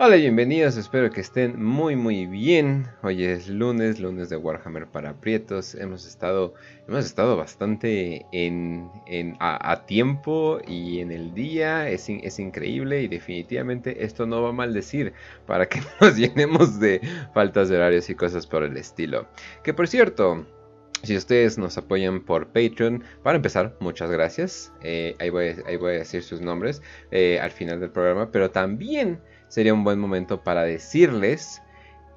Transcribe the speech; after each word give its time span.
Hola 0.00 0.14
bienvenidos, 0.14 0.76
espero 0.76 1.10
que 1.10 1.20
estén 1.20 1.60
muy 1.60 1.96
muy 1.96 2.26
bien. 2.26 2.86
Hoy 3.02 3.24
es 3.24 3.48
lunes, 3.48 3.98
lunes 3.98 4.28
de 4.28 4.36
Warhammer 4.36 4.86
para 4.86 5.14
Prietos. 5.14 5.74
Hemos 5.74 6.06
estado, 6.06 6.54
hemos 6.86 7.04
estado 7.04 7.36
bastante 7.36 8.24
en, 8.30 8.88
a, 9.40 9.86
tiempo 9.86 10.60
y 10.68 11.00
en 11.00 11.10
el 11.10 11.34
día. 11.34 11.88
Es, 11.88 12.08
increíble 12.38 13.02
y 13.02 13.08
definitivamente 13.08 14.04
esto 14.04 14.24
no 14.24 14.40
va 14.40 14.50
a 14.50 14.52
maldecir 14.52 15.14
para 15.48 15.68
que 15.68 15.80
nos 16.00 16.16
llenemos 16.16 16.78
de 16.78 17.00
faltas 17.34 17.68
de 17.68 17.74
horarios 17.74 18.08
y 18.08 18.14
cosas 18.14 18.46
por 18.46 18.62
el 18.62 18.76
estilo. 18.76 19.26
Que 19.64 19.74
por 19.74 19.88
cierto, 19.88 20.46
si 21.02 21.16
ustedes 21.16 21.58
nos 21.58 21.76
apoyan 21.76 22.24
por 22.24 22.46
Patreon, 22.46 23.02
para 23.24 23.34
empezar, 23.34 23.76
muchas 23.80 24.12
gracias. 24.12 24.72
Eh, 24.80 25.16
ahí, 25.18 25.30
voy, 25.30 25.56
ahí, 25.66 25.74
voy, 25.74 25.96
a 25.96 25.98
decir 25.98 26.22
sus 26.22 26.40
nombres 26.40 26.82
eh, 27.10 27.40
al 27.42 27.50
final 27.50 27.80
del 27.80 27.90
programa, 27.90 28.30
pero 28.30 28.52
también 28.52 29.18
sería 29.48 29.74
un 29.74 29.84
buen 29.84 29.98
momento 29.98 30.42
para 30.42 30.62
decirles 30.62 31.62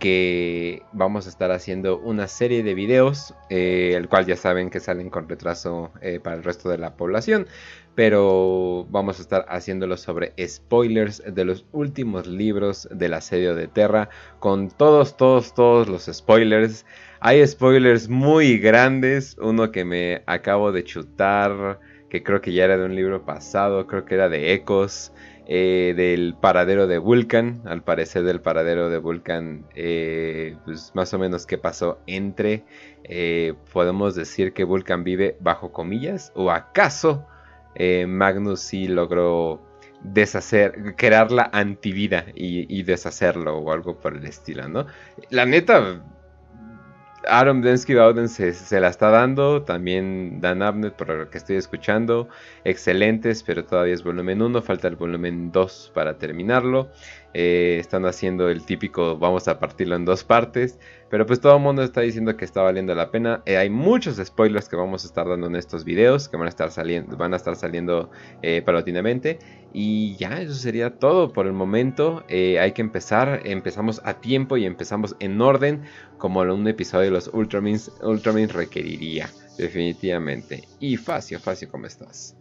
que 0.01 0.81
vamos 0.93 1.27
a 1.27 1.29
estar 1.29 1.51
haciendo 1.51 1.99
una 1.99 2.27
serie 2.27 2.63
de 2.63 2.73
videos, 2.73 3.35
eh, 3.51 3.93
el 3.95 4.09
cual 4.09 4.25
ya 4.25 4.35
saben 4.35 4.71
que 4.71 4.79
salen 4.79 5.11
con 5.11 5.29
retraso 5.29 5.91
eh, 6.01 6.19
para 6.19 6.35
el 6.35 6.43
resto 6.43 6.69
de 6.69 6.79
la 6.79 6.95
población, 6.95 7.45
pero 7.93 8.87
vamos 8.89 9.19
a 9.19 9.21
estar 9.21 9.45
haciéndolo 9.47 9.97
sobre 9.97 10.33
spoilers 10.43 11.21
de 11.27 11.45
los 11.45 11.67
últimos 11.71 12.25
libros 12.25 12.89
del 12.91 13.13
asedio 13.13 13.53
de 13.53 13.67
Terra, 13.67 14.09
con 14.39 14.69
todos, 14.69 15.17
todos, 15.17 15.53
todos 15.53 15.87
los 15.87 16.09
spoilers. 16.11 16.83
Hay 17.19 17.45
spoilers 17.45 18.09
muy 18.09 18.57
grandes, 18.57 19.37
uno 19.39 19.71
que 19.71 19.85
me 19.85 20.23
acabo 20.25 20.71
de 20.71 20.83
chutar, 20.83 21.79
que 22.09 22.23
creo 22.23 22.41
que 22.41 22.53
ya 22.53 22.65
era 22.65 22.77
de 22.77 22.85
un 22.85 22.95
libro 22.95 23.23
pasado, 23.23 23.85
creo 23.85 24.03
que 24.05 24.15
era 24.15 24.29
de 24.29 24.53
Ecos. 24.53 25.13
Eh, 25.47 25.93
del 25.95 26.35
paradero 26.39 26.87
de 26.87 26.97
Vulcan. 26.97 27.61
Al 27.65 27.83
parecer 27.83 28.23
del 28.23 28.41
paradero 28.41 28.89
de 28.89 28.99
Vulcan, 28.99 29.65
eh, 29.75 30.55
pues 30.65 30.91
más 30.93 31.13
o 31.13 31.19
menos 31.19 31.45
qué 31.45 31.57
pasó 31.57 31.99
entre. 32.07 32.63
Eh, 33.03 33.53
podemos 33.73 34.15
decir 34.15 34.53
que 34.53 34.63
Vulcan 34.63 35.03
vive 35.03 35.37
bajo 35.39 35.71
comillas. 35.71 36.31
¿O 36.35 36.51
acaso 36.51 37.27
Magnus 38.07 38.59
sí 38.59 38.87
logró 38.87 39.61
deshacer, 40.03 40.95
crear 40.97 41.31
la 41.31 41.49
antivida 41.53 42.25
y, 42.35 42.65
y 42.73 42.83
deshacerlo 42.83 43.57
o 43.57 43.71
algo 43.71 43.97
por 43.97 44.17
el 44.17 44.25
estilo, 44.25 44.67
¿no? 44.67 44.87
La 45.29 45.45
neta, 45.45 46.03
Aaron 47.27 47.61
Densky 47.61 47.95
Bowden 47.95 48.27
se, 48.29 48.79
la 48.79 48.89
está 48.89 49.09
dando, 49.09 49.63
también 49.63 50.41
Dan 50.41 50.61
Abnett 50.61 50.93
por 50.95 51.09
lo 51.09 51.29
que 51.29 51.37
estoy 51.37 51.55
escuchando, 51.55 52.27
excelentes, 52.63 53.43
pero 53.43 53.63
todavía 53.63 53.93
es 53.93 54.03
volumen 54.03 54.41
1, 54.41 54.61
falta 54.61 54.87
el 54.87 54.95
volumen 54.95 55.51
2 55.51 55.91
para 55.93 56.17
terminarlo. 56.17 56.89
Eh, 57.33 57.77
están 57.79 58.05
haciendo 58.05 58.49
el 58.49 58.65
típico 58.65 59.17
vamos 59.17 59.47
a 59.47 59.59
partirlo 59.59 59.95
en 59.95 60.05
dos 60.05 60.23
partes. 60.23 60.79
Pero 61.09 61.25
pues 61.25 61.41
todo 61.41 61.55
el 61.57 61.61
mundo 61.61 61.83
está 61.83 62.01
diciendo 62.01 62.37
que 62.37 62.45
está 62.45 62.61
valiendo 62.61 62.95
la 62.95 63.11
pena. 63.11 63.41
Eh, 63.45 63.57
hay 63.57 63.69
muchos 63.69 64.17
spoilers 64.17 64.69
que 64.69 64.75
vamos 64.75 65.03
a 65.03 65.07
estar 65.07 65.27
dando 65.27 65.47
en 65.47 65.55
estos 65.55 65.83
videos. 65.83 66.29
Que 66.29 66.37
van 66.37 66.45
a 66.45 66.49
estar 66.49 66.71
saliendo, 66.71 67.17
van 67.17 67.33
a 67.33 67.37
estar 67.37 67.55
saliendo 67.55 68.09
eh. 68.41 68.63
Y 69.73 70.15
ya, 70.17 70.41
eso 70.41 70.53
sería 70.53 70.99
todo 70.99 71.31
por 71.33 71.47
el 71.47 71.53
momento. 71.53 72.23
hay 72.29 72.71
que 72.71 72.81
empezar. 72.81 73.41
Empezamos 73.45 74.01
a 74.03 74.15
tiempo 74.15 74.57
y 74.57 74.65
empezamos 74.65 75.15
en 75.19 75.41
orden. 75.41 75.83
Como 76.17 76.41
un 76.41 76.67
episodio 76.67 77.05
de 77.05 77.11
los 77.11 77.29
Ultramins, 77.33 77.91
Ultramins 78.01 78.53
requeriría. 78.53 79.29
Definitivamente. 79.57 80.63
Y 80.79 80.97
Facio, 80.97 81.39
Facio, 81.39 81.69
¿cómo 81.69 81.85
estás? 81.85 82.40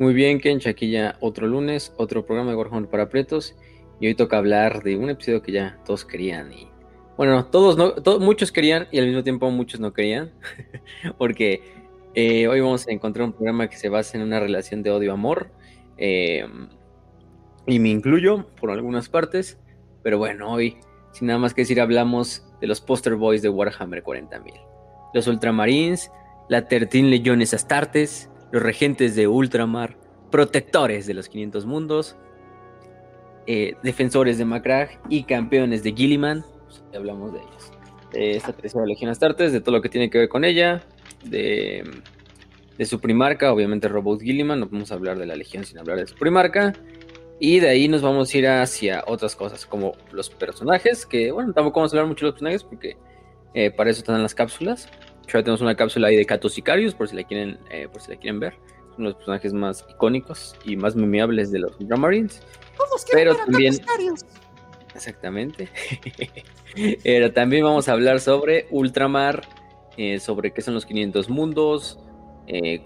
Muy 0.00 0.14
bien, 0.14 0.40
Ken, 0.40 0.58
ya 0.60 1.18
otro 1.20 1.46
lunes, 1.46 1.92
otro 1.98 2.24
programa 2.24 2.52
de 2.52 2.56
Warhammer 2.56 2.88
para 2.88 3.10
Pretos. 3.10 3.54
Y 4.00 4.06
hoy 4.06 4.14
toca 4.14 4.38
hablar 4.38 4.82
de 4.82 4.96
un 4.96 5.10
episodio 5.10 5.42
que 5.42 5.52
ya 5.52 5.78
todos 5.84 6.06
querían. 6.06 6.50
Y 6.54 6.70
bueno, 7.18 7.44
todos 7.44 7.76
no, 7.76 8.18
muchos 8.18 8.50
querían 8.50 8.88
y 8.90 8.98
al 8.98 9.08
mismo 9.08 9.22
tiempo 9.22 9.50
muchos 9.50 9.78
no 9.78 9.92
querían. 9.92 10.32
porque 11.18 11.60
eh, 12.14 12.48
hoy 12.48 12.60
vamos 12.62 12.88
a 12.88 12.92
encontrar 12.92 13.26
un 13.26 13.34
programa 13.34 13.68
que 13.68 13.76
se 13.76 13.90
basa 13.90 14.16
en 14.16 14.22
una 14.22 14.40
relación 14.40 14.82
de 14.82 14.90
odio-amor. 14.90 15.50
Eh, 15.98 16.46
y 17.66 17.78
me 17.78 17.90
incluyo 17.90 18.46
por 18.58 18.70
algunas 18.70 19.10
partes. 19.10 19.58
Pero 20.02 20.16
bueno, 20.16 20.50
hoy, 20.50 20.78
sin 21.12 21.26
nada 21.26 21.38
más 21.38 21.52
que 21.52 21.60
decir, 21.60 21.78
hablamos 21.78 22.42
de 22.62 22.68
los 22.68 22.80
poster 22.80 23.16
boys 23.16 23.42
de 23.42 23.50
Warhammer 23.50 24.02
40.000. 24.02 24.54
Los 25.12 25.26
Ultramarines, 25.26 26.10
la 26.48 26.68
13 26.68 27.02
Legiones 27.02 27.52
Astartes, 27.52 28.30
los 28.52 28.62
regentes 28.62 29.14
de 29.14 29.28
Ultramar, 29.28 29.96
protectores 30.30 31.06
de 31.06 31.14
los 31.14 31.28
500 31.28 31.66
mundos, 31.66 32.16
eh, 33.46 33.74
defensores 33.82 34.38
de 34.38 34.44
Macrag 34.44 35.00
y 35.08 35.24
campeones 35.24 35.82
de 35.82 35.92
Gilliman. 35.92 36.44
Pues, 36.66 36.82
hablamos 36.94 37.32
de 37.32 37.40
ellos. 37.40 37.72
De 38.12 38.36
esta 38.36 38.52
tercera 38.52 38.84
Legión 38.86 39.10
Astartes, 39.10 39.52
de 39.52 39.60
todo 39.60 39.76
lo 39.76 39.82
que 39.82 39.88
tiene 39.88 40.10
que 40.10 40.18
ver 40.18 40.28
con 40.28 40.44
ella, 40.44 40.82
de, 41.24 41.88
de 42.76 42.86
su 42.86 43.00
primarca, 43.00 43.52
obviamente 43.52 43.88
Robot 43.88 44.20
Gilliman. 44.20 44.60
No 44.60 44.68
podemos 44.68 44.90
hablar 44.92 45.18
de 45.18 45.26
la 45.26 45.36
Legión 45.36 45.64
sin 45.64 45.78
hablar 45.78 45.98
de 45.98 46.06
su 46.06 46.16
primarca. 46.16 46.72
Y 47.38 47.60
de 47.60 47.70
ahí 47.70 47.88
nos 47.88 48.02
vamos 48.02 48.34
a 48.34 48.38
ir 48.38 48.48
hacia 48.48 49.02
otras 49.06 49.34
cosas, 49.34 49.64
como 49.64 49.94
los 50.12 50.28
personajes, 50.28 51.06
que 51.06 51.32
bueno, 51.32 51.54
tampoco 51.54 51.80
vamos 51.80 51.94
a 51.94 51.96
hablar 51.96 52.08
mucho 52.08 52.26
de 52.26 52.32
los 52.32 52.34
personajes 52.34 52.64
porque 52.64 52.98
eh, 53.54 53.70
para 53.70 53.90
eso 53.90 54.00
están 54.00 54.22
las 54.22 54.34
cápsulas 54.34 54.88
tenemos 55.32 55.60
una 55.60 55.74
cápsula 55.74 56.08
ahí 56.08 56.16
de 56.16 56.26
Catos 56.26 56.54
Sicarius, 56.54 56.94
por 56.94 57.08
si 57.08 57.16
la 57.16 57.24
quieren, 57.24 57.58
eh, 57.70 57.88
por 57.90 58.00
si 58.00 58.10
la 58.10 58.16
quieren 58.18 58.40
ver. 58.40 58.54
Son 58.94 59.04
los 59.04 59.14
personajes 59.14 59.52
más 59.52 59.84
icónicos 59.88 60.56
y 60.64 60.76
más 60.76 60.96
memeables 60.96 61.50
de 61.50 61.60
los 61.60 61.78
Ultramarines. 61.78 62.42
Pero 63.12 63.36
también. 63.36 63.74
Exactamente. 64.94 65.68
Pero 67.04 67.32
también 67.32 67.64
vamos 67.64 67.88
a 67.88 67.92
hablar 67.92 68.20
sobre 68.20 68.66
Ultramar, 68.70 69.42
eh, 69.96 70.18
sobre 70.18 70.52
qué 70.52 70.62
son 70.62 70.74
los 70.74 70.84
500 70.86 71.28
mundos, 71.28 71.98
eh, 72.46 72.82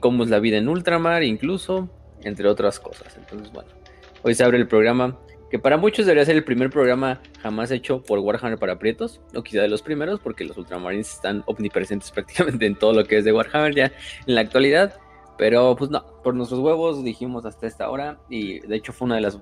cómo 0.00 0.24
es 0.24 0.30
la 0.30 0.40
vida 0.40 0.58
en 0.58 0.68
Ultramar, 0.68 1.22
incluso, 1.22 1.88
entre 2.22 2.48
otras 2.48 2.80
cosas. 2.80 3.16
Entonces, 3.16 3.52
bueno, 3.52 3.70
hoy 4.22 4.34
se 4.34 4.44
abre 4.44 4.58
el 4.58 4.66
programa 4.66 5.18
que 5.50 5.58
para 5.58 5.76
muchos 5.76 6.06
debería 6.06 6.24
ser 6.24 6.36
el 6.36 6.44
primer 6.44 6.70
programa 6.70 7.20
jamás 7.40 7.70
hecho 7.70 8.02
por 8.02 8.18
Warhammer 8.18 8.58
para 8.58 8.78
Prietos, 8.78 9.20
o 9.34 9.42
quizá 9.42 9.62
de 9.62 9.68
los 9.68 9.82
primeros, 9.82 10.18
porque 10.20 10.44
los 10.44 10.56
Ultramarines 10.56 11.12
están 11.12 11.44
omnipresentes 11.46 12.10
prácticamente 12.12 12.66
en 12.66 12.74
todo 12.74 12.92
lo 12.92 13.04
que 13.04 13.18
es 13.18 13.24
de 13.24 13.32
Warhammer 13.32 13.74
ya 13.74 13.92
en 14.26 14.34
la 14.34 14.40
actualidad. 14.40 14.98
Pero 15.38 15.76
pues 15.76 15.90
no, 15.90 16.04
por 16.22 16.34
nuestros 16.34 16.60
huevos 16.60 17.04
dijimos 17.04 17.44
hasta 17.44 17.66
esta 17.66 17.90
hora, 17.90 18.18
y 18.28 18.60
de 18.60 18.76
hecho 18.76 18.92
fue 18.92 19.06
una 19.06 19.16
de 19.16 19.20
las. 19.20 19.38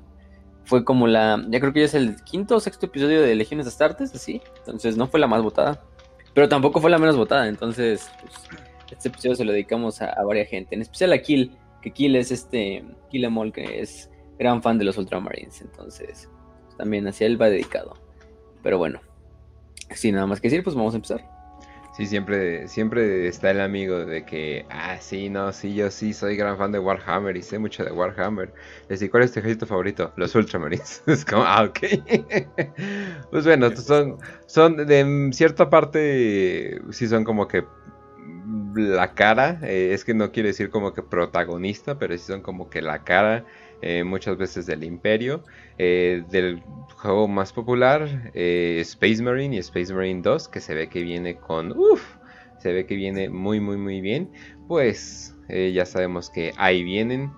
Fue 0.64 0.84
como 0.84 1.06
la. 1.06 1.42
Ya 1.48 1.60
creo 1.60 1.72
que 1.72 1.80
ya 1.80 1.86
es 1.86 1.94
el 1.94 2.16
quinto 2.24 2.56
o 2.56 2.60
sexto 2.60 2.86
episodio 2.86 3.22
de 3.22 3.34
Legiones 3.34 3.66
Astartes, 3.66 4.14
así. 4.14 4.42
Entonces 4.58 4.96
no 4.96 5.06
fue 5.06 5.20
la 5.20 5.26
más 5.26 5.42
votada, 5.42 5.84
pero 6.34 6.48
tampoco 6.48 6.80
fue 6.80 6.90
la 6.90 6.98
menos 6.98 7.16
votada. 7.16 7.48
Entonces, 7.48 8.10
pues, 8.20 8.34
este 8.90 9.08
episodio 9.08 9.36
se 9.36 9.44
lo 9.44 9.52
dedicamos 9.52 10.02
a, 10.02 10.22
varias 10.24 10.48
gente, 10.48 10.74
en 10.74 10.82
especial 10.82 11.12
a 11.12 11.18
Kill, 11.18 11.56
que 11.80 11.92
Kill 11.92 12.16
es 12.16 12.32
este. 12.32 12.84
Kill 13.10 13.24
Emol, 13.24 13.52
que 13.52 13.80
es 13.80 14.10
gran 14.44 14.62
fan 14.62 14.78
de 14.78 14.84
los 14.84 14.98
Ultramarines, 14.98 15.62
entonces 15.62 16.28
también 16.76 17.06
hacia 17.08 17.26
él 17.26 17.40
va 17.40 17.48
dedicado. 17.48 17.94
Pero 18.62 18.78
bueno, 18.78 19.00
sin 19.90 20.14
nada 20.14 20.26
más 20.26 20.40
que 20.40 20.48
decir, 20.48 20.62
pues 20.62 20.76
vamos 20.76 20.92
a 20.92 20.96
empezar. 20.96 21.24
Sí, 21.96 22.06
siempre, 22.06 22.66
siempre 22.66 23.28
está 23.28 23.52
el 23.52 23.60
amigo 23.60 24.04
de 24.04 24.24
que, 24.24 24.66
ah, 24.68 24.96
sí, 25.00 25.30
no, 25.30 25.52
sí, 25.52 25.74
yo 25.74 25.90
sí 25.90 26.12
soy 26.12 26.36
gran 26.36 26.58
fan 26.58 26.72
de 26.72 26.80
Warhammer 26.80 27.36
y 27.36 27.42
sé 27.42 27.58
mucho 27.58 27.84
de 27.84 27.92
Warhammer. 27.92 28.52
Les 28.88 29.08
¿cuál 29.08 29.22
es 29.22 29.32
tu 29.32 29.38
ejército 29.38 29.64
favorito? 29.64 30.12
Los 30.16 30.34
Ultramarines. 30.34 31.04
es 31.06 31.24
como, 31.24 31.44
ah, 31.44 31.62
ok. 31.62 31.78
pues 33.30 33.44
bueno, 33.44 33.74
son, 33.76 34.18
son 34.46 34.76
de 34.76 35.30
cierta 35.32 35.70
parte, 35.70 36.80
sí 36.90 37.06
son 37.06 37.24
como 37.24 37.46
que 37.46 37.64
la 38.74 39.14
cara, 39.14 39.60
eh, 39.62 39.90
es 39.92 40.04
que 40.04 40.14
no 40.14 40.32
quiere 40.32 40.48
decir 40.48 40.70
como 40.70 40.92
que 40.92 41.02
protagonista, 41.02 41.98
pero 41.98 42.18
sí 42.18 42.24
son 42.26 42.42
como 42.42 42.68
que 42.68 42.82
la 42.82 43.04
cara 43.04 43.44
eh, 43.86 44.02
muchas 44.02 44.38
veces 44.38 44.64
del 44.64 44.82
Imperio. 44.82 45.44
Eh, 45.76 46.24
del 46.30 46.62
juego 46.96 47.28
más 47.28 47.52
popular, 47.52 48.30
eh, 48.32 48.78
Space 48.80 49.22
Marine 49.22 49.56
y 49.56 49.58
Space 49.58 49.92
Marine 49.92 50.22
2, 50.22 50.48
que 50.48 50.60
se 50.60 50.74
ve 50.74 50.88
que 50.88 51.02
viene 51.02 51.36
con... 51.36 51.72
Uff, 51.76 52.02
se 52.60 52.72
ve 52.72 52.86
que 52.86 52.96
viene 52.96 53.28
muy, 53.28 53.60
muy, 53.60 53.76
muy 53.76 54.00
bien. 54.00 54.30
Pues 54.68 55.36
ya 55.48 55.84
sabemos 55.84 56.30
que 56.30 56.54
ahí 56.56 56.82
vienen. 56.82 57.30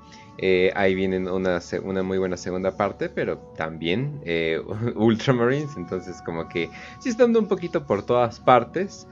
ahí 0.77 0.95
vienen 0.95 1.27
una, 1.27 1.59
una, 1.83 2.03
muy 2.05 2.19
buena 2.19 2.37
segunda 2.37 2.77
parte, 2.77 3.09
pero 3.09 3.39
también 3.57 4.21
Ultramarines. 4.95 5.77
Entonces, 5.77 6.23
como 6.23 6.49
que 6.49 6.71
sí 7.01 7.09
estando 7.09 7.41
un 7.41 7.49
poquito 7.49 7.85
por 7.85 8.07
todas 8.07 8.39
partes. 8.39 9.09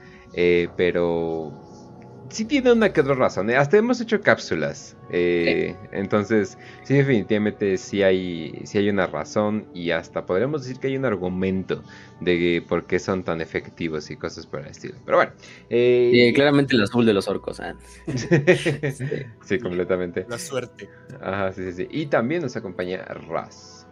pero 0.77 1.64
sí 2.29 2.45
tiene 2.45 2.71
una 2.71 2.91
que 2.91 3.01
otra 3.01 3.15
razón. 3.15 3.49
¿eh? 3.49 3.57
Hasta 3.57 3.77
hemos 3.77 3.99
hecho 4.01 4.21
cápsulas. 4.21 4.95
Eh, 5.09 5.75
entonces, 5.91 6.57
sí, 6.83 6.95
definitivamente 6.95 7.77
sí 7.77 8.03
hay, 8.03 8.61
sí 8.65 8.77
hay 8.77 8.89
una 8.89 9.07
razón. 9.07 9.67
Y 9.73 9.91
hasta 9.91 10.25
podríamos 10.25 10.63
decir 10.63 10.79
que 10.79 10.87
hay 10.87 10.97
un 10.97 11.05
argumento 11.05 11.83
de 12.21 12.63
por 12.67 12.85
qué 12.85 12.99
son 12.99 13.23
tan 13.23 13.41
efectivos 13.41 14.09
y 14.11 14.15
cosas 14.15 14.45
por 14.45 14.61
el 14.61 14.67
estilo. 14.67 14.95
Pero 15.05 15.17
bueno. 15.17 15.31
Eh, 15.69 16.31
claramente 16.35 16.75
el 16.75 16.83
azul 16.83 17.05
de 17.05 17.13
los 17.13 17.27
orcos. 17.27 17.59
¿ah? 17.59 17.75
sí, 19.43 19.59
completamente. 19.59 20.25
La 20.27 20.39
suerte. 20.39 20.89
Ajá, 21.21 21.51
sí, 21.53 21.63
sí, 21.65 21.73
sí. 21.73 21.87
Y 21.91 22.07
también 22.07 22.41
nos 22.41 22.55
acompaña 22.55 23.03
Raz. 23.05 23.87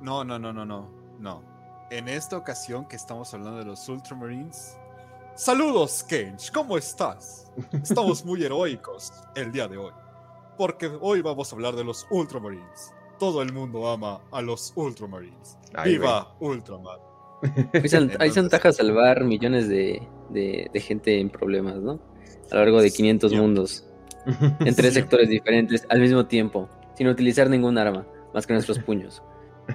no, 0.00 0.24
no, 0.24 0.38
no, 0.38 0.52
no, 0.52 0.64
no, 0.64 0.90
no. 1.18 1.58
En 1.90 2.06
esta 2.06 2.36
ocasión 2.36 2.86
que 2.86 2.96
estamos 2.96 3.32
hablando 3.32 3.58
de 3.58 3.64
los 3.64 3.88
Ultramarines, 3.88 4.76
saludos, 5.38 6.04
Kench, 6.08 6.50
¿cómo 6.50 6.76
estás? 6.76 7.50
Estamos 7.72 8.24
muy 8.24 8.42
heroicos 8.42 9.12
el 9.36 9.52
día 9.52 9.68
de 9.68 9.78
hoy, 9.78 9.92
porque 10.56 10.90
hoy 11.00 11.22
vamos 11.22 11.52
a 11.52 11.56
hablar 11.56 11.76
de 11.76 11.84
los 11.84 12.06
Ultramarines. 12.10 12.92
Todo 13.20 13.40
el 13.40 13.52
mundo 13.52 13.88
ama 13.88 14.20
a 14.32 14.42
los 14.42 14.72
Ultramarines. 14.74 15.56
¡Viva 15.84 16.36
Ultramar! 16.40 16.98
Hay 18.18 18.30
ventaja 18.30 18.72
salvar 18.72 19.22
millones 19.22 19.68
de, 19.68 20.02
de, 20.30 20.80
gente 20.80 21.20
en 21.20 21.30
problemas, 21.30 21.76
¿no? 21.76 22.00
A 22.50 22.56
lo 22.56 22.60
largo 22.60 22.82
de 22.82 22.90
500 22.90 23.32
mundos, 23.34 23.86
en 24.60 24.74
tres 24.74 24.94
sectores 24.94 25.28
diferentes 25.28 25.86
al 25.88 26.00
mismo 26.00 26.26
tiempo, 26.26 26.68
sin 26.96 27.06
utilizar 27.06 27.48
ningún 27.48 27.78
arma, 27.78 28.04
más 28.34 28.44
que 28.44 28.54
nuestros 28.54 28.80
puños. 28.80 29.22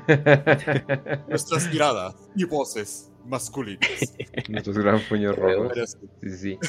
Nuestras 1.28 1.72
miradas 1.72 2.16
y 2.36 2.46
voces 2.46 3.13
masculinas. 3.26 4.16
Nuestros 4.50 4.78
gran 4.78 5.00
puños 5.08 5.36
rojos. 5.36 5.98
Sí, 6.22 6.30
sí. 6.30 6.60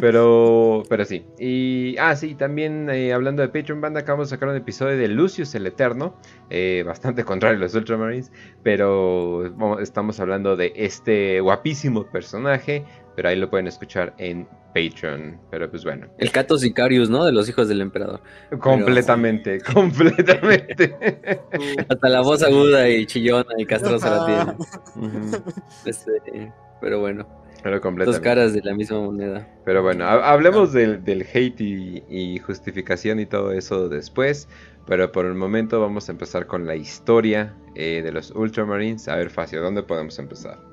Pero, 0.00 0.82
pero 0.88 1.04
sí. 1.04 1.24
Y, 1.38 1.96
ah, 1.98 2.14
sí, 2.16 2.34
también 2.34 2.88
eh, 2.90 3.12
hablando 3.12 3.42
de 3.42 3.48
Patreon 3.48 3.80
Band, 3.80 3.96
acabamos 3.98 4.28
de 4.28 4.36
sacar 4.36 4.48
un 4.48 4.56
episodio 4.56 4.96
de 4.96 5.08
Lucius 5.08 5.54
el 5.54 5.66
Eterno. 5.66 6.16
Eh, 6.50 6.82
bastante 6.86 7.24
contrario 7.24 7.58
a 7.58 7.60
los 7.60 7.74
Ultramarines. 7.74 8.32
Pero 8.62 9.78
estamos 9.80 10.20
hablando 10.20 10.56
de 10.56 10.72
este 10.76 11.40
guapísimo 11.40 12.04
personaje. 12.06 12.84
Pero 13.18 13.30
ahí 13.30 13.36
lo 13.36 13.50
pueden 13.50 13.66
escuchar 13.66 14.14
en 14.18 14.46
Patreon. 14.72 15.40
Pero 15.50 15.68
pues 15.68 15.82
bueno. 15.82 16.06
El 16.18 16.30
Cato 16.30 16.56
Sicarius, 16.56 17.10
¿no? 17.10 17.24
De 17.24 17.32
los 17.32 17.48
hijos 17.48 17.66
del 17.66 17.80
emperador. 17.80 18.20
Completamente, 18.60 19.60
completamente. 19.60 20.96
Hasta 21.88 22.08
la 22.08 22.20
voz 22.20 22.44
aguda 22.44 22.88
y 22.88 23.04
chillona 23.06 23.54
y 23.58 23.66
castrosa 23.66 24.08
la 24.08 24.54
tiene. 24.94 25.38
Este, 25.84 26.52
pero 26.80 27.00
bueno. 27.00 27.26
Pero 27.60 27.80
completamente. 27.80 28.20
Dos 28.20 28.20
caras 28.20 28.52
de 28.52 28.60
la 28.62 28.72
misma 28.72 29.00
moneda. 29.00 29.48
Pero 29.64 29.82
bueno, 29.82 30.06
hablemos 30.06 30.72
del, 30.72 31.26
hate 31.34 31.60
y, 31.60 32.38
justificación 32.38 33.18
y 33.18 33.26
todo 33.26 33.50
eso 33.50 33.88
después. 33.88 34.48
Pero 34.86 35.10
por 35.10 35.26
el 35.26 35.34
momento 35.34 35.80
vamos 35.80 36.08
a 36.08 36.12
empezar 36.12 36.46
con 36.46 36.68
la 36.68 36.76
historia 36.76 37.52
eh, 37.74 38.00
de 38.00 38.12
los 38.12 38.30
Ultramarines. 38.30 39.08
A 39.08 39.16
ver, 39.16 39.30
Facio, 39.30 39.60
¿dónde 39.60 39.82
podemos 39.82 40.20
empezar? 40.20 40.67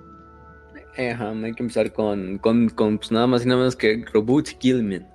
Hay 0.97 1.53
que 1.53 1.63
empezar 1.63 1.91
con, 1.93 2.37
con, 2.39 2.69
pues, 2.97 3.11
nada 3.11 3.27
más 3.27 3.43
y 3.43 3.47
nada 3.47 3.59
menos 3.59 3.75
que 3.75 4.03
Robert 4.13 4.47
Gilman, 4.59 5.07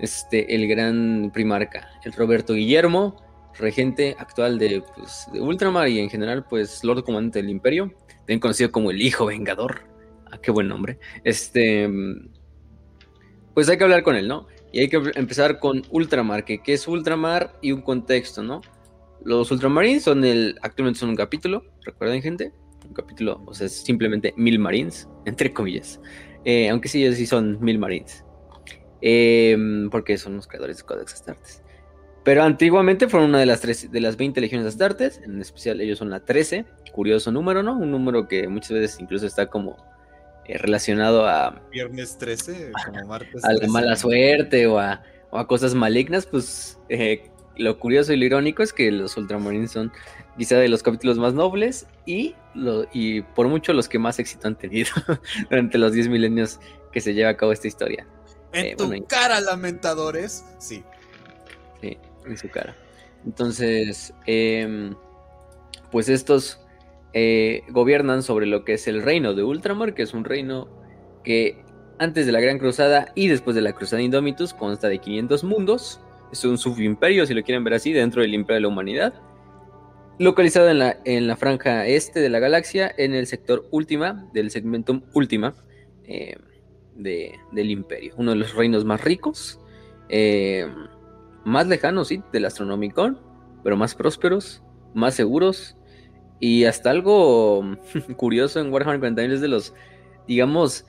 este, 0.00 0.54
el 0.54 0.68
gran 0.68 1.30
primarca, 1.32 1.88
el 2.04 2.12
Roberto 2.12 2.54
Guillermo, 2.54 3.22
regente 3.58 4.14
actual 4.18 4.58
de, 4.58 4.82
pues, 4.94 5.26
de 5.32 5.40
Ultramar 5.40 5.88
y 5.88 5.98
en 6.00 6.10
general, 6.10 6.44
pues, 6.48 6.84
Lord 6.84 7.04
Comandante 7.04 7.40
del 7.40 7.50
Imperio, 7.50 7.92
también 8.18 8.40
conocido 8.40 8.70
como 8.70 8.90
el 8.90 9.00
Hijo 9.00 9.26
Vengador. 9.26 9.82
Ah, 10.30 10.38
qué 10.38 10.50
buen 10.50 10.68
nombre. 10.68 10.98
Este, 11.24 11.88
pues 13.54 13.68
hay 13.68 13.78
que 13.78 13.84
hablar 13.84 14.02
con 14.02 14.16
él, 14.16 14.28
¿no? 14.28 14.46
Y 14.72 14.80
hay 14.80 14.88
que 14.88 15.00
empezar 15.14 15.58
con 15.58 15.82
Ultramar, 15.90 16.44
que 16.44 16.58
qué 16.58 16.74
es 16.74 16.86
Ultramar 16.86 17.54
y 17.62 17.72
un 17.72 17.80
contexto, 17.80 18.42
¿no? 18.42 18.60
Los 19.24 19.50
Ultramarines 19.50 20.02
son 20.02 20.24
el, 20.24 20.58
actualmente 20.60 21.00
son 21.00 21.08
un 21.08 21.16
capítulo, 21.16 21.64
recuerden 21.82 22.20
gente, 22.20 22.52
un 22.86 22.94
capítulo, 22.94 23.42
o 23.46 23.54
sea, 23.54 23.66
es 23.66 23.72
simplemente 23.72 24.32
mil 24.36 24.58
marines, 24.58 25.08
entre 25.24 25.52
comillas. 25.52 26.00
Eh, 26.44 26.68
aunque 26.68 26.88
sí, 26.88 27.04
ellos 27.04 27.16
sí 27.16 27.26
son 27.26 27.60
mil 27.60 27.78
marines. 27.78 28.24
Em, 29.00 29.90
porque 29.90 30.16
son 30.16 30.36
los 30.36 30.46
creadores 30.46 30.78
de 30.78 30.82
Codex 30.84 31.14
Astartes. 31.14 31.62
Pero 32.24 32.42
antiguamente 32.42 33.08
fueron 33.08 33.28
una 33.28 33.38
de 33.38 33.46
las, 33.46 33.60
tres, 33.60 33.90
de 33.90 34.00
las 34.00 34.16
20 34.16 34.40
legiones 34.40 34.66
Astartes, 34.66 35.20
en 35.24 35.40
especial 35.40 35.80
ellos 35.80 35.98
son 35.98 36.10
la 36.10 36.24
13, 36.24 36.64
curioso 36.92 37.30
número, 37.30 37.62
¿no? 37.62 37.76
Un 37.76 37.90
número 37.90 38.26
que 38.26 38.48
muchas 38.48 38.72
veces 38.72 38.98
incluso 38.98 39.26
está 39.26 39.46
como 39.46 39.76
eh, 40.46 40.58
relacionado 40.58 41.26
a... 41.26 41.62
Viernes 41.70 42.18
13, 42.18 42.72
como 42.86 43.06
martes 43.06 43.44
A 43.44 43.52
la 43.52 43.68
mala 43.68 43.94
suerte 43.94 44.66
o 44.66 44.78
a, 44.78 45.02
o 45.30 45.38
a 45.38 45.46
cosas 45.46 45.74
malignas, 45.74 46.26
pues 46.26 46.80
eh, 46.88 47.30
lo 47.56 47.78
curioso 47.78 48.12
y 48.12 48.16
lo 48.16 48.24
irónico 48.24 48.62
es 48.62 48.72
que 48.72 48.90
los 48.90 49.16
Ultramarines 49.16 49.70
son 49.70 49.92
quizá 50.36 50.56
de 50.56 50.68
los 50.68 50.82
capítulos 50.82 51.18
más 51.18 51.34
nobles 51.34 51.86
y, 52.04 52.34
y 52.92 53.22
por 53.22 53.48
mucho 53.48 53.72
los 53.72 53.88
que 53.88 53.98
más 53.98 54.18
éxito 54.18 54.48
han 54.48 54.56
tenido 54.56 54.90
durante 55.50 55.78
los 55.78 55.92
10 55.92 56.08
milenios 56.08 56.60
que 56.92 57.00
se 57.00 57.14
lleva 57.14 57.30
a 57.30 57.36
cabo 57.36 57.52
esta 57.52 57.68
historia. 57.68 58.06
En 58.52 58.66
eh, 58.66 58.76
tu 58.76 58.90
cara, 59.06 59.40
lamentadores, 59.40 60.44
sí. 60.58 60.82
Sí, 61.80 61.98
en 62.26 62.36
su 62.36 62.48
cara. 62.48 62.76
Entonces, 63.24 64.14
em, 64.26 64.94
pues 65.90 66.08
estos 66.08 66.60
eh, 67.12 67.62
gobiernan 67.70 68.22
sobre 68.22 68.46
lo 68.46 68.64
que 68.64 68.74
es 68.74 68.86
el 68.88 69.02
reino 69.02 69.34
de 69.34 69.42
Ultramar, 69.42 69.94
que 69.94 70.02
es 70.02 70.14
un 70.14 70.24
reino 70.24 70.68
que 71.24 71.64
antes 71.98 72.26
de 72.26 72.32
la 72.32 72.40
Gran 72.40 72.58
Cruzada 72.58 73.10
y 73.14 73.28
después 73.28 73.56
de 73.56 73.62
la 73.62 73.72
Cruzada 73.72 74.02
Indomitus 74.02 74.54
consta 74.54 74.88
de 74.88 74.98
500 74.98 75.44
mundos. 75.44 76.00
Es 76.32 76.44
un 76.44 76.58
subimperio, 76.58 77.24
si 77.24 77.34
lo 77.34 77.42
quieren 77.42 77.62
ver 77.62 77.74
así, 77.74 77.92
dentro 77.92 78.20
del 78.20 78.34
Imperio 78.34 78.56
de 78.56 78.60
la 78.62 78.68
Humanidad 78.68 79.14
localizado 80.18 80.68
en 80.68 80.78
la, 80.78 80.98
en 81.04 81.26
la 81.26 81.36
franja 81.36 81.86
este 81.86 82.20
de 82.20 82.28
la 82.28 82.38
galaxia, 82.38 82.92
en 82.96 83.14
el 83.14 83.26
sector 83.26 83.66
última, 83.70 84.28
del 84.32 84.50
segmentum 84.50 85.02
última 85.12 85.54
eh, 86.04 86.36
del 86.94 87.70
imperio. 87.70 88.14
Uno 88.16 88.30
de 88.32 88.38
los 88.38 88.54
reinos 88.54 88.84
más 88.84 89.02
ricos, 89.02 89.60
eh, 90.08 90.66
más 91.44 91.66
lejanos, 91.66 92.08
sí, 92.08 92.22
del 92.32 92.46
Astronomicon, 92.46 93.20
pero 93.62 93.76
más 93.76 93.94
prósperos, 93.94 94.62
más 94.94 95.14
seguros 95.14 95.76
y 96.40 96.64
hasta 96.64 96.90
algo 96.90 97.76
curioso 98.16 98.60
en 98.60 98.72
Warhammer 98.72 99.12
40.000 99.12 99.32
es 99.32 99.40
de 99.40 99.48
los, 99.48 99.74
digamos, 100.26 100.86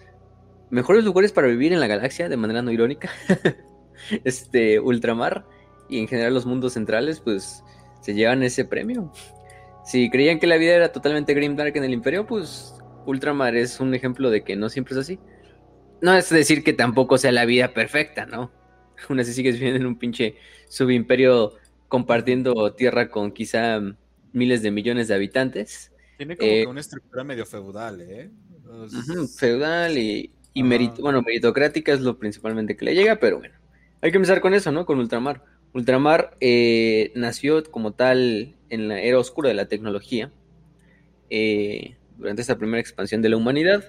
mejores 0.69 1.03
lugares 1.03 1.31
para 1.31 1.47
vivir 1.47 1.73
en 1.73 1.79
la 1.79 1.87
galaxia, 1.87 2.29
de 2.29 2.37
manera 2.37 2.61
no 2.61 2.71
irónica. 2.71 3.09
este, 4.23 4.79
ultramar 4.79 5.45
y 5.89 5.99
en 5.99 6.07
general 6.07 6.33
los 6.33 6.45
mundos 6.45 6.73
centrales, 6.73 7.19
pues 7.19 7.63
se 8.01 8.13
llevan 8.13 8.43
ese 8.43 8.65
premio. 8.65 9.11
Si 9.85 10.09
creían 10.09 10.39
que 10.39 10.47
la 10.47 10.57
vida 10.57 10.75
era 10.75 10.91
totalmente 10.91 11.33
grimdark 11.33 11.75
en 11.77 11.83
el 11.83 11.93
Imperio, 11.93 12.25
pues 12.27 12.75
Ultramar 13.05 13.55
es 13.55 13.79
un 13.79 13.93
ejemplo 13.93 14.29
de 14.29 14.43
que 14.43 14.55
no 14.55 14.69
siempre 14.69 14.93
es 14.93 14.99
así. 14.99 15.19
No 16.01 16.13
es 16.13 16.29
decir 16.29 16.63
que 16.63 16.73
tampoco 16.73 17.17
sea 17.17 17.31
la 17.31 17.45
vida 17.45 17.73
perfecta, 17.73 18.25
¿no? 18.25 18.51
Aún 19.09 19.19
así 19.19 19.33
sigues 19.33 19.55
viviendo 19.55 19.79
en 19.79 19.87
un 19.87 19.97
pinche 19.97 20.35
subimperio 20.67 21.53
compartiendo 21.87 22.73
tierra 22.73 23.09
con 23.09 23.31
quizá 23.31 23.79
miles 24.33 24.61
de 24.61 24.71
millones 24.71 25.07
de 25.07 25.15
habitantes. 25.15 25.91
Tiene 26.17 26.35
como 26.35 26.49
que 26.49 26.61
eh, 26.61 26.67
una 26.67 26.81
estructura 26.81 27.23
medio 27.23 27.45
feudal, 27.45 28.01
¿eh? 28.01 28.29
feudal 29.37 29.97
y, 29.97 30.31
bueno, 30.99 31.21
meritocrática 31.21 31.93
es 31.93 32.01
lo 32.01 32.17
principalmente 32.17 32.75
que 32.75 32.85
le 32.85 32.95
llega, 32.95 33.15
pero 33.17 33.39
bueno. 33.39 33.55
Hay 34.01 34.11
que 34.11 34.17
empezar 34.17 34.41
con 34.41 34.53
eso, 34.53 34.71
¿no? 34.71 34.85
Con 34.85 34.99
Ultramar. 34.99 35.43
Ultramar 35.73 36.37
eh, 36.39 37.11
nació 37.15 37.63
como 37.63 37.93
tal 37.93 38.55
en 38.69 38.87
la 38.87 39.01
era 39.01 39.19
oscura 39.19 39.49
de 39.49 39.55
la 39.55 39.67
tecnología, 39.67 40.31
eh, 41.29 41.97
durante 42.17 42.41
esta 42.41 42.57
primera 42.57 42.79
expansión 42.79 43.21
de 43.21 43.29
la 43.29 43.37
humanidad, 43.37 43.83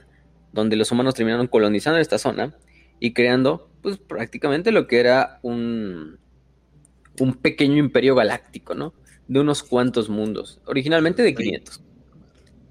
donde 0.52 0.76
los 0.76 0.90
humanos 0.92 1.14
terminaron 1.14 1.46
colonizando 1.46 1.98
esta 1.98 2.18
zona 2.18 2.54
y 3.00 3.12
creando 3.12 3.70
pues 3.82 3.98
prácticamente 3.98 4.72
lo 4.72 4.86
que 4.86 5.00
era 5.00 5.38
un, 5.42 6.18
un 7.20 7.34
pequeño 7.34 7.76
imperio 7.76 8.14
galáctico, 8.14 8.74
¿no? 8.74 8.94
De 9.28 9.40
unos 9.40 9.62
cuantos 9.62 10.08
mundos, 10.08 10.60
originalmente 10.66 11.22
de 11.22 11.34
500. 11.34 11.82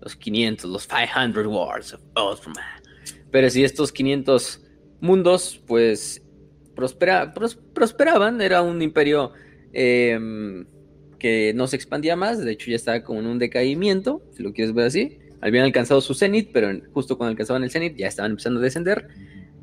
Los 0.01 0.15
500, 0.15 0.69
los 0.69 0.87
500 0.87 1.47
Wars 1.47 1.93
of 1.93 2.01
Ultraman. 2.15 2.63
Pero 3.31 3.49
si 3.49 3.63
estos 3.63 3.91
500 3.91 4.63
mundos, 4.99 5.61
pues 5.65 6.23
prosperaban, 6.77 8.41
era 8.41 8.61
un 8.61 8.81
imperio 8.81 9.33
em, 9.73 10.65
que 11.19 11.53
no 11.55 11.67
se 11.67 11.75
expandía 11.75 12.15
más, 12.15 12.39
de 12.43 12.51
hecho 12.51 12.69
ya 12.69 12.75
estaba 12.75 13.03
como 13.03 13.19
en 13.19 13.27
un 13.27 13.39
decaimiento, 13.39 14.23
si 14.31 14.43
lo 14.43 14.53
quieres 14.53 14.73
ver 14.73 14.87
así. 14.87 15.19
Habían 15.41 15.65
alcanzado 15.65 16.01
su 16.01 16.13
cenit, 16.13 16.51
pero 16.51 16.69
justo 16.93 17.17
cuando 17.17 17.31
alcanzaban 17.31 17.63
el 17.63 17.71
cenit 17.71 17.95
ya 17.95 18.07
estaban 18.07 18.31
empezando 18.31 18.59
a 18.59 18.63
descender. 18.63 19.07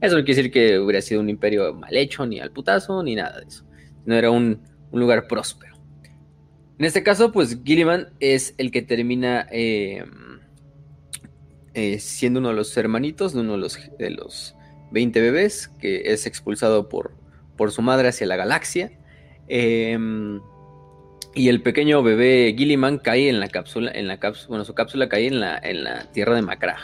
Eso 0.00 0.16
no 0.16 0.24
quiere 0.24 0.36
decir 0.36 0.52
que 0.52 0.78
hubiera 0.78 1.00
sido 1.00 1.20
un 1.20 1.30
imperio 1.30 1.72
mal 1.74 1.96
hecho, 1.96 2.26
ni 2.26 2.40
al 2.40 2.50
putazo, 2.50 3.02
ni 3.02 3.14
nada 3.14 3.40
de 3.40 3.46
eso. 3.46 3.64
No 4.04 4.14
era 4.14 4.30
un, 4.30 4.60
lugar 4.92 5.26
próspero. 5.26 5.74
En 6.78 6.84
este 6.84 7.02
caso, 7.02 7.32
pues 7.32 7.58
Gilliman 7.64 8.10
es 8.20 8.54
el 8.58 8.70
que 8.70 8.82
termina 8.82 9.44
em, 9.50 10.38
eh, 11.72 11.98
siendo 11.98 12.38
uno 12.38 12.50
de 12.50 12.54
los 12.54 12.76
hermanitos 12.76 13.32
de 13.32 13.40
uno 13.40 13.52
de 13.52 13.58
los, 13.58 13.78
de 13.98 14.10
los 14.10 14.54
20 14.94 15.20
bebés, 15.20 15.68
que 15.78 16.12
es 16.12 16.26
expulsado 16.26 16.88
por, 16.88 17.12
por 17.56 17.72
su 17.72 17.82
madre 17.82 18.08
hacia 18.08 18.26
la 18.26 18.36
galaxia. 18.36 18.92
Em, 19.48 20.40
y 21.34 21.48
el 21.48 21.62
pequeño 21.62 22.02
bebé 22.02 22.54
Gilliman 22.56 22.98
cae 22.98 23.28
en 23.28 23.40
la 23.40 23.48
cápsula, 23.48 23.90
en 23.92 24.06
la 24.06 24.18
cápsula, 24.18 24.48
bueno, 24.48 24.64
su 24.64 24.74
cápsula 24.74 25.08
cae 25.08 25.26
en 25.26 25.40
la, 25.40 25.58
en 25.58 25.84
la 25.84 26.10
tierra 26.12 26.36
de 26.36 26.42
Macrag. 26.42 26.78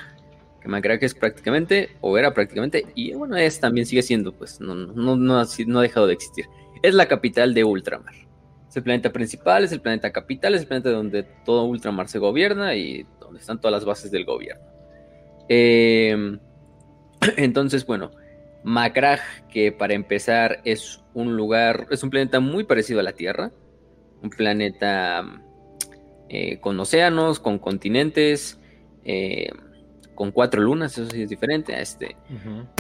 Que 0.60 0.68
Macrag 0.68 1.02
es 1.02 1.14
prácticamente, 1.14 1.90
o 2.00 2.18
era 2.18 2.34
prácticamente, 2.34 2.84
y 2.94 3.14
bueno, 3.14 3.36
es 3.36 3.60
también 3.60 3.86
sigue 3.86 4.02
siendo, 4.02 4.32
pues, 4.32 4.60
no, 4.60 4.74
no, 4.74 5.16
no, 5.16 5.38
ha, 5.38 5.46
dejado 5.82 6.06
de 6.06 6.12
existir. 6.12 6.46
Es 6.82 6.94
la 6.94 7.06
capital 7.06 7.54
de 7.54 7.64
Ultramar. 7.64 8.14
Es 8.68 8.76
el 8.76 8.82
planeta 8.82 9.10
principal, 9.10 9.64
es 9.64 9.72
el 9.72 9.80
planeta 9.80 10.10
capital, 10.10 10.54
es 10.54 10.62
el 10.62 10.66
planeta 10.66 10.90
donde 10.90 11.22
todo 11.44 11.64
Ultramar 11.64 12.08
se 12.08 12.18
gobierna 12.18 12.74
y 12.74 13.06
donde 13.20 13.40
están 13.40 13.60
todas 13.60 13.72
las 13.72 13.84
bases 13.84 14.10
del 14.10 14.24
gobierno. 14.24 14.62
Em, 15.48 16.38
entonces, 17.36 17.86
bueno, 17.86 18.10
Macrag, 18.62 19.20
que 19.48 19.72
para 19.72 19.94
empezar 19.94 20.60
es 20.64 21.02
un 21.14 21.36
lugar, 21.36 21.86
es 21.90 22.02
un 22.02 22.10
planeta 22.10 22.40
muy 22.40 22.64
parecido 22.64 23.00
a 23.00 23.02
la 23.02 23.12
Tierra, 23.12 23.52
un 24.22 24.30
planeta 24.30 25.24
eh, 26.28 26.60
con 26.60 26.78
océanos, 26.78 27.40
con 27.40 27.58
continentes, 27.58 28.58
eh, 29.04 29.50
con 30.14 30.32
cuatro 30.32 30.60
lunas, 30.60 30.98
eso 30.98 31.10
sí 31.10 31.22
es 31.22 31.30
diferente 31.30 31.74
a 31.74 31.80
este. 31.80 32.14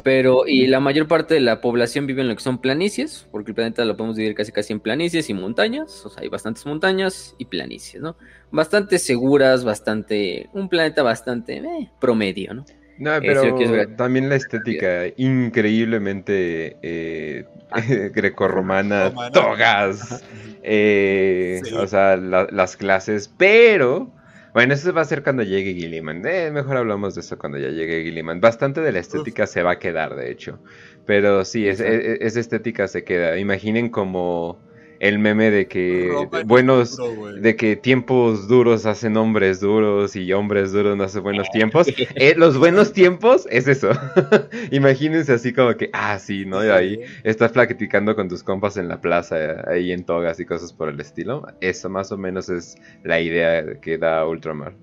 Pero, 0.04 0.46
y 0.46 0.66
la 0.66 0.78
mayor 0.78 1.08
parte 1.08 1.32
de 1.32 1.40
la 1.40 1.62
población 1.62 2.06
vive 2.06 2.20
en 2.20 2.28
lo 2.28 2.36
que 2.36 2.42
son 2.42 2.58
planicies, 2.58 3.26
porque 3.32 3.52
el 3.52 3.54
planeta 3.54 3.82
lo 3.86 3.96
podemos 3.96 4.16
dividir 4.16 4.36
casi 4.36 4.52
casi 4.52 4.74
en 4.74 4.80
planicies 4.80 5.30
y 5.30 5.34
montañas, 5.34 6.04
o 6.04 6.10
sea, 6.10 6.22
hay 6.22 6.28
bastantes 6.28 6.66
montañas 6.66 7.34
y 7.38 7.46
planicies, 7.46 8.02
¿no? 8.02 8.16
Bastante 8.50 8.98
seguras, 8.98 9.64
bastante, 9.64 10.50
un 10.52 10.68
planeta 10.68 11.02
bastante 11.02 11.56
eh, 11.56 11.90
promedio, 11.98 12.52
¿no? 12.52 12.66
No, 13.00 13.18
pero 13.22 13.56
también 13.96 14.28
la 14.28 14.36
estética 14.36 15.06
increíblemente 15.16 16.76
eh, 16.82 17.46
ah. 17.70 17.80
grecorromana, 17.80 19.10
togas, 19.32 20.22
eh, 20.62 21.62
o 21.78 21.86
sea, 21.86 22.18
las 22.18 22.76
clases, 22.76 23.32
pero 23.38 24.12
bueno, 24.52 24.74
eso 24.74 24.92
va 24.92 25.00
a 25.00 25.06
ser 25.06 25.22
cuando 25.22 25.42
llegue 25.42 25.72
Gilliman. 25.72 26.22
Eh, 26.26 26.50
mejor 26.52 26.76
hablamos 26.76 27.14
de 27.14 27.22
eso 27.22 27.38
cuando 27.38 27.56
ya 27.56 27.68
llegue 27.68 28.02
Gilliman. 28.04 28.38
Bastante 28.42 28.82
de 28.82 28.92
la 28.92 28.98
estética 28.98 29.46
se 29.46 29.62
va 29.62 29.72
a 29.72 29.78
quedar, 29.78 30.14
de 30.14 30.30
hecho. 30.30 30.58
Pero 31.06 31.46
sí, 31.46 31.68
esa 31.68 32.40
estética 32.40 32.86
se 32.86 33.02
queda. 33.02 33.38
Imaginen 33.38 33.88
como 33.88 34.58
el 35.00 35.18
meme 35.18 35.50
de 35.50 35.66
que 35.66 36.12
buenos, 36.44 36.98
de 37.40 37.56
que 37.56 37.74
tiempos 37.74 38.48
duros 38.48 38.84
hacen 38.84 39.16
hombres 39.16 39.58
duros 39.58 40.14
y 40.14 40.30
hombres 40.34 40.72
duros 40.72 40.96
no 40.96 41.04
hacen 41.04 41.22
buenos 41.22 41.50
tiempos. 41.50 41.88
Eh, 42.16 42.34
los 42.36 42.58
buenos 42.58 42.92
tiempos 42.92 43.46
es 43.50 43.66
eso. 43.66 43.90
Imagínense 44.70 45.32
así 45.32 45.52
como 45.52 45.74
que, 45.76 45.88
ah, 45.92 46.18
sí, 46.18 46.44
¿no? 46.44 46.64
Y 46.64 46.68
ahí 46.68 47.00
estás 47.24 47.52
platicando 47.52 48.14
con 48.14 48.28
tus 48.28 48.42
compas 48.42 48.76
en 48.76 48.88
la 48.88 49.00
plaza, 49.00 49.64
ahí 49.68 49.92
en 49.92 50.04
togas 50.04 50.38
y 50.40 50.44
cosas 50.44 50.72
por 50.72 50.88
el 50.88 51.00
estilo. 51.00 51.46
Eso 51.60 51.88
más 51.88 52.12
o 52.12 52.18
menos 52.18 52.50
es 52.50 52.76
la 53.04 53.20
idea 53.20 53.80
que 53.80 53.96
da 53.96 54.26
Ultramar. 54.26 54.74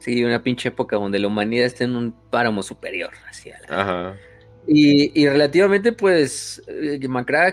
Sí, 0.00 0.24
una 0.24 0.42
pinche 0.42 0.70
época 0.70 0.96
donde 0.96 1.18
la 1.18 1.28
humanidad 1.28 1.66
está 1.66 1.84
en 1.84 1.94
un 1.94 2.12
páramo 2.30 2.62
superior. 2.62 3.10
hacia 3.28 3.58
Ajá. 3.68 4.16
Y, 4.66 5.28
relativamente, 5.28 5.92
pues, 5.92 6.62
eh, 6.66 6.98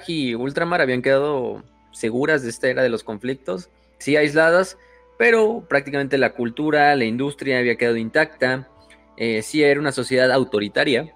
y 0.07 0.35
Ultramar 0.35 0.81
habían 0.81 1.01
quedado 1.01 1.63
seguras 1.91 2.43
de 2.43 2.49
esta 2.49 2.69
era 2.69 2.83
de 2.83 2.89
los 2.89 3.03
conflictos, 3.03 3.69
sí 3.97 4.15
aisladas, 4.15 4.77
pero 5.17 5.65
prácticamente 5.67 6.17
la 6.17 6.33
cultura, 6.33 6.95
la 6.95 7.03
industria 7.03 7.59
había 7.59 7.75
quedado 7.75 7.97
intacta. 7.97 8.69
Eh, 9.17 9.41
sí 9.41 9.61
era 9.61 9.79
una 9.79 9.91
sociedad 9.91 10.31
autoritaria, 10.31 11.13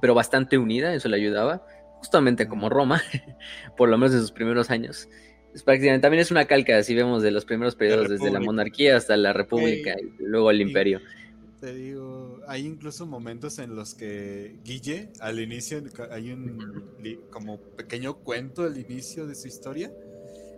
pero 0.00 0.14
bastante 0.14 0.58
unida, 0.58 0.94
eso 0.94 1.08
le 1.08 1.16
ayudaba, 1.16 1.64
justamente 1.98 2.48
como 2.48 2.68
Roma, 2.68 3.00
por 3.76 3.88
lo 3.88 3.96
menos 3.96 4.14
en 4.14 4.20
sus 4.20 4.32
primeros 4.32 4.70
años. 4.70 5.08
Es 5.54 5.62
prácticamente, 5.62 6.02
también 6.02 6.20
es 6.22 6.32
una 6.32 6.46
calca, 6.46 6.76
así 6.76 6.92
vemos, 6.94 7.22
de 7.22 7.30
los 7.30 7.44
primeros 7.44 7.76
periodos, 7.76 8.08
desde 8.08 8.32
la 8.32 8.40
monarquía 8.40 8.96
hasta 8.96 9.16
la 9.16 9.32
república 9.32 9.94
y 10.00 10.24
luego 10.24 10.50
el 10.50 10.60
imperio 10.60 11.00
te 11.64 11.72
digo, 11.72 12.40
hay 12.46 12.66
incluso 12.66 13.06
momentos 13.06 13.58
en 13.58 13.74
los 13.74 13.94
que 13.94 14.60
Guille, 14.64 15.10
al 15.20 15.40
inicio, 15.40 15.82
hay 16.10 16.30
un 16.30 17.24
como 17.30 17.58
pequeño 17.58 18.18
cuento 18.18 18.64
al 18.64 18.76
inicio 18.76 19.26
de 19.26 19.34
su 19.34 19.48
historia. 19.48 19.90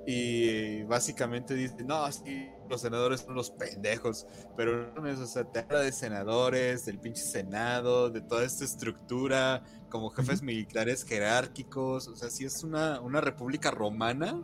Y 0.05 0.83
básicamente 0.83 1.55
dice, 1.55 1.85
no, 1.85 2.11
sí, 2.11 2.49
los 2.69 2.81
senadores 2.81 3.21
son 3.21 3.37
los 3.37 3.53
pendejos, 3.53 4.27
pero 4.57 4.93
no 4.95 5.07
es, 5.07 5.21
o 5.21 5.27
sea, 5.27 5.45
te 5.45 5.61
habla 5.61 5.81
de 5.81 5.93
senadores, 5.93 6.87
del 6.87 6.99
pinche 6.99 7.23
senado, 7.23 8.11
de 8.11 8.21
toda 8.21 8.45
esta 8.45 8.65
estructura, 8.65 9.63
como 9.89 10.11
jefes 10.11 10.43
militares 10.43 11.05
jerárquicos, 11.05 12.09
o 12.09 12.17
sea, 12.17 12.31
sí 12.31 12.45
es 12.45 12.65
una, 12.65 13.01
una 13.01 13.21
república 13.21 13.71
romana, 13.71 14.43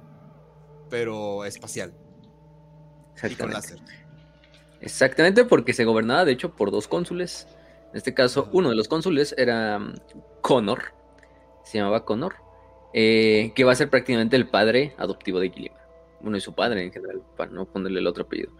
pero 0.88 1.44
espacial. 1.44 1.92
Y 3.22 3.34
con 3.34 3.52
láser. 3.52 3.80
Exactamente, 4.82 5.44
porque 5.44 5.72
se 5.72 5.84
gobernaba 5.84 6.24
de 6.24 6.32
hecho 6.32 6.50
por 6.50 6.70
dos 6.70 6.88
cónsules. 6.88 7.46
En 7.92 7.96
este 7.96 8.14
caso, 8.14 8.48
uno 8.52 8.68
de 8.70 8.74
los 8.74 8.88
cónsules 8.88 9.34
era 9.38 9.78
mm, 9.78 9.94
Connor, 10.40 10.82
se 11.64 11.78
llamaba 11.78 12.04
Connor, 12.04 12.34
eh, 12.92 13.52
que 13.54 13.64
va 13.64 13.72
a 13.72 13.76
ser 13.76 13.88
prácticamente 13.88 14.34
el 14.34 14.48
padre 14.48 14.94
adoptivo 14.98 15.38
de 15.38 15.50
Gilliman. 15.50 15.80
Bueno, 16.20 16.36
y 16.36 16.40
su 16.40 16.52
padre 16.54 16.82
en 16.82 16.92
general, 16.92 17.22
para 17.36 17.50
no 17.50 17.64
ponerle 17.64 18.00
el 18.00 18.06
otro 18.06 18.24
apellido. 18.24 18.50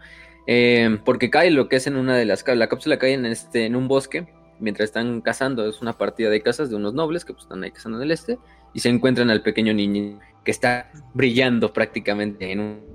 Eh, 0.47 0.97
porque 1.03 1.29
cae 1.29 1.51
lo 1.51 1.67
que 1.67 1.75
es 1.77 1.87
en 1.87 1.97
una 1.97 2.15
de 2.15 2.25
las 2.25 2.45
la 2.47 2.67
cápsula 2.67 2.99
cae 2.99 3.13
en 3.13 3.25
este 3.25 3.65
en 3.65 3.77
un 3.77 3.87
bosque 3.87 4.27
mientras 4.59 4.89
están 4.89 5.21
cazando 5.21 5.65
es 5.69 5.81
una 5.81 5.93
partida 5.93 6.29
de 6.29 6.41
casas 6.41 6.69
de 6.69 6.75
unos 6.75 6.93
nobles 6.93 7.23
que 7.23 7.31
pues, 7.31 7.43
están 7.43 7.63
ahí 7.63 7.71
cazando 7.71 7.97
en 7.99 8.03
el 8.03 8.11
este 8.11 8.37
y 8.73 8.81
se 8.81 8.89
encuentran 8.89 9.29
al 9.29 9.41
pequeño 9.41 9.73
niño 9.73 10.19
que 10.43 10.51
está 10.51 10.91
brillando 11.13 11.71
prácticamente 11.71 12.51
en 12.51 12.59
un 12.59 12.92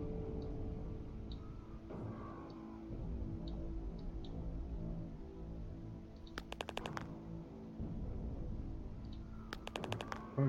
Oh 10.41 10.49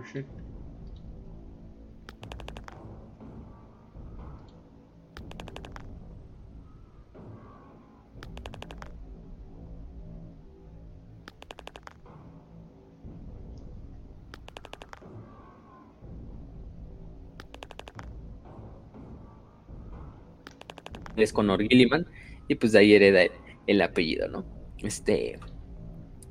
es 21.15 21.33
Conor 21.33 21.63
Gilliman 21.63 22.05
y 22.47 22.53
pues 22.53 22.73
de 22.73 22.79
ahí 22.79 22.93
hereda 22.93 23.21
el, 23.65 23.81
apellido, 23.81 24.27
¿no? 24.27 24.45
Este 24.83 25.39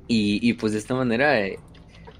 y, 0.07 0.39
y, 0.41 0.53
pues 0.53 0.71
de 0.71 0.79
esta 0.79 0.95
manera 0.95 1.45
eh, 1.45 1.59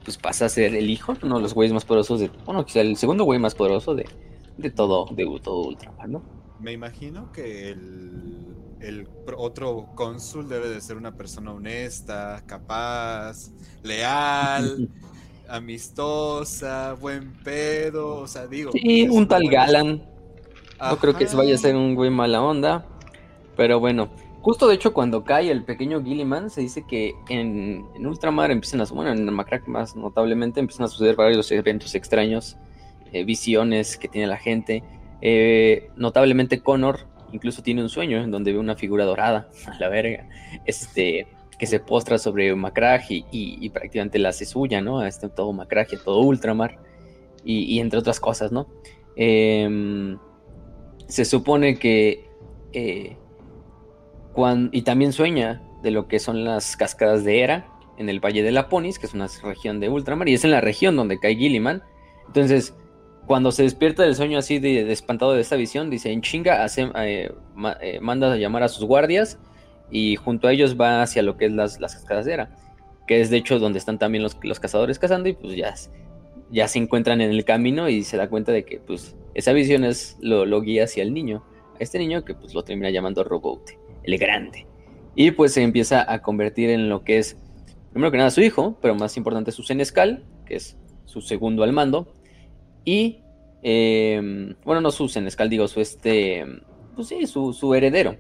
pues 0.10 0.18
pasa 0.18 0.46
a 0.46 0.50
ser 0.50 0.74
el 0.74 0.90
hijo, 0.90 1.14
uno 1.22 1.36
de 1.36 1.44
los 1.44 1.54
güeyes 1.54 1.72
más 1.72 1.86
poderosos 1.86 2.20
de, 2.20 2.32
bueno, 2.44 2.66
quizá 2.66 2.82
el 2.82 2.98
segundo 2.98 3.26
güey 3.26 3.38
más 3.38 3.54
poderoso 3.54 3.94
de, 3.94 4.10
de 4.58 4.72
todo, 4.72 5.06
de 5.12 5.24
todo 5.44 5.68
Ultramar, 5.68 6.10
¿no? 6.10 6.24
Me 6.60 6.72
imagino 6.72 7.32
que 7.32 7.70
el, 7.70 8.56
el 8.80 9.08
otro 9.38 9.90
cónsul 9.94 10.50
debe 10.50 10.68
de 10.68 10.82
ser 10.82 10.98
una 10.98 11.16
persona 11.16 11.52
honesta, 11.54 12.42
capaz, 12.48 13.52
leal, 13.84 14.90
amistosa, 15.48 16.94
buen 16.94 17.34
pedo, 17.44 18.16
o 18.16 18.28
sea, 18.28 18.48
digo. 18.48 18.72
Sí, 18.72 19.08
un 19.08 19.28
tal 19.28 19.48
Galan. 19.48 20.04
No 20.80 20.98
creo 20.98 21.16
que 21.16 21.26
vaya 21.36 21.54
a 21.54 21.58
ser 21.60 21.76
un 21.76 21.94
güey 21.94 22.10
mala 22.10 22.42
onda, 22.42 22.84
pero 23.56 23.80
bueno, 23.80 24.10
Justo 24.42 24.68
de 24.68 24.76
hecho 24.76 24.94
cuando 24.94 25.24
cae 25.24 25.52
el 25.52 25.64
pequeño 25.64 26.02
Gilliman 26.02 26.50
se 26.50 26.62
dice 26.62 26.86
que 26.88 27.14
en, 27.28 27.86
Ultramar 28.06 28.52
empiezan 28.52 28.82
a, 28.82 28.86
bueno, 28.86 29.12
en 29.12 29.34
Macrack 29.34 29.68
más 29.68 29.96
notablemente 29.96 30.60
empiezan 30.60 30.86
a 30.86 30.88
suceder 30.88 31.16
varios 31.16 31.52
eventos 31.52 31.94
extraños, 31.94 32.58
eh, 33.12 33.26
visiones 33.26 33.98
que 33.98 34.08
tiene 34.08 34.28
la 34.28 34.38
gente. 34.38 34.84
Eh, 35.22 35.90
notablemente 35.98 36.62
Connor 36.62 37.08
incluso 37.34 37.62
tiene 37.62 37.82
un 37.82 37.90
sueño 37.90 38.22
en 38.24 38.32
donde 38.32 38.54
ve 38.54 38.60
una 38.60 38.76
figura 38.76 39.06
dorada, 39.06 39.50
a 39.68 39.78
la 39.80 39.90
verga, 39.90 40.28
este, 40.66 41.28
que 41.58 41.68
se 41.68 41.80
postra 41.80 42.18
sobre 42.18 42.56
Macrag 42.56 43.04
y, 43.10 43.70
prácticamente 43.70 44.20
la 44.20 44.30
hace 44.30 44.46
suya, 44.46 44.82
¿no? 44.82 45.00
A 45.00 45.08
este, 45.08 45.30
todo 45.30 45.52
Macrag 45.54 45.88
y 45.92 45.98
todo 45.98 46.22
Ultramar 46.22 46.80
y, 47.44 47.80
entre 47.80 48.00
otras 48.00 48.20
cosas, 48.20 48.52
¿no? 48.52 48.68
Em, 49.16 50.18
se 51.08 51.26
supone 51.26 51.78
que 51.78 52.30
eh, 52.72 53.18
y 54.72 54.82
también 54.84 55.12
sueña 55.12 55.62
de 55.82 55.92
lo 55.92 56.08
que 56.08 56.20
son 56.20 56.44
las 56.44 56.78
cascadas 56.78 57.24
de 57.24 57.42
Era 57.42 57.68
en 57.98 58.10
el 58.10 58.24
Valle 58.24 58.42
de 58.42 58.52
Laponis, 58.52 58.98
que 58.98 59.06
es 59.06 59.14
una 59.14 59.28
región 59.44 59.80
de 59.80 59.90
ultramar, 59.90 60.30
y 60.30 60.34
es 60.34 60.46
en 60.46 60.52
la 60.52 60.62
región 60.62 60.96
donde 60.96 61.20
cae 61.20 61.36
Gilliman. 61.36 61.84
Entonces, 62.28 62.74
cuando 63.28 63.52
se 63.52 63.64
despierta 63.64 64.04
del 64.04 64.16
sueño 64.16 64.40
así 64.40 64.60
de, 64.60 64.90
espantado 64.92 65.34
de 65.34 65.42
esta 65.42 65.58
visión, 65.58 65.90
dice, 65.90 66.12
en 66.12 66.22
chinga, 66.22 66.64
hace, 66.64 66.90
eh, 66.96 67.32
eh, 67.82 68.00
manda 68.02 68.32
a 68.32 68.38
llamar 68.38 68.64
a 68.64 68.70
sus 68.70 68.86
guardias 68.86 69.38
y 69.92 70.16
junto 70.16 70.48
a 70.48 70.54
ellos 70.54 70.80
va 70.80 71.02
hacia 71.02 71.22
lo 71.22 71.36
que 71.36 71.46
es 71.46 71.52
las, 71.52 71.80
las 71.82 71.96
cascadas 71.96 72.26
de 72.26 72.34
Era, 72.34 72.56
que 73.06 73.20
es 73.20 73.30
de 73.30 73.38
hecho 73.38 73.60
donde 73.60 73.80
están 73.80 74.00
también 74.00 74.24
los, 74.24 74.38
los 74.42 74.60
cazadores 74.60 74.98
cazando 74.98 75.28
y 75.28 75.34
pues 75.34 75.56
ya, 75.56 75.76
ya 76.50 76.68
se 76.70 76.80
encuentran 76.80 77.20
en 77.20 77.32
el 77.32 77.44
camino 77.44 77.90
y 77.90 78.04
se 78.04 78.16
da 78.16 78.30
cuenta 78.30 78.54
de 78.54 78.64
que 78.64 78.80
pues 78.80 79.16
esa 79.34 79.52
visión 79.52 79.84
es 79.84 80.18
lo, 80.22 80.46
lo 80.46 80.62
guía 80.62 80.86
hacia 80.86 81.04
el 81.04 81.14
niño, 81.14 81.44
a 81.76 81.84
este 81.84 82.00
niño 82.00 82.24
que 82.24 82.34
pues 82.34 82.54
lo 82.54 82.64
termina 82.64 82.90
llamando 82.92 83.24
Robote 83.26 83.78
el 84.04 84.18
grande. 84.18 84.66
Y 85.16 85.32
pues 85.32 85.54
se 85.54 85.64
empieza 85.64 86.12
a 86.12 86.22
convertir 86.22 86.70
en 86.70 86.90
lo 86.90 87.04
que 87.04 87.18
es, 87.18 87.38
primero 87.92 88.12
que 88.12 88.18
nada, 88.18 88.32
su 88.32 88.42
hijo, 88.42 88.78
pero 88.82 88.96
más 88.96 89.18
importante 89.18 89.52
su 89.52 89.64
senescal, 89.64 90.24
que 90.46 90.56
es 90.56 90.78
su 91.06 91.22
segundo 91.22 91.64
al 91.64 91.74
mando. 91.74 92.14
Y 92.86 93.22
eh, 93.62 94.56
bueno, 94.64 94.82
no 94.82 94.92
su 94.92 95.10
senescal, 95.10 95.50
digo, 95.50 95.68
su 95.68 95.82
este, 95.82 96.46
pues 96.96 97.08
sí, 97.08 97.28
su, 97.28 97.54
su 97.54 97.74
heredero, 97.74 98.18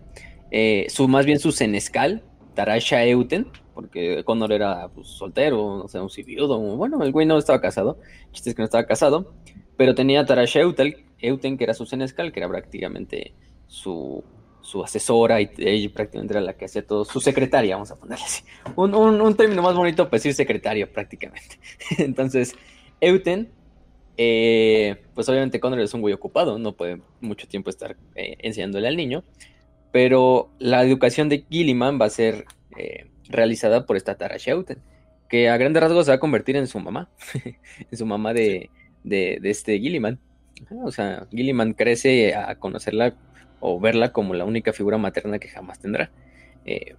eh, 0.51 0.87
su 0.89 1.07
más 1.07 1.25
bien 1.25 1.39
su 1.39 1.51
senescal, 1.51 2.23
Tarasha 2.55 3.05
Euten, 3.05 3.47
porque 3.73 4.23
Connor 4.25 4.51
era 4.51 4.89
pues, 4.89 5.07
soltero, 5.07 5.83
o 5.83 5.87
sea, 5.87 6.01
un 6.01 6.09
viudo, 6.25 6.59
bueno, 6.75 7.01
el 7.03 7.11
güey 7.11 7.25
no 7.25 7.37
estaba 7.37 7.61
casado, 7.61 7.99
chiste 8.31 8.49
es 8.49 8.55
que 8.55 8.61
no 8.61 8.65
estaba 8.65 8.85
casado, 8.85 9.33
pero 9.77 9.95
tenía 9.95 10.25
Tarasha 10.25 10.59
Euten, 10.59 11.57
que 11.57 11.63
era 11.63 11.73
su 11.73 11.85
senescal, 11.85 12.33
que 12.33 12.39
era 12.41 12.49
prácticamente 12.49 13.33
su, 13.67 14.23
su 14.69 14.83
asesora 14.83 15.41
y 15.41 15.49
ella 15.57 15.89
prácticamente 15.91 16.33
era 16.33 16.41
la 16.41 16.53
que 16.53 16.65
hacía 16.65 16.85
todo, 16.85 17.03
su 17.03 17.19
secretaria, 17.19 17.75
vamos 17.75 17.89
a 17.89 17.95
ponerle 17.95 18.23
así. 18.23 18.43
Un, 18.75 18.93
un, 18.93 19.35
término 19.35 19.63
más 19.63 19.75
bonito 19.75 20.05
para 20.05 20.17
decir 20.17 20.35
secretario 20.35 20.91
prácticamente. 20.93 21.59
Entonces, 21.97 22.53
Euten, 23.01 23.49
eh, 24.15 25.01
pues 25.15 25.27
obviamente 25.27 25.59
Connor 25.59 25.79
es 25.79 25.95
un 25.95 26.01
güey 26.01 26.13
ocupado, 26.13 26.59
no 26.59 26.73
puede 26.73 27.01
mucho 27.19 27.47
tiempo 27.47 27.71
estar 27.71 27.97
eh, 28.13 28.35
enseñándole 28.41 28.87
al 28.87 28.95
niño, 28.95 29.23
pero 29.91 30.51
la 30.59 30.83
educación 30.83 31.29
de 31.29 31.45
Gilliman 31.49 31.99
va 31.99 32.05
a 32.05 32.11
ser 32.11 32.45
eh, 32.77 33.07
realizada 33.27 33.87
por 33.87 33.97
esta 33.97 34.17
Tara 34.17 34.37
Euten, 34.45 34.77
que 35.29 35.49
a 35.49 35.57
grandes 35.57 35.81
rasgos 35.81 36.05
se 36.05 36.11
va 36.11 36.17
a 36.17 36.19
convertir 36.19 36.57
en 36.57 36.67
su 36.67 36.79
mamá, 36.79 37.09
en 37.91 37.97
su 37.97 38.05
mamá 38.05 38.35
de, 38.35 38.69
de, 39.03 39.39
de 39.41 39.49
este 39.49 39.79
Gilliman. 39.79 40.19
O 40.83 40.91
sea, 40.91 41.25
Gilliman 41.31 41.73
crece 41.73 42.35
a 42.35 42.53
conocerla 42.59 43.15
o 43.59 43.79
verla 43.79 44.11
como 44.11 44.33
la 44.33 44.45
única 44.45 44.73
figura 44.73 44.97
materna 44.97 45.39
que 45.39 45.47
jamás 45.47 45.79
tendrá. 45.79 46.09
Eh, 46.65 46.95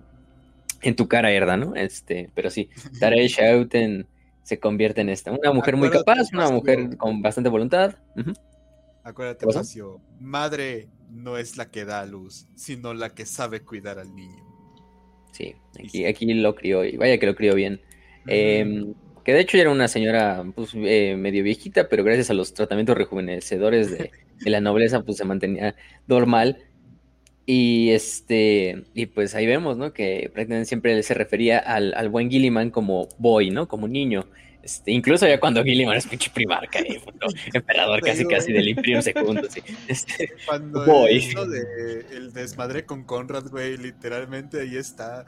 en 0.83 0.97
tu 0.97 1.09
cara, 1.09 1.31
Erda, 1.33 1.57
¿no? 1.57 1.75
Este, 1.75 2.31
pero 2.35 2.51
sí, 2.51 2.71
Tarei 2.99 3.27
Shauten 3.29 4.07
se 4.43 4.59
convierte 4.59 5.01
en 5.01 5.09
esta. 5.09 5.31
Una 5.33 5.53
mujer 5.53 5.77
muy 5.77 5.91
capaz, 5.91 6.33
una 6.33 6.51
mujer 6.51 6.97
con 6.97 7.23
bastante 7.23 7.51
voluntad. 7.51 7.97
Acuérdate, 9.05 9.47
Macio, 9.47 10.01
madre 10.19 10.89
no 11.11 11.37
es 11.37 11.57
la 11.57 11.71
que 11.71 11.85
da 11.85 12.01
a 12.01 12.07
luz, 12.07 12.47
sino 12.55 12.95
la 12.95 13.15
que 13.15 13.27
sabe 13.27 13.61
cuidar 13.61 13.99
al 13.99 14.15
niño. 14.15 14.45
Sí, 15.33 15.55
aquí, 15.79 16.05
aquí 16.05 16.33
lo 16.35 16.55
crió, 16.55 16.85
y 16.85 16.97
vaya 16.97 17.19
que 17.19 17.27
lo 17.27 17.35
crió 17.35 17.55
bien. 17.55 17.81
Em, 18.27 18.95
que 19.25 19.33
de 19.33 19.41
hecho 19.41 19.57
era 19.57 19.71
una 19.71 19.89
señora 19.89 20.45
pues, 20.55 20.71
eh, 20.75 21.17
medio 21.17 21.43
viejita, 21.43 21.89
pero 21.89 22.05
gracias 22.05 22.31
a 22.31 22.35
los 22.35 22.53
tratamientos 22.53 22.97
rejuvenecedores 22.97 23.91
de, 23.91 24.11
de 24.41 24.51
la 24.51 24.61
nobleza, 24.61 25.03
pues 25.03 25.19
se 25.19 25.25
mantenía 25.25 25.75
normal. 26.07 26.59
Y 27.47 27.91
este, 27.91 28.85
y 28.95 29.07
pues 29.07 29.35
ahí 29.35 29.47
vemos, 29.47 29.77
¿no? 29.77 29.93
Que 29.93 30.31
prácticamente 30.33 30.67
siempre 30.69 31.03
se 31.03 31.15
refería 31.15 31.59
al, 31.59 31.95
al 31.95 32.09
buen 32.09 32.31
Gilliman 32.31 32.71
como 32.71 33.09
boy, 33.19 33.51
¿no? 33.51 33.67
Como 33.67 33.89
niño. 33.89 34.27
Este, 34.63 34.93
incluso 34.93 35.27
ya 35.27 35.41
cuando 35.41 35.65
Gilliman 35.65 35.97
es 35.97 36.07
pinche 36.07 36.31
primarca, 36.31 36.79
eh, 36.81 37.01
emperador 37.55 38.01
casi 38.03 38.27
casi 38.27 38.53
del 38.53 38.69
Imperio 38.69 39.01
segundo, 39.01 39.43
sí. 39.49 39.63
Este, 39.89 40.33
cuando 40.47 40.85
boy. 40.85 41.21
de 41.21 42.07
el 42.17 42.33
desmadre 42.33 42.85
con 42.85 43.05
Conrad, 43.05 43.49
güey, 43.49 43.77
literalmente 43.79 44.61
ahí 44.61 44.77
está 44.77 45.25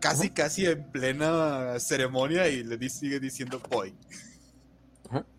casi 0.00 0.30
casi 0.30 0.66
en 0.66 0.84
plena 0.90 1.78
ceremonia 1.78 2.48
y 2.48 2.64
le 2.64 2.88
sigue 2.88 3.20
diciendo 3.20 3.60
boy. 3.70 3.94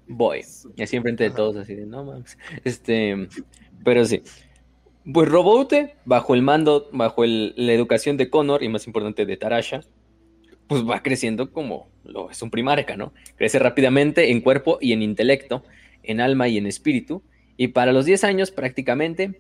Boy. 0.08 0.42
Y 0.76 0.84
así 0.84 0.96
enfrente 0.96 1.24
de 1.24 1.32
todos, 1.32 1.56
así 1.58 1.76
de 1.76 1.86
no 1.86 2.04
mames. 2.04 2.38
Este, 2.64 3.28
pero 3.84 4.06
sí. 4.06 4.22
Pues 5.12 5.30
Roboute, 5.30 5.96
bajo 6.06 6.34
el 6.34 6.42
mando, 6.42 6.90
bajo 6.92 7.24
la 7.26 7.74
educación 7.74 8.18
de 8.18 8.30
Connor 8.30 8.64
y 8.64 8.70
más 8.70 8.88
importante 8.88 9.26
de 9.26 9.38
Tarasha, 9.38 9.82
pues 10.68 10.84
va 10.84 11.04
creciendo 11.04 11.52
como 11.52 11.88
lo 12.04 12.32
es 12.32 12.42
un 12.42 12.50
primarca, 12.50 12.98
¿no? 12.98 13.14
Crece 13.36 13.60
rápidamente 13.60 14.32
en 14.32 14.42
cuerpo 14.42 14.80
y 14.82 14.94
en 14.94 15.04
intelecto, 15.04 15.64
en 16.02 16.22
alma 16.22 16.48
y 16.48 16.58
en 16.58 16.66
espíritu. 16.66 17.22
Y 17.56 17.70
para 17.70 17.94
los 17.94 18.06
10 18.06 18.24
años 18.24 18.50
prácticamente, 18.50 19.40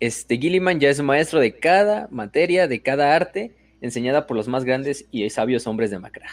este 0.00 0.36
Gilliman 0.36 0.80
ya 0.80 0.90
es 0.90 1.00
maestro 1.00 1.40
de 1.40 1.56
cada 1.56 2.08
materia, 2.10 2.68
de 2.68 2.82
cada 2.82 3.16
arte, 3.16 3.54
enseñada 3.80 4.26
por 4.26 4.36
los 4.36 4.48
más 4.48 4.64
grandes 4.64 5.06
y 5.10 5.28
sabios 5.30 5.66
hombres 5.66 5.90
de 5.90 5.98
Macra. 5.98 6.28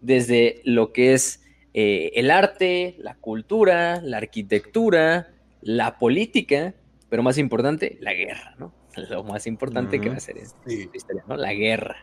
Desde 0.00 0.60
lo 0.64 0.92
que 0.92 1.12
es 1.12 1.43
eh, 1.74 2.12
el 2.14 2.30
arte, 2.30 2.94
la 2.98 3.16
cultura, 3.16 4.00
la 4.00 4.18
arquitectura, 4.18 5.34
la 5.60 5.98
política, 5.98 6.74
pero 7.08 7.24
más 7.24 7.36
importante, 7.36 7.98
la 8.00 8.14
guerra, 8.14 8.54
¿no? 8.58 8.72
Lo 9.10 9.24
más 9.24 9.46
importante 9.48 10.00
que 10.00 10.08
va 10.08 10.16
a 10.16 10.20
ser 10.20 10.38
esta 10.38 10.70
historia, 10.70 11.24
¿no? 11.26 11.36
La 11.36 11.52
guerra. 11.52 11.96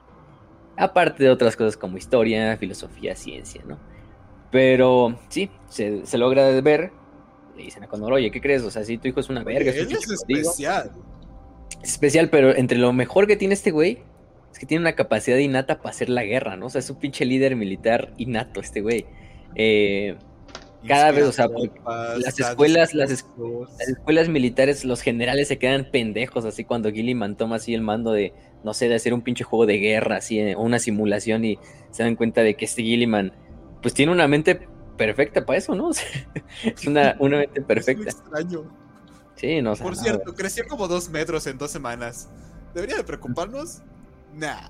Aparte 0.77 1.23
de 1.23 1.29
otras 1.29 1.55
cosas 1.55 1.77
como 1.77 1.97
historia, 1.97 2.57
filosofía, 2.57 3.15
ciencia, 3.15 3.63
¿no? 3.65 3.79
Pero 4.51 5.17
sí, 5.29 5.49
se, 5.69 6.17
logra 6.17 6.49
ver. 6.61 6.91
Le 7.55 7.63
dicen 7.63 7.83
a 7.83 7.87
Conor, 7.87 8.13
oye, 8.13 8.29
¿qué 8.31 8.41
crees? 8.41 8.63
O 8.63 8.71
sea, 8.71 8.83
si 8.83 8.97
tu 8.97 9.07
hijo 9.07 9.21
es 9.21 9.29
una 9.29 9.43
verga. 9.43 9.71
Él 9.71 9.91
es, 9.91 10.09
especial. 10.09 10.91
Es 11.81 11.91
especial, 11.91 12.29
pero 12.29 12.53
entre 12.55 12.77
lo 12.77 12.91
mejor 12.91 13.27
que 13.27 13.37
tiene 13.37 13.53
este 13.53 13.71
güey 13.71 13.99
es 14.51 14.59
que 14.59 14.65
tiene 14.65 14.81
una 14.81 14.93
capacidad 14.93 15.37
innata 15.37 15.77
para 15.77 15.91
hacer 15.91 16.09
la 16.09 16.23
guerra, 16.23 16.57
¿no? 16.57 16.65
O 16.65 16.69
sea, 16.69 16.79
es 16.79 16.89
un 16.89 16.97
pinche 16.97 17.23
líder 17.23 17.55
militar 17.55 18.13
innato 18.17 18.59
este 18.59 18.81
güey. 18.81 19.05
Eh, 19.55 20.17
cada 20.87 21.11
vez, 21.11 21.25
o 21.25 21.31
sea, 21.31 21.47
las 22.17 22.39
escuelas, 22.39 22.93
las, 22.93 23.11
escuelas 23.11 24.29
militares, 24.29 24.83
los 24.83 25.01
generales 25.01 25.47
se 25.47 25.59
quedan 25.59 25.89
pendejos 25.91 26.43
así 26.45 26.63
cuando 26.65 26.91
Gilliman 26.91 27.37
toma 27.37 27.57
así 27.57 27.75
el 27.75 27.81
mando 27.81 28.11
de, 28.13 28.33
no 28.63 28.73
sé, 28.73 28.89
de 28.89 28.95
hacer 28.95 29.13
un 29.13 29.21
pinche 29.21 29.43
juego 29.43 29.67
de 29.67 29.77
guerra, 29.77 30.17
así, 30.17 30.39
eh, 30.39 30.55
o 30.55 30.61
una 30.61 30.79
simulación 30.79 31.45
y 31.45 31.59
se 31.91 32.03
dan 32.03 32.15
cuenta 32.15 32.41
de 32.41 32.55
que 32.55 32.65
este 32.65 32.81
Gilliman, 32.81 33.31
pues 33.81 33.93
tiene 33.93 34.11
una 34.11 34.27
mente 34.27 34.67
perfecta 34.97 35.45
para 35.45 35.59
eso, 35.59 35.75
¿no? 35.75 35.91
es 36.63 36.87
una, 36.87 37.15
una 37.19 37.37
mente 37.37 37.61
perfecta. 37.67 38.09
Es 38.09 38.15
extraño. 38.15 38.63
Sí, 39.35 39.61
no 39.61 39.75
Por 39.75 39.95
cierto, 39.95 40.33
creció 40.35 40.65
como 40.67 40.87
dos 40.87 41.09
metros 41.09 41.47
en 41.47 41.57
dos 41.57 41.71
semanas. 41.71 42.29
¿Debería 42.73 42.97
de 42.97 43.03
preocuparnos? 43.03 43.81
Nah. 44.35 44.69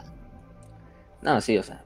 No, 1.21 1.39
sí, 1.41 1.57
o 1.57 1.63
sea, 1.63 1.83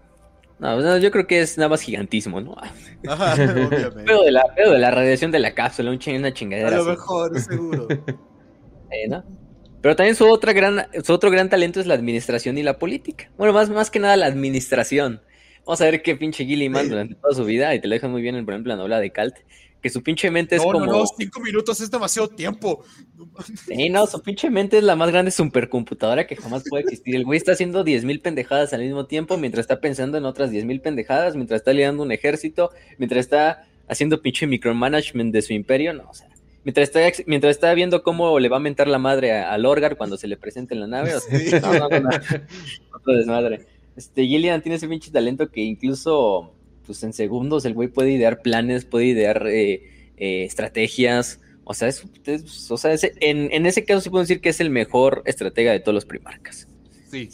no, 0.60 0.98
yo 0.98 1.12
creo 1.12 1.28
que 1.28 1.42
es 1.42 1.58
nada 1.58 1.70
más 1.70 1.82
gigantismo, 1.82 2.42
¿no? 2.42 2.56
Ajá, 3.08 3.34
obviamente. 3.34 3.92
Pero 4.06 4.24
de, 4.24 4.32
la, 4.32 4.44
pero 4.56 4.72
de 4.72 4.80
la 4.80 4.92
radiación 4.92 5.32
de 5.32 5.40
la 5.40 5.54
cápsula, 5.54 5.92
un 5.92 6.00
una 6.16 6.34
chingadera. 6.34 6.70
A 6.70 6.72
lo 6.72 6.86
mejor, 6.86 7.40
seguro. 7.40 7.88
Eh, 8.92 9.08
¿no? 9.08 9.24
Pero 9.82 9.96
también 9.96 10.16
su, 10.16 10.26
otra 10.28 10.54
gran, 10.54 10.88
su 11.04 11.12
otro 11.12 11.32
gran 11.32 11.50
talento 11.50 11.80
es 11.80 11.88
la 11.88 11.96
administración 11.96 12.58
y 12.58 12.64
la 12.64 12.78
política. 12.78 13.32
Bueno, 13.36 13.52
más, 13.52 13.70
más 13.70 13.90
que 13.90 14.00
nada 14.00 14.16
la 14.16 14.28
administración. 14.28 15.22
Vamos 15.66 15.82
a 15.82 15.86
ver 15.86 16.04
qué 16.04 16.16
pinche 16.16 16.46
Gilliman 16.46 16.88
durante 16.88 17.16
toda 17.16 17.34
su 17.34 17.44
vida, 17.44 17.74
y 17.74 17.82
te 17.82 17.88
lo 17.88 17.96
dejan 17.96 18.12
muy 18.12 18.22
bien, 18.22 18.36
en, 18.36 18.46
por 18.46 18.54
ejemplo, 18.54 18.72
la 18.74 18.78
novela 18.78 19.00
de 19.00 19.12
Calt, 19.12 19.36
que 19.86 19.92
su 19.92 20.02
pinche 20.02 20.32
mente 20.32 20.56
es 20.56 20.64
como. 20.64 20.84
No, 20.84 20.88
no, 20.88 21.06
cinco 21.06 21.40
minutos 21.42 21.80
es 21.80 21.92
demasiado 21.92 22.28
tiempo. 22.28 22.84
Sí, 23.68 23.88
no, 23.90 24.08
su 24.08 24.20
pinche 24.20 24.50
mente 24.50 24.80
es 24.80 24.84
la 24.84 24.96
más 24.96 25.12
grande 25.12 25.30
supercomputadora 25.30 26.26
que 26.26 26.36
jamás 26.36 26.64
puede 26.68 26.86
existir. 26.86 27.16
El 27.16 27.24
güey 27.24 27.38
está 27.38 27.52
haciendo 27.52 27.86
10.000 27.86 28.20
pendejadas 28.20 28.74
al 28.74 28.82
mismo 28.82 29.06
tiempo 29.06 29.38
mientras 29.38 29.66
está 29.66 29.80
pensando 29.80 30.18
en 30.18 30.26
otras 30.26 30.50
10.000 30.50 30.82
pendejadas, 30.82 31.36
mientras 31.36 31.62
está 31.62 31.72
liderando 31.72 32.02
un 32.02 32.12
ejército, 32.12 32.72
mientras 32.98 33.20
está 33.20 33.68
haciendo 33.88 34.24
pinche 34.24 34.48
micromanagement 34.48 35.32
de 35.32 35.44
su 35.44 35.54
imperio, 35.54 35.94
no, 35.94 36.10
o 36.10 36.14
sea. 36.16 36.30
Mientras 36.64 36.90
está, 36.90 37.24
mientras 37.28 37.52
está 37.52 37.72
viendo 37.76 38.02
cómo 38.02 38.40
le 38.40 38.50
va 38.50 38.58
a 38.58 38.60
mentar 38.60 38.88
la 38.88 38.98
madre 38.98 39.34
a, 39.34 39.56
Lorgar 39.60 39.98
cuando 39.98 40.18
se 40.18 40.28
le 40.28 40.36
presente 40.36 40.74
en 40.74 40.80
la 40.80 40.88
nave, 40.88 41.14
o 41.14 41.20
sea, 41.20 41.60
no, 41.60 41.90
no, 41.90 42.00
no, 42.00 43.14
desmadre. 43.14 43.68
Este, 43.96 44.26
Gillian 44.26 44.64
tiene 44.64 44.78
ese 44.78 44.88
pinche 44.88 45.12
talento 45.12 45.52
que 45.52 45.62
incluso 45.62 46.55
pues 46.86 47.04
en 47.04 47.14
segundos 47.14 47.66
el 47.66 47.74
güey 47.74 47.88
puede 47.88 48.12
idear 48.12 48.42
planes, 48.42 48.86
puede 48.86 49.06
idear 49.06 49.48
eh, 49.48 49.84
eh, 50.18 50.44
estrategias. 50.44 51.42
O 51.64 51.74
sea, 51.74 51.88
es, 51.88 52.06
o 52.70 52.78
sea 52.78 52.96
en, 53.22 53.66
ese 53.66 53.84
caso 53.86 54.02
sí 54.02 54.10
puedo 54.10 54.24
decir 54.24 54.40
que 54.40 54.50
es 54.50 54.60
el 54.60 54.70
mejor 54.70 55.24
estratega 55.26 55.72
de 55.72 55.80
todos 55.80 55.96
los 55.96 56.06
primarcas. 56.06 56.68
Sí. 57.12 57.30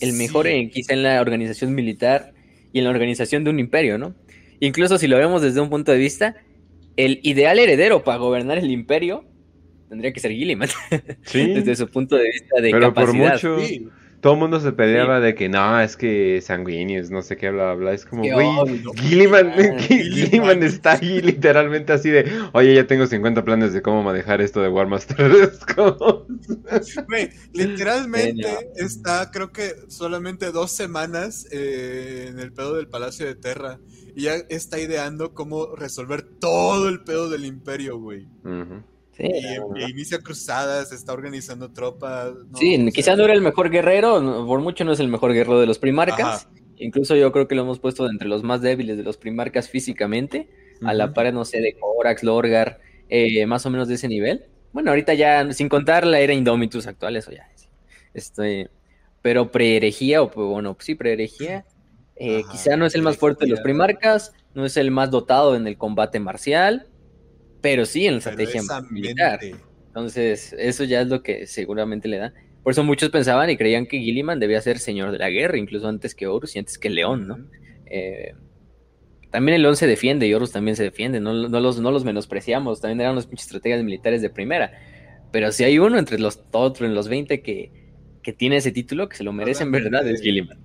El 0.00 0.14
mejor 0.14 0.46
en, 0.46 0.70
quizá 0.70 0.94
en 0.94 1.02
la 1.02 1.20
organización 1.20 1.74
militar 1.74 2.32
y 2.72 2.78
en 2.78 2.84
la 2.84 2.90
organización 2.90 3.44
de 3.44 3.50
un 3.50 3.58
imperio, 3.58 3.98
¿no? 3.98 4.14
Incluso 4.60 4.98
si 4.98 5.06
lo 5.06 5.18
vemos 5.18 5.42
desde 5.42 5.60
un 5.60 5.68
punto 5.68 5.92
de 5.92 5.98
vista, 5.98 6.36
el 6.96 7.20
ideal 7.22 7.58
heredero 7.58 8.02
para 8.02 8.18
gobernar 8.18 8.58
el 8.58 8.70
imperio 8.70 9.24
tendría 9.88 10.12
que 10.12 10.20
ser 10.20 10.32
Gilliman. 10.32 10.68
Sí. 11.22 11.46
desde 11.54 11.76
su 11.76 11.88
punto 11.88 12.16
de 12.16 12.30
vista 12.30 12.60
de 12.60 12.70
Pero 12.70 12.94
por 12.94 13.12
mucho 13.12 13.58
todo 14.26 14.34
el 14.34 14.40
mundo 14.40 14.58
se 14.58 14.72
peleaba 14.72 15.20
de 15.20 15.36
que 15.36 15.48
no, 15.48 15.80
es 15.80 15.96
que 15.96 16.40
sanguíneos, 16.42 17.12
no 17.12 17.22
sé 17.22 17.36
qué, 17.36 17.48
bla, 17.48 17.74
bla, 17.74 17.92
Es 17.92 18.04
como, 18.04 18.24
güey, 18.24 18.82
Gilliman, 18.96 20.64
está 20.64 20.94
ahí 20.94 21.20
literalmente 21.22 21.92
así 21.92 22.10
de, 22.10 22.28
oye, 22.52 22.74
ya 22.74 22.88
tengo 22.88 23.06
50 23.06 23.44
planes 23.44 23.72
de 23.72 23.82
cómo 23.82 24.02
manejar 24.02 24.40
esto 24.40 24.60
de 24.60 24.68
Warmaster. 24.68 25.16
Güey, 27.06 27.30
literalmente 27.52 28.48
está, 28.74 29.30
creo 29.30 29.52
que 29.52 29.76
solamente 29.86 30.50
dos 30.50 30.72
semanas 30.72 31.46
eh, 31.52 32.26
en 32.28 32.40
el 32.40 32.52
pedo 32.52 32.74
del 32.74 32.88
Palacio 32.88 33.26
de 33.26 33.36
Terra. 33.36 33.78
Y 34.16 34.22
ya 34.22 34.34
está 34.48 34.80
ideando 34.80 35.34
cómo 35.34 35.76
resolver 35.76 36.22
todo 36.22 36.88
el 36.88 37.04
pedo 37.04 37.30
del 37.30 37.44
imperio, 37.44 37.98
güey 37.98 38.26
y, 39.18 39.90
inicia 39.90 40.18
cruzadas, 40.18 40.92
está 40.92 41.12
organizando 41.12 41.72
tropas. 41.72 42.32
sí, 42.58 42.90
quizás 42.92 43.16
no 43.16 43.24
era 43.24 43.32
el 43.32 43.40
mejor 43.40 43.70
guerrero, 43.70 44.46
por 44.46 44.60
mucho 44.60 44.84
no 44.84 44.92
es 44.92 45.00
el 45.00 45.08
mejor 45.08 45.32
guerrero 45.32 45.60
de 45.60 45.66
los 45.66 45.78
primarcas. 45.78 46.48
Incluso 46.78 47.16
yo 47.16 47.32
creo 47.32 47.48
que 47.48 47.54
lo 47.54 47.62
hemos 47.62 47.78
puesto 47.78 48.08
entre 48.08 48.28
los 48.28 48.42
más 48.42 48.60
débiles 48.60 48.96
de 48.98 49.02
los 49.02 49.16
primarcas 49.16 49.68
físicamente, 49.68 50.48
a 50.82 50.92
la 50.92 51.14
par, 51.14 51.32
no 51.32 51.44
sé, 51.44 51.60
de 51.60 51.76
Corax, 51.78 52.22
Lorgar, 52.22 52.80
eh, 53.08 53.46
más 53.46 53.64
o 53.64 53.70
menos 53.70 53.88
de 53.88 53.94
ese 53.94 54.08
nivel. 54.08 54.44
Bueno, 54.72 54.90
ahorita 54.90 55.14
ya, 55.14 55.52
sin 55.52 55.70
contar 55.70 56.06
la 56.06 56.20
era 56.20 56.34
Indomitus 56.34 56.86
actual, 56.86 57.16
eso 57.16 57.32
ya. 57.32 57.48
Este, 58.12 58.68
pero 59.22 59.50
pre-herejía, 59.50 60.22
o 60.22 60.28
bueno, 60.28 60.76
sí, 60.78 60.94
pre-herejía, 60.94 61.64
eh, 62.16 62.42
quizá 62.50 62.76
no 62.76 62.86
es 62.86 62.94
el 62.94 63.02
más 63.02 63.16
fuerte 63.16 63.44
de 63.44 63.50
los 63.50 63.60
primarcas, 63.60 64.32
no 64.54 64.64
es 64.64 64.76
el 64.76 64.90
más 64.90 65.10
dotado 65.10 65.56
en 65.56 65.66
el 65.66 65.76
combate 65.78 66.20
marcial, 66.20 66.86
pero 67.66 67.84
sí 67.84 68.06
en 68.06 68.12
la 68.12 68.18
estrategia 68.18 68.62
militar. 68.92 69.40
Entonces, 69.88 70.54
eso 70.56 70.84
ya 70.84 71.00
es 71.00 71.08
lo 71.08 71.20
que 71.24 71.48
seguramente 71.48 72.06
le 72.06 72.18
da. 72.18 72.32
Por 72.62 72.70
eso 72.70 72.84
muchos 72.84 73.10
pensaban 73.10 73.50
y 73.50 73.56
creían 73.56 73.86
que 73.86 73.98
Gilliman 73.98 74.38
debía 74.38 74.60
ser 74.60 74.78
señor 74.78 75.10
de 75.10 75.18
la 75.18 75.30
guerra, 75.30 75.58
incluso 75.58 75.88
antes 75.88 76.14
que 76.14 76.28
Horus 76.28 76.54
y 76.54 76.60
antes 76.60 76.78
que 76.78 76.90
León, 76.90 77.26
¿no? 77.26 77.38
Eh, 77.86 78.34
también 79.32 79.56
el 79.56 79.62
León 79.62 79.74
se 79.74 79.88
defiende 79.88 80.28
y 80.28 80.34
Horus 80.34 80.52
también 80.52 80.76
se 80.76 80.84
defiende, 80.84 81.18
no, 81.18 81.32
los, 81.32 81.80
no 81.80 81.90
los 81.90 82.04
menospreciamos, 82.04 82.80
también 82.80 83.00
eran 83.00 83.14
unos 83.14 83.26
pinches 83.26 83.46
estrategas 83.46 83.82
militares 83.82 84.22
de 84.22 84.30
primera. 84.30 84.70
Pero 85.32 85.50
si 85.50 85.64
hay 85.64 85.80
uno 85.80 85.98
entre 85.98 86.20
los 86.20 86.40
otros, 86.52 86.88
en 86.88 86.94
los 86.94 87.08
20 87.08 87.42
que, 87.42 87.72
que 88.22 88.32
tiene 88.32 88.58
ese 88.58 88.70
título, 88.70 89.08
que 89.08 89.16
se 89.16 89.24
lo 89.24 89.32
merece 89.32 89.64
en 89.64 89.72
verdad, 89.72 90.06
es 90.06 90.22
Gilliman. 90.22 90.60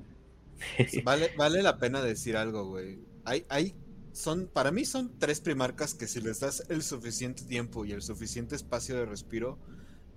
Vale, 1.03 1.31
vale 1.35 1.63
la 1.63 1.79
pena 1.79 2.03
decir 2.03 2.37
algo, 2.37 2.67
güey. 2.67 2.99
Hay, 3.25 3.43
hay, 3.49 3.73
son, 4.13 4.47
para 4.47 4.71
mí 4.71 4.85
son 4.85 5.17
tres 5.19 5.41
primarcas 5.41 5.93
que 5.93 6.07
si 6.07 6.21
les 6.21 6.39
das 6.39 6.63
el 6.69 6.83
suficiente 6.83 7.43
tiempo 7.43 7.85
y 7.85 7.91
el 7.91 8.01
suficiente 8.01 8.55
espacio 8.55 8.95
de 8.95 9.05
respiro, 9.05 9.59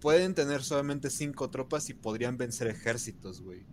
pueden 0.00 0.35
tener 0.35 0.62
solamente 0.62 1.11
cinco 1.11 1.50
tropas 1.50 1.88
y 1.90 1.94
podrían 1.94 2.37
vencer 2.37 2.66
ejércitos, 2.66 3.40
güey. 3.40 3.64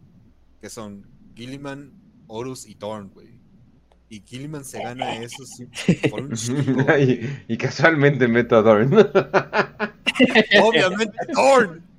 Que 0.60 0.70
son 0.70 1.08
Gilliman, 1.36 1.94
Horus 2.28 2.68
y 2.68 2.76
Thorn, 2.76 3.10
güey. 3.10 3.40
Y 4.10 4.22
Gilliman 4.26 4.66
se 4.66 4.82
gana 4.84 5.16
eso 5.16 5.46
sí, 5.46 5.68
por 6.10 6.22
un 6.22 6.34
chico. 6.34 6.62
y, 7.48 7.58
casualmente 7.58 8.28
meto 8.28 8.58
a 8.58 8.64
Thorn. 8.64 8.94
Obviamente, 10.64 11.18
Thorn. 11.34 11.84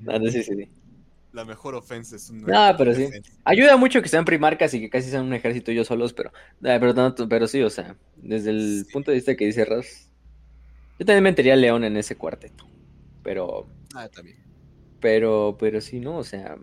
No, 0.00 0.30
sí, 0.30 0.44
sí 0.44 0.68
la 1.36 1.44
mejor 1.44 1.74
ofensa 1.74 2.16
es 2.16 2.30
un. 2.30 2.40
No, 2.40 2.74
pero 2.78 2.94
sí. 2.94 3.08
Ayuda 3.44 3.76
mucho 3.76 4.00
que 4.00 4.08
sean 4.08 4.24
primarcas 4.24 4.72
y 4.72 4.80
que 4.80 4.88
casi 4.88 5.10
sean 5.10 5.26
un 5.26 5.34
ejército 5.34 5.70
ellos 5.70 5.86
solos, 5.86 6.14
pero, 6.14 6.32
eh, 6.64 6.78
pero, 6.80 7.14
pero 7.28 7.46
sí, 7.46 7.62
o 7.62 7.68
sea, 7.68 7.94
desde 8.16 8.50
el 8.50 8.86
punto 8.90 9.10
de 9.10 9.16
vista 9.16 9.36
que 9.36 9.44
dice 9.44 9.66
Ras, 9.66 10.10
yo 10.98 11.04
también 11.04 11.24
metería 11.24 11.52
a 11.52 11.56
León 11.56 11.84
en 11.84 11.98
ese 11.98 12.16
cuarteto. 12.16 12.66
Pero. 13.22 13.68
Ah, 13.94 14.08
también. 14.08 14.38
Pero, 14.98 15.58
pero 15.60 15.80
sí, 15.82 16.00
¿no? 16.00 16.16
O 16.16 16.24
sea. 16.24 16.56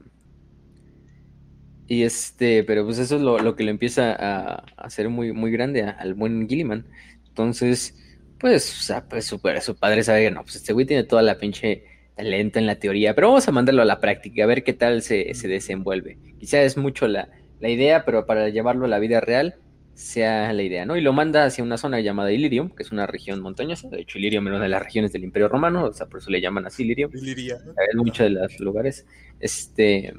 Y 1.88 2.02
este, 2.02 2.64
pero 2.64 2.84
pues 2.84 2.98
eso 2.98 3.18
es 3.18 3.22
lo, 3.22 3.56
que 3.56 3.64
le 3.64 3.70
empieza 3.70 4.16
a, 4.18 4.66
hacer 4.78 5.10
muy, 5.10 5.34
muy 5.34 5.52
grande 5.52 5.84
al 5.84 6.16
buen 6.16 6.50
Gilliman. 6.50 6.88
Entonces, 7.28 7.96
pues, 8.40 8.80
o 8.80 8.82
sea, 8.82 9.08
pues 9.08 9.26
super, 9.26 9.62
su 9.62 9.76
padre 9.76 10.04
sabe 10.04 10.24
que 10.24 10.32
no, 10.32 10.42
pues 10.42 10.56
este 10.56 10.74
güey 10.74 10.88
tiene 10.88 11.04
toda 11.04 11.22
la 11.22 11.38
pinche 11.38 11.93
talento 12.15 12.60
en 12.60 12.65
la 12.65 12.76
teoría, 12.76 13.15
pero 13.15 13.30
vamos 13.30 13.47
a 13.47 13.52
mandarlo 13.52 13.82
a 13.82 13.86
la 13.86 13.99
práctica, 13.99 14.43
a 14.43 14.47
ver 14.47 14.63
qué 14.63 14.73
tal 14.73 15.02
se, 15.02 15.34
se 15.34 15.47
desenvuelve. 15.47 16.17
Quizá 16.39 16.62
es 16.62 16.78
mucho 16.78 17.08
la, 17.08 17.30
la, 17.60 17.69
idea, 17.69 18.06
pero 18.06 18.26
para 18.26 18.49
llevarlo 18.49 18.86
a 18.86 18.89
la 18.89 18.99
vida 18.99 19.19
real 19.19 19.56
sea 19.93 20.52
la 20.54 20.63
idea, 20.63 20.86
¿no? 20.86 20.97
Y 20.97 21.02
lo 21.02 21.13
manda 21.13 21.45
hacia 21.45 21.63
una 21.63 21.78
zona 21.78 21.99
llamada 21.99 22.32
Ilirium, 22.32 22.69
que 22.69 22.84
es 22.84 22.91
una 22.91 23.06
región 23.06 23.41
montañosa, 23.41 23.89
de 23.89 24.02
hecho 24.02 24.17
Ilirium 24.17 24.47
es 24.47 24.54
una 24.54 24.63
de 24.63 24.69
las 24.69 24.84
regiones 24.84 25.13
del 25.13 25.23
Imperio 25.23 25.49
Romano, 25.49 25.86
o 25.86 25.93
sea, 25.93 26.08
por 26.08 26.19
eso 26.19 26.32
le 26.32 26.41
llaman 26.41 26.65
así 26.65 26.84
Ilirium. 26.84 27.12
Iliria. 27.13 27.58
En 27.91 27.97
muchos 27.97 28.26
de 28.26 28.30
los 28.32 28.60
lugares. 28.60 29.06
Este... 29.39 30.13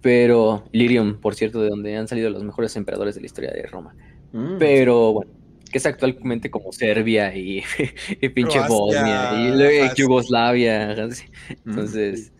Pero 0.00 0.68
Ilirium, 0.70 1.20
por 1.20 1.34
cierto, 1.34 1.60
de 1.60 1.70
donde 1.70 1.96
han 1.96 2.06
salido 2.06 2.30
los 2.30 2.44
mejores 2.44 2.76
emperadores 2.76 3.16
de 3.16 3.20
la 3.20 3.26
historia 3.26 3.50
de 3.50 3.62
Roma. 3.64 3.96
Mm. 4.32 4.58
Pero 4.58 5.12
bueno, 5.12 5.32
que 5.68 5.78
es 5.78 5.86
actualmente 5.86 6.50
como 6.50 6.72
Serbia 6.72 7.34
y, 7.34 7.62
pinche 8.34 8.60
Bosnia 8.68 9.32
y 9.34 9.94
Yugoslavia. 9.96 10.92
Entonces, 11.64 12.32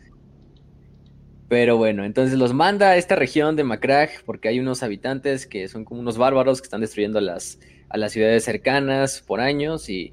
pero 1.48 1.76
bueno, 1.76 2.04
entonces 2.04 2.38
los 2.38 2.52
manda 2.52 2.90
a 2.90 2.96
esta 2.96 3.16
región 3.16 3.56
de 3.56 3.64
Macrag 3.64 4.10
porque 4.26 4.48
hay 4.48 4.60
unos 4.60 4.82
habitantes 4.82 5.46
que 5.46 5.68
son 5.68 5.84
como 5.84 6.00
unos 6.00 6.18
bárbaros 6.18 6.60
que 6.60 6.66
están 6.66 6.82
destruyendo 6.82 7.20
las, 7.20 7.58
a 7.88 7.96
las 7.96 8.12
ciudades 8.12 8.44
cercanas 8.44 9.22
por 9.26 9.40
años 9.40 9.88
y, 9.88 10.12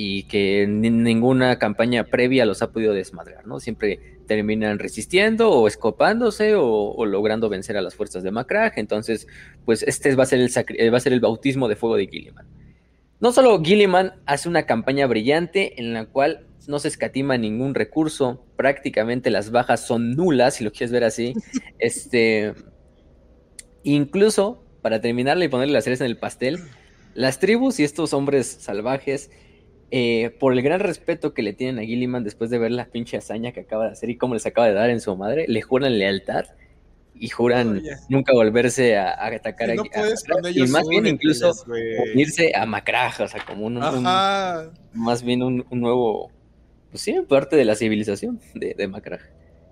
y 0.00 0.22
que 0.22 0.64
ninguna 0.68 1.58
campaña 1.58 2.04
previa 2.04 2.46
los 2.46 2.62
ha 2.62 2.70
podido 2.70 2.94
desmadrar, 2.94 3.48
¿no? 3.48 3.58
Siempre 3.58 4.20
terminan 4.28 4.78
resistiendo 4.78 5.50
o 5.50 5.66
escopándose 5.66 6.54
o, 6.54 7.04
logrando 7.04 7.48
vencer 7.48 7.76
a 7.76 7.82
las 7.82 7.96
fuerzas 7.96 8.22
de 8.22 8.30
Macrag. 8.30 8.74
Entonces, 8.76 9.26
pues 9.64 9.82
este 9.82 10.14
va 10.14 10.22
a, 10.22 10.26
ser 10.26 10.38
el 10.38 10.52
eh, 10.76 10.90
va 10.90 10.98
a 10.98 11.00
ser 11.00 11.12
el 11.12 11.18
bautismo 11.18 11.66
de 11.66 11.74
fuego 11.74 11.96
de 11.96 12.06
Gilliman. 12.06 12.46
No 13.18 13.32
solo 13.32 13.60
Gilliman 13.60 14.12
hace 14.24 14.48
una 14.48 14.66
campaña 14.66 15.04
brillante 15.08 15.80
en 15.80 15.92
la 15.94 16.06
cual 16.06 16.46
no 16.68 16.78
se 16.78 16.86
escatima 16.86 17.36
ningún 17.36 17.74
recurso, 17.74 18.46
prácticamente 18.54 19.30
las 19.30 19.50
bajas 19.50 19.84
son 19.84 20.14
nulas, 20.14 20.54
si 20.54 20.62
lo 20.64 20.70
quieres 20.70 20.92
ver 20.92 21.02
así. 21.02 21.34
este, 21.80 22.54
incluso, 23.82 24.62
para 24.80 25.00
terminarle 25.00 25.46
y 25.46 25.48
ponerle 25.48 25.72
la 25.72 25.80
cereza 25.80 26.04
en 26.04 26.12
el 26.12 26.18
pastel, 26.18 26.60
las 27.14 27.40
tribus 27.40 27.80
y 27.80 27.82
estos 27.82 28.12
hombres 28.12 28.46
salvajes 28.60 29.32
eh, 29.90 30.36
por 30.38 30.52
el 30.52 30.62
gran 30.62 30.80
respeto 30.80 31.32
que 31.32 31.42
le 31.42 31.52
tienen 31.52 31.78
a 31.78 31.86
Gilliman 31.86 32.24
después 32.24 32.50
de 32.50 32.58
ver 32.58 32.72
la 32.72 32.86
pinche 32.86 33.16
hazaña 33.16 33.52
que 33.52 33.60
acaba 33.60 33.86
de 33.86 33.92
hacer 33.92 34.10
y 34.10 34.16
cómo 34.16 34.34
les 34.34 34.44
acaba 34.46 34.66
de 34.66 34.74
dar 34.74 34.90
en 34.90 35.00
su 35.00 35.16
madre, 35.16 35.46
le 35.48 35.62
juran 35.62 35.98
lealtad 35.98 36.46
y 37.14 37.28
juran 37.28 37.82
nunca 38.08 38.32
volverse 38.32 38.96
a, 38.96 39.26
atacar 39.26 39.70
a, 39.70 39.74
y 39.74 40.66
más 40.68 40.86
bien 40.88 41.06
incluso 41.06 41.52
unirse 42.12 42.52
a 42.54 42.64
Macraj, 42.66 43.20
o 43.22 43.28
sea, 43.28 43.44
como 43.44 43.66
un, 43.66 43.74
más 44.92 45.22
bien 45.22 45.42
un, 45.42 45.64
nuevo, 45.70 46.30
pues 46.90 47.02
sí, 47.02 47.16
parte 47.28 47.56
de 47.56 47.64
la 47.64 47.74
civilización 47.74 48.40
de, 48.54 48.74
de 48.74 48.88
Macraj. 48.88 49.22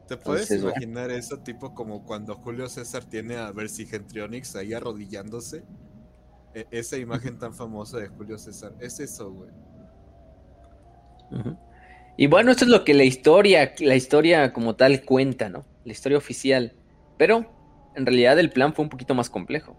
¿Te 0.09 0.17
puedes 0.17 0.51
imaginar 0.53 1.11
eso 1.11 1.39
tipo 1.39 1.75
como 1.75 2.05
cuando 2.05 2.37
Julio 2.37 2.69
César 2.69 3.05
tiene 3.05 3.37
a 3.37 3.51
Vercingetorix 3.51 4.55
ahí 4.55 4.73
arrodillándose? 4.73 5.65
E, 6.55 6.67
esa 6.71 6.97
imagen 6.97 7.39
tan 7.39 7.53
famosa 7.53 7.99
de 7.99 8.09
Julio 8.09 8.39
César, 8.39 8.73
es 8.81 9.01
eso, 9.01 9.33
güey. 9.33 9.51
Y 12.17 12.29
bueno, 12.29 12.51
esto 12.51 12.65
es 12.65 12.71
lo 12.71 12.85
que 12.85 12.95
la 12.95 13.05
historia, 13.05 13.75
la 13.81 13.95
historia 13.95 14.53
como 14.53 14.75
tal 14.75 15.05
cuenta, 15.05 15.49
¿no? 15.49 15.67
La 15.85 15.93
historia 15.93 16.17
oficial. 16.17 16.73
Pero 17.19 17.53
en 17.95 18.07
realidad 18.07 18.39
el 18.39 18.51
plan 18.51 18.75
fue 18.75 18.85
un 18.85 18.89
poquito 18.89 19.15
más 19.15 19.29
complejo. 19.31 19.77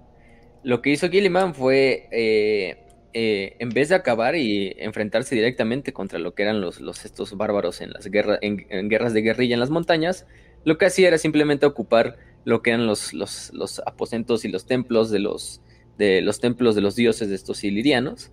Lo 0.63 0.81
que 0.81 0.91
hizo 0.91 1.09
Gilliman 1.09 1.55
fue, 1.55 2.07
eh, 2.11 2.83
eh, 3.13 3.55
en 3.59 3.69
vez 3.69 3.89
de 3.89 3.95
acabar 3.95 4.35
y 4.35 4.75
enfrentarse 4.77 5.35
directamente 5.35 5.93
contra 5.93 6.19
lo 6.19 6.35
que 6.35 6.43
eran 6.43 6.61
los, 6.61 6.79
estos 7.05 7.37
bárbaros 7.37 7.81
en 7.81 7.91
las 7.91 8.07
guerras, 8.07 8.39
en, 8.41 8.89
guerras 8.89 9.13
de 9.13 9.21
guerrilla 9.21 9.53
en 9.53 9.59
las 9.59 9.69
montañas, 9.69 10.27
lo 10.63 10.77
que 10.77 10.85
hacía 10.85 11.07
era 11.07 11.17
simplemente 11.17 11.65
ocupar 11.65 12.17
lo 12.43 12.61
que 12.61 12.71
eran 12.71 12.85
los, 12.85 13.13
los, 13.13 13.51
los 13.53 13.79
aposentos 13.85 14.45
y 14.45 14.49
los 14.49 14.65
templos 14.65 15.09
de 15.09 15.19
los, 15.19 15.61
de 15.97 16.21
los 16.21 16.39
templos 16.39 16.75
de 16.75 16.81
los 16.81 16.95
dioses 16.95 17.29
de 17.29 17.35
estos 17.35 17.63
ilirianos 17.63 18.31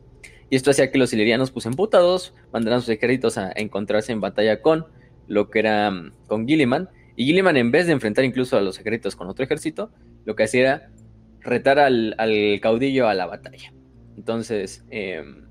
y 0.50 0.56
esto 0.56 0.70
hacía 0.70 0.90
que 0.90 0.98
los 0.98 1.12
ilirianos, 1.12 1.50
pues 1.50 1.66
emputados, 1.66 2.34
mandaran 2.52 2.80
sus 2.80 2.90
ejércitos 2.90 3.38
a 3.38 3.52
encontrarse 3.56 4.12
en 4.12 4.20
batalla 4.20 4.60
con 4.60 4.86
lo 5.26 5.50
que 5.50 5.60
era 5.60 5.90
mm, 5.90 6.12
con 6.26 6.46
Gilliman. 6.46 6.88
Y 7.16 7.26
Gilliman, 7.26 7.56
en 7.56 7.70
vez 7.70 7.86
de 7.86 7.92
enfrentar 7.92 8.24
incluso 8.24 8.56
a 8.56 8.60
los 8.60 8.78
ejércitos 8.78 9.16
con 9.16 9.28
otro 9.28 9.44
ejército, 9.44 9.90
lo 10.24 10.36
que 10.36 10.44
hacía 10.44 10.60
era 10.60 10.90
retar 11.40 11.78
al, 11.78 12.14
caudillo 12.60 13.08
a 13.08 13.14
la 13.14 13.26
batalla. 13.26 13.72
Entonces, 14.16 14.84
em, 14.90 15.44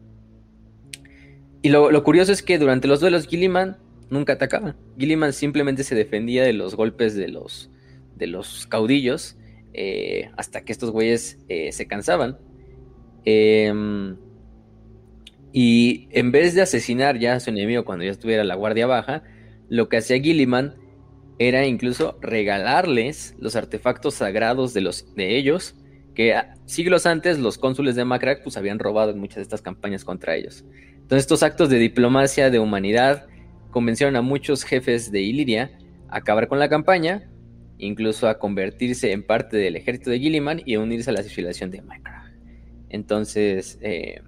y 1.62 1.69
lo, 1.69 2.03
curioso 2.03 2.32
es 2.32 2.43
que 2.43 2.60
durante 2.60 2.88
los 2.88 2.99
duelos 2.99 3.27
Gilliman 3.27 3.77
nunca 4.10 4.34
atacaba. 4.34 4.75
Gilliman 4.97 5.34
simplemente 5.34 5.84
se 5.84 5.95
defendía 5.95 6.43
de 6.43 6.53
los 6.53 6.75
golpes 6.75 7.15
de 7.15 7.29
los, 7.29 7.71
de 8.15 8.27
los 8.27 8.67
caudillos 8.67 9.38
eh, 9.73 10.29
hasta 10.38 10.63
que 10.65 10.71
estos 10.71 10.91
güeyes 10.91 11.39
eh, 11.47 11.71
se 11.71 11.88
cansaban. 11.88 12.38
Eh, 13.25 13.71
y 15.54 16.08
en 16.10 16.32
vez 16.32 16.56
de 16.56 16.63
asesinar 16.63 17.20
ya 17.20 17.36
a 17.36 17.39
su 17.39 17.52
enemigo 17.52 17.86
cuando 17.86 18.04
ya 18.04 18.12
estuviera 18.12 18.44
la 18.44 18.56
guardia 18.56 18.88
baja, 18.88 19.22
lo 19.70 19.88
que 19.88 19.98
hacía 19.98 20.20
Gilliman 20.20 20.74
era 21.38 21.68
incluso 21.68 22.18
regalarles 22.22 23.36
los 23.38 23.56
artefactos 23.56 24.16
sagrados 24.16 24.74
de, 24.74 24.82
los, 24.82 25.13
de 25.16 25.38
ellos, 25.38 25.76
que 26.16 26.36
siglos 26.66 27.06
antes 27.06 27.38
los 27.38 27.60
cónsules 27.60 27.96
de 27.96 28.04
Macrac 28.04 28.42
pues, 28.42 28.58
habían 28.58 28.80
robado 28.80 29.12
en 29.12 29.20
muchas 29.20 29.38
de 29.38 29.42
estas 29.44 29.62
campañas 29.62 30.04
contra 30.04 30.36
ellos. 30.36 30.66
Entonces 30.94 31.20
estos 31.20 31.44
actos 31.44 31.70
de 31.70 31.78
diplomacia, 31.78 32.50
de 32.50 32.58
humanidad, 32.58 33.28
convencieron 33.70 34.16
a 34.16 34.24
muchos 34.24 34.63
jefes 34.63 35.12
de 35.12 35.22
Iliria 35.22 35.78
a 36.10 36.18
acabar 36.18 36.48
con 36.48 36.58
la 36.58 36.68
campaña, 36.70 37.30
incluso 37.78 38.28
a 38.28 38.39
convertirse 38.39 39.12
en 39.12 39.22
parte 39.22 39.58
del 39.58 39.76
ejército 39.76 40.10
de 40.10 40.20
Gilliman 40.20 40.63
y 40.66 40.74
a 40.74 40.80
unirse 40.80 41.12
a 41.12 41.13
la 41.13 41.22
civilización 41.22 41.70
de 41.70 41.84
Macrac. 41.84 42.32
Entonces, 42.89 43.78
eh, 43.82 44.22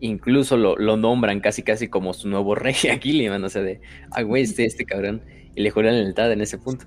incluso 0.00 0.56
lo, 0.56 0.96
nombran 0.96 1.40
casi 1.40 1.62
casi 1.62 1.88
como 1.88 2.12
su 2.12 2.28
nuevo 2.28 2.54
rey 2.54 2.74
a 2.90 2.98
Gilliman, 2.98 3.42
o 3.44 3.48
sea, 3.48 3.62
de, 3.62 3.80
ah, 4.10 4.22
güey, 4.22 4.42
este, 4.42 4.64
este 4.64 4.84
cabrón, 4.84 5.22
y 5.54 5.62
le 5.62 5.70
juran 5.70 5.94
lealtad 5.94 6.32
en 6.32 6.40
ese 6.40 6.58
punto. 6.58 6.86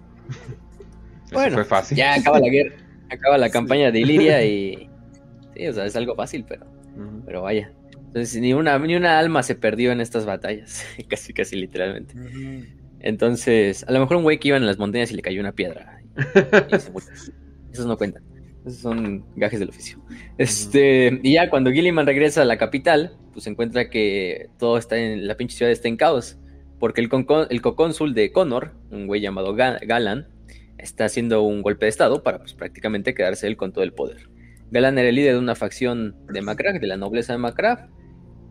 bueno, 1.31 1.55
fue 1.55 1.65
fácil. 1.65 1.97
ya 1.97 2.15
acaba 2.15 2.39
la 2.39 2.49
guerra, 2.49 2.75
acaba 3.09 3.37
la 3.37 3.49
campaña 3.49 3.91
de 3.91 3.99
Iliria 3.99 4.43
y, 4.45 4.89
sí, 5.55 5.67
o 5.67 5.73
sea, 5.73 5.85
es 5.85 5.95
algo 5.95 6.15
fácil, 6.15 6.45
pero, 6.47 6.65
pero 7.25 7.41
vaya. 7.41 7.71
Entonces, 8.07 8.39
ni 8.41 8.53
una, 8.53 8.77
ni 8.77 8.95
una 8.95 9.17
alma 9.17 9.41
se 9.41 9.55
perdió 9.55 9.91
en 9.91 9.99
estas 9.99 10.25
batallas, 10.25 10.85
casi, 11.09 11.33
casi 11.33 11.55
literalmente. 11.55 12.13
Entonces, 12.99 13.83
a 13.87 13.91
lo 13.91 13.99
mejor 13.99 14.17
un 14.17 14.23
güey 14.23 14.39
que 14.39 14.49
iba 14.49 14.57
en 14.57 14.65
las 14.65 14.77
montañas 14.77 15.11
y 15.11 15.15
le 15.15 15.21
cayó 15.21 15.41
una 15.41 15.51
piedra. 15.51 15.99
y 16.71 16.79
se 16.79 16.91
murió. 16.91 17.09
Esos 17.71 17.87
no 17.87 17.97
cuentan. 17.97 18.23
Esos 18.65 18.79
son 18.79 19.25
gajes 19.35 19.59
del 19.59 19.69
oficio. 19.69 19.99
Este, 20.37 21.19
y 21.23 21.33
ya 21.33 21.49
cuando 21.49 21.71
Gilliman 21.71 22.05
regresa 22.05 22.41
a 22.41 22.45
la 22.45 22.57
capital, 22.57 23.17
pues 23.33 23.45
encuentra 23.47 23.89
que 23.89 24.49
todo 24.57 24.77
está 24.77 24.97
en 24.97 25.27
la 25.27 25.35
pinche 25.35 25.57
ciudad 25.57 25.71
está 25.71 25.87
en 25.87 25.97
caos. 25.97 26.37
Porque 26.79 27.01
el, 27.01 27.09
el 27.49 27.61
cocónsul 27.61 28.13
de 28.13 28.31
Connor, 28.31 28.73
un 28.91 29.07
güey 29.07 29.21
llamado 29.21 29.55
Ga- 29.55 29.79
Galan, 29.85 30.27
está 30.77 31.05
haciendo 31.05 31.41
un 31.43 31.61
golpe 31.61 31.85
de 31.85 31.89
estado 31.89 32.23
para 32.23 32.39
pues, 32.39 32.53
prácticamente 32.53 33.13
quedarse 33.13 33.47
él 33.47 33.55
con 33.57 33.71
todo 33.71 33.83
el 33.83 33.93
poder. 33.93 34.29
Galan 34.71 34.97
era 34.97 35.09
el 35.09 35.15
líder 35.15 35.33
de 35.33 35.39
una 35.39 35.55
facción 35.55 36.15
de 36.31 36.41
Macrack, 36.41 36.81
de 36.81 36.87
la 36.87 36.97
nobleza 36.97 37.33
de 37.33 37.39
Macrack, 37.39 37.89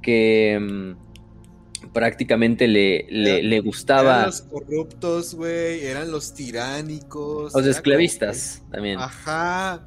que 0.03 0.59
mm, 0.61 1.93
prácticamente 1.93 2.69
le, 2.69 3.07
le, 3.11 3.43
le 3.43 3.57
Eran 3.57 3.65
gustaba 3.67 4.27
los 4.27 4.43
corruptos, 4.43 5.35
güey. 5.35 5.85
Eran 5.85 6.11
los 6.11 6.33
tiránicos. 6.35 7.53
los 7.55 7.67
esclavistas 7.67 8.63
también. 8.71 8.95
como 8.97 9.07
Ajá. 9.07 9.87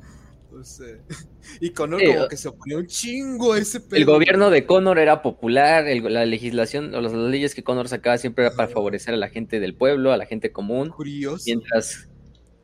Y 1.59 1.69
Connor 1.71 1.99
Sí, 2.01 2.07
como 2.07 2.27
que 2.27 2.37
se 2.37 2.47
oponía 2.47 2.77
un 2.77 2.87
chingo 2.87 3.53
a 3.53 3.59
ese 3.59 3.79
pedo. 3.79 3.95
El 3.97 4.05
gobierno 4.05 4.49
de 4.49 4.65
Connor 4.65 4.99
era 4.99 5.21
popular, 5.21 5.87
el- 5.87 6.03
la 6.13 6.25
legislación 6.25 6.93
o 6.95 7.01
las 7.01 7.13
leyes 7.13 7.53
que 7.55 7.63
Connor 7.63 7.87
sacaba 7.87 8.17
siempre 8.17 8.45
era 8.45 8.55
para 8.55 8.67
favorecer 8.67 9.13
a 9.13 9.17
la 9.17 9.29
gente 9.29 9.59
del 9.59 9.75
pueblo, 9.75 10.11
a 10.11 10.17
la 10.17 10.25
gente 10.25 10.51
común, 10.51 10.89
Curioso. 10.89 11.43
mientras 11.45 12.09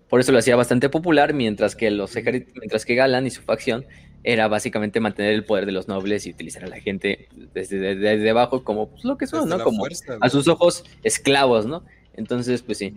por 0.10 0.20
eso 0.20 0.34
lo 0.34 0.40
hacía 0.40 0.58
bastante 0.58 0.90
popular, 0.90 1.34
mientras 1.34 1.76
que 1.76 1.90
los 1.90 2.16
ejércitos, 2.18 2.54
mientras 2.58 2.84
que 2.86 2.96
Galan 2.96 3.28
y 3.28 3.30
su 3.30 3.42
facción 3.44 3.86
era 4.24 4.48
básicamente 4.50 5.00
mantener 5.00 5.34
el 5.34 5.46
poder 5.46 5.66
de 5.66 5.72
los 5.72 5.88
nobles 5.88 6.26
y 6.26 6.32
utilizar 6.32 6.66
a 6.66 6.68
la 6.68 6.82
gente 6.82 7.30
desde, 7.54 7.80
desde, 7.80 7.96
desde 8.18 8.30
abajo 8.30 8.64
como 8.64 8.90
pues, 8.90 9.06
lo 9.06 9.18
que 9.18 9.26
son, 9.26 9.46
Desde 9.46 9.58
¿no? 9.58 9.64
Como 9.64 9.80
fuerza, 9.80 10.18
a 10.20 10.30
sus 10.30 10.48
ojos 10.48 10.84
esclavos, 11.04 11.66
¿no? 11.66 11.86
Entonces, 12.14 12.62
pues 12.62 12.78
sí. 12.78 12.94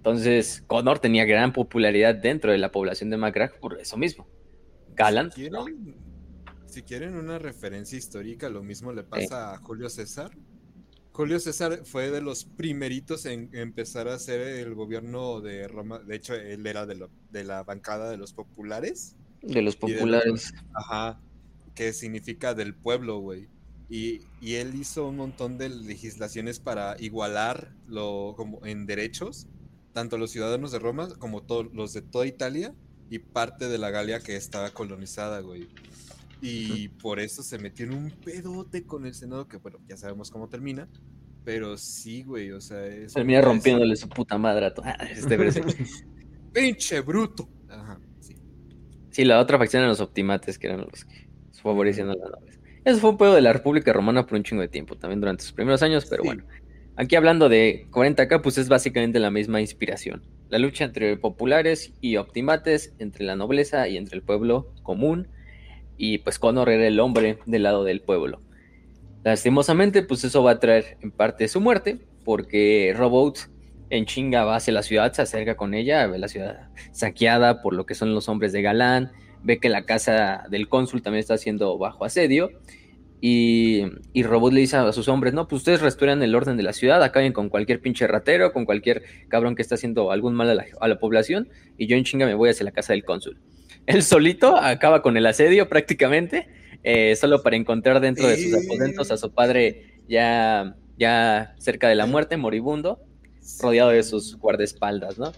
Entonces, 0.00 0.64
Connor 0.66 0.98
tenía 0.98 1.26
gran 1.26 1.52
popularidad 1.52 2.14
dentro 2.14 2.50
de 2.52 2.56
la 2.58 2.72
población 2.72 3.10
de 3.10 3.18
McGrath 3.18 3.58
por 3.60 3.78
eso 3.78 3.98
mismo. 3.98 4.26
Galan, 4.96 5.30
Si 5.30 5.42
quieren, 5.42 5.94
si 6.64 6.82
quieren 6.82 7.16
una 7.16 7.38
referencia 7.38 7.98
histórica, 7.98 8.48
lo 8.48 8.62
mismo 8.62 8.92
le 8.94 9.02
pasa 9.04 9.52
a 9.52 9.58
Julio 9.58 9.90
César. 9.90 10.30
Julio 11.12 11.38
César 11.38 11.80
fue 11.84 12.10
de 12.10 12.22
los 12.22 12.44
primeritos 12.46 13.26
en 13.26 13.50
empezar 13.52 14.08
a 14.08 14.14
hacer 14.14 14.40
el 14.40 14.74
gobierno 14.74 15.42
de 15.42 15.68
Roma. 15.68 15.98
De 15.98 16.16
hecho, 16.16 16.34
él 16.34 16.66
era 16.66 16.86
de, 16.86 16.94
lo- 16.94 17.10
de 17.30 17.44
la 17.44 17.62
bancada 17.62 18.10
de 18.10 18.16
los 18.16 18.32
populares. 18.32 19.16
de 19.42 19.60
los 19.60 19.74
Y 19.74 19.78
de 19.80 19.92
los- 19.92 19.96
populares. 20.00 20.54
Ajá. 20.72 21.20
Que 21.74 21.92
significa 21.92 22.54
del 22.54 22.74
pueblo, 22.74 23.18
güey. 23.18 23.48
Y, 23.90 24.20
y 24.40 24.54
él 24.54 24.74
hizo 24.76 25.08
un 25.08 25.16
montón 25.16 25.58
de 25.58 25.68
legislaciones 25.68 26.58
para 26.60 26.96
igualar 27.00 27.72
lo, 27.86 28.32
como 28.36 28.64
en 28.64 28.86
derechos, 28.86 29.46
tanto 29.92 30.18
los 30.18 30.30
ciudadanos 30.30 30.72
de 30.72 30.78
Roma 30.78 31.08
como 31.18 31.42
todos 31.42 31.72
los 31.72 31.92
de 31.92 32.02
toda 32.02 32.26
Italia 32.26 32.74
y 33.10 33.18
parte 33.18 33.68
de 33.68 33.78
la 33.78 33.90
Galia 33.90 34.20
que 34.20 34.36
estaba 34.36 34.70
colonizada, 34.70 35.40
güey. 35.40 35.68
Y 36.42 36.88
por 36.88 37.20
eso 37.20 37.42
se 37.42 37.58
metió 37.58 37.84
en 37.86 37.92
un 37.92 38.10
pedote 38.10 38.84
con 38.84 39.04
el 39.04 39.14
Senado, 39.14 39.46
que 39.46 39.58
bueno, 39.58 39.78
ya 39.88 39.96
sabemos 39.96 40.30
cómo 40.30 40.48
termina. 40.48 40.88
Pero 41.44 41.76
sí, 41.76 42.22
güey, 42.22 42.52
o 42.52 42.60
sea, 42.60 42.86
es. 42.86 43.14
Termina 43.14 43.40
rompiéndole 43.40 43.96
su 43.96 44.08
puta 44.08 44.38
madre 44.38 44.66
a 44.66 44.74
todo. 44.74 44.86
Este, 45.10 45.36
pero 45.36 45.50
sí. 45.52 45.60
¡Pinche 46.52 47.00
bruto! 47.00 47.48
Ajá, 47.68 47.98
sí. 48.20 48.36
Sí, 49.10 49.24
la 49.24 49.40
otra 49.40 49.58
facción 49.58 49.80
eran 49.80 49.90
los 49.90 50.00
optimates, 50.00 50.58
que 50.58 50.66
eran 50.68 50.80
los 50.80 51.04
que 51.04 51.28
favorecían 51.62 52.10
a 52.10 52.14
las 52.14 52.30
naves. 52.30 52.58
Eso 52.84 52.98
fue 53.00 53.10
un 53.10 53.18
pedo 53.18 53.34
de 53.34 53.42
la 53.42 53.52
República 53.52 53.92
Romana 53.92 54.26
por 54.26 54.36
un 54.38 54.44
chingo 54.44 54.62
de 54.62 54.68
tiempo, 54.68 54.96
también 54.96 55.20
durante 55.20 55.42
sus 55.42 55.52
primeros 55.52 55.82
años, 55.82 56.06
pero 56.08 56.22
Sí. 56.22 56.28
bueno. 56.28 56.44
Aquí 57.00 57.16
hablando 57.16 57.48
de 57.48 57.86
40k, 57.92 58.42
pues 58.42 58.58
es 58.58 58.68
básicamente 58.68 59.20
la 59.20 59.30
misma 59.30 59.62
inspiración. 59.62 60.22
La 60.50 60.58
lucha 60.58 60.84
entre 60.84 61.16
populares 61.16 61.94
y 62.02 62.16
optimates, 62.16 62.92
entre 62.98 63.24
la 63.24 63.36
nobleza 63.36 63.88
y 63.88 63.96
entre 63.96 64.16
el 64.16 64.22
pueblo 64.22 64.74
común. 64.82 65.26
Y 65.96 66.18
pues 66.18 66.38
Connor 66.38 66.68
era 66.68 66.86
el 66.86 67.00
hombre 67.00 67.38
del 67.46 67.62
lado 67.62 67.84
del 67.84 68.02
pueblo. 68.02 68.42
Lastimosamente, 69.24 70.02
pues 70.02 70.24
eso 70.24 70.42
va 70.42 70.50
a 70.50 70.60
traer 70.60 70.98
en 71.00 71.10
parte 71.10 71.48
su 71.48 71.62
muerte, 71.62 72.00
porque 72.22 72.94
Robot 72.94 73.48
en 73.88 74.04
chinga 74.04 74.44
va 74.44 74.56
hacia 74.56 74.74
la 74.74 74.82
ciudad, 74.82 75.10
se 75.14 75.22
acerca 75.22 75.56
con 75.56 75.72
ella, 75.72 76.06
ve 76.06 76.18
la 76.18 76.28
ciudad 76.28 76.68
saqueada 76.92 77.62
por 77.62 77.72
lo 77.72 77.86
que 77.86 77.94
son 77.94 78.14
los 78.14 78.28
hombres 78.28 78.52
de 78.52 78.60
Galán, 78.60 79.10
ve 79.42 79.58
que 79.58 79.70
la 79.70 79.86
casa 79.86 80.44
del 80.50 80.68
cónsul 80.68 81.00
también 81.00 81.20
está 81.20 81.38
siendo 81.38 81.78
bajo 81.78 82.04
asedio, 82.04 82.50
y, 83.20 83.82
y 84.14 84.22
Robot 84.22 84.52
le 84.52 84.60
dice 84.60 84.76
a 84.76 84.92
sus 84.92 85.08
hombres, 85.08 85.34
no, 85.34 85.46
pues 85.46 85.60
ustedes 85.60 85.82
restauran 85.82 86.22
el 86.22 86.34
orden 86.34 86.56
de 86.56 86.62
la 86.62 86.72
ciudad, 86.72 87.02
acaben 87.02 87.32
con 87.32 87.50
cualquier 87.50 87.80
pinche 87.80 88.06
ratero, 88.06 88.52
con 88.52 88.64
cualquier 88.64 89.02
cabrón 89.28 89.54
que 89.54 89.62
está 89.62 89.74
haciendo 89.74 90.10
algún 90.10 90.34
mal 90.34 90.48
a 90.48 90.54
la, 90.54 90.66
a 90.80 90.88
la 90.88 90.98
población, 90.98 91.48
y 91.76 91.86
yo 91.86 91.96
en 91.96 92.04
chinga 92.04 92.24
me 92.24 92.34
voy 92.34 92.48
hacia 92.48 92.64
la 92.64 92.72
casa 92.72 92.94
del 92.94 93.04
cónsul. 93.04 93.38
Él 93.86 94.02
solito 94.02 94.56
acaba 94.56 95.02
con 95.02 95.16
el 95.16 95.26
asedio 95.26 95.68
prácticamente, 95.68 96.48
eh, 96.82 97.14
solo 97.16 97.42
para 97.42 97.56
encontrar 97.56 98.00
dentro 98.00 98.26
de 98.26 98.38
sus 98.38 98.54
aposentos 98.54 99.10
a 99.10 99.18
su 99.18 99.32
padre 99.32 99.98
ya, 100.08 100.76
ya 100.98 101.54
cerca 101.58 101.88
de 101.88 101.94
la 101.94 102.06
muerte, 102.06 102.38
moribundo, 102.38 103.00
rodeado 103.60 103.90
de 103.90 104.02
sus 104.02 104.36
guardaespaldas, 104.36 105.18
¿no? 105.18 105.32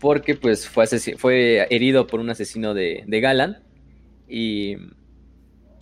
Porque 0.00 0.34
pues 0.34 0.66
fue, 0.66 0.86
fue 0.86 1.66
herido 1.68 2.06
por 2.06 2.20
un 2.20 2.30
asesino 2.30 2.72
de, 2.72 3.04
de 3.06 3.20
Galan 3.20 3.62
y, 4.28 4.76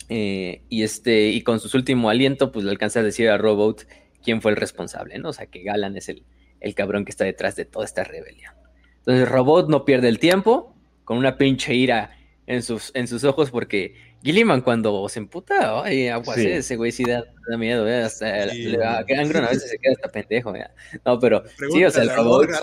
eh, 0.09 0.61
y, 0.69 0.83
este, 0.83 1.29
y 1.29 1.41
con 1.41 1.59
su 1.59 1.75
último 1.75 2.09
aliento 2.09 2.51
pues 2.51 2.65
le 2.65 2.71
alcanza 2.71 2.99
a 2.99 3.03
decir 3.03 3.29
a 3.29 3.37
Robot 3.37 3.87
quién 4.23 4.41
fue 4.41 4.51
el 4.51 4.57
responsable, 4.57 5.17
¿no? 5.19 5.29
O 5.29 5.33
sea 5.33 5.45
que 5.47 5.63
Galan 5.63 5.97
es 5.97 6.09
el, 6.09 6.23
el 6.59 6.75
cabrón 6.75 7.05
que 7.05 7.11
está 7.11 7.25
detrás 7.25 7.55
de 7.55 7.65
toda 7.65 7.85
esta 7.85 8.03
rebelión. 8.03 8.53
Entonces 8.99 9.27
Robot 9.29 9.69
no 9.69 9.85
pierde 9.85 10.09
el 10.09 10.19
tiempo 10.19 10.75
con 11.03 11.17
una 11.17 11.37
pinche 11.37 11.75
ira 11.75 12.17
en 12.47 12.61
sus, 12.63 12.91
en 12.95 13.07
sus 13.07 13.23
ojos 13.23 13.51
porque 13.51 13.95
Gilliman 14.23 14.61
cuando 14.61 15.07
se 15.09 15.19
emputa, 15.19 15.83
ay, 15.83 16.07
aguas, 16.07 16.37
Sí. 16.37 16.47
eh, 16.47 16.57
ese 16.57 16.75
güey 16.75 16.91
sí 16.91 17.03
da, 17.03 17.23
da 17.47 17.57
miedo, 17.57 17.87
eh, 17.87 18.03
hasta 18.03 18.49
Sí, 18.49 18.63
le 18.63 18.83
a 18.83 19.03
veces 19.03 19.69
se 19.69 19.77
queda 19.77 19.93
hasta 19.93 20.09
pendejo. 20.09 20.53
No, 21.05 21.19
pero 21.19 21.43
sí, 21.71 21.83
o 21.85 21.91
sea, 21.91 22.03
el 22.03 22.09
robot, 22.09 22.49
Morgan. 22.49 22.61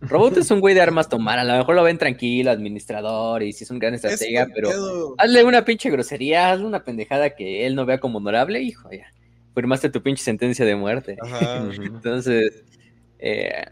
Robot 0.00 0.36
es 0.38 0.50
un 0.50 0.60
güey 0.60 0.74
de 0.74 0.80
armas 0.80 1.08
tomar, 1.08 1.38
a 1.38 1.44
lo 1.44 1.56
mejor 1.56 1.74
lo 1.74 1.82
ven 1.82 1.98
tranquilo, 1.98 2.50
administrador, 2.50 3.42
y 3.42 3.52
sí 3.52 3.64
es 3.64 3.70
un 3.70 3.78
gran 3.78 3.94
Es 3.94 4.04
estratega, 4.04 4.48
pero 4.54 5.14
hazle 5.18 5.44
una 5.44 5.64
pinche 5.64 5.90
grosería, 5.90 6.52
hazle 6.52 6.66
una 6.66 6.84
pendejada 6.84 7.30
que 7.30 7.66
él 7.66 7.74
no 7.74 7.84
vea 7.86 7.98
como 7.98 8.18
honorable, 8.18 8.60
hijo, 8.62 8.90
ya. 8.90 9.06
Firmaste 9.54 9.90
tu 9.90 10.02
pinche 10.02 10.22
sentencia 10.22 10.64
de 10.64 10.76
muerte. 10.76 11.16
Ajá. 11.20 11.68
Entonces, 11.82 12.62
eh, 13.18 13.64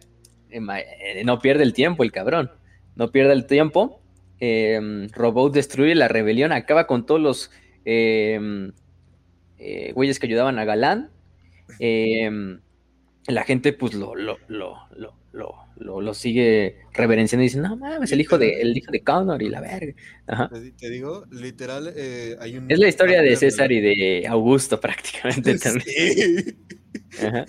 eh, 0.50 0.60
ma- 0.60 0.80
eh, 0.80 1.22
no 1.24 1.38
pierde 1.38 1.62
el 1.62 1.72
tiempo 1.72 2.02
el 2.02 2.12
cabrón. 2.12 2.50
No 2.96 3.10
pierde 3.12 3.32
el 3.32 3.46
tiempo. 3.46 4.00
Eh, 4.40 5.08
Robot 5.14 5.52
destruye 5.54 5.94
la 5.94 6.08
rebelión, 6.08 6.52
acaba 6.52 6.86
con 6.86 7.06
todos 7.06 7.20
los 7.20 7.50
eh, 7.84 8.70
eh, 9.58 9.92
güeyes 9.94 10.18
que 10.18 10.26
ayudaban 10.26 10.58
a 10.58 10.64
Galán. 10.64 11.10
Eh, 11.78 12.58
la 13.26 13.44
gente 13.44 13.72
pues 13.72 13.94
lo, 13.94 14.14
lo, 14.14 14.38
lo, 14.48 14.76
lo, 14.96 15.14
lo, 15.32 15.54
lo- 15.76 16.00
lo 16.00 16.14
sigue 16.14 16.76
reverenciando 16.92 17.42
y 17.42 17.46
dice, 17.48 17.58
no 17.60 17.76
mames, 17.76 18.10
el 18.12 18.20
hijo 18.20 18.38
de, 18.38 18.60
el 18.60 18.76
hijo 18.76 18.90
de 18.90 19.02
Connor 19.02 19.42
y 19.42 19.48
la 19.48 19.60
verga. 19.60 19.92
Ajá. 20.26 20.50
Te, 20.78 20.90
digo, 20.90 21.24
literal, 21.30 21.92
eh, 21.94 22.36
hay 22.40 22.56
un. 22.56 22.70
Es 22.70 22.78
la 22.78 22.88
historia 22.88 23.22
de 23.22 23.36
César 23.36 23.70
y 23.72 23.80
de 23.80 24.26
Augusto 24.28 24.80
prácticamente 24.80 25.58
también. 25.58 25.84
Sí. 25.84 27.26
Ajá. 27.26 27.44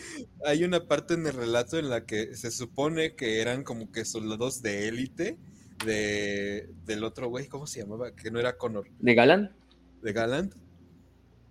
Hay 0.45 0.63
una 0.63 0.87
parte 0.87 1.13
en 1.15 1.27
el 1.27 1.33
relato 1.33 1.77
en 1.79 1.89
la 1.89 2.05
que 2.05 2.35
se 2.35 2.51
supone 2.51 3.15
que 3.15 3.41
eran 3.41 3.63
como 3.63 3.91
que 3.91 4.05
soldados 4.05 4.61
de 4.61 4.87
élite 4.87 5.37
de, 5.85 6.69
del 6.85 7.03
otro 7.03 7.29
güey, 7.29 7.47
¿cómo 7.47 7.67
se 7.67 7.81
llamaba? 7.81 8.15
Que 8.15 8.31
no 8.31 8.39
era 8.39 8.57
Connor, 8.57 8.87
¿De 8.99 9.15
Galán? 9.15 9.55
de 10.01 10.13
Gallant. 10.13 10.53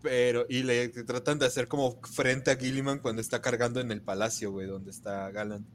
Pero, 0.02 0.46
y 0.48 0.62
le 0.62 0.88
tratan 0.88 1.38
de 1.38 1.46
hacer 1.46 1.66
como 1.66 2.00
frente 2.02 2.50
a 2.50 2.56
Gilliman 2.56 3.00
cuando 3.00 3.20
está 3.20 3.42
cargando 3.42 3.80
en 3.80 3.90
el 3.90 4.00
palacio, 4.00 4.52
güey, 4.52 4.66
donde 4.66 4.90
está 4.90 5.30
Gallant. 5.30 5.66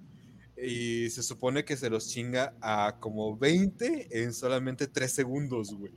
Y 0.56 1.10
se 1.10 1.24
supone 1.24 1.66
que 1.66 1.76
se 1.76 1.90
los 1.90 2.08
chinga 2.08 2.56
a 2.62 2.98
como 3.00 3.38
20 3.38 4.08
en 4.12 4.34
solamente 4.34 4.88
3 4.88 5.12
segundos, 5.12 5.76
güey. 5.76 5.92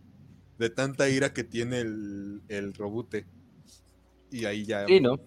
De 0.58 0.70
tanta 0.70 1.08
ira 1.08 1.32
que 1.32 1.44
tiene 1.44 1.80
el, 1.80 2.42
el 2.48 2.74
robute. 2.74 3.26
Y 4.30 4.44
ahí 4.46 4.64
ya. 4.64 4.86
Sí, 4.86 5.00
¿no? 5.00 5.20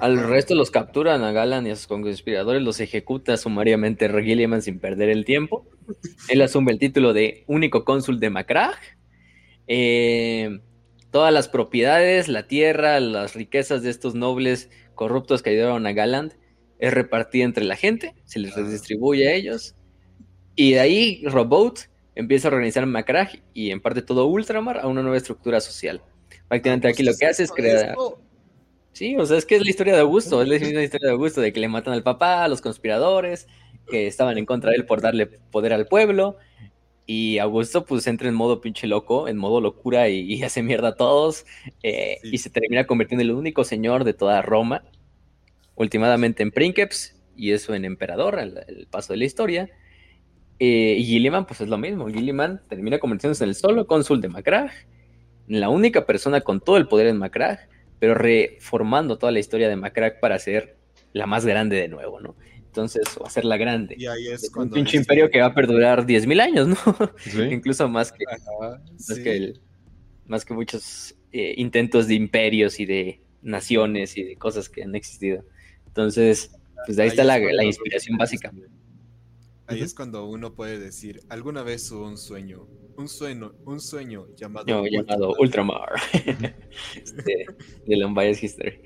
Al 0.00 0.18
resto 0.26 0.54
los 0.54 0.70
capturan 0.70 1.22
a 1.22 1.30
Galan 1.30 1.66
y 1.66 1.70
a 1.70 1.76
sus 1.76 1.86
conspiradores, 1.86 2.62
los 2.62 2.80
ejecuta 2.80 3.36
sumariamente 3.36 4.08
Gilliman 4.08 4.62
sin 4.62 4.80
perder 4.80 5.08
el 5.08 5.24
tiempo. 5.24 5.66
Él 6.28 6.42
asume 6.42 6.72
el 6.72 6.78
título 6.78 7.12
de 7.12 7.44
único 7.46 7.84
cónsul 7.84 8.18
de 8.18 8.30
Macrag. 8.30 8.78
Eh, 9.68 10.58
todas 11.14 11.32
las 11.32 11.46
propiedades, 11.46 12.26
la 12.26 12.48
tierra, 12.48 12.98
las 12.98 13.36
riquezas 13.36 13.84
de 13.84 13.90
estos 13.90 14.16
nobles 14.16 14.68
corruptos 14.96 15.42
que 15.42 15.50
ayudaron 15.50 15.86
a 15.86 15.92
Galand 15.92 16.32
es 16.80 16.92
repartida 16.92 17.44
entre 17.44 17.64
la 17.64 17.76
gente, 17.76 18.16
se 18.24 18.40
les 18.40 18.50
Ah. 18.56 18.62
redistribuye 18.62 19.28
a 19.28 19.32
ellos. 19.32 19.76
Y 20.56 20.72
de 20.72 20.80
ahí 20.80 21.22
Robot 21.24 21.88
empieza 22.16 22.48
a 22.48 22.50
organizar 22.50 22.84
Macrag 22.86 23.30
y 23.52 23.70
en 23.70 23.80
parte 23.80 24.02
todo 24.02 24.26
Ultramar 24.26 24.80
a 24.80 24.88
una 24.88 25.02
nueva 25.02 25.16
estructura 25.16 25.60
social. 25.60 26.02
Prácticamente 26.48 26.88
aquí 26.88 27.04
lo 27.04 27.14
que 27.16 27.26
hace 27.26 27.44
es 27.44 27.52
crear... 27.52 27.94
Sí, 28.90 29.16
o 29.16 29.24
sea, 29.24 29.38
es 29.38 29.46
que 29.46 29.54
es 29.54 29.62
la 29.62 29.70
historia 29.70 29.94
de 29.94 30.00
Augusto, 30.00 30.42
es 30.42 30.48
la 30.48 30.56
historia 30.56 31.08
de 31.08 31.10
Augusto, 31.12 31.40
de 31.40 31.52
que 31.52 31.60
le 31.60 31.68
matan 31.68 31.94
al 31.94 32.02
papá, 32.02 32.42
a 32.42 32.48
los 32.48 32.60
conspiradores, 32.60 33.46
que 33.88 34.08
estaban 34.08 34.36
en 34.36 34.46
contra 34.46 34.70
de 34.70 34.78
él 34.78 34.84
por 34.84 35.00
darle 35.00 35.26
poder 35.26 35.74
al 35.74 35.86
pueblo, 35.86 36.38
y 37.06 37.38
Augusto 37.38 37.84
pues 37.84 38.06
entra 38.06 38.28
en 38.28 38.34
modo 38.34 38.60
pinche 38.60 38.86
loco, 38.86 39.28
en 39.28 39.36
modo 39.36 39.60
locura 39.60 40.08
y, 40.08 40.20
y 40.32 40.42
hace 40.42 40.62
mierda 40.62 40.88
a 40.88 40.94
todos, 40.96 41.44
eh, 41.82 42.18
Sí. 42.22 42.30
y 42.32 42.38
se 42.38 42.50
termina 42.50 42.86
convirtiendo 42.86 43.22
en 43.22 43.30
el 43.30 43.36
único 43.36 43.64
señor 43.64 44.04
de 44.04 44.14
toda 44.14 44.42
Roma, 44.42 44.84
últimamente 45.74 46.42
en 46.42 46.50
Princeps, 46.50 47.20
y 47.36 47.52
eso 47.52 47.74
en 47.74 47.84
emperador, 47.84 48.38
el, 48.38 48.58
el 48.68 48.86
paso 48.86 49.12
de 49.12 49.18
la 49.18 49.24
historia. 49.24 49.68
Eh, 50.60 50.96
y 50.98 51.04
Gilliman 51.04 51.46
pues 51.46 51.60
es 51.60 51.68
lo 51.68 51.78
mismo, 51.78 52.06
Gilliman 52.08 52.60
termina 52.68 52.98
convirtiéndose 53.00 53.42
en 53.44 53.50
el 53.50 53.56
solo 53.56 53.86
cónsul 53.86 54.20
de 54.20 54.28
Macragge, 54.28 54.86
la 55.48 55.68
única 55.68 56.06
persona 56.06 56.40
con 56.42 56.60
todo 56.60 56.76
el 56.76 56.86
poder 56.88 57.08
en 57.08 57.18
Macragge, 57.18 57.66
pero 57.98 58.14
reformando 58.14 59.18
toda 59.18 59.32
la 59.32 59.40
historia 59.40 59.68
de 59.68 59.76
Macragge 59.76 60.18
para 60.20 60.36
hacer 60.36 60.76
la 61.12 61.26
más 61.26 61.44
grande 61.44 61.76
de 61.76 61.88
nuevo, 61.88 62.20
¿no? 62.20 62.36
Entonces, 62.74 63.04
o 63.20 63.24
hacerla 63.24 63.56
grande. 63.56 63.94
Y 63.96 64.06
ahí 64.06 64.26
es 64.26 64.42
Es 64.42 64.48
un 64.48 64.54
cuando. 64.54 64.74
pinche 64.74 64.96
imperio 64.96 65.30
que 65.30 65.38
va 65.40 65.46
a 65.46 65.54
perdurar 65.54 66.04
10.000 66.04 66.40
años, 66.40 66.66
¿no? 66.66 66.76
Sí. 67.18 67.40
Incluso 67.52 67.88
más 67.88 68.10
que, 68.10 68.24
Ajá, 68.28 68.80
más, 68.90 69.06
sí. 69.06 69.22
que 69.22 69.36
el- 69.36 69.60
más 70.26 70.44
que 70.44 70.54
muchos 70.54 71.14
eh, 71.30 71.54
intentos 71.56 72.08
de 72.08 72.14
imperios 72.14 72.80
y 72.80 72.86
de 72.86 73.20
naciones 73.42 74.16
y 74.16 74.24
de 74.24 74.34
cosas 74.36 74.68
que 74.68 74.82
han 74.82 74.96
existido. 74.96 75.44
Entonces, 75.86 76.50
pues 76.84 76.96
de 76.96 77.04
ahí 77.04 77.06
Ahí 77.06 77.10
está 77.10 77.22
es 77.22 77.28
la, 77.28 77.38
cuando- 77.38 77.56
la 77.56 77.64
inspiración 77.64 78.18
básica. 78.18 78.52
Ahí 79.68 79.80
es 79.80 79.94
cuando 79.94 80.26
uno 80.26 80.52
puede 80.54 80.78
decir, 80.80 81.20
alguna 81.28 81.62
vez 81.62 81.88
hubo 81.92 82.06
un 82.08 82.18
sueño, 82.18 82.66
un 82.96 83.08
sueño, 83.08 83.54
un 83.64 83.80
sueño 83.80 84.26
llamado, 84.36 84.66
No, 84.66 84.84
llamado 84.86 85.34
Ultramar. 85.38 85.92
Ultramar 86.12 86.54
este, 86.96 87.46
de 87.86 87.96
Lombardi's 87.96 88.42
History. 88.42 88.80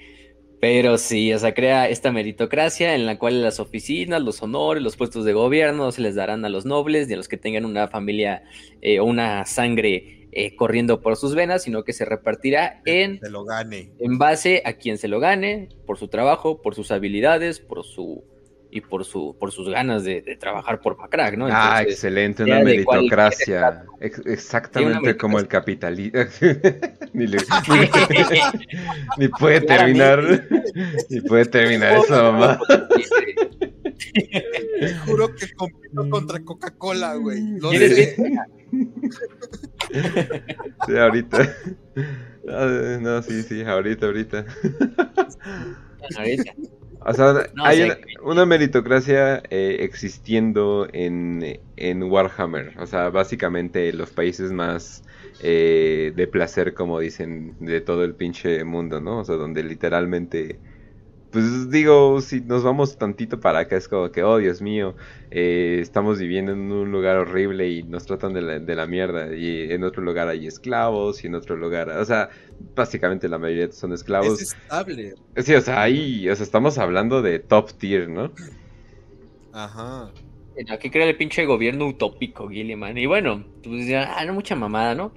Pero 0.60 0.98
sí, 0.98 1.32
o 1.32 1.38
sea, 1.38 1.54
crea 1.54 1.88
esta 1.88 2.10
meritocracia 2.10 2.94
en 2.94 3.06
la 3.06 3.18
cual 3.18 3.42
las 3.42 3.60
oficinas, 3.60 4.20
los 4.22 4.42
honores, 4.42 4.82
los 4.82 4.96
puestos 4.96 5.24
de 5.24 5.32
gobierno 5.32 5.84
no 5.84 5.92
se 5.92 6.02
les 6.02 6.16
darán 6.16 6.44
a 6.44 6.48
los 6.48 6.66
nobles 6.66 7.06
ni 7.06 7.14
a 7.14 7.16
los 7.16 7.28
que 7.28 7.36
tengan 7.36 7.64
una 7.64 7.86
familia 7.86 8.42
eh, 8.82 8.98
o 8.98 9.04
una 9.04 9.46
sangre 9.46 10.26
eh, 10.32 10.56
corriendo 10.56 11.00
por 11.00 11.16
sus 11.16 11.34
venas, 11.34 11.62
sino 11.62 11.84
que 11.84 11.92
se 11.92 12.04
repartirá 12.04 12.82
en, 12.84 13.20
Se 13.20 13.30
lo 13.30 13.44
gane. 13.44 13.90
en 13.98 14.18
base 14.18 14.62
a 14.64 14.72
quien 14.72 14.98
se 14.98 15.08
lo 15.08 15.20
gane, 15.20 15.68
por 15.86 15.96
su 15.96 16.08
trabajo, 16.08 16.60
por 16.60 16.74
sus 16.74 16.90
habilidades, 16.90 17.60
por 17.60 17.84
su 17.84 18.24
y 18.70 18.80
por 18.82 19.04
su 19.04 19.36
por 19.38 19.50
sus 19.52 19.68
ganas 19.70 20.04
de, 20.04 20.20
de 20.22 20.36
trabajar 20.36 20.80
por 20.80 20.96
Macrag, 20.98 21.38
¿no? 21.38 21.48
Ah, 21.50 21.82
excelente, 21.82 22.44
una 22.44 22.60
meritocracia. 22.60 23.84
Ex- 24.00 24.22
exactamente 24.26 25.16
como 25.16 25.38
el 25.38 25.48
capitalismo. 25.48 26.20
ni, 27.12 27.26
le- 27.26 27.38
ni 29.18 29.28
puede 29.28 29.60
terminar. 29.62 30.22
ni 31.08 31.20
puede 31.22 31.46
terminar 31.46 31.98
eso, 31.98 32.32
mamá. 32.32 32.60
Te 34.80 34.94
juro 35.06 35.34
que 35.34 35.50
compito 35.52 36.08
contra 36.10 36.40
Coca-Cola, 36.44 37.14
güey. 37.16 37.40
Lo 37.58 37.70
¿Quieres 37.70 37.94
sé. 37.94 38.16
Sí, 40.86 40.96
ahorita. 40.96 41.56
Ah, 42.50 42.98
No, 43.00 43.22
sí, 43.22 43.42
sí, 43.42 43.62
ahorita, 43.62 44.06
ahorita. 44.06 44.44
Ahorita. 46.16 46.52
O 47.00 47.14
sea, 47.14 47.50
No, 47.52 47.64
hay 47.64 47.82
o 47.82 47.84
sea, 47.86 47.86
una, 47.86 47.96
que- 48.00 48.18
una 48.22 48.44
meritocracia 48.46 49.42
eh, 49.50 49.78
existiendo 49.80 50.88
en, 50.92 51.60
en 51.76 52.02
Warhammer. 52.02 52.74
O 52.78 52.86
sea, 52.86 53.10
básicamente 53.10 53.92
los 53.92 54.10
países 54.10 54.52
más 54.52 55.02
eh, 55.38 56.12
de 56.16 56.26
placer, 56.26 56.74
como 56.74 56.98
dicen, 57.00 57.56
de 57.60 57.80
todo 57.80 58.04
el 58.04 58.16
pinche 58.16 58.64
mundo, 58.64 59.00
¿no? 59.00 59.20
O 59.20 59.24
sea, 59.24 59.36
donde 59.36 59.62
literalmente... 59.64 60.60
Pues 61.38 61.70
digo, 61.70 62.20
si 62.20 62.40
nos 62.40 62.64
vamos 62.64 62.98
tantito 62.98 63.38
para 63.38 63.60
acá, 63.60 63.76
es 63.76 63.86
como 63.86 64.10
que, 64.10 64.24
oh 64.24 64.38
Dios 64.38 64.60
mío, 64.60 64.96
eh, 65.30 65.78
estamos 65.80 66.18
viviendo 66.18 66.50
en 66.50 66.72
un 66.72 66.90
lugar 66.90 67.16
horrible 67.16 67.68
y 67.68 67.84
nos 67.84 68.06
tratan 68.06 68.32
de 68.32 68.42
la, 68.42 68.58
de 68.58 68.74
la 68.74 68.86
mierda. 68.86 69.36
Y 69.36 69.70
en 69.70 69.84
otro 69.84 70.02
lugar 70.02 70.26
hay 70.26 70.48
esclavos 70.48 71.22
y 71.22 71.28
en 71.28 71.36
otro 71.36 71.54
lugar, 71.54 71.90
o 71.90 72.04
sea, 72.04 72.28
básicamente 72.74 73.28
la 73.28 73.38
mayoría 73.38 73.70
son 73.70 73.92
esclavos. 73.92 74.42
Es 74.42 74.52
estable. 74.52 75.14
Sí, 75.36 75.54
o 75.54 75.60
sea, 75.60 75.80
ahí, 75.80 76.28
o 76.28 76.34
sea, 76.34 76.42
estamos 76.42 76.76
hablando 76.76 77.22
de 77.22 77.38
top 77.38 77.70
tier, 77.74 78.08
¿no? 78.08 78.32
Ajá. 79.52 80.10
Aquí 80.68 80.90
crea 80.90 81.06
el 81.06 81.16
pinche 81.16 81.46
gobierno 81.46 81.86
utópico, 81.86 82.48
Gilliman. 82.48 82.98
Y 82.98 83.06
bueno, 83.06 83.44
pues 83.62 83.86
ya, 83.86 84.18
ah, 84.18 84.24
no 84.24 84.34
mucha 84.34 84.56
mamada, 84.56 84.96
¿no? 84.96 85.12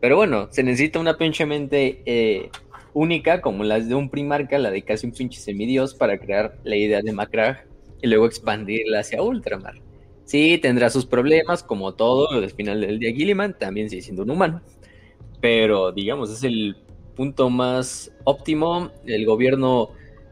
Pero 0.00 0.16
bueno, 0.16 0.48
se 0.50 0.62
necesita 0.62 1.00
una 1.00 1.18
pinche 1.18 1.44
mente 1.44 2.00
eh, 2.06 2.50
única, 2.96 3.42
como 3.42 3.62
las 3.62 3.90
de 3.90 3.94
un 3.94 4.08
primarca, 4.08 4.58
la 4.58 4.70
de 4.70 4.80
casi 4.80 5.06
un 5.06 5.12
pinche 5.12 5.38
semidios, 5.38 5.94
para 5.94 6.18
crear 6.18 6.56
la 6.64 6.76
idea 6.76 7.02
de 7.02 7.12
Macragge 7.12 7.66
y 8.00 8.06
luego 8.06 8.24
expandirla 8.24 9.00
hacia 9.00 9.22
Ultramar. 9.22 9.74
Sí, 10.24 10.56
tendrá 10.56 10.88
sus 10.88 11.04
problemas, 11.04 11.62
como 11.62 11.94
todo, 11.94 12.30
al 12.30 12.50
final 12.50 12.80
del 12.80 12.98
día 12.98 13.12
Gilliman 13.12 13.56
también 13.58 13.90
sigue 13.90 14.00
siendo 14.00 14.22
un 14.22 14.30
humano. 14.30 14.62
Pero, 15.42 15.92
digamos, 15.92 16.30
es 16.30 16.42
el 16.42 16.74
punto 17.14 17.50
más 17.50 18.10
óptimo, 18.24 18.90
el 19.04 19.26
gobierno 19.26 19.90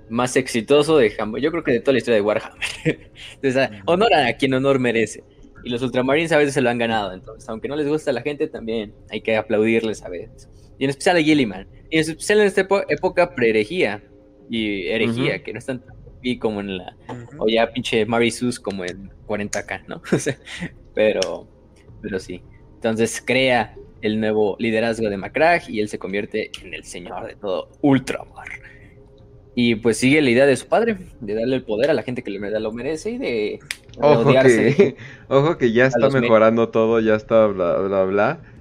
más 0.09 0.35
exitoso 0.37 0.97
de 0.97 1.13
Hammer. 1.19 1.43
Yo 1.43 1.51
creo 1.51 1.65
que 1.65 1.73
de 1.73 1.81
toda 1.81 1.93
la 1.93 1.99
historia 1.99 2.17
de 2.17 2.23
Warhammer. 2.23 2.59
Entonces, 3.43 3.69
honor 3.85 4.15
a 4.15 4.33
quien 4.39 4.55
honor 4.55 4.79
merece. 4.79 5.23
Y 5.65 5.69
los 5.69 5.83
Ultramarines 5.83 6.33
a 6.33 6.39
veces 6.39 6.55
se 6.55 6.63
lo 6.63 6.71
han 6.71 6.79
ganado. 6.79 7.13
Entonces, 7.13 7.47
aunque 7.51 7.69
no 7.69 7.77
les 7.77 7.87
gusta 7.87 8.11
a 8.11 8.15
la 8.15 8.23
gente, 8.23 8.49
también 8.49 8.95
hay 9.11 9.21
que 9.21 9.37
aplaudirles 9.37 10.03
a 10.03 10.09
veces. 10.09 10.49
Y 10.79 10.85
en 10.85 10.91
especial 10.91 11.19
a 11.19 11.23
Gilliman. 11.23 11.67
Y 11.95 11.99
en 11.99 12.01
especial 12.01 12.41
en 12.41 12.47
esta 12.49 12.67
época 12.89 13.37
pre-herejía 13.37 14.03
y 14.51 14.89
herejía, 14.89 15.45
que 15.45 15.53
no 15.53 15.61
están 15.61 15.79
tan 15.79 15.95
y 16.25 16.39
como 16.39 16.59
en 16.59 16.79
la. 16.79 16.97
O 17.39 17.49
ya 17.49 17.71
pinche 17.71 18.05
Marisus 18.05 18.59
como 18.59 18.85
en 18.85 19.13
40k, 19.29 19.85
¿no? 19.87 20.03
O 20.13 20.19
sea, 20.19 20.37
pero, 20.93 21.47
pero 22.03 22.19
sí. 22.19 22.43
Entonces 22.75 23.23
crea 23.25 23.77
el 24.03 24.19
nuevo 24.19 24.57
liderazgo 24.59 25.09
de 25.09 25.17
Macragge 25.17 25.71
y 25.71 25.79
él 25.79 25.89
se 25.89 26.01
convierte 26.01 26.51
en 26.65 26.75
el 26.75 26.83
señor 26.83 27.29
de 27.29 27.37
todo 27.37 27.69
Ultramar. 27.81 28.49
Y 29.55 29.77
pues 29.77 29.99
sigue 29.99 30.21
la 30.21 30.31
idea 30.31 30.47
de 30.47 30.57
su 30.57 30.67
padre, 30.67 30.97
de 31.21 31.35
darle 31.35 31.55
el 31.55 31.63
poder 31.63 31.91
a 31.91 31.95
la 31.95 32.03
gente 32.03 32.25
que 32.25 32.33
lo 32.33 32.73
merece 32.73 33.11
y 33.11 33.19
de 33.19 33.61
Ojo 34.01 34.25
rodearse 34.25 34.75
que, 34.75 34.97
ojo 35.29 35.59
que 35.59 35.71
ya 35.71 35.87
está 35.87 36.11
mejorando 36.11 36.71
todo, 36.71 36.99
ya 36.99 37.15
está 37.15 37.47
bla 37.47 37.79
bla 37.79 38.03
bla. 38.03 38.54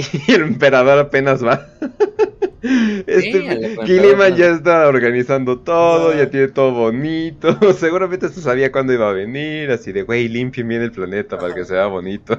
Y 0.26 0.32
el 0.32 0.42
emperador 0.42 0.98
apenas 0.98 1.44
va. 1.44 1.66
Este 2.62 3.76
Gilliman 3.86 4.36
ya 4.36 4.50
está 4.50 4.86
organizando 4.86 5.60
todo, 5.60 6.14
ya 6.14 6.28
tiene 6.28 6.48
todo 6.48 6.72
bonito. 6.72 7.58
Seguramente 7.72 8.28
se 8.28 8.42
sabía 8.42 8.70
cuándo 8.70 8.92
iba 8.92 9.08
a 9.08 9.14
venir, 9.14 9.70
así 9.70 9.92
de 9.92 10.02
güey, 10.02 10.28
limpien 10.28 10.68
bien 10.68 10.82
el 10.82 10.92
planeta 10.92 11.38
para 11.38 11.54
que 11.54 11.64
se 11.64 11.72
vea 11.72 11.86
bonito. 11.86 12.38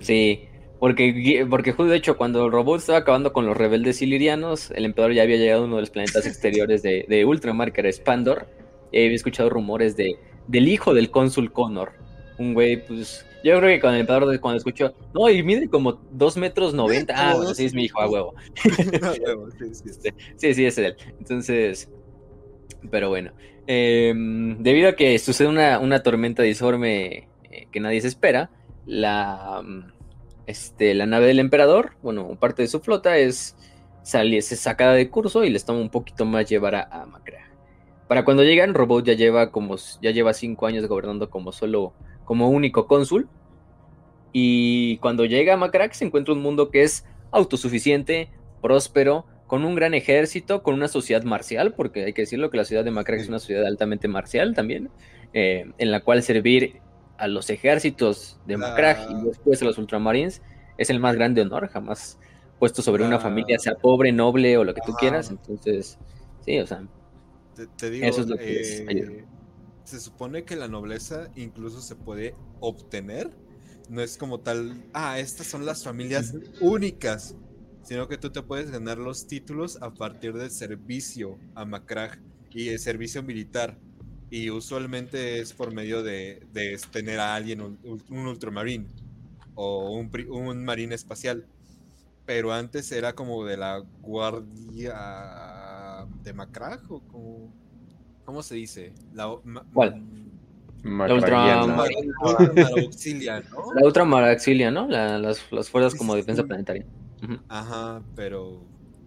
Sí, 0.00 0.48
porque, 0.78 1.46
porque 1.48 1.72
justo 1.72 1.90
de 1.90 1.96
hecho 1.96 2.18
cuando 2.18 2.44
el 2.44 2.52
robot 2.52 2.80
estaba 2.80 2.98
acabando 2.98 3.32
con 3.32 3.46
los 3.46 3.56
rebeldes 3.56 4.02
ilirianos, 4.02 4.70
el 4.72 4.84
emperador 4.84 5.14
ya 5.14 5.22
había 5.22 5.36
llegado 5.36 5.62
a 5.62 5.66
uno 5.66 5.76
de 5.76 5.82
los 5.82 5.90
planetas 5.90 6.26
exteriores 6.26 6.82
de, 6.82 7.06
de 7.08 7.24
Ultramar, 7.24 7.72
que 7.72 7.80
era 7.80 7.90
Spandor, 7.92 8.46
y 8.92 8.98
había 8.98 9.16
escuchado 9.16 9.48
rumores 9.48 9.96
de, 9.96 10.16
del 10.46 10.68
hijo 10.68 10.94
del 10.94 11.10
cónsul 11.10 11.52
Connor, 11.52 11.92
un 12.38 12.54
güey, 12.54 12.86
pues, 12.86 13.25
yo 13.42 13.58
creo 13.58 13.68
que 13.76 13.80
con 13.80 13.94
el 13.94 14.00
emperador 14.00 14.28
de- 14.30 14.40
cuando 14.40 14.58
escuchó, 14.58 14.94
no, 15.12 15.28
y 15.30 15.42
mide 15.42 15.68
como 15.68 16.00
2 16.10 16.36
metros 16.36 16.74
90, 16.74 17.14
ah, 17.16 17.34
bueno, 17.34 17.54
sí 17.54 17.64
es 17.66 17.74
mi 17.74 17.84
hijo, 17.84 18.00
a 18.00 18.08
huevo. 18.08 18.34
A 19.02 19.12
huevo, 19.12 19.50
sí, 19.58 19.74
sí, 19.74 19.80
sí. 19.84 19.90
Este, 19.90 20.14
sí, 20.36 20.54
sí, 20.54 20.66
es 20.66 20.78
él. 20.78 20.96
Entonces, 21.18 21.90
pero 22.90 23.08
bueno. 23.08 23.32
eh, 23.66 24.12
debido 24.58 24.88
a 24.90 24.96
que 24.96 25.18
sucede 25.18 25.48
una, 25.48 25.78
una 25.78 26.02
tormenta 26.02 26.42
disforme 26.42 27.28
eh, 27.42 27.66
que 27.70 27.80
nadie 27.80 28.00
se 28.00 28.08
espera, 28.08 28.50
la, 28.84 29.62
mm, 29.64 29.92
este, 30.46 30.94
la 30.94 31.06
nave 31.06 31.26
del 31.26 31.40
emperador, 31.40 31.92
bueno, 32.02 32.36
parte 32.38 32.62
de 32.62 32.68
su 32.68 32.80
flota 32.80 33.18
es, 33.18 33.56
sali- 34.02 34.36
es 34.38 34.48
sacada 34.48 34.94
de 34.94 35.10
curso 35.10 35.44
y 35.44 35.50
les 35.50 35.64
toma 35.64 35.80
un 35.80 35.90
poquito 35.90 36.24
más 36.24 36.48
llevar 36.48 36.74
a, 36.76 36.88
a 36.90 37.06
Macra. 37.06 37.38
Para 38.06 38.24
cuando 38.24 38.44
llegan, 38.44 38.74
Robot 38.74 39.04
ya 39.06 39.14
lleva 39.14 39.50
como 39.50 39.76
ya 40.00 40.10
lleva 40.12 40.32
cinco 40.34 40.66
años 40.66 40.86
gobernando 40.86 41.28
como 41.30 41.52
solo 41.52 41.96
como 42.26 42.50
único 42.50 42.86
cónsul. 42.86 43.28
Y 44.32 44.98
cuando 44.98 45.24
llega 45.24 45.54
a 45.54 45.56
Macrack 45.56 45.94
se 45.94 46.04
encuentra 46.04 46.34
un 46.34 46.42
mundo 46.42 46.70
que 46.70 46.82
es 46.82 47.06
autosuficiente, 47.30 48.28
próspero, 48.60 49.24
con 49.46 49.64
un 49.64 49.74
gran 49.74 49.94
ejército, 49.94 50.62
con 50.62 50.74
una 50.74 50.88
sociedad 50.88 51.22
marcial, 51.22 51.72
porque 51.72 52.04
hay 52.04 52.12
que 52.12 52.22
decirlo 52.22 52.50
que 52.50 52.58
la 52.58 52.64
ciudad 52.64 52.84
de 52.84 52.90
Macrack 52.90 53.20
es 53.20 53.28
una 53.28 53.38
ciudad 53.38 53.64
altamente 53.64 54.08
marcial 54.08 54.54
también, 54.54 54.90
eh, 55.32 55.70
en 55.78 55.90
la 55.90 56.00
cual 56.00 56.22
servir 56.22 56.80
a 57.16 57.28
los 57.28 57.48
ejércitos 57.48 58.38
de 58.46 58.58
Macrack 58.58 59.10
y 59.10 59.26
después 59.26 59.62
a 59.62 59.64
los 59.64 59.78
ultramarines 59.78 60.42
es 60.76 60.90
el 60.90 61.00
más 61.00 61.14
grande 61.14 61.40
honor, 61.40 61.68
jamás 61.68 62.18
puesto 62.58 62.82
sobre 62.82 63.04
una 63.04 63.18
familia, 63.18 63.58
sea 63.58 63.74
pobre, 63.74 64.12
noble 64.12 64.58
o 64.58 64.64
lo 64.64 64.74
que 64.74 64.80
tú 64.84 64.92
Ajá. 64.92 64.98
quieras. 64.98 65.30
Entonces, 65.30 65.98
sí, 66.44 66.58
o 66.58 66.66
sea, 66.66 66.82
Te, 67.54 67.66
te 67.66 67.90
digo, 67.90 68.06
Eso 68.06 68.20
es 68.22 68.26
lo 68.28 68.36
que 68.36 68.60
es 68.60 68.80
eh. 68.88 69.24
Se 69.86 70.00
supone 70.00 70.44
que 70.44 70.56
la 70.56 70.68
nobleza 70.68 71.30
incluso 71.36 71.80
se 71.80 71.96
puede 71.96 72.34
obtener 72.60 73.30
No 73.88 74.02
es 74.02 74.16
como 74.18 74.40
tal, 74.40 74.84
ah, 74.94 75.18
estas 75.20 75.46
son 75.48 75.64
las 75.66 75.84
familias 75.84 76.34
únicas, 76.60 77.36
sino 77.82 78.08
que 78.08 78.18
tú 78.18 78.30
te 78.32 78.42
puedes 78.42 78.70
ganar 78.70 78.98
los 78.98 79.26
títulos 79.28 79.78
a 79.82 79.94
partir 79.94 80.32
del 80.34 80.50
servicio 80.50 81.38
a 81.54 81.64
Macrag 81.64 82.20
y 82.50 82.68
el 82.70 82.78
servicio 82.80 83.22
militar. 83.22 83.78
Y 84.30 84.50
usualmente 84.50 85.38
es 85.40 85.52
por 85.54 85.72
medio 85.72 86.02
de, 86.02 86.44
de 86.52 86.76
tener 86.92 87.20
a 87.20 87.34
alguien, 87.36 87.60
un, 87.60 87.78
un 87.84 88.26
ultramarín 88.26 88.88
o 89.54 89.90
un, 89.92 90.10
un 90.30 90.64
marín 90.64 90.92
espacial. 90.92 91.46
Pero 92.26 92.52
antes 92.52 92.90
era 92.92 93.14
como 93.14 93.44
de 93.44 93.56
la 93.56 93.78
guardia 94.00 94.94
de 96.22 96.32
Macrag 96.34 96.82
o 96.90 97.00
como... 97.08 97.65
¿Cómo 98.26 98.42
se 98.42 98.56
dice? 98.56 98.92
La, 99.14 99.34
¿Cuál? 99.72 100.02
La 100.82 101.14
ultra 101.14 101.62
auxilia, 101.62 103.40
¿no? 103.40 103.72
La 103.74 103.86
ultra 103.86 104.02
auxilia, 104.02 104.70
¿no? 104.70 104.88
las, 104.88 105.40
las, 105.50 105.70
fuerzas 105.70 105.94
como 105.94 106.16
defensa 106.16 106.42
planetaria. 106.44 106.84
Ajá, 107.48 108.02
pero, 108.16 108.64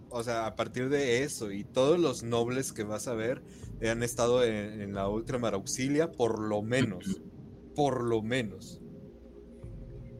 o 0.08 0.22
sea, 0.22 0.46
a 0.46 0.56
partir 0.56 0.88
de 0.88 1.22
eso 1.22 1.52
y 1.52 1.64
todos 1.64 2.00
los 2.00 2.22
nobles 2.22 2.72
que 2.72 2.82
vas 2.82 3.08
a 3.08 3.14
ver 3.14 3.42
han 3.88 4.02
estado 4.02 4.42
en, 4.42 4.94
la 4.94 5.08
ultra 5.08 5.38
auxilia, 5.38 6.10
por 6.10 6.38
lo 6.38 6.62
menos, 6.62 7.20
por 7.74 8.02
lo 8.02 8.22
menos. 8.22 8.80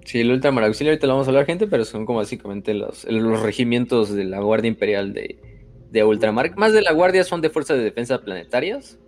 Sí, 0.04 0.20
el 0.20 0.30
ultra 0.30 0.50
auxilia 0.50 0.92
ahorita 0.92 1.06
lo 1.06 1.14
vamos 1.14 1.26
a 1.26 1.30
hablar, 1.30 1.46
gente, 1.46 1.66
pero 1.66 1.86
son 1.86 2.04
como 2.04 2.18
básicamente 2.18 2.74
los, 2.74 3.04
los 3.04 3.40
regimientos 3.40 4.10
de 4.10 4.24
la 4.24 4.40
Guardia 4.40 4.68
Imperial 4.68 5.12
de, 5.14 5.49
de 5.90 6.04
Ultramar. 6.04 6.56
Más 6.56 6.72
de 6.72 6.82
la 6.82 6.92
Guardia 6.92 7.24
son 7.24 7.40
de 7.40 7.50
fuerzas 7.50 7.78
de 7.78 7.84
defensa 7.84 8.20
planetarias 8.20 8.98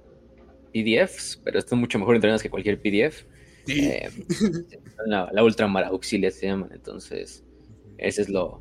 PDFs, 0.73 1.41
pero 1.45 1.59
están 1.59 1.79
mucho 1.79 1.99
mejor 1.99 2.15
entrenados 2.15 2.43
que 2.43 2.51
cualquier 2.51 2.81
PDF. 2.81 3.25
Eh, 3.69 4.11
la, 5.07 5.31
la, 5.33 5.45
Ultramar 5.45 5.85
Auxilia 5.85 6.31
se 6.33 6.47
llaman, 6.47 6.71
entonces 6.73 7.45
ese 7.99 8.23
es 8.23 8.29
lo, 8.29 8.61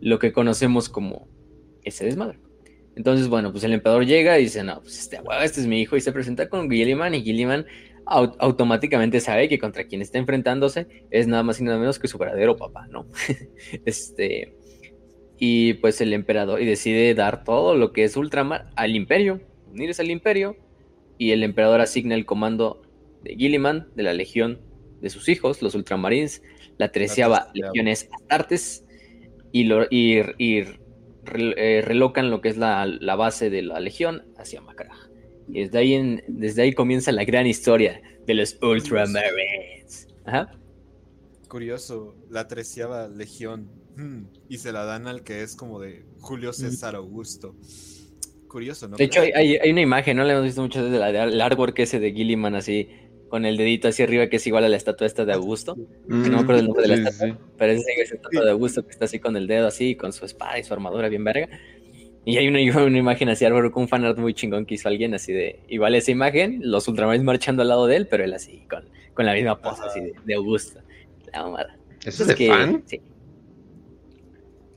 lo 0.00 0.18
que 0.18 0.32
conocemos 0.32 0.88
como 0.88 1.28
ese 1.84 2.04
desmadre. 2.04 2.38
Entonces, 2.96 3.28
bueno, 3.28 3.52
pues 3.52 3.62
el 3.64 3.72
emperador 3.72 4.04
llega 4.04 4.38
y 4.38 4.44
dice, 4.44 4.64
no, 4.64 4.80
pues 4.80 4.98
este, 4.98 5.20
este 5.42 5.60
es 5.60 5.66
mi 5.66 5.80
hijo 5.80 5.96
y 5.96 6.00
se 6.00 6.12
presenta 6.12 6.48
con 6.48 6.68
Gilliman 6.68 7.14
y 7.14 7.22
Gilliman 7.22 7.66
automáticamente 8.06 9.20
sabe 9.20 9.48
que 9.48 9.60
contra 9.60 9.84
quien 9.84 10.02
está 10.02 10.18
enfrentándose 10.18 11.06
es 11.10 11.28
nada 11.28 11.44
más 11.44 11.60
y 11.60 11.64
nada 11.64 11.78
menos 11.78 12.00
que 12.00 12.08
su 12.08 12.18
verdadero 12.18 12.56
papá, 12.56 12.88
¿no? 12.88 13.06
este, 13.84 14.56
y 15.40 15.74
pues 15.74 16.00
el 16.02 16.12
emperador 16.12 16.60
y 16.60 16.66
decide 16.66 17.14
dar 17.14 17.42
todo 17.42 17.74
lo 17.74 17.92
que 17.92 18.04
es 18.04 18.16
Ultramar 18.16 18.70
al 18.76 18.94
imperio, 18.94 19.40
unirse 19.72 20.02
al 20.02 20.10
imperio 20.10 20.56
y 21.18 21.32
el 21.32 21.42
emperador 21.42 21.80
asigna 21.80 22.14
el 22.14 22.26
comando 22.26 22.82
de 23.22 23.34
Gilliman 23.34 23.88
de 23.96 24.02
la 24.02 24.12
legión 24.12 24.60
de 25.00 25.08
sus 25.08 25.30
hijos, 25.30 25.62
los 25.62 25.74
ultramarines, 25.74 26.42
la 26.76 26.92
treceava 26.92 27.50
legión 27.54 27.88
es 27.88 28.08
Astartes 28.12 28.84
y, 29.50 29.64
lo, 29.64 29.86
y, 29.90 30.18
eh, 30.18 31.82
relocan 31.84 32.30
lo 32.30 32.42
que 32.42 32.50
es 32.50 32.58
la, 32.58 33.16
base 33.16 33.48
de 33.48 33.62
la 33.62 33.80
legión 33.80 34.26
hacia 34.36 34.60
Macaraj. 34.60 35.08
Y 35.48 35.64
desde 35.64 35.78
ahí, 35.78 36.22
desde 36.28 36.62
ahí 36.62 36.72
comienza 36.74 37.12
la 37.12 37.24
gran 37.24 37.46
historia 37.46 38.02
de 38.26 38.34
los 38.34 38.58
Ultramarines. 38.62 40.08
Curioso, 41.48 42.14
la 42.28 42.46
treceava 42.46 43.08
legión. 43.08 43.79
Y 44.48 44.58
se 44.58 44.72
la 44.72 44.84
dan 44.84 45.06
al 45.06 45.22
que 45.22 45.42
es 45.42 45.56
como 45.56 45.80
de 45.80 46.04
Julio 46.20 46.52
César 46.52 46.94
Augusto 46.94 47.54
curioso, 48.50 48.88
¿no? 48.88 48.98
De 48.98 49.04
hecho, 49.04 49.22
hay, 49.22 49.70
una 49.70 49.80
imagen, 49.80 50.18
¿no? 50.18 50.24
Le 50.24 50.32
hemos 50.32 50.44
visto 50.44 50.60
muchas 50.60 50.82
veces 50.82 51.00
del 51.00 51.40
artwork 51.40 51.78
ese 51.78 51.98
de 51.98 52.12
Gilliman 52.12 52.54
así, 52.54 52.90
con 53.30 53.46
el 53.46 53.56
dedito 53.56 53.88
hacia 53.88 54.04
arriba, 54.04 54.26
que 54.26 54.36
es 54.36 54.46
igual 54.46 54.64
a 54.64 54.68
la 54.68 54.76
estatua 54.76 55.06
esta 55.06 55.24
de 55.24 55.32
Augusto. 55.32 55.76
no 56.06 56.16
me 56.16 56.36
acuerdo 56.36 56.60
el 56.60 56.66
nombre 56.66 56.82
de 56.82 56.88
la 56.88 57.08
estatua, 57.08 57.38
pero 57.56 57.72
es 57.72 57.84
esa 57.96 58.16
estatua 58.16 58.44
de 58.44 58.50
Augusto 58.50 58.84
que 58.84 58.90
está 58.90 59.06
así 59.06 59.18
con 59.18 59.36
el 59.36 59.46
dedo 59.46 59.66
así, 59.66 59.94
con 59.94 60.12
su 60.12 60.26
espada 60.26 60.58
y 60.58 60.64
su 60.64 60.74
armadura 60.74 61.08
bien 61.08 61.24
verga. 61.24 61.48
Y 62.26 62.36
hay 62.36 62.48
una, 62.48 62.58
una 62.84 62.98
imagen 62.98 63.30
así, 63.30 63.46
artwork, 63.46 63.74
un 63.76 63.88
fanart 63.88 64.18
muy 64.18 64.34
chingón 64.34 64.66
que 64.66 64.74
hizo 64.74 64.88
alguien 64.88 65.14
así 65.14 65.32
de, 65.32 65.60
igual 65.68 65.94
esa 65.94 66.10
imagen, 66.10 66.60
los 66.62 66.86
Ultramarines 66.88 67.24
marchando 67.24 67.62
al 67.62 67.68
lado 67.68 67.86
de 67.86 67.96
él, 67.96 68.08
pero 68.08 68.24
él 68.24 68.34
así, 68.34 68.66
con, 68.68 68.84
con 69.14 69.24
la 69.24 69.32
misma 69.32 69.58
pose 69.60 69.82
así 69.86 70.00
de, 70.24 70.34
Augusto. 70.34 70.80
La 71.32 71.44
mamada. 71.44 71.76
¿Eso 72.04 72.24
es 72.24 72.36
de 72.36 72.46
fan? 72.48 72.82
Sí. 72.86 73.00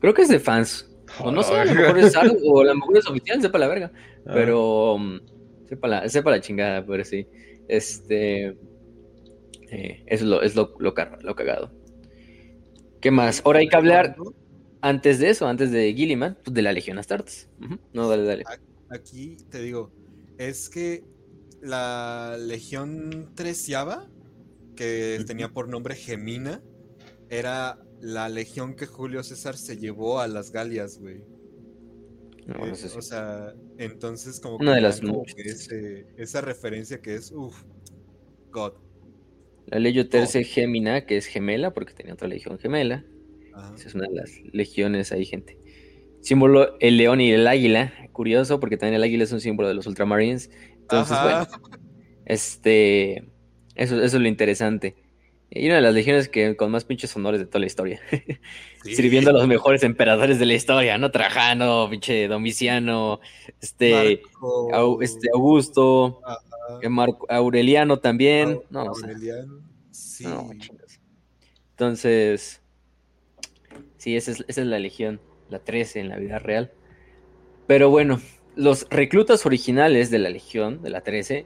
Creo 0.04 0.14
que 0.14 0.24
es 0.24 0.28
de 0.28 0.42
fans. 0.42 0.86
O 1.22 1.32
no 1.32 1.42
sé, 1.44 1.56
a 1.56 1.64
lo 1.64 1.76
mejor 1.76 1.98
es 1.98 2.14
algo, 2.18 2.36
o 2.44 2.60
a 2.60 2.66
lo 2.66 2.76
mejor 2.76 2.98
es 2.98 3.08
oficial, 3.08 3.42
sepa 3.42 3.58
la 3.58 3.70
verga. 3.70 3.90
Ah. 4.26 4.32
Pero 4.34 4.96
um, 4.96 5.22
sepa, 5.70 5.88
la, 5.88 6.10
sepa 6.10 6.30
la 6.30 6.42
chingada, 6.42 6.86
pero 6.86 7.06
sí. 7.06 7.26
Este. 7.70 8.48
Eh, 9.72 10.04
eso 10.06 10.08
es, 10.08 10.22
lo, 10.24 10.42
es 10.42 10.56
lo, 10.58 10.76
lo, 10.78 10.94
cagado. 10.94 11.72
¿Qué 13.00 13.12
más? 13.12 13.42
Ahora 13.46 13.60
hay 13.60 13.70
que 13.70 13.78
hablar 13.78 14.18
antes 14.82 15.20
de 15.20 15.30
eso, 15.30 15.48
antes 15.48 15.72
de 15.72 15.94
Gilliman, 15.94 16.38
pues 16.44 16.54
de 16.54 16.64
la 16.64 16.74
Legión 16.74 17.00
Astartes. 17.00 17.50
No, 17.94 18.10
dale, 18.10 18.24
dale. 18.24 18.44
Aquí 18.90 19.38
te 19.50 19.62
digo, 19.62 19.90
es 20.38 20.68
que 20.70 21.06
la 21.62 22.36
Legión 22.38 23.32
Treceava, 23.36 24.10
que 24.76 25.24
tenía 25.26 25.48
por 25.48 25.70
nombre 25.70 25.96
Gemina, 25.96 26.62
era 27.30 27.80
la 28.04 28.28
legión 28.28 28.76
que 28.76 28.86
Julio 28.86 29.24
César 29.24 29.56
se 29.56 29.78
llevó 29.78 30.20
a 30.20 30.28
las 30.28 30.52
Galias, 30.52 31.00
güey. 31.00 31.24
Eh, 32.48 32.74
o 32.98 33.02
sea, 33.02 33.54
entonces 33.78 34.42
como 34.42 34.58
Una 34.58 34.76
de 34.76 34.82
las 34.82 35.02
esa 36.18 36.42
referencia 36.42 37.02
que 37.02 37.16
es, 37.16 37.32
uff, 37.32 37.64
God. 38.52 38.74
La 39.68 39.80
Legio 39.80 40.10
Terce 40.10 40.44
Gemina, 40.44 41.06
que 41.06 41.16
es 41.16 41.26
gemela, 41.28 41.74
porque 41.74 41.94
tenía 41.94 42.14
otra 42.14 42.28
legión 42.28 42.60
gemela. 42.60 43.06
Esa 43.76 43.88
es 43.88 43.96
una 43.96 44.10
de 44.10 44.16
las 44.16 44.32
legiones 44.52 45.14
ahí, 45.14 45.26
gente. 45.26 45.58
Símbolo 46.20 46.78
el 46.82 46.98
león 46.98 47.22
y 47.22 47.32
el 47.32 47.48
águila. 47.48 47.94
Curioso, 48.12 48.60
porque 48.60 48.76
también 48.76 48.96
el 48.96 49.04
águila 49.04 49.24
es 49.24 49.32
un 49.32 49.40
símbolo 49.40 49.70
de 49.70 49.76
los 49.76 49.88
Ultramarines. 49.88 50.52
Entonces, 50.82 51.18
bueno, 51.24 51.48
este, 52.26 53.30
eso, 53.76 54.02
eso 54.04 54.18
es 54.18 54.22
lo 54.22 54.28
interesante. 54.28 55.03
Y 55.56 55.68
una 55.68 55.76
de 55.76 55.82
las 55.82 55.94
legiones 55.94 56.30
que 56.30 56.56
con 56.56 56.72
más 56.72 56.84
pinches 56.84 57.16
honores 57.16 57.40
de 57.40 57.46
toda 57.46 57.60
la 57.60 57.68
historia. 57.68 58.02
Sirviendo 58.84 59.30
a 59.30 59.34
los 59.34 59.48
mejores 59.48 59.84
emperadores 59.84 60.40
de 60.40 60.48
la 60.48 60.56
historia, 60.56 60.98
¿no? 60.98 61.12
Trajano, 61.12 61.88
pinche 61.92 62.28
Domiciano, 62.28 63.20
este, 63.62 64.24
este 65.02 65.30
Augusto, 65.32 66.22
Aureliano 67.30 68.00
también. 68.00 68.62
no, 68.72 68.80
Aureliano, 68.82 69.62
sí. 69.92 70.26
Entonces, 71.72 72.62
sí, 73.98 74.16
esa 74.16 74.32
es, 74.32 74.44
esa 74.48 74.62
es 74.62 74.68
la 74.68 74.80
legión, 74.80 75.22
la 75.50 75.60
13 75.60 76.00
en 76.00 76.10
la 76.10 76.18
vida 76.18 76.40
real. 76.40 76.72
Pero 77.68 77.92
bueno, 77.92 78.20
los 78.56 78.88
reclutas 78.90 79.46
originales 79.46 80.10
de 80.10 80.18
la 80.18 80.30
legión, 80.30 80.82
de 80.82 80.90
la 80.90 81.02
13, 81.02 81.46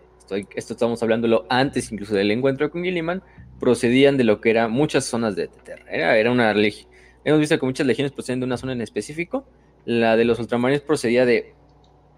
esto 0.55 0.73
estamos 0.73 1.01
hablándolo 1.03 1.45
antes 1.49 1.91
incluso 1.91 2.15
del 2.15 2.31
encuentro 2.31 2.69
con 2.69 2.83
Gilliman, 2.83 3.21
procedían 3.59 4.17
de 4.17 4.23
lo 4.23 4.41
que 4.41 4.49
eran 4.49 4.71
muchas 4.71 5.05
zonas 5.05 5.35
de 5.35 5.47
Terra. 5.47 5.85
Era, 5.89 6.17
era 6.17 6.31
una 6.31 6.53
legión. 6.53 6.89
Hemos 7.23 7.39
visto 7.39 7.59
que 7.59 7.65
muchas 7.65 7.85
legiones 7.85 8.11
proceden 8.11 8.39
de 8.39 8.45
una 8.45 8.57
zona 8.57 8.73
en 8.73 8.81
específico. 8.81 9.45
La 9.85 10.15
de 10.15 10.25
los 10.25 10.39
ultramarines 10.39 10.81
procedía 10.81 11.25
de 11.25 11.53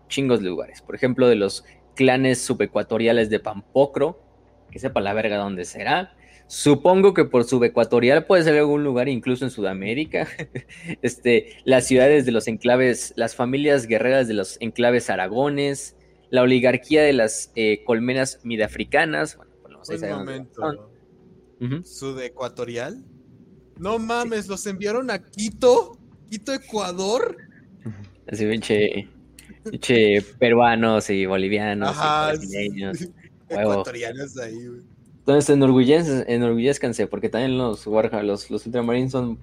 chingos 0.08 0.42
de 0.42 0.50
lugares. 0.50 0.82
Por 0.82 0.96
ejemplo, 0.96 1.28
de 1.28 1.36
los 1.36 1.64
clanes 1.96 2.42
subecuatoriales 2.42 3.30
de 3.30 3.40
Pampocro, 3.40 4.22
que 4.72 4.80
sepa 4.80 5.02
la 5.02 5.14
verga 5.14 5.38
dónde 5.38 5.66
será. 5.66 6.16
Supongo 6.48 7.14
que 7.14 7.26
por 7.26 7.44
subecuatorial 7.44 8.26
puede 8.26 8.44
ser 8.44 8.58
algún 8.58 8.84
lugar 8.84 9.08
incluso 9.08 9.46
en 9.46 9.52
Sudamérica. 9.52 10.28
este, 11.02 11.58
las 11.64 11.86
ciudades 11.86 12.26
de 12.26 12.32
los 12.32 12.48
enclaves, 12.48 13.14
las 13.16 13.36
familias 13.36 13.86
guerreras 13.86 14.28
de 14.28 14.34
los 14.34 14.58
enclaves 14.60 15.10
aragones, 15.10 15.96
la 16.30 16.42
oligarquía 16.42 17.04
de 17.04 17.14
las 17.14 17.52
eh, 17.56 17.84
colmenas 17.84 18.40
midafricanas. 18.44 19.38
Bueno, 19.38 19.82
pues 19.86 20.02
Un 21.60 21.68
momento. 21.68 21.90
¿Sudecuatorial? 21.90 23.04
No 23.78 23.98
mames, 24.00 24.48
los 24.48 24.66
enviaron 24.68 25.10
a 25.10 25.20
Quito, 25.20 25.98
Quito, 26.30 26.54
Ecuador. 26.54 27.38
Así, 28.28 28.46
pinche, 28.46 29.08
pinche 29.64 30.22
peruanos 30.38 31.10
y 31.10 31.26
bolivianos 31.26 31.90
Ajá, 31.90 32.34
Ecuatorianos 33.50 34.38
ahí, 34.38 34.68
güey. 34.68 34.82
Entonces 35.20 36.26
enorgullezcanse, 36.28 37.06
porque 37.06 37.30
también 37.30 37.58
los 37.58 37.86
Warhammer, 37.86 38.26
los, 38.26 38.50
los 38.50 38.66
Ultramarines 38.66 39.12
son 39.12 39.38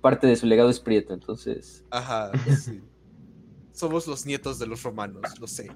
parte 0.00 0.26
de 0.26 0.34
su 0.34 0.46
legado 0.46 0.68
esprieto, 0.68 1.14
entonces. 1.14 1.84
Ajá, 1.90 2.32
sí. 2.56 2.80
Somos 3.72 4.08
los 4.08 4.26
nietos 4.26 4.58
de 4.58 4.66
los 4.66 4.82
romanos, 4.82 5.22
lo 5.38 5.46
sé. 5.46 5.70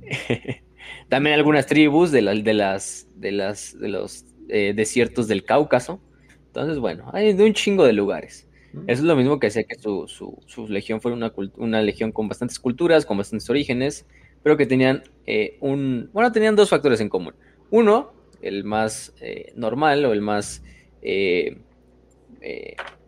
también 1.08 1.34
algunas 1.34 1.66
tribus 1.66 2.12
de, 2.12 2.22
de 2.22 2.54
las 2.54 3.08
de 3.16 3.32
las 3.32 3.78
de 3.78 3.88
los 3.88 4.24
eh, 4.52 4.72
desiertos 4.74 5.28
del 5.28 5.44
Cáucaso. 5.44 6.00
Entonces, 6.46 6.78
bueno, 6.78 7.10
hay 7.12 7.32
de 7.32 7.44
un 7.44 7.54
chingo 7.54 7.84
de 7.84 7.92
lugares. 7.92 8.46
Eso 8.86 9.02
es 9.02 9.02
lo 9.02 9.16
mismo 9.16 9.40
que 9.40 9.48
decía 9.48 9.64
que 9.64 9.74
su, 9.74 10.06
su, 10.06 10.68
legión 10.68 11.00
fue 11.00 11.12
una, 11.12 11.32
una, 11.56 11.82
legión 11.82 12.12
con 12.12 12.28
bastantes 12.28 12.60
culturas, 12.60 13.04
con 13.04 13.18
bastantes 13.18 13.50
orígenes, 13.50 14.06
pero 14.44 14.56
que 14.56 14.64
tenían 14.64 15.02
eh, 15.26 15.56
un... 15.60 16.08
Bueno, 16.12 16.30
tenían 16.30 16.54
dos 16.54 16.70
factores 16.70 17.00
en 17.00 17.08
común. 17.08 17.34
Uno, 17.70 18.12
el 18.42 18.62
más 18.62 19.12
eh, 19.20 19.52
normal 19.56 20.04
o 20.04 20.12
el 20.12 20.20
más 20.20 20.62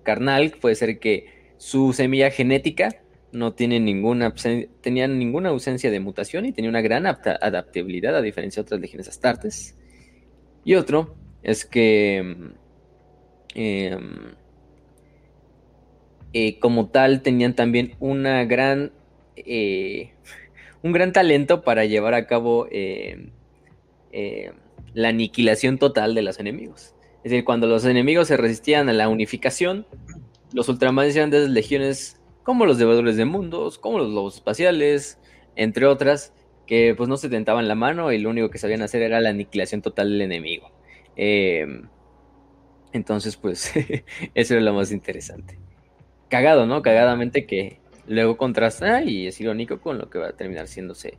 carnal, 0.03 0.51
puede 0.61 0.75
ser 0.75 0.99
que 0.99 1.55
su 1.59 1.93
semilla 1.93 2.31
genética 2.31 3.03
no 3.33 3.55
tiene 3.55 3.81
ninguna, 3.81 4.35
tenía 4.81 5.09
ninguna 5.09 5.49
ausencia 5.49 5.91
de 5.91 6.01
mutación 6.01 6.45
y 6.45 6.53
tenía 6.53 6.71
una 6.71 6.83
gran 6.83 7.07
adaptabilidad 7.07 8.15
a 8.17 8.21
diferencia 8.21 8.63
de 8.63 8.67
otras 8.67 8.81
legiones 8.81 9.09
astartes. 9.09 9.77
Y 10.65 10.75
otro 10.75 11.17
es 11.43 11.65
que 11.65 12.19
em, 13.55 14.35
eh, 16.33 16.59
como 16.61 16.89
tal 16.89 17.23
tenían 17.23 17.55
también 17.55 17.95
una 18.01 18.45
gran, 18.45 18.93
eh, 19.37 20.13
un 20.83 20.93
gran 20.93 21.13
talento 21.13 21.63
para 21.63 21.85
llevar 21.85 22.15
a 22.15 22.27
cabo 22.27 22.67
em, 22.71 23.31
em, 24.13 24.53
la 24.95 25.09
aniquilación 25.09 25.79
total 25.79 26.15
de 26.15 26.23
los 26.23 26.39
enemigos. 26.41 26.95
Es 27.25 27.31
decir, 27.31 27.45
cuando 27.45 27.67
los 27.67 27.85
enemigos 27.85 28.29
se 28.29 28.37
resistían 28.37 28.89
a 28.89 28.93
la 28.93 29.09
unificación, 29.09 29.87
los 30.53 30.69
ultramarines 30.69 31.17
eran 31.17 31.31
de 31.31 31.49
legiones 31.49 32.21
como 32.43 32.67
los 32.67 32.79
devoradores 32.79 33.17
de 33.17 33.25
mundos, 33.25 33.79
como 33.79 33.99
los 33.99 34.11
lobos 34.11 34.37
espaciales, 34.37 35.19
entre 35.55 35.87
otras, 35.87 36.33
que 36.67 36.95
pues 36.97 37.09
no 37.09 37.17
se 37.17 37.29
tentaban 37.29 37.69
la 37.69 37.75
mano 37.75 38.13
y 38.13 38.19
lo 38.19 38.31
único 38.31 38.51
que 38.51 38.59
sabían 38.59 38.83
hacer 38.83 39.03
era 39.03 39.21
la 39.21 39.31
aniquilación 39.31 39.83
total 39.83 40.11
del 40.11 40.23
enemigo. 40.23 40.71
Em, 41.17 41.89
entonces, 42.93 43.37
pues, 43.37 43.73
eso 44.35 44.55
era 44.55 44.63
lo 44.63 44.75
más 44.75 44.93
interesante. 44.93 45.59
Cagado, 46.29 46.67
¿no? 46.67 46.83
Cagadamente 46.83 47.47
que 47.47 47.81
luego 48.07 48.37
contrasta 48.37 49.03
y 49.03 49.27
es 49.27 49.41
irónico 49.41 49.81
con 49.81 49.99
lo 49.99 50.11
que 50.11 50.19
va 50.19 50.29
a 50.29 50.33
terminar 50.33 50.67
siéndose 50.67 51.19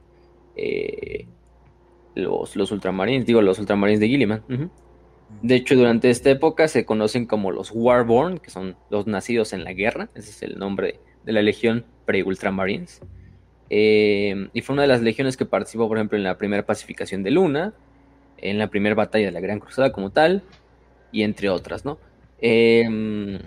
eh, 0.55 1.27
los, 2.15 2.55
los 2.55 2.71
ultramarines, 2.71 3.25
digo, 3.25 3.41
los 3.41 3.59
ultramarines 3.59 3.99
de 3.99 4.07
Gilliman. 4.07 4.43
De 5.41 5.55
hecho, 5.55 5.75
durante 5.75 6.09
esta 6.09 6.29
época 6.29 6.67
se 6.67 6.85
conocen 6.85 7.25
como 7.25 7.51
los 7.51 7.71
Warborn, 7.73 8.37
que 8.37 8.51
son 8.51 8.75
los 8.89 9.07
nacidos 9.07 9.53
en 9.53 9.63
la 9.63 9.73
guerra, 9.73 10.09
ese 10.13 10.29
es 10.29 10.43
el 10.43 10.59
nombre 10.59 10.99
de 11.25 11.33
la 11.33 11.41
Legión 11.41 11.85
Pre-Ultramarines. 12.05 13.01
Eh, 13.69 14.49
y 14.53 14.61
fue 14.61 14.73
una 14.73 14.83
de 14.83 14.87
las 14.87 15.01
legiones 15.01 15.35
que 15.35 15.45
participó, 15.45 15.87
por 15.87 15.97
ejemplo, 15.97 16.17
en 16.17 16.23
la 16.23 16.37
primera 16.37 16.65
pacificación 16.65 17.23
de 17.23 17.31
Luna, 17.31 17.73
en 18.43 18.57
la 18.57 18.67
primera 18.67 18.93
batalla 18.93 19.27
de 19.27 19.31
la 19.31 19.39
Gran 19.39 19.59
Cruzada 19.59 19.93
como 19.93 20.11
tal, 20.11 20.43
y 21.11 21.23
entre 21.23 21.49
otras, 21.49 21.85
¿no? 21.85 21.97
Em, 22.39 23.39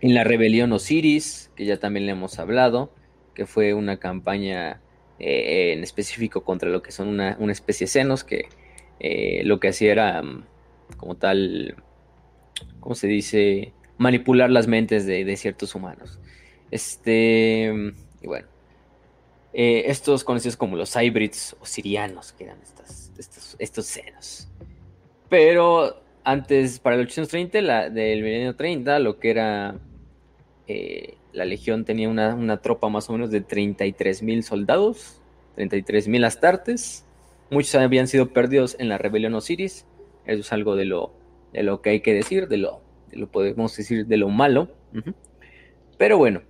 en 0.00 0.14
la 0.14 0.24
rebelión 0.24 0.72
Osiris, 0.72 1.50
que 1.54 1.64
ya 1.64 1.78
también 1.78 2.06
le 2.06 2.12
hemos 2.12 2.38
hablado, 2.40 2.92
que 3.34 3.46
fue 3.46 3.74
una 3.74 3.98
campaña 3.98 4.80
eh, 5.20 5.72
en 5.72 5.84
específico 5.84 6.42
contra 6.42 6.68
lo 6.68 6.82
que 6.82 6.90
son 6.90 7.08
una, 7.08 7.36
especie 7.52 7.84
de 7.84 7.90
senos, 7.92 8.24
que 8.24 8.46
eh, 8.98 9.42
lo 9.44 9.60
que 9.60 9.68
hacía 9.68 9.92
era, 9.92 10.20
mm, 10.20 10.46
como 10.96 11.16
tal, 11.16 11.76
¿cómo 12.80 12.96
se 12.96 13.06
dice? 13.06 13.72
Manipular 13.98 14.50
las 14.50 14.66
mentes 14.66 15.06
de 15.06 15.36
ciertos 15.36 15.76
humanos. 15.76 16.18
Este, 16.72 17.72
y 18.20 18.26
bueno, 18.26 18.48
eh, 19.52 19.84
estos 19.86 20.24
conocidos 20.24 20.56
como 20.56 20.76
los 20.76 20.94
hybrids 20.96 21.56
o 21.60 21.66
sirianos, 21.66 22.32
que 22.32 22.44
eran 22.44 22.58
estos, 22.62 23.56
estos 23.58 23.86
senos. 23.86 24.48
Pero 25.28 26.02
antes, 26.24 26.78
para 26.78 26.96
el 26.96 27.02
830, 27.02 27.60
la, 27.62 27.90
del 27.90 28.22
milenio 28.22 28.54
30, 28.54 28.98
lo 28.98 29.18
que 29.18 29.30
era 29.30 29.78
eh, 30.66 31.16
la 31.32 31.44
legión 31.44 31.84
tenía 31.84 32.08
una, 32.08 32.56
tropa 32.58 32.88
más 32.88 33.08
o 33.08 33.12
menos 33.12 33.30
de 33.30 33.40
33 33.40 34.22
mil 34.22 34.42
soldados, 34.42 35.20
33 35.56 36.08
mil 36.08 36.24
astartes. 36.24 37.04
Muchos 37.50 37.74
habían 37.74 38.08
sido 38.08 38.32
perdidos 38.32 38.76
en 38.78 38.88
la 38.88 38.98
rebelión 38.98 39.34
Osiris. 39.34 39.86
Eso 40.26 40.40
es 40.40 40.52
algo 40.52 40.76
de 40.76 40.84
lo, 40.84 41.12
de 41.52 41.62
lo 41.62 41.82
que 41.82 41.90
hay 41.90 42.00
que 42.00 42.14
decir, 42.14 42.48
de 42.48 42.58
lo, 42.58 42.80
lo 43.10 43.28
podemos 43.28 43.76
decir 43.76 44.06
de 44.06 44.16
lo 44.16 44.28
malo. 44.28 44.68
Pero 45.98 46.18
bueno, 46.18 46.42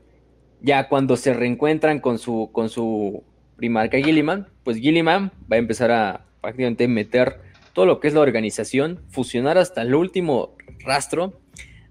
ya 0.63 0.89
cuando 0.89 1.17
se 1.17 1.35
reencuentran 1.35 2.01
con 2.01 2.19
su, 2.19 2.51
con 2.53 2.69
su 2.69 3.25
primarca 3.57 3.99
Gilliman, 3.99 4.49
pues 4.65 4.79
Gilliman 4.79 5.33
va 5.51 5.57
a 5.57 5.59
empezar 5.59 5.91
a 5.91 6.25
prácticamente 6.41 6.89
meter 6.89 7.41
todo 7.73 7.87
lo 7.87 8.01
que 8.01 8.09
es 8.09 8.15
la 8.15 8.21
organización, 8.21 9.01
fusionar 9.11 9.59
hasta 9.59 9.83
el 9.83 9.95
último 9.95 10.57
rastro 10.81 11.41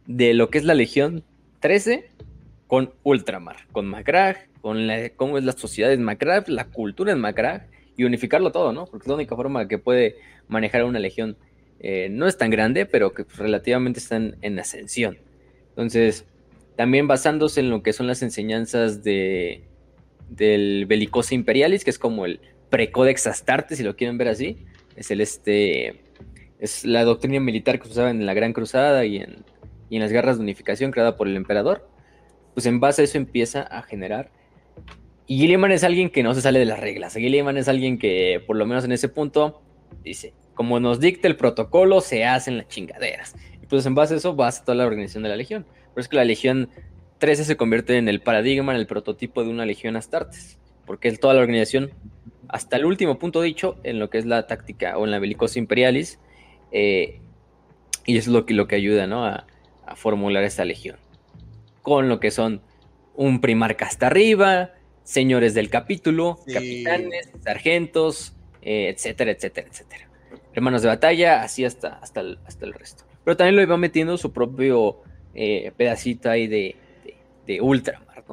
de 0.05 0.33
lo 0.33 0.49
que 0.49 0.57
es 0.57 0.63
la 0.63 0.73
Legión 0.73 1.23
13 1.59 2.09
con 2.67 2.93
Ultramar, 3.03 3.67
con 3.71 3.87
Macrag, 3.87 4.47
con 4.61 4.87
la, 4.87 5.09
cómo 5.09 5.37
es 5.37 5.43
la 5.43 5.51
sociedad 5.53 5.91
en 5.91 6.03
Macrag, 6.03 6.47
la 6.47 6.65
cultura 6.67 7.11
en 7.11 7.19
Macrag, 7.19 7.67
y 7.97 8.03
unificarlo 8.03 8.51
todo, 8.51 8.71
¿no? 8.73 8.85
Porque 8.85 9.03
es 9.03 9.07
la 9.07 9.15
única 9.15 9.35
forma 9.35 9.67
que 9.67 9.77
puede 9.77 10.15
manejar 10.47 10.83
una 10.85 10.99
legión. 10.99 11.37
Eh, 11.79 12.09
no 12.09 12.27
es 12.27 12.37
tan 12.37 12.49
grande, 12.49 12.85
pero 12.85 13.13
que 13.13 13.25
relativamente 13.35 13.99
están 13.99 14.37
en 14.41 14.59
ascensión. 14.59 15.17
Entonces, 15.69 16.25
también 16.81 17.07
basándose 17.07 17.59
en 17.59 17.69
lo 17.69 17.83
que 17.83 17.93
son 17.93 18.07
las 18.07 18.23
enseñanzas 18.23 19.03
de, 19.03 19.65
del 20.29 20.87
Bellicosa 20.87 21.35
Imperialis, 21.35 21.83
que 21.83 21.91
es 21.91 21.99
como 21.99 22.25
el 22.25 22.39
precodex 22.71 23.27
Astarte, 23.27 23.75
si 23.75 23.83
lo 23.83 23.95
quieren 23.95 24.17
ver 24.17 24.29
así. 24.29 24.65
Es 24.95 25.11
el 25.11 25.21
este. 25.21 26.01
Es 26.57 26.83
la 26.83 27.03
doctrina 27.03 27.39
militar 27.39 27.77
que 27.77 27.85
se 27.85 27.91
usaba 27.91 28.09
en 28.09 28.25
la 28.25 28.33
Gran 28.33 28.51
Cruzada 28.51 29.05
y 29.05 29.17
en, 29.17 29.45
y 29.91 29.97
en 29.97 30.01
las 30.01 30.11
guerras 30.11 30.37
de 30.37 30.41
unificación 30.41 30.89
creada 30.89 31.17
por 31.17 31.27
el 31.27 31.35
emperador. 31.35 31.87
Pues 32.55 32.65
en 32.65 32.79
base 32.79 33.03
a 33.03 33.05
eso 33.05 33.19
empieza 33.19 33.61
a 33.61 33.83
generar. 33.83 34.31
Y 35.27 35.37
Gilliman 35.37 35.71
es 35.71 35.83
alguien 35.83 36.09
que 36.09 36.23
no 36.23 36.33
se 36.33 36.41
sale 36.41 36.57
de 36.57 36.65
las 36.65 36.79
reglas. 36.79 37.13
Gilliman 37.13 37.57
es 37.57 37.67
alguien 37.67 37.99
que, 37.99 38.43
por 38.47 38.55
lo 38.55 38.65
menos 38.65 38.85
en 38.85 38.91
ese 38.91 39.07
punto, 39.07 39.61
dice: 40.03 40.33
como 40.55 40.79
nos 40.79 40.99
dicta 40.99 41.27
el 41.27 41.35
protocolo, 41.35 42.01
se 42.01 42.25
hacen 42.25 42.57
las 42.57 42.69
chingaderas. 42.69 43.35
Y 43.61 43.67
pues 43.67 43.85
en 43.85 43.93
base 43.93 44.15
a 44.15 44.17
eso 44.17 44.33
basa 44.35 44.65
toda 44.65 44.73
la 44.73 44.87
organización 44.87 45.21
de 45.21 45.29
la 45.29 45.35
Legión. 45.35 45.63
Pero 45.93 46.01
es 46.01 46.07
que 46.07 46.15
la 46.15 46.25
Legión 46.25 46.69
13 47.21 47.45
se 47.45 47.55
convierte 47.55 47.97
en 47.97 48.09
el 48.09 48.19
paradigma, 48.19 48.73
en 48.73 48.79
el 48.79 48.87
prototipo 48.87 49.43
de 49.43 49.49
una 49.49 49.65
Legión 49.65 49.95
Astartes, 49.95 50.57
porque 50.85 51.07
es 51.07 51.19
toda 51.19 51.33
la 51.33 51.41
organización, 51.41 51.91
hasta 52.47 52.77
el 52.77 52.85
último 52.85 53.19
punto 53.19 53.41
dicho, 53.41 53.77
en 53.83 53.99
lo 53.99 54.09
que 54.09 54.17
es 54.17 54.25
la 54.25 54.47
táctica 54.47 54.97
o 54.97 55.05
en 55.05 55.11
la 55.11 55.19
Bellicosa 55.19 55.59
Imperialis, 55.59 56.19
eh, 56.71 57.19
y 58.05 58.17
es 58.17 58.27
lo 58.27 58.45
que, 58.45 58.53
lo 58.53 58.67
que 58.67 58.75
ayuda 58.75 59.05
a, 59.85 59.95
formular 59.95 60.43
esta 60.43 60.65
Legión. 60.65 60.97
Con 61.81 62.09
lo 62.09 62.19
que 62.19 62.31
son 62.31 62.61
un 63.13 63.41
primarca 63.41 63.85
hasta 63.85 64.07
arriba, 64.07 64.71
señores 65.03 65.53
del 65.53 65.69
capítulo, 65.69 66.39
capitanes, 66.51 67.29
sargentos, 67.43 68.33
eh, 68.61 68.89
etcétera, 68.89 69.31
etcétera, 69.31 69.67
etcétera. 69.69 70.09
Hermanos 70.53 70.81
de 70.81 70.87
batalla, 70.87 71.43
así 71.43 71.65
hasta, 71.65 71.95
hasta, 71.95 72.23
hasta 72.45 72.65
el 72.65 72.73
resto. 72.73 73.03
Pero 73.23 73.37
también 73.37 73.57
lo 73.57 73.61
iba 73.61 73.77
metiendo 73.77 74.17
su 74.17 74.31
propio 74.31 75.01
eh, 75.33 75.71
pedacito 75.75 76.29
ahí 76.29 76.47
de, 76.47 76.75
de, 77.45 77.61
Ultramar, 77.61 78.23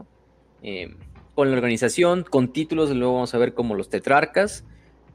eh, 0.62 0.94
con 1.34 1.51
la 1.51 1.57
organización, 1.57 2.24
con 2.28 2.53
títulos, 2.53 2.90
luego 2.90 3.14
vamos 3.14 3.34
a 3.34 3.38
ver 3.38 3.55
como 3.55 3.74
los 3.76 3.88
tetrarcas. 3.88 4.64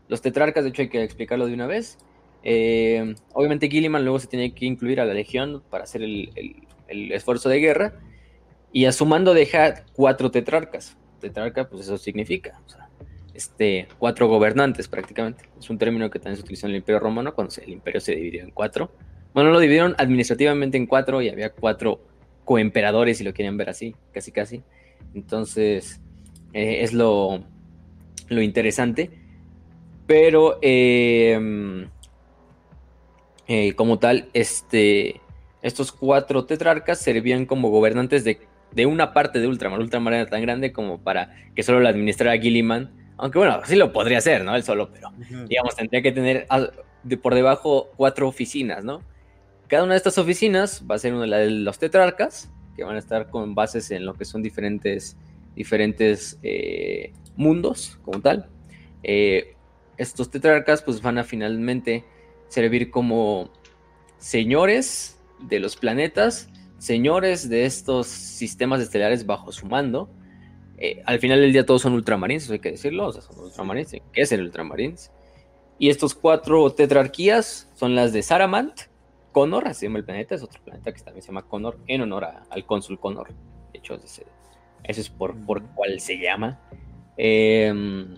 Los 0.08 0.22
tetrarcas, 0.22 0.64
de 0.64 0.70
hecho, 0.70 0.84
hay 0.84 0.90
que 0.90 1.04
explicarlo 1.04 1.48
de 1.48 1.54
una 1.54 1.68
vez. 1.68 1.98
Eh, 2.44 3.16
obviamente 3.34 3.70
Gilliman 3.70 4.04
luego 4.04 4.20
se 4.20 4.28
tiene 4.28 4.54
que 4.54 4.66
incluir 4.66 5.00
a 5.00 5.06
la 5.06 5.14
legión 5.14 5.64
para 5.70 5.86
hacer 5.86 6.02
el, 6.02 6.32
esfuerzo 6.88 7.50
de 7.50 7.60
guerra. 7.60 8.00
Y 8.72 8.86
a 8.86 8.92
su 8.92 9.06
mando 9.06 9.34
deja 9.34 9.84
cuatro 9.94 10.32
tetrarcas. 10.32 10.98
Tetrarca, 11.20 11.70
pues 11.70 11.84
eso 11.84 11.98
significa. 11.98 12.60
este, 13.34 13.88
cuatro 14.00 14.28
gobernantes 14.28 14.88
prácticamente. 14.88 15.50
Es 15.60 15.70
un 15.70 15.78
término 15.78 16.10
que 16.10 16.20
también 16.20 16.38
se 16.38 16.44
utilizó 16.44 16.68
en 16.68 16.72
el 16.72 16.78
Imperio 16.78 17.00
Romano 17.00 17.34
cuando 17.36 17.54
el 17.62 17.70
imperio 17.70 18.00
se 18.00 18.16
dividió 18.16 18.44
en 18.44 18.52
cuatro. 18.52 18.92
Bueno, 19.34 19.50
lo 19.52 19.60
dividieron 19.60 19.96
administrativamente 19.98 20.78
en 20.78 20.86
cuatro 20.86 21.22
y 21.22 21.30
había 21.30 21.52
cuatro 21.52 22.02
coemperadores, 22.46 23.18
si 23.18 23.24
lo 23.24 23.34
quieren 23.34 23.58
ver 23.58 23.70
así, 23.70 23.96
casi 24.12 24.32
casi. 24.32 24.64
Entonces, 25.16 26.02
eh, 26.54 26.84
es 26.84 26.94
lo, 26.94 27.44
lo, 28.30 28.42
interesante. 28.42 29.10
Pero, 30.06 30.60
em, 30.62 31.90
eh, 33.48 33.74
como 33.74 34.00
tal, 34.00 34.30
este, 34.34 35.22
estos 35.62 35.92
cuatro 35.92 36.46
tetrarcas 36.46 37.00
servían 37.00 37.46
como 37.46 37.70
gobernantes 37.70 38.24
de, 38.24 38.40
una 38.86 39.14
parte 39.14 39.40
de 39.40 39.48
Ultramar. 39.48 39.80
Ultramar 39.80 40.14
era 40.14 40.26
tan 40.28 40.42
grande 40.42 40.72
como 40.72 41.00
para 41.00 41.36
que 41.56 41.64
solo 41.64 41.80
lo 41.80 41.88
administrara 41.88 42.38
Gilliman. 42.38 42.92
Aunque 43.18 43.38
bueno, 43.38 43.62
sí 43.66 43.76
lo 43.76 43.94
podría 43.94 44.18
hacer, 44.18 44.44
¿no? 44.44 44.56
Él 44.56 44.64
solo, 44.64 44.90
pero 44.92 45.12
digamos, 45.48 45.76
tendría 45.76 46.02
que 46.02 46.12
tener 46.12 46.48
por 47.22 47.36
debajo 47.36 47.92
cuatro 47.96 48.28
oficinas, 48.28 48.84
¿no? 48.84 49.02
Cada 49.68 49.84
una 49.84 49.94
de 49.94 49.98
estas 49.98 50.18
oficinas 50.18 50.84
va 50.90 50.96
a 50.96 51.00
ser 51.00 51.14
una 51.14 51.38
de 51.38 51.50
los 51.50 51.80
tetrarcas, 51.80 52.52
que 52.76 52.84
van 52.84 52.96
a 52.96 53.00
estar 53.00 53.30
con 53.30 53.56
bases 53.56 53.92
en 53.92 54.06
lo 54.06 54.14
que 54.14 54.26
son 54.26 54.42
diferentes, 54.42 55.18
diferentes 55.56 56.40
eh, 56.44 57.14
mundos 57.36 58.00
como 58.04 58.22
tal. 58.22 58.50
Eh, 59.04 59.56
estos 59.98 60.30
tetrarcas 60.30 60.82
pues 60.82 61.02
van 61.02 61.18
a 61.18 61.24
finalmente 61.24 62.04
servir 62.48 62.90
como 62.90 63.52
señores 64.18 65.20
de 65.40 65.60
los 65.60 65.76
planetas, 65.76 66.50
señores 66.78 67.50
de 67.50 67.66
estos 67.66 68.08
sistemas 68.08 68.82
estelares 68.82 69.26
bajo 69.26 69.52
su 69.52 69.68
mando. 69.68 70.10
Eh, 70.78 71.02
al 71.06 71.20
final 71.20 71.40
del 71.40 71.54
día 71.54 71.66
todos 71.66 71.82
son 71.82 71.94
ultramarines, 71.94 72.50
hay 72.50 72.60
que 72.60 72.72
decirlo, 72.72 73.08
o 73.08 73.14
sea, 73.14 73.22
son 73.22 73.40
ultramarines, 73.40 73.92
¿qué 74.12 74.22
es 74.22 74.32
el 74.32 74.42
ultramarines? 74.42 75.12
Y 75.80 75.90
estos 75.90 76.14
cuatro 76.14 76.72
tetrarquías 76.72 77.70
son 77.76 77.96
las 77.96 78.14
de 78.14 78.24
Saramant, 78.24 78.82
Connor, 79.34 79.68
así 79.68 79.82
se 79.82 79.86
llama 79.88 80.00
el 80.00 80.06
planeta, 80.06 80.36
es 80.36 80.44
otro 80.44 80.64
planeta 80.64 80.94
que 80.94 81.02
también 81.02 81.22
se 81.22 81.28
llama 81.28 81.42
Connor, 81.42 81.78
en 81.88 82.02
honor 82.02 82.26
al 82.50 82.66
cónsul 82.66 82.98
Connor. 82.98 83.34
De 83.74 83.80
hecho, 83.80 83.96
ese, 83.96 84.26
eso 84.86 85.02
es 85.02 85.10
por, 85.10 85.36
por 85.46 85.62
cual 85.74 86.00
se 86.00 86.18
llama. 86.18 86.62
Em, 87.18 88.16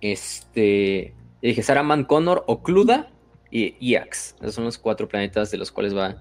este, 0.00 1.14
dije 1.40 1.62
Saraman, 1.62 2.04
Connor, 2.04 2.42
Ocluda 2.48 3.12
y 3.50 3.76
Iax. 3.78 4.36
Esos 4.40 4.54
son 4.54 4.64
los 4.64 4.78
cuatro 4.78 5.06
planetas 5.06 5.52
de 5.52 5.58
los 5.58 5.70
cuales 5.70 5.96
va 5.96 6.20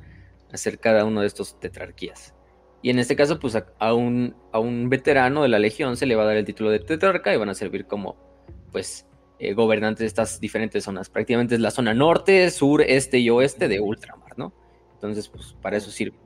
a 0.51 0.57
ser 0.57 0.79
cada 0.79 1.05
uno 1.05 1.21
de 1.21 1.27
estos 1.27 1.59
tetrarquías. 1.59 2.35
Y 2.81 2.91
en 2.91 2.99
este 2.99 3.15
caso, 3.15 3.39
pues 3.39 3.55
a, 3.55 3.93
un, 3.95 4.35
a 4.51 4.59
un 4.59 4.89
veterano 4.89 5.41
de 5.41 5.49
la 5.49 5.57
Legión 5.57 5.97
se 5.97 6.05
le 6.05 6.15
va 6.15 6.21
a 6.21 6.27
dar 6.27 6.37
el 6.37 6.45
título 6.45 6.69
de 6.69 6.79
tetrarca 6.79 7.33
y 7.33 7.37
van 7.37 7.49
a 7.49 7.55
servir 7.55 7.87
como, 7.87 8.15
pues, 8.71 9.07
eh, 9.39 9.53
gobernantes 9.53 9.99
de 9.99 10.05
estas 10.07 10.39
diferentes 10.39 10.83
zonas. 10.83 11.09
Prácticamente 11.09 11.55
es 11.55 11.61
la 11.61 11.71
zona 11.71 11.93
norte, 11.93 12.49
sur, 12.51 12.81
este 12.81 13.19
y 13.19 13.29
oeste 13.29 13.67
de 13.67 13.79
Ultramar, 13.79 14.37
¿no? 14.37 14.53
Entonces, 14.93 15.27
pues, 15.27 15.55
para 15.61 15.77
eso 15.77 15.91
sirve. 15.91 16.17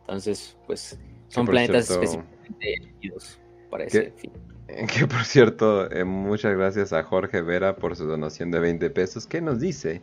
Entonces, 0.00 0.56
pues, 0.66 0.98
son 1.28 1.46
planetas 1.46 1.90
específicamente 1.90 2.74
elegidos 2.74 3.38
para 3.70 3.84
ese 3.84 4.12
fin. 4.16 4.32
Que 4.70 5.04
por 5.04 5.24
cierto, 5.24 5.90
eh, 5.90 6.04
muchas 6.04 6.56
gracias 6.56 6.92
a 6.92 7.02
Jorge 7.02 7.42
Vera 7.42 7.74
por 7.74 7.96
su 7.96 8.06
donación 8.06 8.52
de 8.52 8.60
20 8.60 8.88
pesos. 8.90 9.26
¿Qué 9.26 9.40
nos 9.40 9.58
dice? 9.58 10.00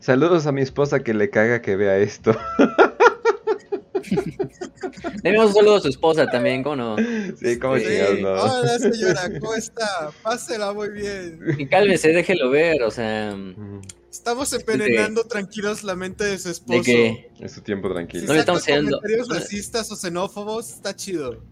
Saludos 0.00 0.46
a 0.48 0.52
mi 0.52 0.60
esposa 0.60 1.04
que 1.04 1.14
le 1.14 1.30
caga 1.30 1.62
que 1.62 1.76
vea 1.76 1.98
esto. 1.98 2.36
Tenemos 5.22 5.46
un 5.48 5.54
saludo 5.54 5.76
a 5.76 5.80
su 5.80 5.88
esposa 5.88 6.26
también, 6.26 6.62
¿cómo 6.62 6.76
no? 6.76 6.96
Sí, 6.96 7.58
¿cómo 7.58 7.78
sí. 7.78 7.84
no? 8.20 8.30
Hola 8.30 8.78
señora, 8.78 9.22
¿cómo 9.40 9.54
está? 9.54 10.10
Pásela 10.22 10.72
muy 10.72 10.90
bien. 10.90 11.40
Y 11.58 11.66
cálmese, 11.66 12.12
déjelo 12.12 12.50
ver, 12.50 12.82
o 12.82 12.90
sea. 12.90 13.36
Estamos 14.10 14.52
envenenando 14.52 15.24
tranquilos 15.24 15.84
la 15.84 15.94
mente 15.94 16.24
de 16.24 16.38
su 16.38 16.50
esposo. 16.50 16.78
¿De 16.78 16.84
qué? 16.84 17.30
Es 17.40 17.52
su 17.52 17.60
tiempo 17.60 17.92
tranquilo. 17.92 18.22
Si 18.22 18.26
No 18.26 18.34
le 18.34 18.40
estamos 18.40 18.64
comentarios 18.64 19.28
racistas 19.28 19.90
o 19.92 19.96
xenófobos, 19.96 20.70
está 20.70 20.94
chido. 20.94 21.42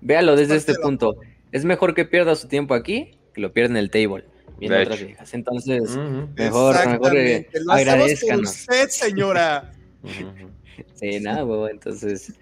Véalo 0.00 0.36
desde 0.36 0.56
este 0.56 0.74
punto. 0.74 1.16
Es 1.52 1.64
mejor 1.64 1.94
que 1.94 2.04
pierda 2.04 2.34
su 2.34 2.48
tiempo 2.48 2.74
aquí 2.74 3.18
que 3.34 3.40
lo 3.40 3.52
pierda 3.52 3.72
en 3.72 3.76
el 3.76 3.90
table. 3.90 4.24
Viendo 4.58 4.80
otras 4.80 5.04
viejas. 5.04 5.34
Entonces, 5.34 5.96
mejor, 6.34 6.74
mejor 6.88 7.16
eh. 7.16 7.48
Lo 7.52 7.72
hacemos 7.72 7.84
por 7.84 7.94
agradezcanos. 7.94 8.50
usted, 8.50 8.88
señora. 8.88 9.72
Sí, 10.94 11.20
nada, 11.20 11.42
huevo. 11.44 11.70
Entonces, 11.70 12.34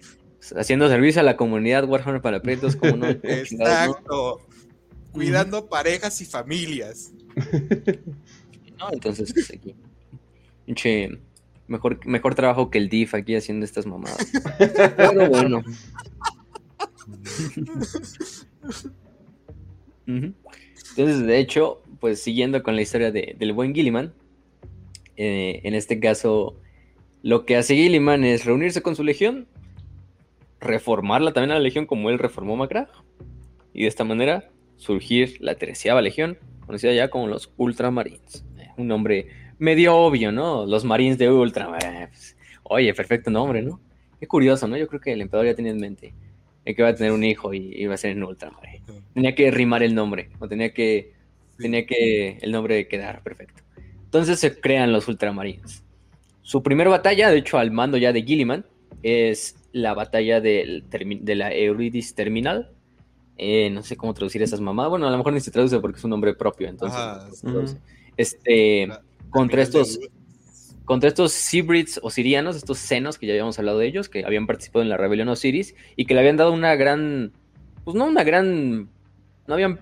haciendo 0.53 0.89
servicio 0.89 1.21
a 1.21 1.25
la 1.25 1.37
comunidad 1.37 1.89
Warhammer 1.89 2.21
para 2.21 2.41
Prietos, 2.43 2.77
como 2.77 2.97
no. 2.97 3.07
Exacto. 3.23 4.41
Cuidando 5.13 5.69
parejas 5.69 6.21
y 6.21 6.25
familias. 6.25 7.13
¿no? 8.79 8.93
Entonces, 8.93 9.33
pues, 9.33 9.51
aquí. 9.53 9.75
Mejor, 11.67 12.05
mejor 12.07 12.35
trabajo 12.35 12.71
que 12.71 12.77
el 12.79 12.89
DIF 12.89 13.15
aquí 13.15 13.35
haciendo 13.37 13.65
estas 13.65 13.87
mamadas. 13.87 14.19
Pero 14.97 15.29
bueno. 15.31 15.63
Entonces, 20.07 21.27
de 21.27 21.39
hecho, 21.39 21.83
pues 22.01 22.21
siguiendo 22.23 22.63
con 22.63 22.77
la 22.77 22.83
historia 22.83 23.11
de- 23.11 23.35
del 23.39 23.53
buen 23.53 23.75
Gilliman, 23.75 24.13
eh, 25.17 25.61
en 25.65 25.75
este 25.75 25.99
caso, 26.01 26.57
lo 27.23 27.47
que 27.47 27.57
hace 27.57 27.75
Gilliman 27.75 28.25
es 28.25 28.45
reunirse 28.45 28.83
con 28.83 28.97
su 28.97 29.03
legión, 29.05 29.47
reformarla 30.61 31.33
también 31.33 31.53
a 31.53 31.55
la 31.55 31.61
legión 31.61 31.87
como 31.87 32.11
él 32.11 32.19
reformó 32.19 32.57
Macra, 32.57 32.89
y 33.73 33.83
de 33.83 33.89
esta 33.89 34.05
manera 34.05 34.51
surgir 34.77 35.37
la 35.41 35.57
treceava 35.57 36.01
legión, 36.03 36.39
conocida 36.67 36.93
ya 36.93 37.09
como 37.09 37.27
los 37.27 37.53
Ultramarines. 37.57 38.45
Eh, 38.59 38.69
un 38.77 38.89
nombre 38.89 39.29
medio 39.59 39.97
obvio, 39.97 40.33
¿no? 40.33 40.67
Los 40.67 40.85
Marines 40.85 41.19
de 41.19 41.31
Ultramar. 41.31 41.85
eh, 41.85 42.09
pues, 42.09 42.37
oye, 42.65 42.95
perfecto 42.95 43.31
nombre, 43.31 43.63
¿no? 43.63 43.81
Qué 44.19 44.27
curioso, 44.27 44.67
¿no? 44.69 44.77
Yo 44.77 44.89
creo 44.89 45.01
que 45.01 45.13
el 45.13 45.21
emperador 45.21 45.47
ya 45.47 45.55
tenía 45.55 45.73
en 45.73 45.81
mente 45.81 46.15
que 46.65 46.75
iba 46.79 46.89
a 46.89 46.95
tener 46.95 47.13
un 47.13 47.23
hijo 47.25 47.53
y 47.53 47.75
iba 47.77 47.93
a 47.95 47.99
ser 47.99 48.13
en 48.13 48.25
Ultramar. 48.25 48.65
eh. 48.67 48.81
Tenía 49.13 49.35
que 49.35 49.51
rimar 49.51 49.83
el 49.83 49.95
nombre, 49.95 50.31
o 50.39 50.49
tenía 50.49 50.73
que, 50.73 51.13
tenía 51.59 51.85
que 51.85 52.39
el 52.41 52.53
nombre 52.53 52.89
quedar 52.89 53.23
perfecto. 53.23 53.63
Entonces 54.05 54.39
se 54.41 54.59
crean 54.59 54.93
los 54.93 55.07
Ultramarines. 55.09 55.85
Su 56.43 56.63
primera 56.63 56.91
batalla, 56.91 57.31
de 57.31 57.39
hecho, 57.39 57.59
al 57.59 57.71
mando 57.71 57.97
ya 57.97 58.13
de 58.13 58.23
Gilliman, 58.23 58.65
es 59.03 59.57
la 59.75 59.93
batalla 59.93 60.41
del 60.41 60.85
de 60.89 61.35
la 61.35 61.53
Eurydice 61.53 62.15
Terminal. 62.15 62.71
Eh, 63.37 63.69
no 63.71 63.83
sé 63.83 63.97
cómo 63.97 64.15
traducir 64.15 64.41
esas 64.43 64.61
mamadas. 64.61 64.91
Bueno, 64.91 65.09
a 65.09 65.11
lo 65.11 65.19
mejor 65.19 65.33
ni 65.33 65.41
se 65.41 65.51
traduce 65.51 65.81
porque 65.81 65.99
es 65.99 66.05
un 66.05 66.11
nombre 66.11 66.33
propio, 66.35 66.69
entonces. 66.69 66.97
Ajá, 66.99 67.25
no 67.27 67.31
se 67.33 67.37
sí. 67.37 67.47
traduce. 67.47 67.77
Este, 68.17 68.87
La- 68.87 69.03
contra 69.31 69.63
estos, 69.63 69.99
contra 70.85 71.09
estos 71.09 71.33
Sebrids 71.33 71.99
o 72.05 72.11
sirianos, 72.11 72.55
estos 72.55 72.79
senos 72.79 73.19
que 73.19 73.27
ya 73.27 73.33
habíamos 73.33 73.59
hablado 73.59 73.81
de 73.81 73.89
ellos, 73.89 74.09
que 74.09 74.25
habían 74.25 74.47
participado 74.47 74.85
en 74.85 74.89
la 74.89 74.97
rebelión 74.97 75.29
Osiris 75.29 75.75
y 75.97 76.05
que 76.07 76.15
le 76.15 76.21
habían 76.21 76.37
dado 76.37 76.53
una 76.53 76.77
gran, 76.77 77.33
pues 77.83 77.97
no 77.97 78.05
una 78.07 78.23
gran, 78.23 78.89
no 79.49 79.55
habían 79.55 79.81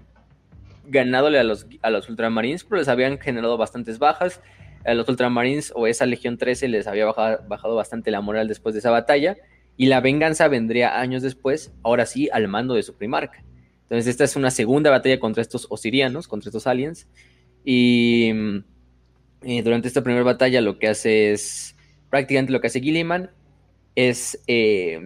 ganadole 0.88 1.38
a 1.38 1.44
los, 1.44 1.66
a 1.82 1.90
los 1.90 2.08
Ultramarines, 2.08 2.64
pero 2.64 2.78
les 2.78 2.88
habían 2.88 3.18
generado 3.18 3.58
bastantes 3.58 3.98
bajas. 3.98 4.40
A 4.86 4.94
los 4.94 5.06
Ultramarines 5.06 5.72
o 5.76 5.86
esa 5.86 6.06
Legión 6.06 6.38
13 6.38 6.66
les 6.68 6.86
había 6.86 7.04
bajado, 7.04 7.40
bajado 7.46 7.74
bastante 7.76 8.10
la 8.10 8.22
moral 8.22 8.48
después 8.48 8.74
de 8.74 8.78
esa 8.78 8.90
batalla 8.90 9.36
y 9.82 9.86
la 9.86 10.00
venganza 10.00 10.46
vendría 10.46 11.00
años 11.00 11.22
después, 11.24 11.72
ahora 11.82 12.06
sí, 12.06 12.28
al 12.32 12.46
mando 12.46 12.74
de 12.74 12.84
su 12.84 12.94
primarca. 12.94 13.42
Entonces 13.82 14.06
esta 14.06 14.22
es 14.22 14.36
una 14.36 14.52
segunda 14.52 14.90
batalla 14.90 15.18
contra 15.18 15.42
estos 15.42 15.66
osirianos, 15.70 16.28
contra 16.28 16.50
estos 16.50 16.68
aliens. 16.68 17.08
Y 17.64 18.30
eh, 19.42 19.62
durante 19.64 19.88
esta 19.88 20.04
primera 20.04 20.22
batalla 20.22 20.60
lo 20.60 20.78
que 20.78 20.86
hace 20.86 21.32
es, 21.32 21.74
prácticamente 22.10 22.52
lo 22.52 22.60
que 22.60 22.68
hace 22.68 22.80
Gilliman 22.80 23.32
es 23.96 24.40
eh, 24.46 25.00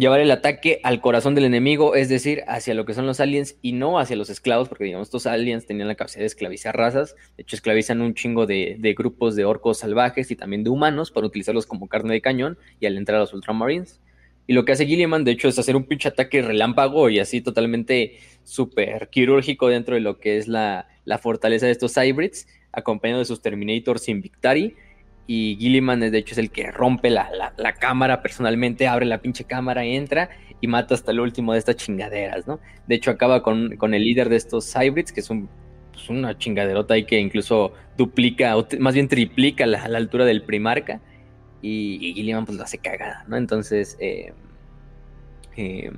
llevar 0.00 0.20
el 0.20 0.30
ataque 0.30 0.80
al 0.82 1.00
corazón 1.00 1.34
del 1.34 1.44
enemigo, 1.44 1.94
es 1.94 2.08
decir, 2.08 2.42
hacia 2.48 2.74
lo 2.74 2.86
que 2.86 2.94
son 2.94 3.06
los 3.06 3.20
aliens 3.20 3.56
y 3.60 3.72
no 3.72 3.98
hacia 3.98 4.16
los 4.16 4.30
esclavos, 4.30 4.68
porque 4.68 4.84
digamos, 4.84 5.08
estos 5.08 5.26
aliens 5.26 5.66
tenían 5.66 5.88
la 5.88 5.94
capacidad 5.94 6.20
de 6.20 6.26
esclavizar 6.26 6.76
razas, 6.76 7.14
de 7.36 7.42
hecho 7.42 7.54
esclavizan 7.54 8.00
un 8.00 8.14
chingo 8.14 8.46
de, 8.46 8.94
grupos 8.96 9.36
de 9.36 9.44
orcos 9.44 9.78
salvajes 9.78 10.30
y 10.30 10.36
también 10.36 10.64
de 10.64 10.70
humanos 10.70 11.10
para 11.10 11.26
utilizarlos 11.26 11.66
como 11.66 11.86
carne 11.86 12.14
de 12.14 12.22
cañón 12.22 12.58
y 12.80 12.86
al 12.86 12.96
entrar 12.96 13.18
a 13.18 13.20
los 13.20 13.34
Ultramarines. 13.34 14.00
Y 14.46 14.54
lo 14.54 14.64
que 14.64 14.72
hace 14.72 14.86
Gilliman, 14.86 15.22
de 15.22 15.32
hecho, 15.32 15.48
es 15.48 15.58
hacer 15.58 15.76
un 15.76 15.84
pinche 15.84 16.08
ataque 16.08 16.42
relámpago 16.42 17.08
y 17.08 17.20
así 17.20 17.40
totalmente 17.40 18.18
súper 18.42 19.08
quirúrgico 19.10 19.68
dentro 19.68 19.94
de 19.94 20.00
lo 20.00 20.18
que 20.18 20.38
es 20.38 20.48
la, 20.48 20.88
la 21.04 21.18
fortaleza 21.18 21.66
de 21.66 21.72
estos 21.72 21.96
hybrids, 21.96 22.48
acompañado 22.72 23.20
de 23.20 23.26
sus 23.26 23.42
Terminators 23.42 24.08
Invictari. 24.08 24.74
Y 25.32 25.56
Gilliman, 25.60 26.00
de 26.00 26.18
hecho, 26.18 26.32
es 26.34 26.38
el 26.38 26.50
que 26.50 26.72
rompe 26.72 27.08
la, 27.08 27.30
la- 27.56 27.72
cámara 27.74 28.20
personalmente, 28.20 28.88
abre 28.88 29.06
la 29.06 29.22
pinche 29.22 29.44
cámara, 29.44 29.84
entra 29.84 30.28
y 30.60 30.66
mata 30.66 30.94
hasta 30.94 31.12
el 31.12 31.20
último 31.20 31.52
de 31.52 31.60
estas 31.60 31.76
chingaderas, 31.76 32.48
¿no? 32.48 32.58
De 32.88 32.96
hecho, 32.96 33.12
acaba 33.12 33.40
con, 33.42 33.76
con 33.76 33.94
el 33.94 34.02
líder 34.04 34.28
de 34.28 34.36
estos 34.36 34.74
hybrids, 34.74 35.12
que 35.12 35.20
es 35.20 35.30
un, 35.30 35.48
pues, 35.92 36.08
una 36.10 36.36
chingaderota 36.36 36.94
ahí 36.94 37.04
que 37.04 37.20
incluso 37.20 37.74
duplica, 37.96 38.56
o 38.56 38.66
más 38.80 38.94
bien 38.94 39.06
triplica 39.08 39.66
la, 39.66 39.86
la 39.88 39.98
altura 39.98 40.24
del 40.24 40.42
primarca. 40.42 41.00
Y, 41.62 41.98
y 42.00 42.14
Gilliman, 42.14 42.44
pues, 42.46 42.58
lo 42.58 42.64
hace 42.64 42.78
cagada, 42.78 43.24
¿no? 43.28 43.36
Entonces, 43.36 43.96
eh, 44.00 44.32
eh, 45.56 45.90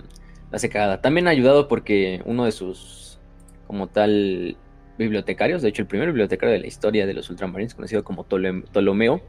lo 0.51 0.57
hace 0.57 0.69
cagada. 0.69 1.01
También 1.01 1.27
ha 1.29 1.31
ayudado 1.31 1.69
porque 1.69 2.23
uno 2.25 2.45
de 2.45 2.53
sus, 2.53 3.21
como 3.67 3.89
tal, 3.89 4.57
bibliotecarios, 4.99 5.63
de 5.63 5.69
hecho 5.69 5.83
el 5.83 5.89
primer 5.89 6.09
bibliotecario 6.09 6.53
de 6.53 6.61
la 6.61 6.67
historia 6.67 7.07
de 7.07 7.15
los 7.15 7.29
Ultramarines, 7.31 7.75
conocido 7.75 8.05
como 8.05 8.25
Ptolomeo, 8.25 9.23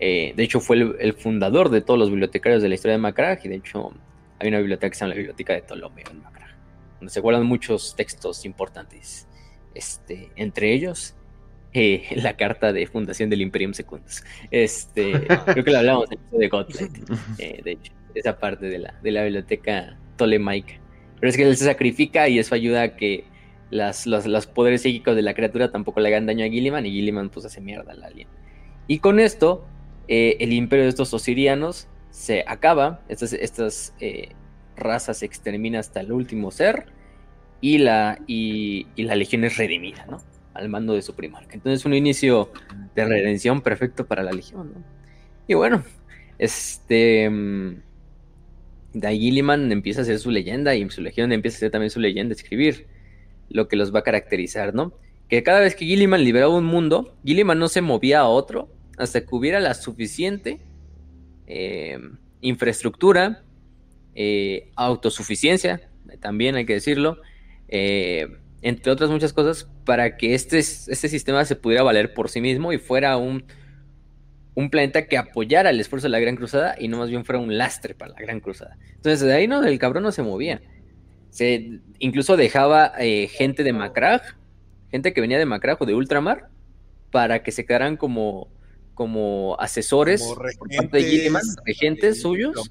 eh, 0.00 0.32
de 0.36 0.42
hecho 0.42 0.60
fue 0.60 0.76
el, 0.76 0.96
el 1.00 1.12
fundador 1.14 1.70
de 1.70 1.80
todos 1.80 1.98
los 1.98 2.10
bibliotecarios 2.10 2.62
de 2.62 2.68
la 2.68 2.74
historia 2.74 2.92
de 2.92 2.98
Macragge, 2.98 3.46
y 3.46 3.50
de 3.50 3.56
hecho 3.56 3.92
hay 4.38 4.48
una 4.48 4.58
biblioteca 4.58 4.90
que 4.90 4.94
se 4.96 5.00
llama 5.00 5.10
la 5.10 5.16
Biblioteca 5.16 5.52
de 5.52 5.62
Ptolomeo 5.62 6.06
en 6.10 6.22
Macragge, 6.22 6.54
donde 6.98 7.12
se 7.12 7.20
guardan 7.20 7.46
muchos 7.46 7.94
textos 7.96 8.44
importantes, 8.44 9.26
este, 9.74 10.30
entre 10.36 10.72
ellos 10.72 11.14
eh, 11.74 12.04
la 12.16 12.36
carta 12.36 12.72
de 12.72 12.86
fundación 12.86 13.30
del 13.30 13.42
Imperium 13.42 13.74
Secundus. 13.74 14.22
Este, 14.50 15.12
creo 15.46 15.64
que 15.64 15.70
lo 15.70 15.78
hablamos 15.78 16.08
de 16.08 16.48
Godlight, 16.48 17.10
eh, 17.38 17.60
de 17.64 17.72
hecho, 17.72 17.92
esa 18.14 18.38
parte 18.38 18.66
de 18.66 18.78
la, 18.78 18.94
de 19.02 19.10
la 19.10 19.24
biblioteca 19.24 19.98
tolemaica. 20.16 20.74
Pero 21.18 21.30
es 21.30 21.36
que 21.36 21.42
él 21.42 21.56
se 21.56 21.64
sacrifica 21.64 22.28
y 22.28 22.38
eso 22.38 22.54
ayuda 22.54 22.82
a 22.82 22.96
que 22.96 23.24
las, 23.70 24.06
los, 24.06 24.26
los 24.26 24.46
poderes 24.46 24.82
psíquicos 24.82 25.16
de 25.16 25.22
la 25.22 25.34
criatura 25.34 25.70
tampoco 25.70 26.00
le 26.00 26.08
hagan 26.08 26.26
daño 26.26 26.44
a 26.44 26.48
Gilliman 26.48 26.86
y 26.86 26.90
Gilliman 26.90 27.30
pues 27.30 27.46
hace 27.46 27.60
mierda 27.60 27.92
al 27.92 28.02
alien. 28.02 28.28
Y 28.86 28.98
con 28.98 29.18
esto, 29.18 29.66
eh, 30.08 30.36
el 30.40 30.52
imperio 30.52 30.84
de 30.84 30.90
estos 30.90 31.12
osirianos 31.14 31.88
se 32.10 32.44
acaba, 32.46 33.00
estas, 33.08 33.32
estas 33.32 33.94
eh, 34.00 34.30
razas 34.76 35.18
se 35.18 35.26
extermina 35.26 35.80
hasta 35.80 36.00
el 36.00 36.12
último 36.12 36.50
ser 36.50 36.86
y 37.60 37.78
la, 37.78 38.18
y, 38.26 38.86
y 38.94 39.04
la 39.04 39.16
legión 39.16 39.44
es 39.44 39.56
redimida, 39.56 40.06
¿no? 40.06 40.20
Al 40.52 40.68
mando 40.68 40.94
de 40.94 41.02
su 41.02 41.14
primarca. 41.14 41.54
Entonces 41.54 41.84
un 41.84 41.94
inicio 41.94 42.52
de 42.94 43.04
redención 43.04 43.62
perfecto 43.62 44.06
para 44.06 44.22
la 44.22 44.32
legión, 44.32 44.72
¿no? 44.74 44.84
Y 45.46 45.54
bueno, 45.54 45.82
este... 46.38 47.28
mm, 47.28 47.76
ahí 49.02 49.18
Gilliman 49.18 49.72
empieza 49.72 50.00
a 50.00 50.02
hacer 50.02 50.18
su 50.18 50.30
leyenda 50.30 50.74
y 50.74 50.88
su 50.90 51.02
legión 51.02 51.32
empieza 51.32 51.56
a 51.56 51.58
hacer 51.58 51.70
también 51.70 51.90
su 51.90 52.00
leyenda, 52.00 52.34
escribir 52.34 52.86
lo 53.48 53.68
que 53.68 53.76
los 53.76 53.94
va 53.94 54.00
a 54.00 54.02
caracterizar, 54.02 54.74
¿no? 54.74 54.92
Que 55.28 55.42
cada 55.42 55.60
vez 55.60 55.74
que 55.74 55.86
Gilliman 55.86 56.24
liberaba 56.24 56.54
un 56.54 56.64
mundo, 56.64 57.16
Gilliman 57.24 57.58
no 57.58 57.68
se 57.68 57.80
movía 57.80 58.20
a 58.20 58.28
otro, 58.28 58.68
hasta 58.98 59.20
que 59.22 59.34
hubiera 59.34 59.60
la 59.60 59.74
suficiente 59.74 60.60
eh, 61.46 61.98
infraestructura, 62.40 63.42
eh, 64.14 64.70
autosuficiencia, 64.76 65.88
también 66.20 66.54
hay 66.56 66.66
que 66.66 66.74
decirlo, 66.74 67.20
eh, 67.68 68.28
entre 68.62 68.92
otras 68.92 69.10
muchas 69.10 69.32
cosas, 69.32 69.68
para 69.84 70.16
que 70.16 70.34
este, 70.34 70.58
este 70.58 71.08
sistema 71.08 71.44
se 71.44 71.56
pudiera 71.56 71.82
valer 71.82 72.14
por 72.14 72.30
sí 72.30 72.40
mismo 72.40 72.72
y 72.72 72.78
fuera 72.78 73.16
un, 73.16 73.44
un 74.54 74.70
planeta 74.70 75.06
que 75.06 75.18
apoyara 75.18 75.70
el 75.70 75.80
esfuerzo 75.80 76.06
de 76.06 76.12
la 76.12 76.20
Gran 76.20 76.36
Cruzada 76.36 76.76
y 76.78 76.88
no 76.88 76.98
más 76.98 77.10
bien 77.10 77.24
fuera 77.24 77.40
un 77.40 77.58
lastre 77.58 77.94
para 77.94 78.12
la 78.12 78.20
Gran 78.20 78.40
Cruzada. 78.40 78.78
Entonces, 78.94 79.20
de 79.20 79.34
ahí 79.34 79.48
no, 79.48 79.62
el 79.64 79.78
cabrón 79.78 80.04
no 80.04 80.12
se 80.12 80.22
movía. 80.22 80.62
Se, 81.34 81.80
incluso 81.98 82.36
dejaba 82.36 82.92
gente 83.28 83.64
de 83.64 83.72
Macrag, 83.72 84.22
gente 84.90 85.12
que 85.12 85.20
venía 85.20 85.38
de 85.38 85.46
Macrag 85.46 85.76
o 85.82 85.86
de 85.86 85.94
Ultramar, 85.94 86.48
para 87.10 87.42
que 87.42 87.50
se 87.50 87.66
quedaran 87.66 87.96
como 87.96 88.48
como 88.94 89.56
asesores 89.58 90.22
por 90.22 90.38
parte 90.38 90.96
de 90.98 91.02
Gilliman, 91.02 91.42
regentes 91.66 92.22
suyos, 92.22 92.70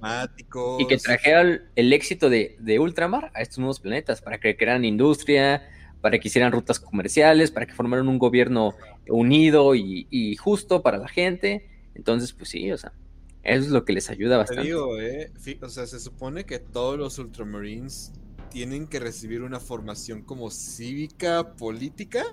y 0.80 0.88
que 0.88 0.97
trajeran 0.97 1.64
el 1.76 1.93
éxito 1.93 2.30
de, 2.30 2.80
Ultramar 2.80 3.32
a 3.36 3.41
estos 3.41 3.59
nuevos 3.59 3.80
planetas, 3.80 4.22
para 4.22 4.39
que 4.39 4.55
crearan 4.55 4.86
industria, 4.86 5.70
para 6.01 6.20
que 6.20 6.28
hicieran 6.28 6.51
rutas 6.51 6.80
comerciales, 6.80 7.51
para 7.51 7.66
que 7.66 7.74
formaran 7.74 8.07
un 8.07 8.18
gobierno 8.20 8.74
unido 9.07 9.76
y, 9.76 10.36
justo 10.38 10.82
para 10.82 10.97
la 10.97 11.07
gente. 11.07 11.70
Entonces, 11.95 12.34
pues 12.34 12.49
sí, 12.49 12.72
o 12.72 12.78
sea, 12.78 12.93
eso 13.43 13.66
es 13.66 13.70
lo 13.70 13.86
que 13.86 13.93
les 13.93 14.09
ayuda 14.09 14.38
bastante. 14.38 14.64
Te 14.64 14.68
digo, 14.70 14.99
eh, 14.99 15.32
o 15.61 15.70
sea, 15.70 15.86
se 15.86 15.99
supone 15.99 16.45
que 16.45 16.59
todos 16.59 16.97
los 16.97 17.20
Ultramarines 17.20 18.14
tienen 18.54 18.88
que 18.88 18.99
recibir 18.99 19.41
una 19.41 19.60
formación 19.60 20.22
como 20.22 20.51
cívica, 20.51 21.56
política, 21.56 22.24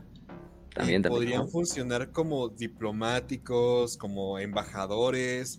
también, 0.74 1.02
podrían 1.02 1.48
funcionar 1.48 2.12
como 2.12 2.50
diplomáticos, 2.50 3.96
como 3.96 4.38
embajadores. 4.38 5.58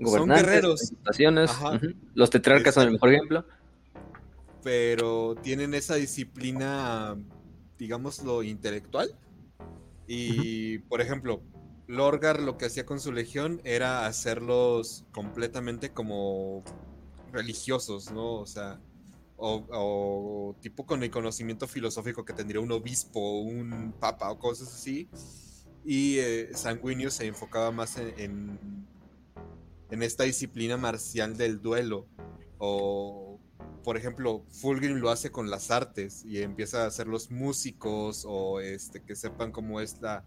Son 0.00 0.28
guerreros. 0.28 0.92
Los 2.14 2.30
tetrarcas 2.30 2.74
son 2.74 2.84
el 2.84 2.92
mejor 2.92 3.12
ejemplo. 3.12 3.44
Pero 4.62 5.34
tienen 5.42 5.74
esa 5.74 5.96
disciplina, 5.96 7.16
digamos, 7.76 8.22
lo 8.22 8.44
intelectual. 8.44 9.14
Y, 10.06 10.78
por 10.78 11.00
ejemplo, 11.00 11.42
Lorgar 11.88 12.40
lo 12.40 12.56
que 12.56 12.66
hacía 12.66 12.86
con 12.86 13.00
su 13.00 13.12
legión 13.12 13.60
era 13.64 14.06
hacerlos 14.06 15.04
completamente 15.10 15.90
como 15.90 16.62
religiosos, 17.32 18.12
¿no? 18.12 18.34
O 18.34 18.46
sea, 18.46 18.78
o, 19.38 20.56
tipo 20.60 20.84
con 20.84 21.02
el 21.02 21.10
conocimiento 21.10 21.66
filosófico 21.66 22.24
que 22.24 22.32
tendría 22.32 22.60
un 22.60 22.72
obispo, 22.72 23.40
un 23.40 23.94
papa 23.98 24.30
o 24.30 24.38
cosas 24.38 24.68
así. 24.74 25.08
Y 25.84 26.18
eh, 26.18 26.50
Sanguinio 26.54 27.10
se 27.10 27.26
enfocaba 27.26 27.70
más 27.70 27.96
en, 27.98 28.86
en, 29.90 30.02
esta 30.02 30.24
disciplina 30.24 30.76
marcial 30.76 31.36
del 31.36 31.62
duelo. 31.62 32.06
O, 32.58 33.38
por 33.84 33.96
ejemplo, 33.96 34.44
Fulgrim 34.50 34.96
lo 34.96 35.10
hace 35.10 35.30
con 35.30 35.48
las 35.48 35.70
artes 35.70 36.24
y 36.24 36.42
empieza 36.42 36.82
a 36.82 36.86
hacer 36.86 37.06
los 37.06 37.30
músicos 37.30 38.24
o 38.28 38.60
este, 38.60 39.02
que 39.02 39.14
sepan 39.14 39.52
cómo 39.52 39.80
es 39.80 40.00
la, 40.00 40.24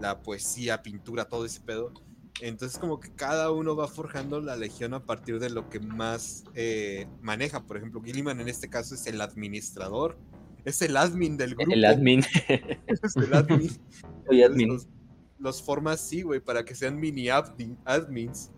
la 0.00 0.22
poesía, 0.22 0.82
pintura, 0.82 1.28
todo 1.28 1.44
ese 1.44 1.60
pedo. 1.60 1.92
Entonces 2.40 2.78
como 2.78 2.98
que 2.98 3.12
cada 3.12 3.50
uno 3.52 3.76
va 3.76 3.86
forjando 3.86 4.40
la 4.40 4.56
legión 4.56 4.92
a 4.94 5.04
partir 5.04 5.38
de 5.38 5.50
lo 5.50 5.70
que 5.70 5.78
más 5.80 6.44
eh, 6.54 7.06
maneja. 7.22 7.64
Por 7.64 7.76
ejemplo, 7.76 8.02
Gilliman 8.02 8.40
en 8.40 8.48
este 8.48 8.68
caso 8.68 8.94
es 8.94 9.06
el 9.06 9.20
administrador. 9.20 10.18
Es 10.64 10.82
el 10.82 10.96
admin 10.96 11.36
del 11.36 11.54
grupo. 11.54 11.72
El 11.72 11.84
admin. 11.84 12.20
es 12.86 13.16
el 13.16 13.34
admin. 13.34 13.70
Soy 14.26 14.42
admin. 14.42 14.68
Los, 14.68 14.88
los, 15.38 15.62
forma 15.62 15.92
así, 15.92 16.22
güey, 16.22 16.40
para 16.40 16.64
que 16.64 16.74
sean 16.74 16.98
mini 16.98 17.28
admins. 17.28 18.50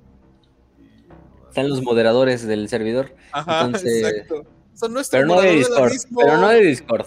Están 1.48 1.68
los 1.68 1.82
moderadores 1.82 2.46
del 2.46 2.68
servidor. 2.68 3.14
Ajá, 3.32 3.66
exacto. 3.68 4.44
Son 4.74 4.92
nuestros 4.92 5.22
pero 5.22 5.34
no 5.34 5.40
de 5.40 5.52
Discord. 5.52 5.92
Pero 6.16 6.36
no 6.38 6.48
de 6.48 6.60
Discord. 6.60 7.06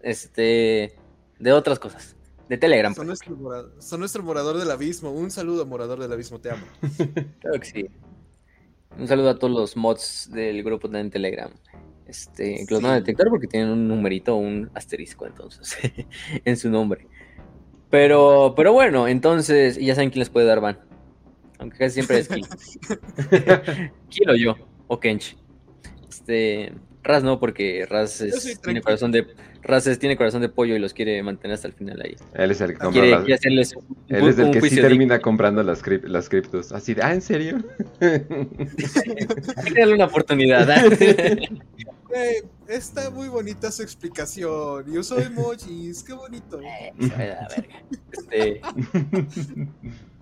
Este. 0.00 0.96
De 1.38 1.52
otras 1.52 1.78
cosas. 1.78 2.13
De 2.48 2.58
Telegram. 2.58 2.94
Son 2.94 3.06
nuestro, 3.06 3.36
morador, 3.36 3.72
son 3.78 4.00
nuestro, 4.00 4.22
morador, 4.22 4.58
del 4.58 4.70
abismo. 4.70 5.10
Un 5.10 5.30
saludo, 5.30 5.64
morador 5.66 6.00
del 6.00 6.12
abismo, 6.12 6.40
te 6.40 6.50
amo. 6.50 6.66
Claro 7.40 7.60
que 7.60 7.66
sí. 7.66 7.86
Un 8.98 9.08
saludo 9.08 9.30
a 9.30 9.38
todos 9.38 9.52
los 9.52 9.76
mods 9.76 10.30
del 10.32 10.62
grupo 10.62 10.88
de 10.88 11.10
Telegram. 11.10 11.50
Este, 12.06 12.66
que 12.66 12.74
los 12.74 12.82
van 12.82 12.92
a 12.92 12.96
detectar 12.96 13.28
porque 13.28 13.46
tienen 13.46 13.70
un 13.70 13.88
numerito, 13.88 14.36
un 14.36 14.70
asterisco, 14.74 15.26
entonces, 15.26 15.78
en 16.44 16.56
su 16.56 16.68
nombre. 16.68 17.08
Pero, 17.90 18.54
pero 18.56 18.72
bueno, 18.72 19.08
entonces, 19.08 19.78
ya 19.78 19.94
saben 19.94 20.10
quién 20.10 20.20
les 20.20 20.30
puede 20.30 20.46
dar 20.46 20.60
ban. 20.60 20.78
Aunque 21.58 21.78
casi 21.78 21.94
siempre 21.94 22.18
es 22.18 22.28
Kill. 22.28 22.46
Kill 24.10 24.30
o 24.30 24.36
yo, 24.36 24.56
o 24.88 25.00
Kench. 25.00 25.36
Este, 26.08 26.72
Raz 27.04 27.22
no, 27.22 27.38
porque 27.38 27.86
Raz 27.88 28.24
tiene 28.62 28.80
corazón 28.80 29.12
de 29.12 29.26
Raz 29.62 29.84
tiene 29.98 30.16
corazón 30.16 30.40
de 30.40 30.48
pollo 30.48 30.74
y 30.74 30.78
los 30.78 30.94
quiere 30.94 31.22
mantener 31.22 31.54
hasta 31.54 31.68
el 31.68 31.74
final 31.74 32.00
ahí. 32.02 32.16
Él 32.32 32.50
es 32.50 32.60
el 32.62 32.72
que 32.72 32.78
compra 32.78 33.04
las... 33.04 33.30
hacerles 33.30 33.74
Él 34.08 34.28
es 34.28 34.38
el 34.38 34.50
que 34.50 34.60
sí 34.62 34.76
termina 34.76 35.20
comprando 35.20 35.62
las, 35.62 35.82
las 36.04 36.28
criptos. 36.28 36.72
Así 36.72 36.94
de, 36.94 37.02
ah, 37.02 37.12
¿en 37.12 37.20
serio? 37.22 37.62
Hay 38.00 39.72
que 39.72 39.80
darle 39.80 39.94
una 39.94 40.06
oportunidad. 40.06 40.66
¿eh? 40.92 42.42
está 42.68 43.10
muy 43.10 43.28
bonita 43.28 43.70
su 43.70 43.82
explicación. 43.82 44.90
Yo 44.90 45.02
soy 45.02 45.24
emojis, 45.24 46.02
qué 46.02 46.14
bonito. 46.14 46.60
Eh, 46.70 46.92
este, 48.12 48.60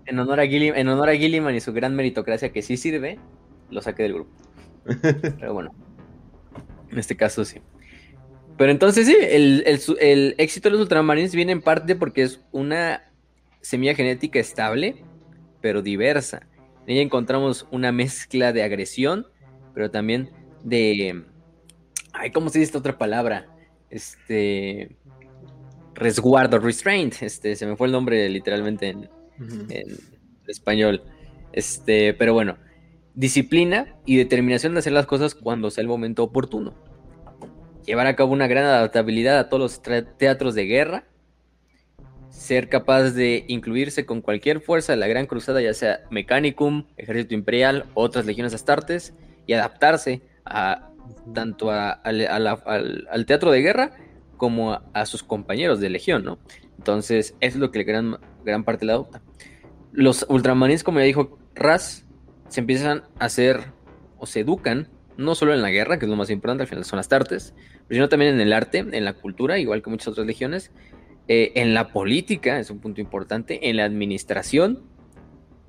en, 0.07 0.18
honor 0.18 0.41
a 0.41 0.45
en 0.45 0.89
honor 0.89 1.11
a 1.11 1.14
Gilliman 1.14 1.55
y 1.55 1.61
su 1.61 1.72
gran 1.72 1.95
meritocracia 1.95 2.53
que 2.53 2.62
sí 2.62 2.76
sirve, 2.76 3.18
lo 3.70 3.80
saqué 3.83 4.03
del 4.03 4.14
grupo. 4.14 4.30
Pero 5.39 5.55
bueno. 5.55 5.72
En 6.93 6.99
este 6.99 7.16
caso 7.16 7.45
sí. 7.45 7.61
Pero 8.59 8.70
entonces 8.70 9.07
sí, 9.07 9.16
el, 9.20 10.34
éxito 10.38 10.68
de 10.68 10.74
los 10.74 10.82
ultramarines 10.82 11.34
viene 11.34 11.53
en 11.53 11.62
parte 11.62 11.97
porque 11.97 12.22
es 12.22 12.40
una 12.53 13.11
semilla 13.61 13.95
genética 13.95 14.38
estable, 14.38 15.03
pero 15.61 15.82
diversa. 15.82 16.47
En 16.86 16.95
ella 16.95 17.03
encontramos 17.03 17.66
una 17.70 17.93
mezcla 17.93 18.53
de 18.53 18.62
agresión, 18.62 19.26
pero 19.74 19.90
también 19.90 20.30
de... 20.62 21.24
Ay, 22.12 22.30
¿cómo 22.30 22.51
se 22.51 22.59
dice 22.59 22.68
esta 22.68 22.78
otra 22.78 22.99
palabra? 22.99 23.47
Este... 23.88 24.97
Resguardo, 25.95 26.59
restraint. 26.59 27.22
Este, 27.22 27.57
se 27.57 27.66
me 27.66 27.76
fue 27.76 27.86
el 27.86 27.93
nombre 27.93 28.28
literalmente 28.28 28.88
en, 28.88 29.09
en 29.70 29.99
español. 30.47 31.03
Este, 31.53 32.14
pero 32.14 32.34
bueno, 32.34 32.57
disciplina 33.15 33.95
y 34.07 34.17
determinación 34.17 34.73
de 34.73 34.81
hacer 34.81 34.93
las 34.93 35.07
cosas 35.07 35.35
cuando 35.35 35.71
sea 35.71 35.83
el 35.83 35.89
momento 35.89 36.23
oportuno. 36.23 36.75
Llevar 37.87 38.07
a 38.07 38.17
cabo 38.17 38.33
una 38.33 38.47
gran 38.47 38.65
adaptabilidad 38.65 39.39
a 39.39 39.49
todos 39.49 39.61
los 39.61 40.17
teatros 40.17 40.55
de 40.55 40.67
guerra. 40.67 41.05
Ser 42.31 42.69
capaz 42.69 43.11
de 43.11 43.45
incluirse 43.49 44.07
con 44.07 44.21
cualquier 44.21 44.61
fuerza 44.61 44.93
de 44.93 44.99
la 44.99 45.07
Gran 45.07 45.27
Cruzada, 45.27 45.61
ya 45.61 45.75
sea 45.75 46.01
Mechanicum, 46.11 46.87
Ejército 46.97 47.35
Imperial, 47.35 47.87
otras 47.95 48.25
legiones 48.25 48.55
astartes, 48.55 49.15
y 49.47 49.53
adaptarse 49.53 50.23
a, 50.45 50.91
tanto 51.35 51.71
al, 51.71 53.27
teatro 53.27 53.51
de 53.51 53.61
guerra 53.61 53.93
como 54.37 54.81
a, 54.93 55.07
sus 55.07 55.23
compañeros 55.23 55.79
de 55.81 55.91
legión, 55.91 56.25
¿no? 56.25 56.39
Entonces, 56.79 57.37
es 57.41 57.57
lo 57.57 57.71
que 57.71 57.85
gran, 57.85 58.17
gran 58.45 58.65
parte 58.65 58.87
le 58.87 58.93
adopta. 58.93 59.23
Los 59.93 60.25
ultramarines, 60.29 60.83
como 60.83 61.01
ya 61.01 61.05
dijo 61.05 61.39
Raz, 61.55 62.07
se 62.53 62.61
empiezan 62.61 63.05
a 63.19 63.25
hacer 63.25 63.73
o 64.19 64.27
se 64.27 64.41
educan, 64.41 64.89
no 65.17 65.35
solo 65.35 65.55
en 65.55 65.63
la 65.63 65.71
guerra, 65.71 65.99
que 65.99 66.05
es 66.05 66.11
lo 66.11 66.17
más 66.17 66.31
importante, 66.31 66.63
al 66.63 66.69
final 66.69 66.85
son 66.85 66.99
las 66.99 67.11
artes, 67.13 67.55
sino 67.91 68.09
también 68.09 68.35
en 68.35 68.41
el 68.41 68.53
arte, 68.53 68.79
en 68.79 69.05
la 69.05 69.15
cultura, 69.15 69.59
igual 69.59 69.83
que 69.83 69.91
muchas 69.91 70.09
otras 70.09 70.27
legiones, 70.27 70.71
eh, 71.29 71.53
en 71.55 71.73
la 71.75 71.93
política, 71.93 72.59
es 72.59 72.71
un 72.71 72.79
punto 72.79 73.01
importante, 73.01 73.71
en 73.71 73.77
la 73.77 73.85
administración 73.85 74.83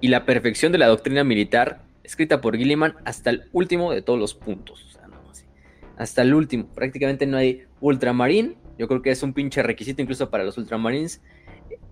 y 0.02 0.10
la 0.10 0.26
perfección 0.26 0.72
de 0.72 0.78
la 0.78 0.88
doctrina 0.88 1.24
militar 1.24 1.84
escrita 2.04 2.42
por 2.42 2.58
Gilliman 2.58 2.96
hasta 3.06 3.30
el 3.30 3.44
último 3.54 3.92
de 3.92 4.02
todos 4.02 4.20
los 4.20 4.34
puntos. 4.34 4.90
hasta 5.96 6.24
el 6.24 6.34
último. 6.34 6.66
Prácticamente 6.74 7.28
no 7.28 7.38
hay 7.38 7.66
ultramarín. 7.80 8.56
Yo 8.80 8.88
creo 8.88 9.04
que 9.04 9.12
es 9.12 9.22
un 9.22 9.32
pinche 9.32 9.62
requisito 9.62 10.02
incluso 10.02 10.30
para 10.32 10.44
los 10.44 10.58
ultramarines 10.58 11.22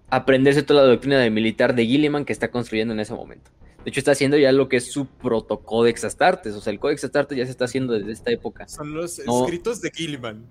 aprenderse 0.10 0.64
toda 0.64 0.84
la 0.84 0.90
doctrina 0.90 1.30
militar 1.30 1.76
de 1.76 1.86
Gilliman 1.86 2.26
que 2.26 2.34
está 2.34 2.50
construyendo 2.50 2.94
en 2.94 3.00
ese 3.00 3.14
momento. 3.14 3.52
De 3.84 3.90
hecho, 3.90 4.00
está 4.00 4.12
haciendo 4.12 4.38
ya 4.38 4.52
lo 4.52 4.70
que 4.70 4.78
es 4.78 4.92
su 4.92 5.08
protocódex 5.08 6.04
Astartes. 6.04 6.54
O 6.54 6.62
sea, 6.62 6.72
el 6.72 6.80
Códex 6.80 7.04
Astartes 7.04 7.38
ya 7.38 7.46
se 7.46 7.52
está 7.52 7.66
haciendo 7.66 7.94
desde 7.94 8.12
esta 8.12 8.32
época. 8.32 8.68
Son 8.68 8.94
los 8.94 9.18
escritos 9.18 9.82
de 9.82 9.92
Gilliman. 9.92 10.46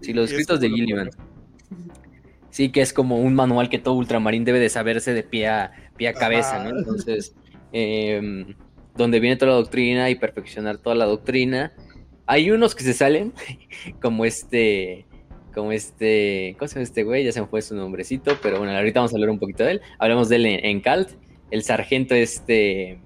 Sí, 0.00 0.12
los 0.12 0.30
escritos 0.30 0.60
de 0.60 0.70
Gilliman. 0.70 1.10
Sí, 2.50 2.70
que 2.70 2.80
es 2.80 2.92
como 2.92 3.18
un 3.18 3.34
manual 3.34 3.68
que 3.68 3.78
todo 3.78 3.94
ultramarín 3.94 4.44
debe 4.44 4.58
de 4.58 4.68
saberse 4.68 5.12
de 5.12 5.22
pie 5.22 5.48
a, 5.48 5.72
pie 5.96 6.08
a 6.08 6.14
cabeza, 6.14 6.62
¿no? 6.64 6.78
Entonces, 6.78 7.34
em, 7.72 8.54
donde 8.96 9.20
viene 9.20 9.36
toda 9.36 9.52
la 9.52 9.58
doctrina 9.58 10.10
y 10.10 10.16
perfeccionar 10.16 10.78
toda 10.78 10.96
la 10.96 11.04
doctrina. 11.04 11.72
Hay 12.26 12.50
unos 12.50 12.74
que 12.74 12.84
se 12.84 12.92
salen, 12.92 13.32
como 14.02 14.24
este, 14.24 15.06
como 15.52 15.70
este, 15.70 16.56
¿cómo 16.58 16.68
se 16.68 16.74
llama 16.74 16.84
este 16.84 17.04
güey? 17.04 17.24
Ya 17.24 17.32
se 17.32 17.40
me 17.40 17.46
fue 17.46 17.62
su 17.62 17.76
nombrecito, 17.76 18.36
pero 18.42 18.58
bueno, 18.58 18.76
ahorita 18.76 19.00
vamos 19.00 19.12
a 19.12 19.16
hablar 19.16 19.30
un 19.30 19.38
poquito 19.38 19.62
de 19.62 19.72
él. 19.72 19.80
Hablamos 19.98 20.28
de 20.28 20.36
él 20.36 20.46
en, 20.46 20.64
en 20.64 20.80
Calt 20.80 21.10
el 21.50 21.62
sargento 21.62 22.14
este 22.14 23.00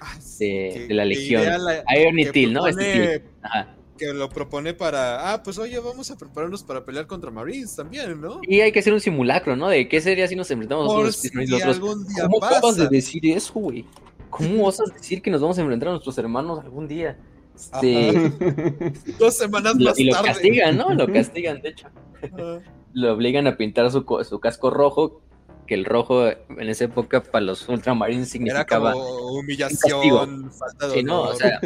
Ah, 0.00 0.18
de, 0.38 0.70
que- 0.74 0.86
de 0.88 0.94
la 0.94 1.04
legión. 1.04 1.42
la- 1.44 1.82
Iron 1.98 2.16
que 2.16 2.30
Till, 2.32 2.52
¿no? 2.52 2.66
Este. 2.66 3.22
Ajá. 3.42 3.74
Que 3.96 4.12
lo 4.12 4.28
propone 4.28 4.74
para. 4.74 5.32
Ah, 5.32 5.42
pues 5.42 5.56
oye, 5.56 5.78
vamos 5.78 6.10
a 6.10 6.16
prepararnos 6.18 6.62
para 6.64 6.84
pelear 6.84 7.06
contra 7.06 7.30
Marines 7.30 7.76
también, 7.76 8.20
¿no? 8.20 8.40
Y 8.42 8.60
hay 8.60 8.72
que 8.72 8.80
hacer 8.80 8.92
un 8.92 9.00
simulacro, 9.00 9.54
¿no? 9.56 9.68
De 9.68 9.88
qué 9.88 10.00
sería 10.00 10.26
si 10.26 10.34
nos 10.34 10.50
enfrentamos 10.50 10.92
Por 10.92 11.12
si 11.12 11.28
los 11.28 11.48
nosotros. 11.48 11.76
algún 11.76 12.06
día 12.08 12.22
¿Cómo 12.24 12.44
acabas 12.44 12.76
de 12.76 12.82
pasa. 12.84 12.90
decir 12.90 13.24
eso, 13.28 13.52
güey? 13.54 13.84
¿Cómo 14.30 14.66
osas 14.66 14.92
decir 14.92 15.22
que 15.22 15.30
nos 15.30 15.40
vamos 15.40 15.56
a 15.58 15.60
enfrentar 15.60 15.88
a 15.90 15.92
nuestros 15.92 16.18
hermanos 16.18 16.58
algún 16.58 16.88
día? 16.88 17.16
Este, 17.54 18.32
Dos 19.18 19.36
semanas 19.36 19.76
lo, 19.76 19.90
más 19.90 19.98
y 19.98 20.04
lo 20.04 20.12
tarde. 20.12 20.26
castigan, 20.28 20.76
¿no? 20.76 20.92
Lo 20.92 21.06
castigan, 21.12 21.62
de 21.62 21.68
hecho. 21.68 21.86
Ajá. 22.20 22.60
Lo 22.94 23.12
obligan 23.14 23.46
a 23.46 23.56
pintar 23.56 23.88
su, 23.92 24.04
su 24.28 24.40
casco 24.40 24.70
rojo, 24.70 25.20
que 25.66 25.74
el 25.74 25.84
rojo 25.84 26.28
en 26.28 26.68
esa 26.68 26.84
época 26.84 27.22
para 27.22 27.44
los 27.44 27.68
ultramarines 27.68 28.28
Era 28.28 28.32
significaba... 28.32 28.92
como 28.92 29.42
castigo. 29.58 30.22
humillación, 30.22 30.52
falta 30.52 30.88
de 30.88 30.94
Sí, 30.94 31.02
no, 31.02 31.22
o 31.22 31.34
sea. 31.34 31.60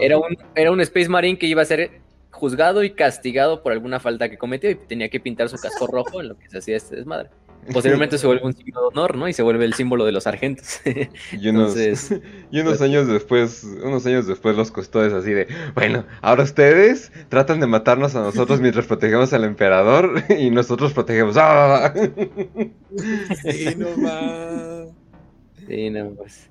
Era 0.00 0.18
un, 0.18 0.36
era 0.54 0.70
un 0.70 0.80
Space 0.80 1.08
Marine 1.08 1.38
que 1.38 1.46
iba 1.46 1.62
a 1.62 1.66
ser 1.66 2.00
juzgado 2.30 2.82
y 2.82 2.90
castigado 2.90 3.62
por 3.62 3.72
alguna 3.72 4.00
falta 4.00 4.28
que 4.28 4.38
cometió 4.38 4.70
y 4.70 4.74
tenía 4.74 5.08
que 5.08 5.20
pintar 5.20 5.48
su 5.48 5.56
casco 5.58 5.86
rojo 5.86 6.20
en 6.20 6.28
lo 6.28 6.38
que 6.38 6.48
se 6.48 6.58
hacía 6.58 6.76
este 6.76 6.96
desmadre. 6.96 7.30
Posteriormente 7.70 8.18
se 8.18 8.26
vuelve 8.26 8.44
un 8.44 8.54
signo 8.54 8.80
de 8.80 8.86
honor, 8.88 9.16
¿no? 9.16 9.28
Y 9.28 9.32
se 9.32 9.42
vuelve 9.42 9.64
el 9.64 9.74
símbolo 9.74 10.04
de 10.04 10.12
los 10.12 10.24
sargentos. 10.24 10.80
Y 11.32 11.48
unos, 11.48 11.76
Entonces, 11.76 12.20
y 12.50 12.60
unos 12.60 12.80
años 12.80 13.06
después, 13.06 13.64
unos 13.82 14.04
años 14.06 14.26
después 14.26 14.56
los 14.56 14.70
custodios 14.70 15.12
así 15.12 15.30
de, 15.32 15.46
bueno, 15.74 16.04
ahora 16.20 16.42
ustedes 16.42 17.12
tratan 17.28 17.60
de 17.60 17.66
matarnos 17.66 18.16
a 18.16 18.20
nosotros 18.20 18.60
mientras 18.62 18.86
protegemos 18.86 19.32
al 19.32 19.44
emperador 19.44 20.24
y 20.28 20.50
nosotros 20.50 20.92
protegemos. 20.92 21.36
¡Ah! 21.38 21.92
Sí, 23.50 23.74
no 23.76 23.88
va. 24.02 24.86
sí, 25.68 25.90
no, 25.90 26.10
pues. 26.10 26.48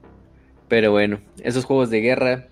Pero 0.69 0.91
bueno, 0.91 1.19
esos 1.43 1.65
juegos 1.65 1.89
de 1.89 1.99
guerra 1.99 2.47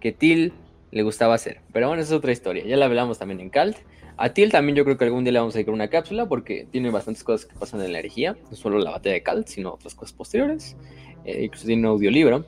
que 0.00 0.12
Till 0.12 0.52
le 0.90 1.02
gustaba 1.02 1.34
hacer. 1.34 1.60
Pero 1.72 1.88
bueno, 1.88 2.02
esa 2.02 2.12
es 2.12 2.18
otra 2.18 2.32
historia. 2.32 2.64
Ya 2.64 2.76
la 2.76 2.84
hablamos 2.84 3.18
también 3.18 3.40
en 3.40 3.48
Calt. 3.48 3.78
A 4.16 4.32
Till 4.32 4.50
también 4.50 4.76
yo 4.76 4.84
creo 4.84 4.96
que 4.96 5.04
algún 5.04 5.24
día 5.24 5.32
le 5.32 5.40
vamos 5.40 5.54
a 5.54 5.58
dedicar 5.58 5.74
una 5.74 5.88
cápsula 5.88 6.26
porque 6.26 6.66
tiene 6.70 6.90
bastantes 6.90 7.24
cosas 7.24 7.46
que 7.46 7.58
pasan 7.58 7.80
en 7.80 7.92
la 7.92 7.98
herejía. 7.98 8.36
No 8.50 8.56
solo 8.56 8.78
la 8.78 8.90
batalla 8.90 9.14
de 9.14 9.22
Calt, 9.22 9.48
sino 9.48 9.72
otras 9.72 9.94
cosas 9.94 10.12
posteriores. 10.12 10.76
Eh, 11.24 11.44
incluso 11.44 11.66
tiene 11.66 11.82
un 11.82 11.94
audiolibro. 11.94 12.44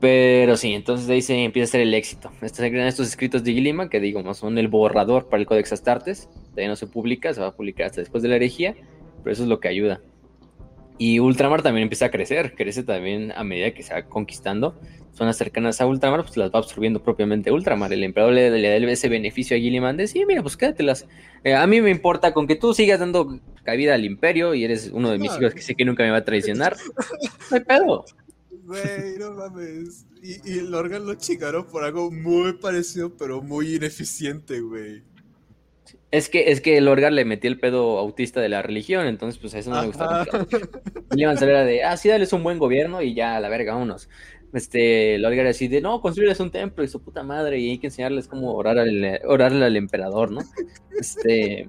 Pero 0.00 0.56
sí, 0.56 0.74
entonces 0.74 1.08
ahí 1.08 1.22
se 1.22 1.44
empieza 1.44 1.64
a 1.64 1.70
hacer 1.70 1.80
el 1.82 1.94
éxito. 1.94 2.30
Estos, 2.42 2.60
estos 2.60 3.08
escritos 3.08 3.44
de 3.44 3.52
Gilliman, 3.52 3.88
que 3.88 4.00
digamos 4.00 4.38
son 4.38 4.58
el 4.58 4.68
borrador 4.68 5.28
para 5.28 5.40
el 5.40 5.46
Codex 5.46 5.72
Astartes, 5.72 6.28
todavía 6.50 6.68
no 6.68 6.76
se 6.76 6.86
publica, 6.86 7.32
se 7.32 7.40
va 7.40 7.48
a 7.48 7.56
publicar 7.56 7.86
hasta 7.86 8.00
después 8.00 8.22
de 8.22 8.28
la 8.28 8.36
herejía, 8.36 8.74
pero 9.22 9.32
eso 9.32 9.44
es 9.44 9.48
lo 9.48 9.60
que 9.60 9.68
ayuda. 9.68 10.00
Y 10.98 11.20
Ultramar 11.20 11.62
también 11.62 11.84
empieza 11.84 12.06
a 12.06 12.10
crecer, 12.10 12.54
crece 12.54 12.82
también 12.82 13.32
a 13.32 13.44
medida 13.44 13.72
que 13.72 13.82
se 13.82 13.94
va 13.94 14.02
conquistando 14.02 14.78
zonas 15.14 15.36
cercanas 15.36 15.80
a 15.80 15.86
Ultramar, 15.86 16.22
pues 16.22 16.36
las 16.36 16.50
va 16.50 16.58
absorbiendo 16.58 17.02
propiamente 17.02 17.50
Ultramar. 17.50 17.92
El 17.92 18.04
emperador 18.04 18.34
le, 18.34 18.50
le 18.50 18.68
da 18.68 18.92
ese 18.92 19.08
beneficio 19.08 19.56
a 19.56 19.60
Gilliman 19.60 19.96
de, 19.96 20.06
sí, 20.06 20.24
mira, 20.26 20.42
pues 20.42 20.56
quédatelas. 20.56 21.06
Eh, 21.44 21.54
a 21.54 21.66
mí 21.66 21.80
me 21.80 21.90
importa 21.90 22.34
con 22.34 22.46
que 22.46 22.56
tú 22.56 22.74
sigas 22.74 23.00
dando 23.00 23.40
cabida 23.62 23.94
al 23.94 24.04
imperio 24.04 24.54
y 24.54 24.64
eres 24.64 24.90
uno 24.92 25.10
de 25.10 25.18
mis 25.18 25.34
hijos 25.36 25.54
que 25.54 25.62
sé 25.62 25.74
que 25.74 25.84
nunca 25.84 26.02
me 26.02 26.10
va 26.10 26.18
a 26.18 26.24
traicionar. 26.24 26.76
No 27.50 27.56
hay 27.56 27.64
pedo. 27.64 28.04
Güey, 28.64 29.18
no 29.18 29.32
mames. 29.32 30.06
Y, 30.22 30.50
y 30.50 30.58
el 30.60 30.74
órgano 30.74 31.04
lo 31.04 31.14
chingaron 31.14 31.66
por 31.66 31.84
algo 31.84 32.10
muy 32.10 32.54
parecido, 32.54 33.14
pero 33.14 33.42
muy 33.42 33.74
ineficiente, 33.74 34.60
güey. 34.60 35.02
Es 36.14 36.28
que, 36.28 36.52
es 36.52 36.60
que 36.60 36.76
el 36.78 36.86
Orgar 36.86 37.12
le 37.12 37.24
metió 37.24 37.50
el 37.50 37.58
pedo 37.58 37.98
autista 37.98 38.40
de 38.40 38.48
la 38.48 38.62
religión, 38.62 39.06
entonces 39.08 39.40
pues 39.40 39.52
a 39.54 39.58
eso 39.58 39.70
no 39.70 39.80
le 39.80 39.88
gustaba. 39.88 40.22
Ajá. 40.22 40.46
Gilliman 41.10 41.36
solo 41.36 41.50
era 41.50 41.64
de, 41.64 41.82
ah, 41.82 41.96
sí, 41.96 42.08
dales 42.08 42.32
un 42.32 42.44
buen 42.44 42.58
gobierno 42.58 43.02
y 43.02 43.14
ya, 43.14 43.36
a 43.36 43.40
la 43.40 43.48
verga, 43.48 43.72
vámonos. 43.72 44.08
Este, 44.54 45.16
el 45.16 45.24
Orgar 45.24 45.48
así 45.48 45.66
de, 45.66 45.80
no, 45.80 46.00
construirles 46.00 46.38
un 46.38 46.52
templo 46.52 46.84
y 46.84 46.88
su 46.88 47.02
puta 47.02 47.24
madre 47.24 47.58
y 47.58 47.70
hay 47.70 47.78
que 47.78 47.88
enseñarles 47.88 48.28
cómo 48.28 48.54
orar 48.54 48.78
al, 48.78 49.20
orarle 49.26 49.64
al 49.64 49.76
emperador, 49.76 50.30
¿no? 50.30 50.42
Este, 50.96 51.66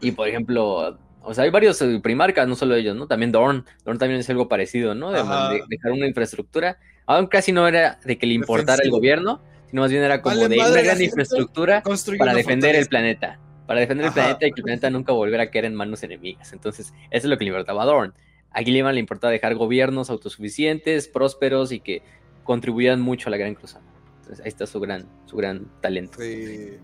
y 0.00 0.12
por 0.12 0.28
ejemplo, 0.28 0.98
o 1.22 1.34
sea, 1.34 1.44
hay 1.44 1.50
varios 1.50 1.80
eh, 1.82 2.00
primarcas, 2.02 2.48
no 2.48 2.56
solo 2.56 2.74
ellos, 2.74 2.96
¿no? 2.96 3.06
También 3.06 3.32
Dorn, 3.32 3.66
Dorn 3.84 3.98
también 3.98 4.20
es 4.20 4.30
algo 4.30 4.48
parecido, 4.48 4.94
¿no? 4.94 5.12
De, 5.12 5.62
dejar 5.68 5.92
una 5.92 6.06
infraestructura, 6.06 6.78
aún 7.04 7.26
casi 7.26 7.52
no 7.52 7.68
era 7.68 7.98
de 8.04 8.16
que 8.16 8.26
le 8.26 8.32
importara 8.32 8.82
el 8.82 8.90
gobierno, 8.90 9.42
sino 9.68 9.82
más 9.82 9.90
bien 9.90 10.04
era 10.04 10.22
como 10.22 10.36
Vale 10.36 10.48
de 10.48 10.54
una 10.58 10.68
la 10.70 10.82
gran 10.82 11.02
infraestructura 11.02 11.82
para 12.18 12.32
defender 12.32 12.76
el 12.76 12.86
planeta. 12.86 13.38
Para 13.66 13.80
defender 13.80 14.06
el 14.06 14.12
planeta 14.12 14.46
y 14.46 14.52
que 14.52 14.60
el 14.60 14.64
planeta 14.64 14.88
nunca 14.88 15.12
volviera 15.12 15.42
a 15.42 15.50
caer 15.50 15.64
en 15.64 15.74
manos 15.74 16.02
enemigas. 16.02 16.52
Entonces, 16.52 16.94
eso 17.10 17.10
es 17.10 17.24
lo 17.24 17.36
que 17.36 17.44
le 17.44 17.50
importaba 17.50 17.82
a 17.82 17.86
Dorn. 17.86 18.14
A 18.50 18.62
Gilliman 18.62 18.94
le 18.94 19.00
importaba 19.00 19.30
dejar 19.30 19.54
gobiernos 19.54 20.10
autosuficientes, 20.10 21.08
prósperos 21.08 21.72
y 21.72 21.80
que 21.80 22.02
contribuyeran 22.44 23.00
mucho 23.00 23.28
a 23.28 23.30
la 23.30 23.36
Gran 23.36 23.54
Cruzada. 23.54 23.84
Entonces, 24.18 24.44
ahí 24.44 24.48
está 24.48 24.66
su 24.66 24.80
gran, 24.80 25.08
su 25.26 25.36
gran 25.36 25.66
talento. 25.80 26.18
Sí. 26.20 26.78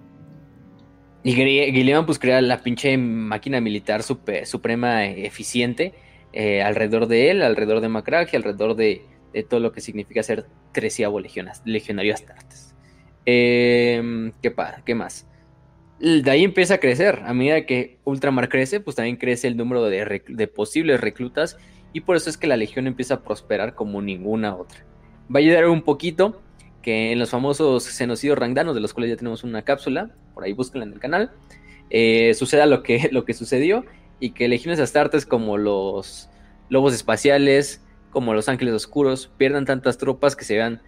Y 1.25 1.33
Gilliman 1.33 2.05
pues 2.05 2.19
crea 2.19 2.41
la 2.41 2.63
pinche 2.63 2.97
máquina 2.99 3.61
militar 3.61 4.03
suprema 4.03 5.07
eficiente 5.07 5.95
eh, 6.33 6.63
alrededor 6.63 7.07
de 7.07 7.31
él, 7.31 7.43
alrededor 7.43 7.81
de 7.81 7.89
Macragge, 7.89 8.37
alrededor 8.37 8.75
de, 8.75 9.03
de 9.33 9.43
todo 9.43 9.61
lo 9.61 9.73
que 9.73 9.81
significa 9.81 10.23
ser 10.23 10.47
treceavo 10.73 11.21
legionario 11.21 12.15
Astartes. 12.15 12.75
Eh, 13.25 14.33
¿qué, 14.43 14.55
¿Qué 14.85 14.95
más? 14.95 15.27
De 16.03 16.29
ahí 16.33 16.43
empieza 16.43 16.75
a 16.75 16.79
crecer. 16.79 17.23
A 17.25 17.33
medida 17.33 17.65
que 17.65 17.99
Ultramar 18.03 18.49
crece, 18.49 18.81
pues 18.81 18.97
también 18.97 19.17
crece 19.17 19.47
el 19.47 19.57
número 19.57 19.85
de, 19.85 20.51
posibles 20.53 21.01
reclutas 21.01 21.57
y 21.93 22.01
por 22.01 22.17
eso 22.17 22.29
es 22.29 22.37
que 22.37 22.49
la 22.49 22.57
legión 22.57 22.89
empieza 22.89 23.15
a 23.15 23.21
prosperar 23.23 23.77
como 23.77 24.03
ninguna 24.03 24.57
otra. 24.57 24.85
Va 25.33 25.39
a 25.39 25.39
ayudar 25.39 25.69
un 25.69 25.83
poquito 25.83 26.43
que 26.83 27.13
en 27.13 27.21
los 27.21 27.31
famosos 27.31 27.89
genocidios 27.89 28.37
rangdanos, 28.37 28.75
de 28.75 28.81
los 28.81 28.93
cuales 28.93 29.13
ya 29.13 29.17
tenemos 29.17 29.45
una 29.45 29.63
cápsula, 29.63 30.11
por 30.35 30.43
ahí 30.43 30.53
búsquenla 30.53 30.87
en 30.87 30.93
el 30.95 30.99
canal, 30.99 31.31
eh, 31.91 32.35
suceda 32.35 32.67
lo 32.67 32.83
que, 32.83 33.09
lo 33.13 33.25
que 33.25 33.33
sucedió 33.33 33.85
y 34.19 34.31
que 34.31 34.49
legiones 34.49 34.81
astartes 34.81 35.25
como 35.25 35.57
los 35.57 36.29
lobos 36.69 36.95
espaciales, 36.95 37.81
como 38.11 38.35
los 38.35 38.49
ángeles 38.49 38.75
oscuros, 38.75 39.31
pierdan 39.37 39.67
tantas 39.67 39.99
tropas 39.99 40.35
que 40.35 40.45
se 40.45 40.57
vean 40.57 40.83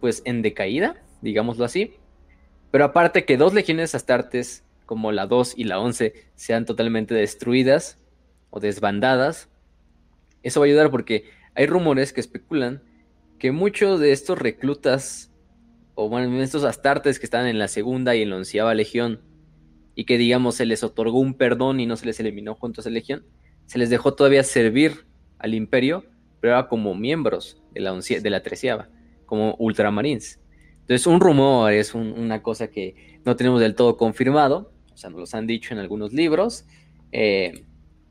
pues 0.00 0.20
en 0.26 0.42
decaída, 0.42 1.02
digámoslo 1.22 1.64
así. 1.64 1.94
Pero 2.70 2.84
aparte 2.84 3.24
que 3.24 3.36
dos 3.36 3.54
legiones 3.54 3.94
astartes, 3.94 4.64
como 4.86 5.12
la 5.12 5.26
2 5.26 5.54
y 5.56 5.64
la 5.64 5.80
11, 5.80 6.14
sean 6.34 6.64
totalmente 6.64 7.14
destruidas 7.14 7.98
o 8.50 8.60
desbandadas, 8.60 9.48
eso 10.42 10.60
va 10.60 10.66
a 10.66 10.68
ayudar 10.68 10.90
porque 10.90 11.24
hay 11.54 11.66
rumores 11.66 12.12
que 12.12 12.20
especulan 12.20 12.82
que 13.38 13.52
muchos 13.52 14.00
de 14.00 14.12
estos 14.12 14.38
reclutas, 14.38 15.30
o 15.94 16.08
bueno, 16.08 16.42
estos 16.42 16.64
astartes 16.64 17.18
que 17.18 17.26
están 17.26 17.46
en 17.46 17.58
la 17.58 17.68
segunda 17.68 18.14
y 18.16 18.22
en 18.22 18.30
la 18.30 18.36
onceava 18.36 18.74
legión, 18.74 19.20
y 19.94 20.04
que 20.04 20.18
digamos 20.18 20.56
se 20.56 20.66
les 20.66 20.82
otorgó 20.84 21.18
un 21.20 21.34
perdón 21.34 21.80
y 21.80 21.86
no 21.86 21.96
se 21.96 22.06
les 22.06 22.20
eliminó 22.20 22.54
junto 22.54 22.80
a 22.80 22.82
esa 22.82 22.90
legión, 22.90 23.24
se 23.66 23.78
les 23.78 23.90
dejó 23.90 24.14
todavía 24.14 24.42
servir 24.44 25.06
al 25.38 25.54
imperio, 25.54 26.04
pero 26.40 26.54
era 26.54 26.68
como 26.68 26.94
miembros 26.94 27.60
de 27.72 27.80
la, 27.80 27.92
once- 27.92 28.20
de 28.20 28.30
la 28.30 28.42
treceava, 28.42 28.88
como 29.26 29.56
ultramarines. 29.58 30.40
Entonces, 30.88 31.06
un 31.06 31.20
rumor 31.20 31.70
es 31.70 31.94
un- 31.94 32.18
una 32.18 32.42
cosa 32.42 32.68
que 32.68 33.20
no 33.26 33.36
tenemos 33.36 33.60
del 33.60 33.74
todo 33.74 33.98
confirmado, 33.98 34.72
o 34.90 34.96
sea, 34.96 35.10
nos 35.10 35.20
los 35.20 35.34
han 35.34 35.46
dicho 35.46 35.74
en 35.74 35.80
algunos 35.80 36.14
libros, 36.14 36.64
eh, 37.12 37.64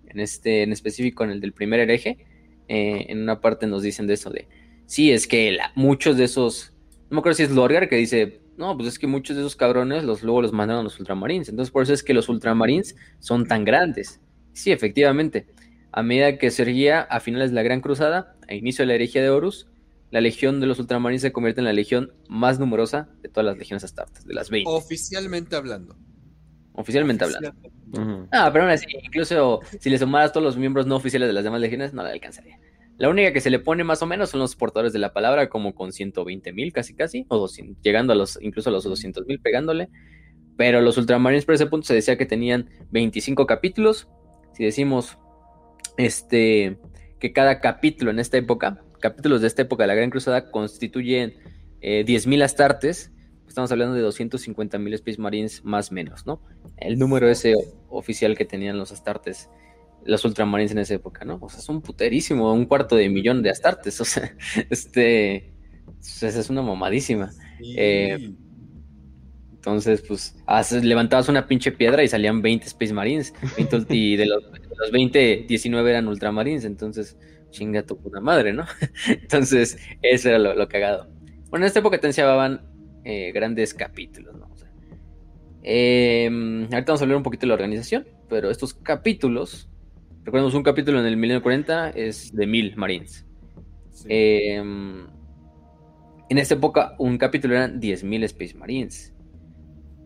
en 0.05 0.19
este, 0.19 0.61
en 0.61 0.71
específico 0.71 1.23
en 1.23 1.31
el 1.31 1.41
del 1.41 1.53
primer 1.53 1.79
hereje, 1.79 2.19
eh, 2.67 3.07
en 3.09 3.23
una 3.23 3.41
parte 3.41 3.65
nos 3.65 3.81
dicen 3.81 4.05
de 4.05 4.13
eso 4.13 4.29
de, 4.29 4.47
sí, 4.85 5.11
es 5.11 5.27
que 5.27 5.57
muchos 5.73 6.17
de 6.17 6.25
esos, 6.25 6.71
no 7.09 7.15
me 7.15 7.19
acuerdo 7.19 7.37
si 7.37 7.43
es 7.43 7.51
Lorgar 7.51 7.89
que 7.89 7.95
dice, 7.95 8.41
no, 8.57 8.77
pues 8.77 8.89
es 8.89 8.99
que 8.99 9.07
muchos 9.07 9.35
de 9.35 9.41
esos 9.41 9.55
cabrones 9.55 10.03
los 10.03 10.21
luego 10.21 10.43
los 10.43 10.53
mandaron 10.53 10.81
a 10.81 10.83
los 10.83 10.99
ultramarines, 10.99 11.49
entonces 11.49 11.71
por 11.71 11.81
eso 11.81 11.93
es 11.93 12.03
que 12.03 12.13
los 12.13 12.29
ultramarines 12.29 12.95
son 13.19 13.47
tan 13.47 13.65
grandes. 13.65 14.21
Sí, 14.53 14.71
efectivamente, 14.71 15.47
a 15.91 16.03
medida 16.03 16.37
que 16.37 16.51
se 16.51 16.61
erguía 16.61 17.01
a 17.01 17.19
finales 17.21 17.49
de 17.49 17.55
la 17.55 17.63
Gran 17.63 17.81
Cruzada, 17.81 18.35
a 18.47 18.53
inicio 18.53 18.83
de 18.83 18.87
la 18.87 18.93
herejía 18.95 19.23
de 19.23 19.29
Horus, 19.31 19.67
la 20.11 20.21
legión 20.21 20.59
de 20.59 20.67
los 20.67 20.79
ultramarines 20.79 21.21
se 21.21 21.31
convierte 21.31 21.61
en 21.61 21.65
la 21.65 21.73
legión 21.73 22.13
más 22.29 22.59
numerosa 22.59 23.09
de 23.21 23.29
todas 23.29 23.45
las 23.45 23.57
legiones 23.57 23.83
astartes, 23.83 24.25
de 24.25 24.33
las 24.33 24.49
20, 24.49 24.69
Oficialmente 24.69 25.55
hablando. 25.55 25.95
oficialmente 26.73 27.25
hablando. 27.25 27.53
Ah, 28.31 28.49
pero 28.51 28.65
aún 28.65 28.73
así, 28.73 28.85
incluso 29.03 29.61
si 29.79 29.89
le 29.89 29.97
sumaras 29.97 30.31
todos 30.31 30.43
los 30.43 30.57
miembros 30.57 30.85
no 30.85 30.95
oficiales 30.95 31.27
de 31.27 31.33
las 31.33 31.43
demás 31.43 31.61
legiones, 31.61 31.93
no 31.93 32.03
la 32.03 32.09
alcanzaría. 32.09 32.59
La 32.97 33.09
única 33.09 33.31
que 33.31 33.41
se 33.41 33.49
le 33.49 33.59
pone 33.59 33.83
más 33.83 34.01
o 34.01 34.07
menos 34.07 34.31
son 34.31 34.39
los 34.39 34.55
portadores 34.55 34.91
de 34.91 34.99
la 34.99 35.13
palabra, 35.13 35.49
como 35.49 35.75
con 35.75 35.91
120 35.93 36.51
mil 36.51 36.73
casi 36.73 36.95
casi, 36.95 37.25
o 37.29 37.37
200, 37.37 37.81
llegando 37.83 38.13
a 38.13 38.15
los, 38.15 38.39
incluso 38.41 38.69
a 38.69 38.73
los 38.73 38.83
200 38.85 39.25
mil 39.27 39.39
pegándole. 39.39 39.89
Pero 40.57 40.81
los 40.81 40.97
ultramarines 40.97 41.45
por 41.45 41.53
ese 41.53 41.67
punto 41.67 41.85
se 41.85 41.93
decía 41.93 42.17
que 42.17 42.25
tenían 42.25 42.69
25 42.89 43.45
capítulos. 43.45 44.07
Si 44.53 44.63
decimos 44.63 45.19
este, 45.97 46.79
que 47.19 47.31
cada 47.33 47.59
capítulo 47.59 48.09
en 48.09 48.17
esta 48.17 48.37
época, 48.37 48.83
capítulos 48.99 49.41
de 49.41 49.47
esta 49.47 49.61
época 49.63 49.83
de 49.83 49.87
la 49.87 49.95
Gran 49.95 50.09
Cruzada, 50.09 50.51
constituyen 50.51 51.33
eh, 51.81 52.03
10.000 52.05 52.43
astartes, 52.43 53.11
estamos 53.47 53.71
hablando 53.71 53.95
de 53.95 54.03
250.000 54.03 54.93
Space 54.95 55.21
Marines 55.21 55.63
más 55.63 55.91
menos, 55.91 56.25
¿no? 56.25 56.41
El 56.77 56.99
número 56.99 57.29
ese 57.29 57.55
o- 57.55 57.97
oficial 57.97 58.35
que 58.37 58.45
tenían 58.45 58.77
los 58.77 58.91
astartes 58.91 59.49
los 60.05 60.23
Ultramarines 60.23 60.71
en 60.71 60.77
esa 60.79 60.93
época, 60.93 61.25
¿no? 61.25 61.37
O 61.41 61.49
sea, 61.49 61.59
es 61.59 61.67
un 61.67 61.81
puterísimo, 61.81 62.53
un 62.53 62.65
cuarto 62.65 62.95
de 62.95 63.09
millón 63.09 63.41
de 63.41 63.49
astartes, 63.49 63.99
o 64.01 64.05
sea, 64.05 64.33
este, 64.69 65.51
esa 65.99 66.27
es 66.27 66.49
una 66.49 66.61
mamadísima. 66.61 67.31
Eh, 67.75 68.31
entonces, 69.53 70.01
pues, 70.07 70.35
levantabas 70.83 71.27
una 71.27 71.45
pinche 71.47 71.71
piedra 71.73 72.03
y 72.03 72.07
salían 72.07 72.41
20 72.41 72.67
Space 72.67 72.93
Marines. 72.93 73.33
y 73.89 74.15
de 74.15 74.25
los, 74.27 74.43
20, 74.91 75.45
19 75.47 75.89
eran 75.89 76.07
Ultramarines. 76.07 76.63
Entonces, 76.63 77.17
chinga 77.49 77.83
tu 77.83 77.97
puta 77.97 78.19
madre, 78.19 78.53
¿no? 78.53 78.65
entonces, 79.07 79.77
eso 80.01 80.29
era 80.29 80.39
lo, 80.39 80.67
cagado. 80.67 81.07
Bueno, 81.49 81.65
en 81.65 81.67
esta 81.67 81.79
época 81.79 81.99
te 81.99 82.07
enseñaban 82.07 82.61
eh, 83.03 83.31
grandes 83.31 83.73
capítulos, 83.73 84.35
¿no? 84.35 84.47
Em, 85.69 86.61
ahorita 86.63 86.85
vamos 86.93 87.01
a 87.01 87.03
hablar 87.03 87.17
un 87.17 87.23
poquito 87.23 87.41
de 87.41 87.47
la 87.47 87.55
organización, 87.55 88.07
pero 88.29 88.49
estos 88.49 88.73
capítulos, 88.73 89.67
recordemos 90.23 90.53
un 90.53 90.63
capítulo 90.63 90.97
en 91.01 91.05
el 91.05 91.17
1940 91.17 91.89
es 91.89 92.33
de 92.33 92.47
mil 92.47 92.77
Marines. 92.77 93.25
Em, 94.07 95.07
en 96.29 96.37
esta 96.37 96.55
época, 96.55 96.95
un 96.99 97.17
capítulo 97.17 97.55
eran 97.55 97.79
10.000 97.79 98.23
Space 98.25 98.55
Marines. 98.55 99.13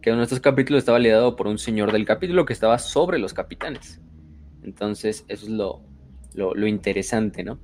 Que 0.01 0.09
uno 0.09 0.19
de 0.19 0.23
estos 0.23 0.39
capítulos 0.39 0.79
estaba 0.79 0.97
liderado 0.97 1.35
por 1.35 1.47
un 1.47 1.57
señor 1.57 1.91
del 1.91 2.05
capítulo 2.05 2.45
que 2.45 2.53
estaba 2.53 2.79
sobre 2.79 3.19
los 3.19 3.33
capitanes. 3.33 4.01
Entonces, 4.63 5.25
eso 5.27 5.45
es 5.45 5.51
lo, 6.33 6.67
interesante, 6.67 7.43
¿no? 7.43 7.59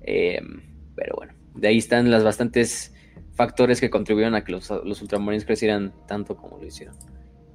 Em, 0.00 0.62
pero 0.94 1.16
bueno, 1.16 1.34
de 1.54 1.68
ahí 1.68 1.78
están 1.78 2.10
las 2.10 2.24
bastantes 2.24 2.94
factores 3.34 3.80
que 3.80 3.90
contribuyeron 3.90 4.34
a 4.34 4.44
que 4.44 4.52
los, 4.52 4.70
los 4.84 5.00
Ultramarines 5.02 5.44
crecieran 5.44 5.92
tanto 6.06 6.36
como 6.36 6.58
lo 6.58 6.66
hicieron. 6.66 6.96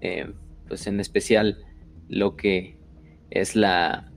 Em, 0.01 0.34
pues 0.68 0.88
en 0.88 0.99
especial 0.99 1.58
lo 2.08 2.36
que 2.36 2.78
es 3.30 3.56
la... 3.56 4.12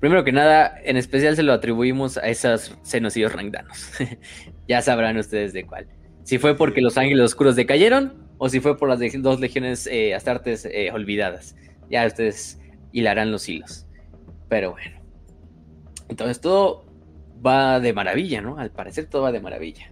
Primero 0.00 0.24
que 0.24 0.32
nada, 0.32 0.78
en 0.84 0.96
especial 0.96 1.36
se 1.36 1.42
lo 1.42 1.52
atribuimos 1.52 2.18
a 2.18 2.28
esos 2.28 2.76
cenocillos 2.82 3.32
rangdanos. 3.32 3.92
ya 4.68 4.82
sabrán 4.82 5.16
ustedes 5.16 5.52
de 5.52 5.64
cuál. 5.64 5.88
Si 6.24 6.38
fue 6.38 6.56
porque 6.56 6.80
los 6.80 6.98
ángeles 6.98 7.24
oscuros 7.24 7.56
decayeron 7.56 8.24
o 8.38 8.48
si 8.48 8.60
fue 8.60 8.76
por 8.76 8.88
las 8.88 9.00
dos 9.22 9.40
legiones 9.40 9.86
eh, 9.86 10.14
astartes 10.14 10.66
eh, 10.66 10.90
olvidadas. 10.92 11.56
Ya 11.90 12.06
ustedes 12.06 12.60
hilarán 12.92 13.30
los 13.30 13.48
hilos. 13.48 13.86
Pero 14.48 14.72
bueno. 14.72 15.03
Entonces 16.14 16.40
todo 16.40 16.84
va 17.44 17.80
de 17.80 17.92
maravilla, 17.92 18.40
¿no? 18.40 18.56
Al 18.56 18.70
parecer 18.70 19.06
todo 19.06 19.22
va 19.22 19.32
de 19.32 19.40
maravilla. 19.40 19.90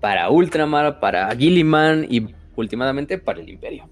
Para 0.00 0.28
Ultramar, 0.28 0.98
para 0.98 1.32
Gilliman 1.36 2.04
y 2.10 2.34
últimamente 2.56 3.16
para 3.18 3.38
el 3.38 3.48
Imperio. 3.48 3.88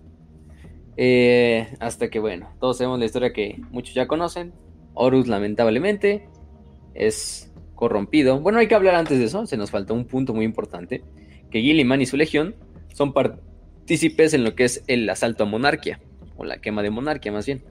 Eh, 0.97 1.69
hasta 1.79 2.11
que, 2.11 2.19
bueno, 2.19 2.51
todos 2.59 2.79
sabemos 2.79 2.99
la 2.99 3.05
historia 3.05 3.33
que 3.33 3.61
muchos 3.71 3.95
ya 3.95 4.09
conocen. 4.09 4.53
Horus, 4.95 5.29
lamentablemente, 5.29 6.29
es 6.93 7.55
corrompido. 7.77 8.41
Bueno, 8.41 8.59
hay 8.59 8.67
que 8.67 8.75
hablar 8.75 8.97
antes 8.97 9.21
de 9.21 9.27
eso. 9.27 9.47
Se 9.47 9.57
nos 9.57 9.71
falta 9.71 9.95
un 9.95 10.07
punto 10.07 10.35
muy 10.35 10.45
importante. 10.45 11.05
Que 11.53 11.61
Gilliman 11.61 12.03
y 12.03 12.07
su 12.07 12.17
legión 12.17 12.57
son 12.93 13.13
partícipes 13.13 14.35
en 14.35 14.43
lo 14.43 14.57
que 14.57 14.65
es 14.65 14.83
el 14.89 15.09
asalto 15.09 15.45
a 15.45 15.47
Monarquia. 15.47 16.01
O 16.37 16.45
la 16.45 16.61
quema 16.61 16.83
de 16.83 16.91
Monarquia, 16.91 17.31
más 17.31 17.47
bien. 17.47 17.63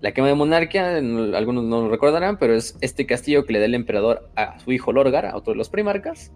La 0.00 0.12
quema 0.12 0.28
de 0.28 0.34
Monarquia, 0.34 0.96
algunos 0.96 1.64
no 1.64 1.82
lo 1.82 1.88
recordarán, 1.88 2.38
pero 2.38 2.54
es 2.54 2.76
este 2.80 3.04
castillo 3.06 3.44
que 3.44 3.52
le 3.52 3.58
da 3.58 3.64
el 3.64 3.74
emperador 3.74 4.30
a 4.36 4.58
su 4.60 4.70
hijo 4.72 4.92
Lorgar, 4.92 5.26
a 5.26 5.36
otro 5.36 5.52
de 5.52 5.58
los 5.58 5.68
primarcas, 5.68 6.32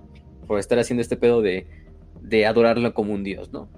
por 0.46 0.58
estar 0.58 0.78
haciendo 0.78 1.00
este 1.00 1.16
pedo 1.16 1.42
de, 1.42 1.66
de 2.20 2.46
adorarlo 2.46 2.92
como 2.92 3.12
un 3.12 3.22
dios, 3.22 3.52
¿no? 3.52 3.68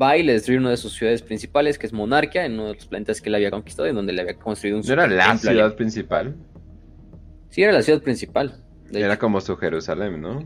va 0.00 0.16
y 0.16 0.22
le 0.22 0.32
destruye 0.32 0.58
una 0.58 0.70
de 0.70 0.76
sus 0.76 0.92
ciudades 0.92 1.22
principales, 1.22 1.78
que 1.78 1.86
es 1.86 1.92
Monarquia, 1.92 2.44
en 2.44 2.54
uno 2.54 2.68
de 2.68 2.74
los 2.74 2.86
planetas 2.86 3.20
que 3.20 3.28
él 3.28 3.34
había 3.34 3.50
conquistado, 3.50 3.88
en 3.88 3.94
donde 3.94 4.12
le 4.12 4.22
había 4.22 4.36
construido 4.36 4.78
un 4.78 4.86
¿No 4.86 4.92
era 4.92 5.06
la 5.06 5.36
ciudad 5.36 5.74
principal? 5.74 6.36
Sí, 7.50 7.62
era 7.62 7.72
la 7.72 7.82
ciudad 7.82 8.02
principal. 8.02 8.62
Era 8.92 9.18
como 9.18 9.40
su 9.40 9.56
Jerusalén, 9.56 10.20
¿no? 10.20 10.44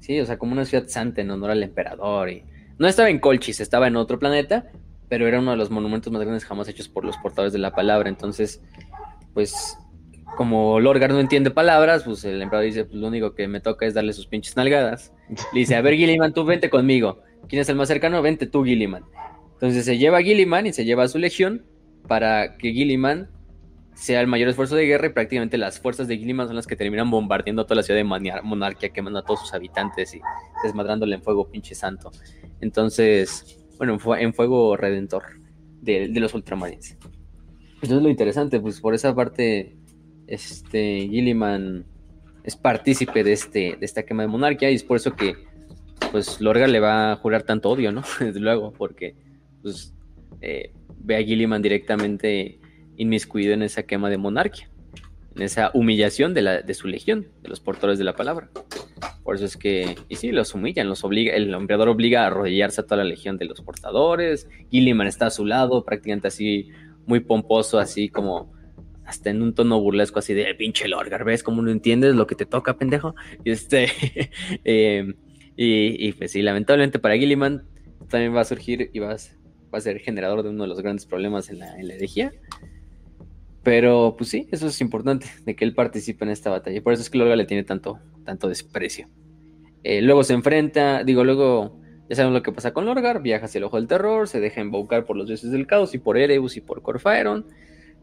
Sí, 0.00 0.20
o 0.20 0.26
sea, 0.26 0.38
como 0.38 0.52
una 0.52 0.64
ciudad 0.64 0.86
santa 0.88 1.20
en 1.20 1.30
honor 1.30 1.50
al 1.50 1.62
emperador. 1.62 2.30
Y... 2.30 2.44
No 2.78 2.86
estaba 2.86 3.08
en 3.08 3.20
Colchis, 3.20 3.60
estaba 3.60 3.86
en 3.86 3.96
otro 3.96 4.18
planeta, 4.18 4.70
pero 5.14 5.28
era 5.28 5.38
uno 5.38 5.52
de 5.52 5.56
los 5.56 5.70
monumentos 5.70 6.12
más 6.12 6.22
grandes 6.22 6.44
jamás 6.44 6.66
hechos 6.66 6.88
por 6.88 7.04
los 7.04 7.16
portadores 7.18 7.52
de 7.52 7.60
la 7.60 7.72
palabra. 7.72 8.08
Entonces, 8.08 8.60
pues, 9.32 9.78
como 10.36 10.80
Lorgar 10.80 11.12
no 11.12 11.20
entiende 11.20 11.52
palabras, 11.52 12.02
pues 12.02 12.24
el 12.24 12.42
emperador 12.42 12.66
dice, 12.66 12.84
pues 12.84 12.96
lo 12.96 13.06
único 13.06 13.32
que 13.32 13.46
me 13.46 13.60
toca 13.60 13.86
es 13.86 13.94
darle 13.94 14.12
sus 14.12 14.26
pinches 14.26 14.56
nalgadas. 14.56 15.12
Le 15.52 15.60
dice, 15.60 15.76
a 15.76 15.82
ver, 15.82 15.94
Gilliman, 15.94 16.34
tú 16.34 16.44
vente 16.44 16.68
conmigo. 16.68 17.22
¿Quién 17.48 17.62
es 17.62 17.68
el 17.68 17.76
más 17.76 17.86
cercano? 17.86 18.22
Vente 18.22 18.48
tú, 18.48 18.64
Gilliman. 18.64 19.04
Entonces 19.52 19.84
se 19.84 19.98
lleva 19.98 20.18
a 20.18 20.22
Gilliman 20.22 20.66
y 20.66 20.72
se 20.72 20.84
lleva 20.84 21.04
a 21.04 21.08
su 21.08 21.18
legión 21.18 21.64
para 22.08 22.56
que 22.56 22.72
Gilliman 22.72 23.30
sea 23.94 24.20
el 24.20 24.26
mayor 24.26 24.48
esfuerzo 24.48 24.74
de 24.74 24.86
guerra 24.86 25.06
y 25.06 25.10
prácticamente 25.10 25.58
las 25.58 25.78
fuerzas 25.78 26.08
de 26.08 26.18
Gilliman 26.18 26.48
son 26.48 26.56
las 26.56 26.66
que 26.66 26.74
terminan 26.74 27.08
bombardeando 27.08 27.66
toda 27.66 27.76
la 27.76 27.82
ciudad 27.84 28.00
de 28.00 28.42
Monarquía, 28.42 28.88
quemando 28.88 29.20
a 29.20 29.24
todos 29.24 29.42
sus 29.42 29.54
habitantes 29.54 30.12
y 30.12 30.20
desmadrándole 30.64 31.14
en 31.14 31.22
fuego 31.22 31.48
pinche 31.48 31.76
santo. 31.76 32.10
Entonces, 32.60 33.63
bueno, 33.86 34.20
en 34.20 34.34
fuego 34.34 34.76
redentor 34.76 35.24
de, 35.80 36.08
los 36.08 36.34
ultramarines. 36.34 36.96
Eso 37.82 37.96
es 37.96 38.02
lo 38.02 38.08
interesante, 38.08 38.60
pues 38.60 38.80
por 38.80 38.94
esa 38.94 39.14
parte, 39.14 39.76
este 40.26 41.08
Gilliman 41.08 41.84
es 42.42 42.56
partícipe 42.56 43.24
de, 43.24 43.32
este, 43.32 43.76
de 43.78 43.84
esta 43.84 44.04
quema 44.04 44.22
de 44.22 44.28
monarquía 44.28 44.70
y 44.70 44.74
es 44.74 44.82
por 44.82 44.96
eso 44.96 45.14
que 45.14 45.34
pues 46.10 46.40
Lorga 46.40 46.66
le 46.66 46.80
va 46.80 47.12
a 47.12 47.16
jurar 47.16 47.42
tanto 47.42 47.70
odio, 47.70 47.92
¿no? 47.92 48.02
Desde 48.20 48.40
luego, 48.40 48.72
porque 48.72 49.14
pues, 49.62 49.94
eh, 50.40 50.72
ve 50.98 51.16
a 51.16 51.22
Gilliman 51.22 51.62
directamente 51.62 52.58
inmiscuido 52.96 53.52
en 53.52 53.62
esa 53.62 53.82
quema 53.82 54.08
de 54.10 54.18
monarquía, 54.18 54.68
en 55.34 55.42
esa 55.42 55.70
humillación 55.74 56.34
de, 56.34 56.42
la, 56.42 56.62
de 56.62 56.74
su 56.74 56.86
legión, 56.86 57.28
de 57.42 57.48
los 57.48 57.60
portadores 57.60 57.98
de 57.98 58.04
la 58.04 58.14
palabra. 58.14 58.50
Por 59.22 59.36
eso 59.36 59.44
es 59.44 59.56
que, 59.56 59.96
y 60.08 60.16
sí, 60.16 60.32
los 60.32 60.54
humillan, 60.54 60.88
los 60.88 61.04
obliga, 61.04 61.34
el 61.34 61.52
emperador 61.52 61.88
obliga 61.88 62.22
a 62.22 62.26
arrodillarse 62.26 62.80
a 62.80 62.84
toda 62.84 62.98
la 62.98 63.04
legión 63.04 63.38
de 63.38 63.46
los 63.46 63.60
portadores, 63.60 64.48
Gilliman 64.70 65.06
está 65.06 65.26
a 65.26 65.30
su 65.30 65.44
lado, 65.44 65.84
prácticamente 65.84 66.28
así, 66.28 66.68
muy 67.06 67.20
pomposo, 67.20 67.78
así 67.78 68.08
como 68.08 68.52
hasta 69.04 69.30
en 69.30 69.42
un 69.42 69.54
tono 69.54 69.80
burlesco 69.80 70.18
así 70.18 70.32
de 70.34 70.54
pinche 70.54 70.88
Lorgar, 70.88 71.24
¿ves 71.24 71.42
cómo 71.42 71.62
no 71.62 71.70
entiendes 71.70 72.14
lo 72.14 72.26
que 72.26 72.34
te 72.34 72.46
toca, 72.46 72.76
pendejo? 72.76 73.14
Y 73.44 73.50
este, 73.50 73.88
eh, 74.64 75.14
y, 75.56 76.12
pues 76.12 76.32
sí, 76.32 76.42
lamentablemente 76.42 76.98
para 76.98 77.16
Gilliman 77.16 77.64
también 78.08 78.34
va 78.34 78.40
a 78.40 78.44
surgir 78.44 78.90
y 78.92 78.98
va 78.98 79.12
a, 79.12 79.80
ser 79.80 79.98
generador 79.98 80.42
de 80.42 80.50
uno 80.50 80.64
de 80.64 80.68
los 80.68 80.80
grandes 80.80 81.06
problemas 81.06 81.50
en 81.50 81.58
la, 81.58 81.78
en 81.78 81.90
herejía. 81.90 82.32
Pero 83.64 84.14
pues 84.16 84.30
sí, 84.30 84.46
eso 84.52 84.66
es 84.66 84.80
importante, 84.82 85.26
de 85.44 85.56
que 85.56 85.64
él 85.64 85.74
participe 85.74 86.24
en 86.24 86.30
esta 86.30 86.50
batalla. 86.50 86.82
Por 86.82 86.92
eso 86.92 87.02
es 87.02 87.10
que 87.10 87.18
Lorga 87.18 87.34
le 87.34 87.46
tiene 87.46 87.64
tanto, 87.64 87.98
tanto 88.24 88.48
desprecio. 88.48 89.08
Eh, 89.82 90.02
luego 90.02 90.22
se 90.22 90.34
enfrenta, 90.34 91.02
digo, 91.02 91.24
luego 91.24 91.80
ya 92.08 92.16
sabemos 92.16 92.34
lo 92.34 92.42
que 92.42 92.52
pasa 92.52 92.74
con 92.74 92.84
Lorgar, 92.84 93.22
viaja 93.22 93.46
hacia 93.46 93.58
el 93.58 93.64
ojo 93.64 93.78
del 93.78 93.88
terror, 93.88 94.28
se 94.28 94.38
deja 94.38 94.60
embaucar 94.60 95.06
por 95.06 95.16
los 95.16 95.26
dioses 95.26 95.50
del 95.50 95.66
caos 95.66 95.94
y 95.94 95.98
por 95.98 96.18
Erebus 96.18 96.56
y 96.58 96.60
por 96.60 96.82
Corfaeron, 96.82 97.46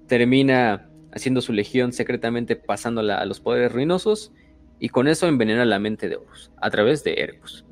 termina 0.07 0.89
haciendo 1.13 1.41
su 1.41 1.53
legión 1.53 1.93
secretamente 1.93 2.55
pasándola 2.55 3.17
a 3.17 3.25
los 3.25 3.39
poderes 3.39 3.71
ruinosos 3.71 4.33
y 4.79 4.89
con 4.89 5.07
eso 5.07 5.27
envenena 5.27 5.65
la 5.65 5.77
mente 5.77 6.09
de 6.09 6.15
Horus 6.15 6.51
a 6.57 6.71
través 6.71 7.03
de 7.03 7.13
Erebus. 7.13 7.65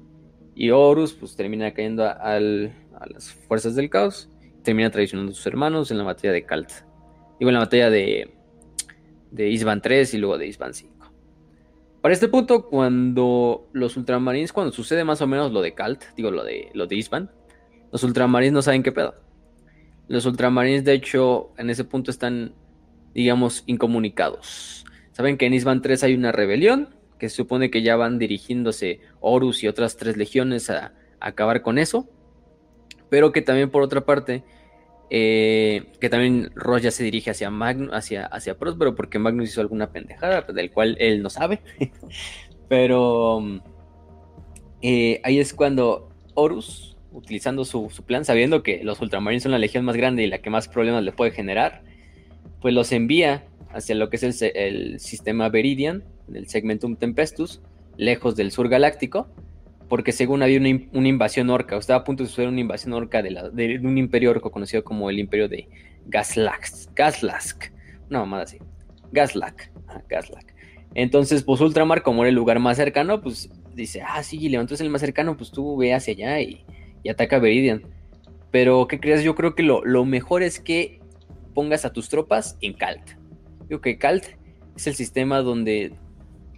Y 0.53 0.69
Horus 0.69 1.13
pues 1.13 1.35
termina 1.35 1.73
cayendo 1.73 2.05
a 2.05 2.39
las 2.39 3.33
fuerzas 3.47 3.75
del 3.75 3.89
caos, 3.89 4.29
termina 4.61 4.91
traicionando 4.91 5.31
a 5.31 5.35
sus 5.35 5.47
hermanos 5.47 5.89
en 5.89 5.97
la 5.97 6.03
batalla 6.03 6.33
de 6.33 6.45
Kalt. 6.45 6.88
Digo, 7.39 7.49
en 7.49 7.53
la 7.53 7.59
batalla 7.61 7.89
de, 7.89 8.33
de 9.31 9.49
Isban 9.49 9.81
3 9.81 10.13
y 10.13 10.17
luego 10.17 10.37
de 10.37 10.47
Isban 10.47 10.73
5. 10.73 10.99
Para 12.01 12.13
este 12.13 12.27
punto, 12.27 12.67
cuando 12.67 13.67
los 13.73 13.97
ultramarines, 13.97 14.53
cuando 14.53 14.71
sucede 14.71 15.03
más 15.03 15.21
o 15.21 15.27
menos 15.27 15.51
lo 15.51 15.61
de 15.61 15.73
Kalt, 15.73 16.03
digo 16.15 16.31
lo 16.31 16.43
de, 16.43 16.69
lo 16.73 16.87
de 16.87 16.95
Isban, 16.95 17.31
los 17.91 18.03
ultramarines 18.03 18.53
no 18.53 18.61
saben 18.61 18.83
qué 18.83 18.91
pedo. 18.91 19.15
Los 20.07 20.25
ultramarines, 20.25 20.85
de 20.85 20.93
hecho, 20.93 21.51
en 21.57 21.69
ese 21.69 21.83
punto 21.83 22.09
están, 22.09 22.53
digamos, 23.13 23.63
incomunicados. 23.67 24.85
Saben 25.11 25.37
que 25.37 25.45
en 25.45 25.53
Isban 25.53 25.81
3 25.81 26.03
hay 26.03 26.15
una 26.15 26.31
rebelión, 26.31 26.95
que 27.19 27.29
se 27.29 27.35
supone 27.35 27.69
que 27.69 27.83
ya 27.83 27.95
van 27.97 28.17
dirigiéndose 28.17 29.01
Horus 29.19 29.63
y 29.63 29.67
otras 29.67 29.97
tres 29.97 30.17
legiones 30.17 30.69
a, 30.69 30.93
acabar 31.19 31.61
con 31.61 31.77
eso, 31.77 32.07
pero 33.09 33.33
que 33.33 33.41
también 33.41 33.69
por 33.69 33.81
otra 33.81 34.05
parte, 34.05 34.45
eh, 35.09 35.85
que 35.99 36.09
también 36.09 36.51
Ross 36.55 36.83
ya 36.83 36.91
se 36.91 37.03
dirige 37.03 37.31
hacia 37.31 37.49
Magnus, 37.49 37.89
hacia, 37.93 38.25
hacia 38.25 38.57
porque 38.57 39.19
Magnus 39.19 39.49
hizo 39.49 39.61
alguna 39.61 39.91
pendejada, 39.91 40.41
del 40.41 40.71
cual 40.71 40.97
él 40.99 41.23
no 41.23 41.29
sabe, 41.29 41.61
pero 42.69 43.41
eh, 44.81 45.19
ahí 45.23 45.39
es 45.39 45.53
cuando 45.53 46.09
Horus, 46.35 46.95
utilizando 47.11 47.65
su, 47.65 47.89
su, 47.89 48.03
plan, 48.03 48.23
sabiendo 48.23 48.61
que 48.61 48.83
los 48.83 49.01
Ultramarines 49.01 49.43
son 49.43 49.51
la 49.51 49.57
legión 49.57 49.83
más 49.83 49.97
grande 49.97 50.23
y 50.23 50.27
la 50.27 50.39
que 50.39 50.51
más 50.51 50.67
problemas 50.67 51.03
le 51.03 51.11
puede 51.11 51.31
generar, 51.31 51.81
pues 52.61 52.73
los 52.73 52.91
envía 52.91 53.45
hacia 53.71 53.95
lo 53.95 54.09
que 54.09 54.17
es 54.17 54.23
el, 54.23 54.51
el 54.55 54.99
sistema 54.99 55.49
Veridian, 55.49 56.03
del 56.27 56.47
Segmentum 56.47 56.95
Tempestus, 56.95 57.61
lejos 57.97 58.35
del 58.35 58.51
sur 58.51 58.69
galáctico, 58.69 59.27
porque 59.89 60.11
según 60.11 60.43
había 60.43 60.59
una, 60.59 61.07
invasión 61.07 61.49
orca, 61.49 61.75
o 61.75 61.79
estaba 61.79 62.01
a 62.01 62.03
punto 62.03 62.23
de 62.23 62.29
suceder 62.29 62.47
una 62.47 62.61
invasión 62.61 62.93
orca 62.93 63.23
de, 63.23 63.79
un 63.83 63.97
imperio 63.97 64.29
orco 64.29 64.51
conocido 64.51 64.83
como 64.83 65.09
el 65.09 65.17
imperio 65.17 65.49
de 65.49 65.67
Gaslask. 66.05 66.91
Gaslask. 66.95 67.65
una 68.09 68.19
mamada 68.19 68.43
así. 68.43 68.59
Gaslack. 69.11 69.71
Gaslack. 70.07 70.53
Entonces, 70.93 71.43
pues 71.43 71.59
Ultramar, 71.59 72.03
como 72.03 72.21
era 72.21 72.29
el 72.29 72.35
lugar 72.35 72.59
más 72.59 72.77
cercano, 72.77 73.21
pues 73.21 73.49
dice, 73.73 74.01
ah, 74.05 74.21
sí, 74.21 74.37
Gilliman, 74.37 74.61
entonces 74.61 74.85
el 74.85 74.91
más 74.91 75.01
cercano, 75.01 75.35
pues 75.35 75.51
tú 75.51 75.77
ve 75.77 75.93
hacia 75.93 76.13
allá 76.13 76.39
y, 76.39 76.63
ataca 77.09 77.39
Veridian. 77.39 77.81
Pero, 78.51 78.87
¿qué 78.87 78.99
crees? 78.99 79.23
Yo 79.23 79.35
creo 79.35 79.55
que 79.55 79.63
lo, 79.63 79.83
lo, 79.83 80.05
mejor 80.05 80.43
es 80.43 80.59
que 80.59 80.99
pongas 81.55 81.85
a 81.85 81.93
tus 81.93 82.09
tropas 82.09 82.57
en 82.61 82.73
Calt. 82.73 83.11
Digo 83.67 83.81
que 83.81 83.97
Calt 83.97 84.25
es 84.75 84.87
el 84.87 84.95
sistema 84.95 85.41
donde 85.41 85.93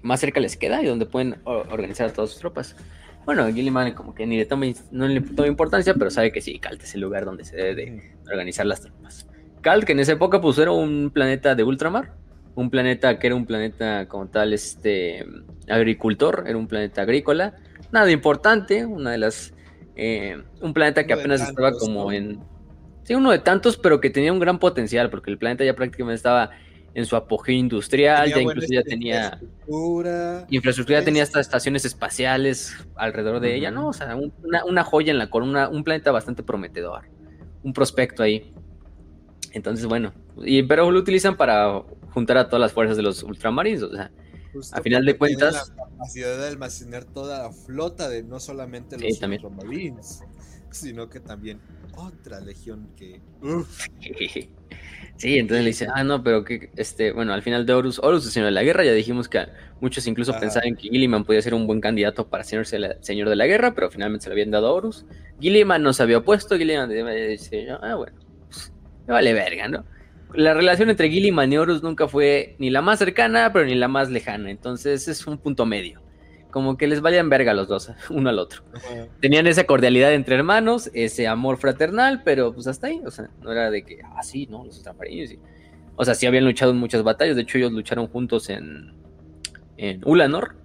más 0.01 0.19
cerca 0.19 0.39
les 0.39 0.57
queda 0.57 0.81
y 0.81 0.85
donde 0.85 1.05
pueden 1.05 1.37
organizar 1.45 2.09
a 2.09 2.13
todas 2.13 2.31
sus 2.31 2.39
tropas. 2.39 2.75
Bueno, 3.25 3.47
Gilliman 3.53 3.93
como 3.93 4.15
que 4.15 4.25
ni 4.25 4.37
le 4.37 4.45
toma, 4.45 4.65
no 4.91 5.07
le 5.07 5.21
toma 5.21 5.47
importancia, 5.47 5.93
pero 5.93 6.09
sabe 6.09 6.31
que 6.31 6.41
sí, 6.41 6.59
Calt 6.59 6.81
es 6.83 6.95
el 6.95 7.01
lugar 7.01 7.25
donde 7.25 7.45
se 7.45 7.55
debe 7.55 7.75
de 7.75 8.15
organizar 8.29 8.65
las 8.65 8.81
tropas. 8.81 9.27
Calt, 9.61 9.83
que 9.83 9.91
en 9.91 9.99
esa 9.99 10.13
época 10.13 10.41
pues 10.41 10.57
era 10.57 10.71
un 10.71 11.11
planeta 11.13 11.53
de 11.53 11.63
ultramar, 11.63 12.13
un 12.55 12.69
planeta 12.69 13.19
que 13.19 13.27
era 13.27 13.35
un 13.35 13.45
planeta 13.45 14.07
como 14.07 14.27
tal, 14.27 14.53
este, 14.53 15.25
agricultor, 15.69 16.45
era 16.47 16.57
un 16.57 16.67
planeta 16.67 17.03
agrícola, 17.03 17.55
nada 17.91 18.11
importante, 18.11 18.85
una 18.85 19.11
de 19.11 19.17
las, 19.19 19.53
eh, 19.95 20.41
un 20.61 20.73
planeta 20.73 21.05
que 21.05 21.13
apenas 21.13 21.41
estaba 21.41 21.73
como 21.73 22.11
en, 22.11 22.39
sí, 23.03 23.13
uno 23.13 23.31
de 23.31 23.39
tantos, 23.39 23.77
pero 23.77 24.01
que 24.01 24.09
tenía 24.09 24.33
un 24.33 24.39
gran 24.39 24.57
potencial, 24.57 25.09
porque 25.11 25.29
el 25.29 25.37
planeta 25.37 25.63
ya 25.63 25.75
prácticamente 25.75 26.15
estaba 26.15 26.51
en 26.93 27.05
su 27.05 27.15
apogeo 27.15 27.55
industrial, 27.55 28.29
ya 28.29 28.41
incluso 28.41 28.67
ya 28.69 28.83
tenía 28.83 29.39
infraestructura, 29.41 30.45
infraestructura 30.49 30.99
ya 30.99 31.05
tenía 31.05 31.23
estas 31.23 31.41
estaciones 31.41 31.85
espaciales 31.85 32.75
alrededor 32.95 33.39
de 33.39 33.55
ella, 33.55 33.71
¿no? 33.71 33.87
O 33.87 33.93
sea, 33.93 34.15
una, 34.15 34.65
una, 34.65 34.83
joya 34.83 35.11
en 35.11 35.17
la 35.17 35.29
corona, 35.29 35.69
un 35.69 35.83
planeta 35.83 36.11
bastante 36.11 36.43
prometedor, 36.43 37.05
un 37.63 37.73
prospecto 37.73 38.23
ahí. 38.23 38.53
Entonces, 39.53 39.85
bueno, 39.85 40.13
y, 40.43 40.63
pero 40.63 40.91
lo 40.91 40.99
utilizan 40.99 41.37
para 41.37 41.81
juntar 42.13 42.37
a 42.37 42.47
todas 42.47 42.61
las 42.61 42.73
fuerzas 42.73 42.97
de 42.97 43.03
los 43.03 43.23
ultramarines, 43.23 43.83
o 43.83 43.91
sea, 43.93 44.11
a 44.73 44.81
final 44.81 45.05
de 45.05 45.17
cuentas... 45.17 45.73
La 45.77 45.85
capacidad 45.85 46.37
de 46.37 46.47
almacenar 46.47 47.05
toda 47.05 47.43
la 47.43 47.51
flota 47.51 48.09
de 48.09 48.23
no 48.23 48.39
solamente 48.39 48.97
los 48.97 49.21
ultramarines, 49.21 50.23
sino 50.71 51.09
que 51.09 51.19
también 51.19 51.59
otra 51.95 52.41
legión 52.41 52.89
que... 52.95 53.21
Sí, 55.21 55.37
entonces 55.37 55.63
le 55.63 55.69
dice, 55.69 55.87
ah, 55.93 56.03
no, 56.03 56.23
pero 56.23 56.43
que, 56.43 56.71
este, 56.75 57.11
bueno, 57.11 57.31
al 57.31 57.43
final 57.43 57.63
de 57.63 57.73
Horus, 57.73 57.99
Horus 57.99 58.25
es 58.25 58.33
señor 58.33 58.47
de 58.47 58.53
la 58.53 58.63
guerra, 58.63 58.83
ya 58.83 58.91
dijimos 58.91 59.29
que 59.29 59.45
muchos 59.79 60.07
incluso 60.07 60.33
pensaban 60.39 60.75
que 60.75 60.89
Gilliman 60.89 61.25
podía 61.25 61.43
ser 61.43 61.53
un 61.53 61.67
buen 61.67 61.79
candidato 61.79 62.27
para 62.27 62.43
ser 62.43 62.65
señor 62.65 63.29
de 63.29 63.35
la 63.35 63.45
guerra, 63.45 63.75
pero 63.75 63.91
finalmente 63.91 64.23
se 64.23 64.29
lo 64.29 64.33
habían 64.33 64.49
dado 64.49 64.65
a 64.65 64.71
Horus. 64.71 65.05
Gilliman 65.39 65.83
no 65.83 65.93
se 65.93 66.01
había 66.01 66.17
opuesto, 66.17 66.57
Gilliman 66.57 66.89
dice, 66.89 67.67
ah, 67.69 67.93
bueno, 67.93 68.17
pues, 68.49 68.73
me 69.05 69.13
vale 69.13 69.31
verga, 69.33 69.67
¿no? 69.67 69.85
La 70.33 70.55
relación 70.55 70.89
entre 70.89 71.11
Gilliman 71.11 71.53
y 71.53 71.57
Horus 71.57 71.83
nunca 71.83 72.07
fue 72.07 72.55
ni 72.57 72.71
la 72.71 72.81
más 72.81 72.97
cercana, 72.97 73.53
pero 73.53 73.65
ni 73.65 73.75
la 73.75 73.87
más 73.87 74.09
lejana, 74.09 74.49
entonces 74.49 75.07
es 75.07 75.27
un 75.27 75.37
punto 75.37 75.67
medio 75.67 76.01
como 76.51 76.77
que 76.77 76.87
les 76.87 77.01
valían 77.01 77.29
verga 77.29 77.53
los 77.53 77.67
dos, 77.67 77.91
uno 78.09 78.29
al 78.29 78.39
otro. 78.39 78.63
Tenían 79.19 79.47
esa 79.47 79.63
cordialidad 79.63 80.13
entre 80.13 80.35
hermanos, 80.35 80.91
ese 80.93 81.27
amor 81.27 81.57
fraternal, 81.57 82.21
pero 82.23 82.53
pues 82.53 82.67
hasta 82.67 82.87
ahí, 82.87 83.01
o 83.05 83.11
sea, 83.11 83.29
no 83.41 83.51
era 83.51 83.71
de 83.71 83.83
que, 83.83 84.01
ah, 84.03 84.21
sí, 84.21 84.47
no, 84.49 84.65
los 84.65 84.77
ultramarines. 84.77 85.37
O 85.95 86.05
sea, 86.05 86.15
sí 86.15 86.25
habían 86.25 86.45
luchado 86.45 86.71
en 86.71 86.77
muchas 86.77 87.03
batallas, 87.03 87.35
de 87.35 87.41
hecho 87.41 87.57
ellos 87.57 87.71
lucharon 87.71 88.07
juntos 88.07 88.49
en, 88.49 88.93
en 89.77 90.01
Ulanor, 90.05 90.55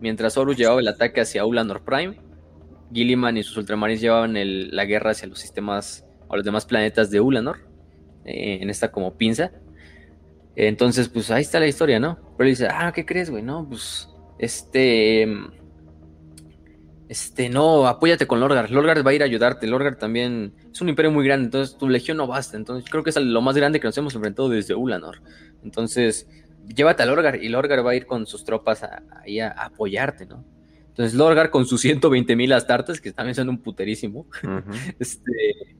mientras 0.00 0.36
Horus 0.36 0.56
llevaba 0.56 0.80
el 0.80 0.88
ataque 0.88 1.20
hacia 1.20 1.46
Ulanor 1.46 1.82
Prime, 1.82 2.18
Gilliman 2.92 3.36
y 3.36 3.42
sus 3.42 3.56
ultramarines 3.56 4.00
llevaban 4.00 4.34
la 4.34 4.84
guerra 4.84 5.10
hacia 5.10 5.28
los 5.28 5.38
sistemas 5.38 6.04
o 6.28 6.36
los 6.36 6.44
demás 6.44 6.66
planetas 6.66 7.10
de 7.10 7.20
Ulanor, 7.20 7.58
eh, 8.24 8.58
en 8.60 8.70
esta 8.70 8.90
como 8.90 9.14
pinza. 9.14 9.52
Entonces, 10.54 11.08
pues 11.08 11.30
ahí 11.30 11.42
está 11.42 11.60
la 11.60 11.66
historia, 11.66 12.00
¿no? 12.00 12.18
Pero 12.38 12.48
dice, 12.48 12.68
ah, 12.70 12.90
¿qué 12.94 13.04
crees, 13.04 13.30
güey? 13.30 13.42
No, 13.42 13.68
pues 13.68 14.08
este. 14.38 15.28
Este, 17.08 17.48
no, 17.48 17.86
apóyate 17.86 18.26
con 18.26 18.40
Lorgar. 18.40 18.70
Lorgar 18.70 19.06
va 19.06 19.12
a 19.12 19.14
ir 19.14 19.22
a 19.22 19.26
ayudarte. 19.26 19.66
Lorgar 19.66 19.96
también 19.96 20.54
es 20.72 20.80
un 20.80 20.88
imperio 20.88 21.12
muy 21.12 21.24
grande, 21.24 21.44
entonces 21.44 21.78
tu 21.78 21.88
legión 21.88 22.16
no 22.16 22.26
basta. 22.26 22.56
Entonces, 22.56 22.90
creo 22.90 23.04
que 23.04 23.10
es 23.10 23.16
lo 23.16 23.40
más 23.40 23.56
grande 23.56 23.78
que 23.78 23.86
nos 23.86 23.96
hemos 23.96 24.14
enfrentado 24.14 24.48
desde 24.48 24.74
Ulanor. 24.74 25.22
Entonces, 25.62 26.28
llévate 26.74 27.02
a 27.02 27.06
Lorgar 27.06 27.42
y 27.42 27.48
Lorgar 27.48 27.86
va 27.86 27.92
a 27.92 27.94
ir 27.94 28.06
con 28.06 28.26
sus 28.26 28.44
tropas 28.44 28.84
ahí 29.22 29.40
a, 29.40 29.50
apoyarte, 29.50 30.26
¿no? 30.26 30.44
Entonces, 30.88 31.14
Lorgar 31.14 31.50
con 31.50 31.66
sus 31.66 31.80
120 31.82 32.34
mil 32.36 32.52
astartes, 32.52 33.00
que 33.00 33.12
también 33.12 33.34
son 33.34 33.50
un 33.50 33.58
puterísimo, 33.58 34.26
este, 34.98 35.76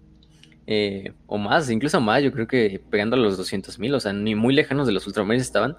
eh, 0.67 1.13
o 1.27 1.39
más, 1.39 1.71
incluso 1.71 2.01
más, 2.01 2.23
yo 2.23 2.33
creo 2.33 2.47
que 2.47 2.83
pegando 2.91 3.17
a 3.17 3.19
los 3.19 3.37
200 3.37 3.79
mil, 3.79 3.95
o 3.95 4.01
sea, 4.01 4.13
ni 4.13 4.35
muy 4.35 4.55
lejanos 4.55 4.87
de 4.87 4.93
los 4.93 5.07
ultramarines 5.07 5.47
estaban, 5.47 5.77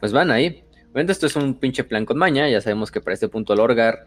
pues 0.00 0.12
van 0.12 0.30
ahí. 0.30 0.64
Obviamente 0.96 1.12
esto 1.12 1.26
es 1.26 1.36
un 1.36 1.56
pinche 1.56 1.84
plan 1.84 2.06
con 2.06 2.16
maña, 2.16 2.48
ya 2.48 2.62
sabemos 2.62 2.90
que 2.90 3.02
para 3.02 3.12
este 3.12 3.28
punto 3.28 3.52
el 3.52 3.60
Orgar 3.60 4.06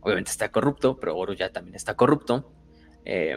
obviamente 0.00 0.30
está 0.30 0.50
corrupto, 0.50 0.98
pero 0.98 1.14
Oro 1.14 1.34
ya 1.34 1.52
también 1.52 1.74
está 1.74 1.96
corrupto. 1.96 2.50
Eh, 3.04 3.36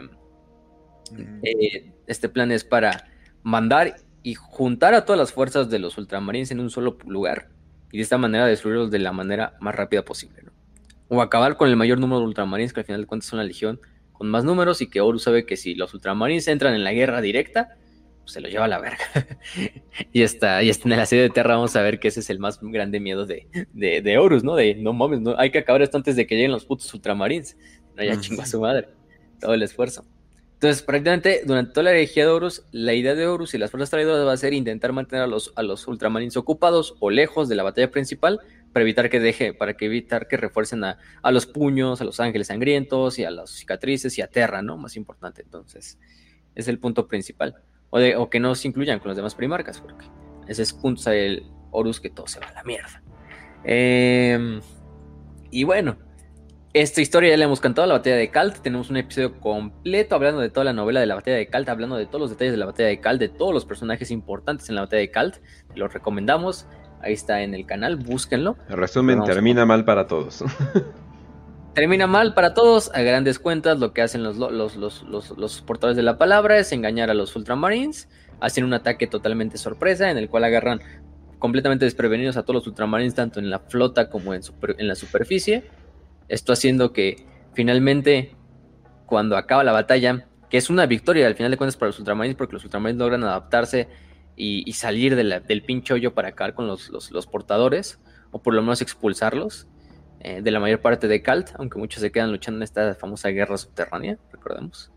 eh, 1.42 1.92
este 2.06 2.30
plan 2.30 2.50
es 2.50 2.64
para 2.64 3.08
mandar 3.42 3.96
y 4.22 4.36
juntar 4.36 4.94
a 4.94 5.04
todas 5.04 5.18
las 5.18 5.34
fuerzas 5.34 5.68
de 5.68 5.80
los 5.80 5.98
ultramarines 5.98 6.50
en 6.50 6.60
un 6.60 6.70
solo 6.70 6.96
lugar 7.06 7.50
y 7.92 7.98
de 7.98 8.04
esta 8.04 8.16
manera 8.16 8.46
destruirlos 8.46 8.90
de 8.90 9.00
la 9.00 9.12
manera 9.12 9.58
más 9.60 9.74
rápida 9.74 10.02
posible. 10.02 10.42
O 11.08 11.20
acabar 11.20 11.58
con 11.58 11.68
el 11.68 11.76
mayor 11.76 11.98
número 11.98 12.20
de 12.20 12.26
ultramarines, 12.28 12.72
que 12.72 12.80
al 12.80 12.86
final 12.86 13.02
de 13.02 13.06
cuentas 13.06 13.28
son 13.28 13.38
la 13.38 13.44
legión 13.44 13.82
con 14.14 14.30
más 14.30 14.44
números 14.44 14.80
y 14.80 14.88
que 14.88 15.02
Oro 15.02 15.18
sabe 15.18 15.44
que 15.44 15.58
si 15.58 15.74
los 15.74 15.92
ultramarines 15.92 16.48
entran 16.48 16.72
en 16.72 16.84
la 16.84 16.94
guerra 16.94 17.20
directa, 17.20 17.76
se 18.26 18.40
lo 18.40 18.48
lleva 18.48 18.64
a 18.64 18.68
la 18.68 18.78
verga. 18.78 19.04
y 20.12 20.22
está, 20.22 20.62
y 20.62 20.70
está 20.70 20.88
en 20.88 20.96
la 20.96 21.06
serie 21.06 21.24
de 21.24 21.30
Terra, 21.30 21.56
vamos 21.56 21.76
a 21.76 21.82
ver 21.82 21.98
que 21.98 22.08
ese 22.08 22.20
es 22.20 22.30
el 22.30 22.38
más 22.38 22.58
grande 22.60 23.00
miedo 23.00 23.26
de, 23.26 23.48
de, 23.72 24.18
Horus, 24.18 24.44
¿no? 24.44 24.54
De 24.54 24.74
no 24.74 24.92
mames, 24.92 25.20
no, 25.20 25.38
hay 25.38 25.50
que 25.50 25.58
acabar 25.58 25.82
esto 25.82 25.96
antes 25.96 26.16
de 26.16 26.26
que 26.26 26.34
lleguen 26.34 26.52
los 26.52 26.64
putos 26.64 26.92
ultramarines. 26.94 27.56
No, 27.96 28.02
ya 28.02 28.20
chingo 28.20 28.42
a 28.42 28.46
su 28.46 28.60
madre. 28.60 28.88
Todo 29.40 29.54
el 29.54 29.62
esfuerzo. 29.62 30.04
Entonces, 30.54 30.82
prácticamente, 30.82 31.42
durante 31.44 31.72
toda 31.72 31.84
la 31.84 31.90
herejía 31.90 32.24
de 32.24 32.30
Horus, 32.30 32.64
la 32.72 32.94
idea 32.94 33.14
de 33.14 33.26
Horus 33.26 33.52
y 33.54 33.58
las 33.58 33.70
fuerzas 33.70 33.90
traidoras 33.90 34.26
va 34.26 34.32
a 34.32 34.36
ser 34.36 34.54
intentar 34.54 34.92
mantener 34.92 35.24
a 35.24 35.26
los, 35.26 35.52
a 35.56 35.62
los 35.62 35.86
ultramarines 35.86 36.36
ocupados 36.38 36.94
o 37.00 37.10
lejos 37.10 37.48
de 37.48 37.54
la 37.54 37.62
batalla 37.62 37.90
principal 37.90 38.40
para 38.72 38.82
evitar 38.82 39.10
que 39.10 39.20
deje, 39.20 39.52
para 39.52 39.76
que 39.76 39.84
evitar 39.84 40.26
que 40.26 40.38
refuercen 40.38 40.84
a, 40.84 40.98
a 41.22 41.30
los 41.32 41.46
puños, 41.46 42.00
a 42.00 42.04
los 42.04 42.18
ángeles 42.18 42.46
sangrientos 42.46 43.18
y 43.18 43.24
a 43.24 43.30
las 43.30 43.50
cicatrices 43.50 44.16
y 44.16 44.22
a 44.22 44.26
Terra, 44.26 44.62
¿no? 44.62 44.78
Más 44.78 44.96
importante. 44.96 45.42
Entonces, 45.42 45.98
es 46.54 46.66
el 46.66 46.78
punto 46.78 47.08
principal 47.08 47.56
o, 47.94 48.30
que 48.30 48.40
no 48.40 48.54
se 48.54 48.68
incluyan 48.68 48.98
con 48.98 49.08
las 49.08 49.16
demás 49.16 49.34
primarcas, 49.34 49.80
porque 49.80 50.06
ese 50.48 50.62
es 50.62 50.72
punto 50.72 51.10
del 51.10 51.46
Horus 51.70 52.00
que 52.00 52.10
todo 52.10 52.26
se 52.26 52.40
va 52.40 52.46
a 52.46 52.52
la 52.52 52.64
mierda. 52.64 53.02
Em, 53.62 54.60
y 55.50 55.64
bueno, 55.64 55.96
esta 56.72 57.00
historia 57.00 57.30
ya 57.30 57.36
la 57.36 57.44
hemos 57.44 57.60
cantado, 57.60 57.86
la 57.86 57.94
batalla 57.94 58.16
de 58.16 58.30
Kalt. 58.30 58.58
Tenemos 58.60 58.90
un 58.90 58.96
episodio 58.96 59.40
completo 59.40 60.16
hablando 60.16 60.40
de 60.40 60.50
toda 60.50 60.64
la 60.64 60.72
novela 60.72 61.00
de 61.00 61.06
la 61.06 61.14
batalla 61.14 61.36
de 61.36 61.46
Kalt, 61.46 61.68
hablando 61.68 61.96
de 61.96 62.06
todos 62.06 62.20
los 62.20 62.30
detalles 62.30 62.52
de 62.52 62.58
la 62.58 62.66
batalla 62.66 62.88
de 62.88 63.00
Kalt, 63.00 63.20
de 63.20 63.28
todos 63.28 63.54
los 63.54 63.64
personajes 63.64 64.10
importantes 64.10 64.68
en 64.68 64.74
la 64.74 64.80
batalla 64.82 65.00
de 65.00 65.10
Kalt. 65.10 65.36
Los 65.76 65.92
recomendamos. 65.92 66.66
Ahí 67.00 67.12
está 67.12 67.42
en 67.42 67.54
el 67.54 67.66
canal, 67.66 67.96
búsquenlo. 67.96 68.56
El 68.68 68.78
resumen 68.78 69.22
termina 69.24 69.66
mal 69.66 69.84
para 69.84 70.06
todos. 70.06 70.42
Termina 71.74 72.06
mal 72.06 72.34
para 72.34 72.54
todos, 72.54 72.92
a 72.94 73.02
grandes 73.02 73.40
cuentas 73.40 73.80
lo 73.80 73.92
que 73.92 74.00
hacen 74.00 74.22
los, 74.22 74.36
los, 74.36 74.76
los, 74.76 75.02
los, 75.02 75.60
portadores 75.62 75.96
de 75.96 76.04
la 76.04 76.18
palabra 76.18 76.56
es 76.56 76.70
engañar 76.70 77.10
a 77.10 77.14
los 77.14 77.34
ultramarines, 77.34 78.08
hacen 78.38 78.62
un 78.62 78.74
ataque 78.74 79.08
totalmente 79.08 79.58
sorpresa 79.58 80.08
en 80.08 80.16
el 80.16 80.28
cual 80.28 80.44
agarran 80.44 80.80
completamente 81.40 81.84
desprevenidos 81.84 82.36
a 82.36 82.42
todos 82.44 82.54
los 82.54 82.66
ultramarines, 82.68 83.16
tanto 83.16 83.40
en 83.40 83.50
la 83.50 83.58
flota 83.58 84.08
como 84.08 84.34
en, 84.34 84.42
en 84.78 84.86
la 84.86 84.94
superficie. 84.94 85.64
Esto 86.28 86.52
haciendo 86.52 86.92
que 86.92 87.26
finalmente, 87.54 88.36
cuando 89.04 89.36
acaba 89.36 89.64
la 89.64 89.72
batalla, 89.72 90.28
que 90.48 90.58
es 90.58 90.70
una 90.70 90.86
victoria 90.86 91.26
al 91.26 91.34
final 91.34 91.50
de 91.50 91.56
cuentas 91.56 91.76
para 91.76 91.88
los 91.88 91.98
ultramarines, 91.98 92.36
porque 92.36 92.52
los 92.52 92.62
ultramarines 92.62 93.00
logran 93.00 93.24
adaptarse 93.24 93.88
y, 94.36 94.72
salir 94.74 95.16
del 95.16 95.62
pincho 95.64 95.94
hoyo 95.94 96.14
para 96.14 96.28
acabar 96.28 96.54
con 96.54 96.68
los, 96.68 96.88
los 96.90 97.26
portadores, 97.26 97.98
o 98.30 98.40
por 98.40 98.54
lo 98.54 98.62
menos 98.62 98.80
expulsarlos. 98.80 99.66
Eh, 100.24 100.40
de 100.40 100.50
la 100.50 100.58
mayor 100.58 100.80
parte 100.80 101.06
de 101.06 101.20
Kalt, 101.20 101.50
aunque 101.58 101.78
muchos 101.78 102.00
se 102.00 102.10
quedan 102.10 102.32
luchando 102.32 102.56
en 102.56 102.62
esta 102.62 102.94
famosa 102.94 103.28
guerra 103.28 103.58
subterránea, 103.58 104.16
recordemos, 104.32 104.90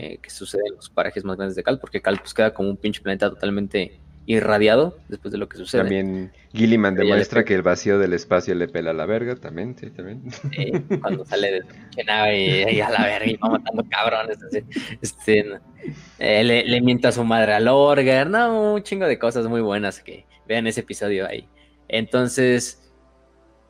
eh, 0.00 0.18
que 0.20 0.28
sucede 0.28 0.62
en 0.68 0.74
los 0.74 0.90
parajes 0.90 1.24
más 1.24 1.36
grandes 1.36 1.54
de 1.54 1.62
Kalt, 1.62 1.80
porque 1.80 2.02
Kalt 2.02 2.20
pues, 2.20 2.34
queda 2.34 2.52
como 2.52 2.68
un 2.68 2.76
pinche 2.76 3.00
planeta 3.00 3.30
totalmente 3.30 4.00
irradiado 4.26 4.98
después 5.06 5.30
de 5.30 5.38
lo 5.38 5.48
que 5.48 5.56
sucede. 5.56 5.82
También 5.82 6.32
Gilliman 6.52 6.96
demuestra 6.96 7.44
que 7.44 7.54
el 7.54 7.62
vacío 7.62 7.96
del 8.00 8.12
espacio 8.12 8.56
le 8.56 8.66
pela 8.66 8.90
a 8.90 8.92
la 8.92 9.06
verga, 9.06 9.36
también, 9.36 9.76
sí, 9.78 9.88
también. 9.90 10.20
cuando 11.00 11.24
sale 11.26 11.52
de 11.52 11.60
su 11.60 12.04
nave 12.04 12.72
y, 12.72 12.80
a 12.80 12.90
la 12.90 13.04
verga 13.04 13.26
y 13.30 13.36
va 13.36 13.50
matando 13.50 13.84
cabrones. 13.88 14.38
Este, 15.00 15.60
eh, 16.18 16.42
le, 16.42 16.64
le 16.64 16.80
mienta 16.80 17.10
a 17.10 17.12
su 17.12 17.22
madre 17.22 17.52
al 17.52 17.68
Orger, 17.68 18.28
no, 18.28 18.74
un 18.74 18.82
chingo 18.82 19.06
de 19.06 19.16
cosas 19.16 19.46
muy 19.46 19.60
buenas 19.60 20.00
que 20.00 20.26
vean 20.48 20.66
ese 20.66 20.80
episodio 20.80 21.24
ahí. 21.24 21.48
Entonces, 21.86 22.81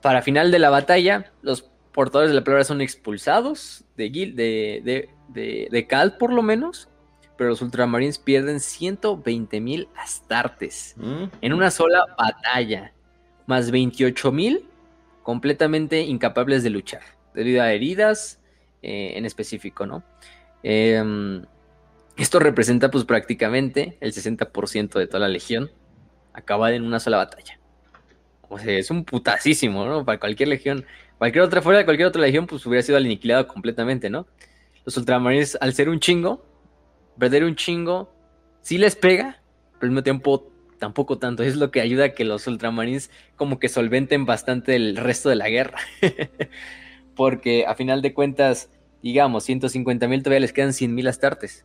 para 0.02 0.22
final 0.22 0.50
de 0.50 0.58
la 0.58 0.68
batalla, 0.70 1.32
los 1.42 1.70
portadores 1.92 2.30
de 2.30 2.34
la 2.36 2.44
palabra 2.44 2.64
son 2.64 2.80
expulsados 2.80 3.84
de, 3.96 4.10
de, 4.10 5.08
de, 5.28 5.68
de, 5.70 5.86
Cal, 5.86 6.16
por 6.18 6.32
lo 6.32 6.42
menos. 6.42 6.88
pero 7.36 7.50
los 7.50 7.62
Ultramarines 7.62 8.18
pierden 8.18 8.60
120 8.60 9.60
mil 9.60 9.88
astartes 9.96 10.94
Mm. 10.96 11.24
en 11.40 11.52
una 11.52 11.70
sola 11.70 12.04
batalla, 12.18 12.92
más 13.46 13.70
28 13.70 14.30
mil 14.32 14.66
completamente 15.22 16.00
incapables 16.02 16.62
de 16.62 16.70
luchar, 16.70 17.02
debido 17.34 17.62
a 17.62 17.72
heridas 17.72 18.40
eh, 18.82 19.12
en 19.16 19.24
específico, 19.24 19.86
¿no? 19.86 20.02
Em, 20.62 21.44
esto 22.16 22.38
representa 22.38 22.90
pues 22.90 23.04
prácticamente 23.04 23.96
el 24.00 24.12
60% 24.12 24.98
de 24.98 25.06
toda 25.06 25.20
la 25.20 25.28
legión 25.28 25.70
acabada 26.34 26.74
en 26.74 26.84
una 26.84 27.00
sola 27.00 27.16
batalla. 27.18 27.58
Es 28.58 28.90
un 28.90 29.04
putasísimo, 29.04 29.86
¿no? 29.86 30.04
Para 30.04 30.18
cualquier 30.18 30.48
legión, 30.48 30.84
cualquier 31.18 31.44
otra 31.44 31.62
fuera 31.62 31.78
de 31.78 31.84
cualquier 31.84 32.08
otra 32.08 32.22
legión, 32.22 32.46
pues 32.46 32.64
hubiera 32.66 32.82
sido 32.82 32.98
aniquilado 32.98 33.46
completamente, 33.46 34.10
¿no? 34.10 34.26
Los 34.84 34.96
ultramarines, 34.96 35.56
al 35.60 35.74
ser 35.74 35.88
un 35.88 36.00
chingo, 36.00 36.44
perder 37.18 37.44
un 37.44 37.54
chingo, 37.56 38.12
sí 38.62 38.78
les 38.78 38.96
pega, 38.96 39.40
pero 39.74 39.84
al 39.84 39.90
mismo 39.90 40.02
tiempo 40.02 40.52
tampoco 40.78 41.18
tanto. 41.18 41.44
Es 41.44 41.54
lo 41.56 41.70
que 41.70 41.80
ayuda 41.80 42.06
a 42.06 42.08
que 42.10 42.24
los 42.24 42.46
ultramarines 42.48 43.10
como 43.36 43.60
que 43.60 43.68
solventen 43.68 44.26
bastante 44.26 44.74
el 44.74 44.96
resto 44.96 45.28
de 45.28 45.36
la 45.36 45.48
guerra. 45.48 45.78
Porque 47.14 47.66
a 47.66 47.76
final 47.76 48.02
de 48.02 48.12
cuentas, 48.12 48.68
digamos, 49.00 49.44
150 49.44 50.08
mil 50.08 50.22
todavía 50.22 50.40
les 50.40 50.52
quedan 50.52 50.72
100 50.72 50.92
mil 50.92 51.06
astartes. 51.06 51.64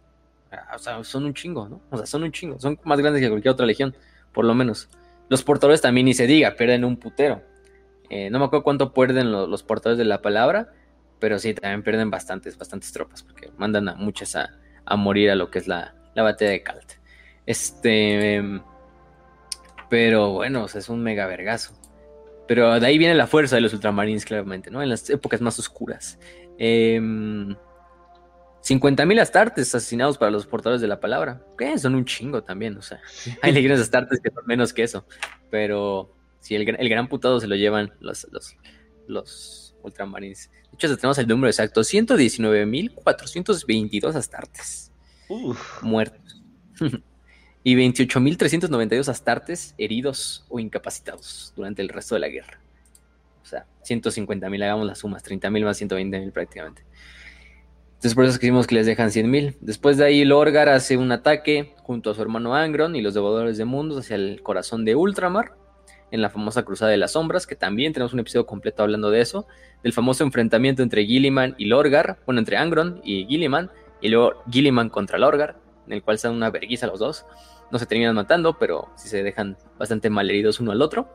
Ah, 0.52 0.76
O 0.76 0.78
sea, 0.80 1.04
son 1.04 1.26
un 1.26 1.34
chingo, 1.34 1.68
¿no? 1.68 1.82
O 1.90 1.98
sea, 1.98 2.06
son 2.06 2.24
un 2.24 2.32
chingo. 2.32 2.60
Son 2.60 2.80
más 2.84 3.00
grandes 3.00 3.22
que 3.22 3.30
cualquier 3.30 3.54
otra 3.54 3.66
legión, 3.66 3.96
por 4.34 4.46
lo 4.46 4.54
menos. 4.54 4.88
Los 5.30 5.44
portadores 5.44 5.82
también 5.82 6.06
ni 6.06 6.14
se 6.14 6.28
diga, 6.28 6.56
pierden 6.56 6.86
un 6.86 6.98
putero. 6.98 7.42
Eh, 8.10 8.30
no 8.30 8.40
me 8.40 8.46
acuerdo 8.46 8.64
cuánto 8.64 8.94
pierden 8.94 9.32
lo- 9.32 9.48
los 9.48 9.64
portadores 9.64 9.98
de 9.98 10.06
la 10.06 10.22
palabra, 10.22 10.72
pero 11.20 11.40
sí, 11.40 11.54
también 11.54 11.84
pierden 11.84 12.10
bastantes, 12.10 12.58
bastantes 12.58 12.92
tropas, 12.94 13.24
porque 13.24 13.52
mandan 13.58 13.90
a 13.90 13.96
muchas 13.96 14.36
a, 14.36 14.50
a 14.86 14.96
morir 14.96 15.30
a 15.32 15.36
lo 15.36 15.50
que 15.52 15.60
es 15.60 15.68
la, 15.68 15.96
la 16.16 16.24
batalla 16.24 16.52
de 16.52 16.64
Calt. 16.64 16.94
Este. 17.46 18.36
em, 18.36 18.62
pero 19.90 20.32
bueno, 20.34 20.66
es 20.66 20.90
un 20.90 21.02
mega 21.02 21.26
vergazo. 21.28 21.74
Pero 22.48 22.80
de 22.80 22.88
ahí 22.88 22.98
viene 22.98 23.16
la 23.16 23.28
fuerza 23.28 23.56
de 23.56 23.62
los 23.62 23.74
ultramarines, 23.74 24.26
claramente, 24.26 24.72
¿no? 24.72 24.82
En 24.82 24.90
las 24.90 25.10
épocas 25.10 25.42
más 25.42 25.60
oscuras. 25.60 26.18
Em, 26.58 27.56
50.000 28.68 29.22
astartes 29.22 29.74
asesinados 29.74 30.18
para 30.18 30.32
los 30.32 30.46
portadores 30.46 30.82
de 30.82 30.88
la 30.88 31.00
palabra. 31.00 31.42
¿Qué? 31.58 31.78
Son 31.78 31.96
un 31.96 32.04
chingo 32.06 32.44
también, 32.44 32.76
o 32.78 32.82
sea. 32.82 33.00
Hay 33.42 33.52
legiones 33.54 33.80
astartes 33.80 34.20
que 34.20 34.30
son 34.32 34.46
menos 34.46 34.74
que 34.74 34.84
eso. 34.84 35.06
Pero 35.50 36.14
sí, 36.40 36.56
el, 36.56 36.66
gran- 36.66 36.80
el 36.82 36.90
gran 36.90 37.08
putado 37.08 37.40
se 37.40 37.48
lo 37.48 37.56
llevan 37.56 37.94
los, 38.00 38.28
los, 38.32 38.56
los 39.08 39.76
ultramarines. 39.84 40.52
De 40.72 40.76
hecho, 40.76 40.96
tenemos 40.98 41.18
el 41.18 41.28
número 41.28 41.48
exacto: 41.50 41.82
119.422 41.82 44.16
astartes 44.16 44.92
Uf. 45.30 45.82
muertos. 45.84 46.42
y 47.64 47.76
28.392 47.76 49.08
astartes 49.10 49.74
heridos 49.78 50.46
o 50.50 50.60
incapacitados 50.60 51.54
durante 51.56 51.82
el 51.82 51.90
resto 51.90 52.16
de 52.16 52.22
la 52.22 52.28
guerra. 52.30 52.60
O 53.42 53.46
sea, 53.46 53.66
150.000, 53.88 54.64
hagamos 54.64 54.86
las 54.86 55.00
sumas, 55.00 55.24
30.000 55.24 55.64
más 55.64 55.82
120.000 55.82 56.32
prácticamente. 56.32 56.84
Entonces 57.98 58.14
por 58.14 58.26
eso 58.26 58.40
es 58.40 58.68
que 58.68 58.76
les 58.76 58.86
dejan 58.86 59.10
100.000. 59.10 59.58
Después 59.60 59.98
de 59.98 60.06
ahí 60.06 60.24
Lorgar 60.24 60.70
hace 60.70 60.98
un 60.98 61.12
ataque 61.12 61.74
junto 61.82 62.12
a 62.12 62.14
su 62.14 62.22
hermano 62.22 62.54
Angron 62.54 62.96
y 62.96 63.02
los 63.02 63.16
devoradores 63.16 63.58
de 63.58 63.66
mundos 63.66 63.98
hacia 63.98 64.16
el 64.16 64.44
corazón 64.44 64.86
de 64.86 64.96
Ultramar 64.96 65.56
en 66.12 66.22
la 66.22 66.30
famosa 66.30 66.64
Cruzada 66.64 66.92
de 66.92 66.98
las 66.98 67.14
Sombras, 67.14 67.48
que 67.48 67.56
también 67.56 67.94
tenemos 67.94 68.14
un 68.14 68.20
episodio 68.20 68.46
completo 68.46 68.84
hablando 68.84 69.10
de 69.10 69.22
eso, 69.22 69.48
del 69.82 69.94
famoso 69.94 70.24
enfrentamiento 70.24 70.84
entre 70.84 71.06
Gilliman 71.06 71.56
y 71.58 71.66
Lorgar, 71.66 72.20
bueno, 72.28 72.40
entre 72.40 72.58
Angron 72.58 73.02
y 73.04 73.26
Gilliman, 73.26 73.72
y 74.00 74.10
luego 74.10 74.44
Gilliman 74.48 74.90
contra 74.90 75.18
Lorgar, 75.18 75.58
en 75.88 75.94
el 75.94 76.04
cual 76.04 76.20
se 76.20 76.28
dan 76.28 76.38
una 76.38 76.52
vergüenza 76.52 76.86
los 76.86 77.00
dos. 77.00 77.26
No 77.72 77.80
se 77.80 77.88
terminan 77.88 78.14
matando, 78.14 78.60
pero 78.60 78.90
sí 78.96 79.10
se 79.10 79.24
dejan 79.24 79.58
bastante 79.80 80.12
malheridos 80.12 80.60
uno 80.60 80.72
al 80.72 80.84
otro. 80.84 81.10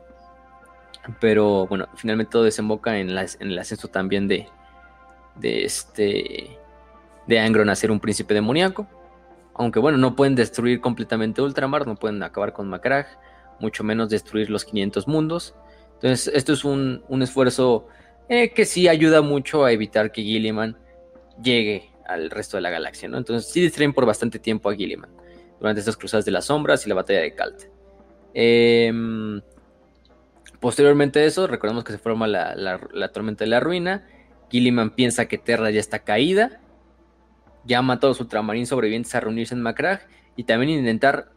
Pero 1.21 1.65
bueno, 1.65 1.87
finalmente 1.95 2.31
todo 2.31 2.43
desemboca 2.43 2.99
en, 2.99 3.09
en 3.09 3.51
el 3.51 3.57
ascenso 3.57 3.87
también 3.87 4.27
de, 4.27 4.47
de 5.35 5.63
este 5.63 6.59
de 7.27 7.39
Angron 7.39 7.69
a 7.69 7.75
ser 7.75 7.91
un 7.91 7.99
príncipe 7.99 8.33
demoníaco. 8.33 8.87
Aunque 9.55 9.79
bueno, 9.79 9.97
no 9.97 10.15
pueden 10.15 10.35
destruir 10.35 10.81
completamente 10.81 11.41
Ultramar, 11.41 11.85
no 11.85 11.95
pueden 11.95 12.21
acabar 12.23 12.53
con 12.53 12.67
Macragge, 12.69 13.17
mucho 13.59 13.83
menos 13.83 14.09
destruir 14.09 14.49
los 14.49 14.65
500 14.65 15.07
mundos. 15.07 15.55
Entonces, 15.95 16.31
esto 16.35 16.53
es 16.53 16.65
un, 16.65 17.03
un 17.07 17.21
esfuerzo 17.21 17.87
eh, 18.29 18.51
que 18.51 18.65
sí 18.65 18.87
ayuda 18.87 19.21
mucho 19.21 19.63
a 19.63 19.71
evitar 19.71 20.11
que 20.11 20.23
Gilliman 20.23 20.77
llegue 21.41 21.91
al 22.07 22.29
resto 22.31 22.57
de 22.57 22.61
la 22.61 22.69
galaxia, 22.71 23.07
¿no? 23.07 23.17
Entonces, 23.17 23.49
sí 23.51 23.61
distraen 23.61 23.93
por 23.93 24.05
bastante 24.05 24.39
tiempo 24.39 24.69
a 24.69 24.75
Gilliman 24.75 25.09
durante 25.59 25.79
estas 25.79 25.95
cruzadas 25.97 26.25
de 26.25 26.31
las 26.31 26.45
sombras 26.45 26.85
y 26.85 26.89
la 26.89 26.95
batalla 26.95 27.21
de 27.21 27.33
Kalt. 27.35 27.63
Em, 28.33 29.39
posteriormente 30.59 31.19
a 31.19 31.25
eso, 31.25 31.47
recordemos 31.47 31.83
que 31.83 31.93
se 31.93 31.97
forma 31.99 32.27
la, 32.27 32.55
la- 32.55 32.79
la 32.91 33.09
tormenta 33.09 33.43
de 33.43 33.49
la 33.49 33.59
ruina. 33.59 34.07
Gilliman 34.49 34.89
piensa 34.91 35.27
que 35.27 35.37
Terra 35.37 35.69
ya 35.71 35.79
está 35.79 35.99
caída. 35.99 36.59
Llama 37.65 37.93
a 37.93 37.99
todos 37.99 38.17
los 38.17 38.21
ultramarines 38.21 38.69
sobrevivientes 38.69 39.13
a 39.15 39.19
reunirse 39.19 39.55
en 39.55 39.61
Macragge 39.61 40.05
y 40.35 40.43
también 40.43 40.71
intentar 40.71 41.31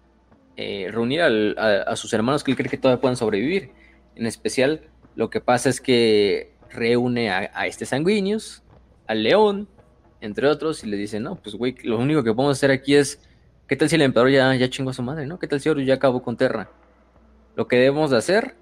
eh, 0.57 0.89
reunir 0.91 1.21
a, 1.21 1.95
sus 1.97 2.13
hermanos 2.13 2.43
que 2.43 2.51
él 2.51 2.57
cree 2.57 2.71
que 2.71 2.79
todavía 2.79 3.01
puedan 3.01 3.17
sobrevivir. 3.17 3.71
En 4.15 4.27
especial, 4.27 4.89
lo 5.15 5.31
que 5.31 5.41
pasa 5.41 5.69
es 5.69 5.81
que 5.81 6.53
reúne 6.71 7.31
a, 7.31 7.67
este 7.67 7.87
Sanguinius, 7.87 8.63
al 9.07 9.23
León, 9.23 9.69
entre 10.21 10.49
otros, 10.49 10.83
y 10.83 10.87
le 10.89 10.97
dice, 10.97 11.21
no, 11.21 11.37
pues 11.37 11.55
güey, 11.57 11.77
lo 11.83 11.99
único 11.99 12.25
que 12.25 12.33
podemos 12.33 12.57
hacer 12.57 12.71
aquí 12.71 12.95
es, 12.95 13.21
¿qué 13.69 13.77
tal 13.77 13.89
si 13.89 13.97
el 13.97 14.03
emperador 14.03 14.33
ya, 14.33 14.55
ya 14.55 14.71
chingó 14.71 14.91
a 14.91 14.95
su 14.95 15.03
madre, 15.03 15.27
no? 15.27 15.39
¿Qué 15.39 15.47
tal 15.47 15.61
si 15.61 15.69
Horus 15.69 15.87
ya 15.87 15.95
acabó 15.95 16.23
con 16.23 16.37
Terra? 16.37 16.71
Lo 17.55 17.69
que 17.69 17.77
debemos 17.77 18.11
de 18.11 18.17
hacer 18.17 18.55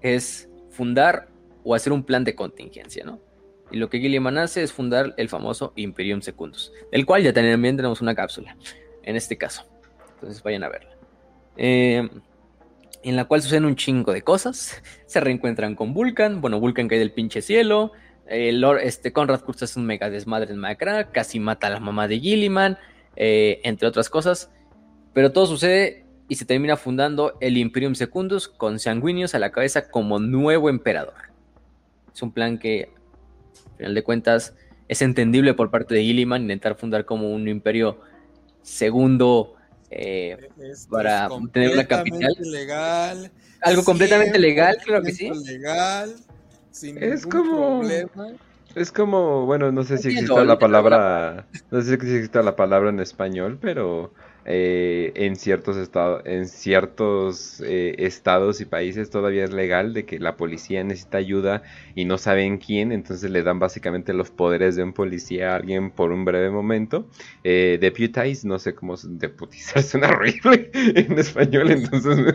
es 0.00 0.48
fundar 0.70 1.28
o 1.62 1.74
hacer 1.74 1.92
un 1.92 2.04
plan 2.04 2.24
de 2.24 2.34
contingencia, 2.34 3.04
¿no? 3.04 3.20
Y 3.70 3.76
lo 3.76 3.90
que 3.90 4.00
Gilliman 4.00 4.38
hace 4.38 4.62
es 4.62 4.72
fundar 4.72 5.14
el 5.16 5.28
famoso 5.28 5.72
Imperium 5.76 6.22
Secundus, 6.22 6.72
del 6.90 7.04
cual 7.04 7.22
ya 7.22 7.32
también 7.32 7.76
tenemos 7.76 8.00
una 8.00 8.14
cápsula, 8.14 8.56
en 9.02 9.16
este 9.16 9.36
caso. 9.36 9.66
Entonces 10.14 10.42
vayan 10.42 10.64
a 10.64 10.68
verla. 10.68 10.96
Eh, 11.56 12.08
en 13.02 13.16
la 13.16 13.26
cual 13.26 13.42
suceden 13.42 13.64
un 13.64 13.76
chingo 13.76 14.12
de 14.12 14.22
cosas. 14.22 14.82
Se 15.06 15.20
reencuentran 15.20 15.74
con 15.74 15.94
Vulcan. 15.94 16.40
Bueno, 16.40 16.60
Vulcan 16.60 16.88
cae 16.88 16.98
del 16.98 17.12
pinche 17.12 17.42
cielo. 17.42 17.92
Eh, 18.26 18.52
Lord, 18.52 18.80
este, 18.82 19.12
Conrad 19.12 19.40
Kurz 19.40 19.62
es 19.62 19.76
un 19.76 19.86
mega 19.86 20.10
desmadre 20.10 20.52
en 20.52 20.58
Macra. 20.58 21.10
Casi 21.10 21.38
mata 21.38 21.68
a 21.68 21.70
la 21.70 21.80
mamá 21.80 22.08
de 22.08 22.18
Gilliman. 22.18 22.78
eh, 23.16 23.60
entre 23.64 23.88
otras 23.88 24.08
cosas. 24.08 24.50
Pero 25.12 25.32
todo 25.32 25.46
sucede 25.46 26.04
y 26.28 26.36
se 26.36 26.44
termina 26.44 26.76
fundando 26.76 27.36
el 27.40 27.56
Imperium 27.56 27.94
Secundus 27.94 28.48
con 28.48 28.78
Sanguinius 28.78 29.34
a 29.34 29.38
la 29.38 29.50
cabeza 29.50 29.90
como 29.90 30.18
nuevo 30.20 30.70
emperador. 30.70 31.14
Es 32.14 32.22
un 32.22 32.32
plan 32.32 32.58
que, 32.58 32.92
final 33.78 33.94
de 33.94 34.02
cuentas, 34.02 34.54
es 34.88 35.00
entendible 35.02 35.54
por 35.54 35.70
parte 35.70 35.94
de 35.94 36.02
Gilliman 36.02 36.42
intentar 36.42 36.76
fundar 36.76 37.04
como 37.06 37.30
un 37.32 37.48
imperio 37.48 37.98
segundo. 38.62 39.54
eh, 39.90 40.36
para 40.90 41.28
tener 41.50 41.70
una 41.72 41.86
capital. 41.86 42.34
legal. 42.40 43.30
algo 43.62 43.82
completamente 43.84 44.38
legal, 44.38 44.76
claro 44.84 45.02
que 45.02 45.12
sí. 45.12 45.30
100% 45.30 45.44
legal. 45.46 46.14
Sin 46.70 47.02
Es 47.02 47.26
como- 47.26 47.80
problema. 47.80 48.28
Es 48.74 48.92
como, 48.92 49.46
bueno, 49.46 49.72
no 49.72 49.82
sé 49.84 49.96
si 49.96 50.08
existe 50.08 50.44
la 50.44 50.58
palabra, 50.58 51.46
no 51.70 51.80
sé 51.80 51.88
si 51.88 51.94
existe 51.94 52.42
la 52.42 52.54
palabra 52.54 52.90
en 52.90 53.00
español, 53.00 53.58
pero 53.60 54.12
eh, 54.50 55.12
en 55.14 55.36
ciertos 55.36 55.76
estados, 55.76 56.22
en 56.24 56.48
ciertos 56.48 57.60
eh, 57.60 57.96
estados 57.98 58.62
y 58.62 58.64
países 58.64 59.10
todavía 59.10 59.44
es 59.44 59.52
legal 59.52 59.92
de 59.92 60.06
que 60.06 60.18
la 60.18 60.38
policía 60.38 60.82
necesita 60.82 61.18
ayuda 61.18 61.62
y 61.94 62.06
no 62.06 62.16
saben 62.16 62.56
quién, 62.56 62.90
entonces 62.90 63.30
le 63.30 63.42
dan 63.42 63.58
básicamente 63.58 64.14
los 64.14 64.30
poderes 64.30 64.74
de 64.74 64.84
un 64.84 64.94
policía 64.94 65.52
a 65.52 65.56
alguien 65.56 65.90
por 65.90 66.12
un 66.12 66.24
breve 66.24 66.50
momento. 66.50 67.10
Eh, 67.44 67.76
deputize, 67.78 68.48
no 68.48 68.58
sé 68.58 68.74
cómo 68.74 68.94
deputizar 68.96 69.82
suena 69.82 70.08
horrible 70.08 70.70
en 70.72 71.18
español, 71.18 71.70
entonces, 71.70 72.34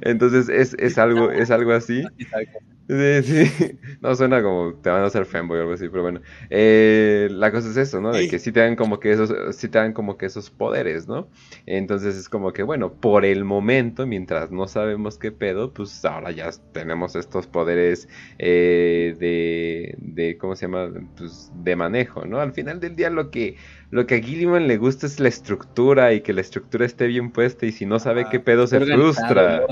entonces 0.00 0.48
es, 0.48 0.74
es 0.78 0.98
algo, 0.98 1.30
es 1.30 1.50
algo 1.50 1.72
así. 1.72 2.02
Sí, 2.88 3.22
sí. 3.22 3.78
No 4.00 4.14
suena 4.16 4.42
como 4.42 4.74
te 4.74 4.90
van 4.90 5.02
a 5.02 5.06
hacer 5.06 5.24
fanboy 5.24 5.58
o 5.58 5.60
algo 5.62 5.72
así, 5.74 5.88
pero 5.88 6.02
bueno. 6.02 6.20
Eh, 6.50 7.28
la 7.30 7.50
cosa 7.52 7.70
es 7.70 7.76
eso, 7.76 8.00
¿no? 8.00 8.12
De 8.12 8.26
que 8.26 8.38
sí 8.38 8.52
te 8.52 8.60
dan 8.60 8.76
como 8.76 8.98
que 9.00 9.12
esos, 9.12 9.32
sí 9.56 9.68
te 9.68 9.78
dan 9.78 9.92
como 9.92 10.18
que 10.18 10.26
esos 10.26 10.50
poderes, 10.50 11.06
¿no? 11.08 11.28
Entonces 11.64 12.16
es 12.16 12.28
como 12.28 12.52
que, 12.52 12.62
bueno, 12.64 12.92
por 12.94 13.24
el 13.24 13.44
momento, 13.44 14.06
mientras 14.06 14.50
no 14.50 14.66
sabemos 14.66 15.16
qué 15.16 15.32
pedo, 15.32 15.72
pues 15.72 16.04
ahora 16.04 16.32
ya 16.32 16.50
tenemos 16.72 17.14
estos 17.16 17.46
poderes 17.46 18.08
eh, 18.38 19.16
de, 19.18 19.94
de, 19.98 20.36
¿cómo 20.36 20.56
se 20.56 20.66
llama? 20.66 20.90
Pues 21.16 21.50
de 21.54 21.76
manejo, 21.76 22.26
¿no? 22.26 22.40
Al 22.40 22.52
final 22.52 22.80
del 22.80 22.96
día 22.96 23.10
lo 23.10 23.30
que, 23.30 23.56
lo 23.92 24.06
que 24.06 24.16
a 24.16 24.20
Gilliman 24.20 24.66
le 24.66 24.78
gusta 24.78 25.06
es 25.06 25.20
la 25.20 25.28
estructura 25.28 26.12
y 26.14 26.22
que 26.22 26.32
la 26.32 26.40
estructura 26.40 26.84
esté 26.86 27.06
bien 27.06 27.30
puesta 27.30 27.66
y 27.66 27.72
si 27.72 27.86
no 27.86 27.98
sabe 28.00 28.26
qué 28.30 28.40
pedo 28.40 28.66
se 28.66 28.80
frustra 28.80 29.62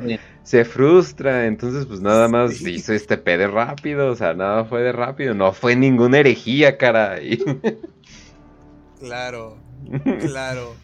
se 0.45 0.65
frustra, 0.65 1.47
entonces 1.47 1.87
pues 1.87 2.01
nada 2.01 2.29
más 2.29 2.55
Sí. 2.59 2.71
hizo 2.75 2.93
este 2.93 3.17
pedo 3.17 3.49
rápido, 3.51 4.09
o 4.13 4.15
sea, 4.15 4.35
nada 4.35 4.65
fue 4.67 4.83
de 4.83 4.93
rápido, 4.93 5.35
no 5.35 5.53
fue 5.53 5.75
ninguna 5.75 6.19
herejía, 6.19 6.77
caray. 6.79 7.39
Claro. 9.01 9.57
Claro. 10.21 10.75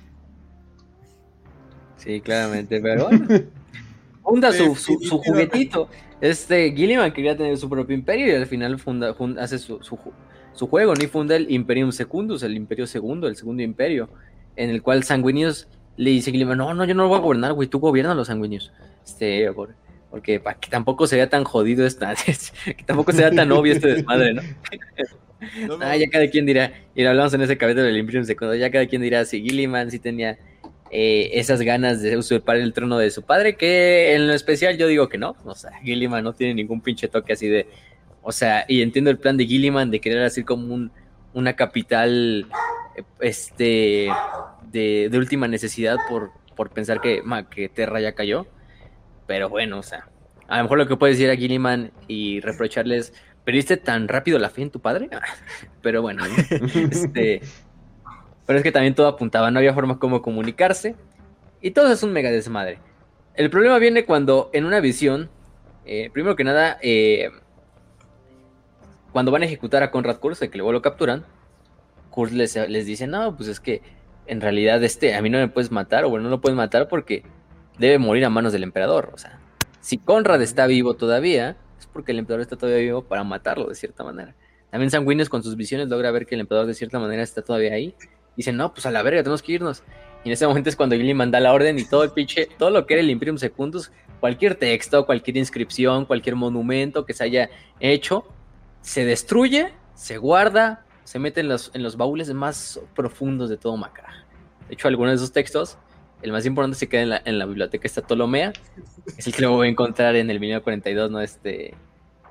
Sí, 1.99 2.21
claramente, 2.21 2.81
pero 2.81 3.09
bueno. 3.09 3.27
Funda 4.23 4.53
su, 4.53 4.75
su, 4.75 4.99
su 5.01 5.19
juguetito. 5.19 5.89
Este 6.21 6.73
Gilliman 6.73 7.13
quería 7.13 7.37
tener 7.37 7.57
su 7.59 7.69
propio 7.69 7.95
imperio 7.95 8.27
y 8.29 8.31
al 8.35 8.47
final 8.47 8.79
funda, 8.79 9.13
funda- 9.15 9.43
hace 9.43 9.59
su, 9.59 9.83
su, 9.83 9.99
su 10.57 10.67
juego, 10.67 10.95
ni 10.95 11.07
funda 11.07 11.37
el 11.37 11.51
Imperium 11.51 11.93
Secundus, 11.93 12.43
el 12.43 12.57
imperio 12.57 12.87
segundo, 12.87 13.29
el 13.29 13.37
segundo 13.37 13.63
imperio, 13.63 14.09
en 14.57 14.71
el 14.71 14.83
cual 14.83 15.05
Sanguinius 15.05 15.69
le 15.97 16.11
dice 16.11 16.31
Gilliman, 16.31 16.59
no, 16.59 16.75
no, 16.75 16.85
yo 16.85 16.95
no 16.95 17.05
lo 17.05 17.09
voy 17.09 17.19
a 17.19 17.23
gobernar, 17.23 17.53
güey, 17.55 17.69
tú 17.69 17.79
gobiernas 17.79 18.17
los 18.17 18.27
Sanguinius. 18.29 18.73
Este, 19.05 19.51
por- 19.53 19.75
porque 20.11 20.41
para 20.41 20.59
que 20.59 20.71
tampoco 20.71 21.07
se 21.07 21.17
vea 21.17 21.29
tan 21.29 21.45
jodido 21.45 21.85
esta, 21.87 22.15
que 22.67 22.85
tampoco 22.85 23.13
se 23.13 23.19
vea 23.19 23.31
tan 23.31 23.51
obvio 23.53 23.73
este 23.73 23.89
desmadre, 23.89 24.35
¿no? 24.35 24.43
No, 25.69 25.79
Ah, 25.83 25.97
ya 25.97 26.09
cada 26.09 26.29
quien 26.31 26.47
dirá, 26.47 26.73
y 26.95 27.03
lo 27.03 27.11
hablamos 27.11 27.35
en 27.35 27.43
ese 27.43 27.59
capítulo 27.59 27.85
del 27.85 27.99
Imperium 27.99 28.25
Secundus, 28.25 28.59
ya 28.59 28.71
cada 28.71 28.87
quien 28.87 29.03
dirá 29.03 29.25
si 29.27 29.43
Gilliman 29.43 29.91
sí 29.91 29.99
tenía 29.99 30.39
eh, 30.91 31.31
esas 31.35 31.61
ganas 31.61 32.01
de 32.01 32.17
usurpar 32.17 32.57
el 32.57 32.73
trono 32.73 32.97
de 32.97 33.11
su 33.11 33.23
padre, 33.23 33.57
que 33.57 34.15
en 34.15 34.27
lo 34.29 34.33
especial 34.33 34.79
yo 34.79 34.87
digo 34.87 35.09
que 35.11 35.19
no, 35.19 35.37
o 35.45 35.55
sea, 35.55 35.73
Gilliman 35.83 36.25
no 36.25 36.33
tiene 36.33 36.55
ningún 36.55 36.81
pinche 36.81 37.09
toque 37.09 37.35
así 37.35 37.49
de, 37.49 37.67
o 38.29 38.33
sea, 38.33 38.65
y 38.67 38.83
entiendo 38.83 39.09
el 39.09 39.19
plan 39.19 39.37
de 39.37 39.47
Gilliman 39.47 39.89
de 39.93 40.01
querer 40.01 40.25
hacer 40.25 40.45
como 40.45 40.75
un, 40.75 40.91
una 41.33 41.53
capital, 41.55 42.49
este, 43.21 44.09
de, 44.73 45.09
de 45.09 45.19
última 45.19 45.47
necesidad 45.47 45.97
por, 46.09 46.33
por 46.57 46.71
pensar 46.71 47.01
que, 47.01 47.23
ma, 47.23 47.49
que 47.49 47.69
Terra 47.69 48.01
ya 48.01 48.17
cayó, 48.17 48.49
pero 49.29 49.49
bueno, 49.49 49.79
o 49.79 49.83
sea, 49.85 50.09
a 50.49 50.57
lo 50.57 50.65
mejor 50.65 50.79
lo 50.79 50.89
que 50.89 50.97
puedes 50.97 51.19
decir 51.19 51.31
a 51.31 51.37
Gilliman 51.37 51.93
y 52.09 52.41
reprocharles, 52.41 53.13
¿perdiste 53.45 53.77
tan 53.77 54.09
rápido 54.09 54.41
la 54.41 54.51
fe 54.51 54.63
en 54.63 54.71
tu 54.71 54.81
padre? 54.81 55.09
pero 55.81 56.03
bueno, 56.03 56.25
este... 56.91 57.43
Pero 58.45 58.59
es 58.59 58.63
que 58.65 58.73
también 58.73 58.95
todo 58.95 59.07
apuntaba, 59.07 59.53
no 59.53 59.59
había 59.59 59.73
forma 59.73 60.01
como 60.01 60.23
comunicarse. 60.23 60.97
Y 61.61 61.73
todo 61.73 61.93
es 61.93 62.03
un 62.03 62.13
mega 62.13 62.31
desmadre. 62.31 62.79
El 63.35 63.51
problema 63.51 63.79
viene 63.79 64.05
cuando 64.05 64.51
en 64.53 64.65
una 64.65 64.81
visión, 64.81 65.31
eh, 65.85 66.11
primero 66.13 66.37
que 66.37 66.45
nada, 66.45 66.79
eh, 66.81 67.31
cuando 69.17 69.33
van 69.33 69.41
a 69.41 69.47
ejecutar 69.47 69.83
a 69.83 69.91
Conrad 69.91 70.19
Kurz, 70.19 70.41
de 70.41 70.51
que 70.51 70.59
luego 70.59 70.73
lo 70.73 70.83
capturan, 70.83 71.25
Kurz 72.11 72.33
les, 72.33 72.55
les 72.55 72.85
dice, 72.85 73.07
no, 73.07 73.35
pues 73.35 73.49
es 73.49 73.61
que 73.61 73.81
en 74.27 74.43
realidad 74.43 74.85
este, 74.85 75.15
a 75.15 75.23
mí 75.23 75.31
no 75.31 75.39
me 75.39 75.49
puedes 75.49 75.71
matar, 75.73 76.05
o 76.05 76.11
bueno, 76.11 76.25
no 76.25 76.29
lo 76.29 76.43
puedes 76.43 76.55
matar 76.55 76.87
porque 76.87 77.23
debe 77.79 77.97
morir 77.97 78.27
a 78.27 78.29
manos 78.29 78.53
del 78.53 78.63
emperador. 78.63 79.13
O 79.15 79.17
sea, 79.17 79.41
si 79.81 79.97
Conrad 79.97 80.43
está 80.43 80.67
vivo 80.67 80.97
todavía, 80.97 81.57
es 81.79 81.87
porque 81.87 82.13
el 82.13 82.19
emperador 82.19 82.43
está 82.43 82.57
todavía 82.57 82.83
vivo 82.83 83.05
para 83.05 83.25
matarlo 83.25 83.67
de 83.71 83.75
cierta 83.75 84.05
manera. 84.05 84.35
También 84.71 84.91
Sanguinius 84.91 85.31
con 85.31 85.43
sus 85.43 85.57
visiones 85.57 85.89
logra 85.89 86.11
ver 86.11 86.27
que 86.27 86.35
el 86.35 86.43
emperador 86.43 86.67
de 86.67 86.75
cierta 86.75 86.99
manera 86.99 87.23
está 87.23 87.41
todavía 87.41 87.73
ahí. 87.73 87.95
Dicen, 88.37 88.59
no, 88.59 88.75
pues 88.75 88.85
a 88.85 88.91
la 88.91 89.03
verga, 89.03 89.23
tenemos 89.23 89.41
que 89.41 89.53
irnos. 89.53 89.83
Y 90.25 90.29
en 90.29 90.35
ese 90.35 90.47
momento 90.47 90.69
es 90.69 90.77
cuando 90.77 90.95
Gilliman 90.95 91.31
da 91.31 91.41
la 91.41 91.55
orden 91.55 91.79
y 91.79 91.87
todo 91.87 92.05
el 92.05 92.11
pinche, 92.11 92.51
todo 92.59 92.69
lo 92.69 92.85
que 92.85 92.93
era 92.93 93.03
el 93.03 93.09
Imperium 93.09 93.39
Secundus, 93.39 93.93
cualquier 94.21 94.57
texto, 94.57 95.07
cualquier 95.07 95.39
inscripción, 95.39 96.05
cualquier 96.05 96.37
monumento 96.37 97.07
que 97.07 97.15
se 97.15 97.25
haya 97.25 97.49
hecho, 97.81 98.27
se 98.87 99.05
destruye, 99.05 99.73
se 99.95 100.17
guarda, 100.17 100.85
se 101.03 101.19
mete 101.19 101.41
en 101.41 101.49
los, 101.49 101.73
en 101.75 101.83
los 101.83 101.97
baúles 101.97 102.33
más 102.33 102.81
profundos 102.95 103.51
de 103.51 103.57
todo 103.57 103.77
Macra. 103.77 104.25
De 104.69 104.75
hecho, 104.75 104.87
algunos 104.87 105.11
de 105.11 105.17
esos 105.17 105.33
textos, 105.33 105.77
el 106.23 106.31
más 106.31 106.47
importante 106.47 106.79
se 106.79 106.89
queda 106.89 107.03
en 107.03 107.09
la, 107.09 107.23
en 107.25 107.37
la 107.41 107.47
biblioteca 107.47 107.85
esta 107.85 108.03
Ptolomea, 108.03 108.53
es 109.19 109.27
el 109.27 109.35
que 109.35 109.43
lo 109.43 109.51
voy 109.51 109.67
a 109.67 109.71
encontrar 109.71 110.15
en 110.15 110.31
el 110.31 110.39
1942, 110.39 111.11
¿no? 111.11 111.21
Este, 111.21 111.75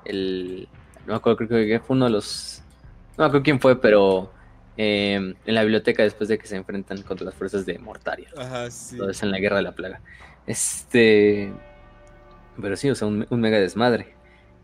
el, 0.06 0.66
no 1.04 1.12
me 1.12 1.16
acuerdo, 1.16 1.46
creo 1.46 1.66
que 1.66 1.78
fue 1.78 1.94
uno 1.94 2.06
de 2.06 2.12
los, 2.12 2.62
no 3.18 3.24
me 3.24 3.26
acuerdo 3.26 3.44
quién 3.44 3.60
fue, 3.60 3.78
pero 3.78 4.32
eh, 4.78 5.14
en 5.14 5.54
la 5.54 5.60
biblioteca 5.60 6.04
después 6.04 6.30
de 6.30 6.38
que 6.38 6.46
se 6.46 6.56
enfrentan 6.56 7.02
contra 7.02 7.26
las 7.26 7.34
fuerzas 7.34 7.66
de 7.66 7.78
Mortaria. 7.78 8.30
Ajá, 8.34 8.70
sí. 8.70 8.96
Todo 8.96 9.10
eso 9.10 9.26
en 9.26 9.30
la 9.30 9.38
guerra 9.40 9.56
de 9.56 9.62
la 9.62 9.72
plaga. 9.72 10.00
Este. 10.46 11.52
Pero 12.58 12.76
sí, 12.76 12.88
o 12.88 12.94
sea, 12.94 13.08
un, 13.08 13.26
un 13.28 13.40
mega 13.42 13.58
desmadre. 13.58 14.15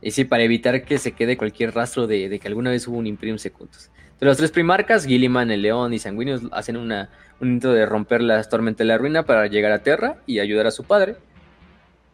Y 0.02 0.10
sí, 0.10 0.24
para 0.24 0.42
evitar 0.42 0.84
que 0.84 0.98
se 0.98 1.12
quede 1.12 1.36
cualquier 1.36 1.74
rastro 1.74 2.06
de, 2.06 2.28
de 2.28 2.38
que 2.40 2.48
alguna 2.48 2.70
vez 2.70 2.86
hubo 2.88 2.98
un 2.98 3.06
Imperium 3.06 3.38
Secundus. 3.38 3.88
De 4.18 4.26
los 4.26 4.36
tres 4.36 4.50
primarcas, 4.50 5.06
Gilliman, 5.06 5.50
el 5.50 5.62
León 5.62 5.94
y 5.94 5.98
Sanguinius 5.98 6.42
hacen 6.52 6.76
una, 6.76 7.08
un 7.40 7.52
intento 7.54 7.72
de 7.72 7.86
romper 7.86 8.20
las 8.20 8.48
tormentas 8.48 8.78
de 8.78 8.84
la 8.86 8.98
ruina 8.98 9.24
para 9.24 9.46
llegar 9.46 9.72
a 9.72 9.82
Terra 9.82 10.16
y 10.26 10.40
ayudar 10.40 10.66
a 10.66 10.70
su 10.72 10.84
padre. 10.84 11.16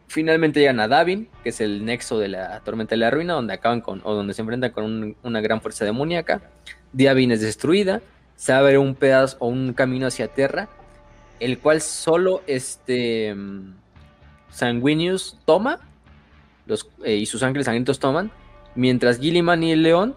Finalmente 0.07 0.59
llegan 0.59 0.79
a 0.79 0.87
Davin, 0.87 1.29
que 1.43 1.49
es 1.49 1.61
el 1.61 1.85
nexo 1.85 2.17
de 2.17 2.29
la 2.29 2.59
tormenta 2.61 2.91
de 2.95 2.97
la 2.97 3.11
ruina, 3.11 3.33
donde 3.33 3.53
acaban 3.53 3.81
con, 3.81 4.01
o 4.03 4.13
donde 4.15 4.33
se 4.33 4.41
enfrentan 4.41 4.71
con 4.71 4.85
un- 4.85 5.15
una 5.23 5.39
gran 5.41 5.61
fuerza 5.61 5.85
demoníaca. 5.85 6.41
Davin 6.93 7.31
es 7.31 7.41
destruida, 7.41 8.01
se 8.35 8.53
abre 8.53 8.77
un 8.79 8.95
pedazo 8.95 9.37
o 9.39 9.47
un 9.47 9.73
camino 9.73 10.07
hacia 10.07 10.27
Terra, 10.27 10.67
el 11.39 11.59
cual 11.59 11.81
solo 11.81 12.41
este 12.47 13.35
mm, 13.35 13.73
Sanguinius 14.51 15.37
toma 15.45 15.79
los, 16.69 16.87
eh, 17.03 17.15
y 17.15 17.25
sus 17.25 17.43
ángeles 17.43 17.65
sangrientos 17.65 17.99
toman, 17.99 18.31
mientras 18.75 19.19
Gilliman 19.19 19.61
y 19.63 19.73
el 19.73 19.83
león 19.83 20.15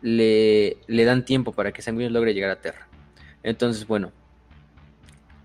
le, 0.00 0.78
le 0.86 1.04
dan 1.04 1.24
tiempo 1.26 1.52
para 1.52 1.72
que 1.72 1.82
Sanguinius 1.82 2.12
logre 2.12 2.32
llegar 2.32 2.50
a 2.50 2.56
Terra. 2.62 2.88
Entonces, 3.42 3.86
bueno, 3.86 4.12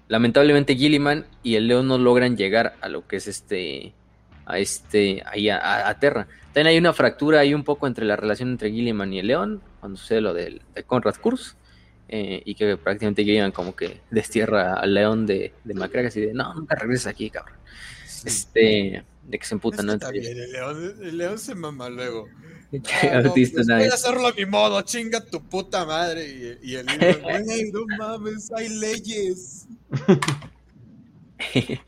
lamentablemente 0.07 0.76
Gilliman 0.76 1.26
y 1.43 1.56
el 1.56 1.68
león 1.68 1.88
no 1.88 1.98
logran 1.98 2.38
llegar 2.38 2.76
a 2.81 2.89
lo 2.89 3.07
que 3.07 3.18
es 3.18 3.27
este, 3.27 3.93
a 4.45 4.60
este, 4.60 5.23
ahí 5.26 5.49
a, 5.49 5.88
a- 5.89 5.99
Terra. 5.99 6.27
También 6.53 6.68
hay 6.68 6.77
una 6.77 6.93
fractura 6.93 7.39
ahí 7.39 7.53
un 7.53 7.64
poco 7.64 7.88
entre 7.88 8.06
la 8.06 8.15
relación 8.15 8.49
entre 8.49 8.72
Gilliman 8.72 9.14
y 9.14 9.19
el 9.19 9.27
león, 9.27 9.61
cuando 9.80 9.98
sucede 9.98 10.22
lo 10.22 10.34
del, 10.34 10.61
de 10.76 10.84
Conrad 10.84 11.15
Kurz. 11.15 11.56
eh, 12.10 12.41
y 12.45 12.56
que 12.56 12.76
prácticamente 12.76 13.23
Gilliman 13.23 13.52
como 13.53 13.73
que 13.76 14.02
destierra 14.10 14.73
al 14.73 14.93
león 14.93 15.26
de, 15.26 15.53
de 15.64 15.73
Macraga 15.73 16.10
así 16.10 16.19
de 16.19 16.34
no, 16.34 16.53
nunca 16.53 16.76
regreses 16.76 17.07
aquí, 17.07 17.30
cabrón. 17.30 17.56
Este, 18.26 19.03
de 19.31 19.39
que 19.39 19.45
se 19.45 19.55
emputan, 19.55 19.85
¿no? 19.85 19.97
Bien, 20.11 20.37
el 20.37 20.51
león, 20.51 20.95
el 21.01 21.17
león 21.17 21.39
se 21.39 21.55
mama 21.55 21.89
luego. 21.89 22.27
Ah, 23.11 23.19
no, 23.21 23.33
pues 23.33 23.51
voy 23.53 23.83
a 23.83 23.93
hacerlo 23.93 24.27
a 24.27 24.31
mi 24.31 24.45
modo, 24.45 24.81
chinga 24.83 25.19
tu 25.25 25.43
puta 25.43 25.83
madre. 25.83 26.57
Y, 26.61 26.71
y 26.71 26.75
el 26.77 26.85
libro, 26.85 27.85
no 27.89 27.97
mames, 27.97 28.49
hay 28.55 28.69
leyes. 28.69 29.67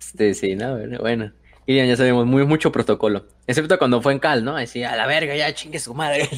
Este, 0.00 0.32
sí, 0.32 0.54
no, 0.54 0.78
bueno. 1.00 1.32
Gillian 1.66 1.86
ya 1.86 1.96
sabemos, 1.96 2.24
muy, 2.24 2.46
mucho 2.46 2.72
protocolo. 2.72 3.26
Excepto 3.46 3.78
cuando 3.78 4.00
fue 4.00 4.12
en 4.12 4.20
Cal, 4.20 4.42
¿no? 4.42 4.56
Así, 4.56 4.84
a 4.84 4.96
la 4.96 5.06
verga, 5.06 5.34
ya 5.36 5.52
chingue 5.54 5.78
su 5.80 5.92
madre. 5.92 6.28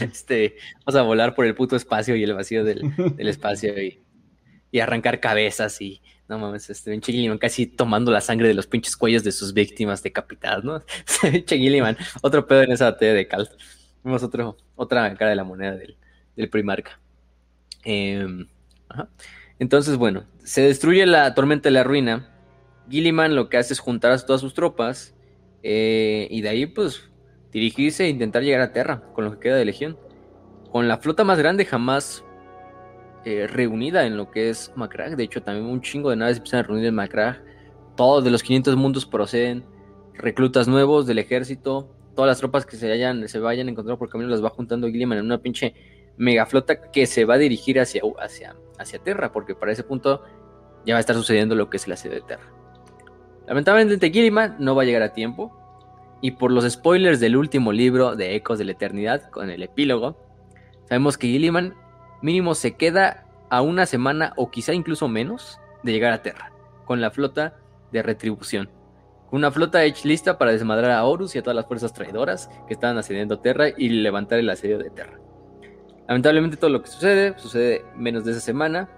este, 0.00 0.56
vamos 0.86 1.00
a 1.00 1.02
volar 1.02 1.34
por 1.34 1.44
el 1.44 1.54
puto 1.54 1.76
espacio 1.76 2.16
y 2.16 2.22
el 2.22 2.32
vacío 2.32 2.64
del, 2.64 2.94
del 3.16 3.28
espacio 3.28 3.78
y, 3.82 4.02
y 4.70 4.80
arrancar 4.80 5.20
cabezas 5.20 5.80
y, 5.82 6.00
no 6.28 6.38
mames, 6.38 6.68
este, 6.70 6.90
pinche 6.90 7.12
Gilliman 7.12 7.38
casi 7.38 7.66
tomando 7.66 8.10
la 8.10 8.20
sangre 8.20 8.48
de 8.48 8.54
los 8.54 8.66
pinches 8.66 8.96
cuellos 8.96 9.22
de 9.22 9.32
sus 9.32 9.52
víctimas 9.52 10.02
decapitadas, 10.02 10.64
¿no? 10.64 10.82
pinche 11.22 11.56
Gilliman, 11.56 11.96
otro 12.22 12.46
pedo 12.46 12.62
en 12.62 12.72
esa 12.72 12.86
batalla 12.86 13.14
de 13.14 13.28
Cal. 13.28 13.48
Vemos 14.02 14.22
otro, 14.22 14.56
otra 14.74 15.14
cara 15.14 15.30
de 15.30 15.36
la 15.36 15.44
moneda 15.44 15.76
del, 15.76 15.96
del 16.36 16.48
Primarca. 16.48 16.98
Em, 17.84 18.46
ajá. 18.88 19.08
Entonces, 19.58 19.96
bueno, 19.96 20.24
se 20.44 20.62
destruye 20.62 21.06
la 21.06 21.34
tormenta 21.34 21.68
de 21.68 21.72
la 21.72 21.84
ruina. 21.84 22.28
Gilliman 22.90 23.34
lo 23.34 23.48
que 23.48 23.56
hace 23.56 23.72
es 23.72 23.80
juntar 23.80 24.12
a 24.12 24.18
todas 24.18 24.40
sus 24.40 24.54
tropas 24.54 25.14
eh, 25.62 26.28
y 26.30 26.42
de 26.42 26.48
ahí, 26.48 26.66
pues, 26.66 27.08
dirigirse 27.52 28.04
e 28.04 28.08
intentar 28.08 28.42
llegar 28.42 28.60
a 28.60 28.72
Terra 28.72 29.02
con 29.14 29.24
lo 29.24 29.32
que 29.32 29.40
queda 29.40 29.56
de 29.56 29.64
Legión. 29.64 29.98
Con 30.70 30.88
la 30.88 30.98
flota 30.98 31.24
más 31.24 31.38
grande 31.38 31.64
jamás 31.64 32.22
eh, 33.26 33.48
reunida 33.48 34.06
en 34.06 34.16
lo 34.16 34.30
que 34.30 34.50
es 34.50 34.70
Macrag. 34.76 35.16
De 35.16 35.24
hecho, 35.24 35.42
también 35.42 35.66
un 35.66 35.80
chingo 35.80 36.10
de 36.10 36.16
naves 36.16 36.36
empiezan 36.36 36.60
a 36.60 36.62
reunir 36.62 36.86
en 36.86 36.94
Macrag. 36.94 37.42
Todos 37.96 38.22
de 38.22 38.30
los 38.30 38.40
500 38.44 38.76
mundos 38.76 39.04
proceden 39.04 39.64
reclutas 40.14 40.68
nuevos 40.68 41.08
del 41.08 41.18
ejército. 41.18 41.90
Todas 42.14 42.28
las 42.28 42.38
tropas 42.38 42.64
que 42.64 42.76
se, 42.76 42.92
hayan, 42.92 43.26
se 43.28 43.40
vayan 43.40 43.68
encontrando 43.68 43.98
por 43.98 44.08
camino 44.08 44.30
las 44.30 44.44
va 44.44 44.50
juntando 44.50 44.86
Gilliman 44.86 45.18
en 45.18 45.24
una 45.24 45.38
pinche 45.38 45.74
megaflota 46.16 46.92
que 46.92 47.04
se 47.06 47.24
va 47.24 47.34
a 47.34 47.38
dirigir 47.38 47.80
hacia, 47.80 48.00
hacia, 48.20 48.54
hacia 48.78 49.00
Terra, 49.00 49.32
porque 49.32 49.56
para 49.56 49.72
ese 49.72 49.82
punto 49.82 50.22
ya 50.84 50.94
va 50.94 50.98
a 50.98 51.00
estar 51.00 51.16
sucediendo 51.16 51.56
lo 51.56 51.68
que 51.68 51.78
es 51.78 51.86
el 51.88 51.94
asedio 51.94 52.14
de 52.14 52.22
Terra. 52.22 52.52
Lamentablemente 53.48 54.08
Gilliman 54.08 54.54
no 54.60 54.76
va 54.76 54.82
a 54.82 54.84
llegar 54.84 55.02
a 55.02 55.12
tiempo, 55.12 55.52
y 56.20 56.30
por 56.30 56.52
los 56.52 56.64
spoilers 56.70 57.18
del 57.18 57.36
último 57.36 57.72
libro 57.72 58.14
de 58.14 58.36
Ecos 58.36 58.58
de 58.60 58.66
la 58.66 58.72
Eternidad, 58.72 59.30
con 59.30 59.50
el 59.50 59.64
epílogo, 59.64 60.16
sabemos 60.88 61.18
que 61.18 61.26
Gilliman 61.26 61.74
mínimo 62.22 62.54
se 62.54 62.76
queda 62.76 63.26
a 63.50 63.62
una 63.62 63.86
semana 63.86 64.32
o 64.36 64.50
quizá 64.50 64.74
incluso 64.74 65.08
menos 65.08 65.60
de 65.82 65.92
llegar 65.92 66.12
a 66.12 66.22
Terra, 66.22 66.52
con 66.84 67.00
la 67.00 67.10
flota 67.10 67.56
de 67.92 68.02
retribución. 68.02 68.68
Una 69.30 69.50
flota 69.50 69.84
hecha 69.84 70.06
lista 70.08 70.38
para 70.38 70.52
desmadrar 70.52 70.92
a 70.92 71.04
Horus 71.04 71.34
y 71.34 71.38
a 71.38 71.42
todas 71.42 71.56
las 71.56 71.66
fuerzas 71.66 71.92
traidoras 71.92 72.48
que 72.66 72.74
estaban 72.74 72.96
asediando 72.96 73.40
Terra 73.40 73.68
y 73.76 73.88
levantar 73.88 74.38
el 74.38 74.48
asedio 74.48 74.78
de 74.78 74.90
Terra. 74.90 75.18
Lamentablemente 76.08 76.56
todo 76.56 76.70
lo 76.70 76.82
que 76.82 76.88
sucede, 76.88 77.36
sucede 77.38 77.84
menos 77.96 78.24
de 78.24 78.32
esa 78.32 78.40
semana. 78.40 78.88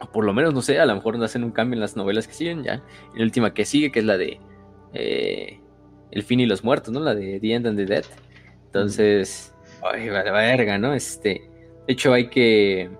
O 0.00 0.06
por 0.06 0.24
lo 0.24 0.32
menos, 0.32 0.54
no 0.54 0.62
sé, 0.62 0.78
a 0.78 0.86
lo 0.86 0.94
mejor 0.94 1.22
hacen 1.24 1.42
un 1.42 1.50
cambio 1.50 1.74
en 1.74 1.80
las 1.80 1.96
novelas 1.96 2.28
que 2.28 2.34
siguen 2.34 2.62
ya. 2.62 2.74
En 2.74 3.18
la 3.18 3.24
última 3.24 3.52
que 3.52 3.64
sigue, 3.64 3.90
que 3.90 3.98
es 3.98 4.04
la 4.04 4.16
de 4.16 4.38
eh, 4.92 5.60
El 6.12 6.22
fin 6.22 6.38
y 6.38 6.46
los 6.46 6.62
muertos, 6.62 6.94
¿no? 6.94 7.00
La 7.00 7.16
de 7.16 7.40
The 7.40 7.52
End 7.52 7.66
and 7.66 7.76
the 7.76 7.86
Dead. 7.86 8.04
Entonces, 8.66 9.52
ay, 9.82 10.08
vale, 10.08 10.30
verga, 10.30 10.78
¿no? 10.78 10.94
Este, 10.94 11.47
de 11.88 11.94
hecho 11.94 12.12
hay 12.12 12.28
que... 12.28 12.90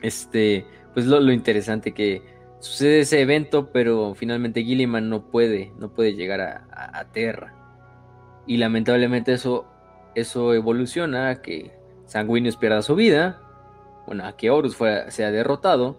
este, 0.00 0.64
pues 0.94 1.04
lo, 1.04 1.20
lo 1.20 1.30
interesante 1.30 1.92
que 1.92 2.22
sucede 2.58 3.00
ese 3.00 3.20
evento, 3.20 3.70
pero 3.70 4.14
finalmente 4.14 4.64
Gilliman 4.64 5.10
no 5.10 5.26
puede, 5.26 5.70
no 5.78 5.90
puede 5.90 6.14
llegar 6.14 6.40
a, 6.40 6.66
a, 6.72 7.04
Terra. 7.12 7.54
Y 8.46 8.56
lamentablemente 8.56 9.34
eso, 9.34 9.66
eso 10.14 10.54
evoluciona 10.54 11.28
a 11.28 11.42
que 11.42 11.70
Sanguinius 12.06 12.56
pierda 12.56 12.80
su 12.80 12.94
vida, 12.94 13.42
bueno, 14.06 14.24
a 14.24 14.38
que 14.38 14.50
Horus 14.50 14.78
sea 15.08 15.30
derrotado, 15.30 15.98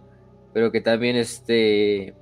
pero 0.53 0.71
que 0.71 0.81
también 0.81 1.15
este, 1.15 2.15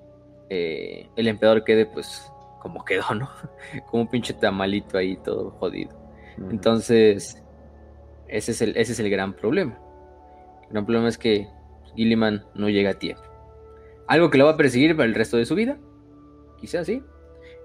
eh, 0.49 1.09
el 1.15 1.27
emperador 1.29 1.63
quede 1.63 1.85
pues 1.85 2.29
como 2.61 2.83
quedó, 2.83 3.15
¿no? 3.15 3.29
como 3.89 4.03
un 4.03 4.09
pinche 4.09 4.33
tamalito 4.33 4.97
ahí 4.97 5.15
todo 5.15 5.51
jodido. 5.51 5.97
Entonces, 6.51 7.41
ese 8.29 8.51
es, 8.51 8.61
el, 8.61 8.77
ese 8.77 8.93
es 8.93 8.99
el 8.99 9.09
gran 9.09 9.33
problema. 9.33 9.77
El 10.63 10.69
gran 10.69 10.85
problema 10.85 11.09
es 11.09 11.17
que 11.17 11.47
Gilliman 11.95 12.45
no 12.53 12.69
llega 12.69 12.91
a 12.91 12.93
tiempo. 12.93 13.23
Algo 14.07 14.29
que 14.29 14.37
lo 14.37 14.45
va 14.45 14.51
a 14.51 14.57
perseguir 14.57 14.95
para 14.95 15.07
el 15.07 15.15
resto 15.15 15.37
de 15.37 15.45
su 15.45 15.55
vida. 15.55 15.77
Quizás 16.59 16.87
sí. 16.87 17.03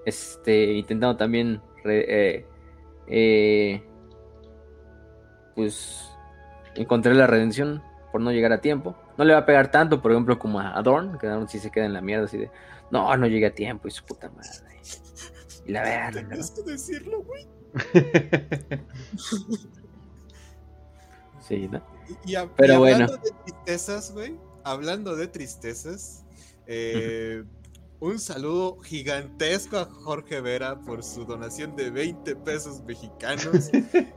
Este, 0.06 0.72
intentando 0.72 1.16
también 1.16 1.60
eh, 1.84 2.46
eh, 3.06 3.82
pues 5.54 6.10
encontrar 6.74 7.16
la 7.16 7.26
redención 7.26 7.82
por 8.12 8.20
no 8.20 8.32
llegar 8.32 8.52
a 8.52 8.60
tiempo. 8.60 8.96
No 9.16 9.24
le 9.24 9.32
va 9.32 9.40
a 9.40 9.46
pegar 9.46 9.70
tanto, 9.70 10.02
por 10.02 10.12
ejemplo, 10.12 10.38
como 10.38 10.60
a 10.60 10.76
Adorn, 10.76 11.18
que 11.18 11.26
Adorn 11.26 11.48
sí 11.48 11.58
se 11.58 11.70
queda 11.70 11.86
en 11.86 11.92
la 11.92 12.00
mierda 12.00 12.26
así 12.26 12.38
de, 12.38 12.50
no, 12.90 13.16
no 13.16 13.26
llegué 13.26 13.46
a 13.46 13.54
tiempo 13.54 13.88
y 13.88 13.90
su 13.90 14.04
puta 14.04 14.30
madre. 14.30 14.50
Y 15.66 15.72
la 15.72 15.82
verdad. 15.82 16.12
Tenías 16.28 16.50
que 16.50 16.70
decirlo, 16.70 17.22
güey. 17.22 17.46
sí, 21.46 21.68
¿no? 21.68 21.82
Y, 22.24 22.34
Pero 22.56 22.76
hablando 22.76 23.16
de 23.16 23.30
tristezas, 23.44 24.12
güey, 24.12 24.38
hablando 24.62 25.16
de 25.16 25.26
tristezas, 25.28 26.24
eh, 26.66 27.44
un 28.00 28.18
saludo 28.18 28.78
gigantesco 28.80 29.78
a 29.78 29.86
Jorge 29.86 30.40
Vera 30.40 30.78
por 30.80 31.02
su 31.02 31.24
donación 31.24 31.74
de 31.76 31.90
20 31.90 32.36
pesos 32.36 32.82
mexicanos. 32.82 33.70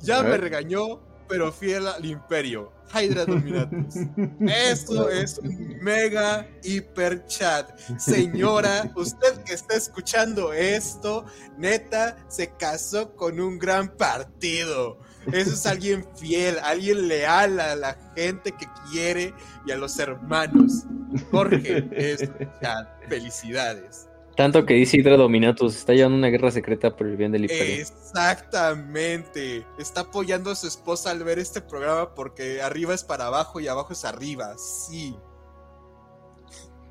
ya 0.00 0.22
me 0.22 0.36
regañó, 0.38 1.00
pero 1.28 1.52
fiel 1.52 1.86
al 1.86 2.04
imperio. 2.04 2.72
Hydra 2.92 3.24
Dominatus. 3.24 3.94
Esto 4.40 5.08
es 5.08 5.38
un 5.38 5.78
mega 5.80 6.46
hiper 6.62 7.26
chat. 7.26 7.76
Señora, 7.98 8.92
usted 8.94 9.42
que 9.44 9.54
está 9.54 9.76
escuchando 9.76 10.52
esto, 10.52 11.24
neta, 11.58 12.16
se 12.28 12.52
casó 12.56 13.14
con 13.16 13.40
un 13.40 13.58
gran 13.58 13.88
partido. 13.88 15.00
Eso 15.32 15.54
es 15.54 15.66
alguien 15.66 16.06
fiel, 16.16 16.58
alguien 16.62 17.08
leal 17.08 17.58
a 17.58 17.74
la 17.74 17.98
gente 18.14 18.52
que 18.52 18.66
quiere 18.92 19.34
y 19.66 19.72
a 19.72 19.76
los 19.76 19.98
hermanos. 19.98 20.84
Jorge, 21.30 21.88
es 21.92 22.30
chat. 22.60 22.88
Felicidades. 23.08 24.08
Tanto 24.36 24.66
que 24.66 24.74
dice 24.74 24.96
Hydra 24.96 25.16
Dominatus, 25.16 25.76
está 25.76 25.92
llevando 25.92 26.18
una 26.18 26.28
guerra 26.28 26.50
secreta 26.50 26.96
por 26.96 27.06
el 27.06 27.16
bien 27.16 27.30
del 27.30 27.42
imperio. 27.42 27.76
Exactamente. 27.76 29.64
Está 29.78 30.02
apoyando 30.02 30.50
a 30.50 30.56
su 30.56 30.66
esposa 30.66 31.10
al 31.10 31.22
ver 31.22 31.38
este 31.38 31.60
programa 31.60 32.14
porque 32.14 32.60
arriba 32.60 32.94
es 32.94 33.04
para 33.04 33.26
abajo 33.26 33.60
y 33.60 33.68
abajo 33.68 33.92
es 33.92 34.04
arriba. 34.04 34.56
Sí. 34.58 35.14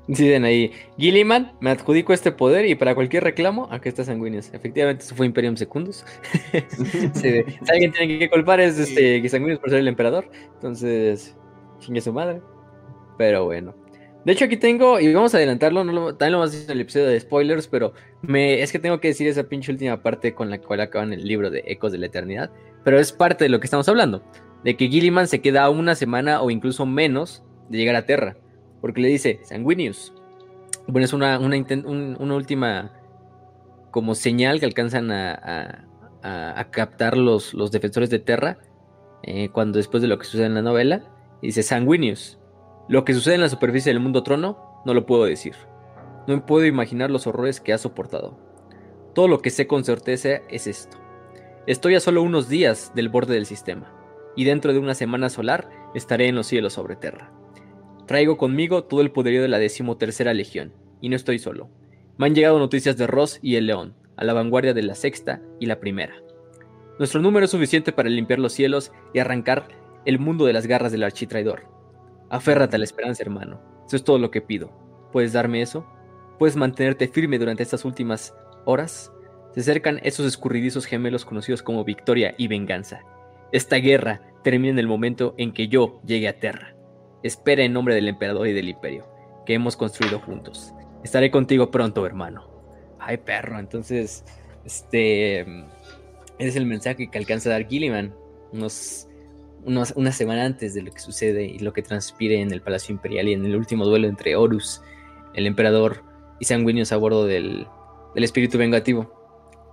Dicen 0.06 0.44
ahí, 0.44 0.72
Gilliman, 0.98 1.52
me 1.60 1.70
adjudico 1.70 2.12
este 2.12 2.30
poder 2.30 2.66
y 2.66 2.74
para 2.74 2.94
cualquier 2.94 3.24
reclamo, 3.24 3.68
aquí 3.70 3.88
está 3.88 4.04
Sanguinius. 4.04 4.52
Efectivamente, 4.52 5.04
eso 5.04 5.14
fue 5.14 5.24
Imperium 5.26 5.56
Secundus. 5.56 6.04
si 7.14 7.44
alguien 7.70 7.92
tiene 7.92 8.18
que 8.18 8.28
culpar 8.28 8.60
es 8.60 8.78
este, 8.78 9.26
Sanguinius 9.28 9.60
por 9.60 9.70
ser 9.70 9.80
el 9.80 9.88
emperador. 9.88 10.30
Entonces, 10.54 11.34
chingue 11.78 12.00
su 12.00 12.12
madre. 12.12 12.40
Pero 13.16 13.44
bueno. 13.44 13.83
De 14.24 14.32
hecho, 14.32 14.46
aquí 14.46 14.56
tengo, 14.56 14.98
y 15.00 15.12
vamos 15.12 15.34
a 15.34 15.36
adelantarlo, 15.36 15.80
también 16.16 16.32
lo 16.32 16.38
vamos 16.38 16.54
a 16.54 16.64
en 16.64 16.70
el 16.70 16.80
episodio 16.80 17.06
de 17.08 17.20
spoilers, 17.20 17.68
pero 17.68 17.92
me, 18.22 18.62
es 18.62 18.72
que 18.72 18.78
tengo 18.78 18.98
que 18.98 19.08
decir 19.08 19.28
esa 19.28 19.44
pinche 19.44 19.70
última 19.70 20.02
parte 20.02 20.34
con 20.34 20.48
la 20.48 20.58
cual 20.58 20.80
acaban 20.80 21.12
el 21.12 21.26
libro 21.26 21.50
de 21.50 21.62
Ecos 21.66 21.92
de 21.92 21.98
la 21.98 22.06
Eternidad. 22.06 22.50
Pero 22.84 22.98
es 22.98 23.12
parte 23.12 23.44
de 23.44 23.50
lo 23.50 23.60
que 23.60 23.66
estamos 23.66 23.86
hablando, 23.86 24.22
de 24.62 24.76
que 24.76 24.88
Gilliman 24.88 25.28
se 25.28 25.42
queda 25.42 25.68
una 25.68 25.94
semana 25.94 26.40
o 26.40 26.50
incluso 26.50 26.86
menos 26.86 27.42
de 27.68 27.76
llegar 27.76 27.96
a 27.96 28.06
Terra, 28.06 28.36
porque 28.80 29.02
le 29.02 29.08
dice 29.08 29.40
Sanguinius. 29.42 30.14
Bueno, 30.86 31.04
es 31.04 31.12
una, 31.12 31.38
una, 31.38 32.34
última 32.34 32.92
como 33.90 34.14
señal 34.14 34.58
que 34.58 34.66
alcanzan 34.66 35.10
a, 35.12 35.86
captar 36.70 37.18
los, 37.18 37.52
los, 37.52 37.70
defensores 37.70 38.08
de 38.08 38.18
Terra 38.18 38.56
eh, 39.22 39.50
cuando 39.50 39.76
después 39.76 40.02
de 40.02 40.08
lo 40.08 40.18
que 40.18 40.24
sucede 40.24 40.46
en 40.46 40.54
la 40.54 40.62
novela, 40.62 41.02
dice 41.42 41.62
Sanguinius 41.62 42.38
lo 42.88 43.04
que 43.04 43.14
sucede 43.14 43.36
en 43.36 43.40
la 43.40 43.48
superficie 43.48 43.92
del 43.92 44.02
mundo 44.02 44.22
trono 44.22 44.82
no 44.84 44.92
lo 44.92 45.06
puedo 45.06 45.24
decir. 45.24 45.54
No 46.26 46.44
puedo 46.44 46.66
imaginar 46.66 47.10
los 47.10 47.26
horrores 47.26 47.60
que 47.60 47.72
ha 47.72 47.78
soportado. 47.78 48.38
Todo 49.14 49.28
lo 49.28 49.40
que 49.40 49.50
sé 49.50 49.66
con 49.66 49.84
certeza 49.84 50.42
es 50.50 50.66
esto. 50.66 50.98
Estoy 51.66 51.94
a 51.94 52.00
solo 52.00 52.22
unos 52.22 52.48
días 52.48 52.92
del 52.94 53.08
borde 53.08 53.34
del 53.34 53.46
sistema, 53.46 53.90
y 54.36 54.44
dentro 54.44 54.72
de 54.72 54.78
una 54.78 54.94
semana 54.94 55.30
solar 55.30 55.70
estaré 55.94 56.28
en 56.28 56.34
los 56.34 56.46
cielos 56.46 56.74
sobre 56.74 56.96
tierra. 56.96 57.32
Traigo 58.06 58.36
conmigo 58.36 58.84
todo 58.84 59.00
el 59.00 59.12
poderío 59.12 59.40
de 59.40 59.48
la 59.48 59.58
decimotercera 59.58 60.34
legión, 60.34 60.74
y 61.00 61.08
no 61.08 61.16
estoy 61.16 61.38
solo. 61.38 61.70
Me 62.18 62.26
han 62.26 62.34
llegado 62.34 62.58
noticias 62.58 62.98
de 62.98 63.06
Ross 63.06 63.38
y 63.40 63.56
el 63.56 63.66
León, 63.66 63.94
a 64.16 64.24
la 64.24 64.34
vanguardia 64.34 64.74
de 64.74 64.82
la 64.82 64.94
sexta 64.94 65.40
y 65.58 65.66
la 65.66 65.80
primera. 65.80 66.14
Nuestro 66.98 67.20
número 67.20 67.46
es 67.46 67.50
suficiente 67.50 67.92
para 67.92 68.10
limpiar 68.10 68.38
los 68.38 68.52
cielos 68.52 68.92
y 69.14 69.20
arrancar 69.20 69.68
el 70.04 70.18
mundo 70.18 70.44
de 70.44 70.52
las 70.52 70.66
garras 70.66 70.92
del 70.92 71.02
architraidor. 71.02 71.62
Aférrate 72.30 72.76
a 72.76 72.78
la 72.78 72.84
esperanza, 72.84 73.22
hermano. 73.22 73.60
Eso 73.86 73.96
es 73.96 74.04
todo 74.04 74.18
lo 74.18 74.30
que 74.30 74.40
pido. 74.40 74.70
¿Puedes 75.12 75.32
darme 75.32 75.62
eso? 75.62 75.86
¿Puedes 76.38 76.56
mantenerte 76.56 77.08
firme 77.08 77.38
durante 77.38 77.62
estas 77.62 77.84
últimas 77.84 78.34
horas? 78.64 79.12
Se 79.52 79.60
acercan 79.60 80.00
esos 80.02 80.26
escurridizos 80.26 80.86
gemelos 80.86 81.24
conocidos 81.24 81.62
como 81.62 81.84
victoria 81.84 82.34
y 82.36 82.48
venganza. 82.48 83.02
Esta 83.52 83.76
guerra 83.76 84.20
termina 84.42 84.72
en 84.72 84.78
el 84.80 84.88
momento 84.88 85.34
en 85.38 85.52
que 85.52 85.68
yo 85.68 86.00
llegue 86.04 86.26
a 86.26 86.40
Terra. 86.40 86.74
Espera 87.22 87.62
en 87.62 87.72
nombre 87.72 87.94
del 87.94 88.08
emperador 88.08 88.48
y 88.48 88.52
del 88.52 88.68
imperio, 88.68 89.06
que 89.46 89.54
hemos 89.54 89.76
construido 89.76 90.18
juntos. 90.18 90.74
Estaré 91.04 91.30
contigo 91.30 91.70
pronto, 91.70 92.04
hermano. 92.04 92.48
Ay, 92.98 93.18
perro, 93.18 93.58
entonces, 93.58 94.24
este 94.64 95.40
es 96.38 96.56
el 96.56 96.66
mensaje 96.66 97.08
que 97.10 97.18
alcanza 97.18 97.50
a 97.50 97.52
dar 97.52 97.68
Gilliman 97.68 98.14
unos 98.52 99.08
una 99.64 100.12
semana 100.12 100.44
antes 100.44 100.74
de 100.74 100.82
lo 100.82 100.92
que 100.92 101.00
sucede 101.00 101.44
y 101.44 101.58
lo 101.58 101.72
que 101.72 101.82
transpire 101.82 102.40
en 102.40 102.52
el 102.52 102.60
Palacio 102.60 102.92
Imperial 102.92 103.28
y 103.28 103.32
en 103.32 103.44
el 103.44 103.56
último 103.56 103.84
duelo 103.84 104.06
entre 104.06 104.36
Horus, 104.36 104.82
el 105.34 105.46
emperador, 105.46 106.02
y 106.38 106.44
Sanguinius 106.44 106.92
a 106.92 106.96
bordo 106.96 107.26
del, 107.26 107.66
espíritu 108.14 108.58
vengativo. 108.58 109.12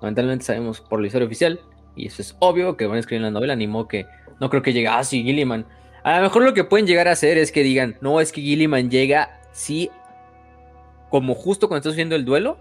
Lamentablemente 0.01 0.45
sabemos 0.45 0.81
por 0.81 0.99
la 0.99 1.07
historia 1.07 1.26
oficial, 1.26 1.59
y 1.95 2.07
eso 2.07 2.22
es 2.22 2.35
obvio 2.39 2.77
que 2.77 2.85
van 2.85 2.97
a 2.97 2.99
escribir 2.99 3.19
en 3.19 3.34
la 3.34 3.39
novela, 3.39 3.55
ni 3.55 3.68
modo 3.68 3.88
que 3.88 4.05
no 4.39 4.49
creo 4.49 4.61
que 4.61 4.73
llegue, 4.73 4.88
ah, 4.88 5.03
sí, 5.03 5.23
Gilliman. 5.23 5.65
A 6.03 6.18
lo 6.18 6.23
mejor 6.23 6.43
lo 6.43 6.53
que 6.53 6.63
pueden 6.63 6.88
llegar 6.88 7.07
a 7.07 7.11
hacer 7.11 7.38
es 7.38 7.51
que 7.51 7.63
digan, 7.63 7.97
no, 8.01 8.22
es 8.22 8.31
que 8.31 8.41
Gilliman 8.41 8.89
llega, 8.89 9.41
sí, 9.51 9.91
como 11.09 11.35
justo 11.35 11.68
cuando 11.68 11.80
está 11.80 11.89
sucediendo 11.89 12.15
el 12.15 12.26
duelo 12.26 12.57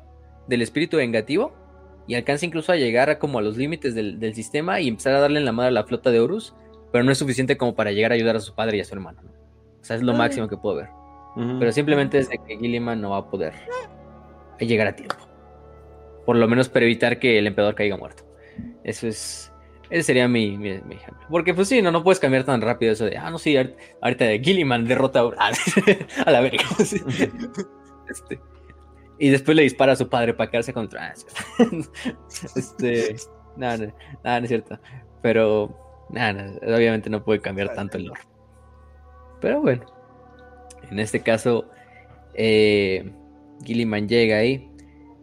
del 0.49 0.63
espíritu 0.63 0.97
vengativo, 0.97 1.55
y 2.07 2.17
alcanza 2.17 2.45
incluso 2.45 2.73
a 2.73 2.77
llegar 2.77 3.09
a 3.09 3.19
como 3.19 3.39
a 3.39 3.43
los 3.43 3.57
límites 3.57 3.95
del, 3.95 4.19
del 4.19 4.35
sistema 4.35 4.81
y 4.81 4.89
empezar 4.89 5.15
a 5.15 5.21
darle 5.21 5.39
en 5.39 5.45
la 5.45 5.53
madre 5.53 5.69
a 5.69 5.73
la 5.73 5.85
flota 5.85 6.11
de 6.11 6.19
Horus 6.19 6.55
pero 6.93 7.05
no 7.05 7.13
es 7.13 7.19
suficiente 7.19 7.57
como 7.57 7.75
para 7.75 7.93
llegar 7.93 8.13
a 8.13 8.15
ayudar 8.15 8.37
a 8.37 8.41
su 8.41 8.55
padre 8.55 8.77
y 8.77 8.81
a 8.81 8.85
su 8.85 8.95
hermano. 8.95 9.21
O 9.81 9.85
sea, 9.85 9.97
es 9.97 10.03
lo 10.03 10.13
máximo 10.15 10.49
que 10.49 10.57
puedo 10.57 10.77
ver. 10.77 10.89
Pero 11.59 11.73
simplemente 11.73 12.19
es 12.19 12.29
de 12.29 12.39
que 12.39 12.59
Gilliman 12.59 13.01
no 13.01 13.11
va 13.11 13.19
a 13.19 13.31
poder 13.31 13.55
llegar 14.59 14.89
a 14.89 14.97
tiempo. 14.97 15.17
Por 16.27 16.37
lo 16.37 16.47
menos 16.49 16.69
para 16.69 16.85
evitar 16.85 17.19
que 17.19 17.39
el 17.39 17.47
emperador 17.47 17.75
caiga 17.75 17.97
muerto. 17.97 18.25
Eso 18.85 19.07
es. 19.07 19.53
Ese 19.89 20.05
sería 20.05 20.29
mi, 20.29 20.55
ejemplo. 20.91 21.27
Porque, 21.29 21.53
pues 21.53 21.67
sí, 21.69 21.83
no, 21.83 21.91
no 21.91 22.05
puedes 22.05 22.21
cambiar 22.21 22.45
tan 22.45 22.61
rápido 22.61 22.93
eso 22.93 23.07
de, 23.07 23.17
ah, 23.17 23.29
no, 23.29 23.39
sí, 23.39 23.57
ahorita 23.57 24.27
Gilliman 24.41 24.85
derrota 24.87 25.21
a, 25.21 25.51
a 26.27 26.31
la 26.31 26.41
verga. 26.41 26.65
Este, 28.09 28.41
y 29.21 29.29
después 29.29 29.57
le 29.57 29.63
dispara 29.63 29.93
a 29.93 29.97
su 29.97 30.09
padre 30.09 30.35
para 30.35 30.51
quedarse 30.51 30.73
contra. 30.73 31.15
este. 32.57 33.15
Nada, 33.57 33.77
no, 33.77 33.93
nada, 34.25 34.41
no 34.41 34.45
es 34.45 34.49
cierto. 34.49 34.81
Pero 35.23 35.90
Nada, 36.13 36.53
obviamente 36.63 37.11
no 37.11 37.25
puede 37.25 37.41
cambiar 37.41 37.75
tanto 37.75 37.97
el 37.99 38.07
lore. 38.07 38.21
Pero 39.41 39.61
bueno, 39.61 39.85
en 40.91 40.99
este 40.99 41.21
caso, 41.21 41.67
eh, 42.35 43.13
Gilliman 43.65 44.09
llega 44.09 44.39
ahí. 44.39 44.69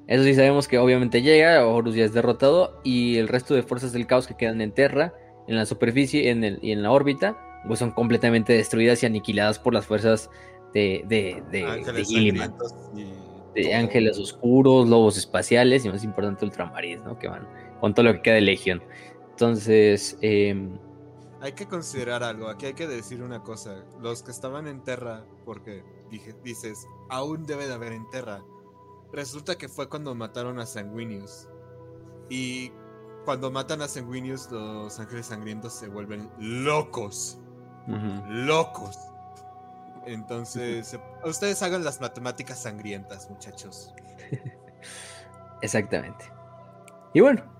Eso 0.07 0.23
sí 0.23 0.33
sabemos 0.33 0.67
que 0.67 0.77
obviamente 0.77 1.21
llega, 1.21 1.65
Horus 1.65 1.95
ya 1.95 2.05
es 2.05 2.13
derrotado 2.13 2.79
y 2.83 3.17
el 3.17 3.27
resto 3.27 3.53
de 3.53 3.63
fuerzas 3.63 3.91
del 3.91 4.07
caos 4.07 4.25
que 4.25 4.35
quedan 4.35 4.61
en 4.61 4.71
tierra, 4.71 5.13
en 5.47 5.57
la 5.57 5.65
superficie 5.65 6.29
en 6.29 6.43
el, 6.45 6.59
y 6.61 6.71
en 6.71 6.81
la 6.81 6.91
órbita, 6.91 7.37
pues 7.67 7.79
son 7.79 7.91
completamente 7.91 8.53
destruidas 8.53 9.03
y 9.03 9.05
aniquiladas 9.05 9.59
por 9.59 9.73
las 9.73 9.85
fuerzas 9.85 10.29
de, 10.73 11.03
de, 11.07 11.43
de, 11.51 12.05
Gilliman. 12.05 12.53
De 13.53 13.73
ángeles 13.73 14.17
oscuros, 14.19 14.87
lobos 14.87 15.17
espaciales 15.17 15.83
y 15.83 15.89
más 15.89 16.03
importante 16.03 16.45
ultramarines, 16.45 17.03
¿no? 17.03 17.17
Que 17.17 17.27
van 17.27 17.47
con 17.81 17.93
todo 17.93 18.05
lo 18.05 18.13
que 18.13 18.21
queda 18.21 18.35
de 18.35 18.41
Legión. 18.41 18.83
Entonces, 19.37 20.17
em, 20.21 20.79
hay 21.41 21.51
que 21.51 21.67
considerar 21.67 22.23
algo. 22.23 22.49
Aquí 22.49 22.65
hay 22.65 22.73
que 22.73 22.87
decir 22.87 23.21
una 23.21 23.43
cosa. 23.43 23.85
Los 24.01 24.23
que 24.23 24.31
estaban 24.31 24.65
en 24.65 24.83
Terra, 24.83 25.27
porque 25.45 25.83
dije, 26.09 26.33
dices, 26.43 26.87
aún 27.11 27.45
debe 27.45 27.67
de 27.67 27.75
haber 27.75 27.93
en 27.93 28.09
Terra. 28.09 28.43
Resulta 29.13 29.55
que 29.55 29.69
fue 29.69 29.87
cuando 29.89 30.15
mataron 30.15 30.57
a 30.57 30.65
Sanguinius. 30.65 31.47
Y 32.31 32.71
cuando 33.25 33.51
matan 33.51 33.83
a 33.83 33.87
Sanguinius, 33.87 34.49
los 34.49 34.99
ángeles 34.99 35.27
sangrientos 35.27 35.73
se 35.73 35.87
vuelven 35.87 36.31
locos. 36.39 37.37
Locos. 38.27 38.97
Entonces, 40.07 40.97
ustedes 41.23 41.61
hagan 41.61 41.83
las 41.83 42.01
matemáticas 42.01 42.63
sangrientas, 42.63 43.29
muchachos. 43.29 43.93
Exactamente. 45.61 46.25
Y 47.13 47.21
bueno, 47.21 47.56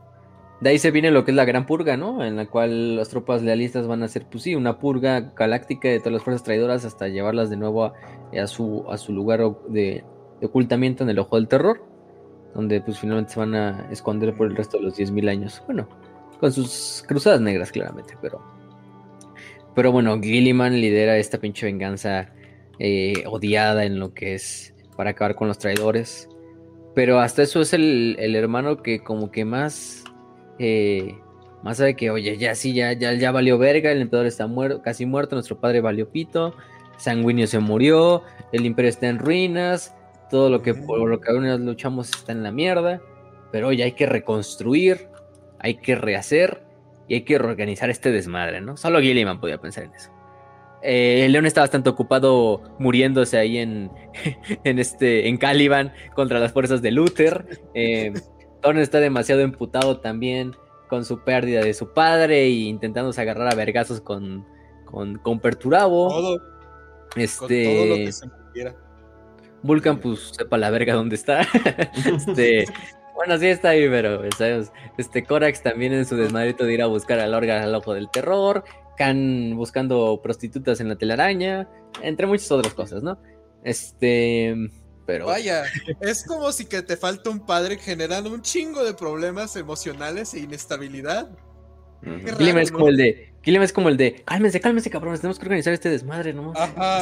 de 0.59 0.71
ahí 0.71 0.79
se 0.79 0.89
viene 0.89 1.11
lo 1.11 1.23
que 1.23 1.31
es 1.31 1.37
la 1.37 1.45
gran 1.45 1.65
purga, 1.65 1.97
¿no? 1.97 2.23
En 2.23 2.35
la 2.35 2.47
cual 2.47 2.95
las 2.95 3.09
tropas 3.09 3.43
lealistas 3.43 3.85
van 3.85 4.01
a 4.01 4.05
hacer, 4.05 4.25
pues 4.25 4.43
sí, 4.43 4.55
una 4.55 4.79
purga 4.79 5.31
galáctica 5.35 5.87
de 5.87 5.99
todas 5.99 6.13
las 6.13 6.23
fuerzas 6.23 6.43
traidoras 6.43 6.83
hasta 6.83 7.07
llevarlas 7.07 7.49
de 7.51 7.57
nuevo 7.57 7.85
a, 7.85 8.47
su, 8.47 8.85
a 8.89 8.97
su 8.97 9.13
lugar 9.13 9.41
de, 9.67 10.03
ocultamiento 10.41 11.03
en 11.03 11.11
el 11.11 11.19
ojo 11.19 11.35
del 11.35 11.47
terror, 11.47 11.83
donde 12.55 12.81
pues 12.81 12.99
finalmente 12.99 13.33
se 13.33 13.39
van 13.39 13.53
a 13.53 13.87
esconder 13.91 14.35
por 14.35 14.47
el 14.47 14.55
resto 14.55 14.77
de 14.77 14.83
los 14.83 14.97
10.000 14.97 15.29
años. 15.29 15.61
Bueno, 15.67 15.87
con 16.39 16.51
sus 16.51 17.03
cruzadas 17.07 17.41
negras, 17.41 17.71
claramente, 17.71 18.15
pero... 18.21 18.41
Pero 19.75 19.91
bueno, 19.91 20.19
Gilliman 20.19 20.81
lidera 20.81 21.17
esta 21.17 21.37
pinche 21.37 21.67
venganza 21.67 22.31
eh, 22.79 23.23
odiada 23.27 23.85
en 23.85 23.99
lo 23.99 24.15
que 24.15 24.33
es 24.33 24.73
para 24.95 25.11
acabar 25.11 25.35
con 25.35 25.47
los 25.47 25.59
traidores. 25.59 26.27
Pero 26.95 27.19
hasta 27.19 27.43
eso 27.43 27.61
es 27.61 27.73
el, 27.73 28.15
el 28.17 28.35
hermano 28.35 28.81
que 28.81 29.03
como 29.03 29.29
que 29.29 29.45
más 29.45 30.03
eh, 30.59 31.17
más 31.63 31.77
sabe 31.77 31.95
que, 31.95 32.09
oye, 32.09 32.37
ya 32.37 32.55
sí, 32.55 32.73
ya, 32.73 32.93
ya, 32.93 33.13
ya 33.13 33.31
valió 33.31 33.57
verga, 33.57 33.91
el 33.91 34.01
emperador 34.01 34.27
está 34.27 34.47
muerto, 34.47 34.81
casi 34.81 35.05
muerto, 35.05 35.35
nuestro 35.35 35.59
padre 35.59 35.81
valió 35.81 36.09
pito, 36.09 36.55
Sanguíneo 36.97 37.47
se 37.47 37.59
murió, 37.59 38.23
el 38.51 38.65
imperio 38.65 38.89
está 38.89 39.07
en 39.07 39.19
ruinas, 39.19 39.95
todo 40.29 40.49
lo 40.49 40.61
que 40.61 40.73
por 40.73 41.09
lo 41.09 41.19
que 41.19 41.31
aún 41.31 41.45
nos 41.45 41.59
luchamos 41.59 42.09
está 42.09 42.31
en 42.31 42.43
la 42.43 42.51
mierda, 42.51 43.01
pero 43.51 43.69
oye, 43.69 43.83
hay 43.83 43.93
que 43.93 44.05
reconstruir, 44.05 45.07
hay 45.59 45.75
que 45.75 45.95
rehacer 45.95 46.63
y 47.07 47.15
hay 47.15 47.21
que 47.21 47.37
reorganizar 47.37 47.89
este 47.89 48.11
desmadre, 48.11 48.61
¿no? 48.61 48.77
Solo 48.77 48.99
Gilliman 48.99 49.39
podía 49.39 49.57
pensar 49.59 49.85
en 49.85 49.93
eso. 49.93 50.11
Eh, 50.83 51.25
el 51.25 51.31
León 51.31 51.45
está 51.45 51.61
bastante 51.61 51.89
ocupado 51.89 52.61
muriéndose 52.77 53.37
ahí 53.37 53.57
en, 53.57 53.91
en, 54.63 54.79
este, 54.79 55.27
en 55.27 55.37
Caliban 55.37 55.93
contra 56.13 56.39
las 56.39 56.51
fuerzas 56.51 56.81
de 56.81 56.91
Luther. 56.91 57.45
Eh, 57.73 58.13
Thorne 58.61 58.81
está 58.81 58.99
demasiado 58.99 59.41
emputado 59.41 59.99
también 59.99 60.55
con 60.89 61.05
su 61.05 61.23
pérdida 61.23 61.61
de 61.61 61.73
su 61.73 61.93
padre 61.93 62.43
e 62.43 62.49
intentándose 62.49 63.21
agarrar 63.21 63.51
a 63.51 63.55
vergazos 63.55 64.01
con, 64.01 64.45
con, 64.85 65.17
con 65.19 65.39
Perturabo. 65.39 66.09
Todo. 66.09 66.41
Este. 67.15 67.65
Con 67.65 67.73
todo 67.75 67.85
lo 67.85 67.95
que 67.95 68.11
se 68.11 68.29
quiera. 68.53 68.75
Vulcan, 69.63 69.99
pues 69.99 70.31
sepa 70.33 70.57
la 70.57 70.69
verga 70.69 70.93
dónde 70.93 71.15
está. 71.15 71.41
este. 71.93 72.65
Bueno, 73.17 73.35
sí 73.39 73.47
está 73.47 73.69
ahí, 73.69 73.89
pero 73.89 74.21
¿sabes? 74.37 74.71
este 74.99 75.23
Corax 75.23 75.63
también 75.63 75.91
en 75.91 76.05
su 76.05 76.15
desmadrito 76.15 76.65
de 76.65 76.75
ir 76.75 76.83
a 76.83 76.85
buscar 76.85 77.19
al 77.19 77.33
órgano 77.33 77.65
al 77.65 77.73
ojo 77.73 77.95
del 77.95 78.11
terror, 78.11 78.63
Khan 78.95 79.55
buscando 79.55 80.21
prostitutas 80.21 80.79
en 80.81 80.89
la 80.89 80.97
telaraña, 80.97 81.67
entre 82.03 82.27
muchas 82.27 82.51
otras 82.51 82.75
cosas, 82.75 83.01
¿no? 83.01 83.17
Este, 83.63 84.55
Vaya, 85.07 85.63
es 86.01 86.25
como 86.25 86.51
si 86.51 86.65
que 86.65 86.81
te 86.81 86.97
falta 86.97 87.29
un 87.29 87.45
padre 87.45 87.77
generando 87.77 88.29
un 88.33 88.41
chingo 88.41 88.83
de 88.83 88.93
problemas 88.93 89.55
emocionales 89.55 90.33
e 90.33 90.39
inestabilidad. 90.39 91.29
Gilliam 92.37 92.57
es 92.57 92.71
como 92.71 92.89
el 92.89 92.97
de, 92.97 93.33
es 93.43 93.73
como 93.73 93.89
el 93.89 93.97
de, 93.97 94.23
cálmense, 94.25 94.59
cálmense, 94.59 94.89
cabrones, 94.89 95.21
tenemos 95.21 95.39
que 95.39 95.45
organizar 95.45 95.73
este 95.73 95.89
desmadre, 95.89 96.33
¿no? 96.33 96.53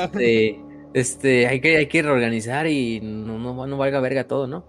Este, 0.03 0.59
este, 0.93 1.47
hay 1.47 1.59
que, 1.59 1.77
hay 1.77 1.87
que 1.87 2.01
reorganizar 2.01 2.67
y 2.67 3.01
no, 3.01 3.39
no, 3.39 3.65
no 3.65 3.77
valga 3.77 3.99
verga 3.99 4.27
todo, 4.27 4.47
¿no? 4.47 4.65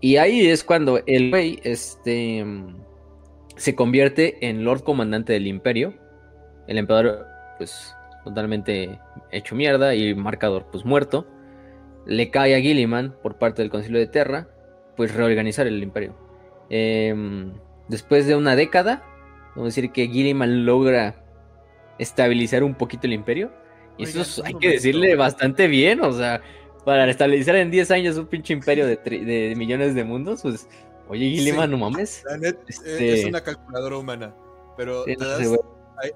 Y 0.00 0.16
ahí 0.16 0.46
es 0.46 0.64
cuando 0.64 1.00
el 1.06 1.30
rey, 1.30 1.60
este, 1.62 2.44
se 3.56 3.74
convierte 3.74 4.48
en 4.48 4.64
Lord 4.64 4.82
Comandante 4.82 5.34
del 5.34 5.46
Imperio. 5.46 5.94
El 6.66 6.78
emperador, 6.78 7.26
pues, 7.58 7.94
totalmente 8.24 8.98
hecho 9.30 9.54
mierda 9.54 9.94
y 9.94 10.14
marcador, 10.14 10.66
pues, 10.72 10.84
muerto 10.84 11.26
le 12.06 12.30
cae 12.30 12.54
a 12.54 12.60
Gilliman 12.60 13.14
por 13.22 13.36
parte 13.36 13.62
del 13.62 13.70
Concilio 13.70 13.98
de 13.98 14.06
Terra, 14.06 14.48
pues 14.96 15.14
reorganizar 15.14 15.66
el 15.66 15.82
imperio. 15.82 16.16
Em, 16.70 17.52
después 17.88 18.26
de 18.26 18.36
una 18.36 18.56
década, 18.56 19.02
vamos 19.50 19.64
a 19.64 19.74
decir 19.74 19.90
que 19.90 20.08
Gilliman 20.08 20.64
logra 20.64 21.24
estabilizar 21.98 22.62
un 22.62 22.74
poquito 22.74 23.06
el 23.06 23.12
imperio. 23.12 23.52
Y 23.98 24.04
eso 24.04 24.44
hay 24.44 24.54
que 24.54 24.70
decirle 24.70 25.16
bastante 25.16 25.68
bien, 25.68 26.00
o 26.02 26.12
sea, 26.12 26.42
para 26.84 27.08
estabilizar 27.10 27.56
en 27.56 27.70
10 27.70 27.90
años 27.90 28.16
un 28.16 28.26
pinche 28.26 28.52
imperio 28.52 28.86
de, 28.86 29.54
millones 29.56 29.94
de 29.94 30.04
mundos, 30.04 30.42
pues, 30.42 30.68
oye 31.08 31.30
Gilliman, 31.30 31.70
no 31.70 31.78
mames. 31.78 32.22
Este 32.68 33.20
es 33.20 33.24
una 33.24 33.40
calculadora 33.40 33.96
humana, 33.96 34.34
pero 34.76 35.04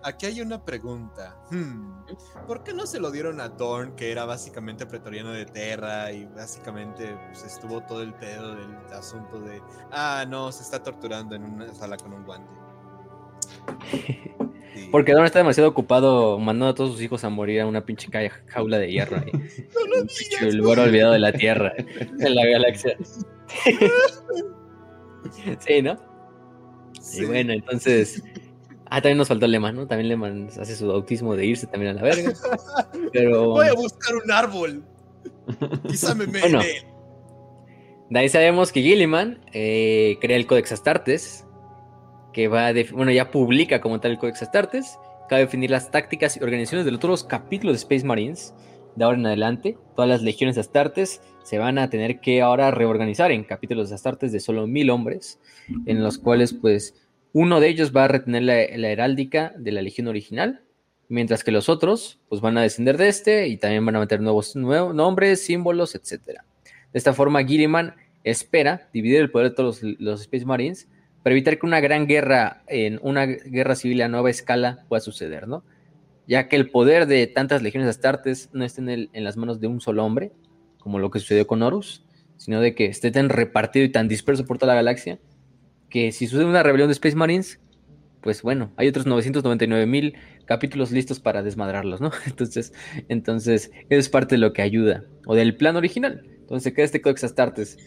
aquí 0.03 0.27
hay 0.27 0.41
una 0.41 0.65
pregunta. 0.65 1.37
Hmm, 1.51 2.05
¿Por 2.47 2.63
qué 2.63 2.73
no 2.73 2.87
se 2.87 3.01
lo 3.01 3.11
dieron 3.11 3.41
a 3.41 3.49
Dorn, 3.49 3.97
que 3.97 4.11
era 4.11 4.25
básicamente 4.25 4.87
pretoriano 4.87 5.33
de 5.33 5.47
Terra 5.47 6.13
y 6.13 6.27
básicamente 6.27 7.17
pues, 7.29 7.45
estuvo 7.45 7.83
todo 7.83 8.03
el 8.03 8.15
pedo 8.15 8.55
del 8.55 8.77
asunto 8.93 9.41
de, 9.41 9.63
ah, 9.91 10.25
no, 10.29 10.53
se 10.53 10.63
está 10.63 10.83
torturando 10.83 11.35
en 11.35 11.45
una 11.45 11.75
sala 11.75 11.97
con 11.97 12.13
un 12.13 12.25
guante? 12.25 12.51
Porque 14.91 15.13
Dorn 15.13 15.27
está 15.27 15.39
demasiado 15.39 15.69
ocupado 15.69 16.39
mandando 16.39 16.69
a 16.69 16.75
todos 16.75 16.93
sus 16.93 17.03
hijos 17.03 17.23
a 17.25 17.29
morir 17.29 17.61
a 17.61 17.67
una 17.67 17.85
pinche 17.85 18.09
jaula 18.47 18.79
de 18.79 18.91
hierro. 18.91 19.23
El 20.41 20.57
lugar 20.57 20.81
olvidado 20.81 21.13
de 21.13 21.19
la 21.19 21.33
Tierra, 21.33 21.73
en 21.77 22.35
la 22.35 22.47
galaxia. 22.47 22.97
sí, 25.59 25.83
¿no? 25.83 25.97
Y 27.13 27.25
bueno, 27.25 27.53
entonces 27.53 28.23
Ah, 28.91 29.01
también 29.01 29.19
nos 29.19 29.29
faltó 29.29 29.47
Lema, 29.47 29.73
¿no? 29.73 29.87
También 29.87 30.09
Lema 30.09 30.49
hace 30.61 30.75
su 30.75 30.91
autismo 30.91 31.37
de 31.37 31.47
irse 31.47 31.67
también 31.67 31.93
a 31.93 31.95
la 31.95 32.03
verga. 32.03 32.33
Pero... 33.13 33.51
Voy 33.51 33.69
a 33.69 33.75
buscar 33.75 34.17
un 34.17 34.31
árbol. 34.31 34.85
Quizá 35.89 36.15
me 36.15 36.27
bueno, 36.27 36.61
de 38.11 38.19
ahí 38.19 38.29
sabemos 38.29 38.73
que 38.73 38.83
Gilliman 38.83 39.39
eh, 39.53 40.19
crea 40.21 40.37
el 40.37 40.49
Codex 40.49 40.73
Astartes, 40.73 41.47
que 42.33 42.49
va 42.49 42.67
a 42.67 42.75
bueno, 42.93 43.13
ya 43.13 43.31
publica 43.31 43.81
como 43.81 44.01
tal 44.01 44.11
el 44.11 44.19
Codex 44.19 44.43
Astartes, 44.43 44.99
que 45.29 45.37
va 45.37 45.37
a 45.37 45.41
definir 45.41 45.71
las 45.71 45.93
tácticas 45.93 46.37
y 46.37 46.43
organizaciones 46.43 46.85
de 46.85 46.91
los 46.91 46.99
otros 46.99 47.23
capítulos 47.23 47.75
de 47.75 47.79
Space 47.79 48.05
Marines. 48.05 48.53
De 48.97 49.05
ahora 49.05 49.17
en 49.17 49.27
adelante, 49.27 49.79
todas 49.95 50.09
las 50.09 50.23
legiones 50.23 50.59
Astartes 50.59 51.21
se 51.45 51.59
van 51.59 51.79
a 51.79 51.89
tener 51.89 52.19
que 52.19 52.43
ahora 52.43 52.73
reorganizar 52.73 53.31
en 53.31 53.45
capítulos 53.45 53.91
de 53.91 53.95
Astartes 53.95 54.33
de 54.33 54.41
solo 54.41 54.67
mil 54.67 54.91
hombres, 54.91 55.39
en 55.87 56.03
los 56.03 56.19
cuales 56.19 56.53
pues 56.53 56.95
uno 57.33 57.61
de 57.61 57.69
ellos 57.69 57.95
va 57.95 58.05
a 58.05 58.09
retener 58.09 58.43
la, 58.43 58.61
heráldica 58.61 59.53
de 59.57 59.73
la 59.73 59.83
legión 59.83 60.09
original, 60.09 60.63
mientras 61.09 61.45
que 61.45 61.53
los 61.53 61.69
otros 61.69 62.21
pues 62.29 62.41
van 62.41 62.59
a 62.59 62.63
descender 62.63 62.97
de 62.97 63.09
este 63.09 63.49
y 63.49 63.57
también 63.57 63.85
van 63.85 63.97
a 63.97 64.01
meter 64.01 64.21
nuevos, 64.21 64.57
nombres, 64.57 65.45
símbolos, 65.45 65.95
etc. 65.95 66.41
De 66.93 66.99
esta 66.99 67.13
forma, 67.13 67.45
Gilliman 67.45 67.95
espera 68.25 68.89
dividir 68.93 69.21
el 69.21 69.31
poder 69.31 69.51
de 69.51 69.57
todos 69.57 69.83
los, 69.83 70.21
Space 70.23 70.45
Marines 70.45 70.89
para 71.23 71.35
evitar 71.35 71.59
que 71.59 71.67
una 71.67 71.81
gran 71.81 72.07
guerra, 72.07 72.63
en 72.67 72.99
una 73.03 73.27
guerra 73.27 73.75
civil 73.75 74.03
a 74.03 74.09
nueva 74.09 74.31
escala 74.31 74.85
pueda 74.89 75.01
suceder, 75.01 75.47
¿no? 75.47 75.65
Ya 76.27 76.49
que 76.49 76.57
el 76.57 76.71
poder 76.71 77.07
de 77.07 77.27
tantas 77.27 77.63
legiones 77.63 77.89
astartes 77.89 78.49
no 78.53 78.65
esté 78.65 78.81
en, 78.81 79.11
en 79.13 79.25
las 79.25 79.37
manos 79.37 79.61
de 79.61 79.67
un 79.67 79.81
solo 79.81 80.05
hombre, 80.05 80.33
como 80.79 80.99
lo 80.99 81.11
que 81.11 81.19
sucedió 81.19 81.47
con 81.47 81.63
Horus, 81.63 82.05
sino 82.37 82.61
de 82.61 82.75
que 82.75 82.87
esté 82.87 83.11
tan 83.11 83.29
repartido 83.29 83.85
y 83.85 83.91
tan 83.91 84.09
disperso 84.09 84.47
por 84.47 84.59
toda 84.59 84.73
la 84.73 84.77
galaxia 84.77 85.19
que 85.91 86.13
si 86.13 86.27
sucede 86.27 86.47
una 86.47 86.63
rebelión 86.63 86.89
de 86.89 86.93
Space 86.93 87.17
Marines, 87.17 87.61
pues 88.21 88.43
bueno, 88.43 88.73
hay 88.77 88.89
otros 88.89 89.07
999 89.07 89.87
mil 89.87 90.15
capítulos 90.47 90.91
listos 90.91 91.21
para 91.21 91.43
desmadrarlos, 91.43 92.01
¿no? 92.01 92.11
Entonces, 92.27 92.73
entonces, 93.09 93.71
eso 93.89 94.01
es 94.01 94.09
parte 94.09 94.37
de 94.37 94.41
lo 94.41 94.53
que 94.53 94.63
ayuda, 94.63 95.05
o 95.27 95.35
del 95.35 95.57
plan 95.57 95.77
original. 95.77 96.23
Entonces 96.41 96.65
se 96.65 96.73
queda 96.73 96.85
este 96.85 97.01
Codex 97.01 97.25
Astartes. 97.25 97.79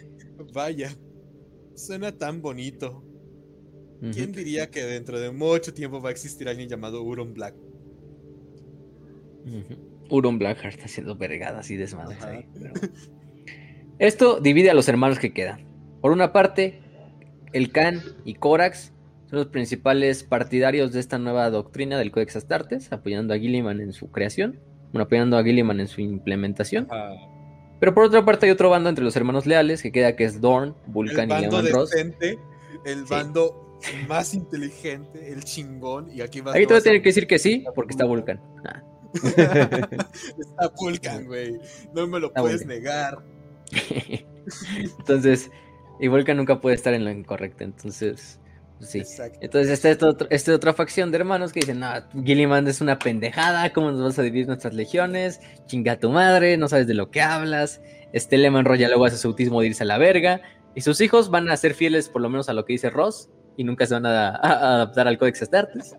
Vaya, 0.53 0.95
suena 1.75 2.11
tan 2.11 2.41
bonito. 2.41 3.03
¿Quién 4.11 4.33
diría 4.33 4.69
que 4.69 4.83
dentro 4.83 5.17
de 5.17 5.31
mucho 5.31 5.73
tiempo 5.73 6.01
va 6.01 6.09
a 6.09 6.11
existir 6.11 6.49
alguien 6.49 6.67
llamado 6.67 7.01
Uron 7.01 7.33
Black? 7.33 7.55
Uron 10.09 10.39
Black 10.39 10.65
está 10.65 10.85
haciendo 10.85 11.15
vergadas 11.15 11.71
y 11.71 11.77
desmadres 11.77 12.21
ahí. 12.21 12.45
Esto 13.99 14.41
divide 14.41 14.69
a 14.69 14.73
los 14.73 14.89
hermanos 14.89 15.19
que 15.19 15.33
quedan. 15.33 15.65
Por 16.01 16.11
una 16.11 16.33
parte, 16.33 16.81
el 17.53 17.71
Khan 17.71 18.01
y 18.25 18.35
Corax 18.35 18.91
son 19.29 19.39
los 19.39 19.47
principales 19.47 20.23
partidarios 20.23 20.91
de 20.91 20.99
esta 20.99 21.17
nueva 21.17 21.49
doctrina 21.49 21.97
del 21.97 22.11
Codex 22.11 22.35
Astartes, 22.35 22.91
apoyando 22.91 23.33
a 23.33 23.37
Gilliman 23.37 23.79
en 23.79 23.93
su 23.93 24.11
creación, 24.11 24.59
bueno, 24.91 25.05
apoyando 25.05 25.37
a 25.37 25.43
Gilliman 25.43 25.79
en 25.79 25.87
su 25.87 26.01
implementación. 26.01 26.87
Ah. 26.91 27.15
Pero 27.79 27.93
por 27.93 28.05
otra 28.05 28.23
parte 28.23 28.45
hay 28.45 28.51
otro 28.51 28.69
bando 28.69 28.89
entre 28.89 29.03
los 29.03 29.15
hermanos 29.15 29.45
leales 29.45 29.81
que 29.81 29.91
queda 29.91 30.15
que 30.15 30.23
es 30.23 30.39
Dorn, 30.39 30.75
Vulcan 30.87 31.29
y 31.31 31.41
Levan 31.41 31.67
Ross. 31.71 31.91
el 31.93 33.03
bando 33.09 33.79
más 34.07 34.33
inteligente, 34.33 35.31
el 35.31 35.43
chingón, 35.43 36.09
y 36.11 36.21
aquí 36.21 36.41
vas 36.41 36.55
Ahí 36.55 36.65
te 36.65 36.73
voy 36.73 36.79
a 36.79 36.83
tener 36.83 37.01
que 37.01 37.09
decir 37.09 37.27
que 37.27 37.39
sí, 37.39 37.65
porque 37.75 37.91
está 37.91 38.05
Vulcan. 38.05 38.39
Ah. 38.65 38.81
Está 39.13 40.71
Vulcan, 40.75 41.25
güey. 41.25 41.59
No 41.93 42.07
me 42.07 42.19
lo 42.19 42.27
Está 42.27 42.41
puedes 42.41 42.61
Vulcan. 42.61 42.77
negar. 42.77 43.23
Entonces, 44.99 45.51
y 45.99 46.07
Vulcan 46.07 46.37
nunca 46.37 46.59
puede 46.59 46.75
estar 46.75 46.93
en 46.93 47.05
lo 47.05 47.11
incorrecto, 47.11 47.63
entonces, 47.63 48.39
pues 48.77 48.89
sí. 48.89 48.99
Exacto. 48.99 49.39
Entonces 49.41 49.83
esta 49.83 50.07
otra, 50.07 50.27
esta 50.29 50.53
otra 50.53 50.73
facción 50.73 51.11
de 51.11 51.17
hermanos 51.17 51.53
que 51.53 51.61
dicen, 51.61 51.79
no, 51.79 51.87
Gilliman 52.23 52.67
es 52.67 52.81
una 52.81 52.99
pendejada, 52.99 53.71
¿cómo 53.71 53.91
nos 53.91 54.01
vas 54.01 54.19
a 54.19 54.23
dividir 54.23 54.47
nuestras 54.47 54.73
legiones? 54.73 55.39
Chinga 55.65 55.99
tu 55.99 56.09
madre, 56.09 56.57
no 56.57 56.67
sabes 56.67 56.87
de 56.87 56.93
lo 56.93 57.11
que 57.11 57.21
hablas. 57.21 57.81
Este 58.11 58.37
Leman 58.37 58.65
Roy 58.65 58.79
ya 58.79 58.89
luego 58.89 59.05
hace 59.05 59.17
su 59.17 59.27
autismo 59.27 59.61
de 59.61 59.67
irse 59.67 59.83
a 59.83 59.87
la 59.87 59.97
verga. 59.97 60.41
Y 60.75 60.81
sus 60.81 61.01
hijos 61.01 61.29
van 61.29 61.49
a 61.49 61.57
ser 61.57 61.73
fieles 61.73 62.09
por 62.09 62.21
lo 62.21 62.29
menos 62.29 62.49
a 62.49 62.53
lo 62.53 62.65
que 62.65 62.73
dice 62.73 62.89
Ross 62.89 63.29
y 63.57 63.63
nunca 63.63 63.85
se 63.85 63.93
van 63.93 64.05
a, 64.05 64.29
a 64.29 64.75
adaptar 64.75 65.07
al 65.07 65.17
Codex 65.17 65.43
Astartes. 65.43 65.95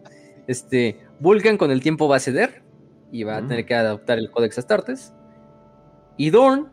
Este, 0.47 0.99
Vulcan 1.21 1.57
con 1.57 1.71
el 1.71 1.81
tiempo 1.81 2.09
va 2.09 2.17
a 2.17 2.21
ceder 2.21 2.63
y 3.11 3.23
va 3.23 3.37
a 3.37 3.47
tener 3.47 3.65
que 3.65 3.75
adaptar 3.75 4.19
el 4.19 4.31
Codex 4.31 4.59
Astartes. 4.59 5.15
Y 6.17 6.31
Dorn, 6.31 6.71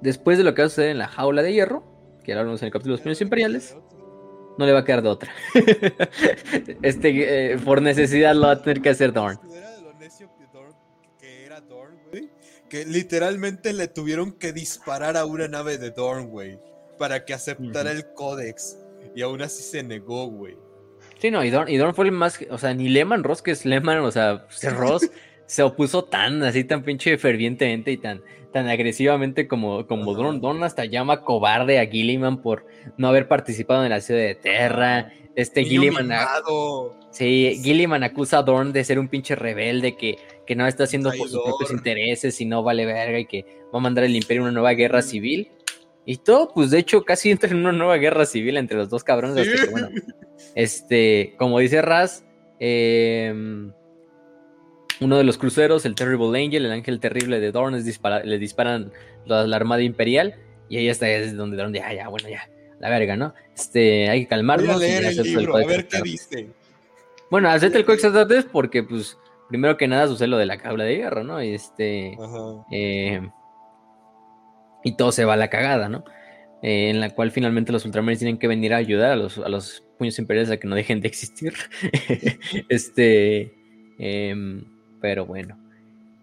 después 0.00 0.38
de 0.38 0.44
lo 0.44 0.54
que 0.54 0.62
va 0.62 0.66
a 0.66 0.70
suceder 0.70 0.90
en 0.90 0.98
la 0.98 1.08
jaula 1.08 1.42
de 1.42 1.52
hierro, 1.52 1.97
que 2.28 2.38
hablamos 2.38 2.60
en 2.60 2.66
el 2.66 2.72
capítulo 2.72 2.92
de 2.92 2.98
los 2.98 3.02
Pinos 3.02 3.20
Imperiales, 3.22 3.76
no 4.58 4.66
le 4.66 4.72
va 4.72 4.80
a 4.80 4.84
quedar 4.84 5.00
de 5.00 5.08
otra. 5.08 5.32
este, 6.82 7.52
eh, 7.52 7.58
por 7.58 7.80
necesidad 7.80 8.34
lo 8.34 8.48
va 8.48 8.52
a 8.52 8.62
tener 8.62 8.82
que 8.82 8.90
hacer 8.90 9.14
Dorn. 9.14 9.40
Que 12.68 12.84
literalmente 12.84 13.72
le 13.72 13.88
tuvieron 13.88 14.32
que 14.32 14.52
disparar 14.52 15.16
a 15.16 15.24
una 15.24 15.48
nave 15.48 15.78
de 15.78 15.90
Dorn, 15.90 16.28
güey. 16.28 16.58
Para 16.98 17.24
que 17.24 17.32
aceptara 17.32 17.92
el 17.92 18.12
códex. 18.12 18.76
Y 19.14 19.22
aún 19.22 19.40
así 19.40 19.62
se 19.62 19.82
negó, 19.82 20.26
güey. 20.26 20.58
Sí, 21.18 21.30
no, 21.30 21.42
y 21.42 21.48
Dorn, 21.48 21.70
y 21.70 21.78
Dorn 21.78 21.94
fue 21.94 22.04
el 22.04 22.12
más, 22.12 22.38
o 22.50 22.58
sea, 22.58 22.74
ni 22.74 22.90
Lehman 22.90 23.24
Ross, 23.24 23.40
que 23.40 23.52
es 23.52 23.64
Lehman, 23.64 24.00
o 24.00 24.10
sea, 24.10 24.46
pues, 24.46 24.70
Ross 24.76 25.10
se 25.48 25.62
opuso 25.62 26.04
tan, 26.04 26.42
así, 26.42 26.62
tan 26.62 26.82
pinche 26.82 27.16
fervientemente 27.16 27.90
y 27.90 27.96
tan, 27.96 28.22
tan 28.52 28.68
agresivamente 28.68 29.48
como, 29.48 29.86
como 29.86 30.12
Ajá. 30.12 30.22
Dorn. 30.22 30.40
Dorn 30.40 30.62
hasta 30.62 30.84
llama 30.84 31.22
cobarde 31.22 31.80
a 31.80 31.86
Gilliman 31.86 32.42
por 32.42 32.66
no 32.98 33.08
haber 33.08 33.28
participado 33.28 33.82
en 33.82 33.90
la 33.90 34.02
ciudad 34.02 34.20
de 34.20 34.34
Terra. 34.34 35.10
Este 35.34 35.64
Gilliman, 35.64 36.10
sí, 37.10 37.58
Gilliman 37.62 38.02
acusa 38.02 38.38
a 38.38 38.42
Dorn 38.42 38.72
de 38.72 38.84
ser 38.84 38.98
un 38.98 39.08
pinche 39.08 39.36
rebelde 39.36 39.96
que, 39.96 40.18
que 40.46 40.54
no 40.54 40.66
está 40.66 40.84
haciendo 40.84 41.10
por 41.16 41.28
sus 41.28 41.42
propios 41.42 41.70
intereses 41.70 42.38
y 42.42 42.44
no 42.44 42.62
vale 42.62 42.84
verga 42.84 43.18
y 43.18 43.24
que 43.24 43.46
va 43.72 43.78
a 43.78 43.80
mandar 43.80 44.04
al 44.04 44.14
imperio 44.14 44.42
a 44.42 44.46
una 44.46 44.52
nueva 44.52 44.72
guerra 44.72 45.00
civil. 45.00 45.50
Y 46.04 46.18
todo, 46.18 46.52
pues 46.52 46.70
de 46.70 46.78
hecho, 46.78 47.04
casi 47.04 47.30
entra 47.30 47.48
en 47.50 47.56
una 47.56 47.72
nueva 47.72 47.96
guerra 47.96 48.26
civil 48.26 48.58
entre 48.58 48.76
los 48.76 48.90
dos 48.90 49.02
cabrones. 49.02 49.48
hasta 49.48 49.64
que, 49.64 49.70
bueno, 49.70 49.88
este, 50.54 51.34
como 51.38 51.58
dice 51.58 51.80
Raz, 51.80 52.24
em, 52.58 53.72
uno 55.00 55.16
de 55.16 55.24
los 55.24 55.38
cruceros, 55.38 55.84
el 55.86 55.94
Terrible 55.94 56.26
Angel, 56.42 56.64
el 56.66 56.72
ángel 56.72 57.00
terrible 57.00 57.40
de 57.40 57.52
Dorn, 57.52 57.74
dispara- 57.84 58.24
le 58.24 58.38
disparan 58.38 58.92
la, 59.26 59.46
la 59.46 59.56
armada 59.56 59.82
imperial. 59.82 60.34
Y 60.68 60.76
ahí 60.76 60.88
está, 60.88 61.08
es 61.08 61.36
donde 61.36 61.56
Dorn, 61.56 61.72
ya, 61.72 61.92
ya, 61.94 62.08
bueno, 62.08 62.28
ya, 62.28 62.48
la 62.80 62.90
verga, 62.90 63.16
¿no? 63.16 63.34
Este, 63.56 64.08
hay 64.10 64.20
que 64.20 64.24
Voy 64.26 64.30
calmarnos. 64.30 64.76
a 64.76 64.78
leer 64.78 65.04
el 65.04 65.18
a 65.48 65.66
ver 65.66 65.86
qué 65.88 66.02
dice. 66.02 66.48
Bueno, 67.30 67.48
acepta 67.50 67.78
el 67.78 67.88
Astartes 67.88 68.44
porque, 68.50 68.82
pues, 68.82 69.16
primero 69.48 69.76
que 69.76 69.86
nada 69.88 70.06
sucede 70.08 70.28
lo 70.28 70.38
de 70.38 70.46
la 70.46 70.58
cabla 70.58 70.84
de 70.84 70.96
hierro, 70.96 71.24
¿no? 71.24 71.42
Y 71.42 71.54
este. 71.54 72.16
Ajá. 72.20 72.64
eh, 72.72 73.28
y 74.84 74.96
todo 74.96 75.12
se 75.12 75.24
va 75.24 75.34
a 75.34 75.36
la 75.36 75.48
cagada, 75.50 75.88
¿no? 75.88 76.04
Eh, 76.62 76.90
en 76.90 77.00
la 77.00 77.10
cual 77.10 77.30
finalmente 77.30 77.72
los 77.72 77.84
Ultramarines 77.84 78.18
tienen 78.20 78.38
que 78.38 78.48
venir 78.48 78.72
a 78.74 78.78
ayudar 78.78 79.12
a 79.12 79.16
los, 79.16 79.38
a 79.38 79.48
los 79.48 79.84
puños 79.98 80.18
imperiales 80.18 80.50
a 80.50 80.56
que 80.56 80.66
no 80.68 80.74
dejen 80.76 81.00
de 81.00 81.08
existir. 81.08 81.52
este. 82.68 83.52
em, 83.98 84.64
pero 85.00 85.26
bueno, 85.26 85.56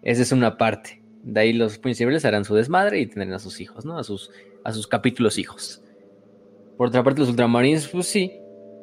esa 0.02 0.22
es 0.22 0.32
una 0.32 0.56
parte. 0.56 1.02
De 1.22 1.40
ahí 1.40 1.52
los 1.52 1.76
imperiales 1.76 2.24
harán 2.24 2.44
su 2.44 2.54
desmadre 2.54 3.00
y 3.00 3.06
tendrán 3.06 3.32
a 3.32 3.38
sus 3.38 3.60
hijos, 3.60 3.84
¿no? 3.84 3.98
A 3.98 4.04
sus, 4.04 4.30
a 4.64 4.72
sus 4.72 4.86
capítulos 4.86 5.38
hijos. 5.38 5.82
Por 6.76 6.88
otra 6.88 7.02
parte, 7.02 7.20
los 7.20 7.30
Ultramarines, 7.30 7.88
pues 7.88 8.06
sí, 8.06 8.32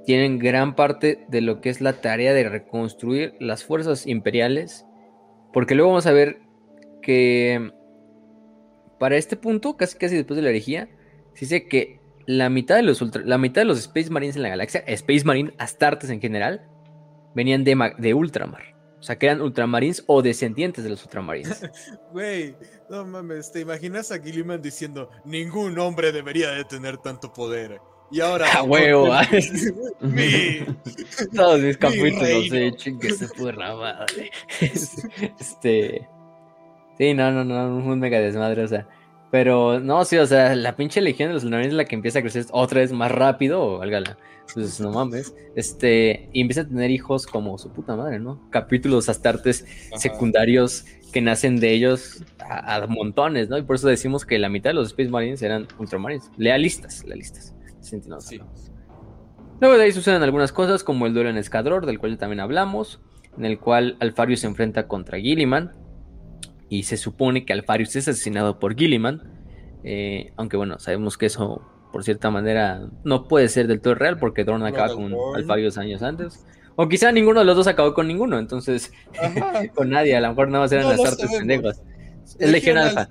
tienen 0.05 0.39
gran 0.39 0.75
parte 0.75 1.23
de 1.29 1.41
lo 1.41 1.61
que 1.61 1.69
es 1.69 1.79
la 1.79 1.93
tarea 2.01 2.33
de 2.33 2.49
reconstruir 2.49 3.35
las 3.39 3.63
fuerzas 3.63 4.07
imperiales. 4.07 4.85
Porque 5.53 5.75
luego 5.75 5.91
vamos 5.91 6.07
a 6.07 6.11
ver 6.11 6.39
que 7.01 7.71
para 8.99 9.15
este 9.15 9.37
punto, 9.37 9.77
casi 9.77 9.97
casi 9.97 10.15
después 10.15 10.35
de 10.35 10.41
la 10.41 10.49
herejía, 10.49 10.89
se 11.33 11.41
dice 11.41 11.67
que 11.67 11.99
la 12.25 12.49
mitad 12.49 12.75
de 12.75 12.83
los 12.83 13.01
ultra- 13.01 13.23
la 13.23 13.37
mitad 13.37 13.61
de 13.61 13.65
los 13.65 13.79
Space 13.79 14.09
Marines 14.09 14.35
en 14.35 14.41
la 14.41 14.49
galaxia, 14.49 14.83
Space 14.87 15.23
Marine, 15.23 15.53
Astartes 15.57 16.09
en 16.09 16.19
general, 16.19 16.61
venían 17.35 17.63
de, 17.63 17.93
de 17.97 18.13
Ultramar. 18.13 18.72
O 19.03 19.05
sea, 19.05 19.17
que 19.17 19.25
eran 19.25 19.41
Ultramarines 19.41 20.01
o 20.07 20.21
descendientes 20.21 20.81
de 20.81 20.89
los 20.89 21.03
Ultramarines. 21.03 21.69
Güey, 22.13 22.55
no 22.89 23.03
mames, 23.05 23.51
¿te 23.51 23.59
imaginas 23.59 24.13
a 24.13 24.17
Gilliman 24.17 24.61
diciendo 24.61 25.09
ningún 25.25 25.77
hombre 25.77 26.13
debería 26.13 26.51
de 26.51 26.63
tener 26.63 26.97
tanto 26.99 27.33
poder? 27.33 27.81
Y 28.11 28.21
ahora... 28.21 28.47
¡A 28.55 28.63
huevo! 28.63 29.07
ah. 29.11 29.27
Mi- 29.99 30.63
Todos 31.35 31.59
mis 31.59 31.75
capítulos, 31.75 32.49
eh, 32.53 32.71
chingue 32.77 33.09
su 33.09 33.27
puta 33.27 33.75
madre. 33.75 34.31
este. 35.37 36.07
Sí, 36.97 37.13
no, 37.13 37.29
no, 37.29 37.43
no, 37.43 37.75
un 37.75 37.99
mega 37.99 38.21
desmadre, 38.21 38.63
o 38.63 38.67
sea. 38.69 38.87
Pero 39.31 39.81
no, 39.81 40.05
sí, 40.05 40.17
o 40.17 40.25
sea, 40.25 40.55
la 40.55 40.77
pinche 40.77 41.01
legión 41.01 41.27
de 41.27 41.33
los 41.33 41.43
Ultramarines 41.43 41.73
es 41.73 41.77
la 41.77 41.85
que 41.85 41.95
empieza 41.95 42.19
a 42.19 42.21
crecer 42.21 42.45
otra 42.51 42.79
vez 42.79 42.93
más 42.93 43.11
rápido, 43.11 43.61
o 43.61 43.77
válgala. 43.79 44.17
Pues 44.53 44.79
no 44.79 44.91
mames. 44.91 45.33
Este, 45.55 46.29
y 46.33 46.41
empieza 46.41 46.61
a 46.61 46.67
tener 46.67 46.91
hijos 46.91 47.25
como 47.27 47.57
su 47.57 47.71
puta 47.71 47.95
madre, 47.95 48.19
¿no? 48.19 48.49
Capítulos 48.49 49.09
astartes 49.09 49.65
Ajá. 49.91 49.99
secundarios 49.99 50.85
que 51.11 51.21
nacen 51.21 51.59
de 51.59 51.73
ellos 51.73 52.23
a, 52.39 52.75
a 52.75 52.87
montones, 52.87 53.49
¿no? 53.49 53.57
Y 53.57 53.63
por 53.63 53.75
eso 53.75 53.87
decimos 53.87 54.25
que 54.25 54.39
la 54.39 54.49
mitad 54.49 54.71
de 54.71 54.75
los 54.75 54.89
Space 54.89 55.09
Marines 55.09 55.41
eran 55.41 55.67
Ultramarines. 55.79 56.29
Lealistas, 56.37 57.03
lealistas. 57.05 57.53
Sí. 58.19 58.39
Luego 59.59 59.77
de 59.77 59.83
ahí 59.83 59.91
suceden 59.91 60.23
algunas 60.23 60.51
cosas 60.51 60.83
como 60.83 61.05
el 61.05 61.13
duelo 61.13 61.29
en 61.29 61.37
Escadror, 61.37 61.85
del 61.85 61.99
cual 61.99 62.13
ya 62.13 62.17
también 62.17 62.39
hablamos, 62.39 63.01
en 63.37 63.45
el 63.45 63.59
cual 63.59 63.97
Alfarius 63.99 64.41
se 64.41 64.47
enfrenta 64.47 64.87
contra 64.87 65.19
Gilliman 65.19 65.71
y 66.69 66.83
se 66.83 66.97
supone 66.97 67.45
que 67.45 67.53
Alfarius 67.53 67.95
es 67.95 68.07
asesinado 68.07 68.59
por 68.59 68.75
Gilliman, 68.75 69.21
eh, 69.83 70.33
aunque 70.37 70.57
bueno, 70.57 70.79
sabemos 70.79 71.17
que 71.17 71.27
eso 71.27 71.61
por 71.93 72.03
cierta 72.03 72.31
manera 72.31 72.89
no 73.03 73.27
puede 73.27 73.47
ser 73.47 73.67
del 73.67 73.79
todo 73.79 73.93
real 73.93 74.17
porque 74.17 74.43
Dorn 74.43 74.63
acaba 74.63 74.93
con 74.93 75.11
Dorn. 75.11 75.37
Alfarius 75.37 75.77
años 75.77 76.01
antes. 76.01 76.43
O 76.75 76.89
quizá 76.89 77.11
ninguno 77.11 77.39
de 77.39 77.45
los 77.45 77.55
dos 77.55 77.67
acabó 77.67 77.93
con 77.93 78.07
ninguno, 78.07 78.39
entonces 78.39 78.91
con 79.75 79.91
nadie, 79.91 80.15
a 80.15 80.21
lo 80.21 80.29
mejor 80.29 80.49
nada 80.49 80.63
más 80.63 80.71
eran 80.71 80.85
No 80.85 80.89
las 80.89 80.99
lo 80.99 81.05
artes 81.05 81.29
pendejos. 81.37 81.81
Es 82.39 82.49
Legión 82.49 82.79
Alfa. 82.79 83.07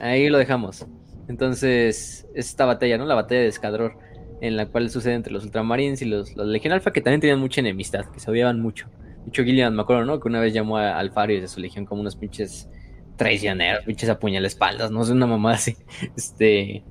Ahí 0.00 0.28
lo 0.28 0.38
dejamos. 0.38 0.84
Entonces, 1.28 2.26
esta 2.34 2.64
batalla, 2.64 2.98
¿no? 2.98 3.04
La 3.04 3.14
batalla 3.14 3.42
de 3.42 3.46
Escadror, 3.46 3.96
en 4.40 4.56
la 4.56 4.66
cual 4.66 4.90
sucede 4.90 5.14
entre 5.14 5.32
los 5.32 5.44
Ultramarines 5.44 6.02
y 6.02 6.06
los, 6.06 6.34
los 6.34 6.48
Legión 6.48 6.72
Alfa, 6.72 6.92
que 6.92 7.00
también 7.00 7.20
tenían 7.20 7.38
mucha 7.38 7.60
enemistad, 7.60 8.06
que 8.06 8.18
se 8.18 8.28
odiaban 8.28 8.60
mucho. 8.60 8.88
De 9.24 9.28
hecho, 9.28 9.44
Gillian, 9.44 9.76
me 9.76 9.82
acuerdo, 9.82 10.04
¿no? 10.04 10.18
Que 10.18 10.26
una 10.26 10.40
vez 10.40 10.52
llamó 10.52 10.78
a 10.78 10.98
Alfario 10.98 11.38
y 11.38 11.40
de 11.40 11.46
su 11.46 11.60
legión 11.60 11.86
como 11.86 12.00
unos 12.00 12.16
pinches 12.16 12.68
traicioneros, 13.14 13.84
pinches 13.84 14.08
apuñalespaldas, 14.08 14.90
no 14.90 15.04
sé, 15.04 15.12
una 15.12 15.28
mamá 15.28 15.52
así. 15.52 15.76
Este. 16.16 16.82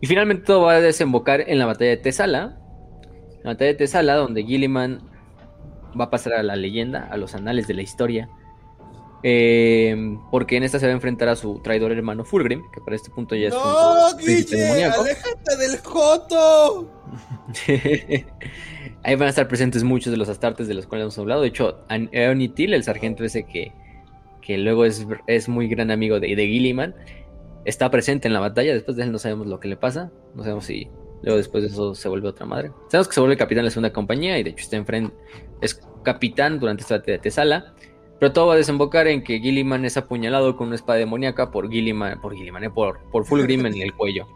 Y 0.00 0.06
finalmente 0.06 0.44
todo 0.44 0.62
va 0.62 0.74
a 0.74 0.80
desembocar 0.80 1.44
en 1.46 1.58
la 1.58 1.66
batalla 1.66 1.90
de 1.90 1.96
Tesala. 1.96 2.58
La 3.42 3.52
batalla 3.52 3.72
de 3.72 3.74
Tesala, 3.74 4.14
donde 4.14 4.44
Gilliman 4.44 5.00
va 5.98 6.04
a 6.04 6.10
pasar 6.10 6.34
a 6.34 6.42
la 6.42 6.56
leyenda, 6.56 7.08
a 7.10 7.16
los 7.16 7.34
anales 7.34 7.66
de 7.66 7.74
la 7.74 7.82
historia. 7.82 8.28
Eh, 9.24 10.16
porque 10.30 10.56
en 10.56 10.62
esta 10.62 10.78
se 10.78 10.86
va 10.86 10.92
a 10.92 10.94
enfrentar 10.94 11.28
a 11.28 11.34
su 11.34 11.58
traidor 11.60 11.90
hermano 11.90 12.24
Fulgrim, 12.24 12.62
que 12.72 12.80
para 12.80 12.94
este 12.94 13.10
punto 13.10 13.34
ya 13.34 13.48
es 13.48 13.54
¡No, 13.54 14.12
un 14.12 14.18
Guille! 14.18 14.84
¡Aléjate 14.84 15.56
del 15.56 15.78
Joto! 15.78 16.88
Ahí 19.02 19.14
van 19.14 19.26
a 19.26 19.30
estar 19.30 19.48
presentes 19.48 19.82
muchos 19.82 20.12
de 20.12 20.16
los 20.16 20.28
astartes 20.28 20.68
de 20.68 20.74
los 20.74 20.86
cuales 20.86 21.04
hemos 21.04 21.18
hablado. 21.18 21.42
De 21.42 21.48
hecho, 21.48 21.84
Till, 22.54 22.74
el 22.74 22.84
sargento 22.84 23.24
ese 23.24 23.44
que, 23.44 23.72
que 24.40 24.58
luego 24.58 24.84
es, 24.84 25.06
es 25.26 25.48
muy 25.48 25.68
gran 25.68 25.90
amigo 25.90 26.20
de, 26.20 26.36
de 26.36 26.46
Gilliman, 26.46 26.94
está 27.68 27.90
presente 27.90 28.28
en 28.28 28.34
la 28.34 28.40
batalla. 28.40 28.72
Después 28.72 28.96
de 28.96 29.04
él 29.04 29.12
no 29.12 29.18
sabemos 29.18 29.46
lo 29.46 29.60
que 29.60 29.68
le 29.68 29.76
pasa. 29.76 30.10
No 30.34 30.42
sabemos 30.42 30.64
si 30.64 30.88
luego 31.22 31.36
después 31.36 31.62
de 31.62 31.68
eso 31.68 31.94
se 31.94 32.08
vuelve 32.08 32.28
otra 32.28 32.46
madre. 32.46 32.72
Sabemos 32.88 33.08
que 33.08 33.14
se 33.14 33.20
vuelve 33.20 33.36
capitán 33.36 33.62
de 33.62 33.64
la 33.64 33.70
segunda 33.70 33.92
compañía 33.92 34.38
y 34.38 34.42
de 34.42 34.50
hecho 34.50 34.62
está 34.62 34.76
enfrente, 34.76 35.14
es 35.60 35.80
capitán 36.02 36.58
durante 36.58 36.82
esta 36.82 37.02
Tesala. 37.02 37.74
Pero 38.18 38.32
todo 38.32 38.46
va 38.48 38.54
a 38.54 38.56
desembocar 38.56 39.06
en 39.06 39.22
que 39.22 39.38
Gilliman 39.38 39.84
es 39.84 39.96
apuñalado 39.96 40.56
con 40.56 40.68
una 40.68 40.76
espada 40.76 40.98
demoníaca 40.98 41.52
por 41.52 41.70
Gilliman, 41.70 42.20
por 42.20 42.34
Gilliman, 42.34 42.64
eh, 42.64 42.70
por, 42.70 42.98
por 43.10 43.24
Fulgrim 43.24 43.66
en 43.66 43.80
el 43.80 43.94
cuello. 43.94 44.26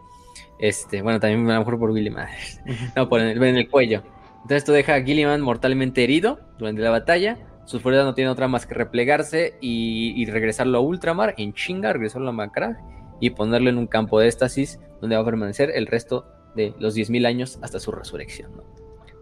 Este, 0.57 1.01
bueno, 1.01 1.19
también 1.19 1.49
a 1.49 1.55
lo 1.55 1.59
mejor 1.59 1.79
por 1.79 1.93
Gilliman. 1.93 2.27
No, 2.95 3.09
por 3.09 3.19
en 3.19 3.57
el, 3.57 3.69
cuello. 3.69 4.03
Entonces 4.35 4.57
esto 4.57 4.71
deja 4.71 4.95
a 4.95 5.01
Gilliman 5.01 5.41
mortalmente 5.41 6.03
herido 6.03 6.39
durante 6.59 6.81
la 6.81 6.91
batalla. 6.91 7.39
Sus 7.65 7.81
fuerzas 7.81 8.05
no 8.05 8.13
tienen 8.13 8.31
otra 8.31 8.47
más 8.47 8.65
que 8.65 8.73
replegarse 8.73 9.57
y, 9.59 10.13
y 10.15 10.25
regresarlo 10.27 10.77
a 10.77 10.81
Ultramar 10.81 11.33
en 11.37 11.53
chinga, 11.53 11.91
regresarlo 11.91 12.29
a 12.29 12.33
Macrag 12.33 12.77
y 13.23 13.29
ponerlo 13.29 13.69
en 13.69 13.77
un 13.77 13.87
campo 13.87 14.19
de 14.19 14.27
éxtasis 14.27 14.79
donde 14.99 15.15
va 15.15 15.21
a 15.21 15.25
permanecer 15.25 15.71
el 15.73 15.87
resto 15.87 16.25
de 16.55 16.73
los 16.77 16.95
10.000 16.95 17.25
años 17.25 17.57
hasta 17.61 17.79
su 17.79 17.91
resurrección. 17.91 18.51
¿no? 18.55 18.63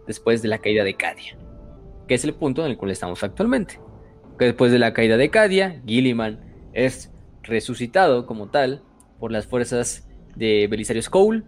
después 0.06 0.42
de 0.42 0.48
la 0.48 0.58
caída 0.58 0.84
de 0.84 0.94
Cadia, 0.94 1.36
que 2.08 2.14
es 2.14 2.24
el 2.24 2.34
punto 2.34 2.64
en 2.64 2.72
el 2.72 2.76
cual 2.76 2.90
estamos 2.90 3.22
actualmente. 3.22 3.80
Que 4.38 4.46
después 4.46 4.72
de 4.72 4.78
la 4.78 4.92
caída 4.92 5.16
de 5.16 5.30
Cadia, 5.30 5.80
Gilliman 5.86 6.40
es 6.72 7.10
resucitado 7.42 8.26
como 8.26 8.50
tal 8.50 8.82
por 9.20 9.30
las 9.30 9.46
fuerzas 9.46 10.08
de 10.34 10.66
Belisario 10.68 11.02
Cole 11.10 11.44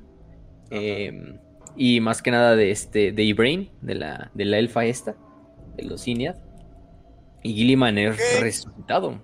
em, 0.71 1.39
y 1.77 2.01
más 2.01 2.23
que 2.23 2.31
nada 2.31 2.55
de 2.55 2.71
este 2.71 3.11
de 3.11 3.23
Ibrain, 3.25 3.71
de 3.81 3.95
la, 3.95 4.31
de 4.35 4.45
la 4.45 4.59
elfa 4.59 4.85
esta, 4.85 5.17
de 5.77 5.85
los 5.85 6.07
Inead. 6.07 6.37
Y 7.43 7.55
Gilliman 7.55 7.99
es 7.99 8.41
resucitado. 8.41 9.21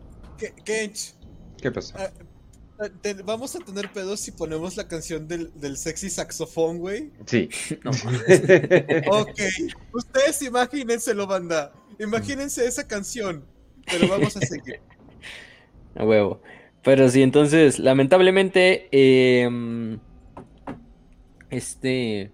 Kench. 0.65 1.15
¿Qué 1.61 1.70
pasa? 1.70 1.97
Ah, 1.98 2.24
vamos 3.24 3.57
a 3.57 3.59
tener 3.61 3.93
pedos 3.93 4.20
si 4.20 4.32
ponemos 4.32 4.77
la 4.77 4.89
canción 4.89 5.28
del, 5.28 5.51
del 5.61 5.77
sexy 5.77 6.11
saxofón, 6.11 6.78
güey. 6.78 7.11
Sí. 7.27 7.48
No, 7.85 7.90
Ok. 9.20 9.40
Ustedes 9.93 10.43
imagínenselo, 10.43 11.27
banda. 11.27 11.73
Imagínense 11.98 12.66
esa 12.66 12.86
canción. 12.86 13.44
Pero 13.90 14.09
vamos 14.09 14.36
a 14.36 14.40
seguir. 14.40 14.81
A 15.97 16.05
huevo. 16.05 16.40
Pero 16.82 17.09
sí, 17.09 17.23
entonces, 17.23 17.78
lamentablemente, 17.78 18.89
em, 18.93 19.98
este, 21.51 22.31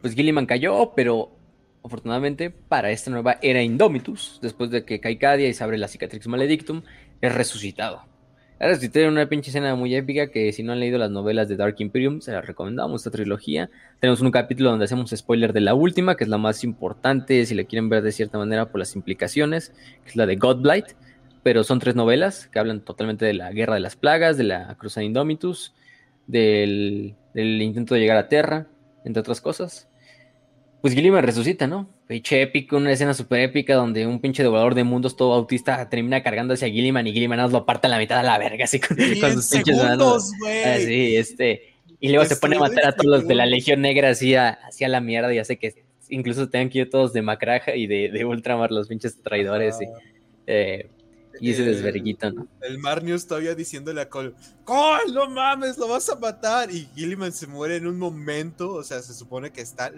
pues 0.00 0.14
Gilliman 0.14 0.46
cayó, 0.46 0.92
pero 0.94 1.36
afortunadamente 1.82 2.50
para 2.50 2.90
esta 2.90 3.10
nueva 3.10 3.38
era 3.42 3.62
Indomitus, 3.62 4.38
después 4.40 4.70
de 4.70 4.84
que 4.86 5.00
cae 5.00 5.18
Cadia 5.18 5.48
y 5.48 5.54
se 5.54 5.62
abre 5.62 5.76
la 5.76 5.88
Cicatrix 5.88 6.26
Maledictum, 6.28 6.82
es 7.20 7.34
resucitado. 7.34 8.13
Es 8.58 8.68
resucitado 8.68 9.06
en 9.06 9.12
una 9.12 9.28
pinche 9.28 9.50
escena 9.50 9.74
muy 9.74 9.94
épica 9.94 10.30
que 10.30 10.52
si 10.52 10.62
no 10.62 10.72
han 10.72 10.80
leído 10.80 10.96
las 10.96 11.10
novelas 11.10 11.48
de 11.48 11.56
Dark 11.56 11.76
Imperium, 11.78 12.20
se 12.20 12.32
las 12.32 12.46
recomendamos, 12.46 13.00
esta 13.00 13.10
trilogía. 13.10 13.68
Tenemos 14.00 14.20
un 14.20 14.30
capítulo 14.30 14.70
donde 14.70 14.84
hacemos 14.84 15.10
spoiler 15.10 15.52
de 15.52 15.60
la 15.60 15.74
última, 15.74 16.16
que 16.16 16.24
es 16.24 16.30
la 16.30 16.38
más 16.38 16.64
importante, 16.64 17.44
si 17.46 17.54
la 17.54 17.64
quieren 17.64 17.88
ver 17.88 18.02
de 18.02 18.12
cierta 18.12 18.38
manera 18.38 18.70
por 18.70 18.78
las 18.78 18.94
implicaciones, 18.94 19.70
que 20.04 20.10
es 20.10 20.16
la 20.16 20.26
de 20.26 20.36
Godblight 20.36 20.94
pero 21.44 21.62
son 21.62 21.78
tres 21.78 21.94
novelas 21.94 22.48
que 22.48 22.58
hablan 22.58 22.80
totalmente 22.80 23.26
de 23.26 23.34
la 23.34 23.52
guerra 23.52 23.74
de 23.74 23.80
las 23.80 23.96
plagas, 23.96 24.38
de 24.38 24.44
la 24.44 24.74
cruzada 24.76 25.04
Indomitus, 25.04 25.74
del, 26.26 27.14
intento 27.34 27.94
de 27.94 28.00
llegar 28.00 28.16
a 28.16 28.28
Terra, 28.28 28.66
entre 29.04 29.20
otras 29.20 29.42
cosas. 29.42 29.86
Pues 30.80 30.94
Gilliman 30.94 31.22
resucita, 31.22 31.66
¿no? 31.66 31.86
Pinche 32.06 32.42
épico, 32.42 32.76
una 32.76 32.92
escena 32.92 33.14
súper 33.14 33.40
épica 33.40 33.74
donde 33.74 34.06
un 34.06 34.20
pinche 34.20 34.42
devorador 34.42 34.74
de 34.74 34.84
mundos 34.84 35.16
todo 35.16 35.32
autista 35.32 35.88
termina 35.88 36.22
cargando 36.22 36.52
hacia 36.52 36.68
Gilliman 36.68 37.06
y 37.06 37.12
Gilliman 37.12 37.38
nos 37.38 37.50
lo 37.50 37.58
aparta 37.58 37.88
a 37.88 37.90
la 37.90 37.98
mitad 37.98 38.18
de 38.18 38.24
la 38.24 38.36
verga, 38.36 38.64
así 38.64 38.78
con, 38.78 38.98
sus 38.98 39.48
pinches 39.48 39.76
manos. 39.78 40.30
Así, 40.66 41.16
este. 41.16 41.74
Y 42.00 42.10
luego 42.10 42.26
se 42.26 42.36
pone 42.36 42.56
a 42.56 42.60
matar 42.60 42.88
a 42.88 42.92
todos 42.92 43.06
los 43.06 43.26
de 43.26 43.34
la 43.34 43.46
Legión 43.46 43.80
Negra 43.80 44.10
así 44.10 44.34
a, 44.34 44.58
la 44.80 45.00
mierda 45.00 45.32
y 45.32 45.38
hace 45.38 45.56
que 45.56 45.82
incluso 46.10 46.50
tengan 46.50 46.68
que 46.68 46.80
ir 46.80 46.90
todos 46.90 47.14
de 47.14 47.22
Macraja 47.22 47.74
y 47.74 47.86
de, 47.86 48.10
de 48.10 48.24
Ultramar, 48.26 48.70
los 48.70 48.88
pinches 48.88 49.22
traidores. 49.22 49.80
Y, 49.80 49.86
eh, 50.46 50.90
y 51.40 51.50
ese 51.50 51.64
desverguito, 51.64 52.30
¿no? 52.30 52.46
El 52.60 52.78
Marnius 52.78 53.26
todavía 53.26 53.54
diciéndole 53.54 54.00
a 54.00 54.08
Cole, 54.08 54.34
Cole, 54.64 55.12
no 55.12 55.28
mames, 55.28 55.78
lo 55.78 55.88
vas 55.88 56.08
a 56.08 56.16
matar. 56.16 56.70
Y 56.70 56.86
Gilliman 56.94 57.32
se 57.32 57.46
muere 57.46 57.76
en 57.76 57.86
un 57.86 57.98
momento, 57.98 58.72
o 58.72 58.82
sea, 58.82 59.02
se 59.02 59.14
supone 59.14 59.50
que 59.50 59.60
está 59.60 59.90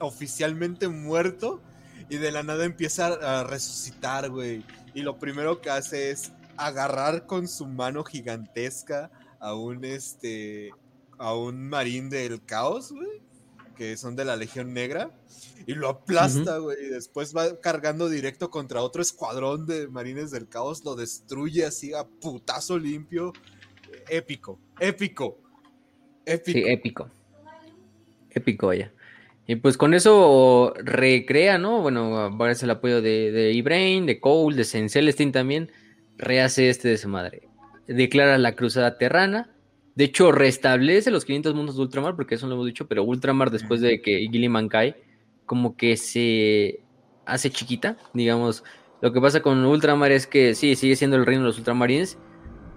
oficialmente 0.00 0.88
muerto. 0.88 1.60
Y 2.08 2.16
de 2.16 2.32
la 2.32 2.42
nada 2.42 2.64
empieza 2.64 3.06
a 3.06 3.44
resucitar, 3.44 4.30
güey. 4.30 4.64
Y 4.94 5.02
lo 5.02 5.18
primero 5.18 5.60
que 5.60 5.70
hace 5.70 6.10
es 6.10 6.32
agarrar 6.56 7.26
con 7.26 7.46
su 7.46 7.66
mano 7.66 8.04
gigantesca 8.04 9.10
a 9.38 9.54
un 9.54 9.84
este 9.84 10.72
a 11.18 11.34
un 11.34 11.68
marín 11.68 12.08
del 12.10 12.42
caos, 12.44 12.92
güey, 12.92 13.22
que 13.76 13.96
son 13.96 14.16
de 14.16 14.24
la 14.24 14.36
Legión 14.36 14.72
Negra 14.72 15.10
y 15.66 15.74
lo 15.74 15.88
aplasta, 15.88 16.58
güey. 16.58 16.76
Y 16.82 16.88
después 16.88 17.36
va 17.36 17.60
cargando 17.60 18.08
directo 18.08 18.50
contra 18.50 18.82
otro 18.82 19.02
escuadrón 19.02 19.66
de 19.66 19.86
marines 19.88 20.30
del 20.30 20.48
caos, 20.48 20.84
lo 20.84 20.96
destruye 20.96 21.64
así 21.64 21.92
a 21.92 22.04
putazo 22.04 22.78
limpio. 22.78 23.32
Épico, 24.08 24.58
épico, 24.78 25.38
épico. 26.24 26.58
Sí, 26.58 26.64
épico. 26.66 27.10
Épico, 28.30 28.72
ya. 28.72 28.92
Y 29.46 29.56
pues 29.56 29.76
con 29.76 29.94
eso 29.94 30.74
recrea, 30.76 31.58
¿no? 31.58 31.82
Bueno, 31.82 32.18
aparece 32.18 32.66
el 32.66 32.70
apoyo 32.70 33.02
de, 33.02 33.32
de 33.32 33.52
E-Brain, 33.52 34.06
de 34.06 34.20
Cole, 34.20 34.56
de 34.56 34.64
Celestine 34.64 35.32
también. 35.32 35.70
Rehace 36.18 36.68
este 36.68 36.88
de 36.88 36.98
su 36.98 37.08
madre. 37.08 37.48
Declara 37.88 38.38
la 38.38 38.54
cruzada 38.54 38.98
terrana. 38.98 39.50
De 39.96 40.04
hecho, 40.04 40.32
restablece 40.32 41.10
los 41.10 41.24
500 41.24 41.54
mundos 41.54 41.76
de 41.76 41.82
Ultramar, 41.82 42.14
porque 42.14 42.36
eso 42.36 42.46
lo 42.46 42.54
hemos 42.54 42.66
dicho, 42.66 42.86
pero 42.86 43.02
Ultramar 43.02 43.50
después 43.50 43.80
de 43.80 44.00
que 44.00 44.28
Gilliman 44.30 44.68
cae, 44.68 44.96
como 45.46 45.76
que 45.76 45.96
se 45.96 46.80
hace 47.26 47.50
chiquita, 47.50 47.96
digamos. 48.14 48.62
Lo 49.00 49.12
que 49.12 49.20
pasa 49.20 49.40
con 49.40 49.64
Ultramar 49.64 50.12
es 50.12 50.26
que 50.26 50.54
sí, 50.54 50.76
sigue 50.76 50.94
siendo 50.94 51.16
el 51.16 51.26
reino 51.26 51.42
de 51.42 51.48
los 51.48 51.58
ultramarines, 51.58 52.18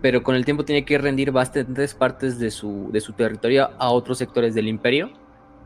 pero 0.01 0.23
con 0.23 0.35
el 0.35 0.45
tiempo 0.45 0.65
tiene 0.65 0.85
que 0.85 0.97
rendir 0.97 1.31
bastantes 1.31 1.93
partes 1.93 2.39
de 2.39 2.49
su, 2.49 2.89
de 2.91 3.01
su 3.01 3.13
territorio 3.13 3.69
a 3.77 3.89
otros 3.89 4.17
sectores 4.17 4.55
del 4.55 4.67
imperio. 4.67 5.11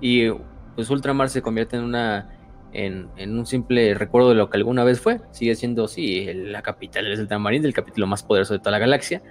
Y 0.01 0.29
pues 0.77 0.91
Ultramar 0.91 1.29
se 1.29 1.41
convierte 1.41 1.75
en 1.75 1.83
una. 1.83 2.29
En, 2.71 3.09
un 3.17 3.47
simple 3.47 3.95
recuerdo 3.95 4.29
de 4.29 4.35
lo 4.35 4.51
que 4.51 4.57
alguna 4.57 4.83
vez 4.83 5.01
fue. 5.01 5.19
Sigue 5.31 5.55
siendo, 5.55 5.87
sí, 5.87 6.31
la 6.31 6.61
capital 6.61 7.05
de 7.05 7.09
los 7.09 7.19
ultramarines, 7.19 7.65
el 7.65 7.73
capítulo 7.73 8.05
más 8.05 8.21
poderoso 8.21 8.53
de 8.53 8.59
toda 8.59 8.71
la 8.71 8.77
galaxia. 8.77 9.23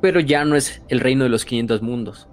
Pero 0.00 0.18
ya 0.18 0.44
no 0.44 0.56
es 0.56 0.82
el 0.88 0.98
reino 0.98 1.22
de 1.22 1.30
los 1.30 1.44
500 1.44 1.82
mundos. 1.82 2.28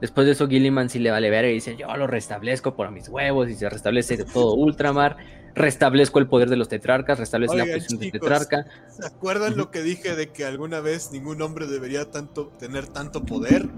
Después 0.00 0.26
de 0.26 0.32
eso, 0.32 0.48
Gilliman 0.48 0.88
sí 0.88 0.98
le 0.98 1.12
vale 1.12 1.30
ver 1.30 1.44
y 1.44 1.52
dice: 1.52 1.76
Yo 1.76 1.86
lo 1.96 2.08
restablezco 2.08 2.74
por 2.74 2.90
mis 2.90 3.08
huevos 3.08 3.48
y 3.48 3.54
se 3.54 3.70
restablece 3.70 4.24
todo 4.24 4.54
Ultramar. 4.54 5.16
Restablezco 5.54 6.18
el 6.18 6.26
poder 6.26 6.50
de 6.50 6.56
los 6.56 6.68
tetrarcas, 6.68 7.20
restablezco 7.20 7.56
la 7.56 7.66
posición 7.66 8.00
de 8.00 8.10
tetrarca. 8.10 8.66
¿Se 8.88 9.06
acuerdan 9.06 9.56
lo 9.56 9.70
que 9.70 9.82
dije 9.82 10.16
de 10.16 10.32
que 10.32 10.44
alguna 10.44 10.80
vez 10.80 11.12
ningún 11.12 11.40
hombre 11.40 11.68
debería 11.68 12.10
tanto, 12.10 12.48
tener 12.58 12.88
tanto 12.88 13.24
poder? 13.24 13.68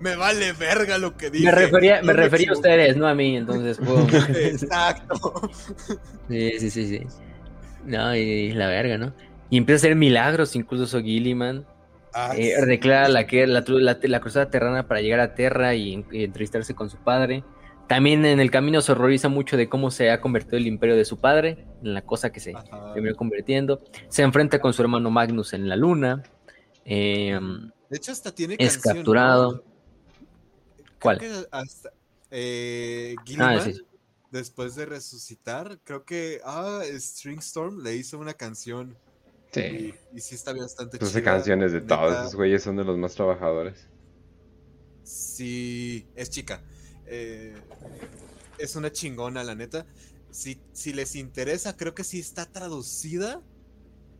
Me 0.00 0.16
vale 0.16 0.52
verga 0.52 0.98
lo 0.98 1.16
que 1.16 1.30
dije. 1.30 1.46
Me 1.46 1.52
refería, 1.52 2.02
me 2.02 2.12
refería 2.12 2.50
a 2.50 2.52
ustedes, 2.52 2.96
no 2.96 3.06
a 3.06 3.14
mí, 3.14 3.36
entonces 3.36 3.78
puedo. 3.78 4.06
Exacto. 4.38 5.50
Sí, 6.28 6.58
sí, 6.58 6.70
sí, 6.70 6.86
sí. 6.86 7.06
No, 7.84 8.14
y, 8.14 8.52
la 8.52 8.66
verga, 8.68 8.98
¿no? 8.98 9.14
Y 9.48 9.58
empieza 9.58 9.76
a 9.76 9.80
hacer 9.86 9.96
milagros, 9.96 10.56
incluso 10.56 11.00
Gilliman. 11.00 11.64
Ah, 12.12 12.32
eh, 12.36 12.54
declara 12.66 13.08
la, 13.08 13.26
la, 13.30 13.98
la, 14.02 14.20
cruzada 14.20 14.50
terrana 14.50 14.88
para 14.88 15.02
llegar 15.02 15.20
a 15.20 15.34
Terra 15.34 15.74
y, 15.74 16.04
entrevistarse 16.12 16.74
con 16.74 16.90
su 16.90 16.96
padre. 16.96 17.44
También 17.88 18.24
en 18.24 18.40
el 18.40 18.50
camino 18.50 18.80
se 18.80 18.92
horroriza 18.92 19.28
mucho 19.28 19.56
de 19.56 19.68
cómo 19.68 19.90
se 19.90 20.10
ha 20.10 20.20
convertido 20.20 20.56
el 20.56 20.66
imperio 20.66 20.96
de 20.96 21.04
su 21.04 21.18
padre, 21.18 21.64
en 21.84 21.94
la 21.94 22.02
cosa 22.02 22.32
que 22.32 22.40
se 22.40 22.54
terminó 22.94 23.14
convirtiendo. 23.14 23.80
Se 24.08 24.22
enfrenta 24.22 24.58
con 24.60 24.72
su 24.72 24.82
hermano 24.82 25.10
Magnus 25.10 25.52
en 25.52 25.68
la 25.68 25.76
luna. 25.76 26.22
Em, 26.84 27.70
de 27.88 27.96
hecho, 27.96 28.10
hasta 28.10 28.34
tiene 28.34 28.56
Es 28.58 28.78
capturado. 28.78 29.62
¿Cuál? 31.06 31.46
Eh, 32.30 33.14
ah, 33.38 33.64
después 34.30 34.74
de 34.74 34.86
resucitar, 34.86 35.78
creo 35.84 36.04
que 36.04 36.40
ah, 36.44 36.82
Storm 36.84 37.82
le 37.82 37.96
hizo 37.96 38.18
una 38.18 38.34
canción 38.34 38.96
Sí. 39.52 39.94
Y, 40.12 40.20
sí 40.20 40.34
está 40.34 40.52
bastante 40.52 40.98
Sus 40.98 41.22
canciones 41.22 41.72
de 41.72 41.80
todos 41.80 42.14
esos 42.14 42.34
güeyes 42.34 42.62
son 42.62 42.76
de 42.76 42.84
los 42.84 42.98
más 42.98 43.14
trabajadores. 43.14 43.88
Sí, 45.02 46.06
es 46.14 46.30
chica. 46.30 46.62
Eh, 47.06 47.54
es 48.58 48.76
una 48.76 48.90
chingona, 48.90 49.44
la 49.44 49.54
neta. 49.54 49.86
Si, 50.30 50.60
si 50.72 50.92
les 50.92 51.14
interesa, 51.14 51.76
creo 51.76 51.94
que 51.94 52.04
sí 52.04 52.18
está 52.18 52.44
traducida 52.46 53.40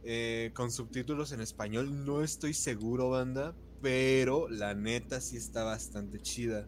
eh, 0.04 0.52
con 0.54 0.70
subtítulos 0.70 1.32
en 1.32 1.40
español. 1.40 2.06
No 2.06 2.22
estoy 2.22 2.54
seguro, 2.54 3.10
banda. 3.10 3.54
Pero 3.82 4.48
la 4.48 4.74
neta 4.74 5.20
sí 5.20 5.36
está 5.36 5.64
bastante 5.64 6.18
chida. 6.20 6.66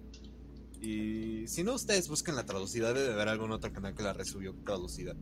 Y 0.81 1.47
si 1.49 1.65
no, 1.65 1.75
ustedes 1.75 2.09
buscan 2.09 2.37
la 2.37 2.47
traducida. 2.47 2.93
Debe 2.93 3.13
haber 3.13 3.29
algún 3.29 3.53
otro 3.53 3.73
canal 3.73 3.95
que 3.95 4.03
la 4.03 4.13
resubió 4.13 4.55
traducida. 4.65 5.15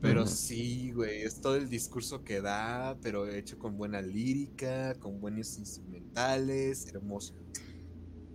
Pero 0.00 0.26
sí, 0.26 0.92
güey, 0.92 1.22
es 1.22 1.42
todo 1.42 1.56
el 1.56 1.68
discurso 1.68 2.24
que 2.24 2.40
da, 2.40 2.96
pero 3.02 3.28
hecho 3.28 3.58
con 3.58 3.76
buena 3.76 4.00
lírica, 4.00 4.94
con 4.94 5.20
buenos 5.20 5.58
instrumentales, 5.58 6.86
hermoso. 6.86 7.34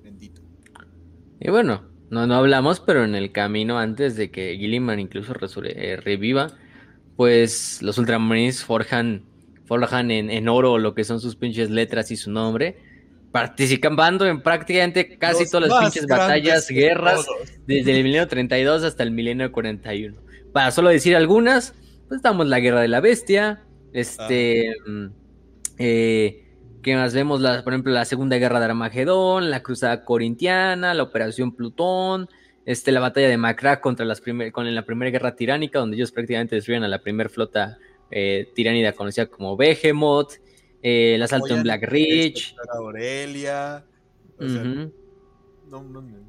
Bendito. 0.04 0.44
Y 1.40 1.50
bueno, 1.50 1.90
no, 2.12 2.28
no 2.28 2.36
hablamos, 2.36 2.80
pero 2.80 3.04
en 3.04 3.16
el 3.16 3.32
camino 3.32 3.80
antes 3.80 4.16
de 4.16 4.30
que 4.30 4.56
Gilliman 4.58 5.00
incluso 5.00 5.34
eh, 5.64 5.98
reviva, 5.98 6.56
pues 7.16 7.82
los 7.82 7.98
Ultramarines 7.98 8.64
forjan, 8.64 9.26
forjan 9.66 10.12
en, 10.12 10.48
oro 10.48 10.78
lo 10.78 10.94
que 10.94 11.04
son 11.04 11.20
sus 11.20 11.36
pinches 11.36 11.72
letras 11.72 12.12
y 12.12 12.16
su 12.16 12.32
nombre, 12.32 12.78
participando 13.36 14.26
en 14.26 14.42
prácticamente 14.42 15.18
casi 15.18 15.50
todas 15.50 15.68
las 15.68 15.80
pinches 15.82 16.08
batallas, 16.08 16.70
guerras, 16.70 17.26
desde 17.68 17.92
el 17.92 18.04
milenio 18.04 18.30
32 18.30 18.84
hasta 18.84 19.04
el 19.04 19.12
milenio 19.12 19.52
41 19.52 20.26
para 20.56 20.72
solo 20.72 20.88
decir 20.88 21.18
algunas, 21.18 21.74
pues 22.08 22.20
estamos 22.20 22.48
la 22.48 22.62
Guerra 22.62 22.80
de 22.80 22.88
la 22.88 23.02
Bestia, 23.02 23.66
este, 23.92 24.74
mm, 24.88 25.08
eh, 25.78 26.48
¿qué 26.82 26.96
más 26.96 27.14
vemos? 27.14 27.42
La, 27.42 27.62
por 27.62 27.74
ejemplo, 27.74 27.92
la 27.92 28.06
Segunda 28.06 28.38
Guerra 28.38 28.60
de 28.60 28.68
Armagedón, 28.68 29.52
la 29.52 29.62
Cruzada 29.62 30.06
Corintiana, 30.06 30.94
la 30.94 31.04
Operación 31.04 31.52
Plutón, 31.52 32.30
este, 32.66 32.94
la 32.94 33.02
batalla 33.02 33.28
de 33.28 33.36
Macra 33.36 33.82
contra 33.82 34.06
las 34.06 34.22
primer, 34.22 34.54
con 34.54 34.74
la 34.74 34.86
primera 34.86 35.12
guerra 35.12 35.36
tiránica, 35.36 35.80
donde 35.80 35.98
ellos 35.98 36.14
prácticamente 36.14 36.56
destruyen 36.56 36.86
a 36.86 36.88
la 36.88 37.02
primera 37.02 37.30
flota 37.30 37.78
eh, 38.10 38.50
tiránida 38.56 38.94
conocida 38.94 39.26
como 39.26 39.58
Behemoth, 39.58 40.36
eh, 40.82 41.16
el 41.16 41.24
asalto 41.24 41.56
en 41.56 41.64
Black 41.64 41.84
Ridge. 41.84 42.56
Aurelia. 42.74 43.84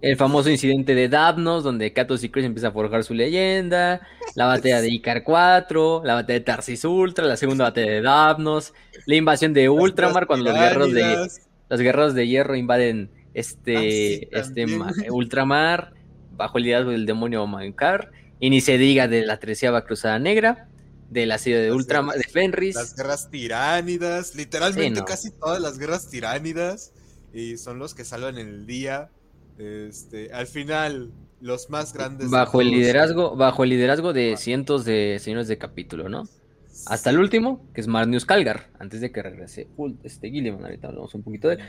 el 0.01 0.16
famoso 0.16 0.51
incidente 0.51 0.94
de 0.94 1.09
Davnos, 1.09 1.62
donde 1.64 1.93
Katos 1.93 2.24
y 2.24 2.31
Chris 2.31 2.47
empiezan 2.47 2.70
a 2.70 2.74
forjar 2.74 3.05
su 3.05 3.14
leyenda. 3.14 4.06
La 4.35 4.47
batalla 4.47 4.81
de 4.81 4.89
Icar 4.93 5.23
4, 5.23 6.02
la 6.05 6.14
batalla 6.14 6.39
de 6.39 6.44
Tarsis 6.44 6.85
Ultra, 6.85 7.27
la 7.27 7.36
segunda 7.36 7.64
batalla 7.64 7.90
de 7.90 8.02
Davnos, 8.02 8.73
la 9.06 9.14
invasión 9.14 9.52
de 9.52 9.68
Ultramar 9.68 10.27
cuando 10.27 10.51
los 10.51 10.55
guerreros 10.59 10.93
de 10.93 11.28
los 11.68 11.81
guerreros 11.81 12.14
de 12.14 12.28
hierro 12.28 12.55
invaden 12.55 13.10
este, 13.35 14.28
ah, 14.32 14.39
este 14.40 14.66
ultramar 15.10 15.93
bajo 16.36 16.59
el 16.59 16.64
liderazgo 16.64 16.90
del 16.93 17.06
demonio 17.06 17.47
Mankar. 17.47 18.10
Y 18.39 18.51
ni 18.51 18.60
se 18.60 18.77
diga 18.77 19.09
de 19.09 19.24
la 19.24 19.39
treceava 19.39 19.85
cruzada 19.85 20.18
negra, 20.18 20.68
de 21.11 21.27
la 21.27 21.39
ciudad 21.39 21.62
de 21.62 21.73
Ultramar, 21.73 22.16
de 22.16 22.24
Fenris. 22.24 22.74
Las 22.74 22.97
guerras 22.97 23.31
tiránidas, 23.31 24.35
literalmente 24.35 25.05
casi 25.05 25.31
todas 25.31 25.61
las 25.61 25.78
guerras 25.78 26.09
tiránidas. 26.09 26.93
Y 27.33 27.57
son 27.59 27.78
los 27.78 27.95
que 27.95 28.05
salvan 28.05 28.39
el 28.39 28.66
día. 28.66 29.11
Este, 29.59 30.33
al 30.33 30.47
final, 30.47 31.12
los 31.41 31.70
más 31.70 31.93
grandes. 31.93 32.31
Bajo 32.31 32.61
el 32.61 32.70
liderazgo, 32.70 33.37
bajo 33.37 33.65
el 33.65 33.70
liderazgo 33.70 34.12
de 34.12 34.35
ah. 34.35 34.37
cientos 34.37 34.85
de 34.85 35.19
señores 35.20 35.49
de 35.49 35.59
capítulo, 35.59 36.09
¿no? 36.09 36.28
Hasta 36.87 37.11
el 37.11 37.19
último, 37.19 37.65
que 37.73 37.81
es 37.81 37.87
Marnius 37.87 38.27
Calgar, 38.27 38.69
antes 38.78 39.01
de 39.01 39.11
que 39.11 39.23
regrese 39.23 39.69
este 40.03 40.31
Gilliman, 40.31 40.62
ahorita 40.62 40.89
hablamos 40.89 41.15
un 41.15 41.23
poquito 41.23 41.49
de 41.49 41.55
él. 41.55 41.61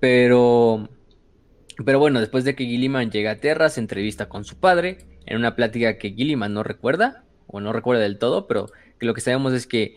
Pero, 0.00 0.88
pero 1.84 2.00
bueno, 2.00 2.18
después 2.18 2.42
de 2.42 2.56
que 2.56 2.64
Gilliman 2.64 3.10
llega 3.10 3.30
a 3.30 3.36
Terra, 3.36 3.68
se 3.68 3.78
entrevista 3.78 4.28
con 4.28 4.44
su 4.44 4.56
padre 4.56 4.98
en 5.26 5.36
una 5.38 5.54
plática 5.54 5.96
que 5.96 6.10
Gilliman 6.10 6.52
no 6.52 6.64
recuerda, 6.64 7.24
o 7.46 7.60
no 7.60 7.72
recuerda 7.72 8.02
del 8.02 8.18
todo, 8.18 8.46
pero 8.46 8.70
que 8.98 9.06
lo 9.06 9.14
que 9.14 9.20
sabemos 9.20 9.52
es 9.52 9.66
que 9.66 9.96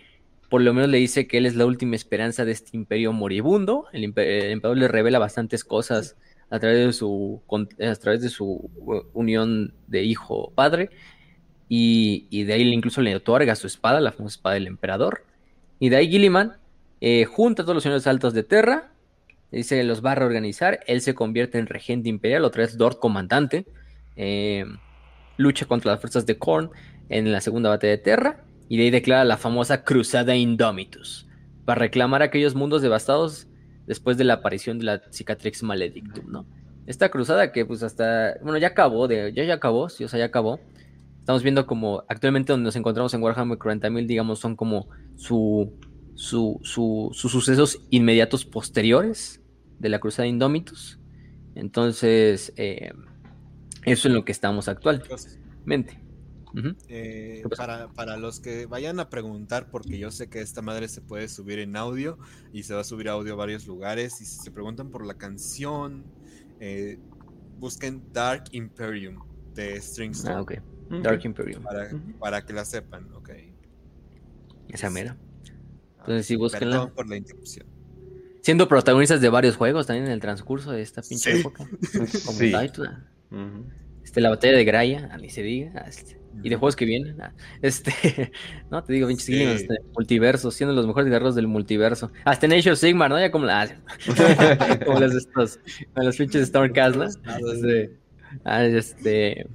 por 0.49 0.61
lo 0.61 0.73
menos 0.73 0.89
le 0.89 0.97
dice 0.97 1.27
que 1.27 1.37
él 1.37 1.45
es 1.45 1.55
la 1.55 1.65
última 1.65 1.95
esperanza 1.95 2.45
de 2.45 2.51
este 2.51 2.77
imperio 2.77 3.13
moribundo. 3.13 3.85
El, 3.91 4.03
emperador 4.03 4.77
le 4.77 4.87
revela 4.87 5.19
bastantes 5.19 5.63
cosas 5.63 6.15
a 6.49 6.59
través 6.59 6.85
de 6.85 6.93
su, 6.93 7.41
a 7.51 7.95
través 7.95 8.21
de 8.21 8.29
su 8.29 8.45
uh, 8.45 9.01
unión 9.13 9.73
de 9.87 10.03
hijo-padre. 10.03 10.89
Y, 11.67 12.43
de 12.43 12.53
ahí 12.53 12.61
incluso 12.71 13.01
le 13.01 13.15
otorga 13.15 13.55
su 13.55 13.65
espada, 13.65 13.99
la 13.99 14.11
famosa 14.11 14.35
espada 14.35 14.53
del 14.53 14.67
emperador. 14.67 15.25
Y 15.79 15.89
de 15.89 15.95
ahí 15.97 16.09
Gilliman 16.09 16.57
eh, 17.01 17.25
junta 17.25 17.63
a 17.63 17.65
todos 17.65 17.75
los 17.75 17.83
señores 17.83 18.05
altos 18.07 18.33
de 18.33 18.43
Terra 18.43 18.91
dice 19.57 19.83
los 19.83 20.03
va 20.03 20.11
a 20.11 20.15
reorganizar, 20.15 20.79
él 20.87 21.01
se 21.01 21.15
convierte 21.15 21.57
en 21.57 21.67
regente 21.67 22.09
imperial, 22.09 22.45
otra 22.45 22.63
vez 22.63 22.77
Dort 22.77 22.99
comandante, 22.99 23.65
eh, 24.15 24.65
lucha 25.37 25.65
contra 25.65 25.91
las 25.91 26.01
fuerzas 26.01 26.25
de 26.25 26.37
Korn 26.37 26.71
en 27.09 27.31
la 27.31 27.41
segunda 27.41 27.69
batalla 27.69 27.91
de 27.91 27.97
Terra, 27.97 28.45
y 28.67 28.77
de 28.77 28.83
ahí 28.83 28.91
declara 28.91 29.23
la 29.23 29.37
famosa 29.37 29.83
Cruzada 29.83 30.35
Indomitus, 30.35 31.27
para 31.65 31.79
reclamar 31.79 32.21
aquellos 32.21 32.55
mundos 32.55 32.81
devastados 32.81 33.47
después 33.85 34.17
de 34.17 34.23
la 34.23 34.35
aparición 34.35 34.79
de 34.79 34.85
la 34.85 35.01
Cicatrix 35.11 35.63
Maledictum, 35.63 36.31
¿no? 36.31 36.45
Esta 36.87 37.09
cruzada 37.09 37.51
que 37.51 37.65
pues 37.65 37.81
hasta, 37.81 38.35
bueno, 38.43 38.57
ya 38.59 38.67
acabó, 38.67 39.07
de, 39.07 39.33
ya 39.33 39.43
ya 39.43 39.55
acabó, 39.55 39.89
sí, 39.89 40.03
o 40.03 40.07
sea, 40.07 40.19
ya 40.19 40.25
acabó. 40.25 40.59
Estamos 41.19 41.41
viendo 41.41 41.65
como 41.65 42.03
actualmente 42.07 42.53
donde 42.53 42.65
nos 42.65 42.75
encontramos 42.75 43.11
en 43.15 43.23
Warhammer 43.23 43.57
40.000, 43.57 44.05
digamos, 44.05 44.37
son 44.39 44.55
como 44.55 44.87
su, 45.15 45.73
su, 46.13 46.59
sus 46.61 47.31
sucesos 47.31 47.81
inmediatos 47.89 48.45
posteriores 48.45 49.41
de 49.79 49.89
la 49.89 49.99
Cruzada 49.99 50.27
Indómitos. 50.27 50.99
Entonces, 51.55 52.53
eh, 52.57 52.91
eso 53.85 54.07
es 54.07 54.13
lo 54.13 54.23
que 54.23 54.31
estamos 54.31 54.67
actualmente. 54.67 56.04
Eh, 56.87 57.43
para, 57.95 58.17
los 58.17 58.39
que 58.39 58.65
vayan 58.65 58.99
a 58.99 59.09
preguntar, 59.09 59.69
porque 59.69 59.97
yo 59.97 60.11
sé 60.11 60.27
que 60.29 60.41
esta 60.41 60.61
madre 60.61 60.87
se 60.87 61.01
puede 61.01 61.27
subir 61.27 61.59
en 61.59 61.75
audio 61.75 62.17
y 62.53 62.63
se 62.63 62.73
va 62.73 62.81
a 62.81 62.83
subir 62.83 63.09
audio 63.09 63.33
a 63.33 63.35
varios 63.35 63.67
lugares. 63.67 64.21
Y 64.21 64.25
si 64.25 64.37
se 64.37 64.51
preguntan 64.51 64.89
por 64.89 65.05
la 65.05 65.15
canción, 65.15 66.05
eh, 66.59 66.99
busquen 67.59 68.03
Dark 68.13 68.45
Imperium 68.51 69.23
de 69.53 69.81
Strings. 69.81 70.25
Ah, 70.25 70.41
ok. 70.41 70.53
Dark 71.01 71.25
Imperium. 71.25 71.63
Para, 72.19 72.45
que 72.45 72.53
la 72.53 72.65
sepan, 72.65 73.11
ok. 73.13 73.31
Esa 74.69 74.89
mera. 74.89 75.17
Entonces, 75.99 76.25
si 76.25 76.35
busquen 76.35 76.69
por 76.93 77.09
la 77.09 77.17
interrupción 77.17 77.75
siendo 78.45 78.67
protagonistas 78.67 79.21
de 79.21 79.29
varios 79.29 79.55
juegos 79.55 79.87
también 79.87 80.05
en 80.05 80.11
el 80.11 80.19
transcurso 80.19 80.71
de 80.71 80.83
esta 80.83 81.01
pinche 81.01 81.39
época. 81.39 81.67
Como 82.25 82.37
sí. 82.37 82.53
este, 84.03 84.21
la 84.21 84.29
batalla 84.29 84.55
de 84.55 84.63
Graia, 84.63 85.09
a 85.11 85.17
mí 85.17 85.31
se 85.31 85.41
diga. 85.41 85.79
Este, 85.87 86.19
y 86.43 86.49
de 86.49 86.55
juegos 86.55 86.75
que 86.75 86.85
vienen. 86.85 87.21
Ah, 87.21 87.31
este, 87.61 88.31
no 88.69 88.83
te 88.83 88.93
digo, 88.93 89.07
pinches 89.07 89.25
sí. 89.25 89.41
este, 89.41 89.77
multiverso, 89.93 90.51
siendo 90.51 90.73
los 90.75 90.87
mejores 90.87 91.09
guerreros 91.09 91.35
del 91.35 91.47
multiverso. 91.47 92.11
Hasta 92.23 92.45
en 92.45 92.53
Age 92.53 92.71
of 92.71 92.79
Sigmar, 92.79 93.09
¿no? 93.09 93.19
Ya 93.19 93.31
como, 93.31 93.45
la, 93.45 93.69
como 94.85 94.99
los 94.99 95.15
estos, 95.15 95.59
los 95.95 96.17
pinches 96.17 96.47
Stormcast, 96.47 96.95
¿no? 96.95 97.05
Este, 97.05 97.91
ah, 98.43 98.63
este, 98.65 99.47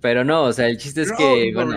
pero 0.00 0.24
no, 0.24 0.44
o 0.44 0.52
sea, 0.52 0.68
el 0.68 0.78
chiste 0.78 1.02
es 1.02 1.12
que, 1.12 1.52
bueno 1.54 1.76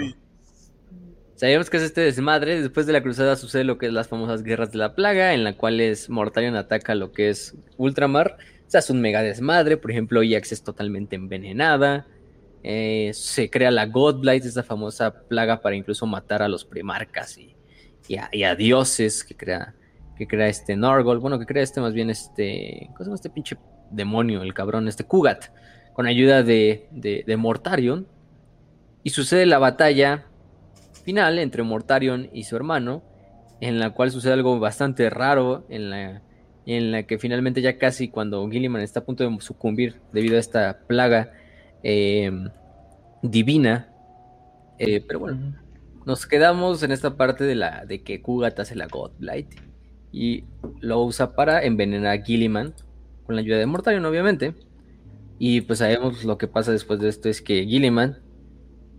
Sabemos 1.42 1.72
que 1.72 1.78
es 1.78 1.84
este 1.84 2.02
desmadre. 2.02 2.62
Después 2.62 2.86
de 2.86 2.94
la 2.94 3.02
cruzada 3.02 3.36
sucede 3.36 3.64
lo 3.64 3.80
que 3.80 3.88
es 3.88 3.94
las 3.94 4.08
famosas 4.08 4.44
guerras 4.44 4.72
de 4.72 4.78
la 4.78 4.94
plaga, 4.94 5.34
en 5.34 5.44
la 5.44 5.58
cual 5.58 5.82
es 5.82 6.08
Mortarion 6.08 6.56
ataca 6.56 6.94
lo 6.94 7.14
que 7.14 7.30
es 7.30 7.56
Ultramar. 7.78 8.38
Se 8.68 8.78
hace 8.78 8.94
un 8.94 9.02
mega 9.02 9.24
desmadre. 9.24 9.76
Por 9.76 9.90
ejemplo, 9.90 10.22
Iax 10.22 10.52
es 10.52 10.62
totalmente 10.62 11.16
envenenada. 11.16 12.06
Eh, 12.64 13.12
se 13.14 13.50
crea 13.50 13.72
la 13.72 13.88
Godblight, 13.88 14.46
esa 14.46 14.64
famosa 14.64 15.28
plaga 15.28 15.62
para 15.62 15.76
incluso 15.76 16.06
matar 16.06 16.42
a 16.42 16.48
los 16.48 16.64
primarcas 16.64 17.38
y, 17.38 17.56
a, 18.44 18.56
dioses 18.56 19.24
que 19.24 19.36
crea, 19.36 19.74
que 20.18 20.28
crea 20.28 20.48
este 20.48 20.76
Norgol. 20.76 21.20
Bueno, 21.20 21.40
que 21.40 21.46
crea 21.46 21.64
este 21.64 21.82
más 21.82 21.94
bien 21.94 22.10
este. 22.10 22.88
¿Cómo 22.88 22.98
se 23.00 23.04
llama 23.06 23.16
este 23.16 23.30
pinche 23.30 23.58
demonio, 23.90 24.44
el 24.44 24.54
cabrón? 24.54 24.88
Este 24.88 25.04
Kugat. 25.04 25.46
Con 25.94 26.08
ayuda 26.08 26.44
de, 26.44 26.88
de, 26.92 27.24
de 27.26 27.38
Mortarion. 27.38 28.08
Y 29.04 29.10
sucede 29.10 29.46
la 29.46 29.58
batalla 29.58 30.26
final 31.02 31.40
entre 31.40 31.64
Mortarion 31.64 32.30
y 32.32 32.44
su 32.44 32.56
hermano, 32.56 33.02
en 33.60 33.80
la 33.80 33.92
cual 33.92 34.12
sucede 34.12 34.34
algo 34.34 34.60
bastante 34.60 35.10
raro, 35.10 35.66
en 35.70 35.90
la, 35.90 36.22
en 36.66 36.92
la 36.92 37.04
que 37.04 37.18
finalmente 37.18 37.62
ya 37.62 37.78
casi 37.78 38.10
cuando 38.10 38.48
Gilliman 38.50 38.82
está 38.82 39.02
a 39.02 39.06
punto 39.06 39.28
de 39.28 39.42
sucumbir 39.42 40.00
debido 40.14 40.38
a 40.38 40.40
esta 40.40 40.80
plaga 40.88 41.32
em, 41.84 42.49
divina, 43.22 43.90
eh, 44.78 45.03
pero 45.06 45.20
bueno, 45.20 45.56
nos 46.06 46.26
quedamos 46.26 46.82
en 46.84 46.91
esta 46.91 47.18
parte 47.18 47.44
de 47.44 47.56
la 47.56 47.86
de 47.86 48.02
que 48.03 48.22
Kugat 48.22 48.60
hace 48.60 48.76
la 48.76 48.88
Godblight 48.88 49.48
y 50.12 50.44
lo 50.80 51.03
usa 51.03 51.36
para 51.36 51.64
envenenar 51.64 52.18
a 52.18 52.24
Gilliman 52.24 52.74
con 53.26 53.36
la 53.36 53.41
ayuda 53.41 53.58
de 53.58 53.66
Mortarion, 53.66 54.06
obviamente. 54.06 54.56
Y 55.40 55.62
pues 55.62 55.80
sabemos 55.80 56.24
lo 56.24 56.38
que 56.38 56.48
pasa 56.48 56.72
después 56.72 56.99
de 56.99 57.10
esto 57.10 57.30
es 57.30 57.41
que 57.41 57.66
Gilliman 57.66 58.20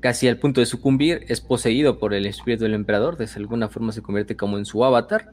casi 0.02 0.26
al 0.26 0.36
punto 0.36 0.60
de 0.60 0.66
sucumbir, 0.66 1.24
es 1.28 1.40
poseído 1.40 1.98
por 1.98 2.12
el 2.12 2.26
espíritu 2.26 2.64
del 2.64 2.74
emperador, 2.74 3.16
de 3.16 3.28
alguna 3.36 3.68
forma 3.68 3.92
se 3.92 4.02
convierte 4.02 4.36
como 4.36 4.58
en 4.58 4.66
su 4.66 4.84
avatar 4.84 5.32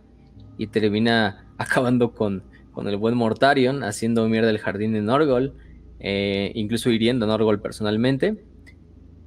y 0.57 0.67
termina 0.67 1.47
acabando 1.57 2.13
con, 2.13 2.43
con 2.71 2.88
el 2.88 2.95
buen 2.95 3.17
Mortarion, 3.17 3.84
haciendo 3.84 4.30
mierda 4.30 4.51
el 4.51 4.59
jardín 4.59 4.93
de 4.93 5.01
Norgol, 5.01 5.55
eh, 5.99 6.51
incluso 6.55 6.89
hiriendo 6.91 7.26
a 7.26 7.27
Norgol 7.27 7.61
personalmente. 7.61 8.43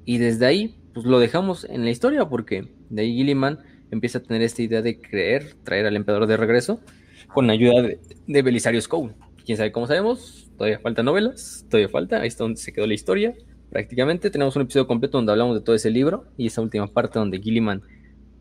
Y 0.04 0.18
desde 0.18 0.46
ahí, 0.46 0.74
pues 0.94 1.06
lo 1.06 1.20
dejamos 1.20 1.64
en 1.64 1.84
la 1.84 1.90
historia, 1.90 2.28
porque 2.28 2.68
de 2.90 3.02
ahí 3.02 3.14
Gilliman 3.14 3.60
empieza 3.90 4.18
a 4.18 4.22
tener 4.22 4.42
esta 4.42 4.62
idea 4.62 4.82
de 4.82 5.00
creer, 5.00 5.54
traer 5.64 5.86
al 5.86 5.96
emperador 5.96 6.26
de 6.26 6.36
regreso, 6.36 6.80
con 7.28 7.46
la 7.46 7.52
ayuda 7.52 7.82
de, 7.82 8.42
Belisario 8.42 8.80
Scowl. 8.80 9.14
Quién 9.44 9.58
sabe 9.58 9.72
cómo 9.72 9.86
sabemos, 9.86 10.50
todavía 10.56 10.78
falta 10.78 11.02
novelas, 11.02 11.66
todavía 11.68 11.88
falta, 11.88 12.20
ahí 12.20 12.28
está 12.28 12.44
donde 12.44 12.60
se 12.60 12.72
quedó 12.72 12.86
la 12.86 12.94
historia 12.94 13.34
prácticamente. 13.70 14.30
Tenemos 14.30 14.54
un 14.56 14.62
episodio 14.62 14.86
completo 14.86 15.18
donde 15.18 15.32
hablamos 15.32 15.56
de 15.56 15.62
todo 15.62 15.74
ese 15.74 15.90
libro 15.90 16.26
y 16.36 16.46
esa 16.46 16.60
última 16.60 16.86
parte 16.86 17.18
donde 17.18 17.40
Gilliman 17.40 17.82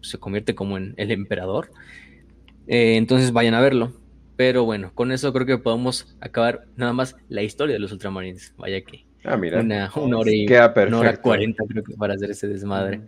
se 0.02 0.18
convierte 0.18 0.56
como 0.56 0.78
en 0.78 0.94
el 0.98 1.12
emperador. 1.12 1.72
Eh, 2.68 2.96
entonces 2.98 3.32
vayan 3.32 3.54
a 3.54 3.62
verlo. 3.62 3.94
Pero 4.42 4.66
bueno, 4.66 4.92
con 4.96 5.12
eso 5.12 5.32
creo 5.34 5.46
que 5.46 5.60
podemos 5.60 6.18
acabar 6.20 6.66
nada 6.76 6.94
más 6.94 7.16
la 7.30 7.44
historia 7.44 7.74
de 7.74 7.80
los 7.80 7.92
Ultramarines. 7.92 8.56
Vaya 8.58 8.82
que. 8.82 9.06
Ah, 9.24 9.38
mira. 9.38 9.60
Una, 9.60 9.92
hora 9.94 10.32
y 10.32 10.48
una 10.48 10.98
hora 10.98 11.18
cuarenta 11.18 11.64
creo 11.68 11.84
que 11.84 11.94
para 11.94 12.16
hacer 12.16 12.32
ese 12.32 12.48
desmadre. 12.48 13.02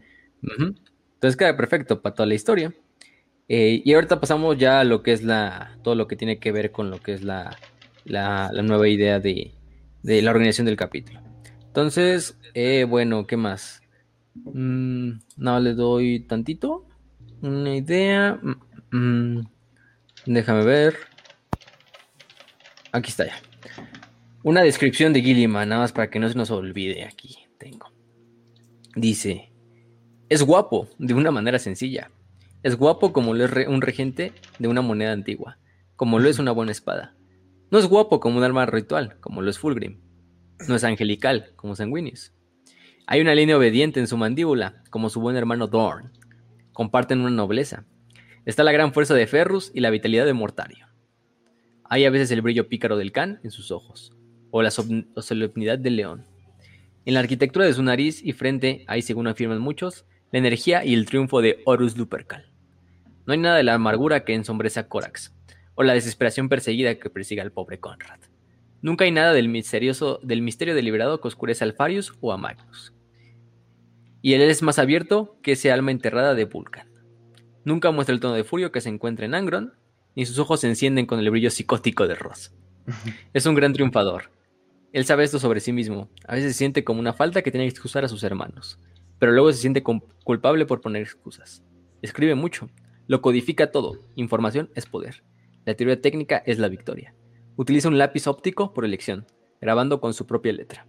Entonces 0.44 1.36
queda 1.36 1.58
perfecto 1.58 2.04
para 2.04 2.14
toda 2.14 2.28
la 2.28 2.36
historia. 2.36 2.72
Eh, 3.48 3.82
y 3.84 3.94
ahorita 3.96 4.20
pasamos 4.20 4.60
ya 4.60 4.82
a 4.82 4.84
lo 4.84 5.02
que 5.02 5.12
es 5.12 5.24
la. 5.24 5.76
todo 5.82 5.96
lo 5.96 6.08
que 6.08 6.16
tiene 6.16 6.38
que 6.38 6.52
ver 6.52 6.72
con 6.72 6.92
lo 6.92 7.00
que 7.00 7.14
es 7.14 7.24
la, 7.24 7.58
la, 8.06 8.52
nueva 8.62 8.88
idea 8.88 9.20
de, 9.20 9.56
de 10.04 10.22
la 10.22 10.30
organización 10.30 10.68
del 10.68 10.78
capítulo. 10.78 11.20
Entonces, 11.66 12.38
eh, 12.54 12.86
bueno, 12.88 13.26
¿qué 13.26 13.38
más? 13.38 13.82
Mm, 14.36 15.14
no, 15.38 15.60
le 15.60 15.74
doy 15.74 16.20
tantito. 16.28 16.86
Una 17.42 17.76
idea. 17.76 18.40
Mm, 18.40 19.40
mm, 19.40 19.48
déjame 20.28 20.64
ver. 20.64 21.13
Aquí 22.94 23.10
está 23.10 23.26
ya. 23.26 23.34
Una 24.44 24.62
descripción 24.62 25.14
de 25.14 25.24
Gilliman, 25.24 25.68
nada 25.68 25.82
más 25.82 25.92
para 25.92 26.12
que 26.12 26.20
no 26.20 26.30
se 26.30 26.36
nos 26.36 26.52
olvide 26.52 27.06
aquí. 27.06 27.38
Tengo. 27.58 27.92
Dice: 28.96 29.52
Es 30.30 30.44
guapo 30.44 30.88
de 31.00 31.16
una 31.16 31.32
manera 31.32 31.58
sencilla. 31.58 32.12
Es 32.62 32.76
guapo 32.76 33.12
como 33.12 33.34
lo 33.34 33.46
es 33.46 33.68
un 33.68 33.82
regente 33.82 34.32
de 34.60 34.68
una 34.68 34.82
moneda 34.82 35.12
antigua, 35.12 35.58
como 35.96 36.20
lo 36.20 36.30
es 36.30 36.38
una 36.38 36.52
buena 36.52 36.72
espada. 36.72 37.16
No 37.72 37.80
es 37.80 37.88
guapo 37.88 38.20
como 38.20 38.38
un 38.38 38.44
arma 38.44 38.68
ritual, 38.68 39.20
como 39.20 39.42
lo 39.42 39.50
es 39.50 39.58
Fulgrim. 39.58 40.00
No 40.68 40.76
es 40.76 40.84
angelical, 40.84 41.54
como 41.56 41.76
Sanguinius. 41.76 42.32
Hay 43.08 43.22
una 43.22 43.34
línea 43.34 43.58
obediente 43.58 44.00
en 44.00 44.08
su 44.08 44.18
mandíbula, 44.18 44.84
como 44.92 45.10
su 45.10 45.20
buen 45.20 45.36
hermano 45.36 45.66
Dorn. 45.66 46.12
Comparten 46.74 47.22
una 47.22 47.32
nobleza. 47.32 47.86
Está 48.46 48.64
la 48.64 48.72
gran 48.72 48.94
fuerza 48.94 49.16
de 49.16 49.26
Ferrus 49.26 49.72
y 49.74 49.80
la 49.80 49.90
vitalidad 49.90 50.26
de 50.26 50.34
Mortario. 50.34 50.93
Hay 51.94 52.06
a 52.06 52.10
veces 52.10 52.32
el 52.32 52.42
brillo 52.42 52.68
pícaro 52.70 52.98
del 52.98 53.12
Can 53.12 53.40
en 53.44 53.52
sus 53.52 53.70
ojos, 53.70 54.14
o 54.50 54.64
la 54.64 54.72
solemnidad 54.72 55.78
del 55.78 55.96
león. 55.96 56.26
En 57.06 57.14
la 57.14 57.20
arquitectura 57.20 57.68
de 57.68 57.74
su 57.76 57.84
nariz 57.84 58.20
y 58.24 58.32
frente 58.32 58.84
hay, 58.88 59.04
según 59.04 59.28
afirman 59.28 59.62
muchos, 59.62 60.04
la 60.32 60.40
energía 60.40 60.84
y 60.84 60.96
el 60.96 61.06
triunfo 61.06 61.44
de 61.44 61.62
Horus 61.66 61.96
Lupercal. 61.96 62.52
No 63.28 63.34
hay 63.34 63.38
nada 63.38 63.58
de 63.58 63.64
la 63.64 63.76
amargura 63.76 64.26
que 64.26 64.34
ensombrece 64.34 64.80
a 64.80 64.88
Corax, 64.88 65.36
o 65.76 65.84
la 65.84 65.94
desesperación 65.94 66.50
perseguida 66.50 66.96
que 66.96 67.12
persiga 67.12 67.44
al 67.44 67.52
pobre 67.52 67.80
Conrad. 67.80 68.22
Nunca 68.82 69.06
hay 69.06 69.12
nada 69.12 69.32
del, 69.32 69.48
misterioso, 69.48 70.20
del 70.24 70.42
misterio 70.42 70.74
deliberado 70.74 71.22
que 71.22 71.28
oscurece 71.28 71.64
a 71.64 71.68
Alfarius 71.68 72.16
o 72.22 72.34
a 72.34 72.38
Magnus. 72.38 72.92
Y 74.24 74.34
él 74.34 74.42
es 74.42 74.64
más 74.64 74.80
abierto 74.80 75.38
que 75.44 75.52
ese 75.52 75.72
alma 75.72 75.92
enterrada 75.92 76.34
de 76.34 76.46
Vulcan. 76.46 76.90
Nunca 77.66 77.92
muestra 77.92 78.16
el 78.16 78.20
tono 78.20 78.34
de 78.34 78.44
furio 78.44 78.72
que 78.72 78.82
se 78.82 78.90
encuentra 78.90 79.28
en 79.28 79.36
Angron, 79.36 79.74
ni 80.16 80.26
sus 80.26 80.40
ojos 80.40 80.60
se 80.62 80.68
encienden 80.68 81.06
con 81.06 81.20
el 81.20 81.30
brillo 81.30 81.50
psicótico 81.50 82.08
de 82.08 82.16
Ross. 82.16 82.52
Es 83.34 83.46
un 83.46 83.56
gran 83.56 83.74
triunfador. 83.74 84.32
Él 84.92 85.06
sabe 85.06 85.24
esto 85.24 85.40
sobre 85.40 85.60
sí 85.60 85.72
mismo. 85.72 86.10
A 86.28 86.36
veces 86.36 86.52
se 86.54 86.58
siente 86.60 86.84
como 86.84 87.00
una 87.00 87.14
falta 87.14 87.42
que 87.42 87.52
tiene 87.52 87.66
que 87.66 87.72
excusar 87.72 88.06
a 88.06 88.08
sus 88.08 88.24
hermanos, 88.24 88.80
pero 89.20 89.32
luego 89.32 89.52
se 89.52 89.60
siente 89.60 89.82
culpable 89.82 90.66
por 90.66 90.82
poner 90.82 91.02
excusas. 91.02 91.64
Escribe 92.02 92.36
mucho, 92.36 92.70
lo 93.08 93.22
codifica 93.22 93.72
todo. 93.72 94.00
Información 94.16 94.70
es 94.76 94.86
poder. 94.86 95.24
La 95.66 95.74
teoría 95.74 96.02
técnica 96.02 96.44
es 96.46 96.60
la 96.60 96.68
victoria. 96.68 97.16
Utiliza 97.56 97.88
un 97.88 97.98
lápiz 97.98 98.28
óptico 98.28 98.74
por 98.74 98.86
elección, 98.86 99.26
grabando 99.62 100.00
con 100.00 100.14
su 100.14 100.28
propia 100.28 100.54
letra. 100.54 100.86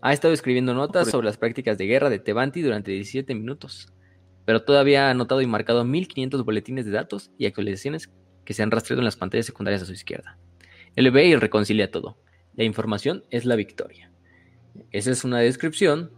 Ha 0.00 0.12
estado 0.12 0.34
escribiendo 0.34 0.74
notas 0.74 1.08
sobre 1.08 1.26
las 1.26 1.36
prácticas 1.36 1.78
de 1.78 1.86
guerra 1.86 2.10
de 2.10 2.18
Tevanti 2.18 2.60
durante 2.60 2.90
17 2.90 3.34
minutos, 3.34 3.92
pero 4.44 4.64
todavía 4.64 5.06
ha 5.06 5.10
anotado 5.10 5.40
y 5.40 5.46
marcado 5.46 5.84
1500 5.84 6.44
boletines 6.44 6.84
de 6.84 6.90
datos 6.90 7.30
y 7.38 7.46
actualizaciones 7.46 8.10
que 8.44 8.54
se 8.54 8.62
han 8.62 8.70
rastreado 8.70 9.00
en 9.00 9.06
las 9.06 9.16
pantallas 9.16 9.46
secundarias 9.46 9.82
a 9.82 9.86
su 9.86 9.92
izquierda. 9.92 10.38
Él 10.96 11.10
ve 11.10 11.26
y 11.26 11.36
reconcilia 11.36 11.90
todo. 11.90 12.18
La 12.54 12.64
información 12.64 13.24
es 13.30 13.44
la 13.44 13.56
victoria. 13.56 14.10
Esa 14.90 15.10
es 15.10 15.24
una 15.24 15.38
descripción 15.38 16.10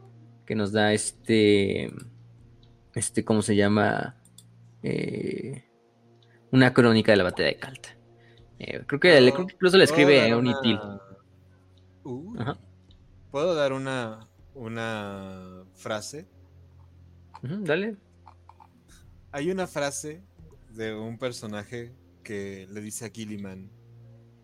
que 0.47 0.55
nos 0.55 0.73
da 0.73 0.93
este, 0.93 1.93
este, 2.95 3.25
¿cómo 3.25 3.43
se 3.43 3.57
llama? 3.57 4.17
Eh, 4.83 5.65
una 6.51 6.73
crónica 6.73 7.13
de 7.13 7.17
la 7.17 7.25
batalla 7.25 7.49
de 7.49 7.57
Calta. 7.57 7.97
Eh, 8.59 8.85
creo, 8.87 9.01
que 9.01 9.19
incluso 9.19 9.77
le 9.77 9.85
escribe 9.85 10.31
a 10.31 10.37
Unitil. 10.37 10.79
Uh, 12.05 12.37
¿Puedo 13.31 13.55
dar 13.55 13.73
una, 13.73 14.29
una 14.55 15.65
frase? 15.75 16.29
dale. 17.43 17.97
Hay 19.33 19.51
una 19.51 19.67
frase 19.67 20.23
de 20.71 20.95
un 20.95 21.19
personaje 21.19 21.93
que 22.25 22.67
le 22.71 22.81
dice 22.81 23.05
a 23.05 23.11
Gilliman: 23.11 23.71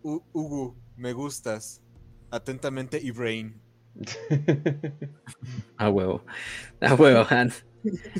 Hugo, 0.03 0.77
me 0.95 1.11
gustas. 1.11 1.81
Atentamente, 2.29 2.97
Ibrain. 3.03 3.59
a 5.77 5.89
huevo. 5.89 6.23
A 6.79 6.95
huevo, 6.95 7.25
Hans. 7.29 7.65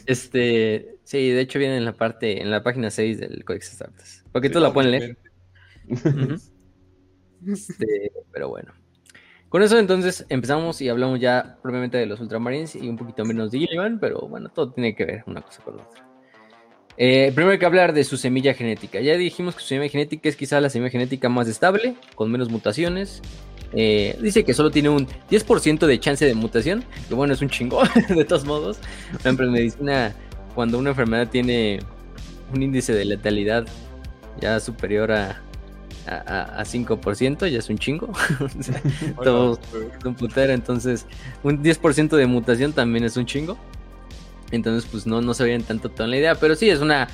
Este, 0.05 0.97
sí, 1.03 1.29
de 1.29 1.41
hecho 1.41 1.59
viene 1.59 1.77
en 1.77 1.85
la 1.85 1.93
parte, 1.93 2.41
en 2.41 2.51
la 2.51 2.63
página 2.63 2.89
6 2.89 3.19
del 3.19 3.45
Codex 3.45 3.71
Astartes. 3.71 4.25
Porque 4.33 4.49
tú 4.49 4.59
la 4.59 4.73
pueden 4.73 4.91
leer. 4.91 5.17
Este, 7.47 8.11
pero 8.31 8.49
bueno. 8.49 8.73
Con 9.49 9.63
eso 9.63 9.77
entonces 9.77 10.25
empezamos 10.29 10.81
y 10.81 10.89
hablamos 10.89 11.19
ya 11.19 11.57
propiamente 11.61 11.97
de 11.97 12.05
los 12.05 12.21
Ultramarines 12.21 12.75
y 12.75 12.87
un 12.87 12.95
poquito 12.97 13.25
menos 13.25 13.51
de 13.51 13.59
Gilliman, 13.59 13.99
pero 13.99 14.21
bueno, 14.27 14.49
todo 14.49 14.71
tiene 14.71 14.95
que 14.95 15.05
ver 15.05 15.23
una 15.27 15.41
cosa 15.41 15.61
con 15.63 15.77
la 15.77 15.83
otra. 15.83 16.10
Eh, 17.03 17.31
primero 17.33 17.53
hay 17.53 17.57
que 17.57 17.65
hablar 17.65 17.93
de 17.93 18.03
su 18.03 18.15
semilla 18.15 18.53
genética. 18.53 19.01
Ya 19.01 19.17
dijimos 19.17 19.55
que 19.55 19.61
su 19.61 19.69
semilla 19.69 19.89
genética 19.89 20.29
es 20.29 20.35
quizá 20.35 20.61
la 20.61 20.69
semilla 20.69 20.91
genética 20.91 21.29
más 21.29 21.47
estable, 21.47 21.95
con 22.13 22.31
menos 22.31 22.51
mutaciones. 22.51 23.23
Eh, 23.73 24.15
dice 24.21 24.43
que 24.43 24.53
solo 24.53 24.69
tiene 24.69 24.89
un 24.89 25.07
10% 25.31 25.87
de 25.87 25.99
chance 25.99 26.23
de 26.23 26.35
mutación, 26.35 26.83
que 27.09 27.15
bueno, 27.15 27.33
es 27.33 27.41
un 27.41 27.49
chingo, 27.49 27.81
de 28.07 28.23
todos 28.23 28.45
modos. 28.45 28.77
en 29.23 29.51
medicina, 29.51 30.13
cuando 30.53 30.77
una 30.77 30.91
enfermedad 30.91 31.27
tiene 31.27 31.79
un 32.53 32.61
índice 32.61 32.93
de 32.93 33.03
letalidad 33.03 33.65
ya 34.39 34.59
superior 34.59 35.11
a, 35.11 35.41
a, 36.05 36.63
5%, 36.63 37.47
ya 37.47 37.57
es 37.57 37.69
un 37.71 37.79
chingo. 37.79 38.11
todo 39.23 39.59
un 40.05 40.13
putero, 40.13 40.53
entonces 40.53 41.07
un 41.41 41.63
10% 41.63 42.15
de 42.15 42.27
mutación 42.27 42.73
también 42.73 43.05
es 43.05 43.17
un 43.17 43.25
chingo. 43.25 43.57
Entonces, 44.51 44.89
pues 44.91 45.05
no, 45.05 45.21
no 45.21 45.33
se 45.33 45.43
veían 45.43 45.63
tanto 45.63 45.89
toda 45.89 46.07
la 46.07 46.17
idea, 46.17 46.35
pero 46.35 46.55
sí 46.55 46.69
es 46.69 46.79
una. 46.79 47.07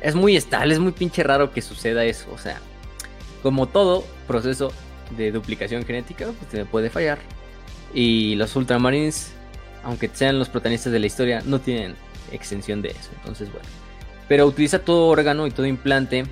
Es 0.00 0.14
muy 0.14 0.36
estable, 0.36 0.74
es 0.74 0.80
muy 0.80 0.92
pinche 0.92 1.22
raro 1.22 1.52
que 1.52 1.62
suceda 1.62 2.04
eso. 2.04 2.26
O 2.32 2.38
sea, 2.38 2.58
como 3.42 3.66
todo 3.66 4.04
proceso 4.26 4.72
de 5.16 5.32
duplicación 5.32 5.84
genética, 5.84 6.26
pues 6.26 6.66
puede 6.68 6.90
fallar. 6.90 7.18
Y 7.92 8.36
los 8.36 8.54
Ultramarines, 8.56 9.32
aunque 9.84 10.10
sean 10.12 10.38
los 10.38 10.48
protagonistas 10.48 10.92
de 10.92 10.98
la 10.98 11.06
historia, 11.06 11.42
no 11.44 11.60
tienen 11.60 11.96
extensión 12.32 12.82
de 12.82 12.90
eso. 12.90 13.10
Entonces, 13.16 13.50
bueno. 13.52 13.66
Pero 14.28 14.46
utiliza 14.46 14.78
todo 14.78 15.06
órgano 15.08 15.46
y 15.46 15.50
todo 15.50 15.66
implante 15.66 16.24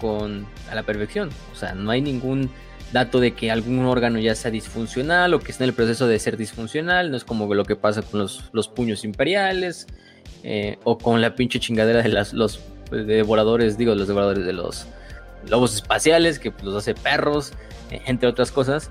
con 0.00 0.46
a 0.70 0.74
la 0.74 0.82
perfección. 0.84 1.30
O 1.52 1.56
sea, 1.56 1.74
no 1.74 1.90
hay 1.90 2.00
ningún 2.00 2.50
dato 2.92 3.20
de 3.20 3.32
que 3.32 3.50
algún 3.50 3.84
órgano 3.84 4.18
ya 4.18 4.34
sea 4.34 4.50
disfuncional 4.50 5.34
o 5.34 5.40
que 5.40 5.52
esté 5.52 5.64
en 5.64 5.70
el 5.70 5.74
proceso 5.74 6.06
de 6.06 6.18
ser 6.18 6.36
disfuncional. 6.36 7.10
No 7.10 7.16
es 7.16 7.24
como 7.24 7.52
lo 7.54 7.64
que 7.64 7.76
pasa 7.76 8.02
con 8.02 8.20
los, 8.20 8.68
puños 8.74 9.04
imperiales 9.04 9.86
eh, 10.42 10.78
o 10.84 10.98
con 10.98 11.20
la 11.20 11.34
pinche 11.34 11.60
chingadera 11.60 12.02
de 12.02 12.08
los 12.08 12.60
devoradores, 12.90 13.78
digo, 13.78 13.94
los 13.94 14.08
devoradores 14.08 14.44
de 14.44 14.52
los 14.52 14.86
lobos 15.48 15.74
espaciales 15.74 16.38
que 16.38 16.50
pues, 16.50 16.64
los 16.64 16.74
hace 16.74 16.94
perros, 16.94 17.52
eh, 17.90 18.02
entre 18.06 18.28
otras 18.28 18.50
cosas. 18.52 18.90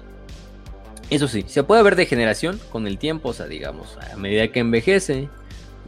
Eso 1.09 1.27
sí, 1.27 1.43
se 1.47 1.63
puede 1.63 1.81
ver 1.81 1.95
degeneración 1.95 2.59
con 2.71 2.85
el 2.85 2.99
tiempo, 2.99 3.29
o 3.29 3.33
sea, 3.33 3.47
digamos, 3.47 3.97
a 3.97 4.15
medida 4.15 4.47
que 4.49 4.59
envejece 4.59 5.27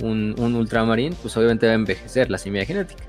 un, 0.01 0.35
un 0.39 0.55
ultramarín, 0.55 1.13
pues 1.13 1.38
obviamente 1.38 1.67
va 1.67 1.73
a 1.73 1.75
envejecer 1.75 2.31
la 2.31 2.39
semilla 2.39 2.65
genética. 2.65 3.03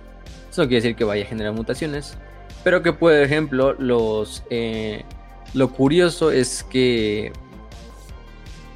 Eso 0.51 0.63
no 0.63 0.69
quiere 0.69 0.83
decir 0.83 0.97
que 0.97 1.05
vaya 1.05 1.25
a 1.25 1.27
generar 1.27 1.55
mutaciones, 1.55 2.19
pero 2.65 2.83
que, 2.83 2.93
por 2.93 3.13
ejemplo, 3.13 3.75
los, 3.75 4.45
eh, 4.51 5.05
lo 5.55 5.71
curioso 5.71 6.31
es 6.31 6.65
que 6.65 7.33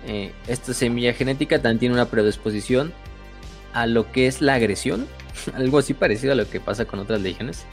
eh, 0.07 0.33
esta 0.47 0.75
semilla 0.75 1.13
genética 1.13 1.61
también 1.61 1.79
tiene 1.79 1.95
una 1.95 2.07
predisposición 2.07 2.93
a 3.73 3.87
lo 3.87 4.11
que 4.11 4.27
es 4.27 4.41
la 4.41 4.55
agresión, 4.55 5.07
algo 5.55 5.79
así 5.79 5.95
parecido 5.95 6.33
a 6.33 6.37
lo 6.37 6.49
que 6.49 6.61
pasa 6.61 6.85
con 6.85 6.99
otras 6.99 7.21
legiones, 7.21 7.65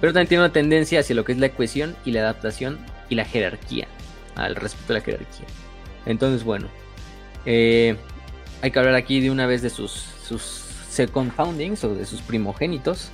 pero 0.00 0.12
también 0.12 0.28
tiene 0.28 0.44
una 0.44 0.52
tendencia 0.52 1.00
hacia 1.00 1.16
lo 1.16 1.24
que 1.24 1.32
es 1.32 1.38
la 1.38 1.48
cohesión 1.50 1.96
y 2.04 2.12
la 2.12 2.20
adaptación 2.20 2.78
y 3.08 3.14
la 3.14 3.24
jerarquía, 3.24 3.88
al 4.36 4.54
respecto 4.54 4.92
de 4.92 4.98
la 4.98 5.04
jerarquía. 5.04 5.46
Entonces, 6.06 6.44
bueno, 6.44 6.68
eh, 7.44 7.96
hay 8.62 8.70
que 8.70 8.78
hablar 8.78 8.94
aquí 8.94 9.20
de 9.20 9.30
una 9.30 9.46
vez 9.46 9.62
de 9.62 9.70
sus, 9.70 9.92
sus 9.92 10.42
second 10.88 11.32
foundings 11.32 11.84
o 11.84 11.94
de 11.94 12.04
sus 12.04 12.20
primogénitos. 12.22 13.10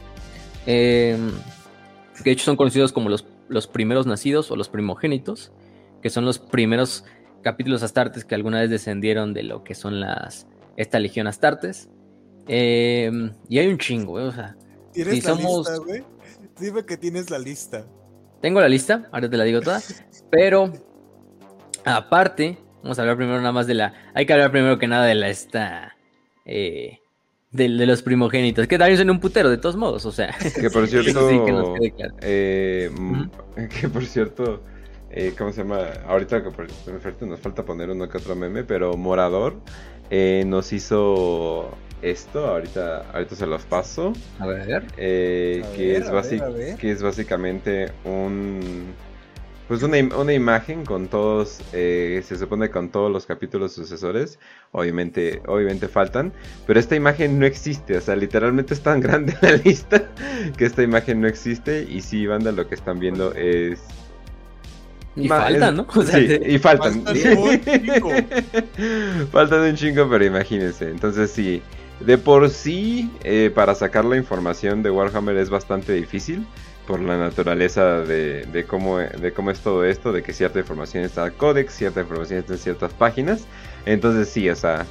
Eh, 0.66 1.16
que 2.16 2.24
de 2.24 2.30
hecho 2.32 2.44
son 2.44 2.56
conocidos 2.56 2.92
como 2.92 3.08
los, 3.08 3.26
los 3.48 3.66
primeros 3.66 4.06
nacidos 4.06 4.50
o 4.50 4.56
los 4.56 4.68
primogénitos, 4.68 5.52
que 6.02 6.10
son 6.10 6.24
los 6.24 6.38
primeros 6.38 7.04
capítulos 7.42 7.82
astartes 7.82 8.24
que 8.24 8.34
alguna 8.34 8.60
vez 8.60 8.70
descendieron 8.70 9.34
de 9.34 9.42
lo 9.42 9.64
que 9.64 9.74
son 9.74 10.00
las 10.00 10.46
esta 10.76 10.98
legión 10.98 11.26
astartes. 11.26 11.88
Em, 12.46 13.32
y 13.48 13.58
hay 13.58 13.68
un 13.68 13.78
chingo, 13.78 14.14
o 14.14 14.32
sea, 14.32 14.56
¿Tienes 14.92 15.24
la 15.24 15.34
lista, 15.34 15.76
güey? 15.78 16.04
Dime 16.58 16.84
que 16.84 16.96
tienes 16.96 17.30
la 17.30 17.38
lista. 17.38 17.84
Tengo 18.40 18.60
la 18.60 18.68
lista, 18.68 19.08
ahora 19.10 19.28
te 19.28 19.36
la 19.36 19.44
digo 19.44 19.60
toda, 19.60 19.80
pero 20.30 20.72
aparte, 21.84 22.58
vamos 22.82 22.98
a 22.98 23.02
hablar 23.02 23.16
primero 23.16 23.38
nada 23.38 23.52
más 23.52 23.66
de 23.66 23.74
la, 23.74 23.94
hay 24.14 24.26
que 24.26 24.32
hablar 24.34 24.50
primero 24.52 24.78
que 24.78 24.86
nada 24.86 25.06
de 25.06 25.14
la 25.14 25.30
esta 25.30 25.96
eh, 26.44 27.00
de, 27.54 27.68
los 27.68 28.02
primogénitos, 28.02 28.66
que 28.66 28.76
también 28.76 28.98
son 28.98 29.10
un 29.10 29.20
putero 29.20 29.48
de 29.48 29.58
todos 29.58 29.76
modos, 29.76 30.04
o 30.04 30.12
sea. 30.12 30.34
Que 30.60 30.70
por 30.70 30.86
cierto, 30.88 31.30
eh, 32.20 32.90
que 33.80 33.88
por 33.88 34.04
cierto, 34.04 34.62
eh, 35.10 35.34
¿cómo 35.38 35.52
se 35.52 35.62
llama? 35.62 35.78
Ahorita 36.06 36.42
que 36.42 37.26
nos 37.26 37.40
falta 37.40 37.64
poner 37.64 37.90
uno 37.90 38.08
que 38.08 38.18
otro 38.18 38.34
meme, 38.34 38.64
pero 38.64 38.96
Morador 38.96 39.56
eh, 40.10 40.42
nos 40.46 40.72
hizo 40.72 41.70
esto, 42.02 42.44
ahorita, 42.46 43.10
ahorita 43.12 43.36
se 43.36 43.46
los 43.46 43.62
paso. 43.62 44.12
A 44.40 44.46
ver. 44.46 44.84
que, 44.96 45.60
es 45.96 46.76
que 46.76 46.90
es 46.90 47.02
básicamente 47.02 47.92
un 48.04 48.94
pues 49.68 49.82
una, 49.82 49.96
una 50.16 50.32
imagen 50.32 50.84
con 50.84 51.08
todos, 51.08 51.60
eh, 51.72 52.22
se 52.26 52.36
supone 52.36 52.70
con 52.70 52.90
todos 52.90 53.10
los 53.10 53.24
capítulos 53.24 53.72
sucesores, 53.72 54.38
obviamente, 54.72 55.40
obviamente 55.46 55.88
faltan, 55.88 56.32
pero 56.66 56.78
esta 56.78 56.96
imagen 56.96 57.38
no 57.38 57.46
existe, 57.46 57.96
o 57.96 58.00
sea, 58.00 58.14
literalmente 58.16 58.74
es 58.74 58.80
tan 58.80 59.00
grande 59.02 59.34
la 59.40 59.52
lista 59.52 60.10
que 60.56 60.66
esta 60.66 60.82
imagen 60.82 61.20
no 61.20 61.28
existe 61.28 61.86
y 61.88 62.02
si 62.02 62.26
banda 62.26 62.52
lo 62.52 62.68
que 62.68 62.74
están 62.74 62.98
viendo 62.98 63.32
es... 63.34 63.80
Y 65.16 65.28
faltan, 65.28 65.76
¿no? 65.76 65.86
sí, 66.04 66.40
y 66.44 66.58
faltan. 66.58 67.04
Faltan 69.30 69.60
un 69.60 69.76
chingo. 69.76 70.10
pero 70.10 70.24
imagínense. 70.24 70.90
Entonces 70.90 71.30
sí, 71.30 71.62
de 72.00 72.18
por 72.18 72.50
sí, 72.50 73.08
eh, 73.22 73.52
para 73.54 73.76
sacar 73.76 74.04
la 74.04 74.16
información 74.16 74.82
de 74.82 74.90
Warhammer 74.90 75.36
es 75.36 75.50
bastante 75.50 75.92
difícil 75.92 76.44
por 76.86 77.00
la 77.00 77.16
naturaleza 77.16 78.00
de, 78.00 78.64
cómo, 78.68 78.98
de 78.98 79.32
cómo 79.32 79.50
es 79.50 79.60
todo 79.60 79.84
esto, 79.84 80.12
de 80.12 80.22
que 80.22 80.32
cierta 80.32 80.58
información 80.58 81.04
está 81.04 81.26
en 81.26 81.32
códex, 81.32 81.74
cierta 81.74 82.00
información 82.00 82.40
está 82.40 82.52
en 82.54 82.58
ciertas 82.58 82.92
páginas. 82.92 83.46
Entonces 83.86 84.28
sí, 84.28 84.48
o 84.50 84.56
sea, 84.56 84.86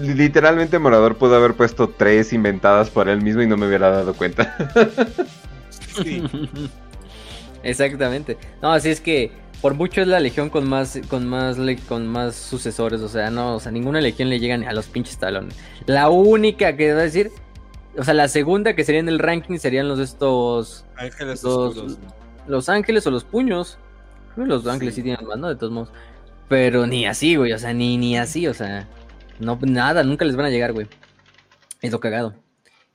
literalmente 0.00 0.78
Morador 0.78 1.16
pudo 1.16 1.36
haber 1.36 1.54
puesto 1.54 1.88
tres 1.88 2.32
inventadas 2.32 2.90
por 2.90 3.08
él 3.08 3.22
mismo 3.22 3.42
y 3.42 3.46
no 3.46 3.56
me 3.56 3.66
hubiera 3.66 3.90
dado 3.90 4.14
cuenta. 4.14 4.56
Exactamente. 7.62 8.38
No, 8.62 8.72
así 8.72 8.90
es 8.90 9.00
que 9.00 9.32
por 9.60 9.74
mucho 9.74 10.00
es 10.00 10.06
la 10.06 10.20
legión 10.20 10.50
con 10.50 10.68
más 10.68 11.00
con 11.08 11.26
más 11.26 11.56
con 11.88 12.06
más 12.06 12.36
sucesores, 12.36 13.00
o 13.00 13.08
sea, 13.08 13.30
no, 13.30 13.56
o 13.56 13.60
sea, 13.60 13.72
ninguna 13.72 14.00
legión 14.00 14.30
le 14.30 14.38
llega 14.38 14.56
ni 14.56 14.66
a 14.66 14.72
los 14.72 14.86
pinches 14.86 15.18
talones. 15.18 15.56
La 15.86 16.08
única 16.10 16.76
que 16.76 16.92
va 16.92 17.00
a 17.00 17.04
decir 17.04 17.32
o 17.98 18.04
sea, 18.04 18.14
la 18.14 18.28
segunda 18.28 18.74
que 18.74 18.84
sería 18.84 19.00
en 19.00 19.08
el 19.08 19.18
ranking 19.18 19.58
serían 19.58 19.88
los 19.88 19.98
estos. 19.98 20.84
Ángeles 20.96 21.42
los, 21.42 21.98
los 22.46 22.68
ángeles 22.68 23.06
o 23.06 23.10
los 23.10 23.24
puños. 23.24 23.78
Los 24.36 24.66
ángeles 24.68 24.94
sí. 24.94 25.02
tienen 25.02 25.26
más, 25.26 25.36
¿no? 25.36 25.48
De 25.48 25.56
todos 25.56 25.72
modos. 25.72 25.92
Pero 26.48 26.86
ni 26.86 27.06
así, 27.06 27.34
güey. 27.34 27.52
O 27.52 27.58
sea, 27.58 27.74
ni, 27.74 27.98
ni 27.98 28.16
así. 28.16 28.46
O 28.46 28.54
sea, 28.54 28.88
no, 29.40 29.58
nada, 29.62 30.04
nunca 30.04 30.24
les 30.24 30.36
van 30.36 30.46
a 30.46 30.50
llegar, 30.50 30.72
güey. 30.72 30.86
Es 31.82 31.90
lo 31.90 31.98
cagado. 31.98 32.34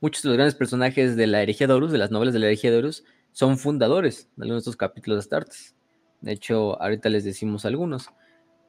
Muchos 0.00 0.22
de 0.22 0.30
los 0.30 0.36
grandes 0.36 0.54
personajes 0.54 1.16
de 1.16 1.26
la 1.26 1.42
herejía 1.42 1.66
de 1.66 1.74
Horus, 1.74 1.92
de 1.92 1.98
las 1.98 2.10
novelas 2.10 2.32
de 2.32 2.40
la 2.40 2.46
herejía 2.46 2.70
de 2.70 2.78
Horus, 2.78 3.04
son 3.32 3.58
fundadores 3.58 4.28
de 4.36 4.44
algunos 4.44 4.64
de 4.64 4.70
estos 4.70 4.76
capítulos 4.76 5.16
de 5.16 5.20
Astartes. 5.20 5.74
De 6.22 6.32
hecho, 6.32 6.80
ahorita 6.80 7.10
les 7.10 7.24
decimos 7.24 7.66
algunos. 7.66 8.08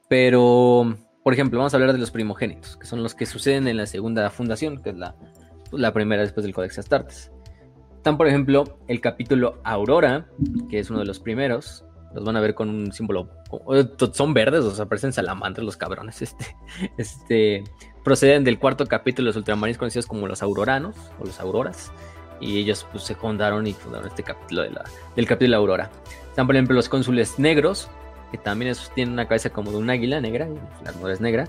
Pero, 0.08 0.96
por 1.24 1.32
ejemplo, 1.32 1.58
vamos 1.58 1.72
a 1.72 1.78
hablar 1.78 1.94
de 1.94 1.98
los 1.98 2.10
primogénitos, 2.10 2.76
que 2.76 2.86
son 2.86 3.02
los 3.02 3.14
que 3.14 3.24
suceden 3.24 3.68
en 3.68 3.78
la 3.78 3.86
segunda 3.86 4.28
fundación, 4.30 4.82
que 4.82 4.90
es 4.90 4.96
la 4.96 5.14
la 5.72 5.92
primera 5.92 6.22
después 6.22 6.44
del 6.44 6.54
Codex 6.54 6.78
Astartes. 6.78 7.30
Están, 8.06 8.16
por 8.16 8.28
ejemplo, 8.28 8.78
el 8.86 9.00
capítulo 9.00 9.60
Aurora, 9.64 10.28
que 10.70 10.78
es 10.78 10.90
uno 10.90 11.00
de 11.00 11.06
los 11.06 11.18
primeros. 11.18 11.84
Los 12.14 12.24
van 12.24 12.36
a 12.36 12.40
ver 12.40 12.54
con 12.54 12.68
un 12.68 12.92
símbolo. 12.92 13.28
Son 14.12 14.32
verdes, 14.32 14.64
o 14.64 14.70
sea, 14.70 14.86
parecen 14.86 15.12
salamandras 15.12 15.64
los 15.64 15.76
cabrones. 15.76 16.22
Este, 16.22 16.46
este, 16.96 17.64
proceden 18.04 18.44
del 18.44 18.60
cuarto 18.60 18.86
capítulo 18.86 19.24
de 19.24 19.30
los 19.30 19.36
ultramarines 19.36 19.76
conocidos 19.76 20.06
como 20.06 20.28
los 20.28 20.40
Auroranos 20.42 20.94
o 21.18 21.24
los 21.24 21.40
Auroras. 21.40 21.90
Y 22.40 22.58
ellos 22.58 22.86
pues, 22.92 23.02
se 23.02 23.16
fundaron 23.16 23.66
y 23.66 23.72
fundaron 23.72 24.06
este 24.06 24.22
capítulo 24.22 24.62
del 25.16 25.26
capítulo 25.26 25.56
Aurora. 25.56 25.90
Están, 26.28 26.46
por 26.46 26.54
ejemplo, 26.54 26.76
los 26.76 26.88
cónsules 26.88 27.40
negros, 27.40 27.88
que 28.30 28.38
también 28.38 28.72
tienen 28.94 29.14
una 29.14 29.26
cabeza 29.26 29.50
como 29.50 29.72
de 29.72 29.78
un 29.78 29.90
águila 29.90 30.20
negra, 30.20 30.46
la 30.84 30.90
armadura 30.90 31.14
es 31.14 31.20
negra. 31.20 31.48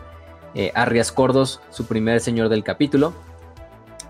Eh, 0.55 0.71
Arrias 0.73 1.11
Cordos, 1.11 1.61
su 1.69 1.85
primer 1.85 2.19
señor 2.19 2.49
del 2.49 2.63
capítulo 2.63 3.13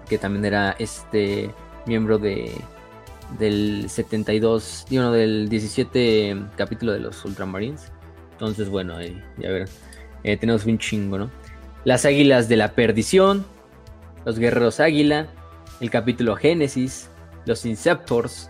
que 0.09 0.17
también 0.17 0.45
era 0.45 0.75
este 0.79 1.51
miembro 1.85 2.17
de 2.17 2.51
del 3.39 3.89
72, 3.89 4.85
digo, 4.89 5.11
del 5.11 5.49
17 5.49 6.45
capítulo 6.55 6.93
de 6.93 6.99
los 6.99 7.23
Ultramarines. 7.25 7.91
Entonces, 8.31 8.69
bueno, 8.69 8.95
ahí, 8.95 9.21
ya 9.37 9.49
ver, 9.49 9.67
eh, 10.23 10.37
tenemos 10.37 10.65
un 10.65 10.77
chingo, 10.77 11.17
¿no? 11.17 11.31
Las 11.83 12.05
águilas 12.05 12.47
de 12.49 12.57
la 12.57 12.73
perdición, 12.73 13.45
los 14.25 14.39
guerreros 14.39 14.79
águila, 14.79 15.27
el 15.79 15.89
capítulo 15.89 16.35
Génesis, 16.35 17.09
los 17.45 17.65
Inceptors, 17.65 18.49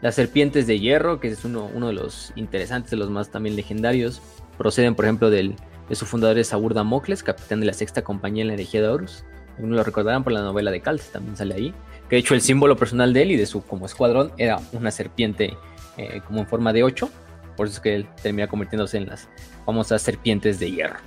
las 0.00 0.14
serpientes 0.14 0.66
de 0.66 0.78
hierro, 0.78 1.20
que 1.20 1.28
es 1.28 1.44
uno, 1.44 1.70
uno 1.74 1.88
de 1.88 1.92
los 1.92 2.32
interesantes, 2.36 2.90
de 2.90 2.96
los 2.96 3.10
más 3.10 3.30
también 3.30 3.56
legendarios. 3.56 4.22
Proceden, 4.56 4.94
por 4.94 5.04
ejemplo, 5.04 5.30
del, 5.30 5.56
de 5.88 5.94
su 5.94 6.06
fundador 6.06 6.38
es 6.38 6.50
Damocles, 6.50 7.22
capitán 7.22 7.60
de 7.60 7.66
la 7.66 7.72
sexta 7.72 8.02
compañía 8.02 8.42
en 8.42 8.48
la 8.48 8.54
herejía 8.54 8.80
de 8.80 8.88
Horus. 8.88 9.24
Uno 9.58 9.76
lo 9.76 9.82
recordarán 9.82 10.24
por 10.24 10.32
la 10.32 10.42
novela 10.42 10.70
de 10.70 10.80
Calce, 10.80 11.10
también 11.12 11.36
sale 11.36 11.54
ahí. 11.54 11.74
Que 12.08 12.16
de 12.16 12.20
hecho 12.20 12.34
el 12.34 12.40
símbolo 12.40 12.76
personal 12.76 13.12
de 13.12 13.22
él 13.22 13.32
y 13.32 13.36
de 13.36 13.46
su 13.46 13.62
como 13.62 13.86
escuadrón 13.86 14.32
era 14.38 14.58
una 14.72 14.90
serpiente 14.90 15.56
eh, 15.96 16.20
como 16.26 16.40
en 16.40 16.46
forma 16.46 16.72
de 16.72 16.84
8. 16.84 17.10
Por 17.56 17.66
eso 17.66 17.76
es 17.76 17.80
que 17.80 17.94
él 17.94 18.08
termina 18.22 18.46
convirtiéndose 18.46 18.98
en 18.98 19.06
las 19.06 19.28
famosas 19.66 20.00
serpientes 20.00 20.58
de 20.58 20.70
hierro. 20.70 20.98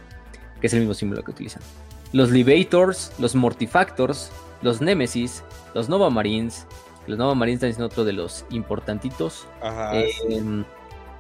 Que 0.60 0.68
es 0.68 0.74
el 0.74 0.80
mismo 0.80 0.94
símbolo 0.94 1.24
que 1.24 1.32
utilizan. 1.32 1.64
Los 2.14 2.30
Livators, 2.30 3.14
los 3.20 3.36
Mortifactors, 3.36 4.32
los 4.62 4.82
Nemesis, 4.82 5.44
los 5.74 5.90
Nova 5.90 6.10
Marines. 6.10 6.68
Los 7.08 7.18
Nova 7.18 7.34
Marines 7.36 7.62
también 7.62 7.78
son 7.78 7.86
otro 7.86 8.04
de 8.04 8.14
los 8.14 8.46
importantitos. 8.52 9.48
Ajá, 9.62 9.98
eh, 9.98 10.12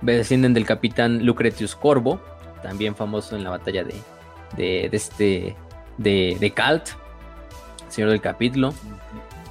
Descienden 0.01 0.53
del 0.53 0.65
capitán 0.65 1.25
Lucretius 1.25 1.75
Corvo, 1.75 2.19
también 2.63 2.95
famoso 2.95 3.35
en 3.35 3.43
la 3.43 3.51
batalla 3.51 3.83
de, 3.83 3.93
de, 4.57 4.89
de 4.89 4.97
este 4.97 5.55
de, 5.97 6.37
de 6.39 6.51
Calt, 6.51 6.89
señor 7.91 8.09
del 8.09 8.21
capítulo, 8.21 8.73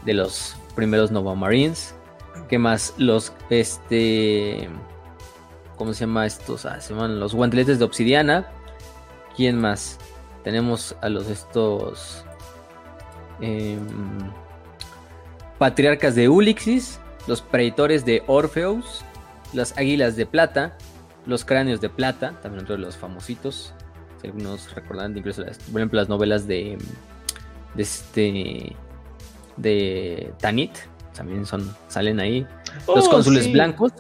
de 0.04 0.14
los 0.14 0.56
primeros 0.74 1.10
Nova 1.10 1.34
Marines. 1.34 1.94
¿Qué 2.48 2.58
más? 2.58 2.94
Los, 2.96 3.32
este, 3.50 4.68
¿cómo 5.76 5.92
se 5.92 6.00
llama 6.00 6.26
estos? 6.26 6.64
Ah, 6.64 6.80
se 6.80 6.94
llaman 6.94 7.20
los 7.20 7.34
guanteletes 7.34 7.78
de 7.78 7.84
obsidiana. 7.84 8.48
¿Quién 9.36 9.60
más? 9.60 9.98
Tenemos 10.42 10.96
a 11.02 11.08
los 11.10 11.28
estos 11.28 12.24
em, 13.40 13.78
patriarcas 15.58 16.14
de 16.14 16.28
Ulixis, 16.28 16.98
los 17.26 17.42
preditores 17.42 18.04
de 18.06 18.22
Orpheus, 18.26 19.04
las 19.52 19.76
águilas 19.76 20.16
de 20.16 20.24
plata, 20.24 20.78
los 21.26 21.44
cráneos 21.44 21.80
de 21.82 21.90
plata, 21.90 22.34
también 22.42 22.64
de 22.64 22.78
los 22.78 22.96
famositos. 22.96 23.74
Si 24.20 24.26
algunos 24.26 24.74
recordarán 24.74 25.16
incluso 25.16 25.42
por 25.42 25.80
ejemplo 25.80 25.98
las 25.98 26.08
novelas 26.08 26.46
de 26.46 26.78
de 27.74 27.82
este 27.82 28.76
de 29.56 30.32
Tanit 30.40 30.72
también 31.14 31.44
son 31.47 31.74
salen 31.88 32.20
ahí. 32.20 32.47
Los 32.94 33.06
Oh, 33.06 33.10
cónsules 33.10 33.44
sí. 33.44 33.52
blancos. 33.52 33.92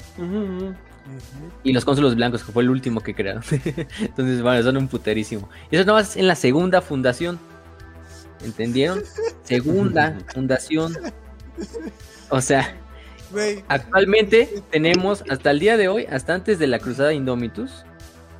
Y 1.64 1.72
los 1.72 1.84
cónsules 1.84 2.14
blancos 2.14 2.44
que 2.44 2.52
fue 2.52 2.62
el 2.62 2.70
último 2.70 3.00
que 3.00 3.14
crearon. 3.14 3.42
Entonces 4.00 4.42
bueno 4.42 4.62
son 4.62 4.76
un 4.76 4.88
puterísimo. 4.88 5.48
Y 5.70 5.76
eso 5.76 5.84
nada 5.84 5.98
más 5.98 6.16
en 6.16 6.26
la 6.28 6.34
segunda 6.34 6.80
fundación. 6.80 7.38
¿entendieron? 8.44 9.02
segunda 9.42 10.18
fundación. 10.32 10.96
O 12.30 12.40
sea 12.40 12.76
actualmente 13.68 14.62
tenemos 14.70 15.22
hasta 15.30 15.52
el 15.52 15.60
día 15.60 15.76
de 15.76 15.86
hoy 15.88 16.04
hasta 16.10 16.34
antes 16.34 16.58
de 16.58 16.66
la 16.66 16.80
cruzada 16.80 17.12
Indomitus 17.12 17.84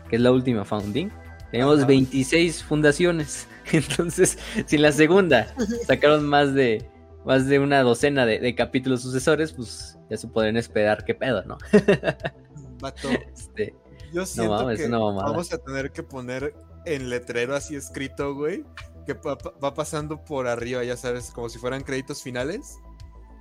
que 0.09 0.16
es 0.16 0.23
la 0.23 0.32
última 0.32 0.65
founding 0.65 1.11
tenemos 1.52 1.78
Ajá. 1.78 1.86
26 1.86 2.65
fundaciones 2.65 3.47
entonces 3.79 4.39
si 4.67 4.77
en 4.77 4.83
la 4.83 4.93
segunda 4.93 5.55
sacaron 5.87 6.27
más 6.27 6.55
de 6.55 6.89
más 7.25 7.47
de 7.47 7.59
una 7.59 7.83
docena 7.83 8.25
de, 8.25 8.39
de 8.39 8.55
capítulos 8.55 9.03
sucesores, 9.03 9.53
pues 9.53 9.99
ya 10.09 10.17
se 10.17 10.27
podrían 10.29 10.57
esperar 10.57 11.05
qué 11.05 11.15
pedo, 11.15 11.45
¿no? 11.45 11.59
vato, 12.81 13.09
Este, 13.11 13.75
yo 14.13 14.25
siento 14.27 14.55
mames, 14.55 14.81
que 14.81 14.89
vamos 14.89 15.53
a 15.53 15.59
tener 15.59 15.93
que 15.93 16.03
poner 16.03 16.55
en 16.87 17.11
letrero 17.11 17.55
así 17.55 17.77
escrito, 17.77 18.35
güey, 18.35 18.65
que 19.07 19.15
va 19.15 19.75
pasando 19.75 20.25
por 20.25 20.49
arriba, 20.49 20.83
ya 20.83 20.97
sabes, 20.97 21.31
como 21.31 21.49
si 21.49 21.59
fueran 21.59 21.83
créditos 21.83 22.23
finales. 22.23 22.79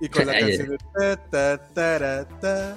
Y 0.00 0.08
con 0.08 0.26
la 0.26 0.32
canción 0.38 0.68
de 0.68 0.78
ta, 0.78 1.16
ta, 1.30 1.66
tara, 1.74 2.28
ta, 2.28 2.38
ta, 2.40 2.76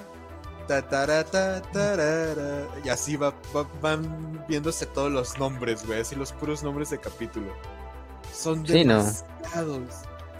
tara, 0.66 1.24
ta, 1.24 1.62
tarara, 1.62 2.66
y 2.84 2.88
así 2.88 3.16
va, 3.16 3.34
va- 3.54 3.68
van 3.80 4.44
viéndose 4.48 4.86
todos 4.86 5.10
los 5.12 5.38
nombres, 5.38 5.86
güey, 5.86 6.00
así 6.00 6.14
los 6.16 6.32
puros 6.32 6.62
nombres 6.62 6.90
de 6.90 6.98
capítulo. 6.98 7.52
Son 8.32 8.66
Sí, 8.66 8.84
no. 8.84 8.98
demasiados. 8.98 9.94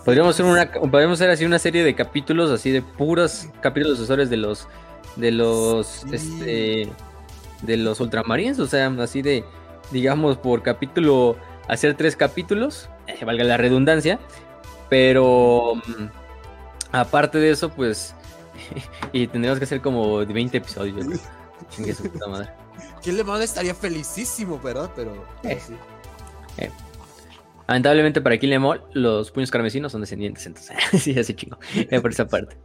podríamos 0.04 0.34
hacer 0.34 0.46
una 0.46 0.70
podríamos 0.70 1.18
hacer 1.20 1.30
así 1.30 1.44
una 1.44 1.58
serie 1.58 1.82
de 1.84 1.94
capítulos 1.94 2.50
así 2.50 2.70
de 2.70 2.82
puros 2.82 3.48
capítulos 3.62 3.96
sucesores 3.98 4.28
de 4.28 4.36
los 4.36 4.68
de 5.16 5.30
los 5.30 5.86
Sí. 5.86 6.06
este 6.12 6.92
de 7.62 7.76
los 7.78 8.00
ultramarines, 8.00 8.58
o 8.58 8.66
sea, 8.66 8.88
así 9.00 9.22
de 9.22 9.44
digamos 9.90 10.36
por 10.36 10.62
capítulo 10.62 11.36
hacer 11.68 11.94
tres 11.96 12.16
capítulos, 12.16 12.88
eh, 13.06 13.24
valga 13.24 13.44
la 13.44 13.56
redundancia, 13.56 14.18
pero 14.90 15.74
mm, 15.76 16.04
aparte 16.92 17.38
de 17.38 17.50
eso, 17.50 17.70
pues 17.70 18.14
y 19.12 19.26
tendríamos 19.26 19.58
que 19.58 19.64
hacer 19.64 19.80
como 19.80 20.18
20 20.18 20.56
episodios. 20.56 21.20
Chingue 21.70 21.94
su 21.94 22.04
puta 22.10 22.26
madre. 22.28 22.50
¿Quién 23.02 23.16
le 23.16 23.24
manda 23.24 23.44
estaría 23.44 23.74
felicísimo, 23.74 24.58
¿verdad? 24.60 24.90
Pero, 24.96 25.24
pero 25.42 25.54
Eh. 25.56 25.60
sí. 25.66 25.74
Lamentablemente 27.66 28.20
para 28.20 28.36
Killemol, 28.36 28.82
los 28.92 29.30
puños 29.30 29.50
carmesinos 29.50 29.92
son 29.92 30.02
descendientes, 30.02 30.46
entonces 30.46 30.76
sí, 31.02 31.18
así 31.18 31.34
chingo, 31.34 31.58
eh, 31.74 32.00
por 32.00 32.10
esa 32.10 32.26
parte. 32.26 32.58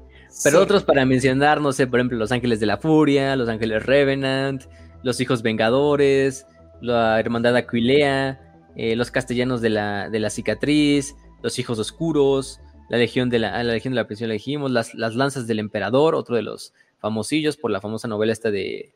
Pero 0.43 0.61
otros 0.61 0.83
para 0.83 1.05
mencionar, 1.05 1.61
no 1.61 1.71
sé, 1.71 1.87
por 1.87 1.99
ejemplo, 1.99 2.17
Los 2.17 2.31
Ángeles 2.31 2.59
de 2.59 2.65
la 2.65 2.77
Furia, 2.77 3.35
Los 3.35 3.49
Ángeles 3.49 3.85
Revenant, 3.85 4.63
Los 5.01 5.19
Hijos 5.21 5.41
Vengadores, 5.41 6.45
la 6.81 7.19
Hermandad 7.19 7.55
Aquilea, 7.55 8.39
eh, 8.75 8.95
Los 8.95 9.09
Castellanos 9.09 9.61
de 9.61 9.69
la, 9.69 10.09
de 10.09 10.19
la 10.19 10.29
Cicatriz, 10.29 11.15
Los 11.41 11.57
Hijos 11.59 11.79
Oscuros, 11.79 12.59
la 12.89 12.97
Legión 12.97 13.29
de 13.29 13.39
la, 13.39 13.63
la 13.63 13.73
Legión 13.73 13.93
de 13.93 14.01
la 14.01 14.07
Prisión, 14.07 14.29
elegimos, 14.29 14.71
las, 14.71 14.93
las 14.95 15.15
Lanzas 15.15 15.47
del 15.47 15.59
Emperador, 15.59 16.15
otro 16.15 16.35
de 16.35 16.41
los 16.41 16.73
famosillos 16.99 17.55
por 17.55 17.71
la 17.71 17.81
famosa 17.81 18.07
novela 18.07 18.33
esta 18.33 18.51
de, 18.51 18.93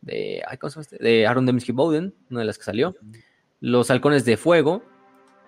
de, 0.00 0.42
¿cómo 0.60 0.70
se 0.70 0.76
llama 0.76 0.82
este? 0.82 1.04
de 1.04 1.26
Aaron 1.26 1.46
Dembski 1.46 1.72
Bowden, 1.72 2.14
una 2.30 2.40
de 2.40 2.46
las 2.46 2.58
que 2.58 2.64
salió. 2.64 2.96
Los 3.60 3.90
Halcones 3.90 4.24
de 4.24 4.36
Fuego, 4.36 4.82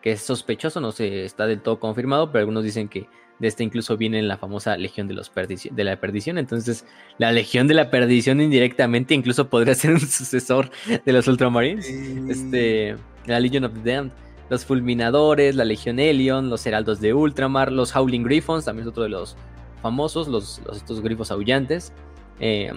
que 0.02 0.12
es 0.12 0.20
sospechoso, 0.20 0.80
no 0.80 0.92
se 0.92 1.24
está 1.24 1.46
del 1.46 1.60
todo 1.60 1.80
confirmado, 1.80 2.30
pero 2.30 2.40
algunos 2.40 2.64
dicen 2.64 2.88
que 2.88 3.08
de 3.38 3.48
este 3.48 3.62
incluso 3.62 3.96
viene 3.96 4.20
la 4.22 4.36
famosa 4.36 4.76
Legión 4.76 5.06
de, 5.06 5.14
los 5.14 5.32
de 5.34 5.84
la 5.84 6.00
Perdición. 6.00 6.38
Entonces, 6.38 6.84
la 7.18 7.32
Legión 7.32 7.68
de 7.68 7.74
la 7.74 7.90
Perdición 7.90 8.40
indirectamente 8.40 9.14
incluso 9.14 9.48
podría 9.48 9.74
ser 9.74 9.92
un 9.92 10.00
sucesor 10.00 10.70
de 11.04 11.12
los 11.12 11.26
Ultramarines. 11.28 11.88
Este, 11.88 12.96
la 13.26 13.40
Legion 13.40 13.64
of 13.64 13.72
the 13.74 13.92
Damned. 13.92 14.12
Los 14.48 14.64
Fulminadores, 14.64 15.54
la 15.54 15.64
Legión 15.64 15.98
Elion, 15.98 16.48
los 16.48 16.66
Heraldos 16.66 17.00
de 17.00 17.12
Ultramar, 17.12 17.70
los 17.70 17.94
Howling 17.94 18.22
Griffons, 18.22 18.64
también 18.64 18.86
es 18.86 18.90
otro 18.90 19.02
de 19.02 19.10
los 19.10 19.36
famosos, 19.82 20.28
los, 20.28 20.60
estos 20.74 21.00
grifos 21.00 21.30
aullantes. 21.30 21.92
Eh, 22.40 22.72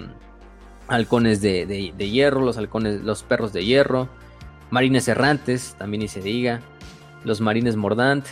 halcones 0.88 1.40
de, 1.40 1.64
hierro, 1.98 2.40
los 2.40 2.58
halcones, 2.58 3.02
los 3.02 3.22
perros 3.22 3.52
de 3.52 3.64
hierro. 3.64 4.08
Marines 4.70 5.08
errantes, 5.08 5.74
también 5.78 6.02
y 6.02 6.08
se 6.08 6.20
diga. 6.20 6.60
Los 7.24 7.40
marines 7.40 7.76
mordant, 7.76 8.26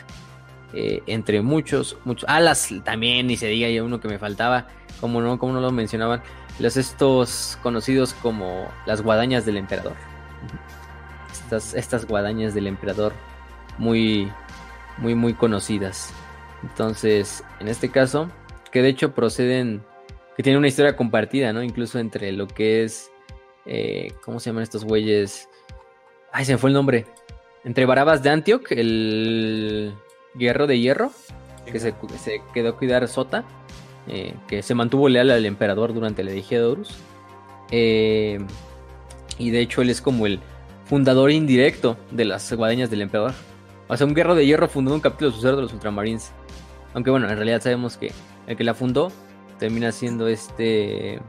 eh, 0.72 1.02
entre 1.06 1.42
muchos, 1.42 1.96
muchos. 2.04 2.28
Alas 2.28 2.68
también, 2.84 3.30
y 3.30 3.36
se 3.36 3.46
diga, 3.46 3.68
y 3.68 3.80
uno 3.80 4.00
que 4.00 4.08
me 4.08 4.18
faltaba, 4.18 4.66
como 5.00 5.20
no, 5.20 5.36
no 5.36 5.60
lo 5.60 5.72
mencionaban, 5.72 6.22
los 6.58 6.76
estos 6.76 7.58
conocidos 7.62 8.14
como 8.14 8.68
las 8.86 9.02
guadañas 9.02 9.46
del 9.46 9.56
emperador. 9.56 9.94
Estas, 11.32 11.74
estas 11.74 12.06
guadañas 12.06 12.54
del 12.54 12.66
emperador 12.66 13.12
muy, 13.80 14.30
muy, 14.98 15.16
muy 15.16 15.34
conocidas. 15.34 16.12
Entonces, 16.62 17.42
en 17.58 17.66
este 17.66 17.90
caso, 17.90 18.30
que 18.70 18.82
de 18.82 18.90
hecho 18.90 19.14
proceden, 19.14 19.82
que 20.36 20.42
tienen 20.42 20.58
una 20.58 20.68
historia 20.68 20.94
compartida, 20.94 21.52
¿no? 21.52 21.62
Incluso 21.62 21.98
entre 21.98 22.30
lo 22.30 22.46
que 22.46 22.84
es, 22.84 23.10
eh, 23.66 24.12
¿cómo 24.24 24.38
se 24.38 24.50
llaman 24.50 24.62
estos 24.62 24.84
güeyes? 24.84 25.48
Ay, 26.30 26.44
se 26.44 26.52
me 26.52 26.58
fue 26.58 26.70
el 26.70 26.74
nombre. 26.74 27.06
Entre 27.64 27.86
Barabas 27.86 28.22
de 28.22 28.30
Antioch, 28.30 28.70
el 28.70 29.94
Guerrero 30.34 30.66
de 30.66 30.78
Hierro, 30.78 31.10
que 31.64 31.80
se, 31.80 31.94
quedó 32.52 32.70
a 32.70 32.76
cuidar 32.76 33.08
Sota, 33.08 33.44
eh, 34.08 34.34
que 34.46 34.62
se 34.62 34.74
mantuvo 34.74 35.08
leal 35.08 35.30
al 35.30 35.46
emperador 35.46 35.94
durante 35.94 36.22
la 36.22 36.30
Edigía 36.30 36.58
de 36.58 36.64
Horus. 36.64 36.94
Eh, 37.70 38.38
y 39.38 39.50
de 39.50 39.60
hecho 39.60 39.80
él 39.80 39.90
es 39.90 40.02
como 40.02 40.26
el 40.26 40.40
fundador 40.84 41.30
indirecto 41.30 41.96
de 42.10 42.26
las 42.26 42.52
guadañas 42.52 42.90
del 42.90 43.02
emperador. 43.02 43.32
O 43.90 43.96
sea, 43.96 44.06
un 44.06 44.14
guerrero 44.14 44.36
de 44.36 44.46
hierro 44.46 44.68
fundó 44.68 44.94
un 44.94 45.00
capítulo 45.00 45.32
sucesor 45.32 45.56
de 45.56 45.62
los 45.62 45.72
Ultramarines. 45.72 46.30
Aunque 46.94 47.10
bueno, 47.10 47.28
en 47.28 47.34
realidad 47.34 47.60
sabemos 47.60 47.96
que 47.96 48.12
el 48.46 48.56
que 48.56 48.62
la 48.62 48.72
fundó 48.72 49.10
termina 49.58 49.90
siendo 49.90 50.28
este, 50.28 51.20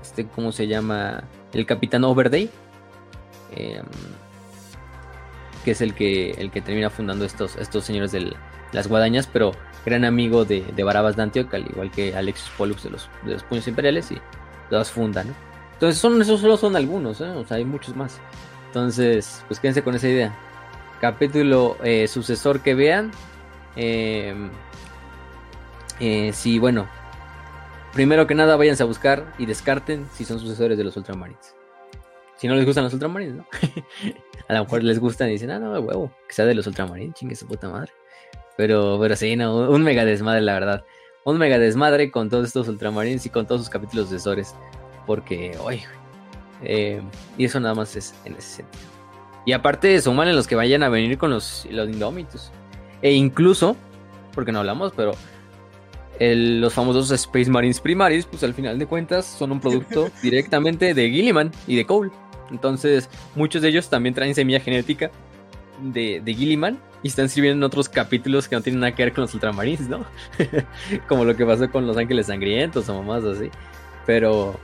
este 0.00 0.24
¿cómo 0.26 0.52
se 0.52 0.68
llama? 0.68 1.24
El 1.52 1.66
capitán 1.66 2.04
Overday. 2.04 2.48
Eh, 3.56 3.82
que 5.64 5.72
es 5.72 5.80
el 5.80 5.94
que, 5.94 6.30
el 6.32 6.52
que 6.52 6.60
termina 6.60 6.90
fundando 6.90 7.24
estos, 7.24 7.56
estos 7.56 7.84
señores 7.84 8.12
de 8.12 8.36
las 8.72 8.86
guadañas, 8.86 9.26
pero 9.26 9.50
gran 9.84 10.04
amigo 10.04 10.44
de, 10.44 10.62
Barabas 10.84 11.16
de 11.16 11.22
Antioch, 11.22 11.52
al 11.54 11.66
igual 11.66 11.90
que 11.90 12.14
Alexis 12.14 12.50
Pollux 12.56 12.84
de 12.84 12.90
los, 12.90 13.10
de 13.24 13.32
los 13.32 13.42
puños 13.42 13.66
imperiales, 13.66 14.12
y 14.12 14.18
los 14.70 14.90
fundan. 14.90 15.28
¿no? 15.28 15.34
Entonces, 15.72 16.00
son, 16.00 16.20
esos 16.22 16.40
solo 16.40 16.56
son 16.56 16.76
algunos, 16.76 17.20
¿eh? 17.20 17.30
o 17.30 17.44
sea, 17.44 17.56
hay 17.56 17.64
muchos 17.64 17.96
más. 17.96 18.20
Entonces, 18.66 19.42
pues 19.48 19.58
quédense 19.58 19.82
con 19.82 19.94
esa 19.94 20.08
idea. 20.08 20.36
Capítulo 21.00 21.76
eh, 21.82 22.08
sucesor 22.08 22.60
que 22.60 22.74
vean. 22.74 23.10
Eh, 23.76 24.34
sí, 26.32 26.58
bueno. 26.58 26.88
Primero 27.92 28.26
que 28.26 28.34
nada, 28.34 28.56
váyanse 28.56 28.82
a 28.82 28.86
buscar 28.86 29.32
y 29.38 29.46
descarten 29.46 30.06
si 30.12 30.24
son 30.24 30.40
sucesores 30.40 30.76
de 30.76 30.84
los 30.84 30.96
Ultramarines. 30.96 31.54
Si 32.36 32.48
no 32.48 32.56
les 32.56 32.66
gustan 32.66 32.84
los 32.84 32.92
Ultramarines, 32.92 33.36
¿no? 33.36 33.46
a 34.48 34.54
lo 34.54 34.64
mejor 34.64 34.82
les 34.82 34.98
gustan 34.98 35.28
y 35.28 35.32
dicen, 35.32 35.50
ah, 35.50 35.58
no, 35.58 35.72
huevo, 35.80 36.12
que 36.28 36.34
sea 36.34 36.44
de 36.44 36.54
los 36.54 36.66
ultramarines, 36.66 37.14
chingue 37.14 37.36
su 37.36 37.46
puta 37.46 37.68
madre. 37.68 37.92
Pero, 38.56 38.98
pero 39.00 39.16
sí, 39.16 39.36
no, 39.36 39.70
un 39.70 39.82
mega 39.82 40.04
desmadre, 40.04 40.42
la 40.42 40.54
verdad. 40.54 40.84
Un 41.24 41.38
mega 41.38 41.58
desmadre 41.58 42.10
con 42.10 42.28
todos 42.28 42.46
estos 42.46 42.68
ultramarines 42.68 43.24
y 43.26 43.30
con 43.30 43.46
todos 43.46 43.62
sus 43.62 43.70
capítulos 43.70 44.10
de 44.10 44.18
Sores. 44.18 44.54
Porque, 45.06 45.56
oye, 45.62 45.84
eh, 46.62 47.02
y 47.36 47.44
eso 47.44 47.58
nada 47.60 47.74
más 47.74 47.96
es 47.96 48.14
en 48.24 48.34
ese 48.34 48.56
sentido. 48.56 48.93
Y 49.44 49.52
aparte, 49.52 50.00
son 50.00 50.20
en 50.26 50.36
los 50.36 50.46
que 50.46 50.54
vayan 50.54 50.82
a 50.82 50.88
venir 50.88 51.18
con 51.18 51.30
los, 51.30 51.66
los 51.70 51.88
Indómitos. 51.88 52.50
E 53.02 53.12
incluso, 53.12 53.76
porque 54.34 54.52
no 54.52 54.60
hablamos, 54.60 54.92
pero 54.96 55.12
los 56.18 56.72
famosos 56.72 57.10
Space 57.10 57.50
Marines 57.50 57.80
Primaris, 57.80 58.24
pues 58.24 58.42
al 58.44 58.54
final 58.54 58.78
de 58.78 58.86
cuentas 58.86 59.26
son 59.26 59.52
un 59.52 59.60
producto 59.60 60.10
directamente 60.22 60.94
de 60.94 61.10
Gilliman 61.10 61.50
y 61.66 61.76
de 61.76 61.84
Cole. 61.84 62.10
Entonces, 62.50 63.08
muchos 63.34 63.62
de 63.62 63.68
ellos 63.68 63.88
también 63.88 64.14
traen 64.14 64.34
semilla 64.34 64.60
genética 64.60 65.10
de, 65.82 66.20
de 66.24 66.34
Gilliman 66.34 66.78
y 67.02 67.08
están 67.08 67.28
sirviendo 67.28 67.58
en 67.58 67.68
otros 67.68 67.88
capítulos 67.88 68.48
que 68.48 68.56
no 68.56 68.62
tienen 68.62 68.80
nada 68.80 68.94
que 68.94 69.04
ver 69.04 69.12
con 69.12 69.22
los 69.22 69.34
ultramarines, 69.34 69.88
¿no? 69.88 70.04
Como 71.08 71.24
lo 71.24 71.36
que 71.36 71.44
pasó 71.44 71.70
con 71.70 71.86
los 71.86 71.96
ángeles 71.96 72.26
sangrientos 72.26 72.88
o 72.88 73.02
más 73.02 73.24
así. 73.24 73.50
Pero, 74.06 74.58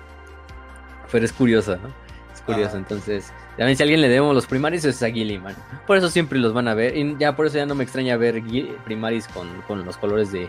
pero 1.10 1.24
es 1.24 1.32
curioso, 1.32 1.76
¿no? 1.76 1.88
Es 2.32 2.40
curioso. 2.40 2.76
Entonces, 2.76 3.32
también 3.60 3.76
si 3.76 3.82
a 3.82 3.84
alguien 3.84 4.00
le 4.00 4.08
debemos 4.08 4.34
los 4.34 4.46
primaris 4.46 4.86
es 4.86 5.02
a 5.02 5.10
Gilliman. 5.10 5.54
Por 5.86 5.98
eso 5.98 6.08
siempre 6.08 6.38
los 6.38 6.54
van 6.54 6.66
a 6.66 6.72
ver. 6.72 6.96
Y 6.96 7.14
ya 7.18 7.36
por 7.36 7.44
eso 7.44 7.58
ya 7.58 7.66
no 7.66 7.74
me 7.74 7.84
extraña 7.84 8.16
ver 8.16 8.42
primaris 8.86 9.28
con, 9.28 9.60
con 9.68 9.84
los 9.84 9.98
colores 9.98 10.32
de, 10.32 10.48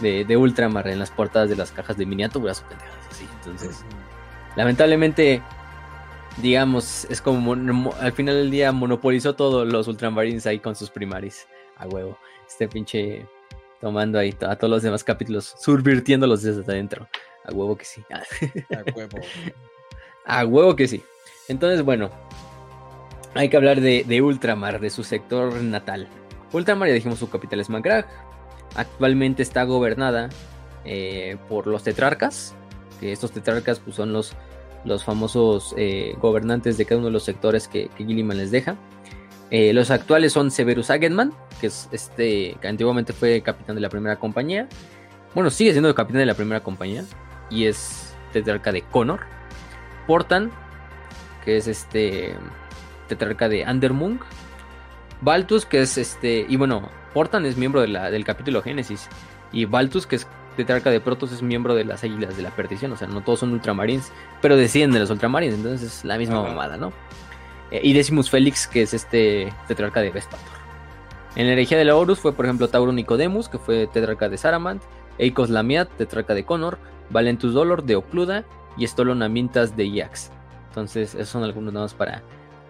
de, 0.00 0.24
de, 0.24 0.36
Ultramar 0.36 0.86
en 0.86 1.00
las 1.00 1.10
portadas 1.10 1.48
de 1.48 1.56
las 1.56 1.72
cajas 1.72 1.96
de 1.96 2.06
miniaturas 2.06 2.64
así. 3.10 3.26
Entonces, 3.40 3.84
lamentablemente 4.54 5.42
digamos, 6.36 7.04
es 7.06 7.20
como 7.20 7.52
al 8.00 8.12
final 8.12 8.36
del 8.36 8.52
día 8.52 8.70
monopolizó 8.70 9.34
todos 9.34 9.66
los 9.66 9.88
Ultramarines 9.88 10.46
ahí 10.46 10.60
con 10.60 10.76
sus 10.76 10.88
primaris. 10.88 11.48
A 11.78 11.88
huevo. 11.88 12.16
Este 12.46 12.68
pinche 12.68 13.26
tomando 13.80 14.20
ahí 14.20 14.32
a 14.46 14.54
todos 14.54 14.70
los 14.70 14.82
demás 14.84 15.02
capítulos, 15.02 15.56
subvirtiéndolos 15.58 16.42
desde 16.42 16.62
adentro. 16.62 17.08
A 17.44 17.52
huevo 17.52 17.76
que 17.76 17.86
sí. 17.86 18.04
a 18.08 18.22
huevo. 18.94 19.18
a 20.26 20.44
huevo 20.44 20.76
que 20.76 20.86
sí. 20.86 21.02
Entonces, 21.48 21.82
bueno, 21.82 22.08
hay 23.34 23.48
que 23.48 23.56
hablar 23.56 23.80
de, 23.80 24.22
Ultramar, 24.22 24.80
de 24.80 24.90
su 24.90 25.04
sector 25.04 25.54
natal. 25.62 26.08
Ultramar, 26.52 26.88
ya 26.88 26.94
dijimos, 26.94 27.18
su 27.18 27.30
capital 27.30 27.60
es 27.60 27.70
Magrag. 27.70 28.06
Actualmente 28.74 29.42
está 29.42 29.64
gobernada 29.64 30.28
eh, 30.84 31.36
por 31.48 31.66
los 31.66 31.82
tetrarcas. 31.82 32.54
Que 33.00 33.12
estos 33.12 33.32
tetrarcas 33.32 33.80
pues, 33.80 33.96
son 33.96 34.12
los 34.12 34.36
los 34.84 35.04
famosos 35.04 35.74
eh, 35.76 36.16
gobernantes 36.20 36.76
de 36.76 36.84
cada 36.84 36.98
uno 36.98 37.06
de 37.06 37.12
los 37.12 37.24
sectores 37.24 37.68
que, 37.68 37.90
Gilliman 37.96 38.38
les 38.38 38.50
deja. 38.50 38.76
Eh, 39.50 39.72
los 39.72 39.90
actuales 39.90 40.32
son 40.32 40.50
Severus 40.50 40.90
Agenman, 40.90 41.32
que 41.60 41.66
es 41.66 41.88
este 41.92 42.56
que 42.60 42.68
antiguamente 42.68 43.12
fue 43.12 43.42
capitán 43.42 43.74
de 43.74 43.82
la 43.82 43.90
primera 43.90 44.16
compañía. 44.16 44.68
Bueno, 45.34 45.50
sigue 45.50 45.72
siendo 45.72 45.94
capitán 45.94 46.20
de 46.20 46.26
la 46.26 46.34
primera 46.34 46.60
compañía 46.60 47.04
y 47.50 47.66
es 47.66 48.14
tetrarca 48.32 48.72
de 48.72 48.82
Connor. 48.82 49.20
Portan, 50.06 50.50
que 51.44 51.58
es 51.58 51.68
este 51.68 52.34
tetrarca 53.14 53.48
de 53.48 53.64
Andermung. 53.64 54.18
Baltus, 55.20 55.64
que 55.64 55.82
es 55.82 55.98
este 55.98 56.46
y 56.48 56.56
bueno, 56.56 56.88
Portan 57.14 57.46
es 57.46 57.56
miembro 57.56 57.80
del 57.80 58.24
capítulo 58.24 58.62
Génesis 58.62 59.08
y 59.52 59.66
Baltus, 59.66 60.06
que 60.06 60.16
es 60.16 60.26
tetrarca 60.56 60.90
de 60.90 61.00
Protos 61.00 61.32
es 61.32 61.42
miembro 61.42 61.74
de 61.74 61.84
las 61.84 62.04
Águilas 62.04 62.36
de 62.36 62.42
la 62.42 62.50
Perdición, 62.50 62.92
o 62.92 62.96
sea, 62.96 63.08
no 63.08 63.22
todos 63.22 63.40
son 63.40 63.52
ultramarines, 63.52 64.12
pero 64.40 64.56
deciden 64.56 64.92
de 64.92 65.00
los 65.00 65.10
ultramarines, 65.10 65.54
entonces 65.56 65.82
es 65.82 66.04
la 66.04 66.18
misma 66.18 66.42
mamada, 66.42 66.76
¿no? 66.76 66.92
Eh, 67.70 67.80
y 67.82 67.92
Decimus 67.92 68.30
Félix, 68.30 68.66
que 68.66 68.82
es 68.82 68.94
este 68.94 69.52
tetrarca 69.68 70.00
de 70.00 70.10
Vespator. 70.10 70.62
En 71.34 71.46
la 71.46 71.52
herejía 71.52 71.78
de 71.78 71.86
la 71.86 71.96
Horus 71.96 72.18
fue, 72.18 72.34
por 72.34 72.44
ejemplo, 72.44 72.68
Tauro 72.68 72.92
Nicodemus, 72.92 73.48
que 73.48 73.58
fue 73.58 73.86
tetrarca 73.86 74.28
de 74.28 74.36
Saramant, 74.36 74.82
Eikos 75.18 75.48
Lamiat, 75.48 75.88
tetrarca 75.96 76.34
de 76.34 76.44
Conor, 76.44 76.78
Valentus 77.08 77.54
Dolor 77.54 77.84
de 77.84 77.96
Ocluda 77.96 78.44
y 78.76 78.86
Stolon 78.86 79.22
Amintas 79.22 79.74
de 79.76 79.86
Iax. 79.86 80.30
Entonces, 80.68 81.14
esos 81.14 81.28
son 81.28 81.44
algunos 81.44 81.72
más 81.72 81.94
para, 81.94 82.22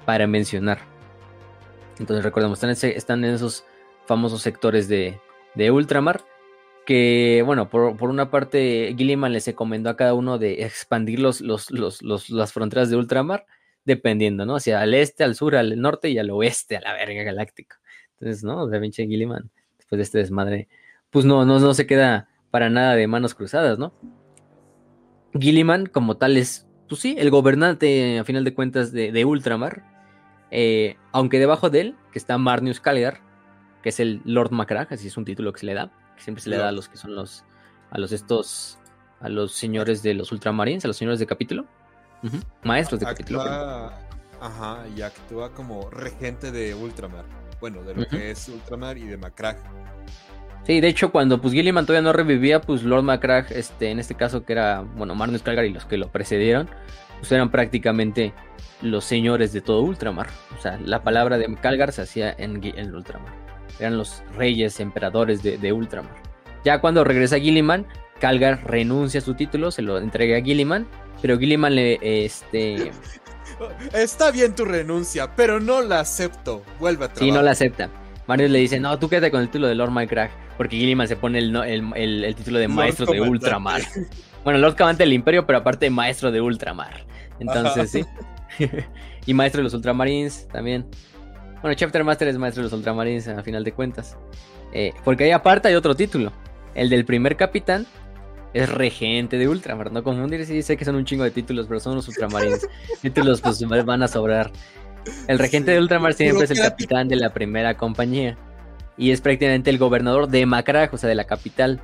para 0.04 0.26
mencionar. 0.26 0.78
Entonces, 1.98 2.24
recordemos, 2.24 2.62
están, 2.62 2.90
están 2.90 3.24
en 3.24 3.34
esos 3.34 3.64
famosos 4.06 4.42
sectores 4.42 4.88
de, 4.88 5.20
de 5.54 5.70
Ultramar 5.70 6.24
que, 6.84 7.42
bueno, 7.46 7.68
por, 7.68 8.02
una 8.02 8.30
parte, 8.30 8.94
Gilliman 8.96 9.32
les 9.32 9.46
recomendó 9.46 9.90
a 9.90 9.96
cada 9.96 10.14
uno 10.14 10.38
de 10.38 10.64
expandir 10.64 11.20
los, 11.20 11.40
los, 11.40 11.70
las 11.70 12.52
fronteras 12.52 12.90
de 12.90 12.96
ultramar, 12.96 13.46
dependiendo, 13.84 14.46
¿no? 14.46 14.56
Hacia 14.56 14.82
el 14.82 14.94
este, 14.94 15.24
al 15.24 15.34
sur, 15.34 15.54
al 15.56 15.80
norte 15.80 16.10
y 16.10 16.18
al 16.18 16.30
oeste, 16.30 16.76
a 16.76 16.80
la 16.80 16.94
verga 16.94 17.22
galáctica. 17.22 17.80
Entonces, 18.14 18.44
¿no? 18.44 18.68
Sea, 18.68 18.80
pinche 18.80 19.06
Gilliman, 19.06 19.50
después 19.78 19.98
de 19.98 20.02
este 20.02 20.18
desmadre, 20.18 20.68
pues 21.10 21.24
no, 21.24 21.44
no, 21.44 21.60
no 21.60 21.74
se 21.74 21.86
queda 21.86 22.28
para 22.50 22.68
nada 22.68 22.96
de 22.96 23.06
manos 23.06 23.34
cruzadas, 23.34 23.78
¿no? 23.78 23.92
Gilliman, 25.38 25.86
como 25.86 26.16
tal, 26.16 26.36
es, 26.36 26.66
pues 26.88 27.00
sí, 27.00 27.14
el 27.18 27.30
gobernante, 27.30 28.18
a 28.18 28.24
final 28.24 28.44
de 28.44 28.54
cuentas, 28.54 28.92
de, 28.92 29.24
Ultramar. 29.24 29.91
Eh, 30.54 30.98
aunque 31.12 31.38
debajo 31.38 31.70
de 31.70 31.80
él, 31.80 31.96
que 32.12 32.18
está 32.18 32.36
Marnius 32.36 32.78
Calgar, 32.78 33.20
que 33.82 33.88
es 33.88 33.98
el 34.00 34.20
Lord 34.26 34.52
Macragh, 34.52 34.92
así 34.92 35.08
es 35.08 35.16
un 35.16 35.24
título 35.24 35.50
que 35.50 35.60
se 35.60 35.66
le 35.66 35.72
da, 35.72 35.90
que 36.14 36.22
siempre 36.22 36.42
se 36.42 36.50
le 36.50 36.58
da 36.58 36.68
a 36.68 36.72
los 36.72 36.90
que 36.90 36.98
son 36.98 37.14
los, 37.14 37.44
a 37.90 37.98
los 37.98 38.12
estos, 38.12 38.78
a 39.20 39.30
los 39.30 39.52
señores 39.52 40.02
de 40.02 40.12
los 40.12 40.30
Ultramarines, 40.30 40.84
a 40.84 40.88
los 40.88 40.98
señores 40.98 41.18
de 41.18 41.26
capítulo, 41.26 41.66
maestros 42.62 43.00
de 43.00 43.06
capítulo. 43.06 43.40
Ajá, 43.40 44.84
y 44.94 45.00
actúa 45.00 45.52
como 45.52 45.88
regente 45.88 46.52
de 46.52 46.74
Ultramar, 46.74 47.24
bueno, 47.58 47.82
de 47.82 47.94
lo 47.94 48.06
que 48.06 48.32
es 48.32 48.46
Ultramar 48.48 48.98
y 48.98 49.06
de 49.06 49.16
Macragh. 49.16 49.56
Sí, 50.64 50.80
de 50.80 50.88
hecho, 50.88 51.10
cuando 51.10 51.40
pues 51.40 51.54
Gilliman 51.54 51.86
todavía 51.86 52.04
no 52.04 52.12
revivía, 52.12 52.60
pues 52.60 52.82
Lord 52.82 53.04
Macragh, 53.04 53.46
este, 53.52 53.90
en 53.90 53.98
este 53.98 54.16
caso 54.16 54.44
que 54.44 54.52
era, 54.52 54.82
bueno, 54.82 55.14
Magnus 55.14 55.42
Calgar 55.42 55.64
y 55.64 55.72
los 55.72 55.86
que 55.86 55.96
lo 55.96 56.12
precedieron, 56.12 56.68
pues 57.22 57.30
eran 57.30 57.52
prácticamente 57.52 58.34
los 58.80 59.04
señores 59.04 59.52
de 59.52 59.60
todo 59.60 59.82
Ultramar. 59.82 60.26
O 60.58 60.60
sea, 60.60 60.76
la 60.84 61.04
palabra 61.04 61.38
de 61.38 61.54
Calgar 61.54 61.92
se 61.92 62.02
hacía 62.02 62.34
en, 62.36 62.60
en 62.64 62.92
Ultramar. 62.92 63.32
Eran 63.78 63.96
los 63.96 64.24
reyes, 64.36 64.80
emperadores 64.80 65.40
de, 65.40 65.72
Ultramar. 65.72 66.16
Ya 66.64 66.80
cuando 66.80 67.04
regresa 67.04 67.38
Gilliman, 67.38 67.86
Calgar 68.18 68.64
renuncia 68.64 69.20
a 69.20 69.22
su 69.22 69.34
título, 69.34 69.70
se 69.70 69.82
lo 69.82 69.98
entrega 69.98 70.36
a 70.36 70.40
Gilliman, 70.40 70.88
pero 71.20 71.38
Gilliman 71.38 71.76
le, 71.76 72.00
este... 72.02 72.90
Está 73.94 74.32
bien 74.32 74.56
tu 74.56 74.64
renuncia, 74.64 75.36
pero 75.36 75.60
no 75.60 75.80
la 75.80 76.00
acepto. 76.00 76.64
Vuelve 76.80 77.04
a 77.04 77.08
trabajar. 77.08 77.24
Sí, 77.24 77.30
no 77.30 77.40
la 77.40 77.52
acepta. 77.52 77.88
Mario 78.26 78.48
le 78.48 78.58
dice, 78.58 78.80
no, 78.80 78.98
tú 78.98 79.08
quédate 79.08 79.30
con 79.30 79.42
el 79.42 79.46
título 79.46 79.68
de 79.68 79.76
Lord 79.76 79.92
Minecraft. 79.92 80.34
Porque 80.56 80.76
Gilliman 80.76 81.06
se 81.06 81.14
pone 81.14 81.38
el, 81.38 82.34
título 82.36 82.58
de 82.58 82.66
maestro 82.66 83.06
de 83.06 83.20
Ultramar. 83.20 83.82
Bueno, 84.44 84.58
Lord 84.58 84.76
Comandante 84.76 85.04
del 85.04 85.12
Imperio, 85.12 85.46
pero 85.46 85.58
aparte 85.58 85.88
maestro 85.90 86.32
de 86.32 86.40
Ultramar. 86.40 87.04
Entonces, 87.38 87.90
sí. 87.90 88.04
y 89.26 89.34
maestro 89.34 89.60
de 89.60 89.64
los 89.64 89.74
Ultramarines 89.74 90.48
también. 90.48 90.86
Bueno, 91.60 91.74
Chapter 91.74 92.02
Master 92.02 92.28
es 92.28 92.38
maestro 92.38 92.62
de 92.62 92.64
los 92.64 92.72
Ultramarines 92.72 93.28
a 93.28 93.42
final 93.42 93.62
de 93.64 93.72
cuentas. 93.72 94.16
Eh, 94.72 94.92
porque 95.04 95.24
ahí 95.24 95.30
aparte 95.30 95.68
hay 95.68 95.74
otro 95.74 95.94
título. 95.94 96.32
El 96.74 96.88
del 96.88 97.04
primer 97.04 97.36
capitán 97.36 97.86
es 98.54 98.68
regente 98.68 99.38
de 99.38 99.48
Ultramar. 99.48 99.92
No 99.92 100.02
confundir, 100.02 100.44
sí, 100.44 100.62
sé 100.62 100.76
que 100.76 100.84
son 100.84 100.96
un 100.96 101.04
chingo 101.04 101.24
de 101.24 101.30
títulos, 101.30 101.66
pero 101.68 101.80
son 101.80 101.94
los 101.94 102.08
Ultramarines. 102.08 102.68
títulos 103.02 103.40
pues 103.40 103.60
van 103.84 104.02
a 104.02 104.08
sobrar. 104.08 104.50
El 105.28 105.38
regente 105.38 105.72
de 105.72 105.78
Ultramar 105.78 106.14
siempre 106.14 106.44
es 106.44 106.50
el 106.50 106.58
capitán 106.58 107.08
de 107.08 107.16
la 107.16 107.32
primera 107.32 107.76
compañía 107.76 108.38
y 108.96 109.10
es 109.10 109.20
prácticamente 109.20 109.70
el 109.70 109.78
gobernador 109.78 110.28
de 110.28 110.46
Macragh, 110.46 110.92
o 110.92 110.96
sea, 110.96 111.08
de 111.08 111.14
la 111.14 111.24
capital. 111.24 111.80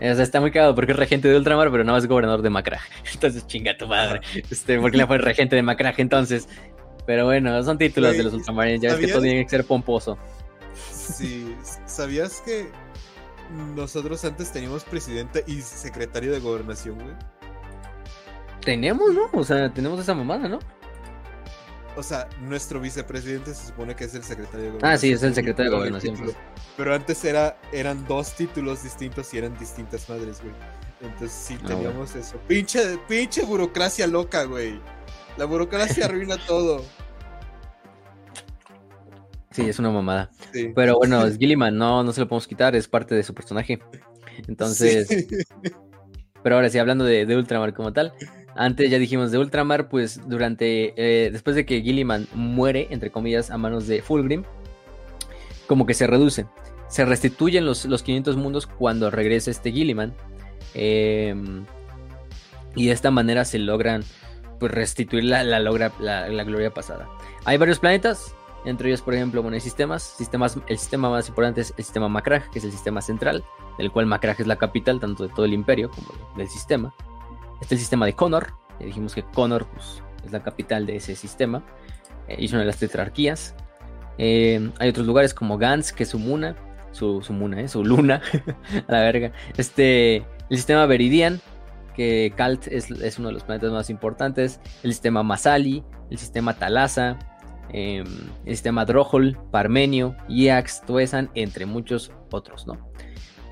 O 0.00 0.14
sea, 0.14 0.22
está 0.22 0.40
muy 0.40 0.50
cagado 0.50 0.74
porque 0.74 0.92
es 0.92 0.98
regente 0.98 1.28
de 1.28 1.36
Ultramar, 1.36 1.70
pero 1.70 1.84
no 1.84 1.96
es 1.96 2.06
gobernador 2.06 2.40
de 2.40 2.50
Macragh. 2.50 2.80
Entonces, 3.12 3.46
chinga 3.46 3.76
tu 3.76 3.86
madre. 3.86 4.20
Este, 4.50 4.78
¿Por 4.78 4.90
qué 4.90 4.96
le 4.96 5.06
fue 5.06 5.18
regente 5.18 5.56
de 5.56 5.62
Macragh 5.62 5.94
entonces? 5.98 6.48
Pero 7.06 7.26
bueno, 7.26 7.62
son 7.62 7.76
títulos 7.76 8.16
de 8.16 8.22
los 8.22 8.32
Ultramarines. 8.32 8.80
Ya 8.80 8.90
ves 8.90 9.06
que 9.06 9.12
todo 9.12 9.22
tiene 9.22 9.42
que 9.44 9.50
ser 9.50 9.64
pomposo. 9.64 10.16
Sí, 10.74 11.54
¿sabías 11.84 12.40
que 12.40 12.70
nosotros 13.74 14.24
antes 14.24 14.52
teníamos 14.52 14.84
presidente 14.84 15.44
y 15.46 15.60
secretario 15.60 16.32
de 16.32 16.40
gobernación, 16.40 16.94
güey? 16.96 17.14
Tenemos, 18.62 19.12
¿no? 19.12 19.28
O 19.32 19.44
sea, 19.44 19.72
tenemos 19.72 20.00
esa 20.00 20.14
mamada, 20.14 20.48
¿no? 20.48 20.58
O 21.96 22.02
sea, 22.02 22.28
nuestro 22.40 22.80
vicepresidente 22.80 23.54
se 23.54 23.68
supone 23.68 23.94
que 23.94 24.04
es 24.04 24.14
el 24.14 24.22
secretario 24.22 24.66
de 24.66 24.70
gobernación. 24.70 24.92
Ah, 24.92 24.98
sí, 24.98 25.12
es 25.12 25.22
el 25.22 25.34
secretario 25.34 25.70
de 25.70 25.76
gobernación. 25.76 26.16
Pues. 26.16 26.36
Pero 26.76 26.94
antes 26.94 27.24
era, 27.24 27.58
eran 27.72 28.06
dos 28.06 28.34
títulos 28.34 28.82
distintos 28.82 29.32
y 29.34 29.38
eran 29.38 29.58
distintas 29.58 30.08
madres, 30.08 30.40
güey. 30.40 30.54
Entonces 31.00 31.32
sí 31.32 31.58
ah, 31.62 31.66
teníamos 31.66 32.14
eso. 32.14 32.38
Pinche, 32.46 32.98
pinche 33.08 33.42
burocracia 33.42 34.06
loca, 34.06 34.44
güey. 34.44 34.80
La 35.36 35.44
burocracia 35.44 36.04
arruina 36.06 36.36
todo. 36.46 36.84
Sí, 39.50 39.68
es 39.68 39.78
una 39.78 39.90
mamada. 39.90 40.30
Pero 40.74 40.96
bueno, 40.96 41.26
es 41.26 41.36
Gilliman, 41.38 41.76
no, 41.76 42.04
no 42.04 42.12
se 42.12 42.20
lo 42.20 42.28
podemos 42.28 42.46
quitar, 42.46 42.76
es 42.76 42.86
parte 42.86 43.14
de 43.14 43.22
su 43.22 43.34
personaje. 43.34 43.80
Entonces. 44.46 45.26
Pero 46.42 46.54
ahora 46.54 46.70
sí, 46.70 46.78
hablando 46.78 47.04
de, 47.04 47.26
de 47.26 47.36
Ultramar 47.36 47.74
como 47.74 47.92
tal, 47.92 48.14
antes 48.56 48.90
ya 48.90 48.98
dijimos 48.98 49.30
de 49.30 49.38
Ultramar, 49.38 49.88
pues 49.88 50.28
durante, 50.28 50.94
eh, 50.96 51.30
después 51.30 51.56
de 51.56 51.64
que 51.64 51.80
Gilliman 51.82 52.26
muere, 52.34 52.88
entre 52.90 53.10
comillas, 53.10 53.50
a 53.50 53.58
manos 53.58 53.86
de 53.86 54.02
Fulgrim, 54.02 54.44
como 55.66 55.86
que 55.86 55.94
se 55.94 56.06
reduce. 56.06 56.46
Se 56.88 57.04
restituyen 57.04 57.64
los, 57.64 57.84
los 57.84 58.02
500 58.02 58.36
mundos 58.36 58.66
cuando 58.66 59.10
regresa 59.10 59.50
este 59.50 59.70
Gilliman. 59.70 60.14
Em, 60.74 61.64
y 62.74 62.86
de 62.86 62.92
esta 62.92 63.10
manera 63.10 63.44
se 63.44 63.58
logran 63.58 64.02
pues, 64.58 64.72
restituir 64.72 65.24
la, 65.24 65.44
la, 65.44 65.60
gloria 65.60 66.74
pasada. 66.74 67.08
Hay 67.44 67.56
varios 67.56 67.78
planetas, 67.78 68.34
entre 68.64 68.88
ellos, 68.88 69.00
por 69.00 69.14
ejemplo, 69.14 69.42
bueno, 69.42 69.54
hay 69.54 69.60
sistemas, 69.60 70.02
sistemas. 70.02 70.58
El 70.66 70.78
sistema 70.78 71.08
más 71.08 71.28
importante 71.28 71.60
es 71.60 71.72
el 71.76 71.84
sistema 71.84 72.08
Macragh, 72.08 72.50
que 72.50 72.58
es 72.58 72.64
el 72.64 72.72
sistema 72.72 73.00
central, 73.00 73.44
del 73.78 73.90
cual 73.90 74.06
Macragh 74.06 74.40
es 74.40 74.46
la 74.46 74.56
capital 74.56 75.00
tanto 75.00 75.26
de 75.26 75.32
todo 75.32 75.46
el 75.46 75.52
imperio 75.52 75.90
como 75.90 76.08
del 76.36 76.48
sistema. 76.48 76.92
Está 77.60 77.74
el 77.74 77.78
sistema 77.78 78.06
de 78.06 78.14
Connor. 78.14 78.52
Ya 78.78 78.86
dijimos 78.86 79.14
que 79.14 79.22
Connor 79.22 79.66
pues, 79.66 80.02
es 80.24 80.32
la 80.32 80.42
capital 80.42 80.86
de 80.86 80.96
ese 80.96 81.14
sistema. 81.14 81.64
Eh, 82.28 82.36
y 82.38 82.44
es 82.46 82.52
una 82.52 82.60
de 82.60 82.66
las 82.66 82.78
tetrarquías. 82.78 83.54
Eh, 84.18 84.70
hay 84.78 84.88
otros 84.88 85.06
lugares 85.06 85.34
como 85.34 85.58
Gans, 85.58 85.92
que 85.92 86.04
es 86.04 86.10
su 86.10 86.18
muna. 86.18 86.56
Su, 86.92 87.22
su 87.22 87.32
¿eh? 87.54 87.68
su 87.68 87.84
luna. 87.84 88.22
a 88.88 88.92
la 88.92 89.00
verga. 89.00 89.32
Este, 89.56 90.16
el 90.16 90.56
sistema 90.56 90.86
Veridian, 90.86 91.40
que 91.94 92.32
Kalt 92.36 92.66
es, 92.66 93.18
uno 93.18 93.28
de 93.28 93.34
los 93.34 93.44
planetas 93.44 93.72
más 93.72 93.90
importantes. 93.90 94.60
El 94.82 94.92
sistema 94.92 95.22
Masali, 95.22 95.84
el 96.10 96.18
sistema 96.18 96.54
Talasa, 96.54 97.18
em, 97.72 98.06
el 98.44 98.52
sistema 98.52 98.84
Drohol, 98.84 99.38
Parmenio, 99.50 100.16
Iax, 100.28 100.82
Tuesan, 100.86 101.30
entre 101.34 101.66
muchos 101.66 102.10
otros, 102.30 102.66
¿no? 102.66 102.90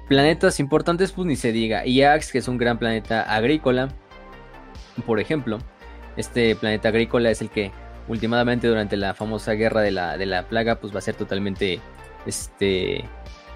Planetas 0.09 0.59
importantes, 0.59 1.12
pues 1.12 1.26
ni 1.26 1.36
se 1.36 1.52
diga. 1.52 1.86
Iax, 1.86 2.32
que 2.32 2.39
es 2.39 2.48
un 2.48 2.56
gran 2.56 2.78
planeta 2.78 3.22
agrícola, 3.22 3.89
por 5.06 5.20
ejemplo. 5.20 5.59
Este 6.16 6.56
planeta 6.56 6.89
agrícola 6.89 7.30
es 7.30 7.43
el 7.43 7.51
que 7.51 7.70
últimamente 8.09 8.66
durante 8.66 8.97
la 8.97 9.14
famosa 9.14 9.52
guerra 9.52 9.82
de 9.82 9.90
la, 9.90 10.16
de 10.16 10.26
la 10.26 10.48
plaga, 10.48 10.80
pues 10.80 10.94
va 10.94 10.98
a 10.98 11.02
ser 11.02 11.14
totalmente 11.14 11.80
este, 12.26 13.05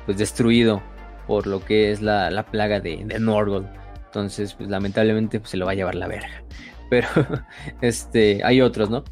pues 0.05 0.19
destruido 0.19 0.83
por 1.27 1.47
lo 1.47 1.65
que 1.65 1.91
es 1.91 2.03
la, 2.03 2.47
plaga 2.51 2.81
de, 2.81 3.03
de 3.05 3.19
Norgol. 3.19 3.69
Entonces, 4.07 4.55
pues 4.55 4.69
lamentablemente 4.69 5.41
pues, 5.41 5.51
se 5.51 5.57
lo 5.57 5.65
va 5.65 5.73
a 5.73 5.75
llevar 5.75 5.95
la 5.95 6.07
verga. 6.07 6.45
Pero, 6.91 7.09
este, 7.81 8.43
hay 8.45 8.61
otros, 8.61 8.91
¿no? 8.91 9.05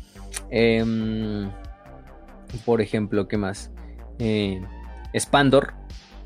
Em, 0.51 1.51
por 2.67 2.81
ejemplo, 2.81 3.27
¿qué 3.27 3.39
más? 3.39 3.71
Eh, 4.19 4.61
Spandor, 5.19 5.73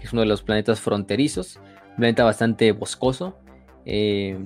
es 0.05 0.13
uno 0.13 0.23
de 0.23 0.29
los 0.29 0.43
planetas 0.43 0.81
fronterizos, 0.81 1.57
un 1.91 1.97
planeta 1.97 2.25
bastante 2.25 2.73
boscoso, 2.73 3.39
eh, 3.87 4.39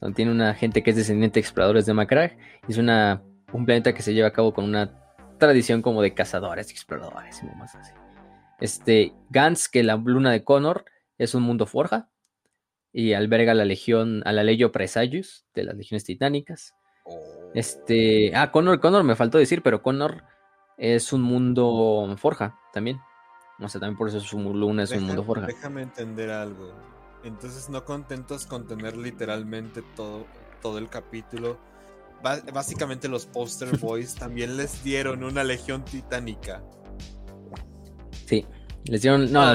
donde 0.00 0.14
tiene 0.14 0.30
una 0.30 0.54
gente 0.54 0.82
que 0.82 0.90
es 0.90 0.96
descendiente 0.96 1.34
de 1.34 1.40
exploradores 1.40 1.86
de 1.86 1.94
Macragh, 1.94 2.36
es 2.68 2.76
una, 2.76 3.22
un 3.52 3.64
planeta 3.64 3.94
que 3.94 4.02
se 4.02 4.14
lleva 4.14 4.28
a 4.28 4.32
cabo 4.32 4.52
con 4.52 4.64
una 4.64 4.92
tradición 5.38 5.82
como 5.82 6.02
de 6.02 6.14
cazadores, 6.14 6.70
exploradores 6.70 7.42
y 7.42 7.46
demás 7.46 7.74
así. 7.74 7.92
Este, 8.60 9.12
Gans, 9.30 9.68
que 9.68 9.82
la 9.82 9.96
luna 9.96 10.32
de 10.32 10.44
Connor, 10.44 10.84
es 11.18 11.34
un 11.34 11.42
mundo 11.42 11.66
forja 11.66 12.08
y 12.92 13.14
alberga 13.14 13.54
la 13.54 13.64
legión, 13.64 14.22
a 14.26 14.32
la 14.32 14.44
Legio 14.44 14.72
Presagius 14.72 15.46
de 15.54 15.64
las 15.64 15.76
legiones 15.76 16.04
titánicas. 16.04 16.74
Este, 17.54 18.34
ah, 18.34 18.50
Connor, 18.50 18.80
Connor 18.80 19.04
me 19.04 19.16
faltó 19.16 19.38
decir, 19.38 19.62
pero 19.62 19.82
Connor 19.82 20.24
es 20.76 21.12
un 21.12 21.22
mundo 21.22 22.14
forja 22.18 22.58
también. 22.72 23.00
O 23.58 23.68
sea, 23.68 23.80
también 23.80 23.96
por 23.96 24.08
eso 24.08 24.20
su 24.20 24.38
luna 24.38 24.82
es 24.82 24.90
un 24.92 25.04
mundo 25.04 25.24
forja. 25.24 25.46
Déjame 25.46 25.82
entender 25.82 26.30
algo. 26.30 26.74
Entonces, 27.24 27.68
no 27.70 27.84
contentos 27.84 28.46
con 28.46 28.66
tener 28.66 28.96
literalmente 28.96 29.82
todo, 29.94 30.26
todo 30.60 30.78
el 30.78 30.88
capítulo. 30.88 31.58
básicamente 32.52 33.08
los 33.08 33.26
poster 33.26 33.76
boys 33.80 34.14
también 34.14 34.56
les 34.56 34.84
dieron 34.84 35.24
una 35.24 35.42
legión 35.42 35.84
titánica. 35.84 36.62
Sí, 38.26 38.46
les 38.84 39.02
dieron, 39.02 39.32
no, 39.32 39.54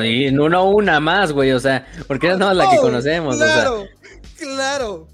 no, 0.49 0.69
una 0.69 0.99
más, 0.99 1.31
güey, 1.31 1.51
o 1.51 1.59
sea, 1.59 1.85
porque 2.07 2.31
es 2.31 2.37
no 2.37 2.53
la 2.53 2.69
que 2.69 2.77
conocemos, 2.77 3.37
claro, 3.37 3.85
Claro, 4.41 5.07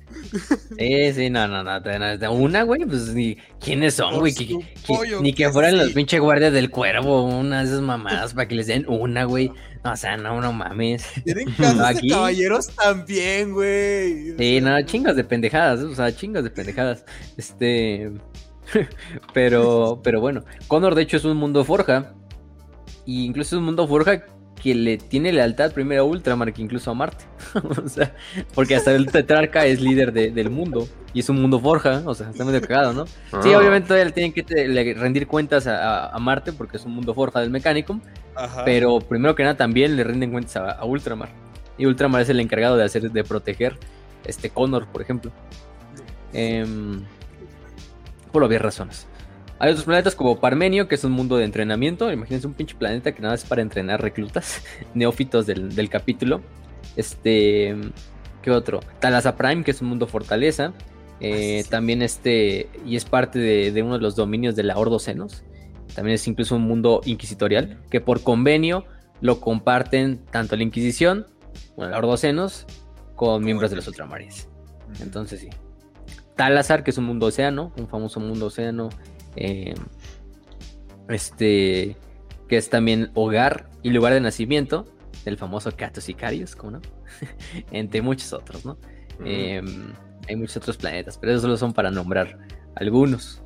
Sí, 0.78 1.14
sí, 1.14 1.30
no, 1.30 1.48
no, 1.48 1.64
no. 1.64 2.32
Una, 2.32 2.64
güey, 2.64 2.86
pues 2.86 3.14
ni. 3.14 3.38
¿Quiénes 3.60 3.96
son, 3.96 4.20
güey? 4.20 4.34
Ni 5.22 5.34
que 5.34 5.50
fueran 5.50 5.78
los 5.78 5.92
pinches 5.92 6.20
guardias 6.20 6.54
del 6.54 6.70
cuervo, 6.70 7.24
una 7.24 7.60
de 7.60 7.68
esas 7.68 7.82
mamadas 7.82 8.34
para 8.34 8.48
que 8.48 8.56
les 8.56 8.68
den 8.68 8.86
una, 8.88 9.26
güey. 9.26 9.52
No, 9.84 9.92
o 9.92 9.96
sea, 9.96 10.18
no, 10.18 10.40
no 10.42 10.54
mames. 10.54 11.06
Tienen 11.24 11.52
casas 11.52 12.02
de 12.02 12.10
caballeros 12.10 12.68
también, 12.68 13.54
güey. 13.54 14.38
Sí, 14.38 14.62
no, 14.62 14.82
chingas 14.84 15.16
de 15.16 15.24
pendejadas, 15.24 15.82
o 15.82 15.96
sea, 15.96 16.16
chingas 16.16 16.44
de 16.44 16.50
pendejadas. 16.50 17.06
Este. 17.38 18.12
pero, 19.34 20.02
pero 20.04 20.20
bueno, 20.20 20.44
Connor 20.68 20.96
de 20.96 21.04
hecho 21.04 21.18
es 21.18 21.26
un 21.26 21.38
mundo 21.38 21.64
forja. 21.64 22.14
Y 23.06 23.26
incluso 23.26 23.56
es 23.56 23.60
un 23.60 23.66
mundo 23.66 23.88
forja 23.88 24.26
que 24.68 24.76
le 24.76 24.98
tiene 24.98 25.32
lealtad 25.32 25.72
primero 25.72 26.02
a 26.02 26.06
Ultramar 26.06 26.52
que 26.54 26.62
incluso 26.62 26.92
a 26.92 26.94
Marte. 26.94 27.26
o 27.86 27.88
sea, 27.90 28.14
porque 28.54 28.76
hasta 28.76 28.94
el 28.94 29.06
tetrarca 29.12 29.66
es 29.66 29.82
líder 29.82 30.12
del 30.14 30.50
mundo 30.50 30.88
y 31.14 31.22
es 31.22 31.30
un 31.30 31.42
mundo 31.42 31.60
forja, 31.60 32.04
o 32.06 32.14
sea, 32.14 32.30
está 32.30 32.44
medio 32.46 32.62
cagado, 32.62 32.94
¿no? 32.94 33.06
Sí, 33.06 33.54
Ah. 33.54 33.58
obviamente 33.60 33.88
todavía 33.88 34.06
le 34.06 34.12
tienen 34.12 34.34
que 34.34 34.44
te- 34.44 34.68
le- 34.68 34.94
rendir 34.94 35.26
cuentas 35.28 35.66
a, 35.68 36.08
a 36.10 36.20
Marte 36.20 36.52
porque 36.54 36.78
es 36.78 36.86
un 36.86 36.92
mundo 36.94 37.14
forja 37.14 37.40
del 37.40 37.50
Mechanicum, 37.50 38.02
Ajá. 38.36 38.64
pero 38.66 39.00
primero 39.00 39.34
que 39.36 39.44
nada 39.44 39.56
también 39.58 39.96
le 39.96 40.04
rinden 40.04 40.32
cuentas 40.32 40.58
a, 40.58 40.72
a 40.72 40.86
Ultramar. 40.86 41.30
Y 41.78 41.86
Ultramar 41.86 42.22
es 42.22 42.30
el 42.30 42.40
encargado 42.40 42.76
de 42.78 42.84
hacer, 42.84 43.10
de 43.12 43.24
proteger 43.24 43.78
este 44.26 44.50
Connor, 44.50 44.88
por 44.88 45.02
ejemplo. 45.02 45.32
Em, 46.34 47.02
por 48.32 48.44
obvias 48.44 48.62
razones. 48.62 49.08
Hay 49.60 49.72
otros 49.72 49.86
planetas 49.86 50.16
como 50.16 50.40
Parmenio, 50.40 50.88
que 50.88 50.96
es 50.96 51.04
un 51.04 51.12
mundo 51.12 51.38
de 51.38 51.46
entrenamiento. 51.46 52.12
Imagínense 52.12 52.48
un 52.48 52.54
pinche 52.54 52.76
planeta 52.76 53.14
que 53.14 53.22
nada 53.22 53.36
es 53.36 53.44
para 53.44 53.62
entrenar 53.62 54.02
reclutas, 54.02 54.64
neófitos 54.94 55.46
del, 55.46 55.76
del 55.76 55.90
capítulo. 55.90 56.42
Este. 56.96 57.76
¿Qué 58.42 58.52
otro? 58.52 58.80
Talasa 59.00 59.36
Prime, 59.36 59.64
que 59.64 59.72
es 59.72 59.82
un 59.82 59.90
mundo 59.90 60.08
fortaleza. 60.08 60.74
Eh, 61.20 61.64
Ah. 61.66 61.70
También 61.70 62.02
este. 62.02 62.70
Y 62.86 62.96
es 62.96 63.06
parte 63.06 63.40
de, 63.40 63.72
de 63.72 63.84
uno 63.84 63.96
de 63.96 64.02
los 64.02 64.16
dominios 64.16 64.56
de 64.56 64.64
la 64.64 64.78
Ordo 64.78 65.00
Senos. 65.00 65.44
También 65.96 66.16
es 66.16 66.28
incluso 66.28 66.56
un 66.56 66.64
mundo 66.64 67.02
inquisitorial. 67.06 67.80
Que 67.90 68.02
por 68.02 68.22
convenio 68.22 68.86
lo 69.22 69.40
comparten 69.40 70.24
tanto 70.32 70.56
la 70.56 70.64
Inquisición, 70.64 71.26
bueno, 71.76 71.92
la 71.92 71.98
Ordo 71.98 72.18
Senos, 72.18 72.66
con 73.16 73.44
miembros 73.44 73.72
de 73.72 73.78
los 73.78 73.88
Ultramarines. 73.88 74.48
Entonces 75.02 75.40
sí. 75.40 75.50
Talazar, 76.36 76.84
que 76.84 76.92
es 76.92 76.98
un 76.98 77.06
mundo 77.06 77.26
océano, 77.28 77.74
un 77.78 77.88
famoso 77.88 78.20
mundo 78.20 78.48
océano. 78.48 78.90
Eh, 79.36 79.76
este. 81.10 81.98
Que 82.48 82.58
es 82.58 82.70
también 82.70 83.12
hogar 83.14 83.70
y 83.84 83.90
lugar 83.90 84.14
de 84.14 84.22
nacimiento 84.22 84.86
del 85.26 85.38
famoso 85.38 85.70
Catus 85.76 86.08
Icarius, 86.08 86.56
¿cómo 86.56 86.72
no? 86.72 86.82
Entre 87.72 88.02
muchos 88.02 88.32
otros, 88.32 88.66
¿no? 88.66 88.78
Eh, 89.26 89.62
hay 90.30 90.36
muchos 90.36 90.58
otros 90.58 90.78
planetas, 90.78 91.18
pero 91.18 91.34
esos 91.34 91.42
solo 91.42 91.58
son 91.58 91.74
para 91.74 91.92
nombrar 91.92 92.38
algunos. 92.76 93.42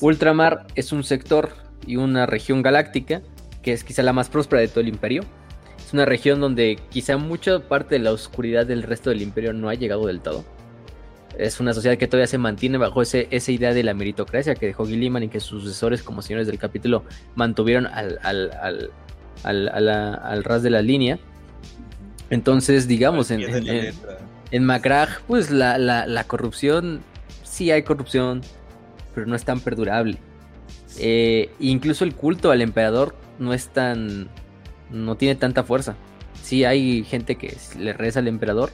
Ultramar 0.00 0.66
es 0.74 0.92
un 0.92 1.04
sector 1.04 1.52
y 1.86 1.96
una 1.96 2.26
región 2.26 2.62
galáctica 2.62 3.22
que 3.62 3.72
es 3.72 3.84
quizá 3.84 4.02
la 4.02 4.12
más 4.12 4.28
próspera 4.28 4.60
de 4.60 4.68
todo 4.68 4.80
el 4.80 4.88
imperio. 4.88 5.22
Es 5.84 5.92
una 5.92 6.04
región 6.04 6.40
donde 6.40 6.78
quizá 6.88 7.16
mucha 7.16 7.60
parte 7.60 7.96
de 7.96 8.00
la 8.00 8.12
oscuridad 8.12 8.66
del 8.66 8.82
resto 8.82 9.10
del 9.10 9.22
imperio 9.22 9.52
no 9.52 9.68
ha 9.68 9.74
llegado 9.74 10.06
del 10.06 10.20
todo. 10.20 10.44
Es 11.38 11.60
una 11.60 11.72
sociedad 11.72 11.96
que 11.96 12.06
todavía 12.06 12.26
se 12.26 12.38
mantiene 12.38 12.76
bajo 12.78 13.00
ese, 13.02 13.28
esa 13.30 13.50
idea 13.52 13.72
de 13.72 13.82
la 13.82 13.94
meritocracia 13.94 14.54
que 14.54 14.66
dejó 14.66 14.86
Gilliman 14.86 15.22
y 15.22 15.28
que 15.28 15.40
sus 15.40 15.62
sucesores 15.62 16.02
como 16.02 16.22
señores 16.22 16.46
del 16.46 16.58
capítulo 16.58 17.04
mantuvieron 17.34 17.86
al, 17.86 18.18
al, 18.22 18.50
al, 18.52 18.90
al, 19.44 19.86
la- 19.86 20.14
al 20.14 20.44
ras 20.44 20.62
de 20.62 20.70
la 20.70 20.82
línea. 20.82 21.18
Entonces, 22.30 22.86
digamos, 22.86 23.30
en, 23.30 23.40
en- 23.42 23.94
pues 25.26 25.50
la, 25.50 25.78
la- 25.78 26.06
la 26.06 26.24
corrupción, 26.24 27.00
sí 27.42 27.70
hay 27.70 27.82
corrupción, 27.82 28.42
pero 29.14 29.26
no 29.26 29.34
es 29.36 29.44
tan 29.44 29.60
perdurable. 29.60 30.18
Eh, 30.98 31.50
incluso 31.60 32.04
el 32.04 32.14
culto 32.14 32.50
al 32.50 32.60
emperador 32.62 33.14
no 33.38 33.54
es 33.54 33.68
tan. 33.68 34.28
no 34.90 35.16
tiene 35.16 35.36
tanta 35.36 35.62
fuerza. 35.64 35.94
Sí 36.42 36.64
hay 36.64 37.04
gente 37.04 37.36
que 37.36 37.56
le 37.78 37.92
reza 37.92 38.18
al 38.20 38.28
emperador, 38.28 38.70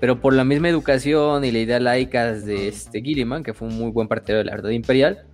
pero 0.00 0.20
por 0.20 0.34
la 0.34 0.44
misma 0.44 0.68
educación 0.68 1.44
y 1.44 1.52
la 1.52 1.58
idea 1.58 1.80
laica 1.80 2.32
de 2.32 2.68
este 2.68 3.02
Gilliman, 3.02 3.42
que 3.42 3.54
fue 3.54 3.68
un 3.68 3.76
muy 3.76 3.90
buen 3.90 4.08
partidario 4.08 4.38
de 4.38 4.44
la 4.44 4.56
verdad 4.56 4.70
imperial, 4.70 5.26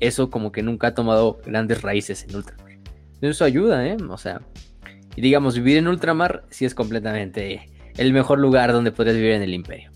eso 0.00 0.30
como 0.30 0.50
que 0.50 0.62
nunca 0.62 0.88
ha 0.88 0.94
tomado 0.94 1.40
grandes 1.46 1.82
raíces 1.82 2.26
en 2.28 2.36
Ultramar. 2.36 2.72
Eso 3.20 3.44
ayuda, 3.44 3.86
¿eh? 3.86 3.96
O 4.08 4.18
sea, 4.18 4.40
y 5.14 5.20
digamos, 5.20 5.54
vivir 5.54 5.76
en 5.76 5.86
Ultramar 5.86 6.44
sí 6.50 6.64
es 6.64 6.74
completamente 6.74 7.70
el 7.96 8.12
mejor 8.12 8.38
lugar 8.40 8.72
donde 8.72 8.90
podrías 8.90 9.16
vivir 9.16 9.32
en 9.32 9.42
el 9.42 9.54
imperio. 9.54 9.90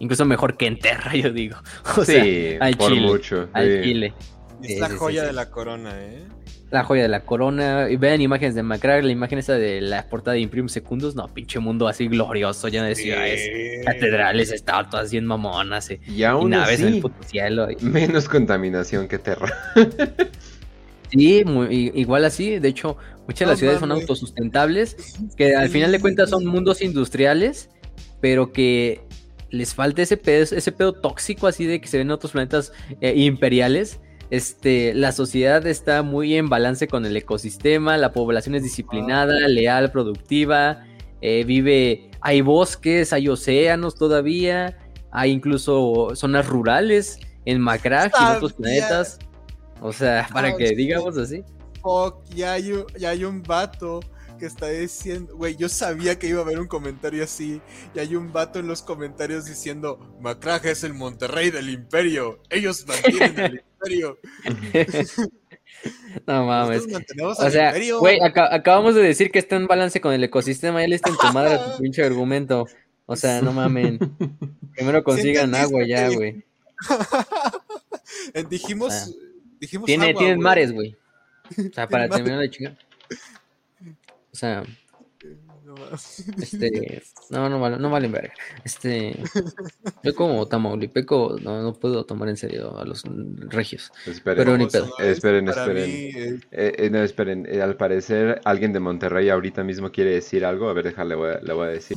Incluso 0.00 0.24
mejor 0.24 0.56
que 0.56 0.66
en 0.66 0.78
Terra, 0.78 1.14
yo 1.16 1.32
digo. 1.32 1.56
O 1.96 2.04
sea, 2.04 2.22
sí, 2.22 2.56
al 2.60 2.76
por 2.76 2.92
Chile, 2.92 3.06
mucho. 3.06 3.48
al 3.52 3.66
sí. 3.66 3.80
Chile. 3.82 4.14
Es 4.62 4.80
la 4.80 4.86
sí, 4.88 4.92
sí, 4.92 4.98
joya 4.98 5.20
sí. 5.22 5.26
de 5.28 5.32
la 5.32 5.50
corona, 5.50 5.92
¿eh? 5.94 6.26
La 6.70 6.84
joya 6.84 7.02
de 7.02 7.08
la 7.08 7.20
corona. 7.20 7.88
Y 7.90 7.96
vean 7.96 8.20
imágenes 8.20 8.54
de 8.54 8.62
Macrag, 8.62 9.02
la 9.04 9.10
imagen 9.12 9.38
esa 9.38 9.54
de 9.54 9.80
la 9.80 10.06
portada 10.06 10.34
de 10.34 10.40
Imperium 10.40 10.68
Secundus. 10.68 11.14
No, 11.14 11.26
pinche 11.28 11.58
mundo 11.60 11.88
así 11.88 12.08
glorioso, 12.08 12.68
lleno 12.68 12.84
de 12.84 12.94
ciudades, 12.94 13.40
Sí. 13.42 13.84
catedrales, 13.86 14.52
estatuas 14.52 15.10
bien 15.10 15.24
mamonas. 15.24 15.88
eh, 15.90 16.00
Y 16.06 16.12
Y 16.16 16.24
aún 16.24 16.50
naves 16.50 16.80
en 16.80 16.88
el 16.94 17.00
puto 17.00 17.22
cielo. 17.22 17.68
y- 17.70 17.76
menos 17.82 18.28
contaminación 18.28 19.08
que 19.08 19.18
Terra. 19.18 19.50
Sí, 21.10 21.42
muy- 21.46 21.90
igual 21.94 22.24
así. 22.26 22.58
De 22.58 22.68
hecho, 22.68 22.98
muchas 23.26 23.40
de 23.40 23.46
las 23.46 23.58
ciudades 23.58 23.80
son 23.80 23.92
autosustentables, 23.92 25.16
que 25.36 25.56
al 25.56 25.70
final 25.70 25.90
de 25.90 26.00
cuentas 26.00 26.28
son 26.30 26.44
mundos 26.44 26.82
industriales, 26.82 27.70
pero 28.20 28.52
que 28.52 29.00
les 29.50 29.74
falta 29.74 30.02
ese 30.02 30.18
pedo, 30.18 30.42
ese 30.42 30.70
pedo 30.72 30.92
tóxico 30.92 31.46
así 31.46 31.64
de 31.64 31.80
que 31.80 31.88
se 31.88 31.96
ven 31.96 32.08
en 32.08 32.10
otros 32.10 32.32
planetas 32.32 32.72
eh, 33.00 33.14
imperiales. 33.16 34.00
Este, 34.30 34.92
la 34.94 35.12
sociedad 35.12 35.66
está 35.66 36.02
muy 36.02 36.36
en 36.36 36.48
balance 36.48 36.86
con 36.86 37.06
el 37.06 37.16
ecosistema, 37.16 37.96
la 37.96 38.12
población 38.12 38.54
es 38.54 38.62
disciplinada, 38.62 39.48
leal, 39.48 39.90
productiva, 39.90 40.84
eh, 41.20 41.44
vive, 41.44 42.10
hay 42.20 42.42
bosques, 42.42 43.12
hay 43.12 43.28
océanos 43.28 43.94
todavía, 43.94 44.76
hay 45.10 45.30
incluso 45.30 46.10
zonas 46.14 46.46
rurales 46.46 47.18
en 47.46 47.60
Macrag 47.60 48.12
y 48.18 48.22
en 48.22 48.36
otros 48.36 48.52
planetas. 48.52 49.18
O 49.80 49.92
sea, 49.92 50.28
para 50.32 50.48
Ah, 50.48 50.56
que 50.56 50.70
digamos 50.74 51.16
así. 51.16 51.42
Fuck, 51.82 52.22
ya 52.34 52.52
hay, 52.52 52.72
un, 52.72 52.84
ya 52.98 53.10
hay 53.10 53.24
un 53.24 53.42
vato 53.42 54.00
que 54.38 54.46
está 54.46 54.68
diciendo, 54.68 55.36
güey, 55.36 55.56
yo 55.56 55.68
sabía 55.68 56.18
que 56.18 56.28
iba 56.28 56.40
a 56.40 56.42
haber 56.42 56.60
un 56.60 56.68
comentario 56.68 57.24
así, 57.24 57.60
y 57.94 57.98
hay 57.98 58.14
un 58.14 58.32
vato 58.32 58.58
en 58.58 58.68
los 58.68 58.82
comentarios 58.82 59.46
diciendo, 59.46 59.98
Macraja 60.20 60.70
es 60.70 60.84
el 60.84 60.94
Monterrey 60.94 61.50
del 61.50 61.70
imperio, 61.70 62.40
ellos 62.50 62.86
mantienen 62.86 63.38
el 63.40 63.62
No 66.26 66.44
mames. 66.46 66.84
O 67.38 67.50
sea, 67.50 67.72
güey, 68.00 68.18
aca- 68.20 68.52
acabamos 68.52 68.94
de 68.96 69.02
decir 69.02 69.30
que 69.30 69.38
está 69.38 69.54
en 69.56 69.66
balance 69.68 70.00
con 70.00 70.12
el 70.12 70.24
ecosistema. 70.24 70.80
Ya 70.80 70.88
le 70.88 70.96
está 70.96 71.10
en 71.10 71.16
tu 71.16 71.26
madre 71.32 71.58
tu 71.58 71.82
pinche 71.82 72.02
argumento. 72.02 72.66
O 73.06 73.14
sea, 73.16 73.40
no 73.42 73.52
mamen. 73.52 73.98
Primero 74.74 75.04
consigan 75.04 75.54
agua 75.54 75.86
ya, 75.86 76.08
güey. 76.10 76.44
Dijimos, 78.50 78.92
Ah. 78.92 79.06
dijimos 79.60 79.86
Tiene, 79.86 80.08
agua, 80.10 80.18
tienen 80.18 80.36
güey. 80.38 80.44
mares, 80.44 80.72
güey. 80.72 80.96
O 81.58 81.72
sea, 81.74 81.88
para 81.88 82.08
terminar 82.08 82.40
de 82.40 82.50
chingar. 82.50 82.76
O 84.32 84.36
sea. 84.36 84.62
Este. 86.40 87.02
No, 87.30 87.48
no 87.48 87.60
vale, 87.60 87.78
no 87.78 87.90
valen 87.90 88.12
verga. 88.12 88.32
Este. 88.64 89.16
Yo 90.02 90.14
como 90.14 90.46
tamaulipeco 90.46 91.36
no, 91.42 91.62
no 91.62 91.72
puedo 91.74 92.04
tomar 92.04 92.28
en 92.28 92.36
serio 92.36 92.78
a 92.78 92.84
los 92.84 93.02
regios. 93.48 93.92
Esperen, 94.06 94.38
Pero 94.44 94.56
ni 94.56 94.64
Como 94.66 94.70
pedo. 94.72 94.84
sonores, 94.86 95.16
Esperen, 95.16 95.44
para 95.46 95.60
esperen. 95.62 95.90
mí, 95.90 95.94
eh, 96.14 96.40
Eh, 96.52 96.72
eh, 96.78 96.90
no, 96.90 96.98
esperen. 97.02 97.46
eh, 97.48 97.60
al 97.62 97.76
parecer, 97.76 98.40
alguien 98.44 98.72
de 98.72 98.80
Monterrey 98.80 99.28
ahorita 99.28 99.62
mismo 99.64 99.90
quiere 99.90 100.10
decir 100.12 100.44
algo. 100.44 100.68
A 100.68 100.72
ver, 100.72 100.84
déjale, 100.84 101.10
le 101.10 101.14
voy 101.16 101.30
a, 101.30 101.40
le 101.40 101.52
voy 101.54 101.66
a 101.66 101.70
decir. 101.70 101.96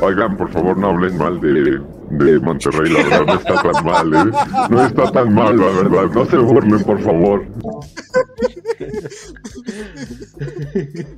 Oigan, 0.00 0.36
por 0.36 0.50
favor, 0.50 0.76
no 0.76 0.88
hablen 0.90 1.16
mal 1.16 1.40
de, 1.40 1.80
de 2.10 2.40
Monterrey, 2.40 2.92
la 2.92 3.02
verdad, 3.02 3.26
no 3.26 3.34
está 3.34 3.62
tan 3.62 3.84
mal, 3.84 4.14
¿eh? 4.14 4.32
No 4.70 4.86
está 4.86 5.10
tan 5.12 5.34
mal, 5.34 5.56
la 5.58 5.66
verdad. 5.66 6.10
No 6.14 6.24
se 6.26 6.36
burlen, 6.36 6.82
por 6.84 7.00
favor. 7.02 7.46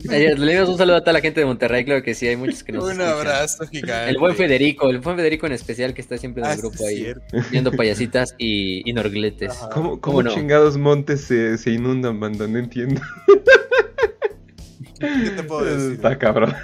Le 0.05 0.53
dimos 0.53 0.69
un 0.69 0.79
saludo 0.79 0.97
a 0.97 1.01
toda 1.01 1.13
la 1.15 1.21
gente 1.21 1.41
de 1.41 1.47
Monterrey, 1.47 1.85
claro 1.89 2.03
que 2.03 2.15
sí, 2.15 2.27
hay 2.29 2.37
muchos 2.37 2.63
que 2.63 2.73
nos 2.73 2.85
un 2.85 2.91
escuchan. 2.93 3.11
abrazo 3.11 3.67
gigante. 3.67 4.11
El 4.11 4.19
buen 4.19 4.37
Federico, 4.37 4.89
el 4.91 4.99
buen 5.01 5.17
Federico 5.17 5.47
en 5.47 5.53
especial 5.53 5.95
que 5.95 6.01
está 6.01 6.17
siempre 6.19 6.43
en 6.43 6.49
Ah, 6.49 6.53
el 6.53 6.59
grupo 6.61 6.77
sí, 6.79 6.85
ahí, 6.85 6.97
cierto. 6.97 7.25
viendo 7.51 7.73
payasitas 7.73 8.35
y, 8.39 8.89
y 8.89 8.93
norgletes. 8.93 9.51
Ajá. 9.51 9.71
¿Cómo, 9.71 10.01
¿Cómo 10.01 10.01
cómo 10.01 10.23
no? 10.23 10.31
chingados 10.35 10.77
montes 10.79 11.23
se, 11.23 11.59
se 11.59 11.71
inundan, 11.73 12.21
banda? 12.21 12.47
No 12.47 12.59
entiendo. 12.59 13.01
¿Qué 15.01 15.31
te 15.31 15.43
puedo 15.45 15.65
decir? 15.65 15.93
Está 15.93 16.19
cabrón. 16.19 16.55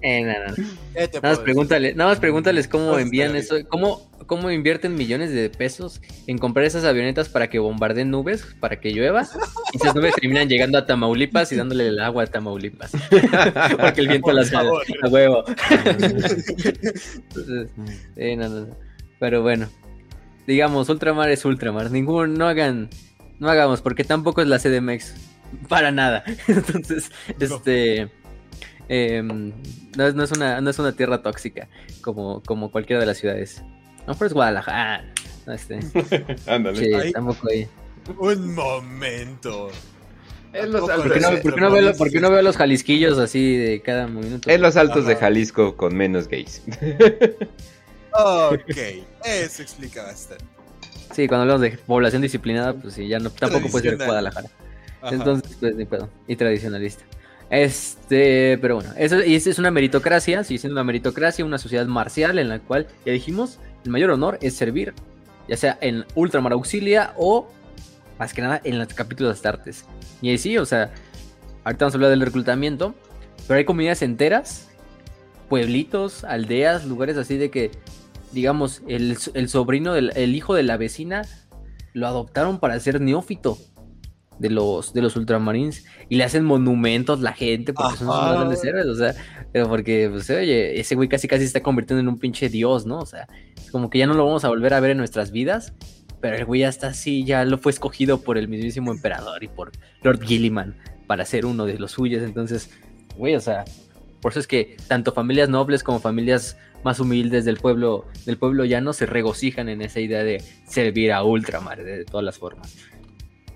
Eh, 0.00 0.22
no, 0.24 0.32
no. 0.48 0.54
¿Qué 0.94 1.08
te 1.08 1.20
Nada 1.20 1.34
más 1.34 1.38
pregúntale, 1.40 1.94
nada 1.94 2.10
más 2.10 2.18
pregúntales 2.18 2.66
cómo 2.66 2.98
envían 2.98 3.36
eso, 3.36 3.56
cómo, 3.68 4.10
cómo 4.32 4.50
invierten 4.50 4.94
millones 4.94 5.30
de 5.30 5.50
pesos 5.50 6.00
en 6.26 6.38
comprar 6.38 6.64
esas 6.64 6.84
avionetas 6.84 7.28
para 7.28 7.50
que 7.50 7.58
bombardeen 7.58 8.10
nubes, 8.10 8.46
para 8.60 8.80
que 8.80 8.90
llueva, 8.90 9.28
y 9.74 9.76
esas 9.76 9.94
nubes 9.94 10.14
terminan 10.14 10.48
llegando 10.48 10.78
a 10.78 10.86
Tamaulipas 10.86 11.52
y 11.52 11.56
dándole 11.56 11.88
el 11.88 12.00
agua 12.00 12.22
a 12.22 12.26
Tamaulipas. 12.26 12.92
Porque 13.78 14.00
el 14.00 14.08
viento 14.08 14.32
las 14.32 14.50
a 14.54 14.64
huevo. 15.10 15.44
Entonces, 17.28 17.68
no, 18.16 18.48
no. 18.48 18.68
Pero 19.18 19.42
bueno, 19.42 19.68
digamos, 20.46 20.88
Ultramar 20.88 21.28
es 21.28 21.44
Ultramar. 21.44 21.90
Ningún, 21.90 22.32
no 22.32 22.48
hagan, 22.48 22.88
no 23.38 23.50
hagamos, 23.50 23.82
porque 23.82 24.02
tampoco 24.02 24.40
es 24.40 24.48
la 24.48 24.58
CDMX. 24.58 25.12
Para 25.68 25.92
nada. 25.92 26.24
Entonces, 26.48 27.12
este. 27.38 28.08
em, 28.88 29.52
no, 29.94 30.06
es, 30.06 30.14
no, 30.14 30.24
es 30.24 30.32
una, 30.32 30.62
no 30.62 30.70
es 30.70 30.78
una 30.78 30.92
tierra 30.92 31.20
tóxica 31.20 31.68
como, 32.00 32.42
como 32.44 32.72
cualquiera 32.72 32.98
de 33.00 33.06
las 33.06 33.18
ciudades. 33.18 33.62
Lo 34.06 34.12
mejor 34.14 34.26
es 34.26 34.32
Guadalajara. 34.32 35.04
No, 35.46 35.52
este, 35.52 35.80
Ándale. 36.46 36.76
sí, 36.84 36.94
Ahí- 36.94 37.12
tampoco 37.12 37.48
ahí. 37.50 37.68
Un 38.18 38.54
momento. 38.54 39.70
Es 40.52 40.68
los 40.68 40.82
¿Por 40.82 41.12
qué 41.12 41.20
no, 41.20 41.28
Pero 41.30 41.42
por 41.42 41.54
qué 41.54 41.60
no 41.60 41.66
ese- 41.68 41.74
veo, 41.80 41.90
lo- 41.92 41.96
por 41.96 42.10
qué 42.10 42.20
no 42.20 42.30
veo 42.30 42.42
los 42.42 42.56
jalisquillos 42.56 43.18
así 43.18 43.56
de 43.56 43.80
cada 43.80 44.06
minuto? 44.06 44.50
es 44.50 44.60
los 44.60 44.76
altos 44.76 45.06
de. 45.06 45.16
Jalisco 45.16 45.76
con 45.76 45.96
menos 45.96 46.28
gays. 46.28 46.62
Ok, 48.12 48.60
eso 49.24 49.62
explica 49.62 50.02
bastante. 50.02 50.44
Sí, 51.14 51.28
cuando 51.28 51.42
hablamos 51.42 51.60
de 51.62 51.70
población 51.78 52.22
disciplinada, 52.22 52.74
pues 52.74 52.94
sí, 52.94 53.06
ya 53.08 53.18
no, 53.18 53.30
tampoco 53.30 53.68
puede 53.68 53.90
ser. 53.90 53.96
Guadalajara. 53.98 54.48
Ajá. 55.00 55.14
Entonces, 55.14 55.56
pues 55.58 55.74
ni 55.74 55.84
pedo. 55.84 56.08
Y 56.26 56.36
tradicionalista. 56.36 57.04
Este, 57.50 58.56
pero 58.62 58.76
bueno, 58.76 58.90
eso, 58.96 59.22
y 59.22 59.34
esa 59.34 59.50
es 59.50 59.58
una 59.58 59.70
meritocracia, 59.70 60.42
sigue 60.44 60.58
siendo 60.58 60.74
una 60.74 60.84
meritocracia, 60.84 61.44
una 61.44 61.58
sociedad 61.58 61.84
marcial 61.86 62.38
en 62.38 62.48
la 62.48 62.60
cual, 62.60 62.86
ya 63.04 63.12
dijimos, 63.12 63.58
el 63.84 63.90
mayor 63.90 64.10
honor 64.10 64.38
es 64.40 64.54
servir, 64.54 64.94
ya 65.48 65.56
sea 65.56 65.78
en 65.80 66.04
Ultramar 66.14 66.52
Auxilia 66.52 67.14
o, 67.16 67.48
más 68.18 68.32
que 68.32 68.42
nada, 68.42 68.60
en 68.64 68.78
los 68.78 68.88
capítulos 68.88 69.30
de 69.30 69.34
Astartes. 69.34 69.84
Y 70.20 70.30
ahí 70.30 70.38
sí, 70.38 70.56
o 70.58 70.66
sea, 70.66 70.92
ahorita 71.64 71.84
vamos 71.84 71.94
a 71.94 71.96
hablar 71.96 72.10
del 72.10 72.20
reclutamiento, 72.20 72.94
pero 73.48 73.58
hay 73.58 73.64
comunidades 73.64 74.02
enteras, 74.02 74.68
pueblitos, 75.48 76.24
aldeas, 76.24 76.86
lugares 76.86 77.16
así 77.16 77.36
de 77.36 77.50
que, 77.50 77.70
digamos, 78.32 78.82
el, 78.86 79.16
el 79.34 79.48
sobrino, 79.48 79.94
del, 79.94 80.12
el 80.16 80.34
hijo 80.34 80.54
de 80.54 80.62
la 80.62 80.76
vecina, 80.76 81.22
lo 81.92 82.06
adoptaron 82.06 82.58
para 82.58 82.78
ser 82.80 83.00
neófito 83.00 83.58
de 84.42 84.50
los, 84.50 84.92
de 84.92 85.00
los 85.00 85.16
ultramarines 85.16 85.86
y 86.08 86.16
le 86.16 86.24
hacen 86.24 86.44
monumentos 86.44 87.20
la 87.20 87.32
gente 87.32 87.72
porque 87.72 87.96
son 87.96 88.10
Ajá. 88.10 88.20
más 88.20 88.34
grandes 88.34 88.64
héroes, 88.64 88.86
o 88.86 88.94
sea, 88.96 89.14
pero 89.52 89.68
porque, 89.68 90.08
pues, 90.10 90.28
oye, 90.28 90.78
ese 90.78 90.96
güey 90.96 91.08
casi 91.08 91.28
casi 91.28 91.42
se 91.42 91.46
está 91.46 91.62
convirtiendo 91.62 92.00
en 92.00 92.08
un 92.08 92.18
pinche 92.18 92.48
dios, 92.48 92.84
¿no? 92.84 92.98
O 92.98 93.06
sea, 93.06 93.28
es 93.56 93.70
como 93.70 93.88
que 93.88 93.98
ya 93.98 94.06
no 94.06 94.14
lo 94.14 94.26
vamos 94.26 94.44
a 94.44 94.48
volver 94.48 94.74
a 94.74 94.80
ver 94.80 94.90
en 94.90 94.98
nuestras 94.98 95.30
vidas, 95.30 95.72
pero 96.20 96.36
el 96.36 96.44
güey 96.44 96.62
ya 96.62 96.68
está 96.68 96.88
así, 96.88 97.24
ya 97.24 97.44
lo 97.44 97.56
fue 97.56 97.70
escogido 97.70 98.20
por 98.20 98.36
el 98.36 98.48
mismísimo 98.48 98.90
emperador 98.92 99.42
y 99.44 99.48
por 99.48 99.70
Lord 100.02 100.22
Gilliman 100.22 100.76
para 101.06 101.24
ser 101.24 101.46
uno 101.46 101.64
de 101.64 101.78
los 101.78 101.92
suyos, 101.92 102.22
entonces, 102.24 102.70
güey, 103.16 103.36
o 103.36 103.40
sea, 103.40 103.64
por 104.20 104.32
eso 104.32 104.40
es 104.40 104.48
que 104.48 104.76
tanto 104.88 105.12
familias 105.12 105.48
nobles 105.48 105.84
como 105.84 106.00
familias 106.00 106.56
más 106.82 106.98
humildes 106.98 107.44
del 107.44 107.58
pueblo, 107.58 108.06
del 108.26 108.38
pueblo 108.38 108.64
llano 108.64 108.92
se 108.92 109.06
regocijan 109.06 109.68
en 109.68 109.82
esa 109.82 110.00
idea 110.00 110.24
de 110.24 110.42
servir 110.66 111.12
a 111.12 111.22
Ultramar 111.22 111.84
de 111.84 112.04
todas 112.04 112.24
las 112.24 112.38
formas 112.38 112.76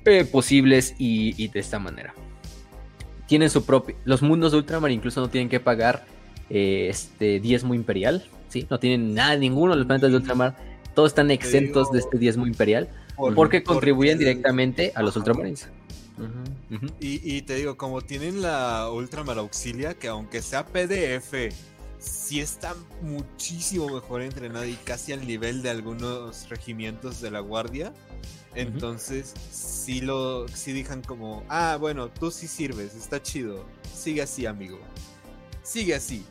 eh, 0.07 0.24
posibles 0.24 0.95
y, 0.99 1.35
y 1.43 1.49
de 1.49 1.61
esta 1.61 1.78
manera. 1.78 2.15
Tienen 3.27 3.51
su 3.51 3.65
propio. 3.65 3.97
Los 4.05 4.23
mundos 4.23 4.53
de 4.53 4.59
Ultramar 4.59 4.91
incluso 4.91 5.20
no 5.20 5.28
tienen 5.28 5.49
que 5.49 5.59
pagar 5.61 6.05
eh, 6.49 6.87
este 6.91 7.41
diezmo 7.41 7.74
imperial. 7.74 8.24
¿sí? 8.49 8.66
No 8.70 8.78
tienen 8.78 9.15
nada, 9.15 9.37
ninguno 9.37 9.73
de 9.73 9.78
los 9.78 9.87
planetas 9.87 10.11
de 10.11 10.16
Ultramar. 10.16 10.57
Todos 10.95 11.11
están 11.11 11.31
exentos 11.31 11.91
de 11.93 11.99
este 11.99 12.16
diezmo 12.19 12.47
imperial 12.47 12.89
Por- 13.16 13.35
porque 13.35 13.62
contribuyen 13.62 14.16
porque- 14.16 14.24
directamente 14.28 14.93
a 14.95 15.03
los. 15.03 15.16
Ultramarines. 15.16 15.69
Y 17.01 17.43
te 17.43 17.57
digo, 17.57 17.77
como 17.77 18.01
tienen 18.01 18.41
la 18.41 18.89
Ultramar 18.91 19.39
Auxilia, 19.39 19.93
que 19.95 20.09
aunque 20.09 20.41
sea 20.41 20.65
PDF, 20.65 21.51
sí 21.99 22.41
está 22.41 22.74
muchísimo 23.03 23.89
mejor 23.89 24.23
entrenada 24.23 24.66
y 24.66 24.74
casi 24.85 25.12
al 25.12 25.27
nivel 25.27 25.62
de 25.62 25.70
algunos 25.70 26.49
regimientos 26.49 27.20
de 27.20 27.31
la 27.31 27.41
Guardia. 27.41 27.93
Entonces, 28.57 29.35
sí 29.51 30.01
lo 30.01 30.49
sí 30.49 30.73
dejan 30.73 31.03
como, 31.03 31.45
ah, 31.49 31.77
bueno, 31.78 32.09
tú 32.09 32.31
sí 32.31 32.49
sirves, 32.49 32.95
está 32.95 33.23
chido. 33.23 33.65
Sigue 33.95 34.23
así, 34.23 34.47
amigo. 34.47 34.78
Sigue 35.62 35.95
así. 35.95 36.24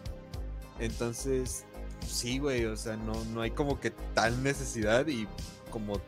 Entonces, 0.80 1.66
sí, 2.06 2.40
güey, 2.40 2.66
o 2.66 2.76
sea, 2.76 2.98
no, 2.98 3.14
no 3.34 3.42
hay 3.42 3.52
como 3.52 3.80
que 3.80 3.92
tal 4.14 4.42
necesidad 4.44 5.08
y 5.08 5.28
como... 5.72 6.02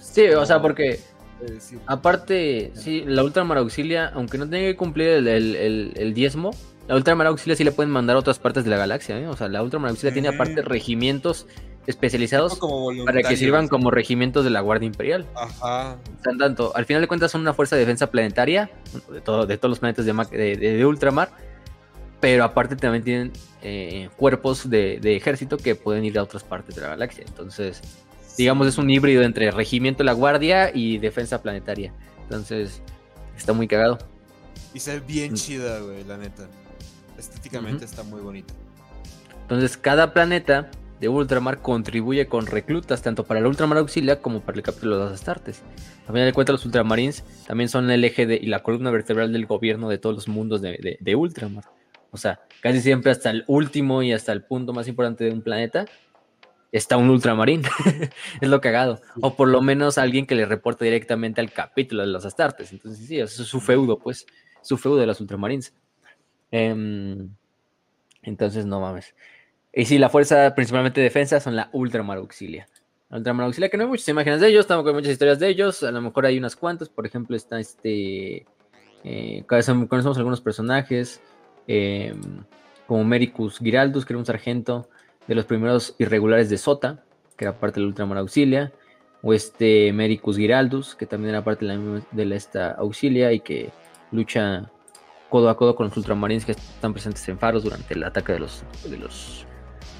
Sí, 0.00 0.26
o 0.28 0.44
sea, 0.46 0.60
porque 0.62 1.00
decir, 1.40 1.80
Aparte, 1.86 2.72
sí, 2.74 3.02
la 3.06 3.24
Ultramar 3.24 3.58
Auxilia, 3.58 4.08
aunque 4.14 4.38
no 4.38 4.48
tenga 4.48 4.66
que 4.66 4.76
cumplir 4.76 5.08
el, 5.08 5.28
el- 5.28 5.56
el- 5.56 5.92
el 5.96 6.14
diezmo, 6.14 6.50
la 6.86 6.96
Ultramar 6.96 7.26
Auxilia 7.28 7.56
sí 7.56 7.64
le 7.64 7.72
pueden 7.72 7.90
mandar 7.90 8.16
a 8.16 8.18
otras 8.20 8.38
partes 8.38 8.64
de 8.64 8.70
la 8.70 8.76
galaxia. 8.76 9.18
¿eh? 9.18 9.26
O 9.26 9.36
sea, 9.36 9.48
la 9.48 9.62
Ultramar 9.62 9.90
Auxilia 9.90 10.12
tiene 10.12 10.28
aparte 10.28 10.62
regimientos 10.62 11.46
especializados 11.86 12.56
como 12.58 12.90
para 13.04 13.22
que 13.22 13.36
sirvan 13.36 13.68
como 13.68 13.90
regimientos 13.90 14.44
de 14.44 14.50
la 14.50 14.60
Guardia 14.60 14.86
Imperial. 14.86 15.26
Ajá. 15.34 15.96
En 16.24 16.38
tanto, 16.38 16.72
al 16.74 16.84
final 16.86 17.02
de 17.02 17.08
cuentas 17.08 17.30
son 17.30 17.40
una 17.42 17.52
fuerza 17.54 17.76
de 17.76 17.80
defensa 17.80 18.10
planetaria 18.10 18.70
de, 19.12 19.20
todo, 19.20 19.46
de 19.46 19.58
todos 19.58 19.70
los 19.70 19.78
planetas 19.78 20.04
de, 20.06 20.56
de- 20.56 20.86
Ultramar, 20.86 21.30
pero 22.20 22.44
aparte 22.44 22.76
también 22.76 23.04
tienen 23.04 23.32
eh, 23.62 24.08
cuerpos 24.16 24.68
de, 24.70 24.98
ejército 25.16 25.56
que 25.58 25.74
pueden 25.74 26.04
ir 26.04 26.18
a 26.18 26.22
otras 26.22 26.42
partes 26.42 26.74
de 26.74 26.80
la 26.82 26.88
galaxia. 26.88 27.24
Entonces, 27.26 27.80
digamos, 28.38 28.66
es 28.66 28.78
un 28.78 28.88
híbrido 28.88 29.22
entre 29.22 29.50
regimiento 29.50 29.98
de 29.98 30.04
la 30.04 30.12
Guardia 30.12 30.70
y 30.74 30.98
defensa 30.98 31.42
planetaria. 31.42 31.92
Entonces, 32.22 32.80
está 33.36 33.52
muy 33.52 33.68
cagado. 33.68 33.98
Y 34.72 34.80
se 34.80 34.98
ve 34.98 35.06
bien 35.06 35.32
Mm. 35.32 35.36
chida, 35.36 35.80
güey, 35.80 36.02
la 36.04 36.16
neta. 36.16 36.48
Estéticamente 37.18 37.84
está 37.84 38.02
muy 38.02 38.20
bonita. 38.22 38.54
Entonces, 39.42 39.76
cada 39.76 40.12
planeta 40.14 40.70
de 41.04 41.10
Ultramar 41.10 41.60
contribuye 41.60 42.26
con 42.28 42.46
reclutas 42.46 43.02
tanto 43.02 43.24
para 43.24 43.38
el 43.38 43.46
Ultramar 43.46 43.76
Auxilia 43.76 44.22
como 44.22 44.40
para 44.40 44.56
el 44.56 44.62
capítulo 44.62 44.96
de 44.96 45.04
los 45.04 45.12
Astartes. 45.12 45.62
A 46.04 46.12
final 46.12 46.24
de 46.24 46.32
cuentas, 46.32 46.54
los 46.54 46.64
Ultramarines 46.64 47.24
también 47.46 47.68
son 47.68 47.90
el 47.90 48.04
eje 48.04 48.24
de, 48.24 48.36
y 48.36 48.46
la 48.46 48.62
columna 48.62 48.90
vertebral 48.90 49.30
del 49.30 49.44
gobierno 49.44 49.90
de 49.90 49.98
todos 49.98 50.14
los 50.14 50.28
mundos 50.28 50.62
de, 50.62 51.14
Ultramar. 51.14 51.64
O 52.10 52.16
sea, 52.16 52.40
casi 52.62 52.80
siempre 52.80 53.10
hasta 53.10 53.28
el 53.30 53.44
último 53.48 54.02
y 54.02 54.12
hasta 54.12 54.32
el 54.32 54.44
punto 54.44 54.72
más 54.72 54.88
importante 54.88 55.24
de 55.24 55.32
un 55.32 55.42
planeta 55.42 55.84
está 56.72 56.96
un 56.96 57.10
ultramarín. 57.10 57.62
es 58.40 58.48
lo 58.48 58.62
cagado. 58.62 59.02
O 59.20 59.36
por 59.36 59.48
lo 59.48 59.60
menos 59.60 59.98
alguien 59.98 60.26
que 60.26 60.34
le 60.34 60.46
reporte 60.46 60.86
directamente 60.86 61.42
al 61.42 61.52
capítulo 61.52 62.00
de 62.00 62.08
los 62.08 62.24
Astartes. 62.24 62.72
Entonces, 62.72 63.06
sí, 63.06 63.20
eso 63.20 63.42
es 63.42 63.48
su 63.48 63.60
feudo, 63.60 63.98
pues. 63.98 64.26
Su 64.62 64.78
feudo 64.78 64.96
de 64.96 65.06
los 65.06 65.20
Ultramarines. 65.20 65.74
Em, 66.50 67.28
entonces, 68.22 68.64
no 68.64 68.80
mames. 68.80 69.14
Y 69.76 69.86
sí, 69.86 69.98
la 69.98 70.08
fuerza 70.08 70.54
principalmente 70.54 71.00
de 71.00 71.04
defensa 71.04 71.40
son 71.40 71.56
la 71.56 71.68
Ultramar 71.72 72.18
Auxilia. 72.18 72.68
La 73.10 73.18
Ultramar 73.18 73.46
Auxilia, 73.46 73.68
que 73.68 73.76
no 73.76 73.82
hay 73.82 73.88
muchas 73.88 74.08
imágenes 74.08 74.40
de 74.40 74.48
ellos, 74.48 74.60
estamos 74.60 74.84
con 74.84 74.94
muchas 74.94 75.10
historias 75.10 75.40
de 75.40 75.48
ellos. 75.48 75.82
A 75.82 75.90
lo 75.90 76.00
mejor 76.00 76.26
hay 76.26 76.38
unas 76.38 76.54
cuantas. 76.54 76.88
Por 76.88 77.06
ejemplo, 77.06 77.36
está 77.36 77.58
este. 77.58 78.46
eh, 79.02 79.44
conocemos 79.46 80.16
algunos 80.16 80.40
personajes. 80.40 81.20
em, 81.66 82.20
como 82.86 83.02
Mericus 83.02 83.58
Giraldus, 83.58 84.04
que 84.04 84.12
era 84.12 84.18
un 84.18 84.26
sargento 84.26 84.88
de 85.26 85.34
los 85.34 85.46
primeros 85.46 85.96
irregulares 85.98 86.50
de 86.50 86.58
Sota, 86.58 87.02
que 87.36 87.46
era 87.46 87.58
parte 87.58 87.80
de 87.80 87.82
la 87.82 87.88
Ultramar 87.88 88.18
Auxilia. 88.18 88.72
O 89.22 89.32
este 89.34 89.92
Mericus 89.92 90.36
Giraldus, 90.36 90.94
que 90.94 91.06
también 91.06 91.30
era 91.30 91.42
parte 91.42 91.64
de 91.66 91.76
la, 91.76 92.02
de 92.12 92.36
esta 92.36 92.72
Auxilia 92.72 93.32
y 93.32 93.40
que 93.40 93.70
lucha 94.12 94.70
codo 95.30 95.48
a 95.48 95.56
codo 95.56 95.74
con 95.74 95.88
los 95.88 95.96
ultramarines 95.96 96.44
que 96.44 96.52
están 96.52 96.92
presentes 96.92 97.26
en 97.28 97.38
Faros 97.38 97.64
durante 97.64 97.94
el 97.94 98.04
ataque 98.04 98.34
de 98.34 98.38
los 98.40 98.62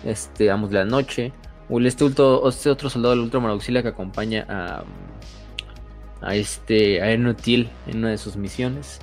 este, 0.04 0.50
amos 0.50 0.70
de 0.70 0.76
la 0.78 0.84
noche. 0.84 1.32
El 1.68 1.86
este, 1.86 2.04
este 2.06 2.70
otro 2.70 2.90
soldado 2.90 3.14
del 3.14 3.24
Ultramar 3.24 3.50
Auxilia 3.50 3.82
que 3.82 3.88
acompaña 3.88 4.44
a, 4.48 4.84
a 6.20 6.34
este 6.34 7.00
a 7.02 7.10
en 7.12 7.26
una 7.98 8.10
de 8.10 8.18
sus 8.18 8.36
misiones. 8.36 8.98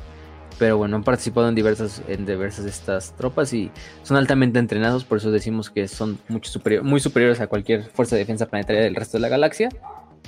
Pero 0.60 0.78
bueno, 0.78 0.96
han 0.96 1.04
participado 1.04 1.50
en 1.50 1.56
diversas, 1.56 2.04
en 2.08 2.24
diversas 2.26 2.66
de 2.66 2.70
estas 2.70 3.16
tropas 3.16 3.52
y 3.52 3.72
son 4.04 4.18
altamente 4.18 4.60
entrenados, 4.60 5.04
por 5.06 5.18
eso 5.18 5.32
decimos 5.32 5.72
que 5.72 5.88
son 5.88 6.20
mucho 6.28 6.52
superior, 6.52 6.84
muy 6.84 7.00
superiores 7.00 7.40
a 7.42 7.48
cualquier 7.48 7.86
fuerza 7.86 8.16
de 8.16 8.20
defensa 8.20 8.46
planetaria 8.46 8.84
del 8.84 8.94
resto 8.94 9.18
de 9.18 9.22
la 9.22 9.30
galaxia 9.30 9.70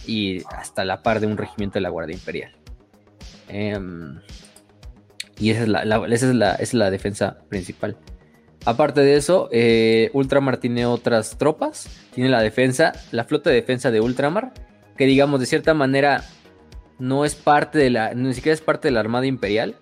y 0.08 0.42
hasta 0.58 0.86
la 0.86 1.04
par 1.04 1.20
de 1.20 1.28
un 1.28 1.38
regimiento 1.38 1.76
de 1.76 1.82
la 1.82 1.90
Guardia 1.90 2.16
Imperial. 2.16 2.52
Em, 3.48 4.20
y 5.40 5.52
esa 5.52 5.64
es 5.64 5.68
la- 5.68 5.84
esa 6.08 6.30
es 6.30 6.36
la, 6.36 6.54
esa 6.54 6.64
es 6.64 6.74
la 6.74 6.90
defensa 6.90 7.38
principal. 7.50 7.96
Aparte 8.66 9.02
de 9.02 9.16
eso, 9.18 9.50
eh, 9.52 10.10
Ultramar 10.14 10.58
tiene 10.58 10.86
otras 10.86 11.38
tropas. 11.38 11.90
Tiene 12.14 12.30
la 12.30 12.42
defensa, 12.42 12.94
la 13.12 13.26
flota 13.26 13.50
de 13.50 13.58
defensa 13.58 13.92
de 13.92 14.00
Ultramar, 14.00 14.54
que 14.98 15.06
digamos 15.06 15.40
de 15.40 15.46
cierta 15.46 15.74
manera 15.74 16.24
no 17.00 17.26
es 17.26 17.36
parte 17.36 17.78
de 17.80 17.90
la, 17.90 18.14
ni 18.14 18.34
siquiera 18.34 18.54
es 18.54 18.62
parte 18.62 18.88
de 18.88 18.94
la 18.94 19.02
Armada 19.02 19.26
Imperial. 19.26 19.76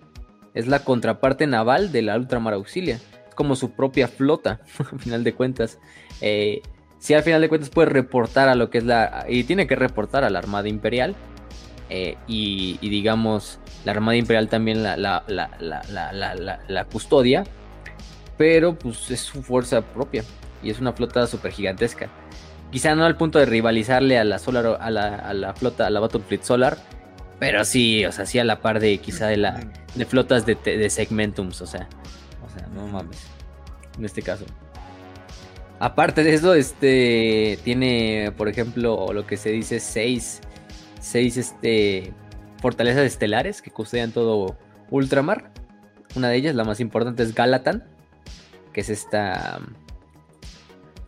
Es 0.54 0.66
la 0.66 0.80
contraparte 0.80 1.46
naval 1.46 1.92
de 1.92 2.02
la 2.02 2.16
Ultramar 2.16 2.54
Auxilia. 2.54 2.96
Es 3.28 3.34
como 3.34 3.54
su 3.56 3.70
propia 3.70 4.08
flota, 4.08 4.60
al 4.92 4.98
final 4.98 5.22
de 5.24 5.32
cuentas. 5.34 5.78
Eh, 6.20 6.60
si 6.98 7.14
al 7.14 7.22
final 7.22 7.40
de 7.40 7.48
cuentas 7.48 7.70
puede 7.70 7.88
reportar 7.88 8.48
a 8.48 8.54
lo 8.54 8.68
que 8.70 8.78
es 8.78 8.84
la... 8.84 9.26
Y 9.28 9.44
tiene 9.44 9.66
que 9.66 9.76
reportar 9.76 10.24
a 10.24 10.30
la 10.30 10.38
Armada 10.40 10.68
Imperial. 10.68 11.14
eh, 11.88 12.16
y, 12.26 12.78
digamos, 12.80 13.58
la 13.84 13.92
Armada 13.92 14.16
Imperial 14.16 14.48
también 14.48 14.82
la, 14.82 14.96
la, 14.96 15.24
la- 15.28 16.60
la 16.68 16.84
custodia. 16.86 17.44
Pero 18.36 18.78
pues 18.78 19.10
es 19.10 19.20
su 19.20 19.42
fuerza 19.42 19.82
propia. 19.82 20.24
Y 20.62 20.70
es 20.70 20.80
una 20.80 20.92
flota 20.92 21.26
súper 21.26 21.52
gigantesca. 21.52 22.08
Quizá 22.70 22.94
no 22.94 23.04
al 23.04 23.16
punto 23.16 23.38
de 23.38 23.46
rivalizarle 23.46 24.18
a 24.18 24.24
la 24.24 24.38
Solar, 24.38 24.78
a 24.80 24.90
la, 24.90 25.16
a 25.16 25.34
la 25.34 25.54
flota, 25.54 25.86
a 25.86 25.90
la 25.90 26.00
Battlefleet 26.00 26.42
Solar. 26.42 26.78
Pero 27.38 27.64
sí, 27.64 28.04
o 28.06 28.12
sea, 28.12 28.24
sí 28.24 28.38
a 28.38 28.44
la 28.44 28.60
par 28.60 28.78
de 28.78 28.98
quizá 28.98 29.26
de 29.26 29.36
la, 29.36 29.60
de 29.96 30.06
flotas 30.06 30.46
de, 30.46 30.54
de 30.54 30.88
segmentums, 30.88 31.60
o 31.60 31.66
sea, 31.66 31.88
o 32.46 32.48
sea, 32.48 32.68
no 32.68 32.86
mames, 32.86 33.18
en 33.98 34.04
este 34.04 34.22
caso. 34.22 34.44
Aparte 35.80 36.22
de 36.22 36.34
eso, 36.34 36.54
este 36.54 37.58
tiene, 37.64 38.32
por 38.36 38.48
ejemplo, 38.48 39.12
lo 39.12 39.26
que 39.26 39.36
se 39.36 39.50
dice 39.50 39.80
seis, 39.80 40.40
seis 41.00 41.36
este, 41.36 42.12
fortalezas 42.60 43.02
estelares 43.02 43.60
que 43.60 43.72
custodian 43.72 44.12
todo, 44.12 44.56
ultramar. 44.90 45.50
Una 46.14 46.28
de 46.28 46.36
ellas, 46.36 46.54
la 46.54 46.62
más 46.62 46.78
importante, 46.78 47.24
es 47.24 47.34
Galatan, 47.34 47.82
que 48.72 48.80
es 48.80 48.90
esta 48.90 49.60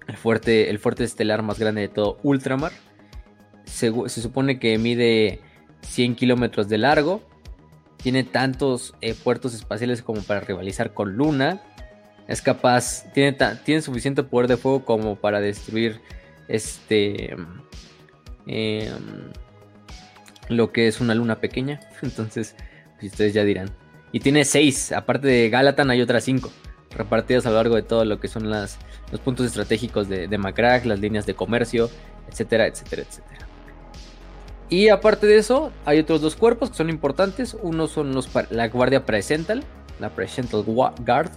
el 0.06 0.16
fuerte, 0.16 0.70
el 0.70 0.78
fuerte 0.78 1.04
estelar 1.04 1.42
más 1.42 1.58
grande 1.58 1.82
de 1.82 1.88
todo 1.88 2.18
ultramar. 2.22 2.72
Se, 3.64 3.92
se 4.08 4.20
supone 4.20 4.58
que 4.58 4.78
mide 4.78 5.40
100 5.82 6.14
kilómetros 6.14 6.68
de 6.68 6.78
largo. 6.78 7.22
Tiene 7.96 8.24
tantos 8.24 8.94
eh, 9.00 9.14
puertos 9.14 9.54
espaciales 9.54 10.02
como 10.02 10.22
para 10.22 10.40
rivalizar 10.40 10.92
con 10.92 11.16
Luna. 11.16 11.62
Es 12.28 12.42
capaz, 12.42 13.10
tiene, 13.12 13.36
tiene 13.64 13.82
suficiente 13.82 14.22
poder 14.22 14.48
de 14.48 14.56
fuego 14.56 14.84
como 14.84 15.16
para 15.16 15.40
destruir 15.40 16.00
este 16.48 17.34
em, 18.46 19.30
lo 20.48 20.72
que 20.72 20.86
es 20.86 21.00
una 21.00 21.14
luna 21.14 21.40
pequeña. 21.40 21.80
Entonces, 22.02 22.56
pues 22.98 23.12
ustedes 23.12 23.34
ya 23.34 23.44
dirán. 23.44 23.70
Y 24.12 24.20
tiene 24.20 24.44
seis, 24.44 24.92
aparte 24.92 25.26
de 25.26 25.50
Galatan 25.50 25.90
hay 25.90 26.00
otras 26.00 26.22
cinco, 26.24 26.52
repartidas 26.94 27.46
a 27.46 27.50
lo 27.50 27.56
largo 27.56 27.76
de 27.76 27.82
todo 27.82 28.04
lo 28.04 28.20
que 28.20 28.28
son 28.28 28.50
las, 28.50 28.78
los 29.10 29.20
puntos 29.20 29.46
estratégicos 29.46 30.08
de, 30.08 30.28
de 30.28 30.38
Macrack, 30.38 30.84
las 30.84 31.00
líneas 31.00 31.26
de 31.26 31.34
comercio, 31.34 31.90
etcétera, 32.30 32.66
etcétera, 32.66 33.02
etcétera. 33.02 33.46
Y 34.70 34.88
aparte 34.88 35.26
de 35.26 35.36
eso, 35.36 35.70
hay 35.84 35.98
otros 35.98 36.20
dos 36.20 36.36
cuerpos 36.36 36.70
que 36.70 36.76
son 36.76 36.88
importantes. 36.88 37.56
Uno 37.62 37.86
son 37.86 38.14
los, 38.14 38.28
la 38.50 38.68
Guardia 38.68 39.04
Presental, 39.04 39.62
la 40.00 40.08
Presental 40.10 40.62
Guard. 40.64 41.30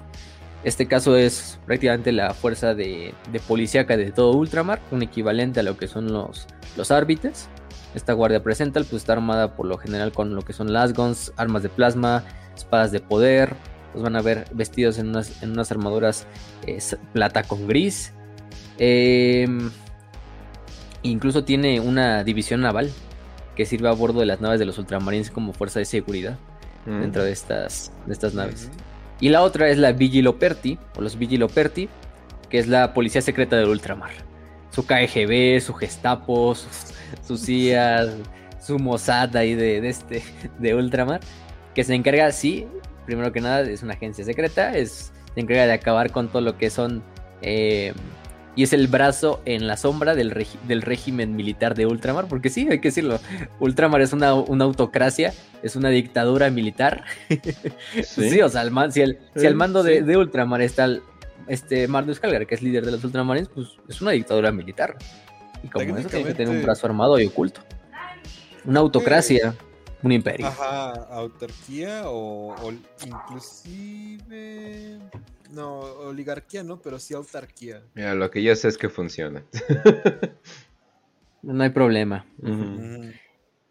Este 0.63 0.87
caso 0.87 1.15
es 1.15 1.59
prácticamente 1.65 2.11
la 2.11 2.33
fuerza 2.33 2.73
de, 2.73 3.13
de 3.31 3.39
policíaca 3.41 3.95
de 3.95 4.11
todo 4.11 4.31
Ultramar, 4.31 4.81
un 4.91 5.03
equivalente 5.03 5.59
a 5.59 5.63
lo 5.63 5.77
que 5.77 5.87
son 5.87 6.11
los, 6.11 6.47
los 6.75 6.89
árbitres. 6.89 7.47
Esta 7.93 8.13
Guardia 8.13 8.41
Presental 8.41 8.85
pues, 8.89 9.03
está 9.03 9.13
armada 9.13 9.55
por 9.55 9.65
lo 9.65 9.77
general 9.77 10.11
con 10.13 10.33
lo 10.33 10.41
que 10.41 10.53
son 10.53 10.73
las 10.73 10.93
guns, 10.93 11.31
armas 11.37 11.63
de 11.63 11.69
plasma, 11.69 12.23
espadas 12.55 12.91
de 12.91 12.99
poder. 13.01 13.55
Los 13.93 14.03
van 14.03 14.15
a 14.15 14.21
ver 14.21 14.45
vestidos 14.53 14.99
en 14.99 15.09
unas, 15.09 15.41
en 15.41 15.51
unas 15.51 15.71
armaduras 15.71 16.27
eh, 16.65 16.79
plata 17.13 17.43
con 17.43 17.67
gris. 17.67 18.13
Eh, 18.77 19.47
incluso 21.03 21.43
tiene 21.43 21.79
una 21.79 22.23
división 22.23 22.61
naval 22.61 22.91
que 23.55 23.65
sirve 23.65 23.89
a 23.89 23.93
bordo 23.93 24.19
de 24.19 24.27
las 24.27 24.39
naves 24.39 24.59
de 24.59 24.65
los 24.65 24.77
ultramarines 24.77 25.31
como 25.31 25.51
fuerza 25.51 25.79
de 25.79 25.85
seguridad 25.85 26.37
mm. 26.85 27.01
dentro 27.01 27.23
de 27.23 27.31
estas, 27.31 27.91
de 28.05 28.13
estas 28.13 28.33
naves. 28.33 28.69
Y 29.19 29.29
la 29.29 29.41
otra 29.41 29.69
es 29.69 29.79
la 29.79 29.93
Vigiloperti, 29.93 30.77
o 30.95 31.01
los 31.01 31.17
Vigiloperti, 31.17 31.89
que 32.49 32.59
es 32.59 32.67
la 32.67 32.93
policía 32.93 33.21
secreta 33.21 33.55
del 33.55 33.69
ultramar. 33.69 34.11
Su 34.69 34.85
KGB, 34.85 35.59
su 35.59 35.73
Gestapo, 35.73 36.53
su, 36.53 37.37
CIA, 37.37 38.05
su 38.61 38.77
Mossad 38.77 39.35
ahí 39.35 39.55
de, 39.55 39.81
de, 39.81 39.89
este, 39.89 40.23
de 40.59 40.75
ultramar, 40.75 41.21
que 41.73 41.83
se 41.83 41.95
encarga, 41.95 42.31
sí, 42.31 42.67
primero 43.07 43.31
que 43.31 43.41
nada, 43.41 43.61
es 43.61 43.81
una 43.81 43.93
agencia 43.93 44.23
secreta, 44.23 44.77
es, 44.77 45.11
se 45.33 45.39
encarga 45.39 45.65
de 45.65 45.73
acabar 45.73 46.11
con 46.11 46.27
todo 46.29 46.41
lo 46.43 46.57
que 46.57 46.69
son... 46.69 47.01
Eh, 47.41 47.93
y 48.55 48.63
es 48.63 48.73
el 48.73 48.87
brazo 48.87 49.39
en 49.45 49.67
la 49.67 49.77
sombra 49.77 50.15
del, 50.15 50.47
del, 50.67 50.81
régimen 50.81 51.35
militar 51.35 51.75
de 51.75 51.85
Ultramar, 51.85 52.27
porque 52.27 52.49
sí, 52.49 52.67
hay 52.67 52.79
que 52.79 52.87
decirlo, 52.87 53.19
Ultramar 53.59 54.01
es 54.01 54.13
una, 54.13 54.33
una 54.33 54.65
autocracia, 54.65 55.31
es 55.61 55.75
una 55.75 55.89
dictadura 55.89 56.49
militar. 56.49 57.03
Sí, 58.03 58.41
o 58.41 58.49
sea, 58.49 58.63
si, 58.89 59.01
el, 59.01 59.19
si 59.35 59.45
al 59.45 59.53
mando 59.53 59.83
de, 59.83 60.01
de, 60.01 60.17
Ultramar 60.17 60.61
está 60.61 60.85
el, 60.85 61.03
este 61.47 61.87
Marnus 61.87 62.19
Calgar, 62.19 62.47
que 62.47 62.55
es 62.55 62.63
líder 62.63 62.83
de 62.83 62.93
los 62.93 63.03
Ultramarines, 63.03 63.49
pues 63.49 63.77
es 63.87 64.01
una 64.01 64.11
dictadura 64.11 64.51
militar. 64.51 64.97
Y 65.63 65.67
como 65.67 65.95
eso 65.97 66.09
tiene 66.09 66.25
que 66.25 66.33
tener 66.33 66.55
un 66.55 66.63
brazo 66.63 66.87
armado 66.87 67.19
y 67.19 67.27
oculto. 67.27 67.61
Una 68.65 68.79
autocracia, 68.79 69.53
un 70.03 70.11
imperio. 70.11 70.47
Ajá, 70.47 70.91
autarquía 70.91 72.09
o, 72.09 72.55
o 72.55 72.71
inclusive 73.05 74.99
no, 75.51 75.79
oligarquía 75.79 76.63
no, 76.63 76.79
pero 76.81 76.99
sí 76.99 77.13
autarquía. 77.13 77.81
Mira, 77.93 78.13
lo 78.15 78.29
que 78.29 78.43
yo 78.43 78.55
sé 78.55 78.67
es 78.67 78.77
que 78.77 78.89
funciona. 78.89 79.43
no 81.41 81.63
hay 81.63 81.69
problema. 81.69 82.25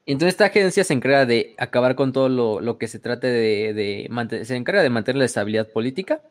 Entonces 0.06 0.34
esta 0.34 0.46
agencia 0.46 0.84
se 0.84 0.94
encarga 0.94 1.26
de 1.26 1.54
acabar 1.58 1.94
con 1.96 2.12
todo 2.12 2.28
lo, 2.28 2.78
que 2.78 2.88
se 2.88 2.98
trate 2.98 3.26
de, 3.26 3.74
de 3.74 4.44
se 4.44 4.56
encarga 4.56 4.82
de 4.82 4.90
mantener 4.90 5.18
la 5.18 5.24
estabilidad 5.24 5.68
política 5.68 6.22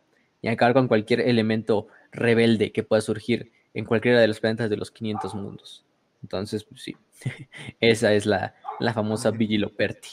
y 0.42 0.48
acabar 0.48 0.74
con 0.74 0.88
cualquier 0.88 1.22
elemento 1.22 1.88
rebelde 2.12 2.72
que 2.72 2.84
pueda 2.84 3.02
surgir 3.02 3.52
en 3.74 3.86
cualquiera 3.86 4.20
de 4.20 4.28
los 4.28 4.40
planetas 4.40 4.70
de 4.70 4.78
los 4.78 4.92
500 4.92 5.36
mundos. 5.36 5.86
Entonces, 6.24 6.64
pues 6.64 6.82
sí, 6.82 6.96
esa 7.80 8.14
es 8.14 8.26
la, 8.26 8.56
la 8.80 8.94
famosa 8.94 9.32
Vigiloperti, 9.32 10.10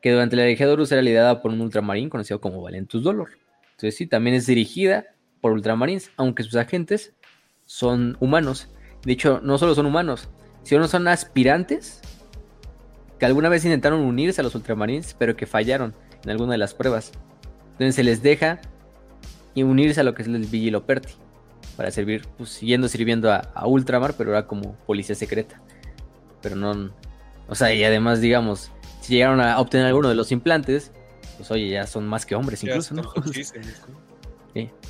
que 0.00 0.12
durante 0.12 0.36
la 0.36 0.42
de 0.42 0.52
era 0.52 1.02
liderada 1.02 1.42
por 1.42 1.50
un 1.50 1.60
ultramarín 1.60 2.08
conocido 2.08 2.40
como 2.40 2.62
Valentus 2.62 3.02
Dolor. 3.02 3.30
Entonces 3.72 3.96
sí, 3.96 4.06
también 4.06 4.36
es 4.36 4.46
dirigida 4.46 5.06
por 5.40 5.52
Ultramarines, 5.52 6.12
aunque 6.16 6.44
sus 6.44 6.54
agentes 6.54 7.14
son 7.66 8.16
humanos. 8.20 8.68
De 9.04 9.12
hecho, 9.12 9.40
no 9.42 9.58
solo 9.58 9.74
son 9.74 9.86
humanos, 9.86 10.28
sino 10.62 10.86
son 10.86 11.08
aspirantes 11.08 12.00
que 13.18 13.26
alguna 13.26 13.48
vez 13.48 13.64
intentaron 13.64 14.00
unirse 14.00 14.40
a 14.40 14.44
los 14.44 14.54
Ultramarines, 14.54 15.14
pero 15.18 15.36
que 15.36 15.46
fallaron 15.46 15.94
en 16.24 16.30
alguna 16.30 16.52
de 16.52 16.58
las 16.58 16.74
pruebas. 16.74 17.12
Entonces 17.72 17.96
se 17.96 18.04
les 18.04 18.22
deja 18.22 18.60
unirse 19.56 20.00
a 20.00 20.04
lo 20.04 20.14
que 20.14 20.22
es 20.22 20.28
el 20.28 20.38
Vigiloperti 20.38 21.14
para 21.76 21.90
servir, 21.90 22.26
pues 22.36 22.50
siguiendo 22.50 22.88
sirviendo 22.88 23.32
a, 23.32 23.38
a, 23.54 23.66
Ultramar, 23.66 24.14
pero 24.16 24.30
ahora 24.30 24.46
como 24.46 24.76
policía 24.86 25.14
secreta. 25.14 25.60
Pero 26.42 26.56
no, 26.56 26.90
o 27.48 27.54
sea, 27.54 27.72
y 27.72 27.84
además, 27.84 28.20
digamos, 28.20 28.70
si 29.00 29.14
llegaron 29.14 29.40
a 29.40 29.58
obtener 29.58 29.86
alguno 29.86 30.08
de 30.08 30.14
los 30.14 30.32
implantes, 30.32 30.92
pues 31.36 31.50
oye, 31.50 31.70
ya 31.70 31.86
son 31.86 32.06
más 32.06 32.26
que 32.26 32.34
hombres 32.34 32.62
incluso, 32.62 32.94
¿no? 32.94 33.02
sí, 33.32 33.44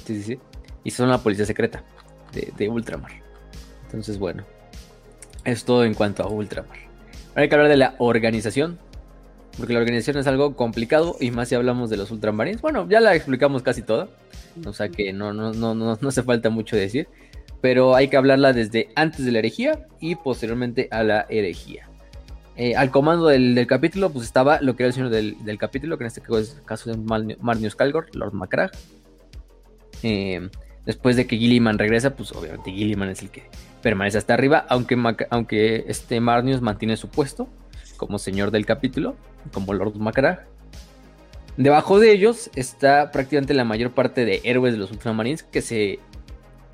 sí, 0.04 0.22
sí. 0.22 0.38
Y 0.84 0.90
son 0.90 1.08
la 1.08 1.18
policía 1.18 1.46
secreta 1.46 1.84
de, 2.32 2.68
Ultramar. 2.68 3.12
Entonces, 3.84 4.18
bueno, 4.18 4.44
es 5.44 5.64
todo 5.64 5.84
en 5.84 5.94
cuanto 5.94 6.22
a 6.22 6.28
Ultramar. 6.28 6.78
Ahora 7.30 7.42
hay 7.42 7.48
que 7.48 7.54
hablar 7.54 7.70
de 7.70 7.76
la 7.76 7.94
organización, 7.98 8.78
porque 9.56 9.72
la 9.72 9.80
organización 9.80 10.18
es 10.18 10.26
algo 10.26 10.56
complicado 10.56 11.16
y 11.20 11.30
más 11.30 11.48
si 11.48 11.54
hablamos 11.54 11.90
de 11.90 11.96
los 11.96 12.10
Ultramarines. 12.10 12.60
Bueno, 12.60 12.88
ya 12.88 13.00
la 13.00 13.14
explicamos 13.14 13.62
casi 13.62 13.82
toda, 13.82 14.08
o 14.66 14.72
sea 14.72 14.88
que 14.88 15.12
no, 15.12 15.32
no, 15.32 15.52
no, 15.52 15.74
no, 15.74 15.98
no 16.00 16.08
hace 16.08 16.22
falta 16.22 16.50
mucho 16.50 16.76
decir, 16.76 17.08
pero 17.62 17.94
hay 17.94 18.08
que 18.08 18.18
hablarla 18.18 18.52
desde 18.52 18.90
antes 18.96 19.24
de 19.24 19.32
la 19.32 19.38
herejía 19.38 19.86
y 20.00 20.16
posteriormente 20.16 20.88
a 20.90 21.02
la 21.04 21.26
herejía. 21.30 21.88
Eh, 22.56 22.76
al 22.76 22.90
comando 22.90 23.28
del, 23.28 23.66
capítulo, 23.66 24.10
pues 24.10 24.26
estaba 24.26 24.60
lo 24.60 24.76
que 24.76 24.82
era 24.82 24.88
el 24.88 24.92
señor 24.92 25.08
del, 25.08 25.58
capítulo, 25.58 25.96
que 25.96 26.04
en 26.04 26.08
este 26.08 26.20
caso 26.20 26.90
es 26.90 26.98
Marnius 27.40 27.76
Calgor, 27.76 28.14
Lord 28.14 28.34
Macragh. 28.34 28.72
Eh, 30.02 30.50
después 30.84 31.14
de 31.14 31.26
que 31.26 31.38
Gilliman 31.38 31.78
regresa, 31.78 32.14
pues 32.16 32.32
obviamente 32.32 32.72
Gilliman 32.72 33.08
es 33.08 33.22
el 33.22 33.30
que 33.30 33.44
permanece 33.80 34.18
hasta 34.18 34.34
arriba, 34.34 34.66
aunque, 34.68 34.98
aunque 35.30 35.84
este 35.86 36.20
Marnius 36.20 36.60
mantiene 36.60 36.96
su 36.96 37.08
puesto 37.08 37.48
como 37.96 38.18
señor 38.18 38.50
del 38.50 38.66
capítulo, 38.66 39.14
como 39.52 39.72
Lord 39.72 39.96
Macragh. 39.96 40.46
Debajo 41.56 42.00
de 42.00 42.10
ellos 42.10 42.50
está 42.56 43.12
prácticamente 43.12 43.54
la 43.54 43.64
mayor 43.64 43.92
parte 43.92 44.24
de 44.24 44.40
héroes 44.42 44.72
de 44.72 44.80
los 44.80 44.90
Ultramarines 44.90 45.44
que 45.44 45.62
se, 45.62 46.00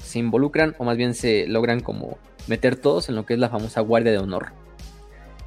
se 0.02 0.18
involucran, 0.18 0.74
o 0.78 0.84
más 0.84 0.96
bien 0.96 1.14
se 1.14 1.46
logran 1.46 1.80
como 1.80 2.18
meter 2.46 2.76
todos 2.76 3.08
en 3.08 3.16
lo 3.16 3.26
que 3.26 3.34
es 3.34 3.40
la 3.40 3.48
famosa 3.50 3.80
Guardia 3.80 4.12
de 4.12 4.18
Honor 4.18 4.52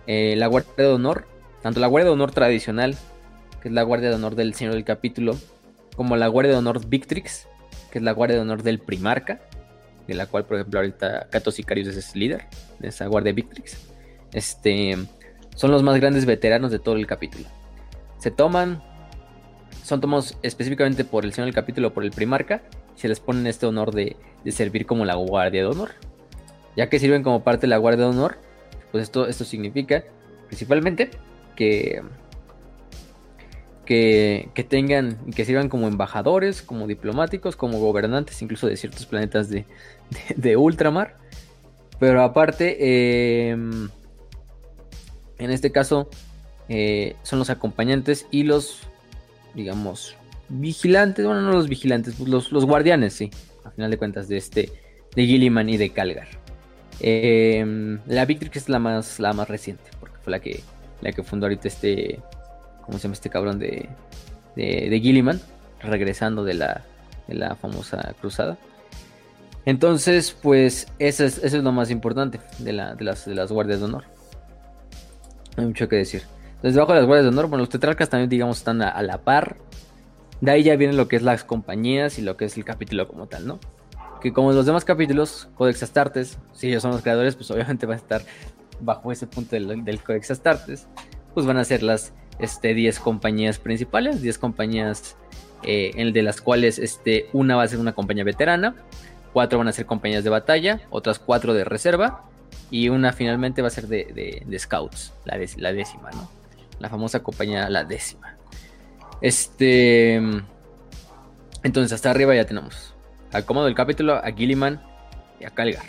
eh, 0.08 0.36
la 0.36 0.48
Guardia 0.48 0.74
de 0.78 0.88
Honor, 0.88 1.28
tanto 1.62 1.80
la 1.80 1.88
Guardia 1.88 2.10
de 2.10 2.14
Honor 2.14 2.32
tradicional, 2.32 2.96
que 3.62 3.68
es 3.68 3.74
la 3.74 3.84
Guardia 3.84 4.10
de 4.10 4.16
Honor 4.16 4.36
del 4.36 4.54
Señor 4.54 4.74
del 4.74 4.84
Capítulo, 4.84 5.38
como 5.96 6.16
la 6.16 6.28
Guardia 6.28 6.54
de 6.54 6.58
Honor 6.58 6.86
Victrix, 6.86 7.48
que 7.92 8.00
es 8.00 8.04
la 8.04 8.12
Guardia 8.12 8.38
de 8.38 8.42
Honor 8.42 8.64
del 8.64 8.80
Primarca, 8.80 9.40
de 10.08 10.14
la 10.16 10.26
cual, 10.26 10.46
por 10.46 10.58
ejemplo, 10.58 10.80
ahorita 10.80 11.28
Cato 11.30 11.52
Sicarius 11.52 11.96
es 11.96 12.16
líder 12.16 12.46
de 12.80 12.88
esa 12.88 13.06
Guardia 13.06 13.34
Victrix. 13.34 13.78
Este, 14.34 14.98
son 15.56 15.72
los 15.72 15.84
más 15.84 16.00
grandes 16.00 16.26
veteranos 16.26 16.72
de 16.72 16.80
todo 16.80 16.96
el 16.96 17.06
capítulo. 17.06 17.46
Se 18.18 18.32
toman, 18.32 18.82
son 19.84 20.02
tomados 20.02 20.38
específicamente 20.42 21.06
por 21.06 21.26
el 21.26 21.34
Señor 21.34 21.46
del 21.46 21.56
Capítulo, 21.56 21.94
por 21.94 22.04
el 22.04 22.12
Primarca, 22.12 22.62
se 22.96 23.08
les 23.08 23.20
ponen 23.20 23.48
este 23.48 23.66
honor 23.66 23.94
de, 23.94 24.16
de 24.44 24.52
servir 24.52 24.86
como 24.86 25.06
la 25.06 25.16
Guardia 25.16 25.62
de 25.62 25.68
Honor. 25.68 25.92
Ya 26.76 26.90
que 26.90 27.00
sirven 27.00 27.24
como 27.24 27.44
parte 27.44 27.62
de 27.62 27.70
la 27.70 27.78
Guardia 27.78 28.06
de 28.06 28.12
Honor, 28.12 28.38
pues 28.92 29.04
esto, 29.04 29.28
esto 29.28 29.44
significa 29.44 30.04
principalmente 30.48 31.12
que, 31.56 32.02
que, 33.86 34.66
tengan, 34.68 35.18
que 35.36 35.46
sirvan 35.46 35.70
como 35.70 35.88
embajadores, 35.88 36.62
como 36.62 36.88
diplomáticos, 36.88 37.56
como 37.56 37.80
gobernantes, 37.80 38.42
incluso 38.42 38.68
de 38.68 38.78
ciertos 38.78 39.06
planetas 39.06 39.50
de, 39.50 39.66
de, 40.36 40.58
ultramar. 40.58 41.18
Pero 42.00 42.24
aparte, 42.24 43.50
em, 43.50 43.90
en 45.38 45.52
este 45.52 45.72
caso, 45.72 46.10
eh, 46.70 47.16
son 47.24 47.40
los 47.40 47.50
acompañantes 47.50 48.28
y 48.32 48.44
los, 48.44 48.82
digamos, 49.54 50.16
vigilantes, 50.52 51.26
bueno, 51.26 51.42
no 51.42 51.52
los 51.52 51.68
vigilantes, 51.70 52.16
pues 52.18 52.30
los, 52.30 52.52
los 52.52 52.66
guardianes, 52.66 53.14
sí, 53.14 53.32
a 53.64 53.72
final 53.72 53.92
de 53.92 53.98
cuentas, 53.98 54.28
de 54.28 54.38
este, 54.38 54.72
de 55.16 55.26
Gilliman 55.26 55.70
y 55.70 55.78
de 55.78 55.90
Calgar. 55.92 56.28
Em, 57.00 58.00
la 58.08 58.26
Victrix 58.26 58.58
es 58.58 58.70
la 58.70 58.80
más, 58.80 59.20
la 59.20 59.34
más 59.34 59.48
reciente, 59.50 59.90
porque 60.00 60.18
fue 60.24 60.32
la 60.32 60.40
que, 60.40 60.62
la 61.02 61.12
que 61.12 61.24
fundó 61.24 61.46
ahorita 61.48 61.68
este. 61.68 62.20
¿Cómo 62.86 62.98
se 62.98 63.04
llama 63.04 63.14
este 63.14 63.30
cabrón 63.30 63.60
de. 63.60 63.90
de, 64.56 64.88
de 64.90 65.00
Gilliman, 65.00 65.40
regresando 65.82 66.44
de 66.44 66.54
la, 66.56 66.82
de 67.28 67.36
la 67.36 67.56
famosa 67.56 68.14
cruzada. 68.20 68.58
Entonces, 69.66 70.36
pues 70.42 70.88
eso 71.00 71.24
es, 71.24 71.38
eso 71.40 71.58
es 71.58 71.64
lo 71.64 71.72
más 71.72 71.92
importante 71.92 72.40
de, 72.60 72.74
la- 72.74 72.96
de 72.96 73.04
las, 73.04 73.26
de 73.26 73.36
las 73.36 73.52
guardias 73.52 73.80
de 73.80 73.86
honor. 73.86 74.04
No 75.56 75.64
hay 75.64 75.68
mucho 75.68 75.88
que 75.88 75.98
decir. 75.98 76.24
Entonces, 76.56 76.76
debajo 76.76 76.94
de 76.94 77.00
las 77.00 77.08
guardias 77.08 77.26
de 77.26 77.30
honor, 77.30 77.48
bueno, 77.48 77.62
los 77.64 77.70
tetrarcas 77.70 78.10
también, 78.10 78.30
digamos, 78.30 78.58
están 78.60 78.82
a 78.82 79.02
la 79.02 79.18
par. 79.20 79.58
De 80.42 80.52
ahí 80.52 80.64
ya 80.64 80.76
viene 80.76 80.94
lo 80.94 81.08
que 81.08 81.16
es 81.16 81.22
las 81.22 81.44
compañías 81.44 82.18
y 82.20 82.22
lo 82.22 82.36
que 82.36 82.46
es 82.46 82.58
el 82.58 82.66
capítulo 82.66 83.08
como 83.08 83.28
tal, 83.28 83.48
¿no? 83.48 83.60
Que 84.22 84.34
como 84.34 84.52
los 84.52 84.66
demás 84.66 84.86
capítulos, 84.86 85.50
Codex 85.56 85.84
Astartes, 85.84 86.38
si 86.54 86.68
ellos 86.68 86.82
son 86.82 86.92
los 86.92 87.02
creadores, 87.02 87.36
pues 87.36 87.50
obviamente 87.52 87.86
va 87.86 87.94
a 87.94 87.98
estar 87.98 88.22
bajo 88.80 89.12
ese 89.12 89.28
punto 89.28 89.56
del, 89.56 89.84
del 89.84 90.04
Codex 90.04 90.32
Astartes. 90.32 90.88
Pues 91.34 91.46
van 91.46 91.58
a 91.58 91.64
ser 91.64 91.82
las 91.84 92.14
este, 92.40 92.74
10 92.74 93.00
compañías 93.00 93.60
principales, 93.60 94.22
10 94.22 94.38
compañías 94.38 95.16
eh, 95.64 95.92
en 95.96 96.12
de 96.14 96.24
las 96.24 96.42
cuales 96.42 96.80
este, 96.80 97.28
una 97.34 97.56
va 97.56 97.64
a 97.64 97.68
ser 97.68 97.80
una 97.80 97.94
compañía 97.94 98.24
veterana, 98.24 98.76
cuatro 99.34 99.60
van 99.60 99.68
a 99.68 99.72
ser 99.72 99.86
compañías 99.86 100.24
de 100.24 100.30
batalla, 100.32 100.82
otras 100.90 101.20
cuatro 101.20 101.54
de 101.54 101.64
reserva 101.64 102.24
y 102.72 102.90
una 102.90 103.14
finalmente 103.14 103.62
va 103.62 103.68
a 103.70 103.72
ser 103.72 103.88
de, 103.88 104.06
de- 104.14 104.44
de 104.46 104.60
scouts, 104.60 105.14
la, 105.26 105.38
dec- 105.38 105.58
la 105.58 105.72
décima, 105.72 106.10
¿no? 106.12 106.30
La 106.80 106.90
famosa 106.90 107.22
compañía, 107.22 107.70
la 107.70 107.84
décima. 107.84 108.31
Este. 109.22 110.16
Entonces, 111.64 111.94
hasta 111.94 112.10
arriba 112.12 112.36
ya 112.36 112.46
tenemos 112.46 112.96
al 113.32 113.46
cómodo 113.46 113.66
del 113.66 113.76
capítulo, 113.76 114.16
a 114.16 114.32
Gilliman 114.32 114.82
y 115.40 115.46
a 115.46 115.52
Calgar. 115.52 115.86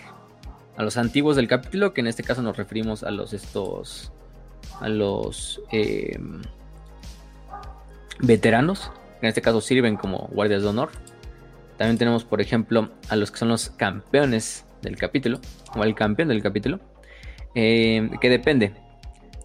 A 0.77 0.83
los 0.83 0.97
antiguos 0.97 1.37
del 1.37 1.49
capítulo, 1.49 1.93
que 1.93 2.01
en 2.03 2.07
este 2.07 2.23
caso 2.23 2.43
nos 2.43 2.57
referimos 2.57 3.03
a 3.03 3.11
los 3.11 3.33
estos. 3.33 4.13
a 4.81 4.89
los. 4.89 5.61
eh, 5.73 6.19
veteranos, 8.21 8.91
que 9.21 9.27
en 9.27 9.29
este 9.29 9.43
caso 9.43 9.61
sirven 9.61 9.97
como 9.97 10.29
guardias 10.33 10.63
de 10.63 10.69
honor. 10.69 10.91
También 11.79 11.99
tenemos, 11.99 12.25
por 12.25 12.41
ejemplo, 12.41 12.91
a 13.09 13.17
los 13.17 13.31
que 13.31 13.39
son 13.39 13.49
los 13.49 13.71
campeones 13.71 14.65
del 14.83 14.97
capítulo, 14.97 15.41
o 15.75 15.83
el 15.85 15.95
campeón 15.95 16.29
del 16.29 16.43
capítulo, 16.43 16.79
eh, 17.55 18.11
que 18.21 18.29
depende. 18.29 18.75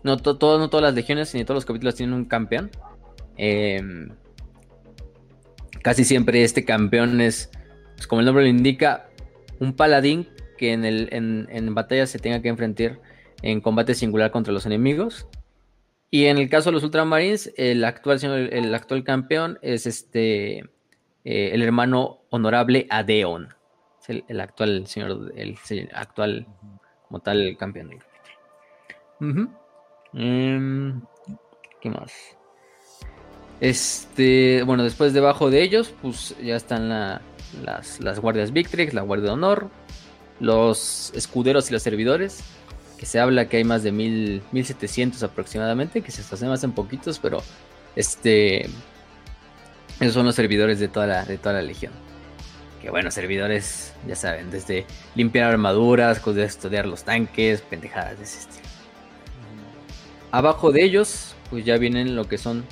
No, 0.04 0.18
to- 0.18 0.34
no 0.60 0.70
todas 0.70 0.84
las 0.84 0.94
legiones 0.94 1.34
ni 1.34 1.44
todos 1.44 1.56
los 1.56 1.66
capítulos 1.66 1.96
tienen 1.96 2.14
un 2.16 2.26
campeón. 2.26 2.70
Eh, 3.38 3.82
casi 5.82 6.04
siempre 6.04 6.44
este 6.44 6.66
campeón 6.66 7.22
es, 7.22 7.52
pues, 7.96 8.08
como 8.08 8.22
el 8.22 8.26
nombre 8.26 8.44
lo 8.44 8.50
indica, 8.50 9.10
un 9.60 9.74
paladín 9.74 10.28
que 10.58 10.74
en, 10.74 10.86
el, 10.86 11.10
en, 11.12 11.48
en 11.52 11.74
batalla 11.76 12.08
se 12.08 12.20
tenga 12.20 12.42
que 12.42 12.50
enfrentar 12.50 13.00
en 13.42 13.62
combate 13.62 13.94
singular 13.94 14.32
contra 14.32 14.54
los 14.54 14.66
enemigos. 14.66 15.28
Y 16.10 16.26
en 16.26 16.38
el 16.38 16.50
caso 16.50 16.70
de 16.70 16.74
los 16.74 16.84
Ultramarines, 16.84 17.54
el 17.58 17.84
actual, 17.84 18.50
el 18.52 18.74
actual 18.74 19.04
campeón 19.04 19.60
es 19.62 19.86
este 19.86 20.60
eh, 21.30 21.52
el 21.54 21.62
hermano 21.62 22.22
honorable 22.30 22.88
Adeon. 22.90 23.50
El, 24.08 24.40
actual 24.40 24.88
señor, 24.88 25.34
el, 25.36 25.58
actual 25.94 26.48
como 27.06 27.20
tal 27.20 27.58
campeón. 27.60 28.00
Em, 30.14 31.02
¿Qué 31.82 31.90
más? 31.90 32.37
Este, 33.60 34.64
bueno, 34.64 34.84
después 34.84 35.14
debajo 35.14 35.50
de 35.50 35.64
ellos, 35.64 35.94
pues 36.02 36.36
ya 36.44 36.56
están 36.56 36.90
la- 36.90 37.22
las, 37.64 38.00
las 38.00 38.20
guardias 38.20 38.52
Victrix, 38.52 38.94
la 38.94 39.02
guardia 39.02 39.28
de 39.28 39.32
honor, 39.34 39.70
los 40.40 41.12
escuderos 41.16 41.70
y 41.70 41.74
los 41.74 41.82
servidores. 41.84 42.42
Que 42.98 43.06
se 43.06 43.20
habla 43.20 43.48
que 43.48 43.58
hay 43.58 43.64
más 43.64 43.84
de 43.84 43.92
mil, 43.92 44.42
1700 44.52 45.22
aproximadamente, 45.22 46.02
que 46.02 46.12
se 46.12 46.22
hacen 46.22 46.50
más 46.50 46.64
en 46.64 46.72
poquitos, 46.72 47.20
pero 47.20 47.44
este, 47.96 48.64
esos 50.00 50.16
son 50.16 50.26
los 50.26 50.34
servidores 50.34 50.80
de 50.80 50.88
toda 50.88 51.06
la, 51.06 51.24
de 51.24 51.38
toda 51.38 51.54
la 51.54 51.62
legión. 51.62 51.92
Que 52.82 52.90
bueno, 52.90 53.12
servidores, 53.12 53.94
ya 54.08 54.16
saben, 54.16 54.50
desde 54.50 54.86
limpiar 55.14 55.52
armaduras, 55.52 56.26
estudiar 56.26 56.88
los 56.88 57.04
tanques, 57.04 57.62
pendejadas 57.62 58.18
de 58.18 58.24
ese 58.24 58.40
estilo. 58.40 58.68
Abajo 60.32 60.72
de 60.72 60.84
ellos, 60.84 61.36
pues 61.52 61.66
ya 61.66 61.78
vienen 61.78 62.16
lo 62.16 62.28
que 62.28 62.40
son 62.40 62.66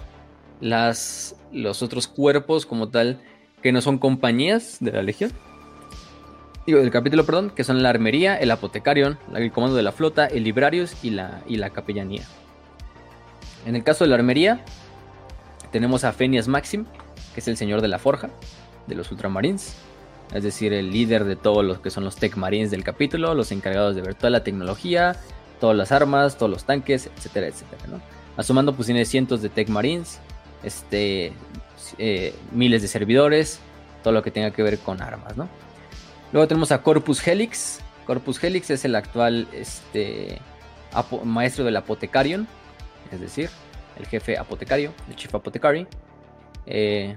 las, 0.66 1.36
los 1.52 1.84
otros 1.84 2.08
cuerpos 2.08 2.66
como 2.66 2.90
tal, 2.90 3.22
que 3.62 3.72
no 3.72 3.82
son 3.82 4.00
compañías 4.00 4.78
de 4.80 4.92
la 4.92 5.04
legión. 5.04 5.32
Digo, 6.66 6.80
del 6.80 6.90
capítulo, 6.90 7.24
perdón, 7.24 7.52
que 7.52 7.64
son 7.64 7.84
la 7.84 7.90
armería, 7.90 8.36
el 8.36 8.50
apotecarion, 8.50 9.20
el 9.36 9.52
comando 9.52 9.76
de 9.76 9.84
la 9.84 9.92
flota, 9.92 10.26
el 10.26 10.44
librarius 10.44 10.96
y 11.04 11.12
la, 11.12 11.44
y 11.48 11.58
la 11.58 11.70
capellanía. 11.70 12.24
En 13.68 13.76
el 13.76 13.84
caso 13.84 14.06
de 14.06 14.10
la 14.10 14.16
armería, 14.16 14.66
tenemos 15.72 16.04
a 16.04 16.14
Fenias 16.14 16.48
Maxim, 16.48 16.86
que 17.36 17.42
es 17.42 17.48
el 17.48 17.58
señor 17.58 17.82
de 17.82 17.88
la 17.88 18.00
forja 18.00 18.32
de 18.88 18.96
los 18.96 19.12
Ultramarines. 19.12 19.76
Es 20.34 20.42
decir, 20.42 20.74
el 20.74 20.90
líder 20.90 21.26
de 21.26 21.36
todos 21.36 21.64
los 21.64 21.78
que 21.80 21.92
son 21.92 22.04
los 22.04 22.16
Tech 22.16 22.36
Marines 22.38 22.72
del 22.72 22.84
capítulo, 22.84 23.36
los 23.36 23.52
encargados 23.52 23.96
de 23.96 24.02
ver 24.02 24.16
toda 24.16 24.32
la 24.32 24.44
tecnología, 24.44 25.16
todas 25.60 25.78
las 25.78 25.92
armas, 25.92 26.40
todos 26.40 26.52
los 26.52 26.64
tanques, 26.64 27.12
etcétera, 27.16 27.48
etcétera, 27.48 27.84
¿no? 27.88 28.02
Asumando, 28.36 28.74
pues 28.76 28.88
tiene 28.88 29.06
cientos 29.06 29.44
de 29.44 29.50
Tech 29.50 29.70
Marines, 29.70 30.20
este, 30.66 31.32
eh, 31.98 32.36
miles 32.52 32.82
de 32.82 32.88
servidores, 32.88 33.60
todo 34.04 34.14
lo 34.14 34.24
que 34.24 34.32
tenga 34.32 34.52
que 34.52 34.64
ver 34.64 34.80
con 34.80 35.02
armas, 35.02 35.38
¿no? 35.38 35.48
Luego 36.32 36.48
tenemos 36.48 36.72
a 36.72 36.82
Corpus 36.82 37.26
Helix. 37.26 37.80
Corpus 38.06 38.44
Helix 38.44 38.70
es 38.70 38.84
el 38.86 38.96
actual 38.96 39.48
este, 39.54 40.40
maestro 41.24 41.64
del 41.64 41.78
Apotecarion, 41.78 42.48
es 43.12 43.22
decir, 43.22 43.50
el 43.98 44.06
jefe 44.08 44.38
apotecario, 44.38 44.94
el 45.08 45.16
chief 45.16 45.34
apotecary. 45.34 45.88
Eh, 46.66 47.16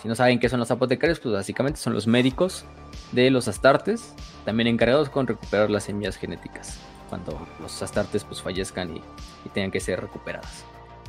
si 0.00 0.08
no 0.08 0.14
saben 0.14 0.38
qué 0.38 0.48
son 0.48 0.60
los 0.60 0.70
apotecarios, 0.70 1.20
pues 1.20 1.34
básicamente 1.34 1.78
son 1.78 1.92
los 1.92 2.06
médicos 2.06 2.64
de 3.12 3.30
los 3.30 3.48
astartes, 3.48 4.14
también 4.44 4.66
encargados 4.66 5.08
con 5.08 5.26
recuperar 5.26 5.70
las 5.70 5.84
semillas 5.84 6.16
genéticas 6.16 6.78
cuando 7.08 7.46
los 7.60 7.80
astartes 7.82 8.24
pues 8.24 8.42
fallezcan 8.42 8.96
y, 8.96 9.00
y 9.44 9.48
tengan 9.52 9.70
que 9.70 9.78
ser 9.78 10.00
recuperadas 10.00 10.64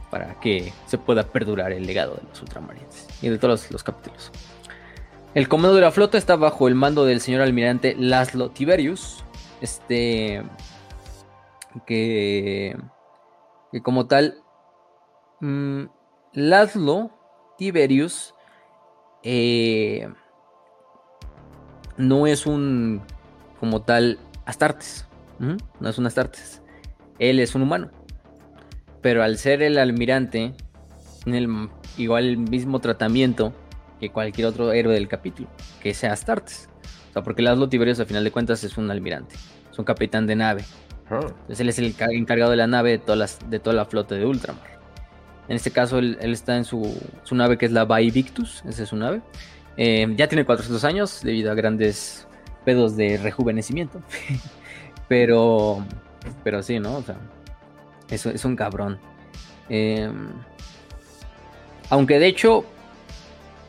para 0.10 0.40
que 0.40 0.74
se 0.86 0.98
pueda 0.98 1.24
perdurar 1.24 1.72
el 1.72 1.86
legado 1.86 2.16
de 2.16 2.24
los 2.30 2.42
ultramarines 2.42 3.08
y 3.22 3.30
de 3.30 3.38
todos 3.38 3.64
los, 3.64 3.72
los 3.72 3.84
capítulos. 3.84 4.32
El 5.34 5.48
comando 5.48 5.76
de 5.76 5.82
la 5.82 5.92
flota 5.92 6.18
está 6.18 6.36
bajo 6.36 6.68
el 6.68 6.76
mando 6.76 7.06
del 7.06 7.22
señor 7.22 7.42
almirante 7.42 7.96
Laszlo 7.98 8.50
Tiberius, 8.50 9.24
este 9.62 10.44
que, 11.86 12.76
como 13.84 14.08
tal 14.08 14.42
mm, 15.42 15.84
Laszlo 16.34 17.12
Tiberius 17.58 18.34
eh, 19.24 20.10
no 21.98 22.28
es 22.28 22.46
un 22.46 23.02
como 23.60 23.82
tal 23.82 24.20
Astartes. 24.46 25.06
No 25.40 25.90
es 25.90 25.98
un 25.98 26.06
Astartes. 26.06 26.62
Él 27.20 27.40
es 27.40 27.54
un 27.54 27.64
humano. 27.64 27.92
Pero 29.02 29.24
al 29.24 29.38
ser 29.38 29.62
el 29.62 29.78
almirante, 29.78 30.54
tiene 31.24 31.38
el, 31.40 31.70
igual 31.98 32.26
el 32.26 32.38
mismo 32.38 32.80
tratamiento 32.80 33.54
que 34.00 34.10
cualquier 34.10 34.48
otro 34.48 34.72
héroe 34.74 34.94
del 34.94 35.08
capítulo, 35.08 35.50
que 35.82 35.94
sea 35.94 36.14
Astartes. 36.14 36.70
O 37.10 37.14
sea, 37.14 37.24
porque 37.24 37.42
Laszlo 37.42 37.70
Tiberius, 37.70 38.00
al 38.00 38.06
final 38.06 38.24
de 38.24 38.32
cuentas, 38.32 38.64
es 38.64 38.78
un 38.78 38.90
almirante. 38.92 39.36
Es 39.72 39.80
un 39.80 39.86
capitán 39.86 40.28
de 40.28 40.36
nave. 40.36 40.64
Ah, 41.10 41.20
Entonces 41.22 41.60
él 41.62 41.70
es 41.70 41.80
el 41.80 41.96
ca- 41.96 42.12
encargado 42.12 42.52
de 42.52 42.58
la 42.58 42.68
nave 42.68 42.92
de, 42.92 42.98
todas 43.00 43.18
las, 43.18 43.50
de 43.50 43.60
toda 43.60 43.76
la 43.76 43.86
flota 43.86 44.16
de 44.16 44.26
Ultramar. 44.26 44.78
En 45.48 45.56
este 45.56 45.72
caso 45.72 46.00
él, 46.00 46.18
él 46.20 46.34
está 46.34 46.58
en 46.58 46.66
su, 46.66 47.00
su 47.24 47.34
nave 47.36 47.58
que 47.58 47.66
es 47.66 47.72
la 47.72 47.86
Victus, 47.86 48.62
esa 48.68 48.84
es 48.84 48.90
su 48.90 48.98
nave. 48.98 49.22
Eh, 49.78 50.12
ya 50.18 50.28
tiene 50.28 50.44
400 50.44 50.84
años 50.84 51.22
debido 51.24 51.52
a 51.52 51.54
grandes 51.56 52.28
pedos 52.66 52.98
de 52.98 53.18
rejuvenecimiento. 53.18 54.02
pero, 55.08 55.86
pero 56.44 56.62
sí, 56.64 56.80
¿no? 56.80 56.98
O 56.98 57.04
sea, 57.04 57.16
es, 58.10 58.26
es 58.26 58.46
un 58.46 58.56
cabrón. 58.56 59.00
Eh, 59.70 60.10
aunque 61.90 62.20
de 62.20 62.28
hecho, 62.28 62.66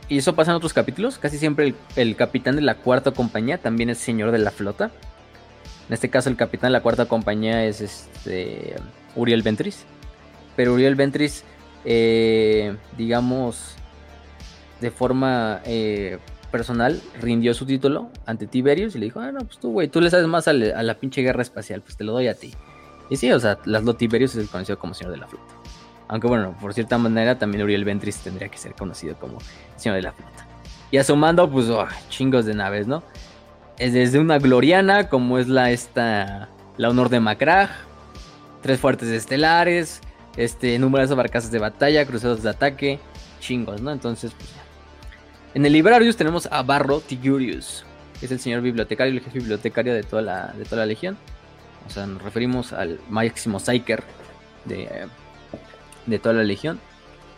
y 0.09 0.19
eso 0.19 0.35
pasa 0.35 0.53
en 0.53 0.57
otros 0.57 0.73
capítulos, 0.73 1.19
casi 1.19 1.39
siempre 1.39 1.75
el, 1.97 2.17
capitán 2.17 2.57
de 2.57 2.63
la 2.63 2.77
cuarta 2.77 3.11
compañía 3.11 3.59
también 3.59 3.91
es 3.91 3.99
señor 3.99 4.31
de 4.33 4.39
la 4.39 4.51
flota. 4.51 4.91
En 5.89 5.95
este 5.95 6.11
caso, 6.11 6.29
el 6.29 6.37
capitán 6.37 6.69
de 6.69 6.73
la 6.73 6.83
cuarta 6.83 7.07
compañía 7.07 7.65
es 7.65 7.81
este 7.81 8.75
Uriel 9.17 9.43
Ventris. 9.43 9.85
Pero 10.57 10.75
Uriel 10.75 10.97
Ventris, 10.97 11.45
eh, 11.85 12.77
digamos, 12.97 13.77
de 14.81 14.91
forma 14.91 15.61
eh, 15.65 16.19
personal, 16.51 17.01
rindió 17.21 17.55
su 17.55 17.65
título 17.65 18.11
ante 18.27 18.47
Tiberius 18.47 18.97
y 18.97 18.99
le 18.99 19.07
dijo: 19.07 19.21
Ah, 19.21 19.31
no, 19.31 19.41
pues 19.41 19.59
tú, 19.59 19.73
güey, 19.73 19.89
tú 19.89 20.01
le 20.01 20.11
sabes 20.11 20.27
más 20.27 20.49
a, 20.49 20.51
a 20.51 20.83
la 20.83 20.95
pinche 20.95 21.23
guerra 21.23 21.43
espacial, 21.43 21.83
pues 21.83 21.97
te 21.97 22.05
lo 22.05 22.13
doy 22.13 22.29
a 22.29 22.35
ti. 22.35 22.55
Y 23.11 23.17
sí, 23.17 23.31
o 23.33 23.41
sea, 23.41 23.59
Laszlo 23.65 23.95
Tiberius 23.95 24.35
es 24.37 24.49
conocido 24.49 24.79
como 24.79 24.95
señor 24.95 25.13
de 25.13 25.19
la 25.19 25.29
flota. 25.29 25.55
Aunque 26.09 26.27
bueno, 26.27 26.57
por 26.61 26.75
cierta 26.75 26.99
manera, 26.99 27.39
también 27.39 27.63
Uriel 27.63 27.85
Ventris 27.85 28.19
tendría 28.19 28.49
que 28.49 28.59
ser 28.59 28.75
conocido 28.75 29.17
como 29.19 29.39
señor 29.77 29.97
de 29.97 30.03
la 30.03 30.13
flota. 30.13 30.47
Y 30.91 30.97
a 30.97 31.05
su 31.05 31.17
mando, 31.17 31.51
pues, 31.51 31.69
oh, 31.69 31.87
chingos 32.09 32.47
de 32.47 32.55
naves, 32.55 32.87
¿no? 32.87 33.03
es 33.79 33.93
desde 33.93 34.19
una 34.19 34.39
gloriana 34.39 35.09
como 35.09 35.39
es 35.39 35.49
la 35.49 35.71
esta 35.71 36.49
la 36.77 36.91
honor 36.91 37.09
de 37.09 37.21
Macrag, 37.21 37.71
tres 38.63 38.79
fuertes 38.79 39.09
estelares, 39.09 40.01
este 40.37 40.79
numerosas 40.79 41.17
barcazas 41.17 41.51
de 41.51 41.59
batalla, 41.59 42.07
cruceros 42.07 42.43
de 42.43 42.51
ataque, 42.51 43.01
chingos, 43.41 43.81
¿no? 43.81 43.91
Entonces, 43.91 44.33
pues 44.37 44.51
ya. 44.51 44.63
En 45.55 45.65
el 45.67 45.73
Librarius 45.73 46.17
tenemos 46.17 46.47
a 46.53 46.63
Barro 46.63 47.01
Tigurius, 47.01 47.85
que 48.21 48.27
es 48.27 48.33
el 48.33 48.39
señor 48.39 48.61
bibliotecario, 48.61 49.13
el 49.13 49.21
jefe 49.21 49.39
bibliotecario 49.39 49.95
de 49.95 50.03
toda 50.03 50.23
la, 50.23 50.53
de 50.57 50.65
toda 50.65 50.79
la 50.79 50.87
legión. 50.87 51.17
O 51.89 51.91
sea, 51.91 52.07
nos 52.07 52.23
referimos 52.23 52.73
al 52.73 53.01
máximo 53.09 53.59
Psyker 53.59 54.05
de, 54.67 55.07
de 56.07 56.19
toda 56.19 56.35
la 56.35 56.45
legión, 56.45 56.79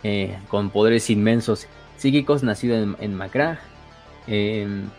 eh, 0.03 0.37
con 0.49 0.69
poderes 0.69 1.09
inmensos 1.09 1.67
psíquicos, 1.97 2.43
nacido 2.43 2.75
en, 2.77 2.95
en 2.99 3.15
Macra. 3.15 3.59
Em, 4.27 4.89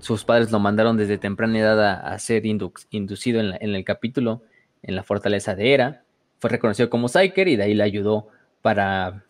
sus 0.00 0.24
padres 0.24 0.52
lo 0.52 0.60
mandaron 0.60 0.96
desde 0.96 1.18
temprana 1.18 1.58
edad 1.58 2.12
a, 2.12 2.18
ser 2.20 2.44
indu- 2.44 2.86
inducido 2.90 3.40
en, 3.40 3.54
en 3.60 3.74
el 3.74 3.84
capítulo, 3.84 4.42
en 4.82 4.94
la 4.94 5.02
fortaleza 5.02 5.54
de 5.56 5.74
Hera. 5.74 6.04
Fue 6.38 6.50
reconocido 6.50 6.88
como 6.88 7.08
Psyker 7.08 7.48
y 7.48 7.56
de 7.56 7.64
ahí 7.64 7.74
le 7.74 7.82
ayudó 7.82 8.28
para, 8.62 9.24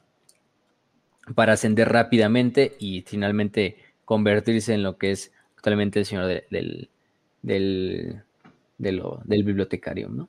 para 1.34 1.54
ascender 1.54 1.88
rápidamente 1.88 2.76
y 2.78 3.02
finalmente 3.06 3.78
convertirse 4.04 4.74
en 4.74 4.82
lo 4.82 4.98
que 4.98 5.12
es 5.12 5.32
actualmente 5.56 6.00
el 6.00 6.04
señor 6.04 6.26
de- 6.26 6.44
del, 6.50 6.90
del, 7.42 8.22
de 8.78 8.92
lo- 8.92 9.20
del 9.24 9.44
bibliotecario, 9.44 10.08
¿no? 10.08 10.28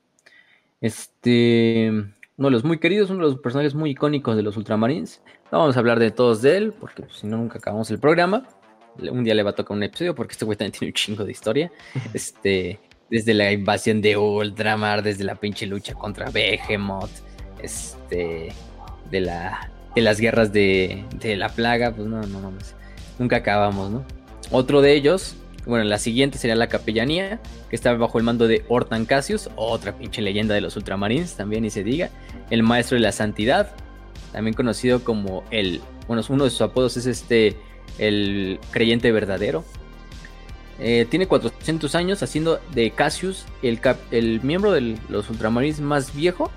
Este, 0.82 1.90
uno 1.90 2.48
de 2.48 2.52
los 2.52 2.64
muy 2.64 2.80
queridos, 2.80 3.10
uno 3.10 3.26
de 3.26 3.32
los 3.34 3.42
personajes 3.42 3.76
muy 3.76 3.92
icónicos 3.92 4.36
de 4.36 4.44
los 4.44 4.58
Ultramarines. 4.58 5.22
No 5.52 5.60
vamos 5.60 5.76
a 5.76 5.80
hablar 5.80 6.00
de 6.00 6.12
todos 6.12 6.42
de 6.42 6.58
él, 6.58 6.74
porque 6.80 7.04
pues, 7.04 7.18
si 7.18 7.28
no, 7.28 7.38
nunca 7.38 7.58
acabamos 7.58 7.90
el 7.92 8.00
programa. 8.00 8.48
Un 8.98 9.24
día 9.24 9.34
le 9.36 9.44
va 9.44 9.52
a 9.52 9.56
tocar 9.56 9.76
un 9.78 9.84
episodio, 9.84 10.16
porque 10.16 10.34
este 10.34 10.46
güey 10.46 10.58
también 10.58 10.72
tiene 10.74 10.90
un 10.90 10.94
chingo 10.94 11.24
de 11.26 11.32
historia. 11.32 11.72
Este, 12.14 12.80
desde 13.10 13.34
la 13.34 13.52
invasión 13.52 14.02
de 14.02 14.16
Ultramar, 14.18 15.02
desde 15.04 15.24
la 15.24 15.36
pinche 15.36 15.66
lucha 15.66 15.94
contra 15.96 16.30
Behemoth, 16.30 17.10
este, 17.62 18.50
de, 19.10 19.20
la, 19.22 19.72
de 19.96 20.02
las 20.02 20.20
guerras 20.20 20.54
de, 20.54 21.04
de 21.20 21.36
la 21.36 21.50
plaga, 21.50 21.92
pues 21.92 22.08
no, 22.08 22.22
no 22.22 22.40
mames. 22.40 22.76
Nunca 23.18 23.38
acabamos, 23.38 23.90
¿no? 23.92 24.06
Otro 24.52 24.82
de 24.82 24.94
ellos, 24.94 25.36
bueno, 25.70 25.86
la 25.86 25.98
siguiente 26.00 26.38
sería 26.38 26.56
la 26.56 26.68
capellanía, 26.68 27.40
que 27.70 27.76
está 27.76 27.94
bajo 27.94 28.18
el 28.18 28.24
mando 28.26 28.48
de 28.48 28.66
Hortan 28.68 29.06
Cassius, 29.06 29.50
otra 29.56 29.98
pinche 29.98 30.22
leyenda 30.22 30.54
de 30.56 30.62
los 30.62 30.76
Ultramarines, 30.76 31.36
también 31.36 31.64
y 31.66 31.70
se 31.70 31.84
diga. 31.84 32.10
El 32.50 32.64
maestro 32.64 32.96
de 32.96 33.02
la 33.02 33.12
santidad, 33.12 33.72
también 34.34 34.54
conocido 34.56 35.04
como 35.04 35.44
el, 35.52 35.82
bueno, 36.08 36.24
uno 36.30 36.44
de 36.44 36.50
sus 36.50 36.62
apodos 36.62 36.98
es 36.98 37.06
este, 37.06 37.56
el 37.98 38.60
creyente 38.72 39.12
verdadero. 39.12 39.64
Eh, 40.80 41.06
tiene 41.10 41.28
400 41.28 41.94
años 41.96 42.24
haciendo 42.24 42.60
de 42.74 42.92
Cassius 42.92 43.46
el, 43.62 43.82
cap- 43.82 44.00
el 44.12 44.42
miembro 44.42 44.72
de 44.72 44.98
los 45.10 45.30
Ultramarines 45.30 45.82
más 45.82 46.16
viejo, 46.16 46.52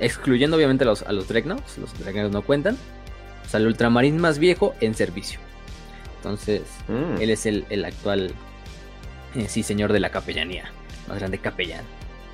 excluyendo 0.00 0.56
obviamente 0.56 0.84
a 0.84 0.86
los, 0.86 1.02
a 1.02 1.12
los 1.12 1.28
Dreadnoughts, 1.28 1.76
los 1.78 1.92
Dreadnoughts 1.98 2.32
no 2.32 2.42
cuentan. 2.42 2.78
O 3.44 3.48
sea, 3.50 3.60
el 3.60 3.66
Ultramarín 3.66 4.18
más 4.18 4.38
viejo 4.38 4.74
en 4.80 4.94
servicio. 4.94 5.38
Entonces, 6.16 6.62
Mm. 6.88 7.20
él 7.20 7.30
es 7.30 7.46
el, 7.46 7.64
el 7.70 7.84
actual, 7.84 8.32
eh, 9.34 9.46
sí, 9.48 9.62
señor 9.62 9.92
de 9.92 10.00
la 10.00 10.10
capellanía, 10.10 10.70
más 11.08 11.18
grande 11.18 11.38
capellán. 11.38 11.84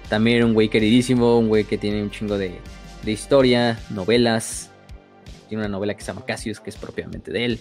También 0.08 0.44
un 0.44 0.54
güey 0.54 0.68
queridísimo, 0.68 1.38
un 1.38 1.48
güey 1.48 1.64
que 1.64 1.78
tiene 1.78 2.02
un 2.02 2.10
chingo 2.10 2.38
de, 2.38 2.60
de 3.02 3.12
historia, 3.12 3.78
novelas. 3.90 4.70
Tiene 5.48 5.64
una 5.64 5.68
novela 5.68 5.94
que 5.94 6.00
se 6.02 6.08
llama 6.08 6.24
Cassius, 6.26 6.60
que 6.60 6.70
es 6.70 6.76
propiamente 6.76 7.32
de 7.32 7.44
él. 7.44 7.60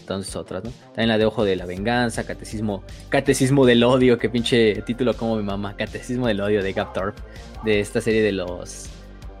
Entonces 0.00 0.34
otras, 0.34 0.64
¿no? 0.64 0.70
También 0.86 1.08
la 1.08 1.18
de 1.18 1.24
Ojo 1.24 1.44
de 1.44 1.54
la 1.54 1.66
Venganza, 1.66 2.26
Catecismo, 2.26 2.82
Catecismo 3.10 3.64
del 3.64 3.84
Odio, 3.84 4.18
que 4.18 4.28
pinche 4.28 4.82
título 4.82 5.16
como 5.16 5.36
mi 5.36 5.44
mamá, 5.44 5.76
Catecismo 5.76 6.26
del 6.26 6.40
Odio 6.40 6.62
de 6.62 6.72
Gap 6.72 6.92
Thorpe, 6.92 7.22
de 7.64 7.78
esta 7.78 8.00
serie 8.00 8.22
de 8.22 8.32
los, 8.32 8.88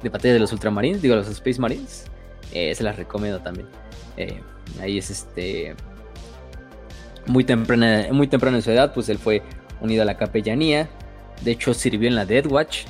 de 0.02 0.08
batalla 0.08 0.34
de 0.34 0.40
los 0.40 0.52
Ultramarines, 0.52 1.02
digo, 1.02 1.16
los 1.16 1.28
Space 1.28 1.60
Marines. 1.60 2.04
Eh, 2.52 2.74
se 2.74 2.84
las 2.84 2.96
recomiendo 2.96 3.40
también. 3.40 3.66
Eh, 4.16 4.40
ahí 4.80 4.98
es 4.98 5.10
este, 5.10 5.74
muy 7.26 7.44
temprana, 7.44 8.06
muy 8.12 8.26
temprano 8.26 8.56
en 8.56 8.62
su 8.62 8.70
edad, 8.70 8.92
pues 8.92 9.08
él 9.08 9.18
fue 9.18 9.42
unido 9.80 10.02
a 10.02 10.04
la 10.04 10.16
capellanía. 10.16 10.88
De 11.42 11.52
hecho, 11.52 11.74
sirvió 11.74 12.08
en 12.08 12.14
la 12.14 12.26
Death 12.26 12.46
Watch 12.46 12.84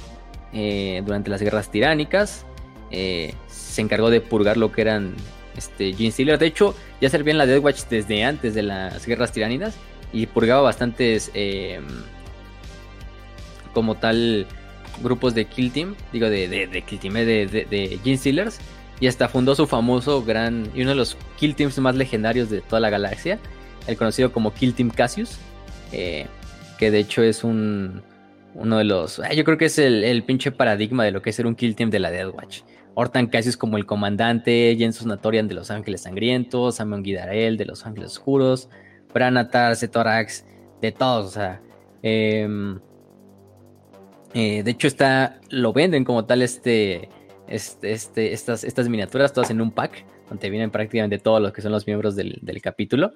eh, 0.52 1.02
durante 1.04 1.30
las 1.30 1.40
guerras 1.40 1.70
tiránicas. 1.70 2.44
Eh, 2.90 3.34
se 3.46 3.80
encargó 3.80 4.10
de 4.10 4.20
purgar 4.20 4.56
lo 4.56 4.72
que 4.72 4.80
eran 4.80 5.14
este, 5.56 5.92
Gene 5.92 6.10
Stealer. 6.10 6.38
De 6.38 6.46
hecho, 6.46 6.74
ya 7.00 7.08
servía 7.08 7.32
en 7.32 7.38
la 7.38 7.46
Death 7.46 7.62
Watch 7.62 7.82
desde 7.88 8.24
antes 8.24 8.54
de 8.54 8.62
las 8.62 9.06
guerras 9.06 9.32
tiránicas 9.32 9.76
y 10.12 10.26
purgaba 10.26 10.62
bastantes, 10.62 11.30
eh, 11.34 11.80
como 13.72 13.94
tal, 13.94 14.46
grupos 15.02 15.34
de 15.34 15.44
Kill 15.44 15.70
Team. 15.70 15.94
Digo, 16.12 16.28
de, 16.28 16.48
de, 16.48 16.66
de 16.66 16.82
Kill 16.82 16.98
Team, 16.98 17.16
eh, 17.18 17.24
de, 17.24 17.46
de, 17.46 17.64
de 17.66 18.00
Gene 18.02 18.16
Stealers. 18.16 18.58
Y 18.98 19.06
hasta 19.06 19.28
fundó 19.28 19.54
su 19.54 19.66
famoso 19.66 20.22
gran 20.22 20.70
y 20.74 20.82
uno 20.82 20.90
de 20.90 20.96
los 20.96 21.16
Kill 21.38 21.54
Teams 21.54 21.78
más 21.78 21.94
legendarios 21.94 22.50
de 22.50 22.60
toda 22.60 22.80
la 22.80 22.90
galaxia, 22.90 23.38
el 23.86 23.96
conocido 23.96 24.32
como 24.32 24.52
Kill 24.52 24.74
Team 24.74 24.90
Cassius, 24.90 25.38
eh, 25.92 26.26
que 26.78 26.90
de 26.90 26.98
hecho 26.98 27.22
es 27.22 27.44
un 27.44 28.02
uno 28.54 28.78
de 28.78 28.84
los, 28.84 29.20
ah, 29.20 29.32
yo 29.32 29.44
creo 29.44 29.58
que 29.58 29.66
es 29.66 29.78
el, 29.78 30.02
el 30.02 30.24
pinche 30.24 30.50
paradigma 30.50 31.04
de 31.04 31.12
lo 31.12 31.22
que 31.22 31.30
es 31.30 31.36
ser 31.36 31.46
un 31.46 31.54
Kill 31.54 31.76
Team 31.76 31.90
de 31.90 32.00
la 32.00 32.10
Death 32.10 32.34
Watch. 32.34 32.62
Hortan 32.94 33.28
Cassius 33.28 33.56
como 33.56 33.76
el 33.76 33.86
comandante, 33.86 34.74
Jensus 34.76 35.06
Natorian 35.06 35.48
de 35.48 35.54
los 35.54 35.70
Ángeles 35.70 36.02
Sangrientos, 36.02 36.76
Samon 36.76 37.02
Guidarel 37.02 37.56
de 37.56 37.64
los 37.64 37.86
Ángeles 37.86 38.12
Oscuros, 38.12 38.68
Branatar, 39.14 39.76
Cetorax, 39.76 40.44
de 40.80 40.92
todos, 40.92 41.26
o 41.26 41.30
sea, 41.30 41.60
em, 42.02 42.80
eh, 44.34 44.62
de 44.62 44.70
hecho 44.70 44.88
está, 44.88 45.40
lo 45.50 45.72
venden 45.72 46.04
como 46.04 46.24
tal 46.24 46.42
este, 46.42 47.08
este, 47.48 47.92
este, 47.92 48.32
estas, 48.32 48.64
estas 48.64 48.88
miniaturas 48.88 49.32
todas 49.32 49.50
en 49.50 49.60
un 49.60 49.70
pack, 49.70 50.04
donde 50.28 50.50
vienen 50.50 50.70
prácticamente 50.70 51.18
todos 51.18 51.40
los 51.40 51.52
que 51.52 51.62
son 51.62 51.72
los 51.72 51.86
miembros 51.86 52.16
del, 52.16 52.38
del 52.42 52.60
capítulo. 52.62 53.12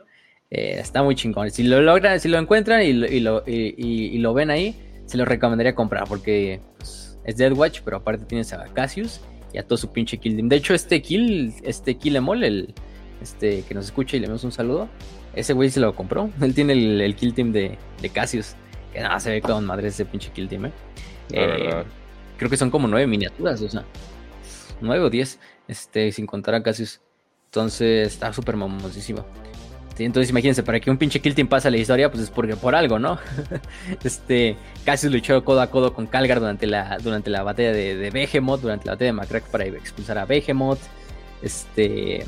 Eh, 0.51 0.77
está 0.79 1.03
muy 1.03 1.15
chingón. 1.15 1.51
Si 1.51 1.63
lo 1.63 1.81
logran, 1.81 2.21
si 2.21 2.29
lo 2.29 2.39
encuentran 2.39 2.83
y 2.83 2.93
lo, 2.93 3.07
y 3.07 3.21
lo, 3.21 3.43
y- 3.47 4.19
lo 4.19 4.35
ven 4.35 4.51
ahí, 4.51 4.75
se 5.07 5.17
lo 5.17 5.25
recomendaría 5.25 5.75
comprar 5.75 6.05
porque 6.09 6.61
pues, 6.79 7.19
es 7.25 7.37
Dead 7.37 7.53
Watch, 7.53 7.81
pero 7.85 7.99
aparte 7.99 8.25
tienes 8.25 8.53
a 8.53 8.65
Cassius 8.73 9.21
y 9.53 9.59
a 9.59 9.63
todo 9.67 9.77
su 9.77 9.91
pinche 9.93 10.19
kill 10.19 10.37
team. 10.37 10.49
De 10.49 10.57
hecho, 10.57 10.75
este 10.75 11.03
kill, 11.03 11.55
este 11.63 11.97
kill 11.97 12.17
Emol, 12.17 12.45
el 12.45 12.75
este 13.23 13.63
que 13.63 13.75
nos 13.75 13.87
escucha 13.87 14.17
y 14.17 14.21
le 14.21 14.27
damos 14.27 14.45
un 14.45 14.53
saludo, 14.53 14.89
ese 15.35 15.53
güey 15.55 15.71
se 15.71 15.81
lo 15.81 15.95
compró. 15.95 16.31
Él 16.41 16.55
tiene 16.55 16.75
el, 16.75 17.01
el 17.01 17.15
kill 17.17 17.35
team 17.35 17.53
de, 17.53 17.77
de 18.01 18.09
Cassius. 18.11 18.55
Que 18.93 19.01
nada, 19.01 19.19
se 19.19 19.31
ve 19.31 19.41
con 19.41 19.65
madre 19.67 19.89
ese 19.89 20.05
pinche 20.05 20.31
kill 20.33 20.49
team, 20.49 20.67
eh. 20.67 20.73
Eh, 21.33 21.83
creo 22.37 22.49
que 22.51 22.57
son 22.57 22.71
como 22.71 22.87
nueve 22.87 23.07
miniaturas, 23.09 23.61
o 23.63 23.69
sea, 23.69 23.85
nueve 24.81 25.03
o 25.05 25.11
diez, 25.11 25.41
este, 25.67 26.13
sin 26.13 26.27
contar 26.27 26.55
a 26.55 26.63
Cassius. 26.63 27.01
Entonces 27.47 28.13
está 28.13 28.33
súper 28.33 28.57
mamosísimo. 28.57 29.25
Entonces 29.99 30.31
imagínense, 30.31 30.63
para 30.63 30.81
que 30.81 30.91
un 30.91 30.99
pinche 30.99 31.21
Kill 31.21 31.35
Team 31.35 31.47
pase 31.47 31.69
a 31.69 31.71
la 31.71 31.77
historia, 31.77 32.11
pues 32.11 32.25
es 32.25 32.31
porque 32.31 32.57
por 32.57 32.75
algo, 32.75 32.99
¿no? 32.99 33.19
este, 34.05 34.57
Cassius 34.85 35.13
luchó 35.13 35.45
codo 35.45 35.61
a 35.61 35.69
codo 35.69 35.95
con 35.95 36.07
Calgar 36.07 36.41
durante 36.41 36.67
la, 36.67 36.99
durante 36.99 37.31
la 37.31 37.43
batalla 37.43 37.73
de, 37.73 37.97
de 37.97 38.11
Behemoth, 38.11 38.61
durante 38.61 38.87
la 38.87 38.93
batalla 38.93 39.07
de 39.07 39.13
Macrack 39.13 39.45
para 39.45 39.67
expulsar 39.67 40.19
a 40.19 40.25
Behemoth. 40.25 40.81
Este. 41.43 42.25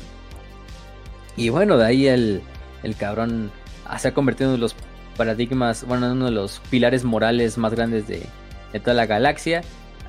Y 1.35 1.49
bueno, 1.49 1.77
de 1.77 1.85
ahí 1.85 2.07
el, 2.07 2.41
el 2.83 2.95
cabrón 2.95 3.51
ah, 3.85 3.99
se 3.99 4.07
ha 4.07 4.13
convertido 4.13 4.49
en 4.49 4.51
uno 4.51 4.57
de 4.57 4.61
los 4.61 4.75
paradigmas, 5.17 5.85
bueno, 5.85 6.05
en 6.05 6.13
uno 6.13 6.25
de 6.25 6.31
los 6.31 6.61
pilares 6.69 7.03
morales 7.03 7.57
más 7.57 7.73
grandes 7.73 8.07
de, 8.07 8.23
de 8.71 8.79
toda 8.79 8.93
la 8.93 9.05
galaxia. 9.05 9.61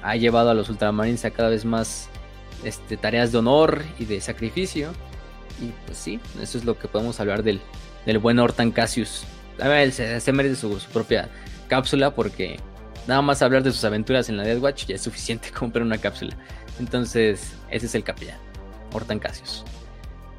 Ha 0.02 0.14
llevado 0.14 0.50
a 0.50 0.54
los 0.54 0.68
Ultramarines 0.68 1.24
a 1.24 1.32
cada 1.32 1.48
vez 1.48 1.64
más 1.64 2.08
este, 2.64 2.96
tareas 2.96 3.32
de 3.32 3.38
honor 3.38 3.82
y 3.98 4.04
de 4.04 4.20
sacrificio. 4.20 4.92
Y 5.60 5.72
pues 5.86 5.98
sí, 5.98 6.20
eso 6.40 6.58
es 6.58 6.64
lo 6.64 6.78
que 6.78 6.88
podemos 6.88 7.18
hablar 7.20 7.42
del, 7.42 7.60
del 8.06 8.18
buen 8.18 8.38
Hortan 8.38 8.70
Cassius. 8.70 9.24
A 9.60 9.68
ver, 9.68 9.92
se, 9.92 10.20
se 10.20 10.32
merece 10.32 10.56
su, 10.56 10.78
propia 10.92 11.28
cápsula 11.68 12.14
porque 12.14 12.58
nada 13.06 13.22
más 13.22 13.42
hablar 13.42 13.62
de 13.62 13.72
sus 13.72 13.84
aventuras 13.84 14.28
en 14.28 14.36
la 14.36 14.44
Death 14.44 14.62
Watch 14.62 14.86
ya 14.86 14.94
es 14.94 15.02
suficiente 15.02 15.50
como 15.56 15.72
para 15.72 15.84
una 15.84 15.98
cápsula. 15.98 16.36
Entonces, 16.78 17.54
ese 17.70 17.86
es 17.86 17.94
el 17.94 18.04
capellán, 18.04 18.38
Hortan 18.92 19.18
Cassius, 19.18 19.64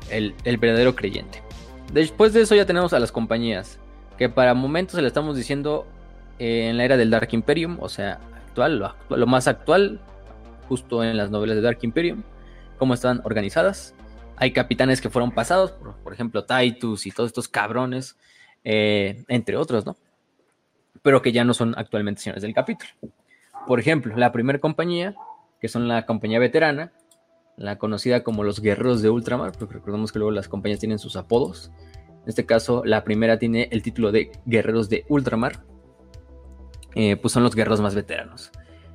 el, 0.10 0.34
el 0.46 0.58
verdadero 0.58 0.96
creyente. 0.96 1.44
Después 1.92 2.34
de 2.34 2.42
eso 2.42 2.56
ya 2.56 2.66
tenemos 2.66 2.94
a 2.94 3.00
las 3.00 3.12
compañías, 3.12 3.78
que 4.18 4.30
para 4.30 4.54
momentos 4.54 4.96
se 4.96 5.02
le 5.02 5.08
estamos 5.08 5.36
diciendo 5.36 5.86
eh, 6.38 6.70
en 6.70 6.78
la 6.78 6.86
era 6.86 6.98
del 6.98 7.10
Dark 7.10 7.30
Imperium, 7.32 7.78
o 7.82 7.90
sea, 7.90 8.20
actual, 8.48 8.80
lo, 8.80 9.18
lo 9.18 9.28
más 9.28 9.48
actual, 9.48 10.00
justo 10.70 11.04
en 11.04 11.18
las 11.18 11.30
novelas 11.30 11.58
de 11.58 11.62
Dark 11.62 11.80
Imperium, 11.82 12.24
cómo 12.78 12.94
están 12.94 13.22
organizadas. 13.26 13.96
Hay 14.40 14.52
capitanes 14.52 15.02
que 15.02 15.10
fueron 15.10 15.32
pasados, 15.32 15.72
por, 15.72 16.14
ejemplo, 16.14 16.46
Titus 16.46 17.06
y 17.06 17.12
todos 17.12 17.28
estos 17.28 17.50
cabrones, 17.50 18.18
eh, 18.64 19.26
entre 19.28 19.58
otros, 19.58 19.86
¿no? 19.86 19.98
Pero 21.02 21.22
que 21.22 21.34
ya 21.34 21.44
no 21.44 21.54
son 21.54 21.76
actualmente 21.78 22.22
señores 22.22 22.42
del 22.42 22.54
capítulo. 22.54 22.90
Por 23.68 23.82
ejemplo, 23.82 24.16
la 24.16 24.32
primera 24.32 24.60
compañía, 24.60 25.14
que 25.60 25.68
son 25.68 25.90
la 25.90 26.06
compañía 26.06 26.40
veterana, 26.40 26.94
la 27.58 27.78
conocida 27.78 28.24
como 28.24 28.46
los 28.46 28.62
guerreros 28.62 29.02
de 29.02 29.10
ultramar, 29.10 29.52
porque 29.52 29.74
recordemos 29.74 30.14
que 30.14 30.20
luego 30.20 30.32
las 30.32 30.48
compañías 30.48 30.80
tienen 30.80 31.00
sus 31.00 31.18
apodos. 31.18 31.72
En 32.24 32.30
este 32.30 32.46
caso, 32.46 32.84
la 32.86 33.04
primera 33.04 33.38
tiene 33.38 33.68
el 33.72 33.84
título 33.84 34.14
de 34.14 34.32
guerreros 34.46 34.88
de 34.88 35.06
ultramar. 35.10 35.66
Eh, 36.96 37.18
pues 37.18 37.34
son 37.34 37.44
los 37.44 37.56
guerreros 37.56 37.82
más 37.82 37.94
veteranos. 37.94 38.52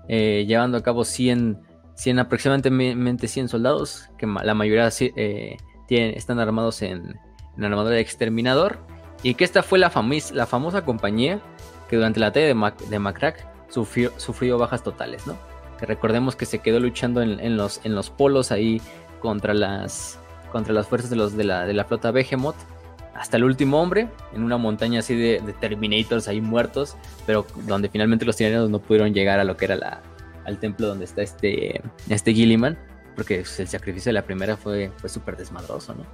Eh, 0.09 0.45
llevando 0.49 0.79
a 0.79 0.83
cabo 0.83 1.05
100 1.05 1.61
100, 1.95 2.19
aproximadamente 2.19 3.29
100 3.29 3.49
soldados, 3.49 4.11
que 4.19 4.27
la 4.27 4.55
mayoría 4.55 4.89
eh, 5.01 5.57
tienen, 5.87 6.15
están 6.17 6.39
armados 6.41 6.83
en, 6.83 7.21
en 7.57 7.65
armadura 7.65 7.95
de 7.95 8.01
exterminador, 8.01 8.79
y 9.23 9.35
que 9.35 9.45
esta 9.45 9.63
fue 9.63 9.79
la, 9.79 9.91
la 10.33 10.47
famosa 10.47 10.85
compañía 10.85 11.41
que 11.89 11.97
durante 11.97 12.21
la 12.21 12.27
batalla 12.27 12.47
de, 12.47 12.55
Mac 12.55 12.79
de 12.79 12.99
Macrack 12.99 13.47
sufrió, 13.69 14.13
sufrió, 14.19 14.59
bajas 14.59 14.83
totales, 14.83 15.27
¿no? 15.27 15.37
Que 15.79 15.87
recordemos 15.87 16.37
que 16.37 16.47
se 16.47 16.59
quedó 16.59 16.81
luchando 16.81 17.23
en, 17.23 17.57
los, 17.57 17.81
en 17.85 17.95
los 17.95 18.11
polos 18.11 18.53
ahí 18.53 18.81
contra 19.21 19.55
las, 19.55 20.19
contra 20.53 20.75
las 20.75 20.87
fuerzas 20.87 21.11
de, 21.11 21.17
los, 21.17 21.37
de, 21.37 21.45
la, 21.45 21.67
de 21.67 21.73
la 21.73 21.85
flota 21.85 22.11
Behemoth 22.11 22.57
hasta 23.15 23.37
el 23.37 23.45
último 23.45 23.81
hombre, 23.81 24.09
en 24.35 24.43
una 24.43 24.57
montaña 24.57 25.01
así 25.01 25.15
de, 25.15 25.41
Terminators 25.61 26.29
ahí 26.29 26.41
muertos, 26.41 26.97
pero 27.27 27.47
donde 27.67 27.89
finalmente 27.89 28.25
los 28.25 28.37
tiranidos 28.37 28.71
no 28.71 28.81
pudieron 28.81 29.15
llegar 29.15 29.39
a 29.39 29.45
lo 29.45 29.57
que 29.57 29.67
era 29.67 29.77
la, 29.77 30.03
al 30.45 30.59
templo 30.59 30.87
donde 30.87 31.05
está 31.05 31.23
este, 31.23 31.81
este 32.09 32.35
Gilliman, 32.35 32.79
porque 33.15 33.39
pues, 33.39 33.61
el 33.61 33.69
sacrificio 33.69 34.11
de 34.11 34.15
la 34.15 34.23
primera 34.23 34.57
fue, 34.57 34.91
fue 34.97 35.09
súper 35.09 35.37
desmadroso, 35.37 35.95
¿no? 35.95 36.05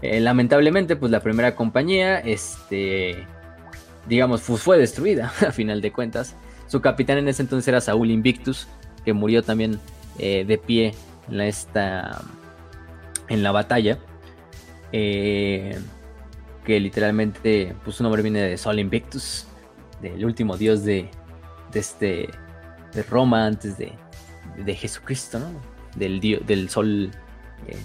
Eh, 0.00 0.20
lamentablemente, 0.20 0.96
pues 0.96 1.10
la 1.10 1.20
primera 1.20 1.56
compañía, 1.56 2.18
este, 2.20 3.26
digamos, 4.08 4.42
fue 4.42 4.78
destruida 4.78 5.32
a 5.46 5.52
final 5.52 5.80
de 5.80 5.92
cuentas. 5.92 6.36
Su 6.66 6.80
capitán 6.80 7.18
en 7.18 7.28
ese 7.28 7.42
entonces 7.42 7.66
era 7.68 7.80
Saúl 7.80 8.10
Invictus, 8.10 8.68
que 9.04 9.12
murió 9.12 9.42
también 9.42 9.80
eh, 10.18 10.44
de 10.46 10.58
pie 10.58 10.94
en 11.28 11.38
la, 11.38 11.46
esta, 11.46 12.22
en 13.28 13.42
la 13.42 13.52
batalla. 13.52 13.98
Eh, 14.92 15.78
que 16.64 16.78
literalmente, 16.80 17.74
pues 17.82 17.96
su 17.96 18.02
nombre 18.02 18.22
viene 18.22 18.40
de 18.42 18.56
Sol 18.58 18.78
Invictus, 18.78 19.46
del 20.02 20.24
último 20.24 20.56
dios 20.56 20.84
de, 20.84 21.08
de, 21.72 21.80
este, 21.80 22.28
de 22.94 23.02
Roma 23.02 23.46
antes 23.46 23.78
de, 23.78 23.92
de 24.56 24.74
Jesucristo, 24.74 25.38
¿no? 25.38 25.46
Del, 25.96 26.20
del 26.20 26.68
sol 26.68 27.10
eh, 27.66 27.76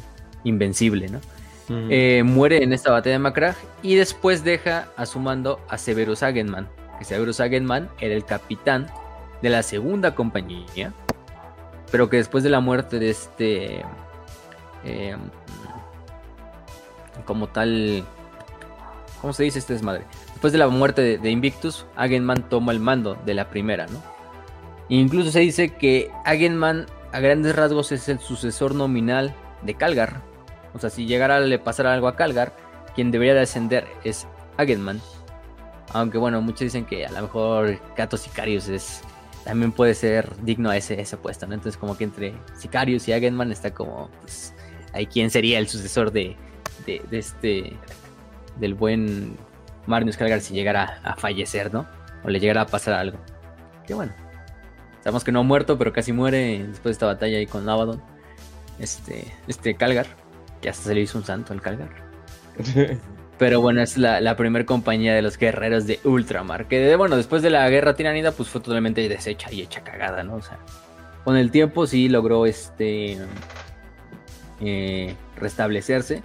invencible, 0.43 1.09
¿no? 1.09 1.19
Eh, 1.69 2.23
muere 2.23 2.61
en 2.61 2.73
esta 2.73 2.91
batalla 2.91 3.13
de 3.13 3.19
Macragh 3.19 3.55
y 3.81 3.95
después 3.95 4.43
deja 4.43 4.89
a 4.97 5.05
su 5.05 5.19
mando 5.19 5.59
a 5.69 5.77
Severus 5.77 6.21
Agenman, 6.21 6.67
que 6.99 7.05
Severus 7.05 7.39
Agenman 7.39 7.89
era 7.99 8.13
el 8.13 8.25
capitán 8.25 8.87
de 9.41 9.49
la 9.49 9.63
segunda 9.63 10.13
compañía, 10.13 10.93
pero 11.89 12.09
que 12.09 12.17
después 12.17 12.43
de 12.43 12.49
la 12.49 12.59
muerte 12.59 12.99
de 12.99 13.09
este, 13.09 13.81
eh, 14.83 15.15
como 17.25 17.47
tal, 17.47 18.05
¿Cómo 19.23 19.31
se 19.31 19.43
dice 19.43 19.59
este 19.59 19.71
desmadre? 19.71 20.03
Después 20.31 20.51
de 20.51 20.59
la 20.59 20.67
muerte 20.67 21.17
de, 21.17 21.31
Invictus, 21.31 21.85
Agenman 21.95 22.49
toma 22.49 22.73
el 22.73 22.81
mando 22.81 23.15
de 23.25 23.33
la 23.33 23.49
primera, 23.49 23.87
¿no? 23.87 24.03
Incluso 24.89 25.31
se 25.31 25.39
dice 25.39 25.69
que 25.69 26.09
Agenman 26.25 26.85
a 27.11 27.19
grandes 27.19 27.55
rasgos 27.55 27.91
es 27.91 28.09
el 28.09 28.19
sucesor 28.19 28.75
nominal 28.75 29.35
de 29.61 29.75
Calgar. 29.75 30.21
O 30.73 30.79
sea, 30.79 30.89
si 30.89 31.05
llegara 31.05 31.37
a 31.37 31.39
le 31.39 31.59
pasar 31.59 31.85
algo 31.85 32.07
a 32.07 32.15
Calgar, 32.15 32.53
quien 32.95 33.11
debería 33.11 33.33
de 33.33 33.41
ascender 33.41 33.85
es 34.03 34.27
Agenman. 34.57 35.01
Aunque 35.93 36.17
bueno, 36.17 36.41
muchos 36.41 36.61
dicen 36.61 36.85
que 36.85 37.05
a 37.05 37.11
lo 37.11 37.21
mejor 37.21 37.79
Cato 37.95 38.17
Sicarius 38.17 38.67
es 38.67 39.01
también 39.43 39.71
puede 39.71 39.93
ser 39.93 40.29
digno 40.41 40.69
a 40.69 40.77
ese, 40.77 40.99
ese 40.99 41.17
¿no? 41.17 41.53
Entonces 41.53 41.77
como 41.77 41.97
que 41.97 42.05
entre 42.05 42.33
Sicarius 42.55 43.07
y 43.07 43.13
Agenman 43.13 43.51
está 43.51 43.73
como, 43.73 44.09
pues, 44.21 44.53
ahí 44.93 45.05
quién 45.05 45.29
sería 45.29 45.59
el 45.59 45.67
sucesor 45.67 46.11
de, 46.11 46.37
de, 46.85 47.01
de 47.09 47.19
este 47.19 47.73
del 48.57 48.73
buen 48.73 49.35
Magnus 49.85 50.17
Calgar 50.17 50.41
si 50.41 50.53
llegara 50.53 50.99
a 51.03 51.15
fallecer, 51.15 51.73
¿no? 51.73 51.85
O 52.23 52.29
le 52.29 52.39
llegara 52.39 52.61
a 52.61 52.65
pasar 52.65 52.93
algo. 52.93 53.17
Que 53.85 53.93
bueno. 53.93 54.13
Sabemos 55.03 55.23
que 55.23 55.31
no 55.31 55.41
ha 55.41 55.43
muerto, 55.43 55.77
pero 55.77 55.91
casi 55.91 56.13
muere 56.13 56.59
después 56.59 56.83
de 56.83 56.91
esta 56.91 57.05
batalla 57.07 57.37
ahí 57.37 57.45
con 57.45 57.67
Abaddon. 57.67 58.01
Este, 58.79 59.25
este 59.47 59.75
Calgar, 59.75 60.07
que 60.61 60.69
hasta 60.69 60.85
se 60.85 60.95
le 60.95 61.01
hizo 61.01 61.17
un 61.17 61.25
santo 61.25 61.51
al 61.51 61.61
Calgar. 61.61 61.89
pero 63.37 63.59
bueno, 63.59 63.81
es 63.81 63.97
la, 63.97 64.21
la 64.21 64.37
primera 64.37 64.65
compañía 64.65 65.13
de 65.13 65.21
los 65.21 65.37
guerreros 65.37 65.85
de 65.85 65.99
Ultramar. 66.05 66.67
Que 66.67 66.95
bueno, 66.95 67.17
después 67.17 67.41
de 67.41 67.49
la 67.49 67.69
guerra 67.69 67.95
tiranida, 67.95 68.31
pues 68.31 68.47
fue 68.47 68.61
totalmente 68.61 69.07
deshecha 69.09 69.51
y 69.51 69.61
hecha 69.61 69.83
cagada, 69.83 70.23
¿no? 70.23 70.35
O 70.35 70.41
sea, 70.41 70.57
con 71.23 71.35
el 71.35 71.51
tiempo 71.51 71.85
sí 71.85 72.07
logró 72.09 72.45
este 72.45 73.17
eh, 74.61 75.15
restablecerse. 75.35 76.23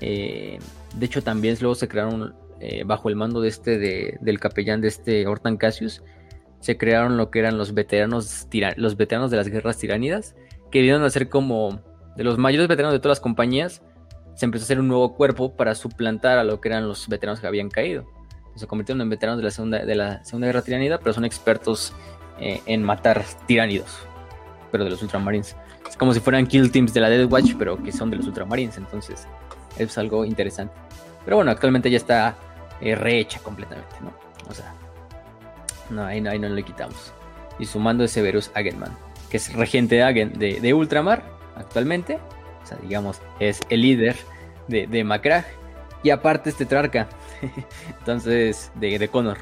Eh, 0.00 0.58
de 0.94 1.06
hecho, 1.06 1.22
también 1.22 1.56
luego 1.60 1.74
se 1.74 1.88
crearon, 1.88 2.34
eh, 2.60 2.84
bajo 2.84 3.08
el 3.08 3.16
mando 3.16 3.40
de 3.40 3.48
este, 3.48 4.18
del 4.20 4.40
capellán 4.40 4.80
de 4.80 4.88
este 4.88 5.26
Hortan 5.26 5.56
Cassius, 5.56 6.02
se 6.66 6.76
crearon 6.76 7.16
lo 7.16 7.30
que 7.30 7.38
eran 7.38 7.58
los 7.58 7.74
veteranos, 7.74 8.48
los 8.74 8.96
veteranos 8.96 9.30
de 9.30 9.36
las 9.36 9.46
guerras 9.46 9.78
tiránidas, 9.78 10.34
que 10.72 10.80
vinieron 10.80 11.04
a 11.04 11.10
ser 11.10 11.28
como 11.28 11.80
de 12.16 12.24
los 12.24 12.38
mayores 12.38 12.66
veteranos 12.66 12.92
de 12.92 12.98
todas 12.98 13.18
las 13.18 13.20
compañías. 13.20 13.82
Se 14.34 14.46
empezó 14.46 14.64
a 14.64 14.66
hacer 14.66 14.80
un 14.80 14.88
nuevo 14.88 15.14
cuerpo 15.14 15.54
para 15.54 15.76
suplantar 15.76 16.38
a 16.38 16.42
lo 16.42 16.60
que 16.60 16.66
eran 16.70 16.88
los 16.88 17.06
veteranos 17.06 17.38
que 17.38 17.46
habían 17.46 17.70
caído. 17.70 18.04
Se 18.56 18.66
convirtieron 18.66 19.00
en 19.00 19.08
veteranos 19.08 19.38
de 19.38 19.44
la 19.44 19.52
segunda, 19.52 19.84
de 19.84 19.94
la 19.94 20.24
segunda 20.24 20.48
guerra 20.48 20.62
tiranida, 20.62 20.98
pero 20.98 21.12
son 21.12 21.24
expertos 21.24 21.92
eh, 22.40 22.60
en 22.66 22.82
matar 22.82 23.24
tiránidos, 23.46 24.00
pero 24.72 24.82
de 24.82 24.90
los 24.90 25.00
ultramarines. 25.02 25.54
Es 25.88 25.96
como 25.96 26.14
si 26.14 26.18
fueran 26.18 26.48
kill 26.48 26.72
teams 26.72 26.92
de 26.92 27.00
la 27.00 27.08
Dead 27.08 27.30
Watch, 27.30 27.52
pero 27.56 27.80
que 27.80 27.92
son 27.92 28.10
de 28.10 28.16
los 28.16 28.26
ultramarines. 28.26 28.76
Entonces, 28.76 29.28
es 29.78 29.98
algo 29.98 30.24
interesante. 30.24 30.74
Pero 31.24 31.36
bueno, 31.36 31.52
actualmente 31.52 31.88
ya 31.92 31.98
está 31.98 32.36
eh, 32.80 32.96
rehecha 32.96 33.38
completamente, 33.38 33.94
¿no? 34.00 34.12
O 34.50 34.52
sea, 34.52 34.74
no, 35.90 36.04
ahí, 36.04 36.20
no, 36.20 36.30
ahí 36.30 36.38
no 36.38 36.48
le 36.48 36.62
quitamos. 36.62 37.12
Y 37.58 37.66
sumando 37.66 38.04
es 38.04 38.10
Severus 38.10 38.50
Agenman, 38.54 38.96
que 39.30 39.38
es 39.38 39.52
regente 39.52 39.96
de, 39.96 40.58
de, 40.60 40.74
Ultramar 40.74 41.22
actualmente. 41.56 42.18
O 42.62 42.66
sea, 42.66 42.78
digamos, 42.78 43.20
es 43.40 43.60
el 43.68 43.82
líder 43.82 44.16
de, 44.68 44.86
de 44.86 45.04
Macrag. 45.04 45.46
Y 46.02 46.10
aparte 46.10 46.50
es 46.50 46.56
tetrarca. 46.56 47.08
Entonces, 47.98 48.70
de, 48.74 48.98
de 48.98 49.08
Connor. 49.08 49.38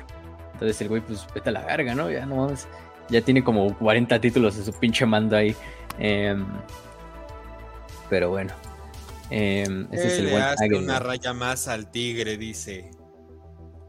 Entonces 0.54 0.80
el 0.80 0.88
güey, 0.88 1.02
pues 1.02 1.26
vete 1.34 1.50
a 1.50 1.52
la 1.52 1.64
verga, 1.64 1.94
¿no? 1.94 2.10
Ya 2.10 2.24
no 2.26 2.48
Ya 3.10 3.20
tiene 3.20 3.42
como 3.42 3.76
40 3.76 4.20
títulos 4.20 4.56
de 4.56 4.64
su 4.64 4.72
pinche 4.72 5.04
mando 5.04 5.36
ahí. 5.36 5.54
Em, 5.98 6.46
pero 8.08 8.30
bueno. 8.30 8.52
Em, 9.30 9.88
ese 9.90 10.06
es 10.06 10.18
el 10.18 10.30
buen 10.30 10.84
una 10.84 11.00
raya 11.00 11.32
más 11.32 11.66
al 11.66 11.90
tigre, 11.90 12.36
dice. 12.36 12.90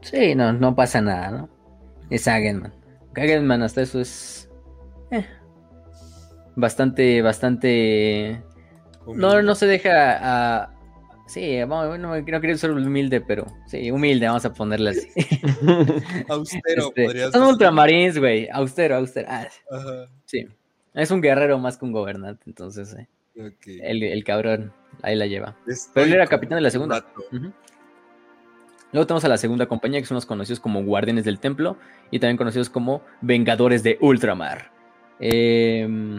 Sí, 0.02 0.34
no, 0.34 0.52
no 0.52 0.74
pasa 0.74 1.00
nada, 1.00 1.30
¿no? 1.30 1.55
Es 2.10 2.28
Hagenman. 2.28 2.72
Hagenman 3.14 3.62
hasta 3.62 3.82
eso 3.82 4.00
es... 4.00 4.50
Eh, 5.10 5.24
bastante, 6.54 7.22
bastante... 7.22 8.42
No, 9.06 9.42
no 9.42 9.54
se 9.54 9.66
deja 9.66 10.18
a... 10.62 10.72
Sí, 11.26 11.62
bueno, 11.64 11.98
no, 11.98 12.24
quiero 12.24 12.56
ser 12.56 12.70
humilde, 12.70 13.20
pero 13.20 13.46
sí, 13.66 13.90
humilde, 13.90 14.26
vamos 14.28 14.44
a 14.44 14.54
ponerle 14.54 14.90
así. 14.90 15.08
austero, 16.28 16.88
este, 16.88 17.04
podrías 17.04 17.32
Son 17.32 17.42
ultramarines, 17.42 18.18
güey. 18.18 18.48
Austero, 18.52 18.96
austero. 18.96 19.26
Ah, 19.28 19.48
sí. 20.24 20.46
Es 20.94 21.10
un 21.10 21.20
guerrero 21.20 21.58
más 21.58 21.78
que 21.78 21.84
un 21.84 21.92
gobernante, 21.92 22.44
entonces. 22.46 22.94
Eh. 22.94 23.08
El, 23.82 24.24
cabrón, 24.24 24.72
ahí 25.02 25.16
la 25.16 25.26
lleva. 25.26 25.56
Pero 25.92 26.06
él 26.06 26.12
era 26.14 26.26
capitán 26.26 26.56
de 26.56 26.62
la 26.62 26.70
segunda. 26.70 27.04
Luego 28.96 29.08
tenemos 29.08 29.26
a 29.26 29.28
la 29.28 29.36
segunda 29.36 29.66
compañía, 29.66 30.00
que 30.00 30.06
son 30.06 30.14
los 30.14 30.24
conocidos 30.24 30.58
como 30.58 30.82
Guardianes 30.82 31.26
del 31.26 31.38
Templo 31.38 31.76
y 32.10 32.18
también 32.18 32.38
conocidos 32.38 32.70
como 32.70 33.02
Vengadores 33.20 33.82
de 33.82 33.98
Ultramar. 34.00 34.70
Eh, 35.20 36.18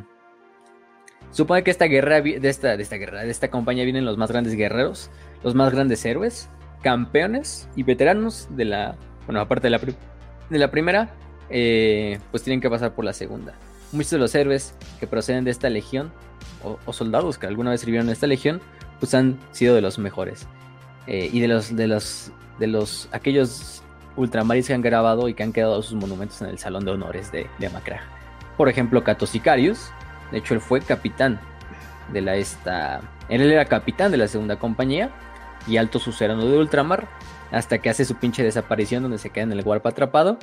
supone 1.31 1.63
que 1.63 1.71
esta 1.71 1.85
guerra, 1.85 2.21
de 2.21 2.39
esta, 2.43 2.77
de 2.77 2.83
esta 2.83 2.97
guerra, 2.97 3.23
de 3.23 3.31
esta 3.31 3.49
compañía 3.49 3.83
vienen 3.83 4.05
los 4.05 4.19
más 4.19 4.29
grandes 4.29 4.53
guerreros, 4.53 5.09
los 5.43 5.55
más 5.55 5.73
grandes 5.73 6.05
héroes, 6.05 6.51
campeones 6.83 7.67
y 7.75 7.81
veteranos 7.81 8.47
de 8.51 8.65
la, 8.65 8.95
bueno, 9.25 9.41
aparte 9.41 9.65
de 9.65 9.71
la, 9.71 9.79
de 9.79 10.59
la 10.59 10.69
primera, 10.69 11.15
eh, 11.49 12.19
pues 12.29 12.43
tienen 12.43 12.61
que 12.61 12.69
pasar 12.69 12.93
por 12.93 13.05
la 13.05 13.13
segunda. 13.13 13.55
Muchos 13.91 14.11
de 14.11 14.19
los 14.19 14.35
héroes 14.35 14.75
que 14.99 15.07
proceden 15.07 15.45
de 15.45 15.49
esta 15.49 15.71
legión 15.71 16.11
o, 16.63 16.93
soldados 16.93 17.39
que 17.39 17.47
alguna 17.47 17.71
vez 17.71 17.81
sirvieron 17.81 18.05
en 18.05 18.13
esta 18.13 18.27
legión, 18.27 18.61
pues 18.99 19.15
han 19.15 19.39
sido 19.49 19.73
de 19.73 19.81
los 19.81 19.97
mejores. 19.97 20.47
Eh, 21.07 21.29
y 21.33 21.39
de 21.39 21.47
los, 21.47 21.75
de 21.75 21.87
los, 21.87 22.33
de 22.59 22.67
los, 22.67 23.09
aquellos 23.11 23.83
ultramarines 24.15 24.67
que 24.67 24.73
han 24.73 24.81
grabado 24.81 25.29
y 25.29 25.33
que 25.33 25.43
han 25.43 25.53
quedado 25.53 25.81
sus 25.81 25.93
monumentos 25.93 26.41
en 26.41 26.49
el 26.49 26.57
Salón 26.57 26.85
de 26.85 26.91
Honores 26.91 27.31
de, 27.31 27.47
de 27.59 27.71
Por 28.57 28.69
ejemplo, 28.69 29.03
Cato 29.03 29.25
Sicarius, 29.25 29.91
de 30.31 30.39
hecho 30.39 30.53
él 30.53 30.61
fue 30.61 30.81
capitán 30.81 31.39
de 32.11 32.21
la 32.21 32.35
esta, 32.35 33.01
él 33.29 33.41
era 33.41 33.65
capitán 33.65 34.11
de 34.11 34.17
la 34.17 34.27
segunda 34.27 34.57
compañía 34.57 35.11
y 35.67 35.77
alto 35.77 35.99
sucerano 35.99 36.45
de 36.45 36.57
ultramar, 36.57 37.07
hasta 37.51 37.77
que 37.77 37.89
hace 37.89 38.05
su 38.05 38.15
pinche 38.15 38.43
desaparición 38.43 39.03
donde 39.03 39.17
se 39.17 39.29
queda 39.29 39.43
en 39.43 39.51
el 39.51 39.65
Warp 39.65 39.85
atrapado. 39.85 40.37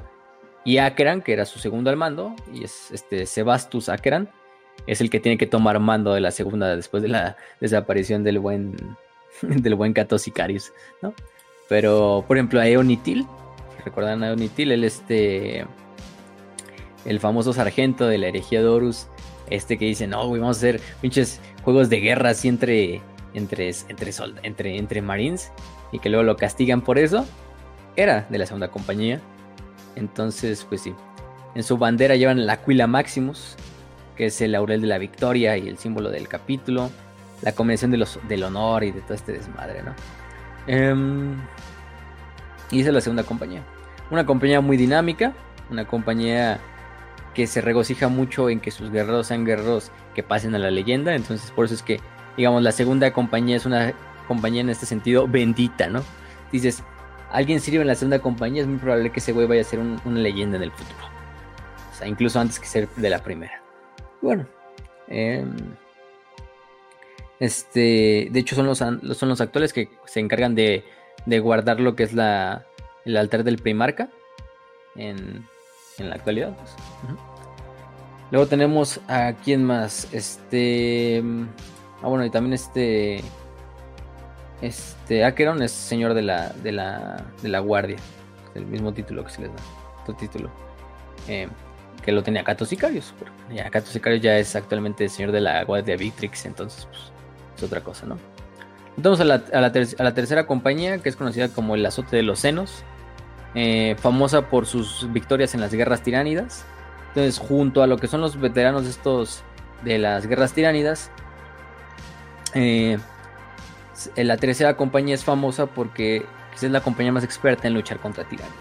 Y 0.64 0.78
Akeran, 0.78 1.20
que 1.20 1.34
era 1.34 1.44
su 1.44 1.58
segundo 1.58 1.90
al 1.90 1.96
mando, 1.96 2.34
y 2.52 2.64
es 2.64 2.90
este 2.90 3.26
Sebastus 3.26 3.90
Akeran, 3.90 4.30
es 4.86 5.00
el 5.00 5.10
que 5.10 5.20
tiene 5.20 5.36
que 5.36 5.46
tomar 5.46 5.78
mando 5.78 6.14
de 6.14 6.20
la 6.20 6.30
segunda 6.30 6.74
después 6.74 7.02
de 7.02 7.10
la 7.10 7.36
desaparición 7.60 8.24
del 8.24 8.38
buen 8.38 8.74
del 9.42 9.74
buen 9.74 9.92
Cato 9.92 10.18
Sicarius, 10.18 10.72
¿no? 11.02 11.14
Pero, 11.68 12.24
por 12.26 12.36
ejemplo, 12.36 12.60
a 12.60 12.68
Eonitil, 12.68 13.26
recuerdan 13.84 14.22
a 14.22 14.28
Eonitil, 14.28 14.72
el 14.72 14.84
este 14.84 15.66
el 17.04 17.20
famoso 17.20 17.52
sargento 17.52 18.06
de 18.06 18.18
la 18.18 18.28
herejía 18.28 18.60
de 18.60 18.68
Horus, 18.68 19.08
Este 19.50 19.76
que 19.76 19.84
dice, 19.84 20.06
no, 20.06 20.30
vamos 20.30 20.56
a 20.56 20.58
hacer 20.58 20.80
pinches 21.02 21.40
juegos 21.62 21.90
de 21.90 22.00
guerra 22.00 22.30
así 22.30 22.48
entre, 22.48 23.02
entre, 23.34 23.70
entre, 23.88 24.12
entre, 24.42 24.78
entre 24.78 25.02
marines 25.02 25.52
y 25.92 25.98
que 25.98 26.08
luego 26.08 26.24
lo 26.24 26.36
castigan 26.36 26.80
por 26.80 26.98
eso, 26.98 27.26
era 27.94 28.26
de 28.30 28.38
la 28.38 28.46
segunda 28.46 28.68
compañía. 28.68 29.20
Entonces, 29.96 30.64
pues 30.68 30.80
sí. 30.80 30.94
En 31.54 31.62
su 31.62 31.76
bandera 31.76 32.16
llevan 32.16 32.46
la 32.46 32.54
Aquila 32.54 32.86
Maximus, 32.86 33.54
que 34.16 34.26
es 34.26 34.40
el 34.40 34.52
laurel 34.52 34.80
de 34.80 34.86
la 34.86 34.98
victoria 34.98 35.56
y 35.56 35.68
el 35.68 35.78
símbolo 35.78 36.10
del 36.10 36.26
capítulo. 36.26 36.90
La 37.42 37.52
combinación 37.52 37.90
de 37.90 37.98
los, 37.98 38.18
del 38.26 38.44
honor 38.44 38.82
y 38.84 38.90
de 38.90 39.02
todo 39.02 39.14
este 39.14 39.32
desmadre, 39.32 39.82
¿no? 39.82 39.94
Y 40.66 40.72
esa 42.80 42.88
es 42.88 42.94
la 42.94 43.00
segunda 43.00 43.22
compañía. 43.22 43.62
Una 44.10 44.26
compañía 44.26 44.60
muy 44.60 44.76
dinámica, 44.76 45.32
una 45.70 45.86
compañía 45.86 46.60
que 47.34 47.46
se 47.46 47.60
regocija 47.60 48.08
mucho 48.08 48.48
en 48.48 48.60
que 48.60 48.70
sus 48.70 48.90
guerreros 48.90 49.26
sean 49.26 49.44
guerreros 49.44 49.90
que 50.14 50.22
pasen 50.22 50.54
a 50.54 50.58
la 50.58 50.70
leyenda. 50.70 51.14
Entonces, 51.14 51.50
por 51.50 51.66
eso 51.66 51.74
es 51.74 51.82
que, 51.82 52.00
digamos, 52.36 52.62
la 52.62 52.72
segunda 52.72 53.12
compañía 53.12 53.56
es 53.56 53.66
una 53.66 53.92
compañía 54.26 54.62
en 54.62 54.70
este 54.70 54.86
sentido 54.86 55.28
bendita, 55.28 55.88
¿no? 55.88 56.02
Dices, 56.52 56.82
alguien 57.30 57.60
sirve 57.60 57.80
en 57.80 57.88
la 57.88 57.94
segunda 57.94 58.20
compañía, 58.20 58.62
es 58.62 58.68
muy 58.68 58.78
probable 58.78 59.10
que 59.10 59.20
ese 59.20 59.32
güey 59.32 59.46
vaya 59.46 59.62
a 59.62 59.64
ser 59.64 59.80
una 59.80 60.20
leyenda 60.20 60.56
en 60.56 60.62
el 60.62 60.70
futuro. 60.70 61.08
O 61.92 61.96
sea, 61.96 62.06
incluso 62.06 62.40
antes 62.40 62.58
que 62.58 62.66
ser 62.66 62.88
de 62.96 63.10
la 63.10 63.18
primera. 63.18 63.60
Bueno, 64.22 64.46
em, 65.08 65.54
este, 67.40 68.28
de 68.30 68.40
hecho 68.40 68.54
son 68.54 68.66
los, 68.66 68.78
son 68.78 69.28
los 69.28 69.40
actuales 69.40 69.72
que 69.72 69.88
se 70.06 70.20
encargan 70.20 70.54
de, 70.54 70.84
de 71.26 71.38
guardar 71.40 71.80
lo 71.80 71.96
que 71.96 72.04
es 72.04 72.12
la, 72.12 72.66
el 73.04 73.16
altar 73.16 73.44
del 73.44 73.58
primarca 73.58 74.08
en, 74.96 75.46
en 75.98 76.08
la 76.08 76.16
actualidad. 76.16 76.56
Pues. 76.56 76.70
Luego 78.30 78.46
tenemos 78.46 79.00
a 79.08 79.34
quién 79.44 79.64
más, 79.64 80.08
este, 80.12 81.22
ah 82.02 82.08
bueno 82.08 82.24
y 82.24 82.30
también 82.30 82.54
este 82.54 83.22
este, 84.64 85.24
Acheron 85.24 85.62
es 85.62 85.72
señor 85.72 86.14
de 86.14 86.22
la, 86.22 86.48
de 86.50 86.72
la, 86.72 87.22
de 87.42 87.48
la 87.48 87.58
guardia. 87.58 87.96
El 88.54 88.66
mismo 88.66 88.94
título 88.94 89.24
que 89.24 89.30
se 89.30 89.42
les 89.42 89.50
da. 89.50 89.62
Otro 90.02 90.14
título. 90.14 90.50
Eh, 91.28 91.48
que 92.02 92.12
lo 92.12 92.22
tenía 92.22 92.44
Cato 92.44 92.64
Sicarios. 92.64 93.12
Pero 93.18 93.32
ya 93.52 93.70
Cato 93.70 93.90
ya 94.14 94.38
es 94.38 94.56
actualmente 94.56 95.04
el 95.04 95.10
señor 95.10 95.32
de 95.32 95.40
la 95.40 95.64
guardia 95.64 95.96
Victrix. 95.96 96.46
Entonces, 96.46 96.86
pues, 96.86 97.12
es 97.56 97.62
otra 97.62 97.80
cosa, 97.82 98.06
¿no? 98.06 98.18
Entonces 98.96 99.28
a 99.28 99.60
la, 99.60 100.14
tercera 100.14 100.46
compañía, 100.46 100.98
que 100.98 101.08
es 101.08 101.16
conocida 101.16 101.48
como 101.48 101.74
el 101.74 101.84
azote 101.84 102.16
de 102.16 102.22
los 102.22 102.38
senos. 102.38 102.84
Eh, 103.56 103.96
famosa 103.98 104.48
por 104.50 104.66
sus 104.66 105.12
victorias 105.12 105.54
en 105.54 105.60
las 105.60 105.72
guerras 105.72 106.02
tiránidas. 106.02 106.64
Entonces, 107.08 107.38
junto 107.38 107.82
a 107.82 107.86
lo 107.86 107.98
que 107.98 108.08
son 108.08 108.20
los 108.20 108.40
veteranos 108.40 108.86
estos 108.86 109.42
de 109.84 109.98
las 109.98 110.26
guerras 110.26 110.52
tiránidas, 110.52 111.10
eh, 112.54 112.98
la 114.16 114.36
tercera 114.36 114.76
compañía 114.76 115.14
es 115.14 115.24
famosa 115.24 115.66
porque 115.66 116.26
es 116.54 116.62
la 116.70 116.80
compañía 116.80 117.12
más 117.12 117.24
experta 117.24 117.68
en 117.68 117.74
luchar 117.74 117.98
contra 117.98 118.24
tiranios. 118.24 118.54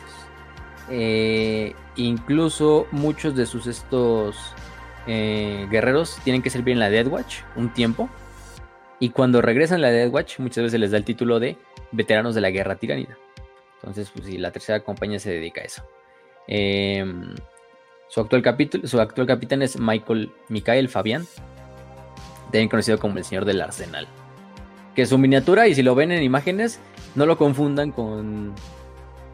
Eh, 0.90 1.76
incluso 1.96 2.88
muchos 2.92 3.36
de 3.36 3.46
sus 3.46 3.68
estos 3.68 4.54
eh, 5.08 5.68
guerreros 5.70 6.18
tienen 6.24 6.42
que 6.42 6.50
servir 6.50 6.74
en 6.74 6.80
la 6.80 6.90
Dead 6.90 7.08
Watch 7.08 7.40
un 7.56 7.74
tiempo. 7.74 8.10
Y 9.04 9.10
cuando 9.10 9.42
regresan 9.42 9.82
la 9.82 9.92
Dead 9.92 10.10
Watch, 10.10 10.40
muchas 10.40 10.64
veces 10.64 10.80
les 10.80 10.92
da 10.92 10.98
el 10.98 11.04
título 11.04 11.38
de 11.38 11.58
veteranos 11.92 12.36
de 12.36 12.40
la 12.40 12.52
guerra 12.52 12.78
tiránida. 12.78 13.18
Entonces, 13.82 14.10
pues 14.16 14.28
sí, 14.28 14.38
la 14.38 14.50
tercera 14.52 14.80
compañía 14.80 15.20
se 15.20 15.30
dedica 15.30 15.60
a 15.60 15.66
eso. 15.66 15.84
Em, 16.48 17.36
su, 18.08 18.22
actual 18.22 18.42
capítulo, 18.42 18.88
su 18.88 19.02
actual 19.02 19.28
capitán 19.28 19.62
es 19.62 19.78
Michael 19.78 20.32
Mikael 20.48 20.88
Fabián, 20.88 21.28
también 22.46 22.70
conocido 22.70 22.98
como 22.98 23.18
el 23.18 23.26
Señor 23.26 23.44
del 23.44 23.62
Arsenal 23.62 24.08
que 24.96 25.06
su 25.06 25.18
miniatura, 25.18 25.68
y 25.68 25.76
si 25.76 25.84
lo 25.84 25.96
ven 25.96 26.14
en 26.14 26.24
imágenes, 26.24 26.80
no 27.16 27.26
lo 27.26 27.38
confundan 27.38 27.92
con, 27.92 28.54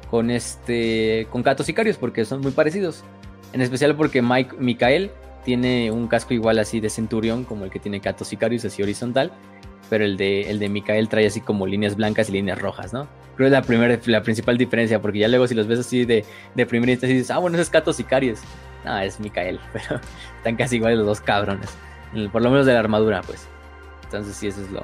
con 0.09 0.31
este, 0.31 1.27
con 1.29 1.43
Kato 1.43 1.63
Sicarios, 1.63 1.97
porque 1.97 2.25
son 2.25 2.41
muy 2.41 2.53
parecidos. 2.53 3.03
En 3.53 3.61
especial 3.61 3.95
porque 3.95 4.23
Mike, 4.23 4.55
Mikael 4.57 5.11
tiene 5.43 5.91
un 5.91 6.07
casco 6.07 6.33
igual 6.33 6.57
así 6.57 6.79
de 6.79 6.89
centurión, 6.89 7.43
como 7.43 7.65
el 7.65 7.71
que 7.71 7.79
tiene 7.79 8.01
Kato 8.01 8.25
Sicarios, 8.25 8.65
así 8.65 8.81
horizontal, 8.81 9.31
pero 9.89 10.05
el 10.05 10.17
de, 10.17 10.49
el 10.49 10.59
de 10.59 10.69
Mikael 10.69 11.09
trae 11.09 11.25
así 11.25 11.41
como 11.41 11.65
líneas 11.65 11.95
blancas 11.95 12.29
y 12.29 12.33
líneas 12.33 12.59
rojas, 12.59 12.93
¿no? 12.93 13.07
Creo 13.35 13.49
que 13.49 13.55
es 13.55 13.61
la, 13.61 13.61
primera, 13.61 13.99
la 14.05 14.21
principal 14.21 14.57
diferencia, 14.57 15.01
porque 15.01 15.19
ya 15.19 15.27
luego 15.27 15.47
si 15.47 15.55
los 15.55 15.67
ves 15.67 15.79
así 15.79 16.05
de, 16.05 16.25
de 16.55 16.65
primera 16.65 16.91
instancia 16.91 17.15
dices, 17.15 17.31
ah, 17.31 17.39
bueno, 17.39 17.55
ese 17.55 17.63
es 17.63 17.69
Kato 17.69 17.93
Sicarios. 17.93 18.39
No, 18.85 18.97
es 18.99 19.19
Mikael, 19.19 19.59
pero 19.73 19.99
están 20.37 20.55
casi 20.55 20.77
iguales 20.77 20.97
los 20.99 21.07
dos 21.07 21.21
cabrones. 21.21 21.69
Por 22.31 22.41
lo 22.41 22.49
menos 22.49 22.65
de 22.65 22.73
la 22.73 22.79
armadura, 22.79 23.21
pues. 23.21 23.47
Entonces 24.03 24.35
sí, 24.35 24.47
eso 24.47 24.61
es 24.61 24.71
lo, 24.71 24.81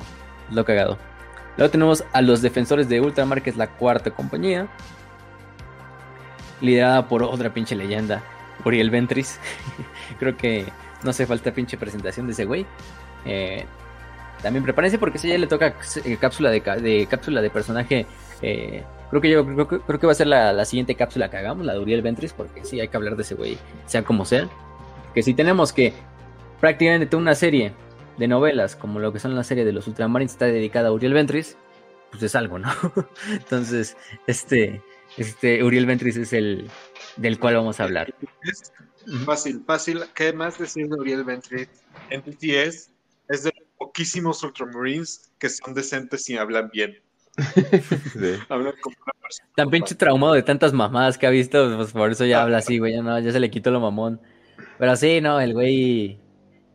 lo 0.52 0.66
cagado. 0.66 0.98
Luego 1.58 1.72
tenemos 1.72 2.04
a 2.12 2.22
los 2.22 2.42
defensores 2.42 2.90
de 2.90 3.02
Ultramar, 3.02 3.42
que 3.42 3.50
es 3.50 3.58
la 3.58 3.68
cuarta 3.68 4.12
compañía. 4.12 4.68
Liderada 6.62 7.08
por 7.08 7.24
otra 7.24 7.54
pinche 7.54 7.76
leyenda, 7.76 8.24
Uriel 8.64 8.90
Ventris. 8.90 9.40
Creo 10.20 10.38
que 10.38 10.66
no 11.04 11.10
hace 11.12 11.26
falta 11.26 11.52
pinche 11.52 11.78
presentación 11.78 12.28
de 12.28 12.34
ese 12.34 12.46
güey. 12.46 12.66
Eh, 13.26 13.66
también 14.46 14.64
prepárense 14.64 15.00
porque 15.00 15.18
si 15.18 15.28
ya 15.28 15.40
le 15.40 15.48
toca 15.48 15.74
eh, 16.04 16.18
cápsula 16.18 16.52
de, 16.52 17.08
cápsula 17.10 17.42
de 17.42 17.50
personaje. 17.50 18.06
Eh, 18.44 18.84
creo 19.10 19.20
que 19.20 19.30
yo 19.32 19.44
creo, 19.68 20.00
que 20.00 20.06
va 20.06 20.12
a 20.12 20.16
ser 20.16 20.28
la, 20.28 20.54
la, 20.54 20.66
siguiente 20.66 20.94
cápsula 20.94 21.32
que 21.32 21.38
hagamos, 21.38 21.66
la 21.66 21.74
de 21.74 21.80
Uriel 21.80 22.04
Ventris, 22.04 22.32
porque 22.32 22.64
sí 22.64 22.80
hay 22.80 22.88
que 22.88 22.96
hablar 22.96 23.16
de 23.16 23.24
ese 23.24 23.34
güey, 23.34 23.58
sea 23.88 24.04
como 24.04 24.24
sea. 24.24 24.48
Que 25.16 25.24
si 25.24 25.34
tenemos 25.34 25.74
que 25.74 25.94
prácticamente 26.62 27.08
toda 27.08 27.24
una 27.24 27.34
serie 27.34 27.74
de 28.20 28.28
novelas, 28.28 28.76
como 28.76 29.00
lo 29.00 29.12
que 29.12 29.18
son 29.18 29.36
la 29.36 29.44
serie 29.44 29.66
de 29.66 29.72
los 29.72 29.88
Ultramarines, 29.88 30.34
está 30.34 30.46
dedicada 30.46 30.90
a 30.90 30.92
Uriel 30.92 31.14
Ventris, 31.14 31.58
pues 32.12 32.22
es 32.22 32.36
algo, 32.36 32.60
¿no? 32.60 32.70
Entonces, 33.32 33.98
este, 34.28 34.84
este 35.18 35.64
Uriel 35.64 35.88
Ventris 35.88 36.18
es 36.18 36.34
el 36.34 36.70
del 37.18 37.40
cual 37.40 37.56
vamos 37.56 37.80
a 37.80 37.86
hablar. 37.86 38.14
Es 38.44 38.72
fácil, 39.26 39.64
fácil. 39.66 40.04
¿Qué 40.14 40.34
más 40.34 40.60
decir 40.60 40.88
de 40.88 41.00
Uriel 41.00 41.24
Ventris? 41.24 41.68
En 42.12 42.22
TTS 42.22 42.92
es 43.28 43.44
de 43.44 43.65
poquísimos 43.78 44.44
Ultramarines 44.44 45.34
que 45.40 45.50
son 45.50 45.74
decentes 45.74 46.30
y 46.30 46.38
hablan 46.38 46.70
bien. 46.72 47.02
Hablan 48.48 48.74
como 48.82 48.96
una 49.04 49.22
persona. 49.22 49.50
Tan 49.56 49.70
pinche 49.70 49.94
traumado 49.94 50.34
de 50.34 50.44
tantas 50.44 50.72
mamadas 50.72 51.18
que 51.18 51.28
ha 51.28 51.30
visto, 51.30 51.76
pues 51.76 51.92
por 51.92 52.10
eso 52.10 52.24
ya 52.26 52.42
habla 52.42 52.60
así, 52.60 52.80
güey. 52.80 52.94
Ya, 52.94 53.02
no, 53.02 53.20
ya 53.20 53.32
se 53.34 53.42
le 53.42 53.50
quitó 53.50 53.72
lo 53.72 53.82
mamón. 53.82 54.22
Pero 54.80 54.96
sí, 54.96 55.20
no, 55.20 55.42
el 55.42 55.54
güey 55.54 56.18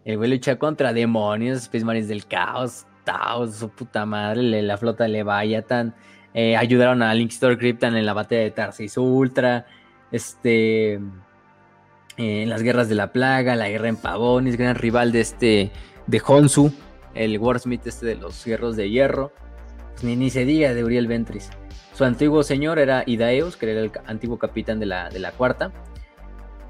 el 0.05 0.17
güey 0.17 0.31
lucha 0.31 0.57
contra 0.59 0.93
demonios, 0.93 1.63
Space 1.63 1.85
Marines 1.85 2.09
del 2.09 2.27
caos, 2.27 2.87
Taos, 3.05 3.57
su 3.57 3.69
puta 3.69 4.07
madre, 4.07 4.63
la 4.63 4.77
flota 4.77 5.05
de 5.05 5.11
Leviathan. 5.11 5.95
Eh, 6.33 6.57
ayudaron 6.57 7.03
a 7.03 7.13
Linkster 7.13 7.59
Cryptan 7.59 7.97
en 7.97 8.07
la 8.07 8.13
batalla 8.13 8.43
de 8.43 8.51
Tarsis 8.51 8.97
Ultra. 8.97 9.67
Este. 10.11 10.95
Eh, 10.95 12.43
en 12.43 12.49
las 12.49 12.63
guerras 12.63 12.89
de 12.89 12.95
la 12.95 13.13
plaga, 13.13 13.57
la 13.57 13.69
guerra 13.69 13.89
en 13.89 13.97
Pavonis, 13.97 14.57
gran 14.57 14.77
rival 14.77 15.13
de 15.13 15.21
este. 15.21 15.71
de 16.07 16.23
Honsu, 16.27 16.73
el 17.15 17.39
Warsmith 17.39 17.87
este 17.87 18.07
de 18.07 18.15
los 18.17 18.45
guerros 18.45 18.77
de 18.77 18.91
hierro. 18.91 19.33
Pues 19.93 20.05
ni, 20.05 20.31
se 20.31 20.45
diga 20.45 20.75
de 20.75 20.85
Uriel 20.85 21.07
Ventris. 21.07 21.51
Su 21.95 22.05
antiguo 22.05 22.43
señor 22.43 22.79
era 22.79 23.03
Idaeus, 23.07 23.57
que 23.57 23.71
era 23.71 23.81
el 23.81 23.93
antiguo 24.07 24.39
capitán 24.39 24.81
de 24.81 24.87
la, 24.87 25.11
de 25.11 25.19
la 25.19 25.33
cuarta. 25.33 25.73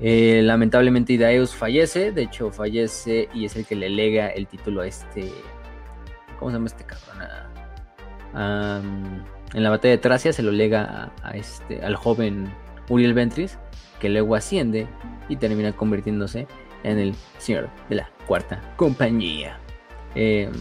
Eh, 0.01 0.41
lamentablemente 0.43 1.13
Idaeus 1.13 1.55
fallece, 1.55 2.11
de 2.11 2.23
hecho 2.23 2.51
fallece 2.51 3.29
y 3.35 3.45
es 3.45 3.55
el 3.57 3.67
que 3.67 3.77
le 3.77 3.91
lega 3.91 4.29
el 4.29 4.47
título 4.47 4.81
a 4.81 4.87
este... 4.87 5.31
¿Cómo 6.39 6.51
se 6.51 6.57
llama 6.57 6.67
este 6.67 6.85
cabrón? 6.85 7.51
en 8.33 9.65
la 9.65 9.71
batalla 9.71 9.91
de 9.91 9.99
Tracia 9.99 10.33
se 10.33 10.45
lo 10.45 10.53
lega 10.53 11.13
a, 11.23 11.31
este, 11.33 11.85
al 11.85 11.97
joven 11.97 12.49
Uriel 12.89 13.13
Ventris, 13.13 13.59
que 13.99 14.09
luego 14.09 14.37
asciende 14.37 14.87
y 15.29 15.37
termina 15.37 15.73
convirtiéndose 15.73 16.47
en 16.85 16.99
el 16.99 17.15
señor 17.39 17.69
de 17.89 17.97
la 17.97 18.11
cuarta 18.27 18.61
compañía. 18.77 19.59
Em, 20.15 20.53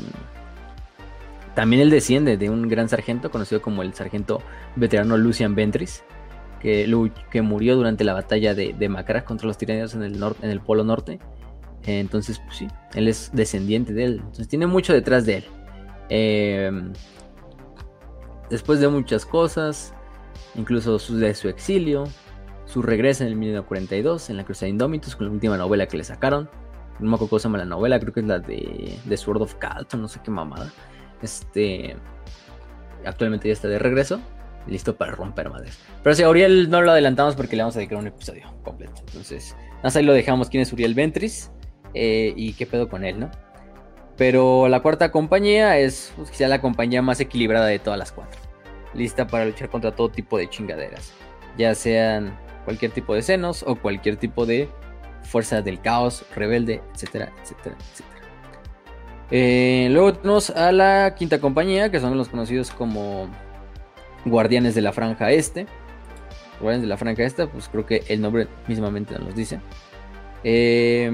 también 1.55 1.81
él 1.81 1.89
desciende 1.89 2.37
de 2.37 2.49
un 2.49 2.67
gran 2.67 2.87
sargento 2.89 3.31
conocido 3.31 3.61
como 3.61 3.83
el 3.83 3.93
sargento 3.93 4.41
veterano 4.75 5.17
Lucian 5.17 5.55
Ventris, 5.55 6.03
que, 6.59 7.41
murió 7.41 7.75
durante 7.75 8.03
la 8.03 8.13
batalla 8.13 8.53
de, 8.53 8.73
de 8.73 9.23
contra 9.25 9.47
los 9.47 9.57
tiranios 9.57 9.93
en 9.95 10.03
el, 10.03 10.21
en 10.41 10.49
el 10.49 10.61
Polo 10.61 10.83
Norte. 10.83 11.19
entonces, 11.85 12.39
pues 12.39 12.57
sí, 12.57 12.67
él 12.93 13.07
es 13.07 13.31
descendiente 13.33 13.93
de 13.93 14.03
él. 14.03 14.13
Entonces 14.19 14.47
tiene 14.47 14.67
mucho 14.67 14.93
detrás 14.93 15.25
de 15.25 15.37
él. 15.37 15.45
Em, 16.09 16.93
después 18.49 18.79
de 18.79 18.87
muchas 18.87 19.25
cosas, 19.25 19.93
incluso 20.55 20.99
su, 20.99 21.17
de 21.17 21.33
su 21.33 21.49
exilio, 21.49 22.05
su 22.65 22.81
regreso 22.81 23.23
en 23.23 23.29
el 23.29 23.35
1942 23.35 24.29
en 24.29 24.37
la 24.37 24.43
Cruzada 24.43 24.69
Indomitus 24.69 25.15
con 25.15 25.27
la 25.27 25.33
última 25.33 25.57
novela 25.57 25.87
que 25.87 25.97
le 25.97 26.03
sacaron. 26.03 26.49
No 26.99 27.09
me 27.09 27.15
acuerdo 27.15 27.29
cómo 27.29 27.39
se 27.39 27.43
llama 27.47 27.57
la 27.59 27.65
novela, 27.65 27.99
creo 27.99 28.13
que 28.13 28.19
es 28.19 28.25
la 28.25 28.39
de, 28.39 28.99
de 29.03 29.17
Sword 29.17 29.41
of 29.41 29.55
Calton, 29.55 30.01
no 30.01 30.07
sé 30.07 30.19
qué 30.23 30.31
mamada. 30.31 30.71
Este, 31.21 31.95
actualmente 33.05 33.47
ya 33.47 33.53
está 33.53 33.67
de 33.67 33.79
regreso 33.79 34.19
listo 34.67 34.95
para 34.95 35.13
romper 35.13 35.49
madres. 35.49 35.79
Pero 36.03 36.15
si 36.15 36.23
a 36.23 36.29
Uriel 36.29 36.69
no 36.69 36.81
lo 36.81 36.91
adelantamos 36.91 37.35
porque 37.35 37.55
le 37.55 37.63
vamos 37.63 37.75
a 37.75 37.79
dedicar 37.79 37.97
un 37.97 38.07
episodio 38.07 38.53
completo. 38.63 39.01
Entonces, 39.07 39.55
nada 39.83 39.97
ahí 39.97 40.05
lo 40.05 40.13
dejamos 40.13 40.49
quién 40.49 40.61
es 40.61 40.71
Uriel 40.73 40.93
Ventris. 40.93 41.51
eh, 41.93 42.33
y 42.35 42.53
qué 42.53 42.67
pedo 42.67 42.87
con 42.87 43.03
él, 43.03 43.19
¿no? 43.19 43.31
Pero 44.15 44.67
la 44.67 44.81
cuarta 44.81 45.11
compañía 45.11 45.79
es 45.79 46.13
pues, 46.15 46.29
quizá 46.29 46.47
la 46.47 46.61
compañía 46.61 47.01
más 47.01 47.19
equilibrada 47.19 47.65
de 47.65 47.79
todas 47.79 47.97
las 47.97 48.11
cuatro. 48.11 48.39
Lista 48.93 49.25
para 49.25 49.45
luchar 49.45 49.69
contra 49.69 49.95
todo 49.95 50.09
tipo 50.09 50.37
de 50.37 50.49
chingaderas. 50.49 51.13
Ya 51.57 51.73
sean 51.73 52.37
cualquier 52.65 52.91
tipo 52.91 53.15
de 53.15 53.21
senos 53.21 53.63
o 53.65 53.75
cualquier 53.75 54.17
tipo 54.17 54.45
de 54.45 54.69
fuerza 55.23 55.61
del 55.61 55.81
caos, 55.81 56.25
rebelde, 56.35 56.81
etcétera, 56.93 57.31
etcétera, 57.41 57.75
etcétera. 57.79 58.19
Eh, 59.31 59.89
luego 59.91 60.13
tenemos 60.13 60.49
a 60.49 60.71
la 60.71 61.15
quinta 61.15 61.39
compañía, 61.39 61.91
que 61.91 61.99
son 61.99 62.17
los 62.17 62.29
conocidos 62.29 62.71
como 62.71 63.29
Guardianes 64.25 64.75
de 64.75 64.81
la 64.81 64.91
Franja 64.91 65.31
Este. 65.31 65.67
Guardianes 66.59 66.81
de 66.81 66.87
la 66.87 66.97
Franja 66.97 67.23
Este, 67.23 67.47
pues 67.47 67.69
creo 67.69 67.85
que 67.85 68.03
el 68.07 68.21
nombre 68.21 68.47
mismamente 68.67 69.17
nos 69.19 69.35
dice. 69.35 69.59
Eh, 70.43 71.11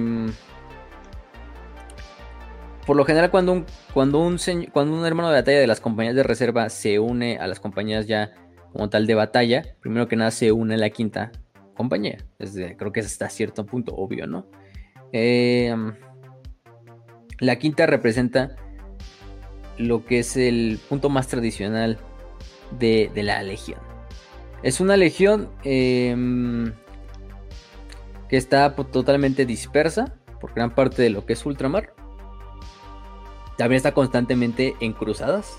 por 2.85 2.95
lo 2.95 3.03
general 3.03 3.31
cuando 3.31 3.51
un, 3.51 3.65
cuando 3.93 4.19
un, 4.19 4.37
cuando 4.71 4.95
un 4.95 5.05
hermano 5.05 5.29
de 5.29 5.35
batalla 5.35 5.59
de 5.59 5.67
las 5.67 5.81
compañías 5.81 6.15
de 6.15 6.23
reserva 6.23 6.69
se 6.69 6.99
une 6.99 7.37
a 7.37 7.47
las 7.47 7.59
compañías 7.59 8.05
ya 8.05 8.31
como 8.71 8.89
tal 8.89 9.07
de 9.07 9.15
batalla, 9.15 9.63
primero 9.81 10.07
que 10.07 10.15
nada 10.15 10.31
se 10.31 10.51
une 10.51 10.75
a 10.75 10.77
la 10.77 10.89
quinta 10.89 11.31
compañía. 11.75 12.17
creo 12.77 12.91
que 12.91 13.01
es 13.01 13.05
hasta 13.05 13.29
cierto 13.29 13.65
punto 13.65 13.93
obvio, 13.95 14.27
¿no? 14.27 14.47
Em, 15.11 15.93
la 17.39 17.57
quinta 17.57 17.85
representa 17.85 18.55
lo 19.77 20.05
que 20.05 20.19
es 20.19 20.37
el 20.37 20.79
punto 20.89 21.09
más 21.09 21.27
tradicional 21.27 21.99
de, 22.79 23.11
la 23.15 23.43
legión. 23.43 23.79
Es 24.63 24.79
una 24.79 24.97
legión 24.97 25.49
em, 25.63 26.73
que 28.29 28.37
está 28.37 28.75
totalmente 28.75 29.45
dispersa 29.45 30.15
por 30.41 30.53
gran 30.53 30.73
parte 30.73 31.01
de 31.01 31.09
lo 31.09 31.25
que 31.25 31.33
es 31.33 31.45
ultramar 31.45 31.93
también 33.57 33.77
está 33.77 33.93
constantemente 33.93 34.75
en 34.79 34.93
cruzadas. 34.93 35.57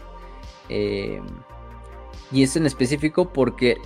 Eh, 0.68 1.20
y 2.32 2.42
es 2.42 2.56
en 2.56 2.66
específico 2.66 3.32
porque 3.32 3.76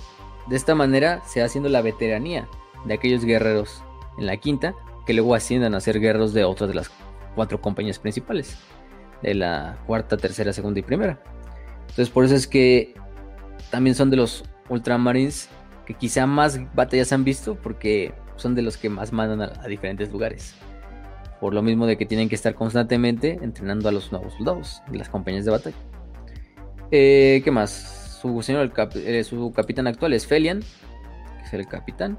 de 0.48 0.56
esta 0.56 0.74
manera 0.74 1.22
se 1.26 1.40
va 1.40 1.46
haciendo 1.46 1.68
la 1.68 1.82
veteranía 1.82 2.48
de 2.84 2.94
aquellos 2.94 3.24
guerreros 3.24 3.82
en 4.18 4.26
la 4.26 4.36
quinta 4.36 4.74
que 5.06 5.14
luego 5.14 5.34
asciendan 5.34 5.74
a 5.74 5.80
ser 5.80 6.00
guerreros 6.00 6.32
de 6.32 6.44
otras 6.44 6.68
de 6.68 6.74
las 6.74 6.90
cuatro 7.34 7.60
compañías 7.60 7.98
principales. 7.98 8.58
De 9.22 9.34
la 9.34 9.78
cuarta, 9.86 10.16
tercera, 10.16 10.52
segunda 10.52 10.80
y 10.80 10.82
primera. 10.82 11.22
Entonces 11.80 12.10
por 12.10 12.24
eso 12.24 12.34
es 12.34 12.46
que 12.46 12.94
también 13.70 13.94
son 13.94 14.10
de 14.10 14.16
los 14.16 14.44
ultramarines 14.68 15.48
que 15.86 15.94
quizá 15.94 16.26
más 16.26 16.60
batallas 16.74 17.12
han 17.12 17.24
visto 17.24 17.56
porque 17.56 18.14
son 18.36 18.54
de 18.54 18.62
los 18.62 18.76
que 18.76 18.88
más 18.88 19.12
mandan 19.12 19.42
a 19.42 19.66
diferentes 19.66 20.10
lugares. 20.10 20.54
Por 21.40 21.54
lo 21.54 21.62
mismo 21.62 21.86
de 21.86 21.96
que 21.96 22.06
tienen 22.06 22.28
que 22.28 22.34
estar 22.34 22.54
constantemente 22.54 23.38
entrenando 23.42 23.88
a 23.88 23.92
los 23.92 24.12
nuevos 24.12 24.34
soldados 24.34 24.82
de 24.90 24.98
las 24.98 25.08
compañías 25.08 25.44
de 25.44 25.50
batalla. 25.50 25.76
Eh, 26.90 27.40
¿Qué 27.44 27.50
más? 27.50 27.99
Su, 28.20 28.42
señor, 28.42 28.72
eh, 28.94 29.24
su 29.24 29.52
capitán 29.52 29.86
actual 29.86 30.12
es 30.12 30.26
Felian, 30.26 30.60
que 30.60 31.46
es 31.46 31.52
el 31.54 31.66
capitán. 31.66 32.18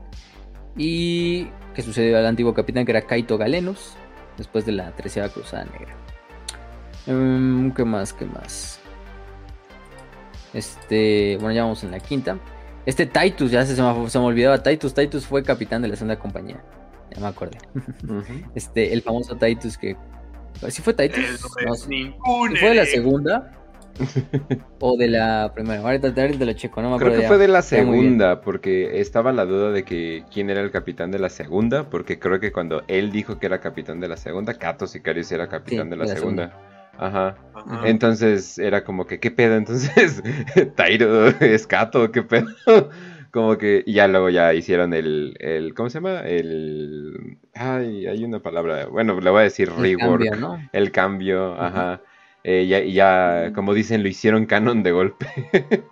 Y 0.76 1.48
que 1.76 1.82
sucedió 1.82 2.18
al 2.18 2.26
antiguo 2.26 2.54
capitán 2.54 2.86
que 2.86 2.92
era 2.92 3.02
Kaito 3.02 3.38
Galenus, 3.38 3.96
después 4.38 4.66
de 4.66 4.72
la 4.72 4.92
tercera 4.92 5.30
cruzada 5.30 5.66
negra. 5.66 5.96
Em, 7.08 7.72
¿Qué 7.74 7.84
más? 7.84 8.14
¿Qué 8.14 8.26
más? 8.26 8.80
Este, 10.54 11.38
bueno, 11.38 11.54
ya 11.54 11.64
vamos 11.64 11.84
en 11.84 11.92
la 11.92 12.00
quinta. 12.00 12.38
Este 12.86 13.06
Titus, 13.06 13.52
ya 13.52 13.66
se, 13.66 13.76
se, 13.76 13.82
me, 13.82 14.10
se 14.10 14.20
me 14.20 14.26
olvidaba. 14.26 14.62
Titus, 14.62 14.94
Titus 14.94 15.26
fue 15.26 15.44
capitán 15.44 15.82
de 15.82 15.88
la 15.88 15.96
segunda 15.96 16.18
compañía. 16.18 16.64
Ya 17.14 17.22
me 17.22 17.28
acordé. 17.28 17.58
Este, 18.56 18.94
el 18.94 19.02
famoso 19.02 19.36
Titus 19.36 19.78
que. 19.78 19.96
¿Sí 20.70 20.82
fue 20.82 20.94
Titus? 20.94 21.42
No, 21.66 21.76
¿Fue 22.60 22.70
de 22.70 22.76
la 22.76 22.86
segunda? 22.86 23.60
O 24.80 24.98
de 24.98 25.08
la 25.08 25.52
primera. 25.54 25.82
Ahorita, 25.82 26.08
ahorita 26.10 26.46
lo 26.46 26.54
checo, 26.54 26.82
no 26.82 26.90
me 26.90 26.96
acuerdo. 26.96 27.14
Creo 27.14 27.22
que 27.22 27.28
fue 27.28 27.38
de 27.38 27.48
la 27.48 27.62
segunda, 27.62 28.42
porque 28.42 29.00
estaba 29.00 29.32
la 29.32 29.46
duda 29.46 29.72
de 29.72 29.84
que 29.84 30.24
quién 30.32 30.50
era 30.50 30.62
el 30.62 30.72
capitán 30.72 31.12
de 31.12 31.20
la 31.20 31.30
segunda, 31.30 31.90
porque 31.90 32.20
creo 32.20 32.40
que 32.40 32.52
cuando 32.52 32.84
él 32.88 33.12
dijo 33.12 33.40
que 33.40 33.46
era 33.46 33.60
capitán 33.60 34.00
de 34.00 34.08
la 34.08 34.18
segunda, 34.18 34.54
Kato 34.56 34.88
Sicarius 34.88 35.32
era 35.32 35.48
capitán 35.48 35.90
de 35.90 35.98
la, 35.98 36.08
segunda. 36.08 36.58
Ajá. 36.98 37.36
Entonces 37.86 38.58
era 38.60 38.84
como 38.84 39.06
que, 39.06 39.20
¿qué 39.20 39.32
pedo? 39.32 39.56
Entonces, 39.56 40.22
Tairo 40.76 41.28
es 41.28 41.68
Kato, 41.68 42.12
¿qué 42.12 42.24
pedo? 42.24 42.48
como 43.32 43.58
que 43.58 43.84
ya 43.88 44.08
luego 44.08 44.30
ya 44.30 44.54
hicieron 44.54 44.94
el, 44.94 45.36
el 45.40 45.74
¿cómo 45.74 45.90
se 45.90 46.00
llama? 46.00 46.20
El, 46.20 47.38
ay, 47.56 48.06
hay 48.06 48.24
una 48.24 48.40
palabra, 48.40 48.88
bueno, 48.88 49.20
le 49.20 49.30
voy 49.30 49.40
a 49.40 49.44
decir 49.44 49.72
el 49.78 49.98
Cambio, 49.98 50.36
¿no? 50.36 50.70
El 50.74 50.92
cambio, 50.92 51.60
ajá. 51.60 52.02
Eh, 52.44 52.66
ya, 52.68 52.84
ya, 52.84 53.53
como 53.53 53.74
dicen, 53.74 54.02
lo 54.03 54.10
hicieron 54.10 54.45
canon 54.45 54.84
de 54.84 54.92
golpe. 54.92 55.28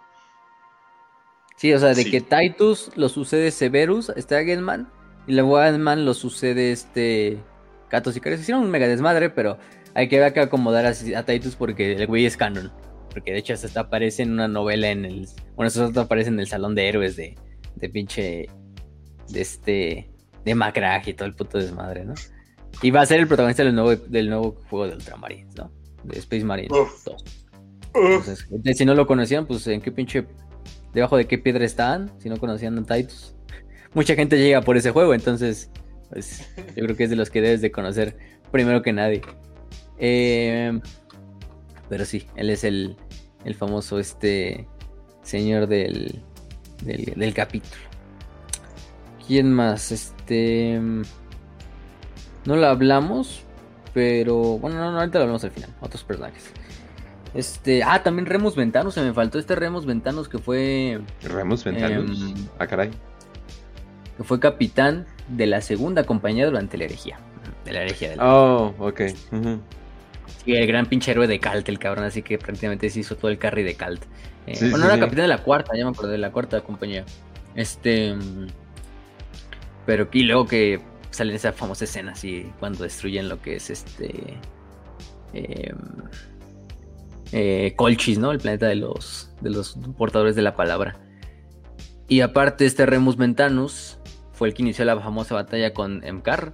sí, 1.57 1.73
o 1.73 1.79
sea, 1.79 1.93
de 1.93 2.05
que 2.05 2.21
Titus 2.21 2.91
lo 2.95 3.09
sucede 3.09 3.51
Severus, 3.51 4.09
este 4.15 4.35
Agenman, 4.35 4.89
y 5.27 5.33
luego 5.33 5.57
Agenman 5.57 6.05
lo 6.05 6.13
sucede 6.13 6.71
este 6.71 7.37
Cato 7.89 8.11
Sicarius. 8.11 8.41
Hicieron 8.41 8.63
un 8.63 8.71
mega 8.71 8.87
desmadre, 8.87 9.29
pero 9.29 9.57
hay 9.93 10.07
que, 10.07 10.23
acomodar 10.23 10.85
a, 10.85 10.89
a 10.89 11.23
Titus 11.23 11.55
porque 11.55 11.93
el 11.93 12.07
güey 12.07 12.25
es 12.25 12.37
canon. 12.37 12.71
Porque 13.11 13.31
de 13.31 13.39
hecho 13.39 13.53
hasta 13.53 13.79
aparece 13.79 14.23
en 14.23 14.31
una 14.31 14.47
novela 14.47 14.89
en 14.89 15.05
el. 15.05 15.27
Bueno, 15.55 15.67
eso 15.67 15.91
aparece 15.99 16.29
en 16.29 16.39
el 16.39 16.47
Salón 16.47 16.75
de 16.75 16.87
Héroes 16.87 17.15
de, 17.15 17.35
de 17.75 17.89
pinche. 17.89 18.47
De 19.29 19.41
este. 19.41 20.09
De 20.45 20.55
Macrag 20.55 21.07
y 21.07 21.13
todo 21.13 21.27
el 21.27 21.35
puto 21.35 21.57
desmadre, 21.57 22.05
¿no? 22.05 22.13
Y 22.81 22.91
va 22.91 23.01
a 23.01 23.05
ser 23.05 23.19
el 23.19 23.27
protagonista 23.27 23.63
del 23.63 23.75
nuevo, 23.75 23.95
del 23.95 24.29
nuevo 24.29 24.55
juego 24.69 24.87
de 24.87 24.95
Ultramarines, 24.95 25.55
¿no? 25.55 25.71
De 26.03 26.19
Space 26.19 26.43
Marine 26.43 26.69
2. 26.69 26.89
Entonces, 27.93 28.77
si 28.77 28.85
no 28.85 28.93
lo 28.95 29.07
conocían, 29.07 29.45
pues 29.45 29.65
en 29.67 29.81
qué 29.81 29.91
pinche. 29.91 30.25
Debajo 30.93 31.17
de 31.17 31.27
qué 31.27 31.37
piedra 31.37 31.65
estaban, 31.65 32.11
si 32.19 32.29
no 32.29 32.37
conocían 32.37 32.77
a 32.79 32.83
Titus. 32.83 33.35
Mucha 33.93 34.15
gente 34.15 34.37
llega 34.37 34.61
por 34.61 34.77
ese 34.77 34.91
juego, 34.91 35.13
entonces. 35.13 35.69
Pues 36.09 36.49
yo 36.75 36.83
creo 36.83 36.95
que 36.95 37.03
es 37.03 37.09
de 37.09 37.15
los 37.15 37.29
que 37.29 37.41
debes 37.41 37.61
de 37.61 37.71
conocer 37.71 38.17
primero 38.51 38.81
que 38.81 38.93
nadie. 38.93 39.21
Eh, 39.99 40.79
pero 41.89 42.05
sí, 42.05 42.25
él 42.35 42.49
es 42.49 42.63
el, 42.63 42.95
el 43.45 43.55
famoso 43.55 43.99
este 43.99 44.67
señor 45.21 45.67
del, 45.67 46.21
del, 46.83 47.33
capítulo. 47.33 47.81
¿Quién 49.27 49.51
más? 49.53 49.91
Este... 49.91 50.79
No 52.45 52.55
lo 52.55 52.65
hablamos, 52.67 53.43
pero 53.93 54.35
bueno, 54.57 54.77
no, 54.77 54.99
ahorita 54.99 55.19
lo 55.19 55.23
hablamos 55.23 55.43
al 55.43 55.51
final. 55.51 55.69
Otros 55.81 56.03
personajes. 56.03 56.51
Este, 57.33 57.83
ah, 57.83 58.01
también 58.01 58.25
Remus 58.25 58.55
Ventanos, 58.55 58.93
se 58.93 59.01
me 59.01 59.13
faltó 59.13 59.37
este 59.37 59.55
Remus 59.55 59.85
Ventanos 59.85 60.27
que 60.27 60.39
fue. 60.39 60.99
Remus 61.23 61.63
Ventanos. 61.63 62.21
Em, 62.21 62.35
ah, 62.57 62.67
caray. 62.67 62.89
Que 64.17 64.23
fue 64.23 64.39
capitán 64.39 65.05
de 65.27 65.45
la 65.45 65.61
segunda 65.61 66.03
compañía 66.05 66.45
durante 66.45 66.77
la 66.77 66.85
herejía. 66.85 67.19
De 67.65 67.73
la 67.73 67.81
herejía 67.83 68.09
de 68.09 68.15
la 68.17 68.35
Oh, 68.35 68.73
ok. 68.79 69.01
Sí, 70.43 70.55
el 70.55 70.67
gran 70.67 70.85
pinche 70.85 71.11
héroe 71.11 71.27
de 71.27 71.39
Calt, 71.39 71.67
el 71.69 71.79
cabrón, 71.79 72.05
así 72.05 72.21
que 72.21 72.37
prácticamente 72.37 72.89
se 72.89 73.01
hizo 73.01 73.15
todo 73.15 73.29
el 73.29 73.37
carry 73.37 73.63
de 73.63 73.75
Calt. 73.75 74.03
Eh, 74.47 74.57
bueno, 74.69 74.85
era 74.85 74.99
capitán 74.99 75.23
de 75.23 75.27
la 75.27 75.39
cuarta, 75.39 75.77
ya 75.77 75.83
me 75.83 75.91
acordé, 75.91 76.13
de 76.13 76.17
la 76.17 76.31
cuarta 76.31 76.61
compañía. 76.61 77.05
Este. 77.55 78.15
Pero 79.85 80.03
aquí 80.05 80.23
luego 80.23 80.47
que 80.47 80.79
sale 81.11 81.35
esa 81.35 81.51
famosa 81.53 81.85
escena, 81.85 82.11
así, 82.13 82.51
cuando 82.59 82.83
destruyen 82.83 83.29
lo 83.29 83.41
que 83.41 83.55
es 83.55 83.69
este. 83.69 84.37
Em, 85.33 85.77
eh, 87.31 87.73
Colchis, 87.75 88.17
¿no? 88.17 88.31
El 88.31 88.39
planeta 88.39 88.67
de 88.67 88.75
los, 88.75 89.31
de 89.41 89.51
los 89.51 89.77
portadores 89.97 90.35
de 90.35 90.41
la 90.41 90.55
palabra. 90.55 90.97
Y 92.07 92.21
aparte, 92.21 92.65
este 92.65 92.85
Remus 92.85 93.17
Mentanus 93.17 93.99
fue 94.33 94.47
el 94.47 94.53
que 94.53 94.63
inició 94.63 94.85
la 94.85 94.99
famosa 94.99 95.35
batalla 95.35 95.73
con 95.73 96.03
Emkar, 96.03 96.53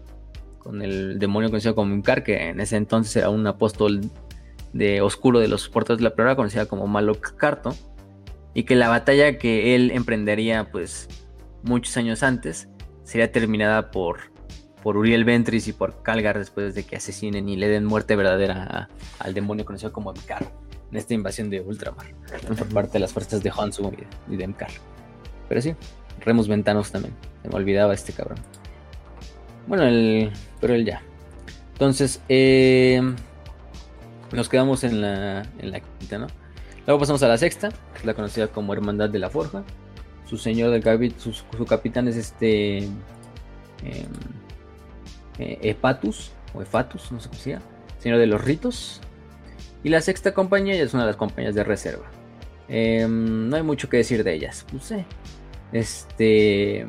con 0.59 0.81
el 0.81 1.17
demonio 1.19 1.49
conocido 1.49 1.75
como 1.75 1.93
Imkar, 1.93 2.23
que 2.23 2.49
en 2.49 2.59
ese 2.59 2.75
entonces 2.75 3.15
era 3.15 3.29
un 3.29 3.47
apóstol 3.47 4.01
de 4.73 4.99
oscuro 5.01 5.39
de 5.39 5.47
los 5.47 5.69
puertos 5.69 5.97
de 5.97 6.03
la 6.03 6.15
palabra, 6.15 6.35
conocida 6.35 6.65
como 6.65 6.87
Malok 6.87 7.37
Carto, 7.37 7.73
y 8.53 8.63
que 8.63 8.75
la 8.75 8.89
batalla 8.89 9.37
que 9.37 9.75
él 9.75 9.91
emprendería 9.91 10.69
pues 10.71 11.07
muchos 11.63 11.95
años 11.95 12.23
antes 12.23 12.67
sería 13.03 13.31
terminada 13.31 13.91
por, 13.91 14.34
por 14.85 14.97
Uriel 14.97 15.25
Ventris 15.25 15.67
y 15.67 15.73
por 15.73 16.03
Calgar 16.03 16.37
después 16.37 16.75
de 16.75 16.83
que 16.83 16.97
asesinen 16.97 17.49
y 17.49 17.55
le 17.55 17.67
den 17.67 17.85
muerte 17.85 18.15
verdadera 18.15 18.87
al 19.17 19.33
demonio 19.33 19.65
conocido 19.65 19.91
como 19.91 20.13
Imkar 20.13 20.45
en 20.91 20.97
esta 20.97 21.15
invasión 21.15 21.49
de 21.49 21.59
Ultramar 21.59 22.05
por 22.55 22.67
parte 22.67 22.93
de 22.93 22.99
las 22.99 23.11
fuerzas 23.11 23.41
de 23.41 23.49
Hansu 23.49 23.91
y 24.29 24.35
de 24.35 24.43
Imkar. 24.43 24.69
Pero 25.49 25.59
sí, 25.59 25.73
Remus 26.19 26.47
Ventanos 26.47 26.91
también, 26.91 27.15
se 27.41 27.49
me 27.49 27.55
olvidaba 27.55 27.95
este 27.95 28.13
cabrón. 28.13 28.37
Bueno, 29.65 29.85
el, 29.85 30.31
pero 30.61 30.75
él 30.75 30.85
ya. 30.85 31.01
Entonces, 31.71 32.21
eh, 32.29 33.01
nos 34.33 34.49
quedamos 34.49 34.83
en 34.83 35.01
la, 35.01 35.47
en 35.57 35.71
la 35.71 35.79
quinta, 35.79 36.19
¿no? 36.19 36.27
Luego 36.85 36.99
pasamos 36.99 37.23
a 37.23 37.27
la 37.27 37.39
sexta, 37.39 37.69
la 38.03 38.13
conocida 38.13 38.49
como 38.49 38.71
Hermandad 38.71 39.09
de 39.09 39.17
la 39.17 39.31
Forja. 39.31 39.63
Su 40.27 40.37
señor 40.37 40.69
del 40.69 40.83
capitán, 40.83 41.19
su, 41.19 41.65
capitán 41.65 42.07
es 42.07 42.17
este 42.17 42.77
em, 42.77 42.93
eh, 45.39 45.59
Epatus, 45.61 46.31
o 46.53 46.61
Efatus, 46.61 47.11
no 47.11 47.19
sé 47.19 47.29
cómo 47.29 47.41
se 47.41 47.59
Señor 47.99 48.19
de 48.19 48.27
los 48.27 48.43
Ritos. 48.43 49.01
Y 49.83 49.89
la 49.89 50.01
sexta 50.01 50.33
compañía 50.33 50.75
es 50.75 50.93
una 50.93 51.03
de 51.03 51.07
las 51.07 51.15
compañías 51.15 51.55
de 51.55 51.63
reserva. 51.63 52.09
Em, 52.67 53.49
no 53.49 53.55
hay 53.55 53.63
mucho 53.63 53.89
que 53.89 53.97
decir 53.97 54.23
de 54.23 54.33
ellas. 54.33 54.65
Pues, 54.71 54.93
este, 55.71 56.87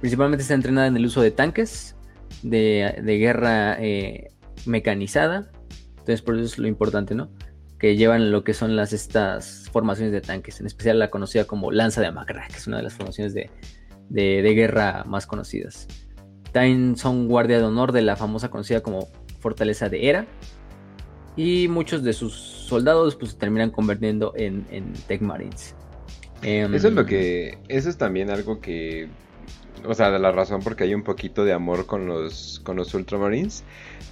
principalmente 0.00 0.42
está 0.42 0.54
entrenada 0.54 0.86
en 0.86 0.96
el 0.96 1.06
uso 1.06 1.20
de 1.20 1.30
tanques, 1.30 1.96
de, 2.42 3.02
guerra 3.04 3.76
eh, 3.80 4.30
mecanizada. 4.66 5.50
Entonces, 5.90 6.22
por 6.22 6.36
eso 6.36 6.44
es 6.44 6.58
lo 6.58 6.68
importante, 6.68 7.14
¿no? 7.14 7.30
Que 7.78 7.96
llevan 7.96 8.30
lo 8.30 8.44
que 8.44 8.54
son 8.54 8.76
las 8.76 8.92
estas 8.92 9.68
formaciones 9.72 10.12
de 10.12 10.20
tanques, 10.20 10.60
en 10.60 10.66
especial 10.66 10.98
la 10.98 11.10
conocida 11.10 11.44
como 11.44 11.70
Lanza 11.70 12.00
de 12.00 12.12
Magra, 12.12 12.46
que 12.48 12.56
es 12.56 12.66
una 12.66 12.78
de 12.78 12.84
las 12.84 12.94
formaciones 12.94 13.34
de 13.34 13.48
guerra 14.54 15.04
más 15.06 15.26
conocidas. 15.26 15.86
También 16.52 16.96
son 16.96 17.28
guardia 17.28 17.58
de 17.58 17.64
honor 17.64 17.92
de 17.92 18.02
la 18.02 18.16
famosa 18.16 18.50
conocida 18.50 18.82
como 18.82 19.08
Fortaleza 19.40 19.88
de 19.88 20.08
Hera. 20.08 20.26
Y 21.36 21.68
muchos 21.68 22.02
de 22.02 22.12
sus 22.12 22.34
soldados 22.34 23.14
pues 23.14 23.36
terminan 23.36 23.70
convirtiendo 23.70 24.32
en, 24.36 24.66
en 24.70 24.92
Tech 25.06 25.20
Marines. 25.20 25.74
Em, 26.42 26.74
eso 26.74 26.88
es 26.88 26.94
lo 26.94 27.06
que. 27.06 27.58
Eso 27.68 27.88
es 27.88 27.96
también 27.96 28.30
algo 28.30 28.60
que. 28.60 29.08
O 29.84 29.94
sea, 29.94 30.10
la 30.10 30.32
razón 30.32 30.60
porque 30.62 30.84
hay 30.84 30.94
un 30.94 31.04
poquito 31.04 31.44
de 31.44 31.52
amor 31.52 31.86
con 31.86 32.06
los, 32.06 32.60
con 32.64 32.76
los 32.76 32.92
Ultramarines 32.94 33.62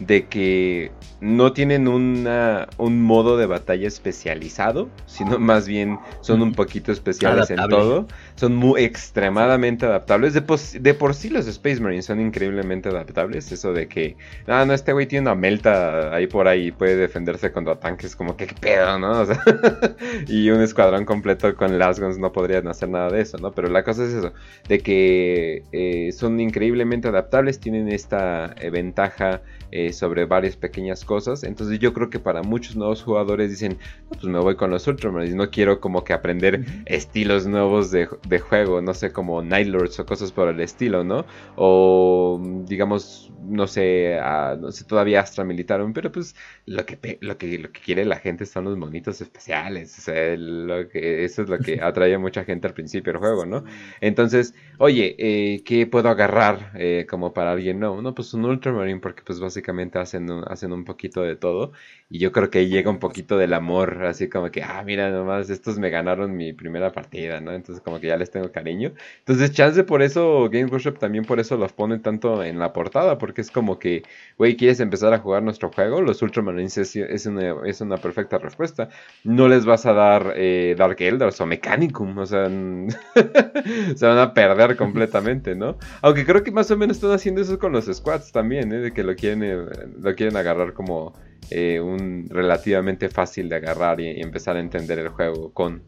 de 0.00 0.26
que 0.26 0.92
no 1.20 1.52
tienen 1.52 1.89
una, 1.89 2.68
un 2.76 3.02
modo 3.02 3.36
de 3.39 3.47
batalla 3.47 3.89
especializado, 3.89 4.89
sino 5.06 5.39
más 5.39 5.66
bien 5.66 5.98
son 6.20 6.42
un 6.42 6.52
poquito 6.52 6.92
especiales 6.92 7.50
en 7.50 7.56
todo. 7.68 8.06
Son 8.34 8.55
muy 8.55 8.82
extremadamente 8.84 9.86
adaptables. 9.86 10.34
De, 10.34 10.42
de, 10.81 10.94
por 10.94 11.15
sí 11.15 11.31
los 11.31 11.47
Space 11.47 11.81
Marines 11.81 12.06
son 12.06 12.20
increíblemente 12.20 12.90
adaptables. 12.90 13.50
Eso 13.50 13.73
de 13.73 13.89
que, 13.89 14.16
ah, 14.47 14.65
no, 14.66 14.74
este 14.74 14.92
güey 14.92 15.06
tiene 15.06 15.23
una 15.23 15.34
melta 15.34 16.15
ahí 16.15 16.26
por 16.26 16.48
ahí 16.48 16.66
y 16.66 16.73
puede 16.73 16.97
defenderse 16.97 17.50
contra 17.52 17.76
tanques, 17.76 18.15
como 18.15 18.36
que 18.36 18.47
qué 18.47 18.55
pedo, 18.55 18.98
¿no? 18.98 19.24
y 20.28 20.50
un 20.50 20.60
escuadrón 20.60 21.05
completo 21.05 21.55
con 21.55 21.78
Lasguns 21.78 22.18
no 22.18 22.32
podrían 22.32 22.68
hacer 22.68 22.89
nada 22.89 23.10
de 23.10 23.23
eso, 23.23 23.39
¿no? 23.39 23.52
Pero 23.52 23.68
la 23.68 23.84
cosa 23.84 24.05
es 24.05 24.12
eso, 24.12 24.32
de 24.68 24.81
que 24.81 25.65
eh, 25.73 26.12
son 26.12 26.39
increíblemente 26.40 27.08
adaptables, 27.08 27.58
tienen 27.58 27.89
esta 27.89 28.55
eh, 28.58 28.70
ventaja 28.70 29.42
eh, 29.70 29.92
sobre 29.92 30.24
varias 30.24 30.56
pequeñas 30.56 31.04
cosas. 31.04 31.44
Entonces 31.44 31.78
yo 31.78 31.92
creo 31.92 32.10
que 32.10 32.18
para 32.18 32.42
muchos 32.42 32.76
nuevos 32.76 33.02
jugadores 33.02 33.50
dicen, 33.50 33.78
pues 34.08 34.24
me 34.24 34.38
voy 34.38 34.56
con 34.56 34.70
los 34.70 34.86
Ultramarines, 34.86 35.34
no 35.34 35.50
quiero 35.50 35.80
como 35.80 36.04
que 36.04 36.12
aprender 36.12 36.64
estilos 36.86 37.46
nuevos 37.46 37.90
de, 37.90 38.06
juego, 38.38 38.80
no 38.80 38.94
sé, 38.94 39.12
como 39.12 39.42
Nightlords 39.42 39.98
o 40.00 40.06
cosas 40.06 40.32
por 40.32 40.48
el 40.48 40.60
estilo, 40.60 41.04
¿no? 41.04 41.24
O 41.56 42.40
digamos, 42.66 43.32
no 43.42 43.66
sé, 43.66 44.18
no 44.58 44.72
sé 44.72 44.84
todavía 44.84 45.20
Astra 45.20 45.44
Militar, 45.44 45.84
pero 45.94 46.10
pues 46.12 46.34
lo 46.66 46.84
que, 46.86 47.18
lo, 47.20 47.38
que, 47.38 47.58
lo 47.58 47.70
que 47.70 47.80
quiere 47.80 48.04
la 48.04 48.16
gente 48.16 48.46
son 48.46 48.64
los 48.64 48.76
monitos 48.76 49.20
especiales, 49.20 49.98
o 49.98 50.02
sea, 50.02 50.36
lo 50.36 50.88
que, 50.88 51.24
eso 51.24 51.42
es 51.42 51.48
lo 51.48 51.58
que 51.58 51.80
atrae 51.82 52.14
a 52.14 52.18
mucha 52.18 52.44
gente 52.44 52.66
al 52.66 52.74
principio 52.74 53.12
del 53.12 53.20
juego, 53.20 53.46
¿no? 53.46 53.64
Entonces, 54.00 54.54
oye, 54.78 55.16
eh, 55.18 55.62
¿qué 55.64 55.86
puedo 55.86 56.08
agarrar 56.08 56.72
eh, 56.74 57.06
como 57.08 57.32
para 57.32 57.52
alguien? 57.52 57.78
No, 57.80 58.00
no, 58.02 58.14
pues 58.14 58.34
un 58.34 58.44
Ultramarine 58.44 59.00
porque 59.00 59.22
pues 59.24 59.40
vas 59.40 59.55
básicamente 59.56 59.98
hacen, 59.98 60.28
hacen 60.46 60.72
un 60.72 60.84
poquito 60.84 61.22
de 61.22 61.34
todo. 61.36 61.72
Y 62.10 62.18
yo 62.18 62.30
creo 62.30 62.50
que 62.50 62.58
ahí 62.58 62.68
llega 62.68 62.90
un 62.90 62.98
poquito 62.98 63.38
del 63.38 63.54
amor, 63.54 64.04
así 64.04 64.28
como 64.28 64.50
que, 64.50 64.62
ah, 64.62 64.82
mira, 64.84 65.10
nomás 65.10 65.50
estos 65.50 65.78
me 65.78 65.90
ganaron 65.90 66.36
mi 66.36 66.52
primera 66.52 66.92
partida, 66.92 67.40
¿no? 67.40 67.52
Entonces 67.52 67.82
como 67.82 67.98
que 67.98 68.08
ya 68.08 68.16
les 68.16 68.30
tengo 68.30 68.52
cariño. 68.52 68.92
Entonces, 69.20 69.52
chance 69.52 69.82
por 69.82 70.02
eso, 70.02 70.48
Game 70.50 70.66
Workshop 70.66 70.98
también 70.98 71.24
por 71.24 71.40
eso 71.40 71.56
los 71.56 71.72
ponen 71.72 72.02
tanto 72.02 72.44
en 72.44 72.58
la 72.58 72.72
portada, 72.72 73.18
porque 73.18 73.40
es 73.40 73.50
como 73.50 73.78
que, 73.78 74.02
güey, 74.38 74.56
¿quieres 74.56 74.78
empezar 74.80 75.12
a 75.14 75.18
jugar 75.18 75.42
nuestro 75.42 75.70
juego? 75.72 76.00
Los 76.02 76.22
Ultramarines 76.22 76.76
es, 76.78 76.94
es, 76.96 77.26
una, 77.26 77.56
es 77.66 77.80
una 77.80 77.96
perfecta 77.96 78.38
respuesta. 78.38 78.88
No 79.24 79.48
les 79.48 79.64
vas 79.64 79.86
a 79.86 79.92
dar 79.94 80.34
eh, 80.36 80.74
Dark 80.78 81.00
Elders 81.00 81.40
o 81.40 81.46
Mechanicum, 81.46 82.18
o 82.18 82.26
sea, 82.26 82.46
se 83.96 84.06
van 84.06 84.18
a 84.18 84.34
perder 84.34 84.76
completamente, 84.76 85.54
¿no? 85.56 85.78
Aunque 86.02 86.24
creo 86.26 86.44
que 86.44 86.52
más 86.52 86.70
o 86.70 86.76
menos 86.76 86.98
están 86.98 87.12
haciendo 87.12 87.40
eso 87.40 87.58
con 87.58 87.72
los 87.72 87.86
squads 87.86 88.32
también, 88.32 88.72
¿eh? 88.72 88.78
De 88.78 88.92
que 88.92 89.02
lo 89.02 89.16
quieren 89.16 89.42
lo 89.55 90.15
quieren 90.15 90.36
agarrar 90.36 90.73
como 90.73 91.12
eh, 91.50 91.81
un 91.81 92.26
relativamente 92.28 93.08
fácil 93.08 93.49
de 93.49 93.57
agarrar 93.57 94.00
y, 94.00 94.20
empezar 94.20 94.57
a 94.57 94.60
entender 94.60 94.99
el 94.99 95.08
juego 95.08 95.52
con. 95.52 95.83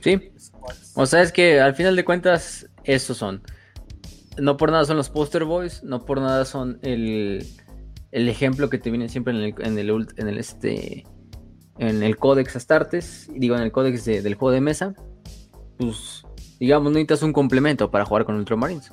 Sí. 0.00 0.30
O 0.94 1.06
sea, 1.06 1.22
es 1.22 1.32
que 1.32 1.60
al 1.60 1.74
final 1.74 1.96
de 1.96 2.04
cuentas, 2.04 2.68
esos 2.84 3.16
son. 3.16 3.42
No 4.38 4.56
por 4.56 4.70
nada 4.70 4.84
son 4.84 4.96
los 4.96 5.08
poster 5.08 5.44
boys, 5.44 5.82
no 5.82 6.04
por 6.04 6.20
nada 6.20 6.44
son 6.44 6.78
el, 6.82 7.46
el 8.12 8.28
ejemplo 8.28 8.68
que 8.68 8.78
te 8.78 8.90
viene 8.90 9.08
siempre 9.08 9.34
en 9.34 9.40
el, 9.40 9.54
en 9.58 9.78
el, 9.78 10.06
en 10.16 10.28
el 10.28 10.38
este 10.38 11.04
en 11.78 12.02
el 12.02 12.16
códex 12.16 12.56
Astartes, 12.56 13.28
digo 13.34 13.56
en 13.56 13.62
el 13.62 13.72
códex 13.72 14.04
del 14.04 14.34
juego 14.34 14.52
de 14.52 14.60
mesa, 14.60 14.94
pues 15.76 16.24
digamos 16.58 16.92
necesitas 16.92 17.22
un 17.22 17.32
complemento 17.32 17.90
para 17.90 18.04
jugar 18.04 18.24
con 18.24 18.36
Ultramarines. 18.36 18.92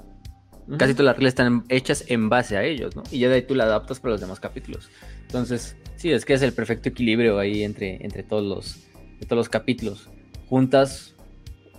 Casi 0.78 0.94
todas 0.94 1.06
las 1.06 1.16
reglas 1.16 1.32
están 1.32 1.66
hechas 1.70 2.06
en 2.08 2.30
base 2.30 2.56
a 2.58 2.64
ellos, 2.64 2.96
¿no? 2.96 3.04
Y 3.12 3.20
ya 3.20 3.30
de 3.30 3.36
ahí 3.36 3.42
tú 3.42 3.54
la 3.56 3.66
adaptas 3.66 4.00
para 4.00 4.14
los 4.14 4.22
demás 4.22 4.40
capítulos. 4.40 4.90
Entonces, 5.22 5.76
sí, 5.98 6.12
es 6.12 6.26
que 6.26 6.34
es 6.34 6.42
el 6.42 6.54
perfecto 6.54 6.90
equilibrio 6.90 7.38
ahí 7.40 7.64
entre, 7.64 8.04
entre 8.04 8.24
todos, 8.24 8.44
los, 8.44 8.88
todos 9.28 9.38
los 9.38 9.50
capítulos. 9.50 10.10
Juntas 10.48 11.14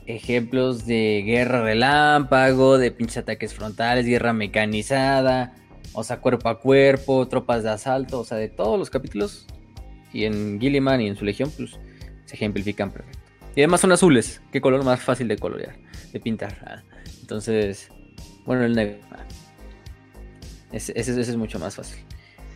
ejemplos 0.06 0.86
de 0.86 1.22
guerra 1.24 1.62
relámpago, 1.62 2.78
de 2.78 2.90
pinches 2.90 3.18
ataques 3.18 3.54
frontales, 3.54 4.06
guerra 4.06 4.32
mecanizada, 4.32 5.54
o 5.92 6.04
sea, 6.04 6.20
cuerpo 6.20 6.48
a 6.48 6.60
cuerpo, 6.60 7.26
tropas 7.28 7.62
de 7.62 7.70
asalto, 7.70 8.20
o 8.20 8.24
sea, 8.24 8.36
de 8.38 8.48
todos 8.48 8.78
los 8.78 8.90
capítulos. 8.90 9.46
Y 10.12 10.24
en 10.24 10.60
Gilliman 10.60 11.00
y 11.00 11.08
en 11.08 11.16
su 11.16 11.24
legión, 11.24 11.50
pues 11.56 11.78
se 12.24 12.34
ejemplifican 12.34 12.90
perfecto. 12.90 13.18
Y 13.56 13.60
además 13.60 13.80
son 13.80 13.92
azules, 13.92 14.42
qué 14.52 14.60
color 14.60 14.84
más 14.84 15.00
fácil 15.00 15.28
de 15.28 15.38
colorear, 15.38 15.76
de 16.12 16.20
pintar. 16.20 16.58
Ah, 16.66 16.82
entonces, 17.20 17.90
bueno, 18.46 18.64
el 18.64 18.74
negro. 18.74 18.98
Ese, 20.72 20.92
es 20.98 21.36
mucho 21.36 21.58
más 21.58 21.76
fácil. 21.76 21.98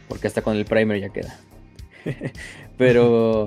Porque 0.08 0.26
hasta 0.26 0.42
con 0.42 0.56
el 0.56 0.64
primer 0.64 1.00
ya 1.00 1.10
queda. 1.10 1.38
pero. 2.76 3.44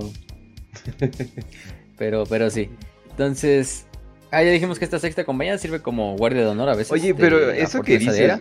pero, 1.98 2.24
pero 2.24 2.50
sí. 2.50 2.70
Entonces. 3.10 3.86
Ah, 4.30 4.42
ya 4.42 4.50
dijimos 4.50 4.78
que 4.78 4.86
esta 4.86 4.98
sexta 4.98 5.24
compañía 5.24 5.58
sirve 5.58 5.82
como 5.82 6.16
guardia 6.16 6.40
de 6.40 6.46
honor 6.46 6.70
a 6.70 6.74
veces. 6.74 6.90
Oye, 6.92 7.14
pero 7.14 7.50
eso 7.50 7.82
que 7.82 7.98
dices, 7.98 8.40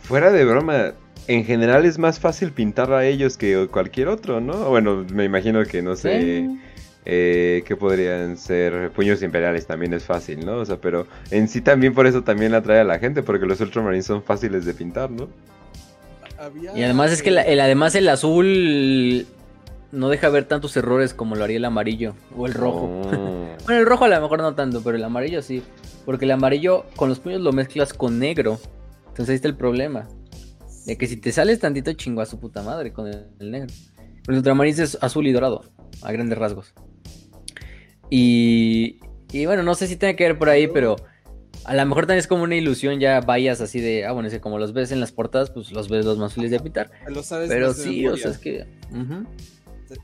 fuera 0.00 0.32
de 0.32 0.44
broma, 0.44 0.94
en 1.28 1.44
general 1.44 1.84
es 1.84 1.96
más 1.96 2.18
fácil 2.18 2.50
pintar 2.50 2.92
a 2.92 3.06
ellos 3.06 3.36
que 3.36 3.68
cualquier 3.70 4.08
otro, 4.08 4.40
¿no? 4.40 4.68
Bueno, 4.68 5.06
me 5.12 5.24
imagino 5.24 5.64
que 5.64 5.80
no 5.80 5.94
sé. 5.94 6.38
Eh, 6.38 6.58
que 7.04 7.76
podrían 7.78 8.36
ser 8.36 8.90
puños 8.90 9.22
imperiales, 9.22 9.66
también 9.66 9.94
es 9.94 10.04
fácil, 10.04 10.44
¿no? 10.44 10.56
O 10.56 10.64
sea, 10.64 10.76
pero 10.76 11.06
en 11.30 11.48
sí 11.48 11.60
también 11.60 11.94
por 11.94 12.06
eso 12.06 12.22
también 12.22 12.54
atrae 12.54 12.80
a 12.80 12.84
la 12.84 12.98
gente, 12.98 13.22
porque 13.22 13.46
los 13.46 13.60
Ultramarines 13.60 14.06
son 14.06 14.22
fáciles 14.22 14.64
de 14.64 14.74
pintar, 14.74 15.10
¿no? 15.10 15.28
Y 16.74 16.82
además 16.82 17.10
es 17.10 17.22
que 17.22 17.30
el, 17.30 17.60
además 17.60 17.94
el 17.94 18.08
azul 18.08 19.26
no 19.90 20.08
deja 20.08 20.28
ver 20.28 20.44
tantos 20.44 20.76
errores 20.76 21.12
como 21.14 21.34
lo 21.34 21.44
haría 21.44 21.56
el 21.56 21.64
amarillo 21.64 22.14
o 22.36 22.46
el 22.46 22.54
rojo. 22.54 23.02
Oh. 23.04 23.56
bueno, 23.64 23.80
el 23.80 23.86
rojo 23.86 24.04
a 24.04 24.08
lo 24.08 24.20
mejor 24.20 24.40
no 24.40 24.54
tanto, 24.54 24.82
pero 24.82 24.96
el 24.96 25.04
amarillo 25.04 25.42
sí. 25.42 25.62
Porque 26.04 26.26
el 26.26 26.30
amarillo 26.30 26.86
con 26.96 27.08
los 27.08 27.18
puños 27.18 27.40
lo 27.40 27.52
mezclas 27.52 27.92
con 27.92 28.18
negro. 28.18 28.58
Entonces 29.08 29.30
ahí 29.30 29.34
está 29.36 29.48
el 29.48 29.56
problema. 29.56 30.08
De 30.86 30.96
que 30.96 31.06
si 31.06 31.16
te 31.16 31.32
sales 31.32 31.58
tantito 31.58 31.92
chingo 31.94 32.20
a 32.20 32.26
su 32.26 32.38
puta 32.38 32.62
madre 32.62 32.92
con 32.92 33.08
el, 33.08 33.26
el 33.40 33.50
negro. 33.50 33.74
Pero 33.96 34.32
el 34.32 34.36
ultramarino 34.36 34.82
es 34.82 34.96
azul 35.00 35.26
y 35.26 35.32
dorado, 35.32 35.64
a 36.02 36.12
grandes 36.12 36.38
rasgos. 36.38 36.72
Y, 38.10 39.00
y 39.32 39.46
bueno, 39.46 39.62
no 39.62 39.74
sé 39.74 39.86
si 39.86 39.96
tiene 39.96 40.16
que 40.16 40.24
ver 40.24 40.38
por 40.38 40.48
ahí, 40.48 40.66
pero 40.68 40.96
a 41.64 41.74
lo 41.74 41.86
mejor 41.86 42.04
también 42.06 42.20
es 42.20 42.26
como 42.26 42.44
una 42.44 42.56
ilusión, 42.56 42.98
ya 42.98 43.20
vayas 43.20 43.60
así 43.60 43.80
de, 43.80 44.06
ah, 44.06 44.12
bueno, 44.12 44.28
como 44.40 44.58
los 44.58 44.72
ves 44.72 44.90
en 44.92 45.00
las 45.00 45.12
portadas, 45.12 45.50
pues 45.50 45.70
los 45.70 45.88
ves 45.88 46.04
los 46.04 46.18
más 46.18 46.34
felices 46.34 46.52
de 46.52 46.60
pintar. 46.60 46.90
pero 47.48 47.74
sí, 47.74 48.06
o 48.06 48.16
sea, 48.16 48.30
es 48.30 48.38
que... 48.38 48.66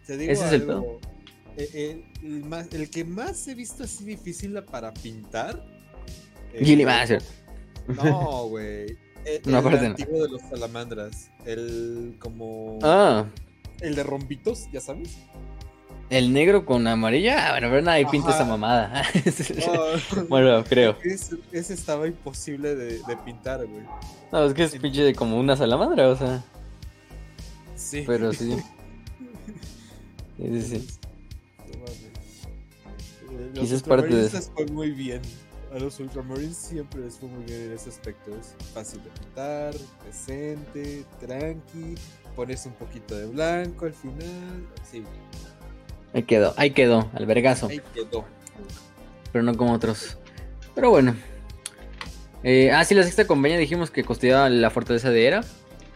te, 0.07 0.17
digo 0.19 0.33
Ese 0.33 0.47
es 0.47 0.53
el 0.53 0.63
pedo. 0.63 1.01
Eh, 1.57 2.05
el, 2.73 2.91
que 2.91 3.05
más 3.05 3.47
he 3.47 3.55
visto 3.55 3.85
así 3.85 4.05
difícil 4.05 4.61
para 4.65 4.93
pintar. 4.93 5.65
Gilly 6.59 6.85
eh, 6.85 7.19
No, 7.89 8.45
güey. 8.49 8.99
El, 9.25 9.41
no, 9.47 9.67
el 9.67 9.79
antiguo 9.87 10.23
de 10.23 10.29
los 10.29 10.43
salamandras. 10.43 11.31
El 11.47 12.17
como. 12.19 12.79
Ah. 12.83 13.25
El 13.81 13.95
de 13.95 14.03
rompitos, 14.03 14.69
ya 14.73 14.81
sabes. 14.81 15.17
El 16.11 16.33
negro 16.33 16.67
con 16.67 16.87
amarilla, 16.87 17.49
ah, 17.49 17.51
bueno, 17.53 17.69
pero 17.71 17.83
nadie 17.83 18.07
pinta 18.07 18.31
esa 18.31 18.45
mamada. 18.45 19.05
bueno, 20.29 20.63
creo. 20.65 20.97
Ese, 21.03 21.75
estaba 21.75 22.07
imposible 22.07 22.75
de, 22.75 23.01
pintar, 23.25 23.67
güey. 23.67 23.85
No, 24.31 24.45
es 24.45 24.55
que 24.55 24.65
es 24.65 24.77
pinche 24.77 25.03
de 25.03 25.15
como 25.15 25.39
una 25.39 25.57
salamandra, 25.57 26.09
o 26.09 26.17
sea. 26.17 26.45
Sí. 27.75 28.05
Pero 28.07 28.33
sí. 28.33 28.55
sí, 30.37 30.63
sí, 30.63 30.63
sí. 30.63 30.99
Quizás 33.55 33.83
parte 33.83 34.15
de 34.15 34.27
eso. 34.27 34.41
Fue 34.55 34.67
muy 34.67 34.91
bien. 34.91 35.23
a 35.73 35.79
los 35.79 35.99
Ultramarines 36.01 36.57
siempre 36.57 37.01
les 37.01 37.19
fue 37.19 37.29
muy 37.29 37.45
bien 37.45 37.63
en 37.63 37.73
ese 37.73 37.89
aspecto. 37.89 38.31
Es 38.37 38.55
fácil 38.73 39.03
de 39.03 39.11
pintar, 39.11 39.75
decente, 40.05 41.05
tranqui, 41.21 41.95
pones 42.37 42.67
un 42.67 42.73
poquito 42.73 43.17
de 43.17 43.27
blanco 43.27 43.87
al 43.87 43.95
final. 43.95 44.67
Sí. 44.91 45.03
Ahí 46.15 46.23
quedó, 46.23 46.55
ahí 46.57 46.71
quedó, 46.71 47.11
al 47.13 47.27
vergazo. 47.27 47.67
Ahí 47.67 47.81
quedó. 47.93 48.25
Pero 49.33 49.43
no 49.43 49.57
como 49.57 49.73
otros. 49.73 50.17
Pero 50.75 50.91
bueno. 50.91 51.17
Eh, 52.45 52.71
ah, 52.71 52.85
sí, 52.85 52.95
la 52.95 53.03
sexta 53.03 53.27
compañía 53.27 53.59
dijimos 53.59 53.91
que 53.91 54.05
custodiaba 54.05 54.49
la 54.49 54.71
fortaleza 54.71 55.11
de 55.11 55.27
Era. 55.27 55.45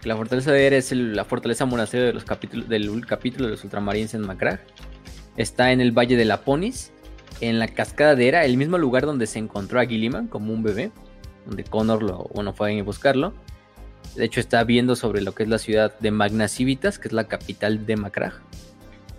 La 0.02 0.16
fortaleza 0.16 0.50
de 0.50 0.66
Era 0.66 0.76
es 0.76 0.90
la 0.90 1.24
fortaleza 1.24 1.66
monasterio 1.66 2.06
de 2.06 2.12
los 2.12 2.24
capítulos, 2.24 2.68
del 2.68 3.06
capítulo 3.06 3.46
de 3.46 3.52
los 3.52 3.62
ultramarines 3.62 4.14
en 4.14 4.22
Macrag. 4.22 4.60
Está 5.36 5.70
en 5.70 5.80
el 5.80 5.92
Valle 5.92 6.16
de 6.16 6.24
Laponis, 6.24 6.90
en 7.40 7.60
la 7.60 7.68
cascada 7.68 8.16
de 8.16 8.26
Era, 8.26 8.44
el 8.44 8.56
mismo 8.56 8.76
lugar 8.76 9.06
donde 9.06 9.28
se 9.28 9.38
encontró 9.38 9.78
a 9.78 9.86
Gilliman 9.86 10.26
como 10.26 10.52
un 10.52 10.64
bebé, 10.64 10.90
donde 11.46 11.62
Connor 11.62 12.02
lo, 12.02 12.24
bueno, 12.34 12.52
fue 12.52 12.78
a 12.78 12.82
buscarlo. 12.82 13.34
De 14.16 14.24
hecho, 14.24 14.40
está 14.40 14.64
viendo 14.64 14.96
sobre 14.96 15.20
lo 15.20 15.32
que 15.32 15.44
es 15.44 15.48
la 15.48 15.58
ciudad 15.58 15.96
de 16.00 16.10
Magna 16.10 16.48
Civitas, 16.48 16.98
que 16.98 17.06
es 17.06 17.12
la 17.12 17.28
capital 17.28 17.86
de 17.86 17.96
Macrag. 17.96 18.47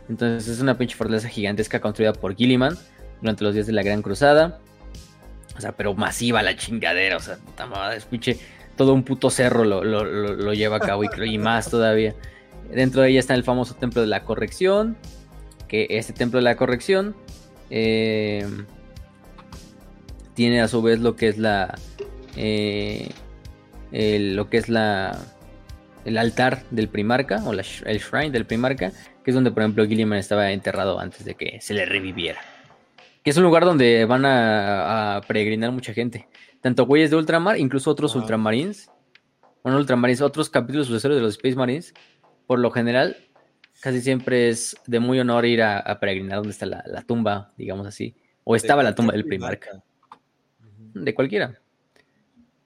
Entonces, 0.09 0.47
es 0.47 0.59
una 0.59 0.77
pinche 0.77 0.95
fortaleza 0.95 1.29
gigantesca 1.29 1.79
construida 1.79 2.13
por 2.13 2.35
Gilliman 2.35 2.77
durante 3.21 3.43
los 3.43 3.53
días 3.53 3.67
de 3.67 3.73
la 3.73 3.83
Gran 3.83 4.01
Cruzada. 4.01 4.59
O 5.55 5.61
sea, 5.61 5.71
pero 5.73 5.93
masiva 5.93 6.41
la 6.41 6.55
chingadera, 6.55 7.17
o 7.17 7.19
sea, 7.19 7.37
puta 7.37 7.65
madre, 7.65 7.97
escuche, 7.97 8.39
todo 8.75 8.93
un 8.93 9.03
puto 9.03 9.29
cerro 9.29 9.63
lo, 9.63 10.53
lleva 10.53 10.77
a 10.77 10.79
cabo 10.79 11.03
y, 11.03 11.09
y 11.25 11.37
más 11.37 11.69
todavía. 11.69 12.15
Dentro 12.71 13.01
de 13.01 13.09
ella 13.09 13.19
está 13.19 13.33
el 13.33 13.43
famoso 13.43 13.75
Templo 13.75 14.01
de 14.01 14.07
la 14.07 14.23
Corrección, 14.23 14.95
que 15.67 15.87
este 15.89 16.13
Templo 16.13 16.37
de 16.39 16.43
la 16.43 16.55
Corrección 16.55 17.15
eh, 17.69 18.47
tiene 20.33 20.61
a 20.61 20.67
su 20.67 20.81
vez 20.81 20.99
lo 20.99 21.15
que 21.15 21.27
es 21.27 21.37
la 21.37 21.77
eh, 22.35 23.09
lo 23.91 24.49
que 24.49 24.57
es 24.57 24.69
la 24.69 25.19
el 26.05 26.17
altar 26.17 26.63
del 26.71 26.87
primarca 26.89 27.43
o 27.45 27.53
el 27.53 27.59
shrine 27.99 28.31
del 28.31 28.45
primarca 28.45 28.91
que 29.23 29.31
es 29.31 29.35
donde 29.35 29.51
por 29.51 29.63
ejemplo 29.63 29.85
Gilliman 29.85 30.19
estaba 30.19 30.51
enterrado 30.51 30.99
antes 30.99 31.25
de 31.25 31.35
que 31.35 31.59
se 31.61 31.73
le 31.73 31.85
reviviera 31.85 32.39
que 33.23 33.29
es 33.29 33.37
un 33.37 33.43
lugar 33.43 33.65
donde 33.65 34.05
van 34.05 34.23
a, 34.25 35.21
peregrinar 35.27 35.71
mucha 35.71 35.93
gente 35.93 36.27
tanto 36.61 36.85
güeyes 36.85 37.09
de 37.09 37.17
ultramar 37.17 37.57
incluso 37.57 37.91
otros 37.91 38.15
ultramarines 38.15 38.89
bueno 39.63 39.77
ultramarines 39.77 40.21
otros 40.21 40.49
capítulos 40.49 40.87
sucesores 40.87 41.17
de 41.17 41.21
los 41.21 41.33
Space 41.33 41.55
Marines 41.55 41.93
por 42.47 42.59
lo 42.59 42.71
general 42.71 43.17
casi 43.79 44.01
siempre 44.01 44.49
es 44.49 44.75
de 44.85 44.99
muy 44.99 45.19
honor 45.19 45.45
ir 45.45 45.61
a, 45.63 45.99
peregrinar 45.99 46.37
donde 46.37 46.51
está 46.51 46.65
la, 46.65 47.03
tumba, 47.07 47.53
digamos 47.57 47.87
así. 47.87 48.15
O 48.43 48.55
estaba 48.55 48.83
la 48.83 48.95
tumba 48.95 49.13
del 49.13 49.25
primarca. 49.25 49.81
De 50.93 51.13
cualquiera. 51.13 51.59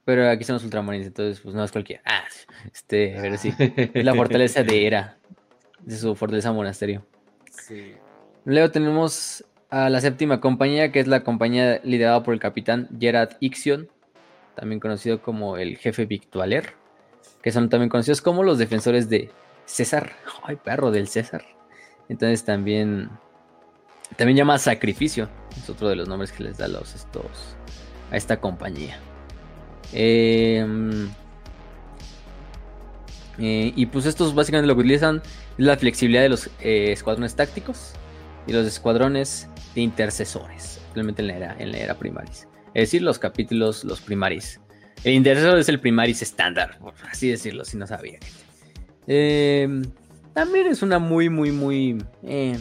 Pero 0.05 0.29
aquí 0.29 0.43
son 0.43 0.55
los 0.55 0.63
ultramarines, 0.63 1.07
entonces 1.07 1.39
pues 1.39 1.55
no 1.55 1.63
es 1.63 1.71
cualquiera. 1.71 2.01
Ah, 2.05 2.23
este, 2.73 3.17
pero 3.21 3.37
sí. 3.37 3.53
Es 3.57 4.03
la 4.03 4.13
fortaleza 4.15 4.63
de 4.63 4.85
Era. 4.85 5.17
De 5.79 5.97
su 5.97 6.15
fortaleza 6.15 6.51
monasterio. 6.51 7.05
Sí. 7.49 7.93
Luego 8.45 8.71
tenemos 8.71 9.45
a 9.69 9.89
la 9.89 10.01
séptima 10.01 10.41
compañía, 10.41 10.91
que 10.91 10.99
es 10.99 11.07
la 11.07 11.23
compañía 11.23 11.79
liderada 11.83 12.23
por 12.23 12.33
el 12.33 12.39
capitán 12.39 12.89
Gerard 12.99 13.37
Ixion, 13.39 13.89
también 14.55 14.79
conocido 14.79 15.21
como 15.21 15.57
el 15.57 15.77
jefe 15.77 16.05
Victualer, 16.05 16.73
que 17.41 17.51
son 17.51 17.69
también 17.69 17.89
conocidos 17.89 18.21
como 18.21 18.43
los 18.43 18.57
defensores 18.57 19.09
de 19.09 19.31
César. 19.65 20.13
Ay, 20.43 20.57
perro 20.57 20.91
del 20.91 21.07
César. 21.07 21.43
Entonces 22.09 22.43
también. 22.43 23.09
También 24.17 24.37
llama 24.37 24.59
sacrificio. 24.59 25.29
Es 25.57 25.69
otro 25.69 25.89
de 25.89 25.95
los 25.95 26.07
nombres 26.07 26.31
que 26.31 26.43
les 26.43 26.57
da 26.57 26.65
a 26.65 26.67
los 26.67 26.93
estos. 26.93 27.55
A 28.11 28.17
esta 28.17 28.39
compañía. 28.39 28.99
Em, 29.91 31.09
eh, 33.37 33.73
y 33.75 33.85
pues 33.87 34.05
estos 34.05 34.33
básicamente 34.33 34.67
lo 34.67 34.75
que 34.75 34.81
utilizan 34.81 35.21
es 35.57 35.65
la 35.65 35.77
flexibilidad 35.77 36.21
de 36.21 36.29
los 36.29 36.47
eh, 36.61 36.91
escuadrones 36.91 37.35
tácticos 37.35 37.93
y 38.47 38.53
los 38.53 38.65
escuadrones 38.67 39.49
de 39.75 39.81
intercesores, 39.81 40.81
realmente 40.93 41.21
en 41.21 41.27
la 41.27 41.35
era, 41.35 41.55
en 41.59 41.75
era 41.75 41.95
primaris. 41.95 42.47
Es 42.73 42.83
decir, 42.83 43.01
los 43.01 43.19
capítulos, 43.19 43.83
los 43.83 44.01
primaris. 44.01 44.59
El 45.03 45.13
intercesor 45.13 45.57
es 45.57 45.69
el 45.69 45.79
primaris 45.79 46.21
estándar, 46.21 46.77
por 46.79 46.93
así 47.09 47.29
decirlo, 47.29 47.65
si 47.65 47.77
no 47.77 47.85
sabía. 47.85 48.19
Eh, 49.07 49.67
también 50.33 50.67
es 50.67 50.81
una 50.81 50.97
muy, 50.99 51.29
muy, 51.29 51.51
muy 51.51 52.03
eh, 52.23 52.57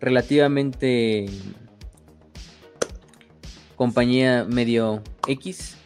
relativamente 0.00 1.26
compañía 3.76 4.44
medio 4.44 5.02
X. 5.26 5.76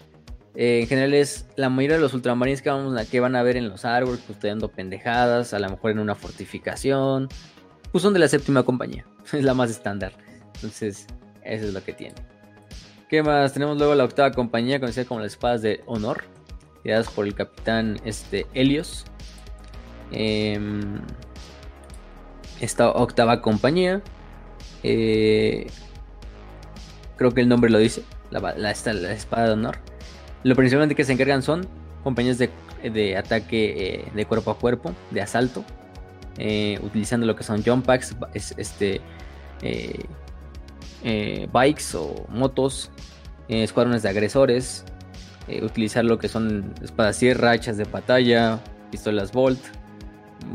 Eh, 0.57 0.81
en 0.83 0.87
general 0.87 1.15
es 1.15 1.47
la 1.57 1.69
mayoría 1.69 1.97
de 1.97 2.03
los 2.03 2.15
ultramarines 2.15 2.63
que, 2.63 2.71
vamos 2.71 2.97
a, 2.97 3.05
que 3.05 3.21
van 3.21 3.35
a 3.35 3.43
ver 3.43 3.57
en 3.57 3.69
los 3.69 3.85
árboles 3.85 4.21
custodiando 4.21 4.69
pendejadas, 4.69 5.53
a 5.53 5.59
lo 5.59 5.69
mejor 5.69 5.91
en 5.91 5.99
una 5.99 6.15
fortificación. 6.15 7.29
Pues 7.91 8.03
son 8.03 8.13
de 8.13 8.21
la 8.21 8.29
séptima 8.29 8.63
compañía. 8.63 9.07
Es 9.33 9.43
la 9.43 9.55
más 9.55 9.71
estándar. 9.71 10.13
Entonces, 10.55 11.07
eso 11.43 11.67
es 11.67 11.73
lo 11.73 11.83
que 11.83 11.93
tiene. 11.93 12.15
¿Qué 13.09 13.23
más? 13.23 13.53
Tenemos 13.53 13.77
luego 13.79 13.95
la 13.95 14.05
octava 14.05 14.33
compañía, 14.33 14.81
conocida 14.81 15.05
como 15.05 15.21
las 15.21 15.33
espadas 15.33 15.63
de 15.63 15.83
honor, 15.87 16.25
creadas 16.83 17.09
por 17.11 17.27
el 17.27 17.35
capitán 17.35 18.01
este, 18.05 18.47
Helios. 18.55 19.05
Em, 20.11 21.01
esta 22.61 22.91
octava 22.91 23.41
compañía. 23.41 24.03
Eh, 24.83 25.67
creo 27.17 27.33
que 27.33 27.41
el 27.41 27.49
nombre 27.49 27.71
lo 27.71 27.79
dice. 27.79 28.03
La, 28.31 28.71
espada 28.71 29.47
de 29.47 29.53
honor. 29.53 29.79
Lo 30.45 30.55
principalmente 30.55 30.95
que 30.95 31.05
se 31.05 31.13
encargan 31.13 31.43
son 31.43 31.67
compañías 32.03 32.39
de, 32.39 33.17
ataque 33.17 33.75
eh, 33.77 34.13
de 34.15 34.27
cuerpo 34.27 34.53
a 34.53 34.59
cuerpo, 34.59 34.95
de 35.11 35.21
asalto. 35.21 35.65
Eh, 36.39 36.79
utilizando 36.83 37.27
lo 37.27 37.37
que 37.37 37.45
son 37.45 37.63
jump 37.63 37.87
packs, 37.87 38.15
este, 38.57 39.01
bikes 41.53 41.95
o 41.95 42.27
motos, 42.29 42.91
escuadrones 43.49 44.03
de 44.03 44.09
agresores, 44.09 44.85
utilizar 45.63 46.05
lo 46.05 46.19
que 46.19 46.29
son 46.29 46.75
espadas 46.83 47.17
sierra, 47.17 47.53
hachas 47.53 47.77
de 47.77 47.85
batalla, 47.85 48.61
pistolas 48.91 49.33
Bolt, 49.33 49.61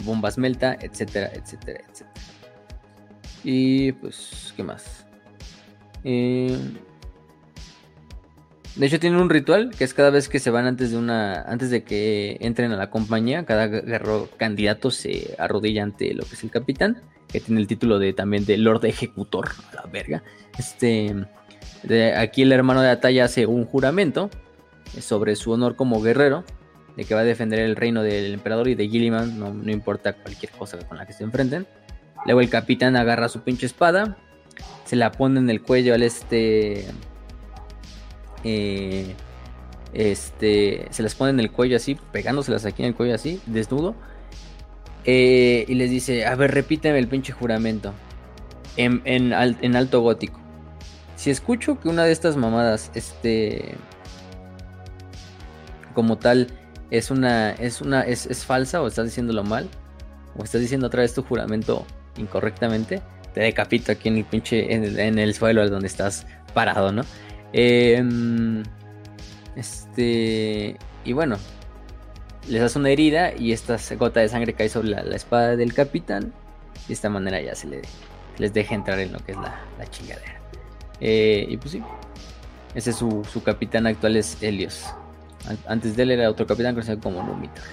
bombas 0.04 0.38
Melta, 0.38 0.78
etcétera, 0.82 1.32
etcétera, 1.34 1.82
etcétera. 1.90 2.14
Y 3.44 3.92
pues, 3.94 4.54
¿qué 4.56 4.64
más? 4.64 5.06
Eh, 6.04 6.58
de 8.80 8.86
hecho, 8.86 8.98
tienen 8.98 9.20
un 9.20 9.30
ritual 9.30 9.72
que 9.78 9.84
es 9.84 9.94
cada 9.94 10.10
vez 10.10 10.30
que 10.30 10.40
se 10.40 10.52
van 10.52 10.66
antes 10.66 10.92
de 10.92 10.98
una. 10.98 11.42
Antes 11.42 11.70
de 11.70 11.84
que 11.84 12.38
entren 12.40 12.72
a 12.72 12.78
la 12.78 12.90
compañía, 12.90 13.46
cada 13.46 13.70
candidato 14.38 14.90
se 14.90 15.36
arrodilla 15.38 15.84
ante 15.84 16.14
lo 16.14 16.24
que 16.24 16.36
es 16.36 16.44
el 16.46 16.50
capitán. 16.50 17.02
Que 17.28 17.42
tiene 17.42 17.60
el 17.60 17.68
título 17.68 18.00
de 18.00 18.14
también 18.14 18.46
de 18.46 18.58
Lord 18.58 18.86
Ejecutor. 18.86 19.50
A 19.72 19.76
la 19.76 19.84
verga. 19.92 20.24
Este. 20.58 21.14
aquí 22.16 22.44
el 22.44 22.54
hermano 22.54 22.82
de 22.82 22.90
Ataya 22.90 23.26
hace 23.26 23.46
un 23.46 23.66
juramento 23.66 24.30
sobre 24.98 25.36
su 25.36 25.52
honor 25.52 25.76
como 25.76 26.02
guerrero 26.02 26.46
de 26.96 27.06
que 27.06 27.14
va 27.16 27.22
a 27.22 27.26
defender 27.26 27.60
el 27.60 27.76
reino 27.76 28.02
del 28.02 28.34
emperador 28.34 28.68
y 28.68 28.76
de 28.76 28.88
Gilliman, 28.88 29.40
no, 29.40 29.72
importa 29.72 30.14
cualquier 30.14 30.52
cosa 30.52 30.78
con 30.80 30.98
la 30.98 31.06
que 31.06 31.14
se 31.14 31.24
enfrenten. 31.24 31.68
Luego 32.26 32.42
el 32.42 32.50
capitán 32.50 32.96
agarra 32.96 33.30
su 33.30 33.42
pinche 33.42 33.66
espada, 33.66 34.18
se 34.86 34.96
la 34.96 35.12
pone 35.12 35.40
en 35.40 35.50
el 35.50 35.62
cuello 35.62 35.94
al 35.94 36.04
este... 36.04 36.86
Eh, 38.44 39.16
este, 39.94 40.88
se 40.92 41.04
las 41.04 41.16
pone 41.16 41.32
en 41.32 41.40
el 41.40 41.52
cuello 41.52 41.76
así, 41.78 41.98
pegándoselas 42.12 42.66
aquí 42.66 42.84
en 42.84 42.90
el 42.90 42.96
cuello 42.96 43.16
así, 43.16 43.42
desnudo. 43.46 43.96
Eh, 45.06 45.66
y 45.68 45.76
les 45.76 45.90
dice, 45.90 46.26
a 46.26 46.36
ver, 46.36 46.52
repíteme 46.52 47.00
el 47.00 47.08
pinche 47.08 47.34
juramento. 47.34 47.94
En, 48.78 49.02
en, 49.06 49.34
en, 49.34 49.76
alto 49.76 50.02
gótico. 50.02 50.40
Si 51.16 51.32
escucho 51.32 51.80
que 51.80 51.90
una 51.90 52.06
de 52.06 52.12
estas 52.12 52.38
mamadas, 52.38 52.92
este... 52.94 53.76
Como 55.94 56.18
tal, 56.18 56.48
es 56.92 57.12
una, 57.12 57.52
es 57.52 57.82
una, 57.82 58.02
es, 58.02 58.46
falsa 58.46 58.82
o 58.82 58.88
estás 58.88 59.06
diciéndolo 59.06 59.44
mal, 59.44 59.68
o 60.38 60.44
estás 60.44 60.62
diciendo 60.62 60.88
otra 60.88 61.02
vez 61.02 61.14
tu 61.14 61.24
juramento 61.24 61.86
incorrectamente, 62.18 63.02
te 63.34 63.42
decapito 63.42 63.92
aquí 63.92 64.10
en 64.10 64.18
el 64.18 64.26
pinche, 64.26 64.74
en 64.74 65.20
el, 65.20 65.34
suelo 65.34 65.68
donde 65.70 65.88
estás 65.88 66.26
parado, 66.54 66.92
¿no? 66.92 67.04
Em, 67.54 68.64
este, 69.56 70.78
y 71.04 71.14
bueno, 71.14 71.38
les 72.48 72.62
das 72.62 72.76
una 72.76 72.90
herida 72.90 73.36
y 73.36 73.52
esta 73.52 73.78
gota 73.98 74.20
de 74.20 74.30
sangre 74.30 74.54
cae 74.54 74.70
sobre 74.70 74.90
la, 74.90 75.16
espada 75.16 75.56
del 75.56 75.74
capitán. 75.74 76.34
De 76.88 76.94
esta 76.94 77.10
manera 77.10 77.42
ya 77.42 77.56
se, 77.56 77.68
le, 77.68 77.82
les 78.38 78.54
deja 78.54 78.76
entrar 78.76 79.00
en 79.00 79.14
lo 79.14 79.20
que 79.20 79.34
es 79.34 79.38
la, 79.38 79.60
chingadera. 79.90 80.40
Eh, 81.02 81.46
y 81.50 81.58
pues 81.58 81.72
sí, 81.72 81.84
ese 82.76 82.92
es 82.92 82.96
su, 82.96 83.24
su 83.32 83.44
capitán 83.44 83.88
actual 83.88 84.18
es 84.18 84.42
Helios. 84.42 84.94
Antes 85.68 85.96
de 85.96 86.04
él 86.04 86.12
era 86.12 86.30
otro 86.30 86.46
capitán 86.46 86.74
conocido 86.76 87.00
como 87.00 87.24
Numitor. 87.24 87.64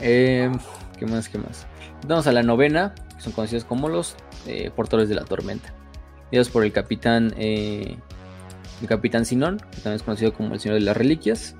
Eh, 0.00 0.50
¿Qué 0.98 1.06
más? 1.06 1.28
¿Qué 1.28 1.38
más? 1.38 1.66
Vamos 2.06 2.26
a 2.26 2.32
la 2.32 2.42
novena, 2.42 2.94
son 3.18 3.32
conocidos 3.32 3.64
como 3.64 3.88
los 3.88 4.16
eh, 4.46 4.70
portadores 4.74 5.08
de 5.08 5.14
la 5.14 5.24
tormenta. 5.24 5.72
Guiados 6.30 6.50
por 6.50 6.64
el 6.64 6.72
capitán 6.72 7.32
eh, 7.36 7.96
el 8.84 8.88
Capitán 8.88 9.24
Sinón, 9.24 9.58
que 9.58 9.76
también 9.76 9.96
es 9.96 10.02
conocido 10.02 10.32
como 10.32 10.54
el 10.54 10.60
Señor 10.60 10.78
de 10.78 10.84
las 10.84 10.96
Reliquias. 10.96 11.56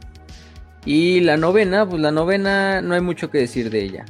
Y 0.84 1.20
la 1.20 1.36
novena, 1.36 1.88
pues 1.88 2.00
la 2.00 2.12
novena 2.12 2.82
no 2.82 2.94
hay 2.94 3.00
mucho 3.00 3.30
que 3.30 3.38
decir 3.38 3.70
de 3.70 3.82
ella. 3.82 4.04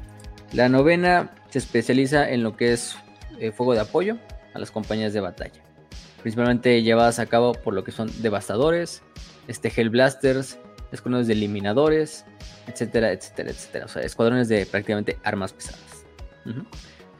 La 0.53 0.69
novena 0.69 1.33
se 1.51 1.59
especializa 1.59 2.29
en 2.29 2.43
lo 2.43 2.57
que 2.57 2.73
es 2.73 2.97
eh, 3.39 3.53
fuego 3.53 3.75
de 3.75 3.81
apoyo 3.81 4.19
a 4.55 4.59
las 4.59 4.71
compañías 4.71 5.13
de 5.13 5.21
batalla. 5.21 5.63
Principalmente 6.23 6.83
llevadas 6.83 7.19
a 7.19 7.27
cabo 7.27 7.53
por 7.53 7.75
lo 7.75 7.85
que 7.85 7.93
son 7.93 8.11
devastadores, 8.23 9.03
este 9.47 9.69
Hellblasters, 9.75 10.59
escuadrones 10.91 11.27
de 11.27 11.35
eliminadores, 11.35 12.25
etcétera, 12.67 13.13
etcétera, 13.13 13.51
etcétera. 13.51 13.85
O 13.85 13.89
sea, 13.89 14.03
escuadrones 14.03 14.49
de 14.49 14.67
prácticamente 14.67 15.19
armas 15.23 15.53
pesadas. 15.53 16.05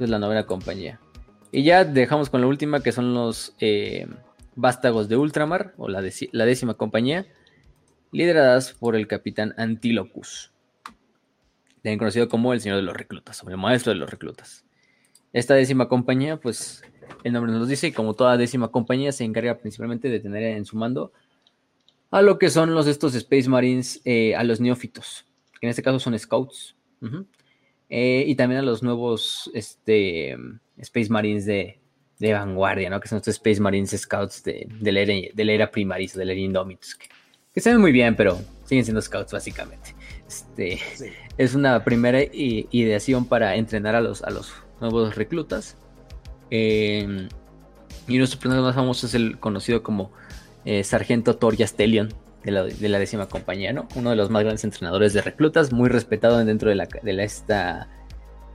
es 0.01 0.09
la 0.11 0.19
novena 0.19 0.47
compañía. 0.47 0.99
Y 1.53 1.63
ya 1.63 1.85
dejamos 1.85 2.31
con 2.31 2.41
la 2.41 2.49
última, 2.49 2.81
que 2.81 2.91
son 2.91 3.15
los 3.15 3.55
eh, 3.61 4.09
vástagos 4.57 5.09
de 5.09 5.17
Ultramar, 5.17 5.75
o 5.77 5.89
la, 5.89 6.01
décima 6.03 6.75
compañía, 6.75 7.27
lideradas 8.13 8.73
por 8.73 8.97
el 8.97 9.07
capitán 9.07 9.55
Antilocus, 9.57 10.53
también 11.83 11.99
conocido 11.99 12.29
como 12.29 12.53
el 12.53 12.61
señor 12.61 12.77
de 12.77 12.83
los 12.83 12.97
reclutas, 12.97 13.43
o 13.43 13.51
el 13.51 13.57
maestro 13.57 13.93
de 13.93 13.99
los 13.99 14.11
reclutas. 14.11 14.65
Esta 15.33 15.55
décima 15.55 15.89
compañía, 15.89 16.39
pues 16.39 16.83
el 17.25 17.33
nombre 17.33 17.53
nos 17.53 17.69
dice, 17.69 17.89
y 17.89 17.93
como 17.93 18.15
toda 18.15 18.37
décima 18.37 18.69
compañía, 18.69 19.13
se 19.13 19.25
encarga 19.25 19.59
principalmente 19.59 20.09
de 20.09 20.21
tener 20.21 20.43
en 20.43 20.65
su 20.65 20.77
mando 20.77 21.13
a 22.11 22.23
lo 22.23 22.39
que 22.39 22.49
son 22.49 22.75
los 22.75 22.87
estos 22.87 23.15
Space 23.17 23.49
Marines, 23.49 24.01
eh, 24.05 24.37
a 24.37 24.45
los 24.45 24.61
neófitos, 24.61 25.27
que 25.61 25.67
en 25.67 25.71
este 25.71 25.83
caso 25.83 25.99
son 25.99 26.17
Scouts, 26.17 26.77
eh, 27.89 28.25
y 28.27 28.37
también 28.37 28.61
a 28.61 28.63
los 28.63 28.83
nuevos 28.83 29.51
este, 29.53 30.37
Space 30.79 31.11
Marines 31.11 31.45
de, 31.45 31.81
vanguardia, 32.21 32.91
¿no? 32.91 33.01
Que 33.01 33.09
son 33.09 33.19
estos 33.19 33.35
Space 33.35 33.61
Marines 33.61 33.91
Scouts 33.91 34.43
de, 34.45 34.67
la, 34.81 35.01
era, 35.01 35.15
de 35.33 35.45
la 35.45 35.53
era 35.53 35.71
Primaris, 35.71 36.15
de 36.15 36.25
la 36.25 36.33
era 36.33 36.41
Indomitus, 36.41 36.95
que, 36.95 37.09
que 37.53 37.61
se 37.61 37.71
ven 37.71 37.81
muy 37.81 37.93
bien, 37.93 38.17
pero 38.17 38.41
siguen 38.65 38.85
siendo 38.85 39.03
Scouts 39.03 39.33
básicamente. 39.33 39.95
Este, 40.27 40.79
Es 41.37 41.55
una 41.55 41.83
primera 41.85 42.21
ideación 42.33 43.27
para 43.27 43.57
entrenar 43.57 43.97
a 43.97 44.01
los, 44.01 44.23
a 44.23 44.31
los 44.31 44.53
nuevos 44.81 45.17
reclutas. 45.17 45.77
Eh, 46.51 47.29
y 48.07 48.19
nuestro 48.19 48.39
personaje 48.39 48.63
más 48.63 48.75
famoso 48.75 49.07
es 49.07 49.15
el 49.15 49.39
conocido 49.39 49.83
como 49.83 50.13
eh, 50.65 50.85
Sargento 50.85 51.37
Thor 51.37 51.57
Stellion 51.57 52.13
de 52.45 52.53
la, 52.89 52.99
décima 52.99 53.27
compañía, 53.27 53.73
¿no? 53.73 53.89
Uno 53.97 54.11
de 54.11 54.17
los 54.17 54.29
más 54.29 54.43
grandes 54.43 54.65
entrenadores 54.65 55.15
de 55.15 55.23
reclutas, 55.23 55.73
muy 55.73 55.89
respetado 55.89 56.45
dentro 56.45 56.69
de 56.69 56.75
la, 56.75 56.87
de 57.03 57.13
la, 57.15 57.25
esta, 57.25 57.89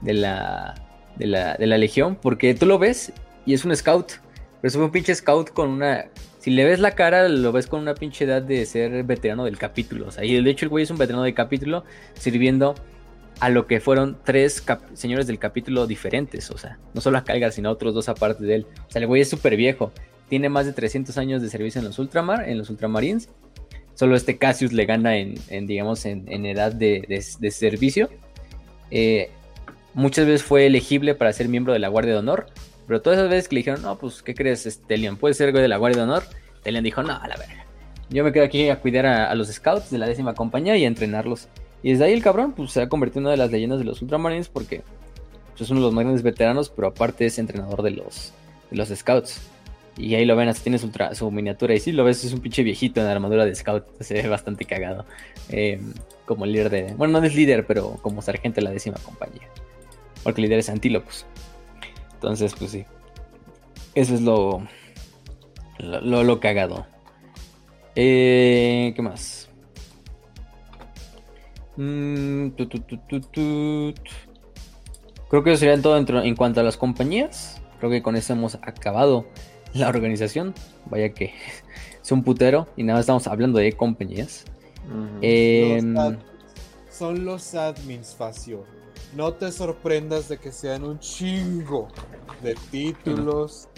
de 0.00 0.14
la, 0.14 0.74
de 1.16 1.26
la, 1.26 1.56
de 1.56 1.66
la 1.66 1.76
legión, 1.76 2.14
porque 2.14 2.54
tú 2.54 2.66
lo 2.66 2.78
ves 2.78 3.12
y 3.46 3.54
es 3.54 3.64
un 3.64 3.74
scout, 3.74 4.12
pero 4.60 4.68
es 4.68 4.74
un 4.74 4.90
pinche 4.90 5.14
scout 5.14 5.50
con 5.50 5.70
una... 5.70 6.06
Si 6.38 6.50
le 6.50 6.64
ves 6.64 6.80
la 6.80 6.92
cara, 6.92 7.28
lo 7.28 7.52
ves 7.52 7.66
con 7.66 7.80
una 7.80 7.94
pinche 7.94 8.24
edad 8.24 8.40
de 8.40 8.64
ser 8.64 9.04
veterano 9.04 9.44
del 9.44 9.58
capítulo. 9.58 10.08
O 10.08 10.10
sea, 10.10 10.24
y 10.24 10.42
de 10.42 10.50
hecho 10.50 10.64
el 10.64 10.70
güey 10.70 10.84
es 10.84 10.90
un 10.90 10.96
veterano 10.96 11.24
del 11.24 11.34
capítulo 11.34 11.84
sirviendo 12.14 12.74
a 13.40 13.50
lo 13.50 13.66
que 13.66 13.80
fueron 13.80 14.16
tres 14.24 14.64
señores 14.94 15.26
del 15.26 15.38
capítulo 15.38 15.86
diferentes. 15.86 16.50
O 16.50 16.56
sea, 16.56 16.78
no 16.94 17.02
solo 17.02 17.18
a 17.18 17.24
Calgar, 17.24 17.52
sino 17.52 17.68
a 17.68 17.72
otros 17.72 17.92
dos 17.92 18.08
aparte 18.08 18.44
de 18.44 18.54
él. 18.54 18.66
O 18.88 18.90
sea, 18.90 19.02
el 19.02 19.06
güey 19.06 19.20
es 19.20 19.28
súper 19.28 19.56
viejo 19.56 19.92
tiene 20.30 20.48
más 20.48 20.64
de 20.64 20.72
300 20.72 21.18
años 21.18 21.42
de 21.42 21.50
servicio 21.50 21.80
en 21.80 21.84
los 21.84 21.98
ultramar, 21.98 22.48
en 22.48 22.56
los 22.56 22.70
ultramarines. 22.70 23.28
Solo 23.94 24.16
este 24.16 24.38
Cassius 24.38 24.72
le 24.72 24.86
gana 24.86 25.18
en, 25.18 25.66
digamos, 25.66 26.06
en, 26.06 26.46
edad 26.46 26.72
de, 26.72 27.50
servicio. 27.50 28.08
Eh, 28.92 29.30
muchas 29.92 30.26
veces 30.26 30.44
fue 30.44 30.66
elegible 30.66 31.16
para 31.16 31.32
ser 31.32 31.48
miembro 31.48 31.72
de 31.72 31.80
la 31.80 31.88
Guardia 31.88 32.12
de 32.12 32.20
Honor, 32.20 32.46
pero 32.90 33.02
todas 33.02 33.20
esas 33.20 33.30
veces 33.30 33.46
que 33.46 33.54
le 33.54 33.60
dijeron, 33.60 33.82
no, 33.82 33.96
pues, 33.96 34.20
¿qué 34.20 34.34
crees, 34.34 34.82
Telian? 34.88 35.16
¿Puedes 35.16 35.36
ser 35.36 35.52
güey 35.52 35.62
de 35.62 35.68
la 35.68 35.76
Guardia 35.76 35.98
de 35.98 36.10
Honor? 36.10 36.24
Telian 36.64 36.82
dijo, 36.82 37.04
no, 37.04 37.12
a 37.12 37.28
la 37.28 37.36
verga. 37.36 37.64
Yo 38.08 38.24
me 38.24 38.32
quedo 38.32 38.44
aquí 38.44 38.68
a 38.68 38.80
cuidar 38.80 39.06
a, 39.06 39.32
los 39.36 39.46
scouts 39.46 39.92
de 39.92 39.98
la 39.98 40.08
décima 40.08 40.34
compañía 40.34 40.76
y 40.76 40.82
a 40.82 40.88
entrenarlos. 40.88 41.46
Y 41.84 41.92
desde 41.92 42.06
ahí 42.06 42.12
el 42.12 42.20
cabrón, 42.20 42.50
pues, 42.50 42.72
se 42.72 42.82
ha 42.82 42.88
convertido 42.88 43.20
en 43.20 43.26
una 43.26 43.30
de 43.30 43.36
las 43.36 43.52
leyendas 43.52 43.78
de 43.78 43.84
los 43.84 44.02
ultramarines 44.02 44.48
porque 44.48 44.82
pues, 45.52 45.60
es 45.60 45.70
uno 45.70 45.78
de 45.78 45.86
los 45.86 45.94
más 45.94 46.02
grandes 46.02 46.24
veteranos, 46.24 46.68
pero 46.68 46.88
aparte 46.88 47.26
es 47.26 47.38
entrenador 47.38 47.82
de 47.82 47.92
los, 47.92 48.32
de 48.72 48.76
los 48.76 48.88
scouts. 48.88 49.40
Y 49.96 50.16
ahí 50.16 50.24
lo 50.24 50.34
ven, 50.34 50.48
así 50.48 50.64
tiene 50.64 50.78
su, 50.78 51.30
miniatura. 51.30 51.74
Y 51.74 51.78
sí, 51.78 51.92
lo 51.92 52.02
ves, 52.02 52.24
es 52.24 52.32
un 52.32 52.40
pinche 52.40 52.64
viejito 52.64 52.98
en 52.98 53.06
la 53.06 53.12
armadura 53.12 53.44
de 53.46 53.54
scout. 53.54 53.84
Se 54.00 54.14
ve 54.14 54.26
bastante 54.26 54.64
cagado. 54.64 55.06
Em, 55.48 55.94
como 56.26 56.44
líder 56.44 56.70
de. 56.70 56.94
Bueno, 56.94 57.20
no 57.20 57.24
es 57.24 57.36
líder, 57.36 57.66
pero 57.68 58.00
como 58.02 58.20
sargento 58.20 58.56
de 58.56 58.62
la 58.62 58.70
décima 58.72 58.96
compañía. 59.04 59.46
Porque 60.24 60.40
el 60.40 60.48
líder 60.48 60.58
es 60.58 60.68
Antilopus. 60.68 61.24
Entonces, 62.20 62.54
pues 62.54 62.72
sí. 62.72 62.84
Eso 63.94 64.14
es 64.14 64.20
lo. 64.20 64.62
Lo, 65.78 66.22
lo, 66.22 66.38
cagado. 66.38 66.86
Eh, 67.96 68.92
¿Qué 68.94 69.00
más? 69.00 69.48
Mm, 71.78 72.48
Creo 75.30 75.42
que 75.42 75.52
eso 75.52 75.60
sería 75.60 75.80
todo 75.80 75.96
en 75.96 76.36
cuanto 76.36 76.60
a 76.60 76.62
las 76.62 76.76
compañías. 76.76 77.62
Creo 77.78 77.90
que 77.90 78.02
con 78.02 78.16
eso 78.16 78.34
hemos 78.34 78.56
acabado 78.56 79.24
la 79.72 79.88
organización. 79.88 80.52
Vaya 80.90 81.14
que 81.14 81.32
es 82.02 82.12
un 82.12 82.22
putero 82.22 82.68
y 82.76 82.82
nada, 82.82 83.00
estamos 83.00 83.26
hablando 83.26 83.58
de 83.58 83.72
compañías. 83.72 84.44
Em, 85.22 85.96
son 86.90 87.24
los 87.24 87.54
admins, 87.54 88.14
Facio. 88.14 88.66
No 89.14 89.32
te 89.34 89.50
sorprendas 89.50 90.28
de 90.28 90.38
que 90.38 90.52
sean 90.52 90.84
un 90.84 90.98
chingo 91.00 91.88
de 92.42 92.54
títulos, 92.70 93.68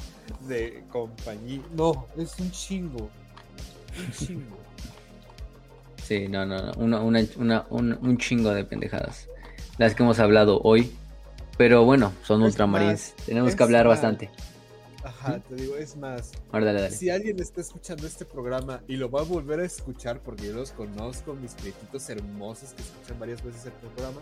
de 0.47 0.85
compañía. 0.91 1.63
No, 1.75 2.07
es 2.17 2.39
un 2.39 2.51
chingo. 2.51 3.09
Un 3.99 4.13
chingo. 4.13 4.57
Sí, 6.03 6.29
no, 6.29 6.45
no, 6.45 6.73
un, 7.71 8.19
chingo 8.19 8.51
de 8.53 8.65
pendejadas. 8.65 9.29
Las 9.79 9.95
que 9.95 10.03
hemos 10.03 10.19
hablado 10.19 10.61
hoy. 10.63 10.93
Pero 11.57 11.85
bueno, 11.85 12.13
son 12.25 12.43
ultramarines. 12.43 13.15
Tenemos 13.27 13.55
que 13.55 13.63
hablar 13.63 13.87
bastante. 13.87 14.31
Ajá, 15.05 15.41
te 15.41 15.55
digo, 15.55 15.77
es 15.77 15.97
más. 15.97 16.33
Si 16.91 17.11
alguien 17.11 17.41
está 17.41 17.61
escuchando 17.61 18.07
este 18.07 18.25
programa 18.25 18.83
y 18.87 18.97
lo 18.97 19.11
va 19.11 19.21
a 19.21 19.25
volver 19.25 19.61
a 19.61 19.65
escuchar, 19.65 20.21
porque 20.21 20.47
yo 20.47 20.53
los 20.53 20.73
conozco, 20.73 21.35
mis 21.35 21.55
prietitos 21.55 22.09
hermosos 22.09 22.73
que 22.75 22.83
escuchan 22.83 23.19
varias 23.19 23.43
veces 23.43 23.67
el 23.67 23.73
programa, 23.73 24.21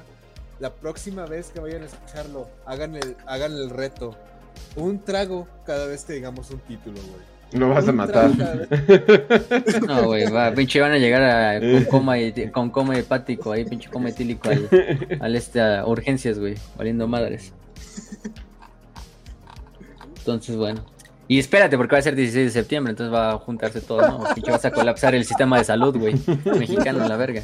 la 0.60 0.72
próxima 0.74 1.24
vez 1.24 1.50
que 1.50 1.58
vayan 1.58 1.82
a 1.82 1.86
escucharlo, 1.86 2.48
hagan 2.66 2.94
el, 2.94 3.16
hagan 3.26 3.52
el 3.52 3.70
reto. 3.70 4.14
Un 4.76 5.02
trago 5.02 5.48
cada 5.64 5.86
vez 5.86 6.05
que 6.05 6.12
digamos 6.12 6.50
un 6.50 6.60
título, 6.60 7.00
güey. 7.00 7.30
Lo 7.52 7.68
vas 7.70 7.89
a 7.89 7.92
matar. 7.92 8.30
No, 9.86 10.05
güey, 10.05 10.30
va, 10.30 10.52
pinche 10.52 10.80
van 10.80 10.92
a 10.92 10.98
llegar 10.98 11.22
a, 11.22 11.60
con, 11.60 11.84
coma, 11.84 12.14
con 12.52 12.70
coma 12.70 12.98
hepático, 12.98 13.50
ahí 13.50 13.64
pinche 13.64 13.90
coma 13.90 14.10
etílico 14.10 14.48
al, 14.48 14.68
al 15.20 15.34
este, 15.34 15.60
a 15.60 15.84
urgencias, 15.86 16.39
güey, 16.39 16.55
valiendo 16.76 17.08
madres. 17.08 17.52
Entonces, 20.18 20.56
bueno. 20.56 20.84
Y 21.26 21.39
espérate, 21.39 21.76
porque 21.76 21.94
va 21.94 22.00
a 22.00 22.02
ser 22.02 22.14
16 22.14 22.47
de 22.47 22.50
septiembre, 22.50 22.90
entonces 22.90 23.12
va 23.12 23.32
a 23.32 23.39
juntarse 23.39 23.80
todo, 23.80 24.02
¿no? 24.02 24.34
Pinche 24.34 24.50
vas 24.50 24.64
a 24.64 24.70
colapsar 24.70 25.14
el 25.14 25.24
sistema 25.24 25.58
de 25.58 25.64
salud, 25.64 25.97
güey. 25.97 26.14
Mexicano, 26.58 27.08
la 27.08 27.16
verga. 27.16 27.42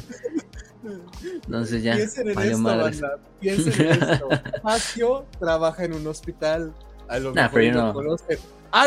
Entonces 1.45 1.83
ya. 1.83 1.95
Piensen 1.95 2.29
en 2.29 2.39
esto, 2.39 2.63
banda. 2.63 3.17
Piensen 3.39 3.81
en 3.81 4.03
esto. 4.11 4.29
Pacio 4.61 5.25
trabaja 5.39 5.85
en 5.85 5.93
un 5.93 6.07
hospital. 6.07 6.73
A 7.07 7.19
lo 7.19 7.33
mejor 7.33 7.51
pero 7.53 7.81
no. 7.81 7.93
conocen. 7.93 8.37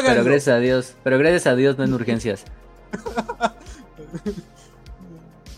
Pero 0.05 0.25
gracias 0.25 0.49
a 0.49 0.59
Dios. 0.59 0.95
Pero 1.03 1.19
gracias 1.19 1.47
a 1.47 1.55
Dios 1.57 1.79
no 1.79 1.85
en 1.85 1.95
urgencias. 1.95 2.45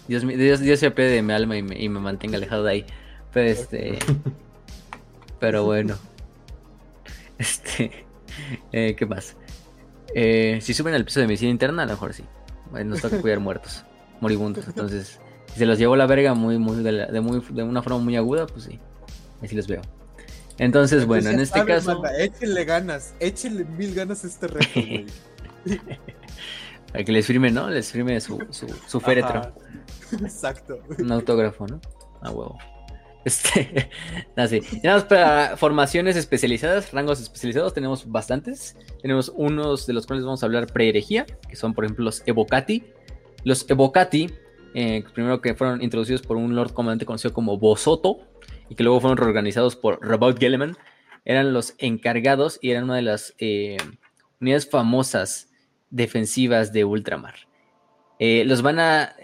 Dios, 0.09 0.27
Dios, 0.27 0.61
Dios 0.61 0.81
se 0.81 0.87
apede 0.87 1.11
de 1.11 1.23
mi 1.23 1.33
alma 1.33 1.57
y 1.57 1.63
me, 1.63 1.81
y 1.81 1.89
me 1.89 2.01
mantenga 2.01 2.37
alejado 2.37 2.65
de 2.65 2.71
ahí. 2.73 2.85
Pero 3.33 3.51
este. 3.51 3.99
Pero 5.41 5.65
bueno. 5.65 5.97
Este. 7.39 8.07
Eh, 8.71 8.95
¿Qué 8.97 9.07
más? 9.07 9.37
Eh, 10.15 10.59
si 10.63 10.75
suben 10.75 10.95
el 10.95 11.05
peso 11.05 11.19
de 11.21 11.27
medicina 11.27 11.51
interna, 11.51 11.83
a 11.83 11.87
lo 11.87 11.93
mejor 11.93 12.13
sí. 12.15 12.25
Nos 12.85 13.01
toca 13.01 13.21
cuidar 13.21 13.41
muertos, 13.41 13.85
moribundos. 14.21 14.67
Entonces, 14.67 15.21
si 15.53 15.59
se 15.59 15.67
los 15.67 15.79
llevo 15.79 15.97
la 15.97 16.07
verga 16.07 16.35
muy, 16.35 16.59
muy, 16.59 16.83
de, 16.83 17.21
muy, 17.21 17.43
de 17.51 17.63
una 17.63 17.83
forma 17.83 17.99
muy 17.99 18.17
aguda, 18.17 18.47
pues 18.47 18.65
sí. 18.65 18.79
Así 19.43 19.55
los 19.55 19.67
veo. 19.67 19.83
Entonces, 20.59 21.07
bueno, 21.07 21.31
en 21.31 21.41
este 21.41 21.65
caso. 21.65 22.03
échenle 22.19 22.65
ganas, 22.65 23.15
échenle 23.21 23.65
mil 23.65 23.95
ganas 23.95 24.25
a 24.25 24.27
este 24.27 24.47
reto, 24.47 24.69
güey. 24.75 25.07
Para 26.93 27.05
que 27.05 27.13
les 27.13 27.27
firme, 27.27 27.51
¿no? 27.51 27.71
Les 27.71 27.91
firme 27.91 28.21
su, 28.21 28.39
su, 28.51 28.67
su 28.87 29.01
féretro. 29.01 29.55
Exacto. 30.13 30.81
Un 30.99 31.11
autógrafo, 31.11 31.67
¿no? 31.67 31.81
A 32.21 32.31
huevo. 32.31 32.59
Este, 33.25 33.91
así. 34.37 34.61
Ya 34.83 35.07
para 35.07 35.57
formaciones 35.57 36.17
especializadas, 36.17 36.93
rangos 36.93 37.21
especializados, 37.21 37.73
tenemos 37.73 38.11
bastantes. 38.11 38.77
Tenemos 39.01 39.33
unos 39.35 39.87
de 39.87 39.95
los 39.95 40.07
cuales 40.07 40.25
vamos 40.25 40.43
a 40.43 40.47
hablar 40.47 40.67
pre-herejía, 40.67 41.27
que 41.49 41.57
son, 41.57 41.75
por 41.75 41.85
ejemplo, 41.85 42.05
los 42.05 42.23
Evocati. 42.27 42.85
Los 43.45 43.69
Evocati, 43.69 44.31
eh, 44.75 45.05
primero 45.13 45.41
que 45.41 45.55
fueron 45.55 45.83
introducidos 45.83 46.23
por 46.23 46.37
un 46.37 46.55
Lord 46.55 46.73
Comandante 46.73 47.07
conocido 47.07 47.33
como 47.33 47.59
Bosoto, 47.59 48.19
y 48.69 48.75
que 48.75 48.85
luego 48.85 49.01
fueron 49.01 49.19
reorganizados 49.19 49.77
por 49.77 50.01
Robert 50.01 50.39
Gelleman, 50.39 50.77
eran 51.25 51.53
los 51.53 51.75
encargados 51.79 52.59
y 52.63 52.71
eran 52.71 52.85
una 52.85 52.97
de 52.97 53.03
las 53.03 53.35
eh, 53.39 53.77
unidades 54.41 54.69
famosas 54.69 55.51
defensivas 55.91 56.73
de 56.73 56.85
ultramar. 56.85 57.35
Eh, 58.19 58.45
los 58.47 58.63
van 58.63 58.79
a 58.79 59.15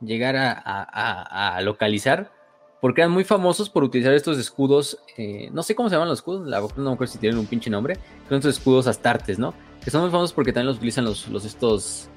llegar 0.00 0.36
a, 0.36 1.60
localizar 1.62 2.32
porque 2.80 3.02
eran 3.02 3.12
muy 3.12 3.24
famosos 3.24 3.68
por 3.68 3.84
utilizar 3.84 4.14
estos 4.14 4.38
escudos. 4.38 4.98
No 5.52 5.62
sé 5.62 5.74
cómo 5.74 5.88
se 5.88 5.94
llaman 5.94 6.08
los 6.08 6.18
escudos, 6.18 6.46
la 6.46 6.62
no 6.76 6.96
me 6.96 7.06
si 7.06 7.18
tienen 7.18 7.38
un 7.38 7.46
pinche 7.46 7.70
nombre. 7.70 7.96
Son 8.28 8.38
estos 8.38 8.56
escudos 8.56 8.86
astartes, 8.86 9.38
¿no? 9.38 9.54
Que 9.84 9.90
son 9.90 10.02
muy 10.02 10.10
famosos 10.10 10.32
porque 10.32 10.52
también 10.52 10.66
los 10.66 10.76
utilizan 10.76 11.04
los 11.04 11.44
estos. 11.44 12.10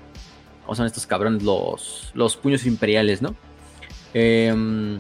¿Cómo 0.66 0.76
son 0.76 0.86
estos 0.86 1.06
cabrones? 1.06 1.44
Los, 1.44 2.12
los 2.14 2.38
puños 2.38 2.66
imperiales, 2.66 3.22
¿no? 3.22 3.36
Em, 4.14 5.00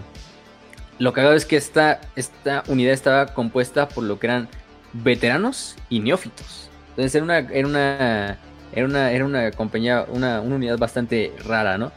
lo 1.00 1.10
hago 1.10 1.32
es 1.32 1.46
que 1.46 1.56
esta, 1.56 2.02
esta 2.16 2.64
unidad 2.68 2.94
estaba 2.94 3.28
compuesta 3.28 3.88
por 3.88 4.04
lo 4.04 4.20
que 4.20 4.28
eran 4.28 4.50
veteranos 4.94 5.76
y 5.90 6.00
neófitos. 6.00 6.70
Entonces 6.90 7.16
era 7.16 7.24
una, 7.24 7.38
era 7.40 7.68
una, 7.68 8.38
era 8.74 8.86
una, 8.86 9.12
era 9.12 9.26
una 9.26 9.52
compañía, 9.52 10.06
una, 10.10 10.42
unidad 10.42 10.78
bastante 10.78 11.34
rara, 11.46 11.78
¿no? 11.78 11.92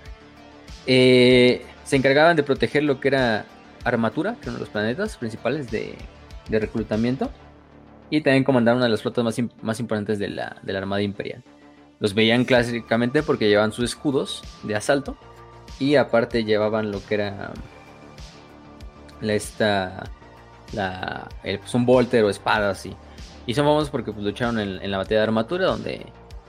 Eh, 0.87 1.65
se 1.85 1.97
encargaban 1.97 2.37
de 2.37 2.43
proteger 2.43 2.85
lo 2.85 3.01
que 3.01 3.09
era 3.09 3.45
Armatura, 3.85 4.37
que 4.41 4.49
eran 4.49 4.59
los 4.59 4.69
planetas 4.69 5.17
principales 5.17 5.71
de, 5.71 5.97
reclutamiento, 6.49 7.31
y 8.09 8.21
también 8.21 8.45
comandaron 8.45 8.79
una 8.79 8.87
de 8.87 8.93
las 8.93 9.03
flotas 9.03 9.25
más, 9.25 9.37
más 9.63 9.81
importantes 9.81 10.19
de 10.19 10.29
la, 10.29 10.57
de 10.63 10.73
la 10.73 10.79
Armada 10.79 11.03
Imperial. 11.03 11.43
Los 11.99 12.15
veían 12.15 12.45
clásicamente 12.45 13.23
porque 13.23 13.49
llevaban 13.49 13.73
sus 13.73 13.85
escudos 13.87 14.43
de 14.63 14.77
asalto, 14.77 15.17
y 15.79 15.97
aparte 15.97 16.45
llevaban 16.45 16.91
lo 16.91 17.05
que 17.05 17.15
era 17.15 17.53
la 19.21 19.35
esta 19.35 20.05
la, 20.73 21.29
pues 21.43 21.75
un 21.75 21.87
volter 21.87 22.25
o 22.25 22.31
espadas 22.31 22.87
y, 22.87 22.97
y 23.47 23.55
son 23.55 23.65
famosos 23.65 23.91
porque 23.91 24.13
pues, 24.13 24.25
lucharon 24.25 24.59
en, 24.59 24.91
la 24.91 24.99
batalla 24.99 25.21
de 25.21 25.25
armatura 25.25 25.67
donde 25.67 26.07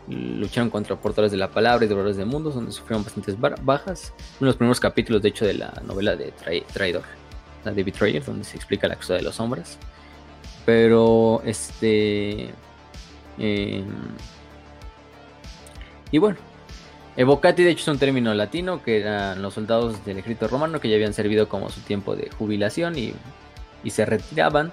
lucharon 0.07 0.69
contra 0.69 0.95
portadores 0.95 1.31
de 1.31 1.37
la 1.37 1.49
palabra 1.51 1.85
y 1.85 1.87
devoradores 1.87 2.17
de 2.17 2.25
mundos 2.25 2.55
donde 2.55 2.71
sufrieron 2.71 3.03
bastantes 3.03 3.35
bajas. 3.39 4.13
Uno 4.39 4.39
de 4.39 4.45
los 4.45 4.55
primeros 4.55 4.79
capítulos 4.79 5.21
de 5.21 5.29
hecho 5.29 5.45
de 5.45 5.53
la 5.53 5.73
novela 5.85 6.15
de 6.15 6.33
Traidor 6.73 7.03
la 7.65 7.73
de 7.73 7.83
Betrayer 7.83 8.23
donde 8.23 8.45
se 8.45 8.55
explica 8.55 8.87
la 8.87 8.95
cosa 8.95 9.15
de 9.15 9.21
los 9.21 9.39
hombres. 9.39 9.77
Pero 10.65 11.41
este 11.45 12.49
em, 13.37 13.85
y 16.11 16.17
bueno 16.17 16.37
Evocati 17.15 17.63
de 17.63 17.71
hecho 17.71 17.81
es 17.81 17.87
un 17.87 17.97
término 17.97 18.31
latino 18.35 18.83
que 18.83 18.99
eran 18.99 19.41
los 19.41 19.55
soldados 19.55 20.05
del 20.05 20.19
ejército 20.19 20.47
romano 20.47 20.79
que 20.79 20.87
ya 20.87 20.95
habían 20.95 21.13
servido 21.13 21.49
como 21.49 21.69
su 21.69 21.81
tiempo 21.81 22.15
de 22.15 22.29
jubilación 22.37 22.95
y 22.95 23.13
y 23.83 23.91
se 23.91 24.05
retiraban, 24.05 24.71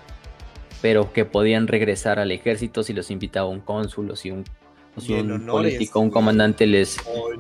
pero 0.83 1.13
que 1.13 1.25
podían 1.25 1.69
regresar 1.69 2.19
al 2.19 2.31
ejército 2.33 2.83
si 2.83 2.93
los 2.93 3.11
invitaba 3.11 3.49
un 3.49 3.61
cónsul 3.61 4.11
o 4.11 4.17
si 4.17 4.31
un, 4.31 4.45
político, 5.47 6.01
un 6.01 6.11
comandante 6.11 6.67
les, 6.67 6.97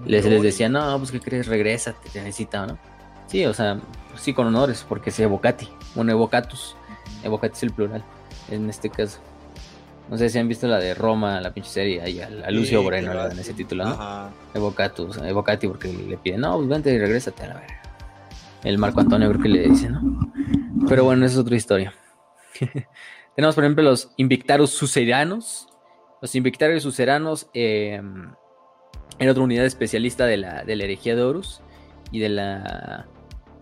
les, 0.06 0.24
les, 0.24 0.42
decía, 0.42 0.68
no, 0.68 0.98
pues 0.98 1.10
que 1.10 1.20
crees, 1.20 1.46
regresa, 1.46 1.94
te 2.12 2.20
necesita, 2.20 2.66
¿no? 2.66 2.78
Sí, 3.26 3.44
o 3.46 3.54
sea, 3.54 3.80
sí 4.16 4.34
con 4.34 4.46
honores, 4.46 4.84
porque 4.88 5.10
es 5.10 5.18
evocati, 5.18 5.68
bueno, 5.94 6.12
evocatus, 6.12 6.76
evocati 7.22 7.56
es 7.56 7.62
el 7.62 7.72
plural, 7.72 8.04
en 8.50 8.68
este 8.68 8.90
caso. 8.90 9.18
No 10.08 10.18
sé 10.18 10.28
si 10.28 10.38
han 10.38 10.48
visto 10.48 10.66
la 10.66 10.78
de 10.78 10.94
Roma, 10.94 11.40
la 11.40 11.52
pinche 11.52 11.70
serie, 11.70 12.02
ahí 12.02 12.20
a, 12.20 12.50
Lucio 12.50 12.82
Moreno 12.82 13.26
en 13.26 13.38
ese 13.38 13.54
título, 13.54 13.84
¿no? 13.84 14.30
Evocatus, 14.52 15.16
evocati, 15.18 15.66
porque 15.66 15.92
le 15.92 16.18
piden, 16.18 16.42
no, 16.42 16.56
pues 16.56 16.68
vente 16.68 16.92
y 16.92 16.98
regrésate 16.98 17.42
a 17.44 17.48
la 17.48 17.54
verga. 17.54 17.82
El 18.62 18.78
Marco 18.78 19.00
Antonio 19.00 19.28
creo 19.30 19.42
que 19.42 19.48
le 19.48 19.68
dice, 19.68 19.88
¿no? 19.88 20.30
Pero 20.88 21.04
bueno, 21.04 21.24
esa 21.24 21.34
es 21.34 21.40
otra 21.40 21.56
historia. 21.56 21.94
Tenemos, 23.36 23.54
por 23.54 23.64
ejemplo, 23.64 23.82
los 23.82 24.12
Invictarus 24.16 24.70
Suceranos. 24.70 25.68
Los 26.20 26.34
Invictarus 26.34 26.82
Suceranos 26.82 27.48
eh, 27.54 28.00
era 29.18 29.32
otra 29.32 29.42
unidad 29.42 29.64
especialista 29.64 30.26
de 30.26 30.36
la, 30.36 30.64
de 30.64 30.76
la 30.76 30.84
herejía 30.84 31.16
de 31.16 31.22
Horus 31.22 31.62
y 32.10 32.20
de 32.20 32.28
la, 32.28 33.06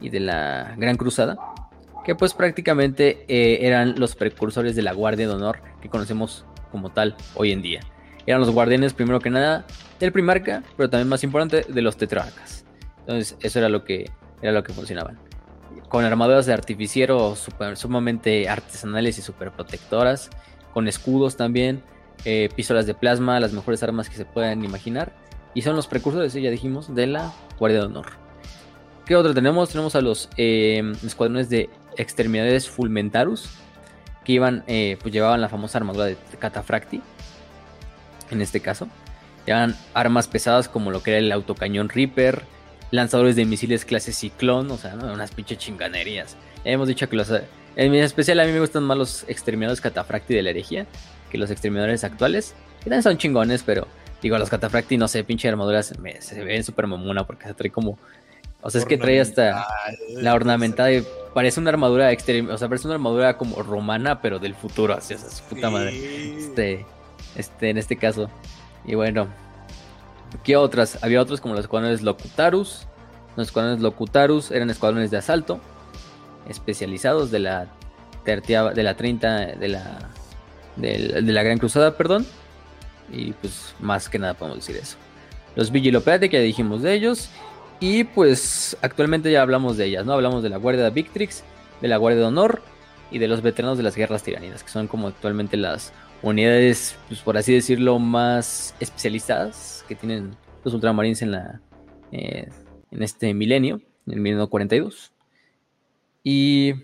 y 0.00 0.10
de 0.10 0.20
la 0.20 0.74
Gran 0.76 0.96
Cruzada. 0.96 1.36
Que 2.04 2.14
pues 2.14 2.34
prácticamente 2.34 3.24
eh, 3.28 3.66
eran 3.66 3.98
los 3.98 4.14
precursores 4.14 4.74
de 4.74 4.82
la 4.82 4.92
Guardia 4.92 5.28
de 5.28 5.34
Honor 5.34 5.62
que 5.80 5.88
conocemos 5.88 6.44
como 6.70 6.90
tal 6.90 7.16
hoy 7.34 7.52
en 7.52 7.62
día. 7.62 7.80
Eran 8.26 8.40
los 8.40 8.50
guardianes, 8.50 8.94
primero 8.94 9.20
que 9.20 9.30
nada, 9.30 9.66
del 9.98 10.12
primarca, 10.12 10.62
pero 10.76 10.88
también 10.88 11.08
más 11.08 11.24
importante, 11.24 11.64
de 11.68 11.82
los 11.82 11.96
tetrarcas. 11.96 12.64
Entonces, 13.00 13.36
eso 13.40 13.58
era 13.58 13.68
lo 13.68 13.84
que, 13.84 14.10
era 14.40 14.52
lo 14.52 14.62
que 14.62 14.72
funcionaban 14.72 15.18
con 15.92 16.06
armaduras 16.06 16.46
de 16.46 16.54
artificiero 16.54 17.36
sumamente 17.74 18.48
artesanales 18.48 19.18
y 19.18 19.20
super 19.20 19.50
protectoras, 19.52 20.30
con 20.72 20.88
escudos 20.88 21.36
también, 21.36 21.82
eh, 22.24 22.48
pistolas 22.56 22.86
de 22.86 22.94
plasma, 22.94 23.38
las 23.40 23.52
mejores 23.52 23.82
armas 23.82 24.08
que 24.08 24.16
se 24.16 24.24
puedan 24.24 24.64
imaginar. 24.64 25.12
Y 25.52 25.60
son 25.60 25.76
los 25.76 25.86
precursores, 25.86 26.32
ya 26.32 26.50
dijimos, 26.50 26.94
de 26.94 27.08
la 27.08 27.34
Guardia 27.58 27.80
de 27.80 27.86
Honor. 27.88 28.06
¿Qué 29.04 29.16
otro 29.16 29.34
tenemos? 29.34 29.68
Tenemos 29.68 29.94
a 29.94 30.00
los 30.00 30.30
em, 30.38 30.92
escuadrones 31.04 31.50
de 31.50 31.68
exterminadores 31.96 32.68
Fulmentarus, 32.68 33.50
que 34.24 34.32
iban, 34.32 34.64
eh, 34.66 34.98
pues 35.00 35.12
llevaban 35.12 35.40
la 35.40 35.48
famosa 35.48 35.78
armadura 35.78 36.06
de 36.06 36.16
Catafracti, 36.38 37.00
en 38.30 38.40
este 38.40 38.60
caso. 38.60 38.88
Llevaban 39.46 39.76
armas 39.94 40.28
pesadas 40.28 40.68
como 40.68 40.90
lo 40.90 41.02
que 41.02 41.10
era 41.12 41.18
el 41.18 41.32
autocañón 41.32 41.88
Reaper, 41.88 42.42
lanzadores 42.90 43.36
de 43.36 43.44
misiles 43.44 43.84
clase 43.84 44.12
Ciclón, 44.12 44.70
o 44.70 44.76
sea, 44.76 44.94
unas 44.94 45.32
pinches 45.32 45.58
chinganerías. 45.58 46.36
hemos 46.64 46.88
dicho 46.88 47.08
que 47.08 47.16
los... 47.16 47.32
En 47.74 47.94
especial 47.94 48.38
a 48.38 48.44
mí 48.44 48.52
me 48.52 48.60
gustan 48.60 48.82
más 48.84 48.98
los 48.98 49.24
exterminadores 49.28 49.80
catafracti 49.80 50.34
de 50.34 50.42
la 50.42 50.50
herejía 50.50 50.86
que 51.30 51.38
los 51.38 51.50
exterminadores 51.50 52.04
actuales. 52.04 52.54
Que 52.78 52.84
también 52.84 53.02
son 53.02 53.16
chingones, 53.16 53.62
pero 53.62 53.88
digo, 54.20 54.38
los 54.38 54.50
catafracti, 54.50 54.98
no 54.98 55.08
sé, 55.08 55.24
pinche 55.24 55.48
armaduras 55.48 55.86
se 56.20 56.44
ven 56.44 56.62
súper 56.62 56.86
mamona 56.86 57.26
porque 57.26 57.46
se 57.46 57.54
trae 57.54 57.70
como... 57.70 57.98
O 58.60 58.70
sea, 58.70 58.80
es 58.80 58.86
que 58.86 58.98
trae 58.98 59.20
hasta 59.20 59.66
la 60.10 60.34
ornamentada 60.34 60.90
parece 61.34 61.60
una 61.60 61.70
armadura 61.70 62.10
o 62.10 62.58
sea, 62.58 62.68
parece 62.68 62.86
una 62.86 62.94
armadura 62.94 63.36
como 63.36 63.62
romana, 63.62 64.20
pero 64.20 64.38
del 64.38 64.54
futuro, 64.54 64.94
así, 64.94 65.14
o 65.14 65.18
sea, 65.18 65.30
su 65.30 65.42
puta 65.44 65.70
madre. 65.70 66.38
Este, 66.38 66.86
este, 67.36 67.70
en 67.70 67.78
este 67.78 67.96
caso. 67.96 68.30
Y 68.84 68.94
bueno, 68.94 69.28
¿Qué 70.42 70.56
otras? 70.56 71.02
Había 71.02 71.20
otros 71.20 71.40
como 71.40 71.54
los 71.54 71.64
escuadrones 71.64 72.02
Locutarus. 72.02 72.86
Los 73.36 73.48
escuadrones 73.48 73.80
Locutarus 73.80 74.50
eran 74.50 74.70
escuadrones 74.70 75.10
de 75.10 75.18
asalto 75.18 75.60
especializados 76.48 77.30
de 77.30 77.38
la 77.38 77.68
de 78.24 78.82
la 78.82 78.96
30 78.96 79.46
de 79.56 79.68
la 79.68 80.10
de, 80.76 81.22
la 81.22 81.42
Gran 81.42 81.58
Cruzada, 81.58 81.96
perdón. 81.96 82.26
Y 83.12 83.32
pues 83.32 83.74
más 83.78 84.08
que 84.08 84.18
nada 84.18 84.34
podemos 84.34 84.58
decir 84.58 84.76
eso. 84.76 84.96
Los 85.54 85.70
Vigilopeate, 85.70 86.30
que 86.30 86.38
ya 86.38 86.42
dijimos 86.42 86.82
de 86.82 86.94
ellos. 86.94 87.28
Y 87.82 88.04
pues 88.04 88.76
actualmente 88.80 89.32
ya 89.32 89.42
hablamos 89.42 89.76
de 89.76 89.86
ellas, 89.86 90.06
¿no? 90.06 90.12
Hablamos 90.12 90.44
de 90.44 90.48
la 90.48 90.56
Guardia 90.56 90.84
de 90.84 90.90
Victrix, 90.90 91.42
de 91.80 91.88
la 91.88 91.96
Guardia 91.96 92.20
de 92.20 92.26
Honor 92.26 92.62
y 93.10 93.18
de 93.18 93.26
los 93.26 93.42
veteranos 93.42 93.76
de 93.76 93.82
las 93.82 93.96
guerras 93.96 94.22
tiranidas, 94.22 94.62
que 94.62 94.70
son 94.70 94.86
como 94.86 95.08
actualmente 95.08 95.56
las 95.56 95.92
unidades, 96.22 96.96
pues 97.08 97.18
por 97.22 97.36
así 97.36 97.52
decirlo, 97.52 97.98
más 97.98 98.76
especializadas 98.78 99.84
que 99.88 99.96
tienen 99.96 100.36
los 100.62 100.74
ultramarines 100.74 101.22
en 101.22 101.32
la 101.32 101.60
eh, 102.12 102.48
en 102.92 103.02
este 103.02 103.34
milenio, 103.34 103.80
en 104.06 104.12
el 104.12 104.20
milenio 104.20 104.48
42. 104.48 105.12
Y 106.22 106.74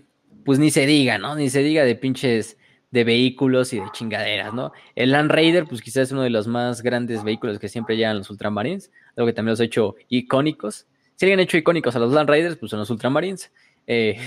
pues 0.43 0.59
ni 0.59 0.69
se 0.69 0.85
diga, 0.85 1.17
¿no? 1.17 1.33
Ni 1.33 1.49
se 1.49 1.63
diga 1.63 1.85
de 1.85 1.95
pinches 1.95 2.57
de 2.91 3.05
vehículos 3.05 3.71
y 3.71 3.79
de 3.79 3.85
chingaderas, 3.93 4.53
¿no? 4.53 4.73
El 4.95 5.11
Land 5.11 5.31
Raider, 5.31 5.65
pues 5.65 5.81
quizás 5.81 6.09
es 6.09 6.11
uno 6.11 6.23
de 6.23 6.29
los 6.29 6.47
más 6.47 6.81
grandes 6.81 7.23
vehículos 7.23 7.57
que 7.57 7.69
siempre 7.69 7.95
llegan 7.95 8.17
los 8.17 8.29
Ultramarines, 8.29 8.91
algo 9.15 9.27
que 9.27 9.33
también 9.33 9.51
los 9.51 9.61
ha 9.61 9.63
hecho 9.63 9.95
icónicos. 10.09 10.87
Si 11.19 11.25
alguien 11.25 11.41
ha 11.41 11.43
hecho 11.43 11.57
icónicos 11.57 11.93
a 11.97 11.99
los 11.99 12.13
Land 12.13 12.29
Raiders, 12.29 12.55
pues 12.55 12.69
son 12.69 12.79
los 12.79 12.89
Ultramarines. 12.89 13.51
Eh, 13.87 14.17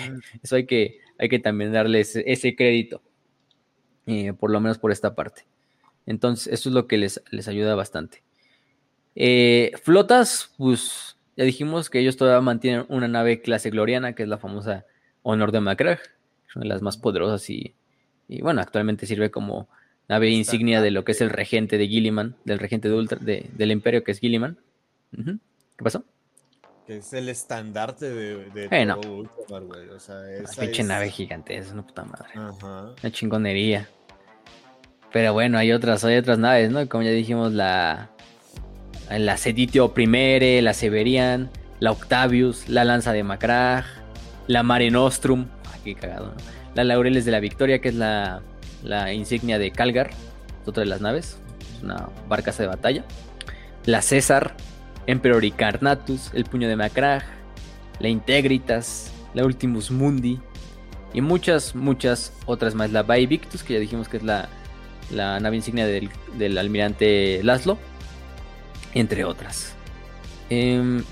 eso 0.42 0.56
hay 0.56 0.66
que, 0.66 0.98
hay 1.18 1.30
que 1.30 1.38
también 1.38 1.72
darles 1.72 2.16
ese 2.16 2.54
crédito. 2.54 3.00
Eh, 4.04 4.34
por 4.34 4.50
lo 4.50 4.60
menos 4.60 4.76
por 4.76 4.92
esta 4.92 5.14
parte. 5.14 5.46
Entonces, 6.04 6.52
eso 6.52 6.68
es 6.68 6.74
lo 6.74 6.86
que 6.86 6.98
les, 6.98 7.22
les 7.30 7.48
ayuda 7.48 7.74
bastante. 7.76 8.22
Eh, 9.14 9.72
flotas, 9.82 10.52
pues 10.58 11.16
ya 11.34 11.44
dijimos 11.44 11.88
que 11.88 11.98
ellos 11.98 12.18
todavía 12.18 12.42
mantienen 12.42 12.84
una 12.90 13.08
nave 13.08 13.40
clase 13.40 13.70
gloriana, 13.70 14.14
que 14.14 14.24
es 14.24 14.28
la 14.28 14.36
famosa 14.36 14.84
Honor 15.22 15.50
de 15.50 15.60
Macragh, 15.60 16.00
una 16.54 16.64
de 16.64 16.68
las 16.68 16.82
más 16.82 16.98
poderosas 16.98 17.48
y, 17.48 17.74
bueno, 18.42 18.60
actualmente 18.60 19.06
sirve 19.06 19.30
como 19.30 19.66
nave 20.10 20.28
insignia 20.28 20.82
de 20.82 20.90
lo 20.90 21.06
que 21.06 21.12
es 21.12 21.22
el 21.22 21.30
regente 21.30 21.78
de 21.78 21.88
Gilliman, 21.88 22.36
del 22.44 22.58
regente 22.58 22.90
de 22.90 22.96
Ultra, 22.96 23.18
del 23.18 23.70
imperio 23.70 24.04
que 24.04 24.12
es 24.12 24.18
Gilliman. 24.18 24.58
¿Qué 25.10 25.82
pasó? 25.82 26.04
Que 26.92 26.98
es 26.98 27.12
el 27.14 27.30
estandarte 27.30 28.10
de, 28.10 28.50
de 28.50 28.94
Ultramar, 29.08 29.62
güey. 29.62 29.88
O 29.88 29.98
sea, 29.98 30.16
esa 30.30 30.82
nave 30.82 31.08
gigante, 31.08 31.56
es 31.56 31.72
una 31.72 31.86
puta 31.86 32.04
madre. 32.04 32.26
Ajá. 32.34 32.90
Una 33.02 33.10
chingonería. 33.10 33.88
Pero 35.10 35.32
bueno, 35.32 35.56
hay 35.56 35.72
otras, 35.72 36.04
hay 36.04 36.18
otras 36.18 36.38
naves, 36.38 36.70
¿no? 36.70 36.86
Como 36.90 37.02
ya 37.02 37.10
dijimos, 37.10 37.52
la. 37.52 38.10
La 39.08 39.38
Seditio 39.38 39.94
Primere, 39.94 40.60
la 40.60 40.74
Severian, 40.74 41.50
la 41.80 41.92
Octavius, 41.92 42.68
la 42.68 42.84
Lanza 42.84 43.12
de 43.14 43.22
Macrag, 43.22 43.86
la 44.46 44.62
Mare 44.62 44.90
Nostrum. 44.90 45.46
Aquí 45.74 45.94
cagado, 45.94 46.26
¿no? 46.26 46.34
La 46.74 46.84
Laureles 46.84 47.24
de 47.24 47.30
la 47.30 47.40
Victoria, 47.40 47.80
que 47.80 47.88
es 47.88 47.94
la, 47.94 48.42
la 48.82 49.14
insignia 49.14 49.58
de 49.58 49.70
Calgar, 49.70 50.10
otra 50.66 50.82
de 50.82 50.90
las 50.90 51.00
naves. 51.00 51.38
es 51.74 51.82
una 51.82 52.10
barcaza 52.28 52.62
de 52.62 52.68
batalla. 52.68 53.04
La 53.86 54.02
César, 54.02 54.54
Emperor 55.06 55.44
Incarnatus, 55.44 56.31
el 56.34 56.44
puño 56.44 56.68
de 56.68 56.76
Macrag, 56.76 57.24
la 57.98 58.08
Integritas, 58.08 59.12
la 59.34 59.44
Ultimus 59.44 59.90
Mundi 59.90 60.40
y 61.14 61.20
muchas, 61.20 61.74
muchas 61.74 62.32
otras 62.47 62.74
más. 62.74 62.90
La 62.92 63.02
Bay 63.02 63.26
Victus, 63.26 63.62
que 63.62 63.74
ya 63.74 63.81
dijimos 63.81 64.08
que 64.08 64.18
es 64.18 64.22
la, 64.22 64.48
la 65.10 65.40
nave 65.40 65.56
insignia 65.56 65.86
del, 65.86 66.10
del, 66.36 66.58
almirante 66.58 67.40
Laszlo, 67.42 67.78
entre 68.94 69.24
otras. 69.24 69.74
Em, 70.50 71.02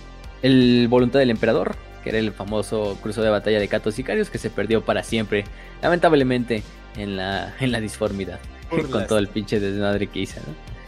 el 0.43 0.87
Voluntad 0.89 1.19
del 1.19 1.31
Emperador, 1.31 1.77
que 2.03 2.11
era 2.11 2.19
el 2.19 2.33
famoso 2.33 2.99
cruzo 3.03 3.23
de 3.23 3.31
batalla 3.31 3.59
de 3.59 3.69
Catos 3.69 3.95
Sicarios, 3.95 4.31
que 4.31 4.39
se 4.39 4.51
perdió 4.51 4.85
para 4.85 5.03
siempre, 5.03 5.45
lamentablemente, 5.83 6.63
en 6.97 7.17
la, 7.17 7.55
en 7.61 7.73
la 7.73 7.81
disformidad, 7.81 8.41
con 8.91 9.07
todo 9.07 9.19
el 9.19 9.29
pinche 9.29 9.61
desmadre 9.61 10.07
que 10.07 10.21
hice, 10.21 10.41
¿no? 10.41 10.80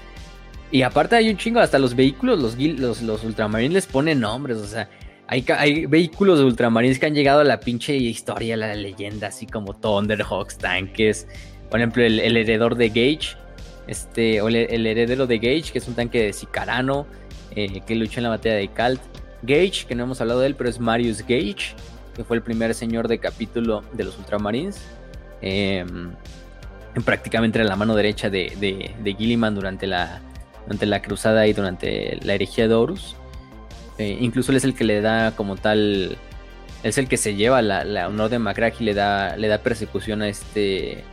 Y 0.72 0.80
aparte 0.80 1.16
hay 1.16 1.28
un 1.28 1.36
chingo, 1.36 1.60
hasta 1.60 1.78
los 1.78 1.94
vehículos, 1.94 2.40
los, 2.40 2.56
los, 2.58 3.02
los 3.02 3.24
ultramarines 3.24 3.74
les 3.74 3.86
ponen 3.86 4.20
nombres, 4.20 4.56
o 4.56 4.66
sea, 4.66 4.88
hay, 5.28 5.44
hay, 5.58 5.84
vehículos 5.84 6.38
de 6.38 6.46
ultramarines 6.46 6.98
que 6.98 7.04
han 7.04 7.14
llegado 7.14 7.40
a 7.40 7.44
la 7.44 7.60
pinche 7.60 7.94
historia, 7.94 8.56
la 8.56 8.74
leyenda, 8.74 9.28
así 9.28 9.46
como 9.46 9.74
Thunderhawks, 9.74 10.56
tanques, 10.56 11.28
por 11.70 11.78
ejemplo, 11.78 12.02
el, 12.02 12.36
heredor 12.38 12.76
de 12.76 12.88
Gage, 12.88 13.36
este, 13.86 14.40
o 14.40 14.48
el, 14.48 14.86
heredero 14.86 15.26
de 15.26 15.38
Gage, 15.38 15.72
que 15.72 15.78
es 15.78 15.88
un 15.88 15.94
tanque 15.94 16.22
de 16.22 16.32
Sicarano, 16.32 17.06
eh, 17.54 17.82
que 17.86 17.94
luchó 17.94 18.20
en 18.20 18.24
la 18.24 18.30
batalla 18.30 18.54
de 18.56 18.68
Kalt. 18.68 19.00
Gage, 19.42 19.86
que 19.86 19.94
no 19.94 20.04
hemos 20.04 20.20
hablado 20.22 20.40
de 20.40 20.46
él, 20.46 20.54
pero 20.54 20.70
es 20.70 20.80
Marius 20.80 21.20
Gage, 21.20 21.74
que 22.14 22.24
fue 22.24 22.36
el 22.36 22.42
primer 22.42 22.74
señor 22.74 23.08
de 23.08 23.18
capítulo 23.18 23.82
de 23.92 24.04
los 24.04 24.16
ultramarines. 24.16 24.82
Eh, 25.42 25.84
prácticamente 27.04 27.58
era 27.58 27.68
la 27.68 27.76
mano 27.76 27.94
derecha 27.94 28.30
de, 28.30 28.52
de, 28.60 28.94
de 29.02 29.14
Gilliman 29.14 29.54
durante 29.54 29.86
la, 29.86 30.20
durante 30.64 30.86
la 30.86 31.02
cruzada 31.02 31.46
y 31.46 31.52
durante 31.52 32.18
la 32.22 32.34
herejía 32.34 32.68
de 32.68 32.74
Horus. 32.74 33.16
Eh, 33.98 34.18
incluso 34.20 34.52
él 34.52 34.56
es 34.56 34.64
el 34.64 34.74
que 34.74 34.84
le 34.84 35.00
da 35.00 35.32
como 35.36 35.56
tal, 35.56 36.16
es 36.82 36.98
el 36.98 37.08
que 37.08 37.16
se 37.16 37.34
lleva 37.34 37.62
la, 37.62 38.08
honor 38.08 38.30
de 38.30 38.38
Macrag 38.38 38.74
y 38.80 38.84
le 38.84 38.94
da, 38.94 39.36
le 39.36 39.48
da 39.48 39.58
persecución 39.58 40.22
a 40.22 40.28
este, 40.28 41.04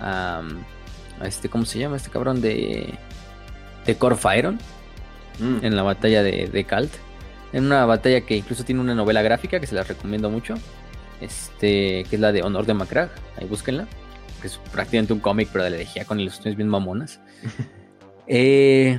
a, 0.00 0.42
este, 1.24 1.48
¿cómo 1.48 1.64
se 1.64 1.78
llama? 1.78 1.96
Este 1.96 2.10
cabrón 2.10 2.40
de, 2.40 2.94
de 3.84 3.96
Corfairon 3.96 4.58
mm. 5.38 5.64
en 5.64 5.76
la 5.76 5.82
batalla 5.82 6.22
de, 6.22 6.48
de 6.52 6.64
Kalt. 6.64 6.92
En 7.52 7.66
una 7.66 7.86
batalla 7.86 8.20
que 8.22 8.36
incluso 8.36 8.64
tiene 8.64 8.80
una 8.80 8.94
novela 8.94 9.22
gráfica 9.22 9.60
que 9.60 9.66
se 9.66 9.74
la 9.74 9.84
recomiendo 9.84 10.28
mucho. 10.28 10.54
Este, 11.20 12.04
que 12.10 12.16
es 12.16 12.20
la 12.20 12.32
de 12.32 12.42
Honor 12.42 12.66
de 12.66 12.74
Macrag. 12.74 13.10
Ahí 13.36 13.46
búsquenla. 13.46 13.86
Que 14.40 14.48
es 14.48 14.58
prácticamente 14.72 15.12
un 15.12 15.20
cómic, 15.20 15.48
pero 15.52 15.62
de 15.62 15.70
la 15.70 15.76
herejía 15.76 16.04
con 16.04 16.18
ilustraciones 16.18 16.56
bien 16.56 16.68
mamonas. 16.68 17.20
Eh, 18.26 18.98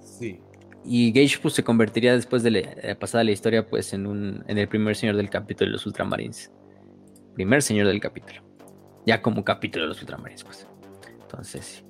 sí. 0.00 0.40
Y 0.84 1.12
Gage 1.12 1.38
pues, 1.40 1.54
se 1.54 1.64
convertiría 1.64 2.14
después 2.14 2.42
de 2.42 2.50
la, 2.50 2.58
eh, 2.58 2.96
pasada 2.98 3.24
la 3.24 3.32
historia 3.32 3.66
pues 3.66 3.92
en, 3.92 4.06
un, 4.06 4.44
en 4.46 4.58
el 4.58 4.68
primer 4.68 4.94
señor 4.96 5.16
del 5.16 5.30
capítulo 5.30 5.68
de 5.68 5.72
los 5.72 5.86
Ultramarines. 5.86 6.52
Primer 7.34 7.62
señor 7.62 7.86
del 7.88 8.00
capítulo. 8.00 8.42
Ya 9.04 9.20
como 9.22 9.44
capítulo 9.44 9.84
de 9.84 9.88
los 9.88 10.00
Ultramarines 10.00 10.44
pues. 10.44 10.66
Entonces, 11.22 11.84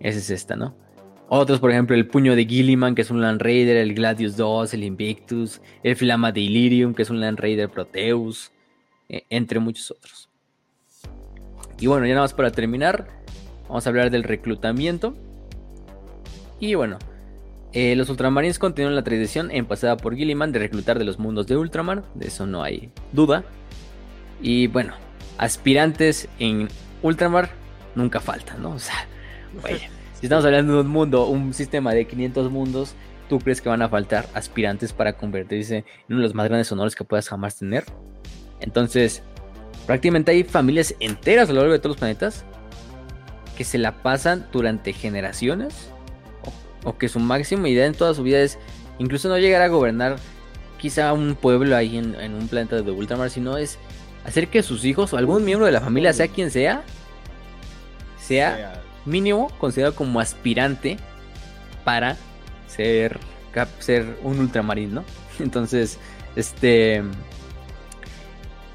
esa 0.00 0.18
es 0.18 0.30
esta, 0.30 0.56
¿no? 0.56 0.76
Otros, 1.32 1.60
por 1.60 1.70
ejemplo, 1.70 1.94
el 1.94 2.08
puño 2.08 2.34
de 2.34 2.44
Gilliman, 2.44 2.96
que 2.96 3.02
es 3.02 3.10
un 3.10 3.20
Land 3.20 3.40
Raider, 3.40 3.76
el 3.76 3.94
Gladius 3.94 4.36
2, 4.36 4.74
el 4.74 4.82
Invictus, 4.82 5.60
el 5.84 5.94
Flama 5.94 6.32
de 6.32 6.40
Illyrium, 6.40 6.92
que 6.92 7.02
es 7.02 7.10
un 7.10 7.20
Land 7.20 7.38
Raider 7.38 7.68
Proteus, 7.68 8.50
eh, 9.08 9.22
entre 9.30 9.60
muchos 9.60 9.92
otros. 9.92 10.28
Y 11.78 11.86
bueno, 11.86 12.04
ya 12.06 12.14
nada 12.14 12.24
más 12.24 12.34
para 12.34 12.50
terminar, 12.50 13.06
vamos 13.68 13.86
a 13.86 13.90
hablar 13.90 14.10
del 14.10 14.24
reclutamiento. 14.24 15.14
Y 16.60 16.74
bueno, 16.74 16.98
eh, 17.72 17.96
los 17.96 18.10
Ultramarines 18.10 18.58
continúan 18.58 18.94
la 18.94 19.02
tradición 19.02 19.50
empezada 19.50 19.96
por 19.96 20.14
Gilliman 20.14 20.52
de 20.52 20.58
reclutar 20.58 20.98
de 20.98 21.04
los 21.04 21.18
mundos 21.18 21.46
de 21.46 21.56
Ultramar, 21.56 22.04
de 22.14 22.28
eso 22.28 22.46
no 22.46 22.62
hay 22.62 22.90
duda. 23.12 23.44
Y 24.42 24.66
bueno, 24.66 24.94
aspirantes 25.38 26.28
en 26.38 26.68
Ultramar 27.02 27.50
nunca 27.94 28.20
faltan, 28.20 28.62
¿no? 28.62 28.70
O 28.74 28.78
sea, 28.78 28.94
si 30.14 30.26
estamos 30.26 30.44
hablando 30.44 30.74
de 30.74 30.80
un 30.80 30.88
mundo, 30.88 31.26
un 31.26 31.52
sistema 31.54 31.92
de 31.92 32.06
500 32.06 32.52
mundos, 32.52 32.94
¿tú 33.28 33.38
crees 33.38 33.60
que 33.60 33.68
van 33.68 33.82
a 33.82 33.88
faltar 33.88 34.28
aspirantes 34.34 34.92
para 34.92 35.14
convertirse 35.14 35.78
en 35.78 35.84
uno 36.10 36.18
de 36.18 36.22
los 36.24 36.34
más 36.34 36.46
grandes 36.46 36.70
honores 36.70 36.94
que 36.94 37.04
puedas 37.04 37.28
jamás 37.28 37.56
tener? 37.56 37.84
Entonces, 38.60 39.22
prácticamente 39.86 40.30
hay 40.30 40.44
familias 40.44 40.94
enteras 41.00 41.48
a 41.48 41.52
lo 41.52 41.60
largo 41.60 41.72
de 41.72 41.78
todos 41.78 41.94
los 41.94 41.98
planetas 41.98 42.44
que 43.56 43.64
se 43.64 43.78
la 43.78 44.02
pasan 44.02 44.46
durante 44.52 44.92
generaciones 44.92 45.89
o 46.84 46.96
que 46.96 47.08
su 47.08 47.20
máxima 47.20 47.68
idea 47.68 47.86
en 47.86 47.94
toda 47.94 48.14
su 48.14 48.22
vida 48.22 48.40
es 48.40 48.58
incluso 48.98 49.28
no 49.28 49.38
llegar 49.38 49.62
a 49.62 49.68
gobernar 49.68 50.16
quizá 50.78 51.12
un 51.12 51.34
pueblo 51.34 51.76
ahí 51.76 51.98
en, 51.98 52.34
un 52.34 52.48
planeta 52.48 52.80
de 52.80 52.90
Ultramar, 52.90 53.30
sino 53.30 53.58
es 53.58 53.78
hacer 54.24 54.48
que 54.48 54.62
sus 54.62 54.84
hijos 54.84 55.12
o 55.12 55.18
algún 55.18 55.44
miembro 55.44 55.66
de 55.66 55.72
la 55.72 55.80
familia, 55.80 56.12
sea 56.12 56.28
quien 56.28 56.50
sea, 56.50 56.82
sea 58.18 58.82
mínimo 59.04 59.50
considerado 59.58 59.94
como 59.94 60.20
aspirante 60.20 60.96
para 61.84 62.16
ser, 62.66 63.18
ser 63.78 64.18
un 64.22 64.40
ultramarín, 64.40 64.94
¿no? 64.94 65.04
Entonces, 65.38 65.98
este 66.34 67.02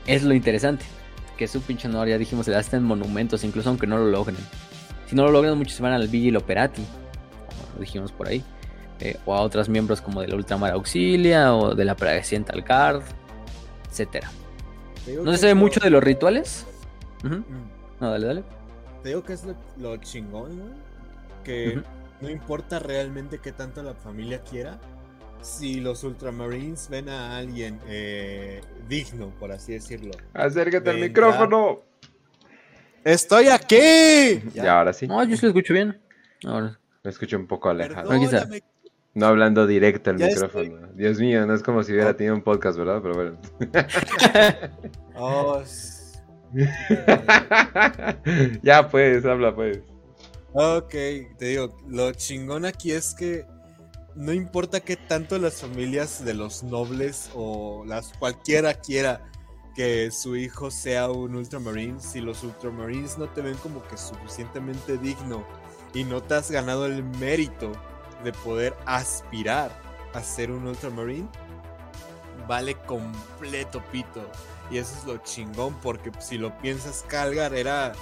es 0.05 0.23
lo 0.23 0.33
interesante. 0.33 0.85
Que 1.37 1.47
su 1.47 1.61
pinche 1.61 1.87
honor, 1.87 2.07
ya 2.07 2.17
dijimos, 2.17 2.45
se 2.45 2.51
da 2.51 2.59
hasta 2.59 2.77
en 2.77 2.83
monumentos, 2.83 3.43
incluso 3.43 3.69
aunque 3.69 3.87
no 3.87 3.97
lo 3.97 4.05
logren. 4.05 4.37
Si 5.07 5.15
no 5.15 5.23
lo 5.23 5.31
logran, 5.31 5.57
muchos 5.57 5.79
van 5.81 5.91
al 5.91 6.07
Vigil 6.07 6.37
Operati 6.37 6.83
dijimos 7.79 8.11
por 8.11 8.27
ahí. 8.27 8.43
Eh, 8.99 9.17
o 9.25 9.33
a 9.33 9.41
otros 9.41 9.67
miembros 9.67 9.99
como 9.99 10.21
de 10.21 10.29
la 10.29 10.35
Ultramar 10.35 10.71
Auxilia 10.71 11.53
o 11.53 11.75
de 11.75 11.83
la 11.83 11.95
Presidenta 11.95 12.53
Card, 12.63 13.01
etcétera. 13.89 14.29
No 15.23 15.31
se 15.33 15.37
sabe 15.37 15.55
mucho 15.55 15.79
de 15.81 15.89
los 15.89 16.03
rituales. 16.03 16.65
Mm. 17.23 17.43
No, 17.99 18.11
dale, 18.11 18.27
dale. 18.27 18.43
Te 19.03 19.09
digo 19.09 19.23
que 19.23 19.33
es 19.33 19.45
lo, 19.77 19.97
chingón, 19.97 20.73
Que 21.43 21.81
no 22.21 22.29
importa 22.29 22.79
realmente 22.79 23.39
qué 23.39 23.51
tanto 23.51 23.83
la 23.83 23.93
familia 23.93 24.41
quiera, 24.41 24.79
si 25.41 25.79
los 25.79 26.03
Ultramarines 26.03 26.89
ven 26.89 27.09
a 27.09 27.37
alguien 27.37 27.79
eh, 27.87 28.61
digno, 28.87 29.29
por 29.39 29.51
así 29.51 29.73
decirlo. 29.73 30.11
Acércate 30.33 30.89
al 30.89 30.99
micrófono. 30.99 31.81
¡Estoy 33.03 33.49
aquí! 33.49 34.41
Ya, 34.53 34.79
ahora 34.79 34.91
sí. 34.91 35.05
No, 35.07 35.23
yo 35.23 35.35
sí 35.35 35.43
lo 35.43 35.49
escucho 35.49 35.73
bien. 35.73 36.01
Ahora. 36.43 36.79
Me 37.05 37.11
escucho 37.11 37.37
un 37.37 37.45
poco 37.45 37.69
alejado. 37.69 38.09
No 39.13 39.27
hablando 39.27 39.67
directo 39.67 40.09
al 40.09 40.17
micrófono. 40.17 40.87
Dios 40.95 41.19
mío, 41.19 41.45
no 41.45 41.53
es 41.53 41.63
como 41.63 41.83
si 41.83 41.93
hubiera 41.93 42.09
oh. 42.09 42.15
tenido 42.15 42.35
un 42.35 42.41
podcast, 42.41 42.77
¿verdad? 42.77 42.99
Pero 43.01 43.13
bueno. 43.13 43.37
oh. 45.15 45.63
ya 48.63 48.89
pues, 48.89 49.23
habla 49.23 49.55
pues. 49.55 49.79
Ok, 50.53 50.91
te 51.37 51.45
digo, 51.45 51.77
lo 51.87 52.11
chingón 52.11 52.65
aquí 52.65 52.91
es 52.91 53.13
que 53.13 53.45
no 54.15 54.33
importa 54.33 54.79
qué 54.79 54.95
tanto 54.95 55.37
las 55.37 55.61
familias 55.61 56.25
de 56.25 56.33
los 56.33 56.63
nobles 56.63 57.29
o 57.35 57.83
las 57.85 58.13
cualquiera 58.17 58.73
quiera 58.73 59.21
que 59.75 60.09
su 60.11 60.35
hijo 60.35 60.71
sea 60.71 61.11
un 61.11 61.35
ultramarine, 61.35 61.99
si 61.99 62.19
los 62.19 62.43
ultramarines 62.43 63.17
no 63.17 63.29
te 63.29 63.41
ven 63.41 63.57
como 63.57 63.83
que 63.83 63.97
suficientemente 63.97 64.97
digno 64.97 65.45
y 65.95 66.03
no 66.03 66.21
te 66.21 66.35
has 66.35 66.51
ganado 66.51 66.85
el 66.85 67.03
mérito 67.03 67.71
de 68.23 68.33
poder 68.33 68.75
aspirar 68.85 69.71
a 70.13 70.21
ser 70.21 70.51
un 70.51 70.67
Ultramarine, 70.67 71.27
vale 72.47 72.75
completo 72.85 73.81
pito. 73.91 74.29
Y 74.69 74.77
eso 74.77 74.95
es 74.99 75.05
lo 75.05 75.17
chingón, 75.17 75.73
porque 75.81 76.11
si 76.19 76.37
lo 76.37 76.55
piensas, 76.59 77.05
Calgar 77.07 77.55
era, 77.55 77.93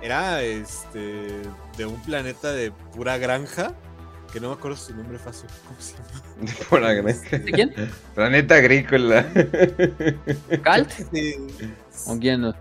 era 0.00 0.42
este, 0.42 1.42
de 1.76 1.86
un 1.86 2.00
planeta 2.02 2.52
de 2.52 2.70
pura 2.70 3.18
granja, 3.18 3.74
que 4.32 4.38
no 4.38 4.48
me 4.48 4.54
acuerdo 4.54 4.76
su 4.76 4.94
nombre 4.94 5.18
fácil. 5.18 5.50
¿Cómo 5.66 5.80
se 5.80 5.94
llama? 5.94 6.52
Pura 6.68 6.92
granja. 6.92 7.38
¿De 7.38 7.50
quién? 7.50 7.74
Planeta 8.14 8.54
agrícola. 8.54 9.26
¿Calt? 10.62 10.92
¿O 12.06 12.18
quién? 12.18 12.42
no? 12.42 12.54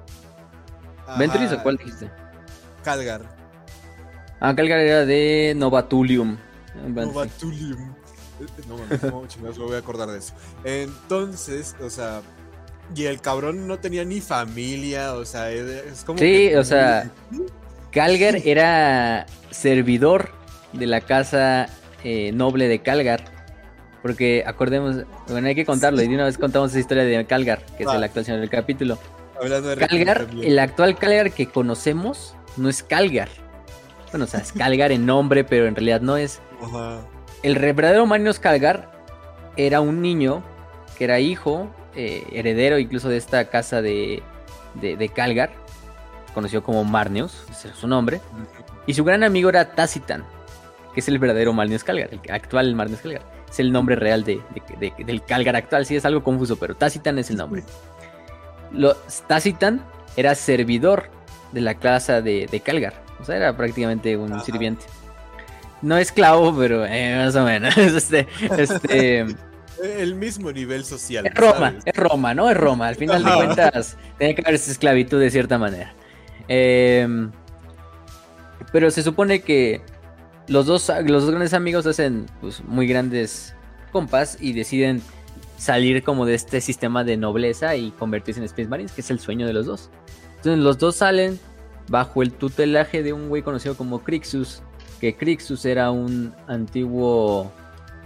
¿Ventris 1.19 1.51
o 1.51 1.61
cuál 1.61 1.77
dijiste? 1.77 2.09
Calgar. 2.83 3.38
Ah, 4.39 4.55
Calgar 4.55 4.79
era 4.79 5.05
de 5.05 5.53
Novatulium. 5.55 6.37
Novatulium. 6.87 7.93
No, 8.69 8.77
no, 8.77 9.11
no, 9.11 9.27
me 9.41 9.49
voy 9.49 9.75
a 9.75 9.79
acordar 9.79 10.09
de 10.09 10.19
eso. 10.19 10.33
Entonces, 10.63 11.75
o 11.81 11.89
sea, 11.89 12.21
y 12.95 13.05
el 13.05 13.19
cabrón 13.19 13.67
no 13.67 13.79
tenía 13.79 14.05
ni 14.05 14.21
familia, 14.21 15.13
o 15.15 15.25
sea, 15.25 15.51
es 15.51 16.03
como. 16.05 16.19
Sí, 16.19 16.53
o 16.55 16.63
sea, 16.63 17.11
Calgar 17.91 18.37
era 18.45 19.25
servidor 19.51 20.31
de 20.71 20.87
la 20.87 21.01
casa 21.01 21.67
eh, 22.03 22.31
noble 22.31 22.69
de 22.69 22.79
Calgar. 22.79 23.25
Porque 24.01 24.45
acordemos, 24.47 25.03
bueno, 25.27 25.49
hay 25.49 25.55
que 25.55 25.65
contarlo, 25.65 26.01
y 26.01 26.07
de 26.07 26.15
una 26.15 26.23
vez 26.23 26.37
contamos 26.37 26.69
esa 26.69 26.79
historia 26.79 27.03
de 27.03 27.25
Calgar, 27.25 27.65
que 27.77 27.83
es 27.83 27.93
la 27.93 28.05
actuación 28.05 28.39
del 28.39 28.49
capítulo. 28.49 28.97
Calgar, 29.77 30.27
el 30.41 30.59
actual 30.59 30.97
Calgar 30.97 31.31
que 31.31 31.47
conocemos 31.47 32.35
no 32.55 32.69
es 32.69 32.81
Calgar 32.83 33.27
Bueno, 34.11 34.25
o 34.25 34.27
sea, 34.27 34.39
es 34.39 34.51
Calgar 34.51 34.91
en 34.91 35.05
nombre, 35.05 35.43
pero 35.43 35.67
en 35.67 35.75
realidad 35.75 36.01
no 36.01 36.17
es. 36.17 36.41
El 37.43 37.55
verdadero 37.55 38.05
Marnius 38.05 38.39
Calgar 38.39 38.91
era 39.55 39.81
un 39.81 40.01
niño 40.01 40.43
que 40.97 41.05
era 41.05 41.19
hijo, 41.19 41.69
eh, 41.95 42.25
heredero 42.31 42.77
incluso 42.77 43.09
de 43.09 43.17
esta 43.17 43.45
casa 43.49 43.81
de, 43.81 44.21
de, 44.75 45.09
Calgar, 45.09 45.51
conocido 46.33 46.63
como 46.63 46.83
Marnius, 46.83 47.43
ese 47.49 47.69
es 47.69 47.75
su 47.75 47.87
nombre. 47.87 48.21
Y 48.85 48.93
su 48.93 49.03
gran 49.03 49.23
amigo 49.23 49.49
era 49.49 49.71
Tacitan, 49.73 50.23
que 50.93 50.99
es 50.99 51.07
el 51.07 51.19
verdadero 51.19 51.53
Marnius 51.53 51.83
Calgar, 51.83 52.09
el 52.11 52.19
actual 52.31 52.75
Marnius 52.75 53.01
Calgar. 53.01 53.21
Es 53.49 53.59
el 53.59 53.71
nombre 53.71 53.95
real 53.95 54.23
de, 54.23 54.41
del 54.79 55.23
Calgar 55.23 55.55
actual, 55.55 55.85
sí 55.85 55.95
es 55.95 56.05
algo 56.05 56.23
confuso, 56.23 56.57
pero 56.57 56.75
Tacitan 56.75 57.17
es 57.17 57.29
el 57.29 57.37
nombre. 57.37 57.63
Lo, 58.71 58.95
Tacitan 59.27 59.83
era 60.15 60.35
servidor 60.35 61.09
de 61.51 61.61
la 61.61 61.75
casa 61.75 62.21
de, 62.21 62.61
Calgar, 62.63 62.93
o 63.19 63.25
sea, 63.25 63.35
era 63.35 63.55
prácticamente 63.55 64.15
un 64.17 64.39
sirviente. 64.41 64.85
No 65.81 65.97
esclavo, 65.97 66.55
pero 66.57 66.85
eh, 66.85 67.15
más 67.17 67.35
o 67.35 67.43
menos. 67.43 67.75
Este, 67.77 68.27
este, 68.57 69.25
el 69.81 70.15
mismo 70.15 70.51
nivel 70.51 70.83
social. 70.83 71.25
Es 71.25 71.33
Roma, 71.33 71.75
es 71.85 71.95
Roma, 71.95 72.33
¿no? 72.33 72.49
Es 72.49 72.57
Roma. 72.57 72.87
Al 72.87 72.95
final 72.95 73.23
de 73.23 73.31
cuentas, 73.33 73.97
tenía 74.17 74.35
que 74.35 74.41
haber 74.41 74.55
esa 74.55 74.71
esclavitud 74.71 75.19
de 75.19 75.31
cierta 75.31 75.57
manera. 75.57 75.93
Em, 76.47 77.31
pero 78.71 78.91
se 78.91 79.03
supone 79.03 79.41
que 79.41 79.81
los 80.47 80.65
dos, 80.65 80.91
los 81.05 81.23
dos 81.23 81.31
grandes 81.31 81.53
amigos 81.53 81.85
hacen 81.85 82.25
pues, 82.41 82.63
muy 82.63 82.87
grandes 82.87 83.53
compas 83.91 84.37
y 84.39 84.53
deciden 84.53 85.01
salir 85.57 86.03
como 86.03 86.25
de 86.25 86.35
este 86.35 86.61
sistema 86.61 87.03
de 87.03 87.17
nobleza 87.17 87.75
y 87.75 87.91
convertirse 87.91 88.39
en 88.39 88.45
Space 88.45 88.67
Marines, 88.67 88.91
que 88.91 89.01
es 89.01 89.11
el 89.11 89.19
sueño 89.19 89.45
de 89.45 89.53
los 89.53 89.65
dos. 89.65 89.89
Entonces 90.37 90.59
los 90.59 90.77
dos 90.77 90.95
salen 90.95 91.39
bajo 91.89 92.21
el 92.21 92.31
tutelaje 92.31 93.03
de 93.03 93.13
un 93.13 93.29
güey 93.29 93.41
conocido 93.41 93.75
como 93.75 94.03
Crixus, 94.03 94.61
que 94.99 95.15
Crixus 95.15 95.65
era 95.65 95.91
un 95.91 96.33
antiguo 96.47 97.51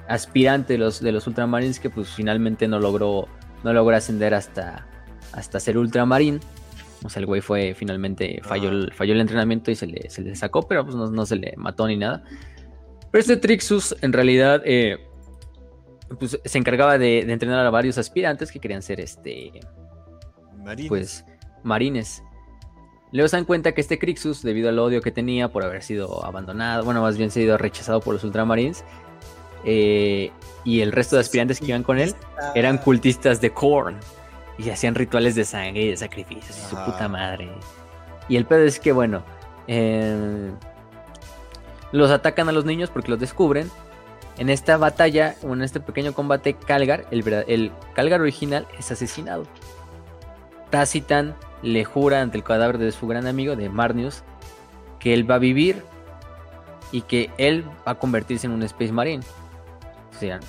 aspirante 0.08 0.74
de 0.74 0.80
los, 0.80 1.00
de 1.02 1.12
los 1.12 1.28
Ultramarines 1.28 1.80
que 1.80 1.90
pues 1.90 2.10
finalmente 2.10 2.68
no 2.68 2.80
logró, 2.80 3.28
no 3.64 3.74
logró 3.74 3.96
ascender 3.96 4.34
hasta, 4.34 4.88
hasta 5.32 5.60
ser 5.60 5.78
Ultramarín. 5.78 6.40
O 7.04 7.10
sea, 7.10 7.20
el 7.20 7.26
güey 7.26 7.42
fue 7.42 7.74
finalmente, 7.74 8.40
falló, 8.44 8.70
el, 8.70 8.94
falló 8.94 9.14
el 9.14 9.22
entrenamiento 9.22 9.72
y 9.72 9.76
se 9.76 9.88
le, 9.88 10.10
se 10.10 10.22
le 10.22 10.36
sacó, 10.36 10.68
pero 10.68 10.86
pues 10.86 10.96
no, 10.96 11.26
se 11.26 11.36
le 11.36 11.54
mató 11.58 11.88
ni 11.88 11.98
nada. 11.98 12.24
Pero 13.12 13.20
este 13.20 13.38
Trixus 13.38 13.96
en 14.02 14.14
realidad 14.14 14.62
eh, 14.66 15.06
pues, 16.18 16.40
se 16.44 16.58
encargaba 16.58 16.98
de, 16.98 17.20
entrenar 17.20 17.66
a 17.66 17.70
varios 17.70 17.98
aspirantes 17.98 18.52
que 18.52 18.60
querían 18.60 18.82
ser 18.82 19.02
este... 19.02 19.52
Marines. 20.64 20.88
Pues 20.88 21.26
marines. 21.62 22.24
Luego 23.14 23.28
se 23.28 23.38
dan 23.38 23.46
cuenta 23.46 23.74
que 23.74 23.82
este 23.82 24.00
Crixus, 24.00 24.42
debido 24.42 24.70
al 24.70 24.80
odio 24.80 25.00
que 25.00 25.12
tenía 25.12 25.48
por 25.48 25.64
haber 25.64 25.84
sido 25.84 26.26
abandonado, 26.26 26.84
bueno, 26.84 27.04
más 27.04 27.16
bien 27.16 27.30
sido 27.30 27.60
rechazado 27.60 28.02
por 28.02 28.16
los 28.16 28.24
Ultramarines, 28.24 28.84
eh, 29.66 30.32
y 30.66 30.82
el 30.82 30.92
resto 30.92 31.16
de 31.16 31.22
aspirantes 31.22 31.60
que 31.60 31.68
iban 31.68 31.84
con 31.84 32.00
él 32.00 32.16
eran 32.56 32.80
cultistas 32.80 33.40
de 33.40 33.52
Korn 33.52 34.00
y 34.58 34.70
hacían 34.72 34.96
rituales 34.96 35.36
de 35.36 35.46
sangre 35.46 35.84
y 35.84 35.90
de 35.90 35.98
sacrificios 35.98 36.58
y 36.58 36.62
su 36.62 36.76
puta 36.76 37.08
madre. 37.08 37.52
Y 38.28 38.36
el 38.36 38.46
pedo 38.46 38.64
es 38.64 38.80
que, 38.80 38.92
bueno, 38.92 39.24
eh, 39.68 40.52
los 41.92 42.10
atacan 42.10 42.50
a 42.50 42.52
los 42.52 42.66
niños 42.66 42.90
porque 42.90 43.12
los 43.12 43.20
descubren. 43.20 43.70
En 44.40 44.50
esta 44.50 44.78
batalla, 44.78 45.36
o 45.44 45.54
en 45.54 45.62
este 45.62 45.80
pequeño 45.80 46.14
combate, 46.14 46.56
Calgar, 46.56 47.06
el, 47.12 47.24
el 47.48 47.72
Calgar 47.94 48.22
original, 48.22 48.68
es 48.80 48.92
asesinado. 48.92 49.46
Tacitan 50.72 51.36
le 51.64 51.86
jura 51.86 52.22
ante 52.22 52.38
el 52.38 52.44
cadáver 52.44 52.78
de 52.78 52.92
su 52.92 53.08
gran 53.08 53.26
amigo, 53.26 53.56
de 53.56 53.70
Marnius, 53.70 54.24
que 55.00 55.14
él 55.14 55.30
va 55.30 55.36
a 55.36 55.40
vivir 55.40 55.82
y 56.92 57.02
que 57.02 57.32
él 57.38 57.66
va 57.88 57.94
a 57.94 57.96
convertirse 57.96 58.46
en 58.46 58.54
un 58.54 58.64
Space 58.64 58.92
Marine 58.92 59.24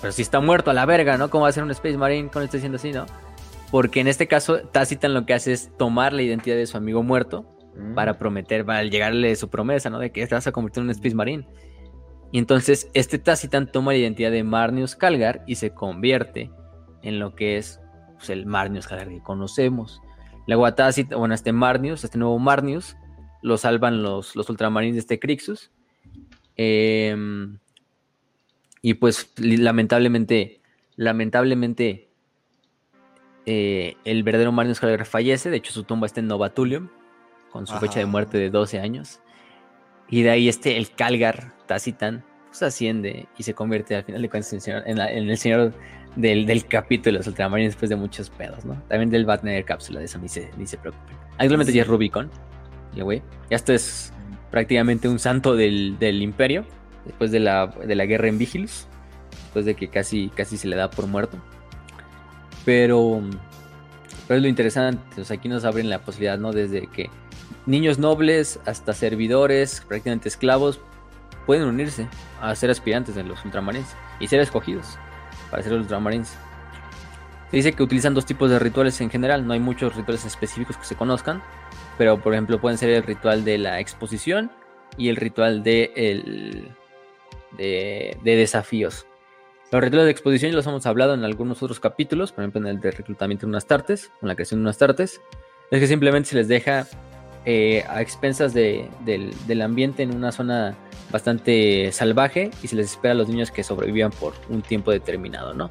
pero 0.01 0.13
si 0.13 0.23
está 0.23 0.41
muerto 0.41 0.71
a 0.71 0.75
la 0.75 0.87
verga, 0.87 1.17
¿no? 1.17 1.31
¿Cómo 1.31 1.43
va 1.43 1.49
a 1.49 1.53
ser 1.53 1.63
un 1.63 1.71
Space 1.71 1.97
Marine 1.97 2.29
con 2.29 2.43
este 2.43 2.59
diciendo 2.59 2.77
así, 2.77 2.93
no? 2.93 3.07
Porque 3.71 4.01
en 4.01 4.09
este 4.09 4.29
caso, 4.29 4.59
Tacitan 4.59 5.15
lo 5.15 5.27
que 5.27 5.35
hace 5.35 5.53
es 5.53 5.77
tomar 5.77 6.13
la 6.13 6.23
identidad 6.23 6.57
de 6.57 6.67
su 6.67 6.77
amigo 6.77 7.03
muerto 7.03 7.45
mm. 7.77 7.95
para 7.95 8.19
prometer, 8.19 8.65
para 8.65 8.85
llegarle 8.85 9.35
su 9.37 9.49
promesa, 9.49 9.91
¿no? 9.91 9.99
De 9.99 10.11
que 10.11 10.27
te 10.27 10.35
vas 10.35 10.47
a 10.47 10.53
convertir 10.53 10.83
en 10.83 10.85
un 10.87 10.91
Space 10.91 11.15
Marine. 11.15 11.47
Y 12.31 12.39
entonces, 12.39 12.91
este 12.95 13.19
Tacitan 13.19 13.71
toma 13.71 13.93
la 13.93 13.99
identidad 13.99 14.31
de 14.31 14.45
Marnius 14.45 14.97
Calgar 14.97 15.43
y 15.47 15.57
se 15.57 15.71
convierte 15.71 16.51
en 17.03 17.19
lo 17.19 17.35
que 17.35 17.57
es 17.57 17.81
pues, 18.17 18.31
el 18.31 18.47
Marnius 18.47 18.87
Calgar 18.87 19.09
que 19.09 19.23
conocemos. 19.23 20.01
Luego 20.47 20.67
a 20.67 20.75
Tacitan, 20.75 21.19
bueno, 21.19 21.35
este 21.35 21.53
Marnius, 21.53 22.05
este 22.05 22.19
nuevo 22.19 22.39
Marnius, 22.39 22.97
lo 23.43 23.57
salvan 23.57 24.03
los, 24.03 24.37
los 24.37 24.49
ultramarines 24.51 24.95
de 24.95 25.01
este 25.01 25.19
Crixus. 25.19 25.71
Eh, 26.57 27.17
y 28.83 28.93
pues 28.93 29.33
lamentablemente, 29.39 30.61
lamentablemente, 30.97 32.11
eh, 33.47 33.97
el 34.05 34.23
verdadero 34.23 34.53
Mario 34.53 34.75
Calgar 34.75 35.07
fallece. 35.07 35.49
De 35.49 35.57
hecho, 35.57 35.73
su 35.73 35.85
tumba 35.85 36.07
está 36.07 36.21
en 36.21 36.27
Novatulium, 36.27 36.89
con 37.51 37.67
su 37.67 37.75
fecha 37.79 38.01
de 38.01 38.05
muerte 38.05 38.37
de 38.37 38.51
12 38.51 38.81
años. 38.81 39.21
Y 40.11 40.23
de 40.23 40.31
ahí 40.31 40.51
este, 40.51 40.77
el 40.77 40.91
Calgar 40.91 41.55
Tacitan, 41.67 42.25
pues 42.49 42.63
asciende 42.63 43.27
y 43.39 43.43
se 43.43 43.55
convierte 43.55 43.97
al 43.97 44.05
final 44.05 44.21
de 44.21 44.29
cuentas 44.29 44.53
en, 44.69 44.99
el 44.99 45.39
señor 45.39 45.73
del, 46.17 46.47
del, 46.47 46.67
capítulo 46.67 47.13
de 47.13 47.19
los 47.19 47.27
Ultramarines 47.27 47.73
después 47.73 47.89
de 47.89 47.97
muchos 47.97 48.31
pedos, 48.31 48.65
¿no? 48.65 48.75
También 48.89 49.11
del 49.11 49.25
Batman 49.25 49.63
cápsula, 49.63 49.99
de 49.99 50.07
eso 50.07 50.19
ni 50.19 50.29
se, 50.29 50.51
ni 50.57 50.67
se 50.67 50.77
preocupen. 50.79 51.17
Actualmente 51.39 51.73
ya 51.73 51.83
es 51.83 51.89
Rubicon. 51.89 52.31
Ya, 52.95 53.03
güey. 53.03 53.23
Ya 53.51 53.57
esto 53.57 53.73
es 53.73 54.13
prácticamente 54.51 55.09
un 55.09 55.19
santo 55.19 55.57
del, 55.57 55.99
del 55.99 56.23
imperio 56.23 56.65
después 57.05 57.31
de 57.31 57.41
la, 57.41 57.67
guerra 57.67 58.29
en 58.29 58.39
Vigilus, 58.39 58.87
después 59.45 59.65
de 59.65 59.75
que 59.75 59.89
casi, 59.89 60.31
casi 60.31 60.57
se 60.57 60.69
le 60.69 60.77
da 60.77 60.91
por 60.91 61.07
muerto. 61.07 61.39
Pero, 62.65 63.21
pero 64.27 64.39
es 64.39 64.43
lo 64.43 64.49
interesante, 64.49 65.21
o 65.21 65.25
sea, 65.25 65.37
aquí 65.37 65.49
nos 65.49 65.65
abren 65.65 65.91
la 65.91 65.99
posibilidad, 66.01 66.39
¿no? 66.39 66.53
Desde 66.53 66.87
que 66.87 67.11
niños 67.67 67.99
nobles 67.99 68.59
hasta 68.65 68.95
servidores, 68.95 69.83
prácticamente 69.87 70.29
esclavos, 70.29 70.81
pueden 71.47 71.69
unirse 71.69 72.09
a 72.41 72.55
ser 72.55 72.71
aspirantes 72.71 73.17
en 73.19 73.29
los 73.29 73.45
ultramarines 73.45 73.95
y 74.19 74.29
ser 74.29 74.41
escogidos 74.41 74.99
para 75.55 75.63
ser 75.63 75.73
ultramarines. 75.75 76.37
Se 77.53 77.57
dice 77.59 77.73
que 77.75 77.85
utilizan 77.85 78.13
dos 78.13 78.27
tipos 78.27 78.51
de 78.51 78.59
rituales 78.59 79.01
en 79.01 79.09
general, 79.09 79.47
no 79.47 79.53
hay 79.53 79.61
muchos 79.61 79.95
rituales 79.95 80.25
específicos 80.25 80.77
que 80.77 80.85
se 80.85 80.97
conozcan, 80.97 81.41
pero 81.97 82.21
por 82.21 82.33
ejemplo 82.33 82.61
pueden 82.61 82.77
ser 82.77 82.91
el 82.91 83.05
ritual 83.05 83.45
de 83.45 83.59
la 83.59 83.79
exposición 83.79 84.51
y 84.99 85.11
el 85.11 85.15
ritual 85.15 85.63
de 85.63 85.93
el, 85.95 86.75
de, 87.57 88.19
desafíos. 88.25 89.07
Los 89.71 89.81
rituales 89.81 90.07
de 90.07 90.11
exposición 90.11 90.51
ya 90.51 90.57
los 90.57 90.67
hemos 90.67 90.87
hablado 90.87 91.15
en 91.15 91.23
algunos 91.23 91.63
otros 91.63 91.79
capítulos, 91.79 92.33
por 92.33 92.43
ejemplo 92.43 92.61
en 92.63 92.67
el 92.67 92.81
de 92.81 92.91
reclutamiento 92.91 93.47
de 93.47 93.51
unas 93.51 93.67
tartes, 93.67 94.11
con 94.19 94.29
la 94.29 94.35
creación 94.35 94.59
de 94.59 94.63
unas 94.63 94.79
tartes. 94.79 95.21
Es 95.71 95.79
que 95.79 95.87
simplemente 95.87 96.31
se 96.31 96.35
les 96.35 96.49
deja 96.49 96.89
eh, 97.45 97.85
a 97.89 98.03
expensas 98.03 98.55
del, 98.55 99.63
ambiente 99.63 100.03
en 100.03 100.17
una 100.17 100.33
zona 100.33 100.77
bastante 101.15 101.93
salvaje 101.93 102.51
y 102.61 102.67
se 102.67 102.75
les 102.75 102.91
espera 102.91 103.13
a 103.13 103.15
los 103.15 103.29
niños 103.29 103.53
que 103.53 103.63
sobrevivan 103.63 104.11
por 104.11 104.33
un 104.49 104.63
tiempo 104.63 104.91
determinado, 104.91 105.55
¿no? 105.55 105.71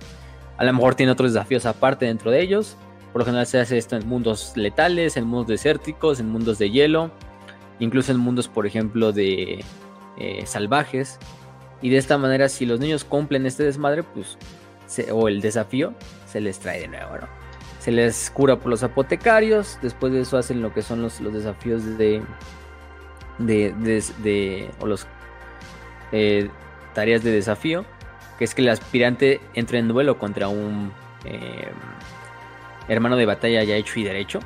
A 0.56 0.64
lo 0.64 0.72
mejor 0.72 0.96
tiene 0.96 1.12
otros 1.12 1.34
desafíos 1.34 1.66
aparte 1.66 2.06
dentro 2.06 2.32
de 2.32 2.40
ellos. 2.40 2.78
Por 3.12 3.20
lo 3.20 3.26
general 3.26 3.46
se 3.46 3.60
hace 3.60 3.78
esto 3.78 3.98
en 3.98 4.08
mundos 4.08 4.54
letales, 4.56 5.18
en 5.18 5.26
mundos 5.26 5.48
desérticos, 5.48 6.22
en 6.22 6.30
mundos 6.30 6.60
de 6.60 6.72
hielo, 6.72 7.12
incluso 7.80 8.14
en 8.14 8.20
mundos, 8.20 8.48
por 8.48 8.66
ejemplo, 8.66 9.12
de 9.12 9.66
eh, 10.18 10.44
salvajes. 10.46 11.20
Y 11.82 11.90
de 11.90 11.98
esta 11.98 12.18
manera, 12.18 12.48
si 12.48 12.66
los 12.66 12.80
niños 12.80 13.04
cumplen 13.04 13.46
este 13.46 13.64
desmadre, 13.64 14.04
pues, 14.04 14.38
o 15.12 15.28
el 15.28 15.42
desafío, 15.42 15.94
se 16.26 16.40
les 16.40 16.58
trae 16.60 16.80
de 16.80 16.88
nuevo, 16.88 17.18
¿no? 17.18 17.28
Se 17.80 17.92
les 17.92 18.30
cura 18.30 18.58
por 18.58 18.70
los 18.70 18.82
apotecarios, 18.82 19.78
después 19.82 20.14
de 20.14 20.22
eso 20.22 20.38
hacen 20.38 20.62
lo 20.62 20.74
que 20.74 20.82
son 20.82 21.02
los, 21.02 21.20
los 21.20 21.34
desafíos 21.34 21.98
de, 21.98 22.22
de, 23.40 23.74
de, 24.24 24.72
o 24.80 24.86
los 24.86 25.06
eh, 26.14 26.50
tareas 26.94 27.24
de 27.24 27.32
desafío, 27.32 27.84
que 28.38 28.46
es 28.46 28.56
que 28.56 28.62
el 28.62 28.70
aspirante 28.70 29.42
entre 29.54 29.80
en 29.80 29.90
duelo 29.90 30.18
contra 30.18 30.48
un 30.48 30.94
eh, 31.26 31.68
hermano 32.88 33.18
de 33.18 33.26
batalla 33.26 33.64
ya 33.64 33.76
hecho 33.76 34.00
y 34.00 34.04
derecho. 34.04 34.40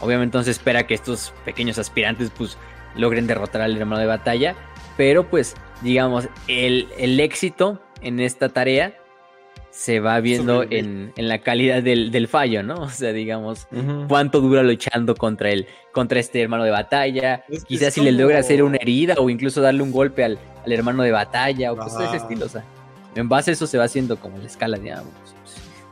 Obviamente 0.00 0.36
entonces 0.36 0.56
espera 0.56 0.86
que 0.86 0.94
estos 0.94 1.32
pequeños 1.44 1.78
aspirantes 1.78 2.30
pues 2.36 2.56
logren 2.96 3.26
derrotar 3.26 3.62
al 3.62 3.76
hermano 3.76 4.00
de 4.00 4.06
batalla, 4.06 4.56
pero 4.96 5.28
pues 5.28 5.54
digamos, 5.82 6.28
el, 6.46 7.20
éxito 7.20 7.80
en 8.00 8.20
esta 8.20 8.48
tarea 8.48 8.94
se 9.78 10.00
va 10.00 10.18
viendo 10.18 10.64
en, 10.68 11.12
la 11.16 11.38
calidad 11.38 11.84
del, 11.84 12.26
fallo, 12.26 12.64
¿no? 12.64 12.74
O 12.82 12.88
sea, 12.88 13.12
digamos, 13.12 13.68
cuánto 14.08 14.40
dura 14.40 14.64
luchando 14.64 15.14
contra 15.14 15.50
el, 15.50 15.68
contra 15.92 16.18
este 16.18 16.42
hermano 16.42 16.64
de 16.64 16.72
batalla. 16.72 17.44
Quizás 17.68 17.94
si 17.94 18.00
le 18.00 18.10
logra 18.10 18.40
hacer 18.40 18.64
una 18.64 18.76
herida 18.78 19.14
o 19.18 19.30
incluso 19.30 19.60
darle 19.60 19.84
un 19.84 19.92
golpe 19.92 20.24
al, 20.24 20.38
hermano 20.66 21.04
de 21.04 21.12
batalla 21.12 21.72
o 21.72 21.76
cosas 21.76 21.98
de 21.98 22.04
ese 22.06 22.16
estilo. 22.16 22.46
O 22.46 22.48
sea, 22.48 22.64
en 23.14 23.28
base 23.28 23.52
a 23.52 23.54
eso 23.54 23.68
se 23.68 23.78
va 23.78 23.84
haciendo 23.84 24.16
como 24.16 24.36
la 24.38 24.46
escala, 24.46 24.78
digamos. 24.78 25.12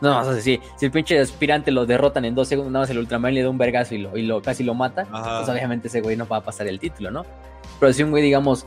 No, 0.01 0.19
o 0.19 0.25
sea, 0.25 0.43
si, 0.43 0.61
si 0.77 0.87
el 0.87 0.91
pinche 0.91 1.21
aspirante 1.21 1.71
lo 1.71 1.87
derrotan 1.87 2.25
en 2.25 2.35
dos 2.35 2.49
segundos, 2.49 2.73
nada 2.73 2.83
más 2.83 2.91
el 2.91 2.99
Ultramarine 2.99 3.41
le 3.41 3.45
da 3.45 3.51
un 3.51 3.59
vergazo 3.59 3.95
y 3.95 3.99
lo, 3.99 4.17
y 4.17 4.23
lo 4.23 4.43
casi 4.43 4.65
lo 4.65 4.75
mata, 4.75 5.05
pues 5.05 5.49
obviamente 5.49 5.87
ese 5.87 6.01
güey 6.01 6.17
no 6.17 6.27
va 6.27 6.39
a 6.39 6.45
pasar 6.45 6.67
el 6.67 6.81
título, 6.81 7.13
¿no? 7.13 7.25
Pero 7.79 7.93
si 7.93 8.03
un 8.03 8.11
güey, 8.11 8.25
digamos, 8.25 8.67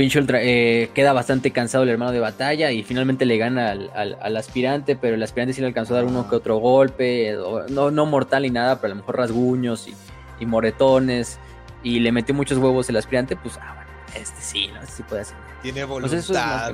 pinche 0.00 0.18
ultra, 0.18 0.38
eh, 0.40 0.88
queda 0.94 1.12
bastante 1.12 1.50
cansado 1.50 1.84
el 1.84 1.90
hermano 1.90 2.10
de 2.10 2.20
batalla 2.20 2.70
y 2.70 2.82
finalmente 2.82 3.26
le 3.26 3.36
gana 3.36 3.70
al, 3.70 4.36
aspirante, 4.38 4.96
pero 4.96 5.14
el 5.14 5.22
aspirante 5.22 5.52
sí 5.52 5.60
le 5.60 5.66
alcanzó 5.66 5.92
a 5.92 5.98
dar 5.98 6.06
uno 6.06 6.26
que 6.26 6.36
otro 6.36 6.56
golpe, 6.56 7.36
no, 7.68 7.90
no 7.90 8.06
mortal 8.06 8.44
ni 8.44 8.48
nada, 8.48 8.80
pero 8.80 8.94
a 8.94 8.96
lo 8.96 9.02
mejor 9.02 9.18
rasguños 9.18 9.86
y, 9.88 9.94
y 10.42 10.46
moretones, 10.46 11.38
y 11.82 12.00
le 12.00 12.12
metió 12.12 12.34
muchos 12.34 12.56
huevos 12.56 12.88
el 12.88 12.96
aspirante, 12.96 13.36
pues, 13.36 13.58
ah, 13.60 13.74
bueno, 13.74 13.90
este 14.16 14.40
sí, 14.40 14.68
¿no? 14.68 14.80
Este 14.80 14.90
sí 14.90 15.02
puede 15.02 15.20
hacer. 15.20 15.36
Tiene 15.60 15.84
voluntad, 15.84 16.72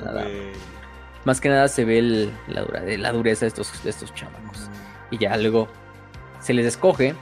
más, 1.24 1.40
que 1.40 1.48
nada, 1.48 1.66
se 1.66 1.84
ve 1.84 2.30
la, 2.46 2.64
la, 2.96 3.10
dureza 3.10 3.40
de 3.40 3.48
estos, 3.48 3.82
de 3.82 3.90
estos 3.90 4.14
chamacos. 4.14 4.70
Y 5.10 5.18
ya 5.18 5.36
luego 5.36 5.66
se 6.38 6.54
les 6.54 6.64
escoge, 6.64 7.16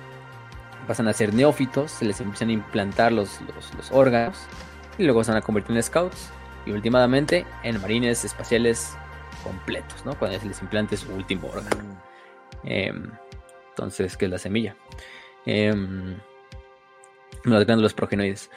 pasan 0.86 1.08
a 1.08 1.15
ser 1.15 1.33
neófitos, 1.33 1.92
se 1.92 2.05
les 2.05 2.20
empiezan 2.20 2.50
a 2.50 2.52
implantar 2.52 3.10
los, 3.10 3.41
los, 3.78 3.91
órganos, 3.91 4.36
y 4.98 5.05
luego 5.05 5.24
se 5.24 5.31
van 5.31 5.39
a 5.39 5.42
convertir 5.42 5.76
en 5.76 5.82
scouts, 5.82 6.31
y 6.66 6.73
últimamente 6.73 7.47
en 7.62 7.81
marines 7.81 8.24
espaciales 8.24 8.94
completos, 9.42 10.05
¿no? 10.05 10.18
Cuando 10.18 10.39
se 10.39 10.47
les 10.47 10.60
implante 10.62 10.97
su 10.97 11.12
último 11.12 11.48
órgano. 11.48 12.00
Em, 12.64 13.10
entonces, 13.70 14.16
que 14.16 14.24
es 14.24 14.31
la 14.31 14.39
semilla. 14.39 14.76
Eh, 15.47 15.74
los 17.44 17.66
glándulos 17.66 17.94
progenoides. 17.94 18.50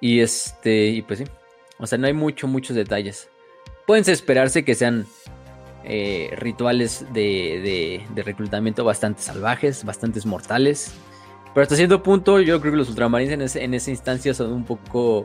Y 0.00 0.20
este, 0.20 0.86
y 0.86 1.02
pues 1.02 1.20
sí. 1.20 1.24
O 1.78 1.86
sea, 1.86 1.98
no 1.98 2.06
hay 2.06 2.12
mucho, 2.12 2.48
muchos 2.48 2.74
detalles. 2.74 3.30
Pueden 3.86 4.08
esperarse 4.08 4.64
que 4.64 4.74
sean 4.74 5.06
eh, 5.84 6.34
rituales 6.36 7.06
de, 7.12 8.04
de, 8.14 8.22
reclutamiento 8.22 8.84
bastante 8.84 9.22
salvajes, 9.22 9.84
bastante 9.84 10.20
mortales. 10.26 10.92
Pero 11.54 11.62
hasta 11.62 11.76
cierto 11.76 12.02
punto, 12.02 12.40
yo 12.40 12.60
creo 12.60 12.72
que 12.72 12.78
los 12.78 12.88
ultramarines 12.88 13.56
en, 13.56 13.62
en 13.62 13.74
esa 13.74 13.90
instancia 13.90 14.34
son 14.34 14.52
un 14.52 14.64
poco 14.64 15.24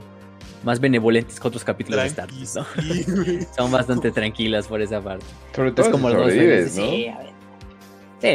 más 0.64 0.80
benevolentes 0.80 1.40
que 1.40 1.48
otros 1.48 1.64
capítulos 1.64 2.02
de 2.02 2.08
Star 2.08 2.30
Wars, 2.32 3.48
son 3.56 3.72
bastante 3.72 4.12
tranquilas 4.12 4.68
por 4.68 4.82
esa 4.82 5.02
parte. 5.02 5.26
Sobre 5.56 5.72
todo 5.72 5.86
es 5.86 5.92
como 5.92 6.10
los 6.10 6.26
dos. 6.26 6.72
Sí, 6.72 7.08
a 7.08 7.20
ver. 7.20 7.34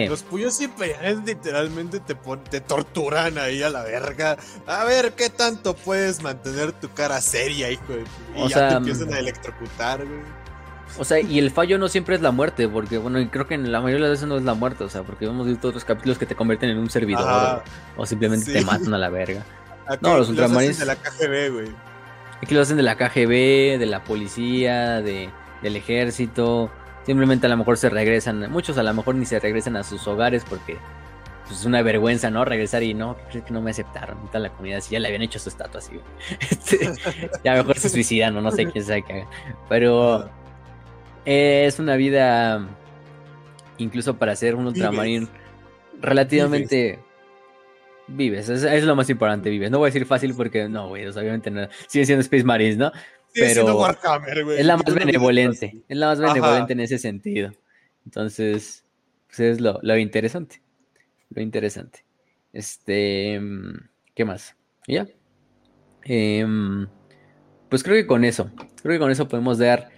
Los 0.09 0.23
puyos 0.23 0.61
imperiales 0.61 1.19
literalmente 1.25 1.99
te, 2.01 2.15
te 2.51 2.61
torturan 2.61 3.39
ahí 3.39 3.63
a 3.63 3.71
la 3.71 3.83
verga. 3.85 4.37
A 4.67 4.85
ver 4.85 5.13
qué 5.13 5.31
tanto 5.31 5.75
puedes 5.75 6.23
mantener 6.23 6.73
tu 6.73 6.91
cara 6.93 7.23
seria, 7.23 7.71
hijo 7.71 7.95
de 7.95 8.05
Y 8.37 8.43
o 8.43 8.49
ya 8.49 8.57
sea, 8.57 8.69
te 8.69 8.75
empiezan 8.75 9.15
a 9.15 9.19
electrocutar, 9.19 10.05
güey. 10.05 10.21
O 10.99 11.05
sea, 11.05 11.21
y 11.21 11.39
el 11.39 11.51
fallo 11.51 11.79
no 11.79 11.89
siempre 11.89 12.17
es 12.17 12.23
la 12.23 12.31
muerte, 12.31 12.69
porque 12.69 12.99
bueno, 12.99 13.19
creo 13.31 13.47
que 13.47 13.55
en 13.55 13.71
la 13.71 13.81
mayoría 13.81 14.07
de 14.07 14.11
las 14.11 14.19
veces 14.19 14.29
no 14.29 14.37
es 14.37 14.43
la 14.43 14.55
muerte, 14.55 14.85
o 14.85 14.89
sea, 14.89 15.03
porque 15.03 15.27
hemos 15.27 15.47
visto 15.47 15.69
otros 15.69 15.85
capítulos 15.85 16.19
que 16.19 16.27
te 16.27 16.35
convierten 16.35 16.71
en 16.71 16.79
un 16.79 16.91
servidor 16.91 17.63
o, 17.97 18.07
simplemente 18.07 18.53
te 18.53 18.63
matan 18.63 18.93
a 18.95 18.99
la 18.99 19.09
verga. 19.09 19.45
no, 20.01 20.19
los 20.19 20.29
ultramarines. 20.29 20.79
de 20.79 20.87
la 20.87 20.97
KGB, 20.97 21.53
güey. 21.53 21.88
Aquí 22.43 22.55
lo 22.55 22.61
hacen 22.61 22.77
de 22.77 22.83
la 22.83 22.97
KGB, 22.97 23.79
de 23.79 23.87
la 23.87 24.05
policía, 24.05 25.01
de, 25.01 25.31
del 25.63 25.77
ejército. 25.77 26.71
Simplemente 27.05 27.47
a 27.47 27.51
lo 27.51 27.57
mejor 27.57 27.79
se 27.79 27.89
regresan, 27.89 28.51
muchos 28.51 28.79
a 28.79 28.83
lo 28.83 28.95
mejor 28.95 29.15
ni 29.15 29.27
se 29.27 29.41
regresan 29.41 29.77
a 29.77 29.83
sus 29.83 30.07
hogares 30.07 30.45
porque 30.49 30.77
pues, 31.47 31.61
es 31.61 31.67
una 31.67 31.83
vergüenza, 31.83 32.31
¿no? 32.31 32.45
Regresar 32.45 32.83
y 32.83 32.95
no, 32.95 33.17
creo 33.31 33.45
que 33.45 33.53
no 33.53 33.63
me 33.63 33.71
aceptaron. 33.71 34.19
Está 34.25 34.39
la 34.39 34.51
comunidad, 34.51 34.81
si 34.81 34.93
ya 34.93 35.01
le 35.01 35.09
habían 35.09 35.23
hecho 35.23 35.39
su 35.39 35.49
estatua 35.49 35.81
así. 35.81 35.99
Este, 36.41 36.93
ya 37.43 37.55
mejor 37.55 37.79
se 37.79 37.89
suicidan, 37.89 38.35
¿no? 38.35 38.43
no 38.43 38.51
sé 38.53 38.67
quién 38.67 38.85
sabe 38.85 39.03
qué 39.03 39.25
Pero 39.69 40.29
es 41.25 41.79
una 41.79 41.97
vida, 41.97 42.67
incluso 43.79 44.17
para 44.17 44.37
ser 44.37 44.55
un 44.55 44.67
ultramarín, 44.67 45.29
relativamente 46.01 47.01
vives. 48.09 48.49
Es, 48.49 48.85
lo 48.85 48.97
más 48.97 49.09
importante, 49.11 49.51
vives. 49.51 49.71
No 49.71 49.79
voy 49.79 49.87
a 49.87 49.93
decir 49.93 50.07
fácil 50.07 50.35
porque 50.35 50.69
no, 50.69 50.89
güey, 50.89 51.07
obviamente 51.07 51.51
no. 51.51 51.69
Sigue 51.87 52.07
siendo 52.07 52.23
Space 52.23 52.45
Marines, 52.45 52.77
¿no? 52.77 52.93
pero 53.35 53.87
es 54.53 54.67
la 54.67 54.77
más 54.77 54.95
benevolente, 54.95 55.83
es 55.89 55.97
la 55.97 56.09
más 56.09 56.21
benevolente 56.21 56.73
en 56.73 56.81
ese 56.81 56.99
sentido. 56.99 57.53
Entonces, 58.05 58.85
pues 59.27 59.41
es 59.41 59.61
lo, 59.61 59.97
interesante, 59.99 60.63
lo 61.31 61.43
interesante. 61.43 62.05
Este, 62.53 63.41
¿qué 64.15 64.25
más? 64.25 64.57
¿Ya? 64.87 65.07
Em, 66.05 66.89
pues 67.69 67.83
creo 67.83 67.97
que 67.97 68.07
con 68.07 68.25
eso, 68.25 68.51
creo 68.83 68.95
que 68.95 68.99
con 68.99 69.11
eso 69.11 69.29
podemos 69.29 69.59
dar 69.59 69.91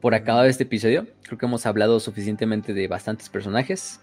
por 0.00 0.14
acabado 0.14 0.46
este 0.46 0.64
episodio. 0.64 1.06
Creo 1.22 1.38
que 1.38 1.46
hemos 1.46 1.66
hablado 1.66 2.00
suficientemente 2.00 2.72
de 2.72 2.88
bastantes 2.88 3.28
personajes, 3.28 4.00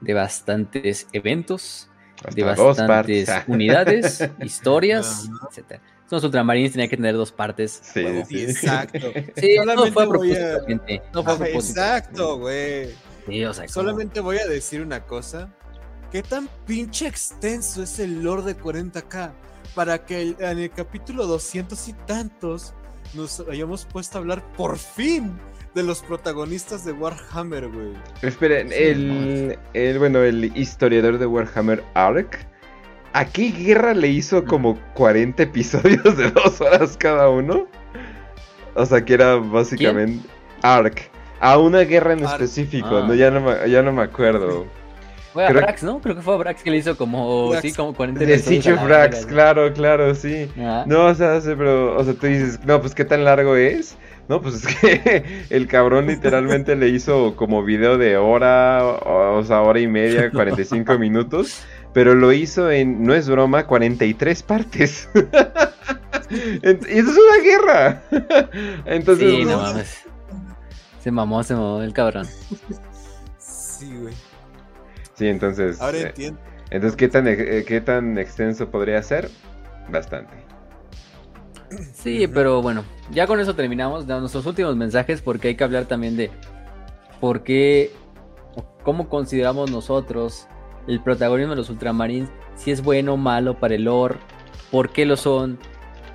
de 0.00 0.14
bastantes 0.14 1.08
eventos, 1.12 1.89
de 2.34 2.42
bastantes 2.42 3.30
unidades, 3.46 4.28
historias, 4.40 5.28
etcétera 5.48 5.82
los 6.10 6.24
ultramarines 6.24 6.72
tenían 6.72 6.88
que 6.88 6.96
tener 6.96 7.14
dos 7.14 7.32
partes. 7.32 7.80
Sí, 7.82 8.04
sí. 8.28 8.42
Exacto. 8.42 9.12
Sí, 9.36 9.56
no 9.64 9.86
fue 9.92 10.04
a 10.04 10.08
propósito, 10.08 10.66
gente. 10.66 11.02
No 11.14 11.22
fue 11.22 11.32
a 11.32 11.36
propósito. 11.36 11.80
Exacto, 11.80 12.38
güey. 12.38 12.94
Sí, 13.26 13.44
o 13.44 13.54
sea, 13.54 13.68
Solamente 13.68 14.20
voy 14.20 14.38
a 14.38 14.46
decir 14.46 14.80
una 14.82 15.04
cosa. 15.04 15.52
¿Qué 16.10 16.22
tan 16.22 16.48
pinche 16.66 17.06
extenso 17.06 17.84
es 17.84 17.98
el 18.00 18.22
lore 18.22 18.42
de 18.42 18.58
40k? 18.58 19.30
Para 19.74 20.04
que 20.04 20.34
en 20.36 20.58
el 20.58 20.70
capítulo 20.70 21.26
200 21.26 21.88
y 21.88 21.92
tantos 21.92 22.74
nos 23.14 23.40
hayamos 23.50 23.84
puesto 23.84 24.18
a 24.18 24.20
hablar 24.20 24.42
por 24.52 24.78
fin 24.78 25.38
de 25.74 25.82
los 25.82 26.02
protagonistas 26.02 26.84
de 26.84 26.92
Warhammer, 26.92 27.68
güey. 27.68 27.92
Esperen, 28.22 28.70
el, 28.72 29.58
el, 29.72 29.98
bueno, 29.98 30.20
el 30.20 30.56
historiador 30.56 31.18
de 31.18 31.26
Warhammer 31.26 31.84
Ark 31.94 32.50
¿A 33.12 33.24
qué 33.24 33.50
guerra 33.50 33.92
le 33.92 34.08
hizo 34.08 34.44
como 34.44 34.78
40 34.94 35.42
episodios 35.42 36.16
de 36.16 36.30
dos 36.30 36.60
horas 36.60 36.96
cada 36.96 37.28
uno? 37.28 37.66
O 38.74 38.86
sea, 38.86 39.04
que 39.04 39.14
era 39.14 39.36
básicamente 39.36 40.28
Ark. 40.62 41.10
A 41.40 41.58
una 41.58 41.80
guerra 41.80 42.12
en 42.12 42.24
específico, 42.24 43.00
no, 43.00 43.14
ya, 43.14 43.30
no 43.30 43.40
me, 43.40 43.70
ya 43.70 43.82
no 43.82 43.92
me 43.92 44.02
acuerdo. 44.02 44.66
Fue 45.32 45.46
a 45.46 45.52
Brax, 45.52 45.82
¿no? 45.82 46.00
Creo 46.00 46.16
que 46.16 46.22
fue 46.22 46.34
a 46.34 46.36
Brax 46.38 46.62
que 46.62 46.70
le 46.70 46.78
hizo 46.78 46.96
como, 46.96 47.52
sí, 47.60 47.72
como 47.72 47.94
40 47.94 48.24
De 48.24 48.38
Siege 48.38 48.72
of 48.72 48.84
Brax, 48.84 49.26
claro, 49.26 49.72
claro, 49.72 50.14
sí. 50.14 50.50
No, 50.86 51.06
o 51.06 51.14
sea, 51.14 51.40
pero, 51.44 51.96
o 51.96 52.04
sea, 52.04 52.14
tú 52.14 52.26
dices, 52.26 52.60
no, 52.64 52.80
pues 52.80 52.94
qué 52.94 53.04
tan 53.04 53.24
largo 53.24 53.56
es. 53.56 53.96
No, 54.28 54.40
pues 54.40 54.64
es 54.64 54.76
que 54.76 55.44
el 55.50 55.66
cabrón 55.66 56.06
literalmente 56.06 56.76
le 56.76 56.88
hizo 56.88 57.34
como 57.34 57.64
video 57.64 57.98
de 57.98 58.16
hora, 58.16 58.84
o 58.84 59.42
sea, 59.42 59.60
hora 59.62 59.80
y 59.80 59.88
media, 59.88 60.30
45 60.32 60.98
minutos 60.98 61.64
pero 61.92 62.14
lo 62.14 62.32
hizo 62.32 62.70
en, 62.70 63.04
no 63.04 63.14
es 63.14 63.28
broma, 63.28 63.66
43 63.66 64.42
partes. 64.42 65.08
y 66.30 66.66
eso 66.66 66.86
es 66.88 67.06
una 67.06 67.42
guerra. 67.42 68.02
Entonces, 68.84 69.30
sí, 69.30 69.44
no 69.44 69.58
mames. 69.58 70.04
Se 71.02 71.10
mamó, 71.10 71.42
se 71.42 71.54
mamó 71.54 71.82
el 71.82 71.92
cabrón. 71.92 72.28
Sí, 73.38 73.92
güey. 74.00 74.14
Sí, 75.20 75.28
entonces. 75.28 75.78
Ahora 75.82 75.98
eh, 75.98 76.06
entiendo. 76.06 76.40
Entonces, 76.70 76.96
¿qué 76.96 77.08
tan, 77.08 77.28
eh, 77.28 77.62
¿qué 77.68 77.82
tan 77.82 78.16
extenso 78.16 78.70
podría 78.70 79.02
ser? 79.02 79.28
Bastante. 79.90 80.32
Sí, 81.92 82.26
pero 82.26 82.62
bueno, 82.62 82.84
ya 83.10 83.26
con 83.26 83.38
eso 83.38 83.54
terminamos. 83.54 84.06
De 84.06 84.18
nuestros 84.18 84.46
últimos 84.46 84.76
mensajes 84.76 85.20
porque 85.20 85.48
hay 85.48 85.56
que 85.56 85.64
hablar 85.64 85.84
también 85.84 86.16
de 86.16 86.30
por 87.20 87.42
qué, 87.42 87.90
cómo 88.82 89.10
consideramos 89.10 89.70
nosotros 89.70 90.48
el 90.88 91.02
protagonismo 91.02 91.50
de 91.50 91.56
los 91.56 91.68
Ultramarines, 91.68 92.30
si 92.54 92.70
es 92.70 92.82
bueno 92.82 93.12
o 93.12 93.16
malo 93.18 93.60
para 93.60 93.74
el 93.74 93.84
lore, 93.84 94.16
por 94.70 94.88
qué 94.88 95.04
lo 95.04 95.18
son, 95.18 95.58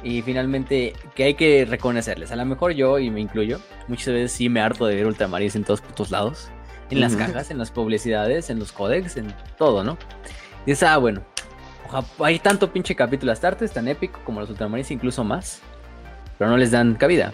y 0.04 0.24
finalmente 0.24 0.94
que 1.14 1.26
hay 1.26 1.36
que 1.36 1.66
reconocerles. 1.66 2.32
A 2.32 2.36
lo 2.38 2.46
mejor 2.46 2.72
yo, 2.72 2.98
y 2.98 3.12
me 3.12 3.22
incluyo, 3.22 3.60
muchas 3.88 4.16
veces 4.16 4.32
sí 4.32 4.50
me 4.50 4.62
harto 4.62 4.88
de 4.88 4.96
ver 4.96 5.06
Ultramarines 5.06 5.56
en 5.56 5.64
todos 5.64 5.82
putos 5.82 6.10
lados, 6.10 6.50
en 6.90 7.00
las 7.00 7.16
cajas, 7.16 7.52
en 7.52 7.58
las 7.58 7.72
publicidades, 7.72 8.50
en 8.50 8.60
los 8.60 8.72
códex, 8.72 9.18
en 9.18 9.34
todo, 9.58 9.84
¿no? 9.84 9.98
Y 10.66 10.72
es, 10.72 10.84
ah, 10.84 10.98
bueno, 10.98 11.22
hay 12.20 12.40
tanto 12.40 12.72
pinche 12.72 12.96
capítulo 12.96 13.32
Astartes, 13.32 13.72
tan 13.72 13.88
épico 13.88 14.20
como 14.24 14.40
los 14.40 14.50
Ultramarines, 14.50 14.92
incluso 14.92 15.24
más, 15.24 15.62
pero 16.38 16.50
no 16.50 16.58
les 16.58 16.72
dan 16.72 16.96
cabida. 16.96 17.34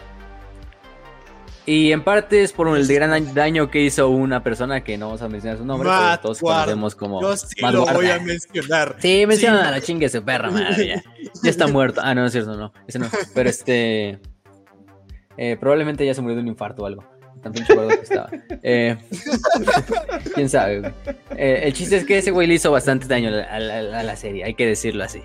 Y 1.65 1.91
en 1.91 2.03
parte 2.03 2.41
es 2.41 2.53
por 2.53 2.75
el 2.75 2.87
gran 2.87 3.33
daño 3.35 3.69
que 3.69 3.81
hizo 3.81 4.09
una 4.09 4.41
persona 4.41 4.83
que 4.83 4.97
no 4.97 5.07
vamos 5.07 5.21
a 5.21 5.29
mencionar 5.29 5.59
su 5.59 5.65
nombre, 5.65 5.89
pero 5.89 6.19
todos 6.19 6.39
conocemos 6.39 6.95
como. 6.95 7.21
Yo 7.21 7.37
sí 7.37 7.55
lo 7.61 7.85
voy 7.85 8.07
a 8.07 8.19
mencionar. 8.19 8.95
Sí, 8.99 9.25
menciona 9.27 9.67
a 9.67 9.71
la 9.71 9.79
chingue 9.79 10.09
su 10.09 10.23
perra, 10.23 10.49
madre. 10.49 10.87
Ya. 10.87 11.03
ya, 11.43 11.49
está 11.49 11.67
muerto. 11.67 12.01
Ah, 12.03 12.15
no, 12.15 12.25
es 12.25 12.31
cierto, 12.31 12.57
no. 12.57 12.73
Ese 12.87 12.97
no. 12.97 13.07
Pero 13.35 13.49
este. 13.49 14.19
Eh, 15.37 15.55
probablemente 15.59 16.05
ya 16.05 16.13
se 16.13 16.21
murió 16.21 16.35
de 16.35 16.41
un 16.41 16.47
infarto 16.47 16.81
o 16.81 16.85
algo. 16.87 17.03
Tan 17.41 17.53
pinche 17.53 17.73
que 17.75 17.93
estaba. 18.03 18.29
Eh, 18.61 18.97
Quién 20.35 20.49
sabe, 20.49 20.93
eh, 21.31 21.61
el 21.63 21.73
chiste 21.73 21.97
es 21.97 22.05
que 22.05 22.19
ese 22.19 22.31
güey 22.31 22.47
le 22.47 22.55
hizo 22.55 22.71
bastante 22.71 23.07
daño 23.07 23.29
a 23.29 23.59
la, 23.59 23.99
a 23.99 24.03
la, 24.03 24.15
serie, 24.15 24.43
hay 24.43 24.53
que 24.53 24.67
decirlo 24.67 25.03
así. 25.03 25.21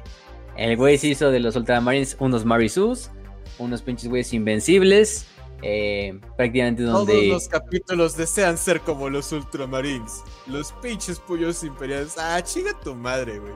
El 0.57 0.77
güey 0.77 0.97
se 0.97 1.09
hizo 1.09 1.31
de 1.31 1.41
los 1.41 1.57
Ultramarines 1.57 2.17
unos 2.19 2.45
Marisus, 2.45 3.11
unos 3.59 3.83
pinches 3.83 4.09
güeyes 4.09 4.33
invencibles 4.33 5.27
Eh, 5.63 6.19
prácticamente 6.37 6.83
donde... 6.83 7.13
Todos 7.13 7.27
los 7.27 7.49
capítulos 7.49 8.17
desean 8.17 8.59
ser 8.59 8.81
como 8.81 9.09
los 9.09 9.33
Ultramarines. 9.33 10.23
Los 10.47 10.73
pinches 10.73 11.19
pollos 11.19 11.65
imperiales. 11.65 12.15
Ah, 12.19 12.41
chinga 12.43 12.79
tu 12.81 12.95
madre, 12.95 13.39
güey. 13.39 13.55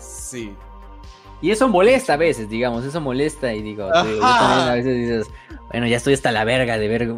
Sí. 0.00 0.52
Y 1.42 1.50
eso 1.50 1.68
molesta 1.68 2.14
a 2.14 2.16
veces, 2.16 2.48
digamos, 2.48 2.84
eso 2.84 3.00
molesta 3.00 3.52
y 3.52 3.62
digo, 3.62 3.90
también 3.90 4.22
a 4.22 4.74
veces 4.74 4.96
dices, 4.96 5.26
bueno, 5.70 5.88
ya 5.88 5.96
estoy 5.96 6.14
hasta 6.14 6.30
la 6.30 6.44
verga 6.44 6.78
de 6.78 6.86
ver 6.86 7.14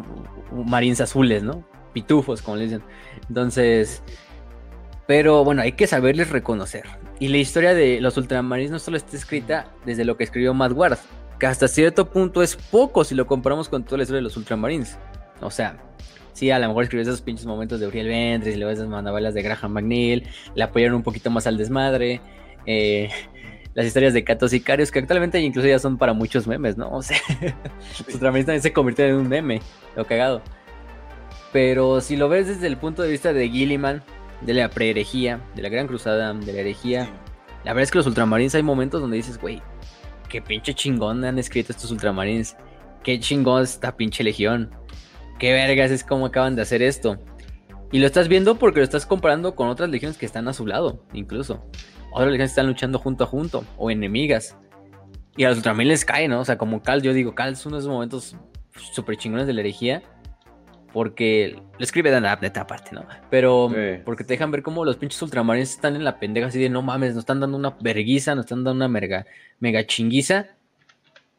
marines 0.51 0.99
azules, 0.99 1.43
¿no? 1.43 1.63
Pitufos, 1.93 2.41
como 2.41 2.57
le 2.57 2.63
dicen. 2.63 2.83
Entonces, 3.29 4.01
pero 5.07 5.43
bueno, 5.43 5.61
hay 5.61 5.73
que 5.73 5.85
saberles 5.85 6.31
reconocer. 6.31 6.83
Y 7.19 7.27
la 7.27 7.37
historia 7.37 7.73
de 7.73 8.01
los 8.01 8.17
ultramarines 8.17 8.71
no 8.71 8.79
solo 8.79 8.97
está 8.97 9.15
escrita 9.15 9.71
desde 9.85 10.03
lo 10.03 10.17
que 10.17 10.23
escribió 10.23 10.53
Matt 10.53 10.71
Ward, 10.73 10.97
que 11.39 11.45
hasta 11.45 11.67
cierto 11.67 12.09
punto 12.09 12.41
es 12.41 12.55
poco 12.55 13.03
si 13.03 13.13
lo 13.13 13.27
comparamos 13.27 13.69
con 13.69 13.83
toda 13.83 13.97
la 13.97 14.03
historia 14.03 14.17
de 14.17 14.23
los 14.23 14.37
ultramarines. 14.37 14.97
O 15.41 15.51
sea, 15.51 15.77
sí, 16.33 16.49
a 16.49 16.57
lo 16.57 16.67
mejor 16.67 16.83
escribió 16.83 17.03
esos 17.03 17.21
pinches 17.21 17.45
momentos 17.45 17.79
de 17.79 17.87
Uriel 17.87 18.07
Ventris 18.07 18.55
y 18.55 18.57
luego 18.57 18.73
esas 18.73 18.87
novelas 18.87 19.33
de 19.35 19.43
Graham 19.43 19.73
McNeil, 19.73 20.27
le 20.55 20.63
apoyaron 20.63 20.95
un 20.95 21.03
poquito 21.03 21.29
más 21.29 21.45
al 21.45 21.57
desmadre. 21.57 22.21
Eh, 22.65 23.09
las 23.75 23.85
historias 23.85 24.13
de 24.13 24.23
Catos 24.23 24.53
y 24.53 24.61
Carios, 24.61 24.89
que 24.89 24.99
actualmente 24.99 25.39
incluso 25.39 25.67
ya 25.67 25.77
son 25.79 25.97
para 25.97 26.13
muchos 26.13 26.47
memes, 26.47 26.77
¿no? 26.77 26.89
O 26.91 27.03
sea, 27.03 27.17
Ultramarines 28.13 28.45
también 28.45 28.61
se 28.61 28.73
convirtió 28.73 29.05
en 29.05 29.15
un 29.15 29.27
meme, 29.27 29.61
lo 29.97 30.05
cagado. 30.05 30.41
Pero 31.51 31.99
si 31.99 32.15
lo 32.15 32.29
ves 32.29 32.47
desde 32.47 32.67
el 32.67 32.77
punto 32.77 33.03
de 33.03 33.11
vista 33.11 33.33
de 33.33 33.49
Gilliman, 33.49 34.01
de 34.41 34.53
la 34.53 34.69
pre-herejía, 34.69 35.41
de 35.55 35.61
la 35.61 35.69
Gran 35.69 35.87
Cruzada, 35.87 36.33
de 36.33 36.53
la 36.53 36.61
herejía, 36.61 37.09
la 37.65 37.73
verdad 37.73 37.83
es 37.83 37.91
que 37.91 37.97
los 37.97 38.07
Ultramarines 38.07 38.55
hay 38.55 38.63
momentos 38.63 39.01
donde 39.01 39.17
dices, 39.17 39.39
güey, 39.39 39.61
qué 40.29 40.41
pinche 40.41 40.73
chingón 40.73 41.25
han 41.25 41.37
escrito 41.37 41.73
estos 41.73 41.91
Ultramarines, 41.91 42.55
qué 43.03 43.19
chingón 43.19 43.63
esta 43.63 43.97
pinche 43.97 44.23
legión, 44.23 44.71
qué 45.37 45.51
vergas 45.51 45.91
es 45.91 46.05
como 46.05 46.27
acaban 46.27 46.55
de 46.55 46.61
hacer 46.61 46.81
esto. 46.81 47.19
Y 47.91 47.99
lo 47.99 48.07
estás 48.07 48.29
viendo 48.29 48.55
porque 48.55 48.79
lo 48.79 48.85
estás 48.85 49.05
comparando 49.05 49.53
con 49.55 49.67
otras 49.67 49.89
legiones 49.89 50.17
que 50.17 50.25
están 50.25 50.47
a 50.47 50.53
su 50.53 50.65
lado, 50.65 51.03
incluso 51.11 51.61
otras 52.15 52.31
legiones 52.31 52.51
están 52.51 52.67
luchando 52.67 52.97
junto 52.97 53.25
a 53.25 53.27
junto, 53.27 53.65
o 53.77 53.91
enemigas. 53.91 54.57
Y 55.37 55.43
a 55.43 55.49
los 55.49 55.57
Ultramarines 55.57 55.99
les 55.99 56.05
cae, 56.05 56.27
¿no? 56.27 56.39
O 56.39 56.45
sea, 56.45 56.57
como 56.57 56.81
Cal, 56.81 57.01
yo 57.01 57.13
digo, 57.13 57.35
Cal 57.35 57.53
es 57.53 57.65
uno 57.65 57.75
de 57.75 57.81
esos 57.81 57.91
momentos 57.91 58.37
súper 58.93 59.17
chingones 59.17 59.47
de 59.47 59.53
la 59.53 59.61
herejía. 59.61 60.01
Porque 60.93 61.61
lo 61.77 61.83
escribe 61.83 62.09
Dan 62.09 62.25
Abnett 62.25 62.55
aparte, 62.55 62.91
¿no? 62.95 63.05
Pero 63.29 63.69
porque 64.05 64.23
te 64.23 64.35
dejan 64.35 64.49
ver 64.51 64.63
cómo 64.63 64.85
los 64.85 64.95
pinches 64.95 65.21
ultramarines 65.21 65.71
están 65.71 65.97
en 65.97 66.05
la 66.05 66.19
pendeja 66.19 66.47
así 66.47 66.57
de 66.57 66.69
no 66.69 66.81
mames, 66.81 67.15
nos 67.15 67.23
están 67.23 67.41
dando 67.41 67.57
una 67.57 67.75
verguiza, 67.81 68.33
nos 68.33 68.45
están 68.45 68.63
dando 68.63 68.77
una 68.77 68.87
mega, 68.87 69.25
mega 69.59 69.85
chinguiza. 69.85 70.47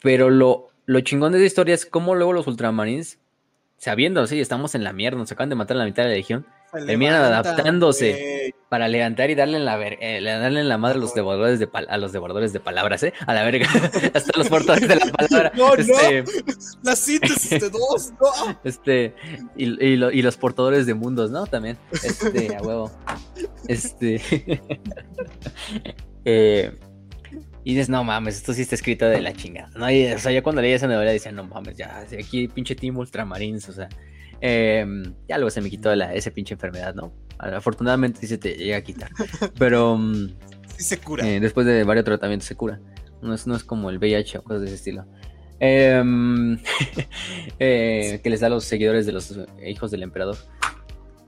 Pero 0.02 0.28
lo, 0.28 0.68
lo 0.84 1.00
chingón 1.00 1.32
de 1.32 1.38
esa 1.38 1.46
historia 1.46 1.74
es 1.74 1.86
cómo 1.86 2.14
luego 2.14 2.34
los 2.34 2.46
ultramarines, 2.46 3.18
sabiendo 3.78 4.20
así, 4.20 4.38
estamos 4.40 4.74
en 4.74 4.84
la 4.84 4.92
mierda, 4.92 5.16
nos 5.16 5.32
acaban 5.32 5.48
de 5.48 5.56
matar 5.56 5.78
a 5.78 5.80
la 5.80 5.86
mitad 5.86 6.02
de 6.02 6.10
la 6.10 6.16
legión, 6.16 6.46
terminan 6.84 7.22
adaptándose 7.22 8.54
para 8.68 8.88
levantar 8.88 9.30
y 9.30 9.34
darle 9.34 9.58
en 9.58 9.64
la, 9.64 9.80
eh, 9.80 10.20
darle 10.22 10.60
en 10.60 10.68
la 10.68 10.78
madre 10.78 10.98
a 10.98 11.00
los 11.00 11.14
devoradores 11.14 11.58
de 11.58 11.68
a 11.72 11.96
los 11.98 12.12
devoradores 12.12 12.52
de 12.52 12.60
palabras, 12.60 13.02
¿eh? 13.04 13.12
A 13.26 13.34
la 13.34 13.44
verga, 13.44 13.66
hasta 14.14 14.38
los 14.38 14.48
portadores 14.48 14.88
de 14.88 14.96
la 14.96 15.06
palabra. 15.06 15.52
No, 15.54 15.74
este, 15.74 16.22
no, 16.22 16.30
la 16.82 16.96
síntesis 16.96 17.60
de 17.60 17.70
dos, 17.70 18.12
no. 18.20 18.58
Este, 18.64 19.14
y, 19.56 19.64
y, 19.64 19.92
y, 19.94 20.22
los 20.22 20.36
portadores 20.36 20.86
de 20.86 20.94
mundos, 20.94 21.30
¿no? 21.30 21.46
También, 21.46 21.78
este, 21.92 22.56
a 22.56 22.62
huevo. 22.62 22.90
Este, 23.68 24.20
eh, 26.24 26.72
y 27.64 27.74
dices, 27.74 27.88
no 27.88 28.04
mames, 28.04 28.36
esto 28.36 28.52
sí 28.52 28.62
está 28.62 28.74
escrito 28.74 29.06
de 29.06 29.20
la 29.20 29.32
chingada, 29.32 29.70
¿no? 29.76 29.86
o 29.86 30.18
sea, 30.18 30.30
ya 30.30 30.42
cuando 30.42 30.62
leí 30.62 30.72
esa 30.72 30.86
novela 30.86 31.10
decía, 31.10 31.32
no 31.32 31.44
mames, 31.44 31.76
ya, 31.76 31.98
aquí 31.98 32.46
pinche 32.46 32.76
team 32.76 32.96
ultramarines, 32.96 33.68
o 33.68 33.72
sea, 33.72 33.88
Em, 34.40 35.14
ya 35.28 35.38
luego 35.38 35.50
se 35.50 35.60
me 35.60 35.70
quitó 35.70 35.94
la, 35.94 36.14
esa 36.14 36.30
pinche 36.30 36.54
enfermedad, 36.54 36.94
¿no? 36.94 37.12
Afortunadamente 37.38 38.20
sí 38.20 38.26
se 38.26 38.38
te 38.38 38.54
llega 38.54 38.78
a 38.78 38.82
quitar. 38.82 39.10
Pero. 39.58 39.96
Mm, 39.96 40.28
sí 40.76 40.84
se 40.84 40.98
cura. 40.98 41.26
Eh, 41.26 41.40
después 41.40 41.66
de 41.66 41.84
varios 41.84 42.04
tratamientos 42.04 42.46
se 42.46 42.54
cura. 42.54 42.80
No 43.22 43.34
es, 43.34 43.46
no 43.46 43.56
es 43.56 43.64
como 43.64 43.90
el 43.90 43.98
VIH 43.98 44.38
o 44.38 44.42
cosas 44.42 44.60
de 44.62 44.66
ese 44.66 44.76
estilo. 44.76 45.06
Em, 45.58 46.58
eh, 47.58 48.20
que 48.22 48.30
les 48.30 48.40
da 48.40 48.48
a 48.48 48.50
los 48.50 48.64
seguidores 48.64 49.06
de 49.06 49.12
los 49.12 49.38
hijos 49.64 49.90
del 49.90 50.02
emperador. 50.02 50.36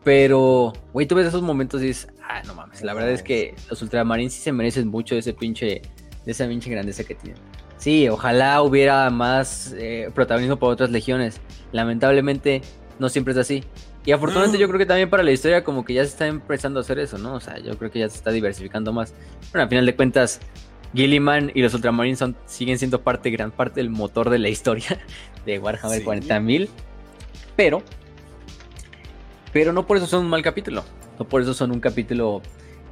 Pero, 0.04 0.72
güey, 0.92 1.06
tú 1.06 1.14
ves 1.14 1.26
esos 1.26 1.42
momentos 1.42 1.82
y 1.82 1.86
dices, 1.86 2.08
ah, 2.22 2.42
no 2.46 2.54
mames, 2.54 2.82
la 2.82 2.94
verdad 2.94 3.10
es 3.10 3.22
que 3.22 3.54
los 3.68 3.82
ultramarines 3.82 4.32
sí 4.32 4.40
se 4.40 4.52
merecen 4.52 4.88
mucho 4.88 5.14
de 5.14 5.20
ese 5.20 5.34
pinche, 5.34 5.82
de 6.24 6.32
esa 6.32 6.46
pinche 6.46 6.70
grandeza 6.70 7.04
que 7.04 7.14
tienen. 7.14 7.42
Sí, 7.78 8.08
ojalá 8.08 8.62
hubiera 8.62 9.10
más 9.10 9.74
eh, 9.76 10.10
protagonismo 10.14 10.58
para 10.58 10.72
otras 10.72 10.90
legiones. 10.90 11.40
Lamentablemente, 11.72 12.62
no 12.98 13.08
siempre 13.08 13.32
es 13.32 13.38
así. 13.38 13.64
Y 14.04 14.12
afortunadamente 14.12 14.58
yo 14.58 14.66
creo 14.68 14.78
que 14.78 14.86
también 14.86 15.10
para 15.10 15.22
la 15.22 15.32
historia 15.32 15.64
como 15.64 15.84
que 15.84 15.94
ya 15.94 16.02
se 16.04 16.10
está 16.10 16.26
empezando 16.26 16.80
a 16.80 16.82
hacer 16.82 16.98
eso, 16.98 17.18
¿no? 17.18 17.34
O 17.34 17.40
sea, 17.40 17.58
yo 17.58 17.76
creo 17.76 17.90
que 17.90 17.98
ya 17.98 18.08
se 18.08 18.16
está 18.16 18.30
diversificando 18.30 18.92
más. 18.92 19.14
Bueno, 19.52 19.64
al 19.64 19.68
final 19.68 19.86
de 19.86 19.94
cuentas, 19.94 20.40
Gilliman 20.94 21.50
y 21.54 21.62
los 21.62 21.74
Ultramarines 21.74 22.18
son, 22.18 22.36
siguen 22.46 22.78
siendo 22.78 23.02
parte, 23.02 23.30
gran 23.30 23.50
parte 23.50 23.80
del 23.80 23.90
motor 23.90 24.30
de 24.30 24.38
la 24.38 24.48
historia 24.48 24.98
de 25.46 25.58
Warhammer 25.58 26.04
40.000. 26.04 26.68
Pero, 27.56 27.82
pero 29.52 29.72
no 29.72 29.86
por 29.86 29.96
eso 29.96 30.06
son 30.06 30.24
un 30.24 30.30
mal 30.30 30.42
capítulo. 30.42 30.84
No 31.18 31.26
por 31.26 31.42
eso 31.42 31.52
son 31.52 31.72
un 31.72 31.80
capítulo 31.80 32.40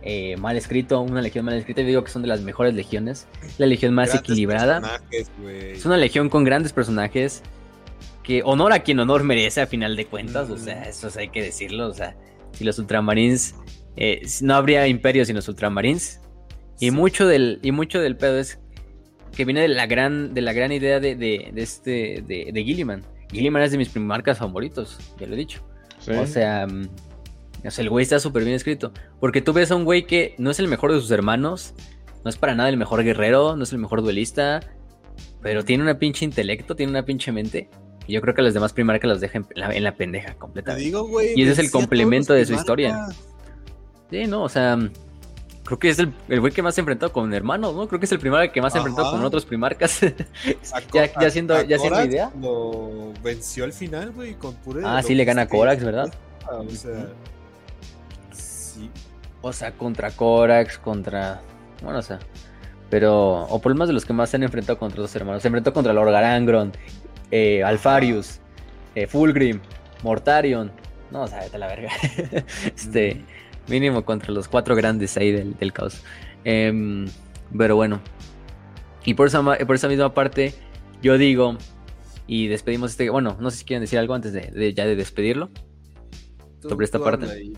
eh, 0.02 0.36
mal 0.36 0.56
escrito, 0.56 1.00
una 1.00 1.22
legión 1.22 1.44
mal 1.44 1.54
escrita. 1.54 1.80
Yo 1.82 1.88
digo 1.88 2.04
que 2.04 2.10
son 2.10 2.22
de 2.22 2.28
las 2.28 2.40
mejores 2.40 2.74
legiones. 2.74 3.26
La 3.58 3.66
legión 3.66 3.94
más 3.94 4.14
equilibrada. 4.14 5.00
Es 5.10 5.86
una 5.86 5.96
legión 5.96 6.28
con 6.28 6.44
grandes 6.44 6.72
personajes 6.72 7.42
que 8.26 8.42
honor 8.44 8.72
a 8.72 8.80
quien 8.80 8.98
honor 8.98 9.22
merece 9.22 9.60
a 9.60 9.68
final 9.68 9.94
de 9.94 10.06
cuentas, 10.06 10.50
o 10.50 10.58
sea, 10.58 10.82
eso 10.82 11.08
hay 11.16 11.28
que 11.28 11.40
decirlo, 11.40 11.86
o 11.86 11.94
sea, 11.94 12.16
si 12.50 12.64
los 12.64 12.76
ultramarines, 12.80 13.54
eh, 13.96 14.26
no 14.42 14.56
habría 14.56 14.88
imperio 14.88 15.24
sin 15.24 15.36
los 15.36 15.46
ultramarines, 15.48 16.20
y 16.80 16.90
mucho 16.90 17.28
del, 17.28 17.60
y 17.62 17.70
mucho 17.70 18.00
del 18.00 18.16
pedo 18.16 18.40
es 18.40 18.58
que 19.32 19.44
viene 19.44 19.60
de 19.60 19.68
la 19.68 19.86
gran, 19.86 20.34
de 20.34 20.40
la 20.40 20.52
gran 20.52 20.72
idea 20.72 20.98
de, 20.98 21.14
de, 21.14 21.52
este, 21.54 22.24
de, 22.26 22.50
de, 22.52 22.64
Gilliman. 22.64 23.04
Gilliman 23.30 23.62
es 23.62 23.70
de 23.70 23.78
mis 23.78 23.90
primarcas 23.90 24.38
favoritos, 24.38 24.98
ya 25.20 25.28
lo 25.28 25.34
he 25.34 25.38
dicho. 25.38 25.62
O 26.08 26.26
sea, 26.26 26.66
mm, 26.66 26.88
o 27.64 27.70
sea, 27.70 27.82
el 27.82 27.90
güey 27.90 28.02
está 28.02 28.18
súper 28.18 28.42
bien 28.42 28.56
escrito, 28.56 28.92
porque 29.20 29.40
tú 29.40 29.52
ves 29.52 29.70
a 29.70 29.76
un 29.76 29.84
güey 29.84 30.04
que 30.04 30.34
no 30.38 30.50
es 30.50 30.58
el 30.58 30.66
mejor 30.66 30.92
de 30.92 31.00
sus 31.00 31.12
hermanos, 31.12 31.74
no 32.24 32.30
es 32.30 32.36
para 32.36 32.56
nada 32.56 32.70
el 32.70 32.76
mejor 32.76 33.04
guerrero, 33.04 33.54
no 33.54 33.62
es 33.62 33.72
el 33.72 33.78
mejor 33.78 34.02
duelista, 34.02 34.60
pero 35.42 35.64
tiene 35.64 35.84
una 35.84 36.00
pinche 36.00 36.24
intelecto, 36.24 36.74
tiene 36.74 36.90
una 36.90 37.04
pinche 37.04 37.30
mente 37.30 37.70
y 38.06 38.12
yo 38.12 38.20
creo 38.20 38.34
que 38.34 38.42
los 38.42 38.54
demás 38.54 38.72
primarcas 38.72 39.08
los 39.08 39.20
dejan 39.20 39.46
en 39.54 39.82
la, 39.82 39.94
pendeja 39.94 40.34
completamente. 40.34 40.92
y 41.34 41.42
ese 41.42 41.52
es 41.52 41.58
el 41.58 41.70
complemento 41.70 42.32
de 42.32 42.46
su 42.46 42.54
historia. 42.54 43.08
Sí, 44.10 44.26
no, 44.26 44.44
o 44.44 44.48
sea, 44.48 44.78
creo 45.64 45.78
que 45.78 45.88
es 45.90 45.98
el, 45.98 46.12
güey 46.40 46.52
que 46.52 46.62
más 46.62 46.74
se 46.74 46.80
ha 46.80 46.82
enfrentado 46.82 47.12
con 47.12 47.34
hermanos, 47.34 47.74
¿no? 47.74 47.88
Creo 47.88 47.98
que 47.98 48.06
es 48.06 48.12
el 48.12 48.20
primarca 48.20 48.52
que 48.52 48.62
más 48.62 48.72
se 48.72 48.78
ha 48.78 48.80
enfrentado 48.80 49.10
con 49.10 49.24
otros 49.24 49.44
primarcas. 49.44 50.00
ya, 50.92 51.20
ya 51.20 51.30
siendo, 51.30 51.60
ya 51.62 51.78
siendo 51.78 52.04
idea. 52.04 52.32
Lo 52.40 53.12
venció 53.22 53.64
al 53.64 53.72
final, 53.72 54.12
güey, 54.12 54.34
con 54.34 54.56
Ah, 54.84 55.02
sí, 55.02 55.14
le 55.14 55.24
gana 55.24 55.42
a 55.42 55.48
Corax, 55.48 55.84
¿verdad? 55.84 56.14
O 56.48 56.70
sea, 56.70 57.08
sí. 58.32 58.88
O 59.42 59.52
sea, 59.52 59.72
contra 59.72 60.10
Corax, 60.12 60.78
contra. 60.78 61.40
Bueno, 61.82 61.98
o 61.98 62.02
sea. 62.02 62.20
Pero. 62.88 63.42
O 63.42 63.60
por 63.60 63.72
lo 63.72 63.78
más 63.78 63.88
de 63.88 63.94
los 63.94 64.04
que 64.04 64.12
más 64.12 64.30
se 64.30 64.36
han 64.36 64.44
enfrentado 64.44 64.78
contra 64.78 65.00
los 65.00 65.14
hermanos. 65.16 65.42
Se 65.42 65.48
enfrentó 65.48 65.72
contra 65.72 65.92
Lord 65.92 66.12
Garangron 66.12 66.72
eh, 67.30 67.62
Alfarius, 67.62 68.40
eh, 68.94 69.06
Fulgrim, 69.06 69.60
Mortarion. 70.02 70.70
No, 71.10 71.22
o 71.22 71.28
sea, 71.28 71.40
vete 71.40 71.56
a 71.56 71.58
la 71.58 71.66
verga. 71.68 71.90
este, 72.76 73.22
mínimo 73.68 74.04
contra 74.04 74.32
los 74.32 74.48
cuatro 74.48 74.74
grandes 74.74 75.16
ahí 75.16 75.32
del, 75.32 75.72
caos. 75.72 76.02
Em, 76.44 77.06
pero 77.56 77.76
bueno. 77.76 78.00
Y 79.04 79.14
por 79.14 79.28
esa, 79.28 79.42
por 79.42 79.76
esa 79.76 79.88
misma 79.88 80.12
parte, 80.14 80.52
yo 81.00 81.16
digo, 81.16 81.56
y 82.26 82.48
despedimos 82.48 82.90
este. 82.92 83.08
Bueno, 83.10 83.36
no 83.40 83.50
sé 83.50 83.58
si 83.58 83.64
quieren 83.64 83.82
decir 83.82 83.98
algo 83.98 84.14
antes 84.14 84.32
de, 84.32 84.74
ya 84.74 84.84
de 84.84 84.96
despedirlo. 84.96 85.50
sobre 86.60 86.84
esta 86.84 86.98
parte. 86.98 87.52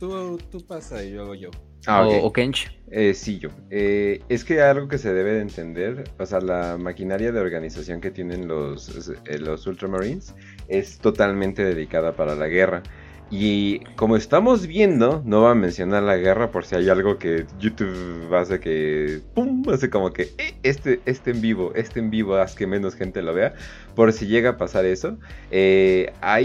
Tú, 0.00 0.38
tú 0.50 0.66
pasa 0.66 1.04
y 1.04 1.12
yo 1.12 1.22
hago 1.22 1.34
yo. 1.34 1.50
Ah, 1.86 2.06
o, 2.06 2.32
Kench. 2.32 2.70
Eh, 2.90 3.14
sí, 3.14 3.38
yo. 3.38 3.50
Eh, 3.70 4.20
es 4.28 4.44
que 4.44 4.60
algo 4.60 4.88
que 4.88 4.98
se 4.98 5.14
debe 5.14 5.32
de 5.32 5.40
entender, 5.40 6.04
o 6.18 6.26
sea, 6.26 6.40
la 6.40 6.76
maquinaria 6.76 7.32
de 7.32 7.40
organización 7.40 8.00
que 8.00 8.10
tienen 8.10 8.48
los, 8.48 9.10
eh, 9.26 9.38
los 9.38 9.66
Ultramarines 9.66 10.34
es 10.68 10.98
totalmente 10.98 11.64
dedicada 11.64 12.12
para 12.16 12.34
la 12.34 12.48
guerra. 12.48 12.82
Y 13.30 13.78
como 13.94 14.16
estamos 14.16 14.66
viendo, 14.66 15.22
no 15.24 15.42
va 15.42 15.52
a 15.52 15.54
mencionar 15.54 16.02
la 16.02 16.16
guerra 16.16 16.50
por 16.50 16.64
si 16.64 16.74
hay 16.74 16.88
algo 16.88 17.16
que 17.16 17.46
YouTube 17.60 18.34
hace 18.34 18.58
que, 18.58 19.20
¡pum! 19.34 19.62
Hace 19.72 19.88
como 19.88 20.12
que, 20.12 20.32
eh, 20.36 20.54
este, 20.64 21.00
este 21.06 21.30
en 21.30 21.40
vivo, 21.40 21.72
este 21.76 22.00
en 22.00 22.10
vivo, 22.10 22.34
haz 22.34 22.56
que 22.56 22.66
menos 22.66 22.96
gente 22.96 23.22
lo 23.22 23.32
vea. 23.32 23.54
Por 23.94 24.12
si 24.12 24.26
llega 24.26 24.50
a 24.50 24.56
pasar 24.56 24.84
eso. 24.84 25.16
Eh, 25.52 26.12
ah, 26.22 26.40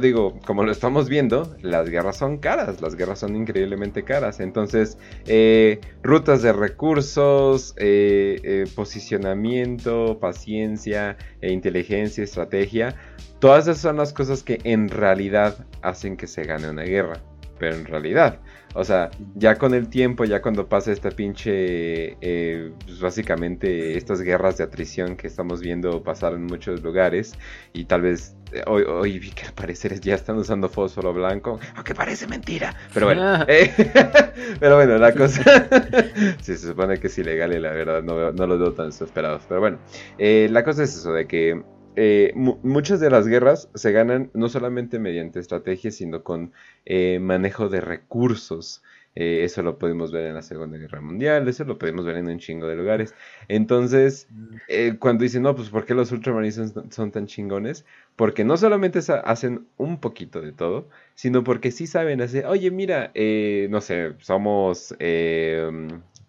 digo, 0.00 0.38
como 0.46 0.62
lo 0.62 0.70
estamos 0.70 1.08
viendo, 1.08 1.56
las 1.60 1.90
guerras 1.90 2.18
son 2.18 2.38
caras, 2.38 2.80
las 2.80 2.94
guerras 2.94 3.18
son 3.18 3.34
increíblemente 3.34 4.04
caras. 4.04 4.38
Entonces, 4.38 4.96
eh, 5.26 5.80
rutas 6.04 6.42
de 6.42 6.52
recursos, 6.52 7.74
posicionamiento, 8.76 10.18
paciencia, 10.20 11.16
inteligencia, 11.42 12.22
estrategia 12.22 12.94
Todas 13.40 13.66
esas 13.66 13.78
son 13.78 13.96
las 13.96 14.12
cosas 14.12 14.42
que 14.42 14.60
en 14.64 14.90
realidad 14.90 15.66
hacen 15.80 16.16
que 16.16 16.26
se 16.26 16.44
gane 16.44 16.68
una 16.68 16.82
guerra. 16.82 17.20
Pero 17.58 17.76
en 17.76 17.84
realidad, 17.84 18.38
o 18.74 18.84
sea, 18.84 19.10
ya 19.34 19.56
con 19.56 19.74
el 19.74 19.88
tiempo, 19.88 20.24
ya 20.24 20.40
cuando 20.40 20.66
pasa 20.66 20.92
esta 20.92 21.10
pinche, 21.10 22.16
eh, 22.22 22.72
pues 22.86 23.00
básicamente 23.00 23.98
estas 23.98 24.22
guerras 24.22 24.56
de 24.56 24.64
atrición 24.64 25.14
que 25.14 25.26
estamos 25.26 25.60
viendo 25.60 26.02
pasar 26.02 26.32
en 26.32 26.44
muchos 26.46 26.82
lugares, 26.82 27.34
y 27.74 27.84
tal 27.84 28.00
vez 28.00 28.34
eh, 28.52 28.62
hoy, 28.66 28.84
hoy 28.84 29.18
vi 29.18 29.30
que 29.30 29.44
al 29.44 29.52
parecer 29.52 30.00
ya 30.00 30.14
están 30.14 30.38
usando 30.38 30.70
fósforo 30.70 31.12
blanco, 31.12 31.60
aunque 31.74 31.94
parece 31.94 32.26
mentira, 32.26 32.74
pero 32.94 33.04
bueno, 33.06 33.22
ah. 33.24 33.44
eh, 33.46 33.70
pero 34.58 34.76
bueno, 34.76 34.96
la 34.96 35.12
cosa, 35.12 35.42
sí, 36.40 36.56
se 36.56 36.68
supone 36.68 36.98
que 36.98 37.08
es 37.08 37.18
ilegal 37.18 37.52
y 37.52 37.58
la 37.58 37.72
verdad 37.72 38.02
no, 38.02 38.32
no 38.32 38.46
lo 38.46 38.58
veo 38.58 38.72
tan 38.72 38.86
desesperados, 38.86 39.42
pero 39.46 39.60
bueno, 39.60 39.78
la 40.18 40.64
cosa 40.64 40.84
es 40.84 40.96
eso, 40.96 41.12
de 41.12 41.26
que 41.26 41.62
eh, 42.02 42.32
muchas 42.34 42.98
de 42.98 43.10
las 43.10 43.28
guerras 43.28 43.68
se 43.74 43.92
ganan 43.92 44.30
no 44.32 44.48
solamente 44.48 44.98
mediante 44.98 45.38
estrategia, 45.38 45.90
sino 45.90 46.24
con 46.24 46.50
eh, 46.86 47.18
manejo 47.20 47.68
de 47.68 47.82
recursos. 47.82 48.82
Eh, 49.14 49.44
eso 49.44 49.60
lo 49.60 49.76
podemos 49.76 50.10
ver 50.10 50.28
en 50.28 50.34
la 50.34 50.40
Segunda 50.40 50.78
Guerra 50.78 51.02
Mundial, 51.02 51.46
eso 51.46 51.64
lo 51.64 51.76
podemos 51.76 52.06
ver 52.06 52.16
en 52.16 52.28
un 52.28 52.38
chingo 52.38 52.66
de 52.68 52.76
lugares. 52.76 53.14
Entonces, 53.48 54.28
cuando 54.98 55.24
dicen, 55.24 55.42
no, 55.42 55.54
pues 55.54 55.68
¿por 55.68 55.84
qué 55.84 55.94
los 55.94 56.10
ultramarines 56.10 56.72
son, 56.88 57.10
tan 57.10 57.26
chingones? 57.26 57.84
Porque 58.16 58.44
no 58.44 58.56
solamente 58.56 59.00
hacen 59.22 59.66
un 59.76 60.00
poquito 60.00 60.40
de 60.40 60.52
todo, 60.52 60.88
sino 61.14 61.44
porque 61.44 61.70
sí 61.70 61.86
saben 61.86 62.22
hacer, 62.22 62.46
oye, 62.46 62.70
mira, 62.70 63.12
no 63.68 63.80
sé, 63.82 64.14
somos 64.20 64.94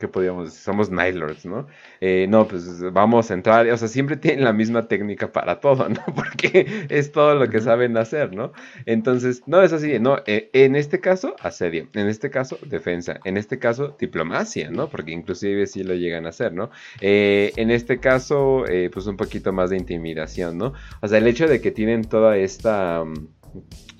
que 0.01 0.09
podríamos 0.09 0.45
decir? 0.45 0.61
Somos 0.61 0.89
Nilords, 0.89 1.45
¿no? 1.45 1.67
Eh, 2.01 2.25
no, 2.27 2.47
pues 2.47 2.81
vamos 2.91 3.31
a 3.31 3.35
entrar, 3.35 3.69
o 3.69 3.77
sea, 3.77 3.87
siempre 3.87 4.17
tienen 4.17 4.43
la 4.43 4.51
misma 4.51 4.87
técnica 4.87 5.31
para 5.31 5.61
todo, 5.61 5.87
¿no? 5.87 6.03
Porque 6.15 6.87
es 6.89 7.11
todo 7.11 7.35
lo 7.35 7.49
que 7.49 7.61
saben 7.61 7.95
hacer, 7.95 8.33
¿no? 8.33 8.51
Entonces, 8.85 9.43
no 9.45 9.61
es 9.61 9.71
así, 9.71 9.99
no, 9.99 10.17
eh, 10.25 10.49
en 10.53 10.75
este 10.75 10.99
caso, 10.99 11.35
asedio, 11.39 11.87
en 11.93 12.07
este 12.07 12.29
caso, 12.29 12.57
defensa, 12.65 13.19
en 13.23 13.37
este 13.37 13.59
caso, 13.59 13.95
diplomacia, 13.99 14.69
¿no? 14.71 14.89
Porque 14.89 15.11
inclusive 15.11 15.67
sí 15.67 15.83
lo 15.83 15.93
llegan 15.93 16.25
a 16.25 16.29
hacer, 16.29 16.51
¿no? 16.53 16.71
Eh, 16.99 17.53
en 17.55 17.71
este 17.71 17.99
caso, 17.99 18.65
pues 18.91 19.05
un 19.05 19.15
poquito 19.15 19.53
más 19.53 19.69
de 19.69 19.77
intimidación, 19.77 20.57
¿no? 20.57 20.73
O 21.01 21.07
sea, 21.07 21.19
el 21.19 21.27
hecho 21.27 21.47
de 21.47 21.61
que 21.61 21.71
tienen 21.71 22.03
toda 22.03 22.35
esta... 22.35 23.03
Mm, 23.05 23.40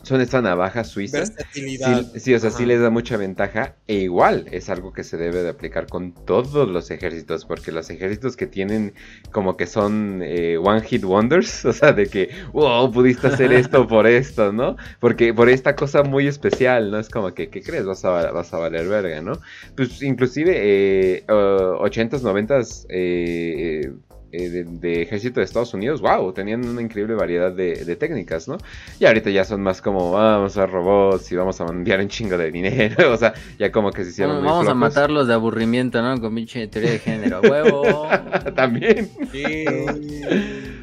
son 0.03 0.19
esta 0.19 0.41
navaja 0.41 0.83
suiza. 0.83 1.23
Sí, 1.25 2.33
o 2.33 2.39
sea, 2.39 2.49
sí 2.49 2.65
les 2.65 2.81
da 2.81 2.89
mucha 2.89 3.17
ventaja. 3.17 3.75
E 3.87 3.95
igual 3.95 4.47
es 4.51 4.69
algo 4.69 4.93
que 4.93 5.03
se 5.03 5.17
debe 5.17 5.43
de 5.43 5.49
aplicar 5.49 5.87
con 5.87 6.13
todos 6.13 6.67
los 6.67 6.89
ejércitos. 6.89 7.45
Porque 7.45 7.71
los 7.71 7.89
ejércitos 7.89 8.35
que 8.35 8.47
tienen 8.47 8.93
como 9.31 9.57
que 9.57 9.67
son 9.67 10.21
eh, 10.23 10.57
one 10.57 10.81
hit 10.81 11.03
wonders. 11.03 11.65
O 11.71 11.73
sea, 11.73 11.93
de 11.93 12.07
que, 12.07 12.29
wow, 12.51 12.91
pudiste 12.91 13.27
hacer 13.27 13.53
esto 13.53 13.87
por 13.87 14.05
esto, 14.05 14.51
¿no? 14.51 14.75
Porque 14.99 15.33
por 15.33 15.49
esta 15.49 15.75
cosa 15.75 16.03
muy 16.03 16.27
especial, 16.27 16.91
¿no? 16.91 16.99
Es 16.99 17.09
como 17.09 17.33
que, 17.33 17.49
¿qué 17.49 17.61
crees? 17.61 17.85
Vas 17.85 18.03
a, 18.03 18.31
vas 18.31 18.53
a 18.53 18.57
valer 18.57 18.87
verga, 18.89 19.21
¿no? 19.21 19.33
Pues 19.77 20.01
inclusive 20.01 20.53
eh, 20.57 21.23
80s, 21.27 22.21
90s, 22.21 22.85
eh, 22.89 23.93
eh, 24.31 24.65
de, 24.65 25.01
ejército 25.01 25.39
de 25.39 25.45
Estados 25.45 25.73
Unidos, 25.73 26.01
wow, 26.01 26.31
tenían 26.33 26.65
una 26.67 26.81
increíble 26.81 27.15
variedad 27.15 27.51
de, 27.51 27.95
técnicas, 27.95 28.47
¿no? 28.47 28.57
Y 28.99 29.05
ahorita 29.05 29.29
ya 29.29 29.43
son 29.43 29.61
más 29.61 29.81
como, 29.81 30.11
vamos 30.11 30.57
a 30.57 30.65
robots 30.65 31.31
y 31.31 31.35
vamos 31.35 31.59
a 31.59 31.65
enviar 31.65 31.99
un 31.99 32.07
chingo 32.07 32.37
de 32.37 32.51
dinero, 32.51 33.11
o 33.13 33.17
sea, 33.17 33.33
ya 33.59 33.71
como 33.71 33.91
que 33.91 34.03
se 34.03 34.11
hicieron... 34.11 34.43
vamos 34.43 34.67
a 34.67 34.73
matarlos 34.73 35.27
de 35.27 35.33
aburrimiento, 35.33 36.01
¿no? 36.01 36.19
Con 36.21 36.33
pinche 36.35 36.67
teoría 36.67 36.91
de 36.91 36.99
género, 36.99 37.41
huevo. 37.41 38.07
También. 38.55 39.09
Sí. 39.31 39.65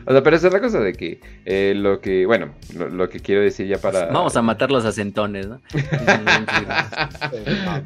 O 0.05 0.12
sea, 0.12 0.23
pero 0.23 0.36
esa 0.36 0.47
es 0.47 0.52
la 0.52 0.60
cosa 0.60 0.81
de 0.81 0.93
que 0.94 1.20
eh, 1.44 1.75
lo 1.77 2.01
que, 2.01 2.25
bueno, 2.27 2.55
lo, 2.75 3.09
que 3.09 3.20
quiero 3.20 3.43
decir 3.43 3.67
ya 3.67 3.78
para... 3.78 4.07
Vamos 4.07 4.36
a 4.36 4.43
matarlos 4.43 4.85
a 4.85 4.93
centones, 4.93 5.47
¿no? 5.47 5.60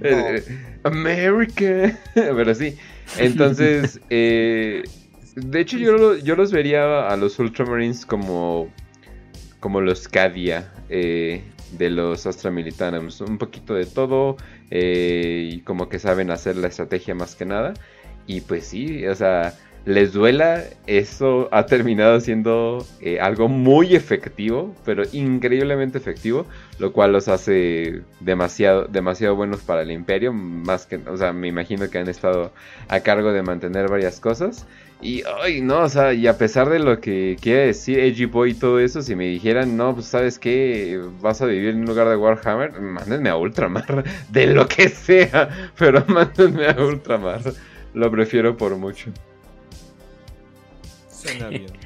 Eh, 0.01 0.43
America. 0.85 1.99
pero 2.15 2.55
sí, 2.55 2.77
entonces... 3.19 4.01
Eh, 4.11 4.83
de 5.35 5.61
hecho, 5.61 5.79
yo, 5.79 6.17
yo 6.17 6.37
los 6.37 6.53
vería 6.53 7.09
a 7.09 7.17
los 7.17 7.39
Ultramarines 7.39 8.05
como, 8.07 8.69
como 9.61 9.81
los 9.81 10.09
Cadia 10.09 10.73
eh, 10.89 11.43
de 11.79 11.91
los 11.91 12.27
Astra 12.27 12.51
Militanums. 12.51 13.21
Un 13.21 13.39
poquito 13.39 13.75
de 13.75 13.87
todo 13.87 14.37
eh, 14.71 15.49
y 15.53 15.61
como 15.61 15.89
que 15.89 15.99
saben 15.99 16.31
hacer 16.31 16.57
la 16.57 16.69
estrategia 16.69 17.15
más 17.15 17.35
que 17.35 17.47
nada. 17.47 17.75
Y 18.27 18.43
pues 18.43 18.67
sí, 18.67 19.07
o 19.07 19.15
sea, 19.15 19.55
les 19.85 20.13
duela, 20.13 20.63
eso 20.87 21.49
ha 21.51 21.67
terminado 21.67 22.21
siendo 22.21 22.87
eh, 23.01 23.19
algo 23.19 23.49
muy 23.49 23.97
efectivo, 23.97 24.75
pero 24.85 25.03
increíblemente 25.13 25.99
efectivo, 25.99 26.47
lo 26.79 26.93
cual 26.93 27.13
los 27.13 27.27
hace 27.27 28.03
demasiado, 28.21 28.85
demasiado 28.85 29.35
buenos 29.35 29.61
para 29.63 29.83
el 29.83 29.91
imperio, 29.91 30.33
más 30.33 30.87
que, 30.87 30.97
o 30.97 31.17
sea, 31.17 31.33
me 31.33 31.49
imagino 31.49 31.91
que 31.91 31.99
han 31.99 32.09
estado 32.09 32.53
a 32.89 33.01
cargo 33.01 33.33
de 33.33 33.43
mantener 33.43 33.89
varias 33.89 34.21
cosas. 34.21 34.67
Y, 35.03 35.25
ay, 35.41 35.61
no, 35.61 35.81
o 35.81 35.89
sea, 35.89 36.13
y 36.13 36.29
a 36.29 36.39
pesar 36.39 36.71
de 36.71 36.79
lo 36.79 37.01
que 37.01 37.37
quiere 37.41 37.67
decir 37.67 37.99
Edgy 37.99 38.27
Boy 38.27 38.53
y 38.53 38.55
todo 38.55 38.79
eso, 38.79 39.03
si 39.03 39.17
me 39.17 39.27
dijeran, 39.27 39.77
no, 39.77 39.95
pues, 39.95 40.07
¿sabes 40.07 40.39
qué? 40.39 41.03
Vas 41.21 41.43
a 41.43 41.47
vivir 41.47 41.71
en 41.71 41.81
un 41.81 41.87
lugar 41.87 42.09
de 42.09 42.15
Warhammer, 42.15 42.81
mándenme 42.81 43.29
a 43.29 43.37
Ultramar, 43.37 44.05
de 44.31 44.47
lo 44.47 44.69
que 44.69 44.89
sea, 44.89 45.73
pero 45.77 46.05
mándenme 46.09 46.69
a 46.69 46.77
Ultramar. 46.81 47.41
Lo 47.95 48.11
prefiero 48.13 48.57
por 48.57 48.77
mucho. 48.77 49.11
Suena 51.11 51.49
bien. 51.49 51.82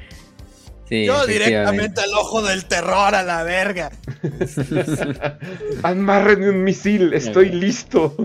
Yo 0.89 1.25
directamente 1.25 2.01
al 2.01 2.13
ojo 2.13 2.41
del 2.41 2.65
terror 2.65 3.13
a 3.13 3.23
la 3.23 3.43
verga. 3.43 3.91
Amarren 5.83 6.43
un 6.43 6.63
misil, 6.63 7.13
estoy 7.13 7.49
listo. 7.49 8.15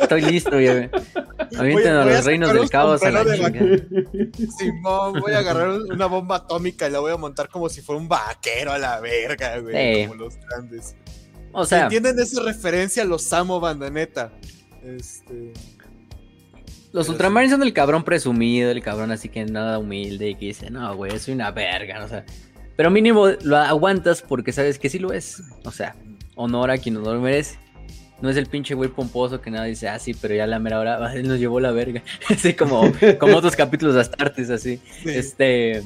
Estoy 0.00 0.22
listo, 0.22 0.60
ya 0.60 0.90
Avienten 1.58 1.94
a 1.94 2.04
los 2.04 2.24
reinos 2.24 2.52
del 2.52 2.68
caos 2.68 3.02
a 3.02 3.10
la 3.10 3.24
Simón, 4.58 5.20
voy 5.20 5.32
a 5.32 5.38
agarrar 5.38 5.70
una 5.70 6.06
bomba 6.06 6.36
atómica 6.36 6.88
y 6.88 6.90
la 6.90 7.00
voy 7.00 7.12
a 7.12 7.16
montar 7.16 7.48
como 7.48 7.68
si 7.68 7.80
fuera 7.80 8.00
un 8.00 8.08
vaquero 8.08 8.72
a 8.72 8.78
la 8.78 9.00
verga, 9.00 9.58
güey. 9.58 10.06
Como 10.06 10.24
los 10.24 10.36
grandes. 10.38 10.96
O 11.52 11.64
sea. 11.64 11.84
¿Entienden 11.84 12.18
esa 12.18 12.42
referencia? 12.42 13.04
Los 13.04 13.32
amo, 13.32 13.60
banda, 13.60 13.88
neta. 13.88 14.32
Este. 14.82 15.52
Los 16.94 17.08
Ultramarines 17.08 17.50
son 17.50 17.64
el 17.64 17.72
cabrón 17.72 18.04
presumido, 18.04 18.70
el 18.70 18.80
cabrón 18.80 19.10
así 19.10 19.28
que 19.28 19.44
nada 19.44 19.80
humilde 19.80 20.30
y 20.30 20.36
que 20.36 20.46
dice, 20.46 20.70
no, 20.70 20.94
güey, 20.94 21.18
soy 21.18 21.34
una 21.34 21.50
verga, 21.50 22.04
o 22.04 22.08
sea. 22.08 22.24
Pero 22.76 22.88
mínimo 22.88 23.26
lo 23.42 23.56
aguantas 23.56 24.22
porque 24.22 24.52
sabes 24.52 24.78
que 24.78 24.88
sí 24.88 25.00
lo 25.00 25.12
es. 25.12 25.42
O 25.64 25.72
sea, 25.72 25.96
honor 26.36 26.70
a 26.70 26.78
quien 26.78 26.94
no 26.94 27.00
lo 27.00 27.20
merece. 27.20 27.58
No 28.22 28.30
es 28.30 28.36
el 28.36 28.46
pinche 28.46 28.74
güey 28.74 28.90
pomposo 28.90 29.40
que 29.40 29.50
nada 29.50 29.64
dice, 29.64 29.88
ah, 29.88 29.98
sí, 29.98 30.14
pero 30.14 30.36
ya 30.36 30.46
la 30.46 30.60
mera 30.60 30.78
hora, 30.78 31.12
él 31.14 31.26
nos 31.26 31.40
llevó 31.40 31.58
la 31.58 31.72
verga. 31.72 32.00
así 32.30 32.54
como, 32.54 32.84
como 33.18 33.38
otros 33.38 33.56
capítulos 33.56 33.96
de 33.96 34.00
Astartes, 34.00 34.50
así. 34.50 34.78
Este, 35.04 35.82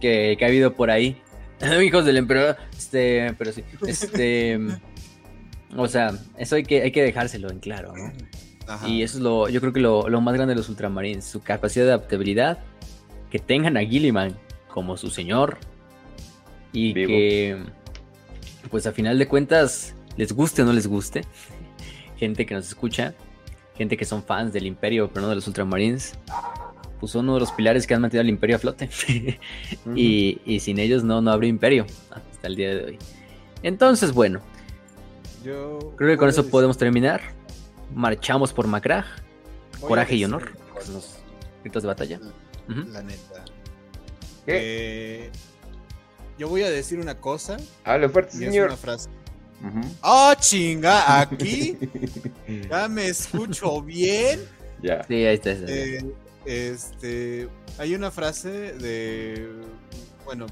que, 0.00 0.38
ha 0.40 0.46
habido 0.46 0.72
por 0.72 0.90
ahí. 0.90 1.20
Hijos 1.84 2.06
del 2.06 2.16
emperador. 2.16 2.56
Este, 2.74 3.34
pero 3.36 3.52
sí. 3.52 3.62
Este. 3.86 4.58
o 5.76 5.86
sea, 5.86 6.14
eso 6.38 6.56
hay 6.56 6.62
que, 6.62 6.80
hay 6.80 6.92
que 6.92 7.02
dejárselo 7.02 7.50
en 7.50 7.58
claro, 7.58 7.94
¿no? 7.94 8.10
Y 8.86 9.02
eso 9.02 9.18
es 9.18 9.22
lo, 9.22 9.48
yo 9.48 9.60
creo 9.60 9.72
que 9.72 9.80
lo, 9.80 10.20
más 10.20 10.34
grande 10.34 10.54
de 10.54 10.58
los 10.58 10.68
Ultramarines, 10.68 11.24
su 11.24 11.40
capacidad 11.42 11.84
de 11.84 11.92
adaptabilidad, 11.92 12.58
que 13.30 13.38
tengan 13.38 13.76
a 13.76 13.80
Gilliman 13.80 14.36
como 14.68 14.96
su 14.96 15.10
señor 15.10 15.58
y 16.72 16.92
que, 16.92 17.62
pues 18.70 18.86
a 18.86 18.92
final 18.92 19.18
de 19.18 19.28
cuentas, 19.28 19.94
les 20.16 20.32
guste 20.32 20.62
o 20.62 20.64
no 20.64 20.72
les 20.72 20.86
guste, 20.86 21.22
gente 22.16 22.44
que 22.44 22.54
nos 22.54 22.66
escucha, 22.68 23.14
gente 23.76 23.96
que 23.96 24.04
son 24.04 24.22
fans 24.22 24.52
del 24.52 24.66
Imperio, 24.66 25.08
pero 25.08 25.22
no 25.22 25.28
de 25.28 25.36
los 25.36 25.46
Ultramarines, 25.46 26.14
pues 26.98 27.12
son 27.12 27.26
uno 27.26 27.34
de 27.34 27.40
los 27.40 27.52
pilares 27.52 27.86
que 27.86 27.94
han 27.94 28.00
mantenido 28.00 28.22
al 28.22 28.28
Imperio 28.28 28.56
a 28.56 28.58
flote. 28.58 28.90
y, 29.94 30.40
y, 30.44 30.60
sin 30.60 30.78
ellos 30.78 31.04
no, 31.04 31.20
no 31.20 31.30
habría 31.30 31.50
Imperio 31.50 31.86
hasta 32.10 32.46
el 32.48 32.56
día 32.56 32.74
de 32.74 32.84
hoy. 32.84 32.98
Entonces, 33.62 34.12
bueno, 34.12 34.40
yo 35.44 35.94
creo 35.96 36.10
que 36.10 36.16
con 36.16 36.28
eso 36.28 36.48
podemos 36.48 36.76
terminar 36.76 37.20
marchamos 37.94 38.52
por 38.52 38.66
Macrag, 38.66 39.04
coraje 39.80 40.16
y 40.16 40.24
honor, 40.24 40.52
los 40.92 41.16
gritos 41.62 41.82
de 41.82 41.86
batalla. 41.86 42.20
La 42.68 43.02
neta. 43.02 43.44
Eh, 44.46 45.30
yo 46.38 46.48
voy 46.48 46.62
a 46.62 46.70
decir 46.70 46.98
una 46.98 47.18
cosa. 47.18 47.56
Hable 47.84 48.08
fuerte, 48.08 48.32
señor. 48.32 48.68
Una 48.68 48.76
frase. 48.76 49.08
¡Oh, 50.02 50.32
chinga! 50.38 51.20
¿Aquí? 51.20 51.78
¿Ya 52.70 52.88
me 52.88 53.08
escucho 53.08 53.82
bien? 53.82 54.40
Ya. 54.82 55.02
Sí, 55.04 55.14
ahí 55.14 55.34
está. 55.34 55.50
Eh, 55.50 56.04
este, 56.44 57.48
hay 57.78 57.94
una 57.94 58.10
frase 58.10 58.48
de, 58.74 59.48
bueno, 60.24 60.46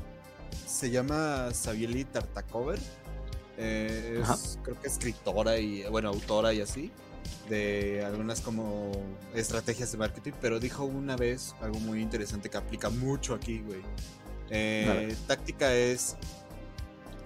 se 0.66 0.90
llama 0.90 1.50
Sabieli 1.52 2.04
Tartacover. 2.04 2.78
Eh, 3.56 4.20
es, 4.22 4.58
creo 4.62 4.80
que 4.80 4.88
escritora 4.88 5.58
y, 5.58 5.84
bueno, 5.84 6.08
autora 6.08 6.52
y 6.52 6.60
así, 6.60 6.90
de 7.48 8.04
algunas 8.04 8.40
como 8.40 8.92
estrategias 9.34 9.92
de 9.92 9.98
marketing, 9.98 10.32
pero 10.40 10.60
dijo 10.60 10.84
una 10.84 11.16
vez 11.16 11.54
algo 11.60 11.78
muy 11.80 12.00
interesante 12.00 12.48
que 12.48 12.56
aplica 12.56 12.90
mucho 12.90 13.34
aquí, 13.34 13.60
güey. 13.60 13.82
Eh, 14.50 15.14
táctica 15.26 15.74
es 15.74 16.16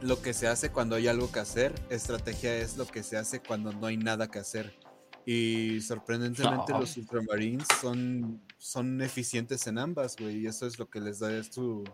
lo 0.01 0.23
que 0.23 0.33
se 0.33 0.47
hace 0.47 0.71
cuando 0.71 0.97
hay 0.97 1.09
algo 1.09 1.31
que 1.31 1.41
hacer, 1.41 1.75
estrategia 1.91 2.57
es 2.57 2.77
lo 2.77 2.87
que 2.87 3.03
se 3.03 3.17
hace 3.17 3.41
cuando 3.41 3.73
no 3.73 3.87
hay 3.87 3.97
nada 3.97 4.29
que 4.29 4.39
hacer. 4.39 4.79
Y 5.27 5.81
sorprendentemente 5.83 6.73
los 6.73 6.97
Ultramarines 6.97 7.67
son, 7.81 8.41
son 8.57 9.03
eficientes 9.03 9.67
en 9.67 9.79
ambas, 9.79 10.17
güey, 10.17 10.39
y 10.39 10.47
eso 10.47 10.67
es 10.67 10.79
lo 10.79 10.89
que 10.89 11.01
les 11.01 11.19
da 11.19 11.43
su, 11.43 11.85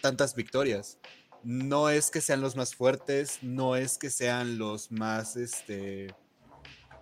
tantas 0.00 0.34
victorias. 0.34 0.98
No 1.42 1.88
es 1.88 2.10
que 2.10 2.20
sean 2.20 2.40
los 2.40 2.56
más 2.56 2.74
fuertes, 2.74 3.38
no 3.42 3.74
es 3.74 3.98
que 3.98 4.10
sean 4.10 4.58
los 4.58 4.92
más, 4.92 5.36
este, 5.36 6.14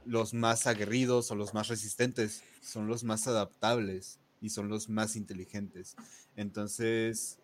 los 0.07 0.35
más 0.35 0.67
aguerridos 0.67 1.31
o 1.31 1.35
los 1.35 1.55
más 1.55 1.69
resistentes, 1.69 2.43
son 2.61 2.87
los 2.89 3.05
más 3.05 3.27
adaptables 3.27 4.19
y 4.41 4.51
son 4.51 4.69
los 4.69 4.89
más 4.89 5.17
inteligentes. 5.17 5.97
Entonces, 6.37 7.39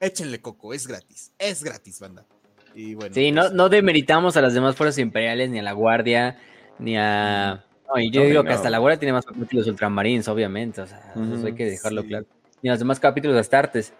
échenle 0.00 0.40
coco, 0.40 0.74
es 0.74 0.86
gratis, 0.86 1.32
es 1.38 1.62
gratis, 1.62 2.00
banda. 2.00 2.26
Y 2.74 2.94
bueno, 2.94 3.14
sí, 3.14 3.32
no, 3.32 3.42
pues 3.42 3.52
no 3.54 3.68
demeritamos 3.68 4.36
a 4.36 4.42
las 4.42 4.54
demás 4.54 4.76
fuerzas 4.76 4.98
imperiales, 4.98 5.50
ni 5.50 5.58
a 5.58 5.62
la 5.62 5.72
Guardia, 5.72 6.38
ni 6.78 6.96
a... 6.96 7.64
No, 7.88 8.00
y 8.00 8.10
yo 8.10 8.22
digo 8.24 8.44
que 8.44 8.52
hasta 8.52 8.68
la 8.68 8.78
Guardia 8.78 8.98
tiene 8.98 9.14
más 9.14 9.24
capítulos 9.24 9.66
Ultramarines, 9.66 10.28
obviamente, 10.28 10.82
o 10.82 10.86
sea, 10.86 11.14
eso 11.14 11.46
hay 11.46 11.54
que 11.54 11.64
dejarlo 11.64 12.04
claro. 12.04 12.26
Ni 12.62 12.68
a 12.68 12.72
los 12.72 12.78
demás 12.80 13.00
capítulos 13.00 13.34
de 13.34 13.40
Astartes, 13.40 13.94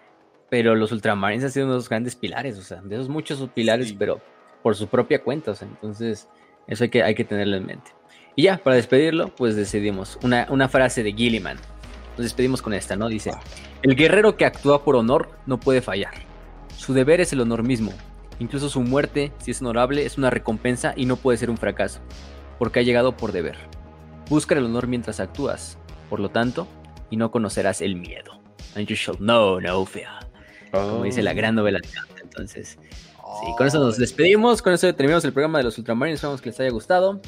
pero 0.49 0.75
los 0.75 0.91
Ultramarines 0.91 1.45
han 1.45 1.51
sido 1.51 1.65
uno 1.65 1.73
de 1.73 1.79
los 1.79 1.89
grandes 1.89 2.15
pilares, 2.15 2.57
o 2.57 2.61
sea, 2.61 2.81
de 2.81 2.95
esos 2.95 3.09
muchos 3.09 3.49
pilares, 3.49 3.93
pero 3.97 4.21
por 4.61 4.75
su 4.75 4.87
propia 4.87 5.23
cuenta, 5.23 5.51
o 5.51 5.55
sea, 5.55 5.67
entonces 5.67 6.27
eso 6.69 6.85
hay 6.85 6.89
que, 6.89 7.03
hay 7.03 7.15
que 7.15 7.25
tenerlo 7.25 7.57
en 7.57 7.65
mente. 7.65 7.91
Y 8.35 8.43
ya, 8.43 8.57
para 8.57 8.77
despedirlo, 8.77 9.35
pues 9.35 9.55
decidimos 9.55 10.17
una, 10.23 10.47
una 10.49 10.69
frase 10.69 11.03
de 11.03 11.11
Gilliman. 11.11 11.57
Nos 12.15 12.23
despedimos 12.23 12.61
con 12.61 12.73
esta, 12.73 12.95
¿no? 12.95 13.09
Dice, 13.09 13.31
el 13.81 13.95
guerrero 13.95 14.37
que 14.37 14.45
actúa 14.45 14.83
por 14.83 14.95
honor 14.95 15.31
no 15.45 15.59
puede 15.59 15.81
fallar. 15.81 16.13
Su 16.77 16.93
deber 16.93 17.19
es 17.19 17.33
el 17.33 17.41
honor 17.41 17.63
mismo. 17.63 17.91
Incluso 18.39 18.69
su 18.69 18.81
muerte, 18.81 19.33
si 19.39 19.51
es 19.51 19.61
honorable, 19.61 20.05
es 20.05 20.17
una 20.17 20.29
recompensa 20.29 20.93
y 20.95 21.05
no 21.05 21.17
puede 21.17 21.37
ser 21.37 21.49
un 21.49 21.57
fracaso, 21.57 21.99
porque 22.57 22.79
ha 22.79 22.83
llegado 22.83 23.17
por 23.17 23.33
deber. 23.33 23.57
Busca 24.29 24.55
el 24.55 24.63
honor 24.63 24.87
mientras 24.87 25.19
actúas, 25.19 25.77
por 26.09 26.19
lo 26.19 26.29
tanto, 26.29 26.67
y 27.09 27.17
no 27.17 27.31
conocerás 27.31 27.81
el 27.81 27.95
miedo. 27.95 28.39
And 28.75 28.87
you 28.87 28.95
shall 28.95 29.17
know 29.17 29.59
no 29.59 29.85
fear. 29.85 30.29
Como 30.71 31.03
dice 31.03 31.23
la 31.23 31.33
gran 31.33 31.55
novela 31.55 31.79
de 31.79 32.21
Entonces, 32.21 32.77
sí, 33.39 33.53
con 33.57 33.67
eso 33.67 33.79
nos 33.79 33.97
despedimos, 33.97 34.61
con 34.61 34.73
eso 34.73 34.93
terminamos 34.93 35.23
el 35.25 35.33
programa 35.33 35.59
de 35.59 35.65
los 35.65 35.77
Ultramarines, 35.77 36.17
esperamos 36.17 36.41
que 36.41 36.49
les 36.49 36.59
haya 36.59 36.71
gustado. 36.71 37.21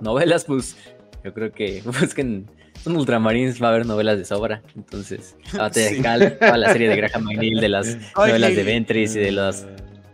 Novelas, 0.00 0.44
pues, 0.44 0.76
yo 1.24 1.32
creo 1.32 1.52
que 1.52 1.82
busquen 2.00 2.46
son 2.82 2.96
Ultramarines, 2.96 3.60
va 3.60 3.68
a 3.68 3.70
haber 3.70 3.86
novelas 3.86 4.16
de 4.16 4.24
sobra. 4.24 4.62
Entonces, 4.76 5.36
a 5.58 5.72
sí. 5.72 6.00
toda 6.00 6.56
la 6.56 6.72
serie 6.72 6.88
de 6.88 6.96
Graham 6.96 7.24
McNeil, 7.24 7.60
de 7.60 7.68
las 7.68 7.96
novelas 8.16 8.54
de 8.54 8.62
Ventris 8.62 9.16
y 9.16 9.18
de 9.20 9.32
las 9.32 9.66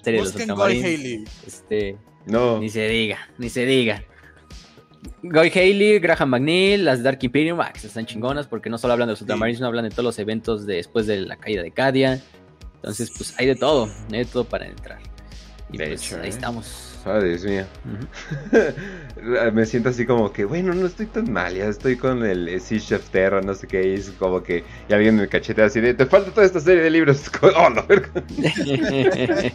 series 0.03 0.33
de 0.33 0.33
los 0.33 0.35
Ultramarines. 0.37 1.31
Este, 1.47 1.99
no. 2.27 2.59
Ni 2.61 2.71
se 2.71 2.89
diga, 2.89 3.19
ni 3.37 3.51
se 3.51 3.67
diga. 3.67 4.03
Guy 5.23 5.51
Haley, 5.51 5.99
Graham 5.99 6.31
McNeil, 6.31 6.85
las 6.85 7.03
Dark 7.03 7.19
Imperium, 7.21 7.61
ah, 7.61 7.73
están 7.75 8.07
chingonas 8.07 8.47
porque 8.47 8.71
no 8.71 8.79
solo 8.79 8.95
hablan 8.95 9.09
de 9.09 9.13
los 9.13 9.21
Ultramarines, 9.21 9.59
sino 9.59 9.69
hablan 9.69 9.85
de 9.85 9.91
todos 9.91 10.05
los 10.05 10.19
eventos 10.19 10.65
después 10.65 11.07
de 11.07 11.21
la 11.21 11.37
caída 11.37 11.63
de 11.63 11.73
Cadia. 11.73 12.23
Entonces, 12.77 13.13
pues 13.17 13.35
hay 13.39 13.47
de 13.47 13.55
todo, 13.55 13.89
hay 14.11 14.21
de 14.21 14.25
todo 14.25 14.45
para 14.45 14.67
entrar. 14.67 15.12
Y 15.73 15.79
de 15.79 15.87
pues, 15.87 16.03
hecho, 16.03 16.17
ahí 16.17 16.27
¿eh? 16.27 16.29
estamos. 16.29 17.01
Ah, 17.05 17.19
Dios 17.19 17.45
mío. 17.45 17.65
Me 19.53 19.67
siento 19.67 19.89
así 19.89 20.07
como 20.07 20.33
que, 20.33 20.45
bueno, 20.45 20.73
no 20.73 20.87
estoy 20.87 21.07
tan 21.07 21.33
mal, 21.33 21.55
ya 21.55 21.67
estoy 21.67 21.97
con 21.97 22.25
el 22.25 22.61
Siege 22.61 22.95
of 22.95 23.09
Terra, 23.11 23.41
no 23.41 23.55
sé 23.55 23.67
qué, 23.67 23.95
es 23.95 24.11
como 24.11 24.43
que, 24.43 24.65
y 24.89 24.93
alguien 24.93 25.17
me 25.17 25.27
cachetea 25.29 25.67
así 25.67 25.81
de, 25.81 25.95
te 25.95 26.07
falta 26.07 26.31
toda 26.31 26.47
esta 26.47 26.61
serie 26.61 26.83
de 26.83 26.91
libros. 26.91 27.31
oh, 27.43 27.71
no, 27.71 27.85
verga. 27.87 28.09
sí, 28.39 29.53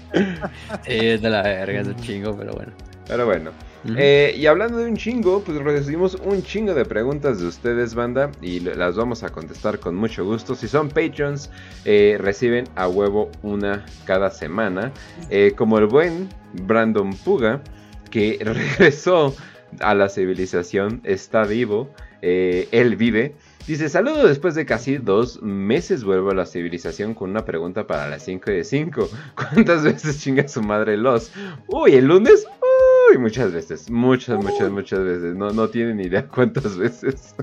es 0.86 1.22
de 1.22 1.30
la 1.30 1.44
verga, 1.44 1.82
es 1.82 1.88
un 1.88 1.96
chingo, 1.98 2.36
pero 2.36 2.54
bueno. 2.54 2.74
Pero 3.08 3.26
bueno. 3.26 3.52
Eh, 3.96 4.36
y 4.38 4.46
hablando 4.48 4.78
de 4.78 4.86
un 4.86 4.98
chingo, 4.98 5.42
pues 5.44 5.58
recibimos 5.60 6.16
un 6.16 6.44
chingo 6.44 6.74
de 6.74 6.86
preguntas 6.86 7.40
de 7.40 7.48
ustedes, 7.48 7.96
banda, 7.96 8.32
y 8.42 8.60
las 8.60 8.96
vamos 8.96 9.24
a 9.24 9.30
contestar 9.30 9.80
con 9.80 9.96
mucho 9.96 10.26
gusto. 10.26 10.56
Si 10.56 10.68
son 10.68 10.90
patrons, 10.90 11.50
eh, 11.86 12.18
reciben 12.20 12.66
a 12.76 12.88
huevo 12.88 13.32
una 13.44 13.86
cada 14.06 14.30
semana. 14.30 14.92
Eh, 15.30 15.54
como 15.56 15.78
el 15.78 15.86
buen 15.86 16.28
Brandon 16.66 17.14
Puga, 17.16 17.62
que 18.10 18.40
regresó 18.42 19.36
a 19.80 19.94
la 19.94 20.10
civilización, 20.10 21.02
está 21.04 21.44
vivo, 21.44 21.90
él 22.22 22.96
vive. 22.96 23.36
Dice, 23.68 23.90
saludo 23.90 24.26
después 24.26 24.56
de 24.56 24.66
casi 24.66 24.96
dos 24.96 25.42
meses 25.42 26.06
vuelvo 26.06 26.32
a 26.32 26.34
la 26.34 26.46
civilización 26.46 27.14
con 27.14 27.32
una 27.32 27.44
pregunta 27.44 27.86
para 27.86 28.08
las 28.08 28.24
5 28.24 28.50
de 28.50 28.64
5. 28.64 29.10
¿Cuántas 29.36 29.84
veces 29.84 30.22
chinga 30.22 30.48
su 30.48 30.62
madre 30.62 30.96
los? 30.96 31.34
Uy, 31.68 31.96
el 31.96 32.06
lunes 32.06 32.48
Uy, 33.10 33.18
muchas 33.18 33.54
veces, 33.54 33.90
muchas, 33.90 34.44
muchas, 34.44 34.70
muchas 34.72 35.00
veces. 35.00 35.36
No, 35.36 35.50
no 35.52 35.70
tienen 35.70 36.00
idea 36.00 36.28
cuántas 36.34 36.78
veces. 36.78 37.36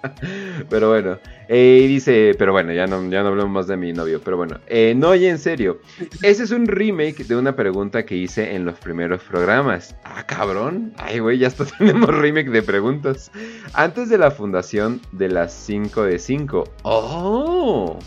pero 0.70 0.88
bueno, 0.90 1.18
eh, 1.48 1.84
dice, 1.88 2.34
pero 2.38 2.52
bueno, 2.52 2.72
ya 2.72 2.86
no, 2.86 3.08
ya 3.10 3.22
no 3.22 3.28
hablamos 3.28 3.52
más 3.52 3.66
de 3.66 3.76
mi 3.76 3.92
novio. 3.92 4.20
Pero 4.24 4.36
bueno, 4.36 4.58
eh, 4.66 4.94
no, 4.96 5.14
y 5.14 5.26
en 5.26 5.38
serio. 5.38 5.80
Ese 6.22 6.44
es 6.44 6.50
un 6.50 6.66
remake 6.66 7.24
de 7.24 7.36
una 7.36 7.54
pregunta 7.54 8.04
que 8.04 8.16
hice 8.16 8.54
en 8.54 8.64
los 8.64 8.78
primeros 8.78 9.22
programas. 9.22 9.96
Ah, 10.04 10.24
cabrón. 10.26 10.94
Ay, 10.96 11.18
güey, 11.18 11.38
ya 11.38 11.48
hasta 11.48 11.64
tenemos 11.78 12.08
remake 12.08 12.50
de 12.50 12.62
preguntas. 12.62 13.30
Antes 13.72 14.08
de 14.08 14.18
la 14.18 14.30
fundación 14.30 15.00
de 15.12 15.28
las 15.28 15.52
5 15.52 16.04
de 16.04 16.18
5. 16.18 16.64
Oh. 16.82 17.98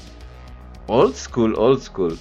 Old 0.87 1.15
school, 1.15 1.53
old 1.57 1.81
school. 1.81 2.17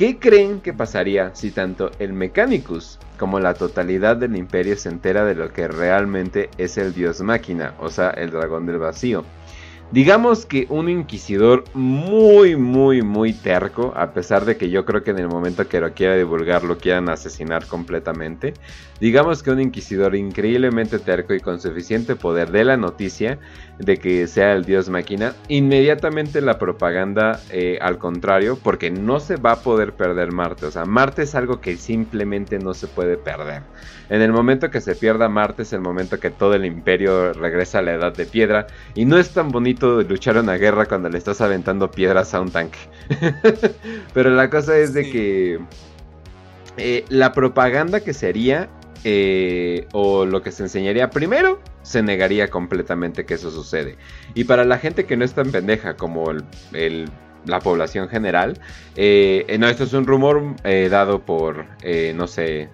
¿Qué 0.00 0.18
creen 0.18 0.62
que 0.62 0.72
pasaría 0.72 1.34
si 1.34 1.50
tanto 1.50 1.90
el 1.98 2.14
Mechanicus 2.14 2.98
como 3.18 3.38
la 3.38 3.52
totalidad 3.52 4.16
del 4.16 4.34
imperio 4.34 4.74
se 4.78 4.88
entera 4.88 5.26
de 5.26 5.34
lo 5.34 5.52
que 5.52 5.68
realmente 5.68 6.48
es 6.56 6.78
el 6.78 6.94
dios 6.94 7.20
máquina, 7.20 7.74
o 7.78 7.90
sea, 7.90 8.08
el 8.08 8.30
dragón 8.30 8.64
del 8.64 8.78
vacío? 8.78 9.26
Digamos 9.92 10.46
que 10.46 10.66
un 10.68 10.88
inquisidor 10.88 11.64
muy, 11.74 12.54
muy, 12.54 13.02
muy 13.02 13.32
terco, 13.32 13.92
a 13.96 14.12
pesar 14.12 14.44
de 14.44 14.56
que 14.56 14.70
yo 14.70 14.84
creo 14.84 15.02
que 15.02 15.10
en 15.10 15.18
el 15.18 15.26
momento 15.26 15.66
que 15.66 15.80
lo 15.80 15.92
quiera 15.94 16.14
divulgar 16.14 16.62
lo 16.62 16.78
quieran 16.78 17.08
asesinar 17.08 17.66
completamente. 17.66 18.54
Digamos 19.00 19.42
que 19.42 19.50
un 19.50 19.60
inquisidor 19.60 20.14
increíblemente 20.14 21.00
terco 21.00 21.34
y 21.34 21.40
con 21.40 21.60
suficiente 21.60 22.14
poder 22.14 22.52
de 22.52 22.64
la 22.64 22.76
noticia 22.76 23.40
de 23.78 23.96
que 23.96 24.28
sea 24.28 24.52
el 24.52 24.64
dios 24.64 24.88
máquina, 24.90 25.34
inmediatamente 25.48 26.40
la 26.40 26.58
propaganda 26.58 27.40
eh, 27.50 27.78
al 27.80 27.98
contrario, 27.98 28.58
porque 28.62 28.90
no 28.90 29.18
se 29.18 29.36
va 29.36 29.52
a 29.52 29.62
poder 29.62 29.94
perder 29.94 30.30
Marte. 30.30 30.66
O 30.66 30.70
sea, 30.70 30.84
Marte 30.84 31.22
es 31.22 31.34
algo 31.34 31.60
que 31.60 31.76
simplemente 31.76 32.60
no 32.60 32.74
se 32.74 32.86
puede 32.86 33.16
perder. 33.16 33.62
En 34.10 34.22
el 34.22 34.32
momento 34.32 34.70
que 34.70 34.80
se 34.80 34.94
pierda 34.94 35.28
Marte 35.28 35.62
es 35.62 35.72
el 35.72 35.80
momento 35.80 36.20
que 36.20 36.30
todo 36.30 36.54
el 36.54 36.64
imperio 36.64 37.32
regresa 37.32 37.78
a 37.78 37.82
la 37.82 37.94
edad 37.94 38.14
de 38.14 38.26
piedra. 38.26 38.66
Y 38.94 39.04
no 39.04 39.16
es 39.16 39.30
tan 39.32 39.50
bonito 39.50 39.79
luchar 39.80 40.38
una 40.38 40.56
guerra 40.56 40.86
cuando 40.86 41.08
le 41.08 41.18
estás 41.18 41.40
aventando 41.40 41.90
piedras 41.90 42.34
a 42.34 42.40
un 42.40 42.50
tanque. 42.50 42.78
Pero 44.14 44.30
la 44.30 44.50
cosa 44.50 44.76
es 44.78 44.94
de 44.94 45.10
que 45.10 45.60
eh, 46.76 47.04
la 47.08 47.32
propaganda 47.32 48.00
que 48.00 48.12
sería 48.14 48.68
eh, 49.04 49.86
o 49.92 50.26
lo 50.26 50.42
que 50.42 50.52
se 50.52 50.62
enseñaría 50.62 51.10
primero, 51.10 51.60
se 51.82 52.02
negaría 52.02 52.48
completamente 52.48 53.24
que 53.24 53.34
eso 53.34 53.50
sucede. 53.50 53.96
Y 54.34 54.44
para 54.44 54.64
la 54.64 54.78
gente 54.78 55.06
que 55.06 55.16
no 55.16 55.24
es 55.24 55.32
tan 55.32 55.50
pendeja 55.50 55.96
como 55.96 56.30
el 56.30 57.10
la 57.46 57.60
población 57.60 58.08
general. 58.08 58.58
Eh, 58.96 59.56
no, 59.58 59.68
esto 59.68 59.84
es 59.84 59.92
un 59.92 60.06
rumor 60.06 60.56
eh, 60.64 60.88
dado 60.90 61.20
por, 61.20 61.66
eh, 61.82 62.12
no 62.16 62.26
sé, 62.26 62.68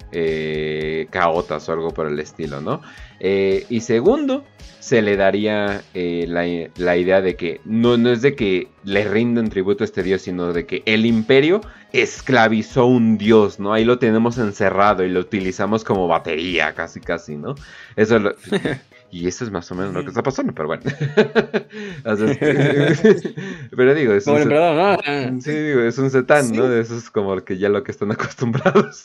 caotas 1.10 1.68
o 1.68 1.72
algo 1.72 1.90
por 1.90 2.06
el 2.06 2.18
estilo, 2.18 2.60
¿no? 2.60 2.80
y 3.18 3.80
segundo, 3.80 4.44
se 4.78 5.00
le 5.00 5.16
daría 5.16 5.82
la, 5.94 6.96
idea 6.96 7.22
de 7.22 7.34
que 7.34 7.62
no, 7.64 7.96
no 7.96 8.10
es 8.10 8.20
de 8.20 8.36
que 8.36 8.68
le 8.84 9.08
rinden 9.08 9.48
tributo 9.48 9.84
a 9.84 9.86
este 9.86 10.02
dios, 10.02 10.20
sino 10.20 10.52
de 10.52 10.66
que 10.66 10.82
el 10.84 11.06
imperio 11.06 11.62
esclavizó 11.94 12.84
un 12.84 13.16
dios, 13.16 13.58
¿no? 13.58 13.72
Ahí 13.72 13.84
lo 13.86 13.98
tenemos 13.98 14.36
encerrado 14.36 15.02
y 15.02 15.08
lo 15.08 15.20
utilizamos 15.20 15.82
como 15.82 16.06
batería, 16.08 16.74
casi, 16.74 17.00
casi, 17.00 17.36
¿no? 17.36 17.54
Eso 17.96 18.16
es 18.16 18.22
lo... 18.22 18.34
Y 19.10 19.28
eso 19.28 19.44
es 19.44 19.50
más 19.50 19.70
o 19.70 19.74
menos 19.74 19.94
lo 19.94 20.02
que 20.02 20.08
está 20.08 20.22
pasando, 20.22 20.52
pero 20.54 20.68
bueno. 20.68 20.82
pero 23.76 23.94
digo, 23.94 24.12
es 24.12 24.26
un, 24.26 25.40
sí, 25.40 25.52
digo, 25.52 25.80
es 25.80 25.98
un 25.98 26.10
setán, 26.10 26.52
¿no? 26.52 26.72
Eso 26.72 26.96
es 26.96 27.10
como 27.10 27.36
que 27.44 27.58
ya 27.58 27.68
lo 27.68 27.82
que 27.82 27.92
están 27.92 28.10
acostumbrados. 28.12 29.04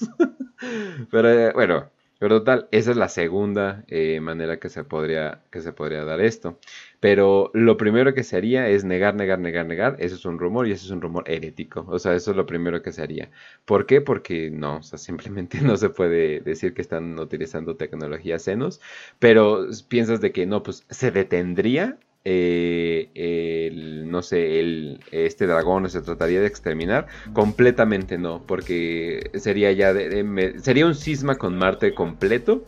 Pero 1.09 1.29
eh, 1.29 1.51
bueno, 1.53 1.89
pero 2.21 2.37
total, 2.37 2.67
esa 2.69 2.91
es 2.91 2.97
la 2.97 3.09
segunda 3.09 3.83
eh, 3.87 4.19
manera 4.21 4.59
que 4.59 4.69
se, 4.69 4.83
podría, 4.83 5.41
que 5.49 5.59
se 5.59 5.73
podría 5.73 6.05
dar 6.05 6.21
esto. 6.21 6.59
Pero 6.99 7.49
lo 7.55 7.77
primero 7.77 8.13
que 8.13 8.23
se 8.23 8.37
haría 8.37 8.69
es 8.69 8.83
negar, 8.83 9.15
negar, 9.15 9.39
negar, 9.39 9.65
negar. 9.65 9.95
Eso 9.97 10.13
es 10.13 10.25
un 10.25 10.37
rumor 10.37 10.67
y 10.67 10.71
eso 10.71 10.85
es 10.85 10.91
un 10.91 11.01
rumor 11.01 11.23
herético. 11.27 11.83
O 11.87 11.97
sea, 11.97 12.13
eso 12.13 12.29
es 12.29 12.37
lo 12.37 12.45
primero 12.45 12.83
que 12.83 12.91
se 12.91 13.01
haría. 13.01 13.31
¿Por 13.65 13.87
qué? 13.87 14.01
Porque 14.01 14.51
no, 14.51 14.77
o 14.77 14.83
sea, 14.83 14.99
simplemente 14.99 15.61
no 15.63 15.77
se 15.77 15.89
puede 15.89 16.41
decir 16.41 16.75
que 16.75 16.83
están 16.83 17.17
utilizando 17.17 17.75
tecnología 17.75 18.37
senos. 18.37 18.81
Pero 19.17 19.65
piensas 19.87 20.21
de 20.21 20.31
que 20.31 20.45
no, 20.45 20.61
pues 20.61 20.85
se 20.91 21.09
detendría 21.09 21.97
eh, 22.23 23.09
el, 23.15 24.09
no 24.09 24.21
sé, 24.21 24.59
el, 24.59 24.99
este 25.11 25.47
dragón 25.47 25.89
se 25.89 26.01
trataría 26.01 26.41
de 26.41 26.47
exterminar? 26.47 27.07
Completamente 27.33 28.17
no, 28.17 28.43
porque 28.45 29.31
sería 29.35 29.71
ya 29.71 29.93
de, 29.93 30.55
sería 30.61 30.85
un 30.85 30.95
cisma 30.95 31.35
con 31.35 31.57
Marte 31.57 31.93
completo. 31.93 32.63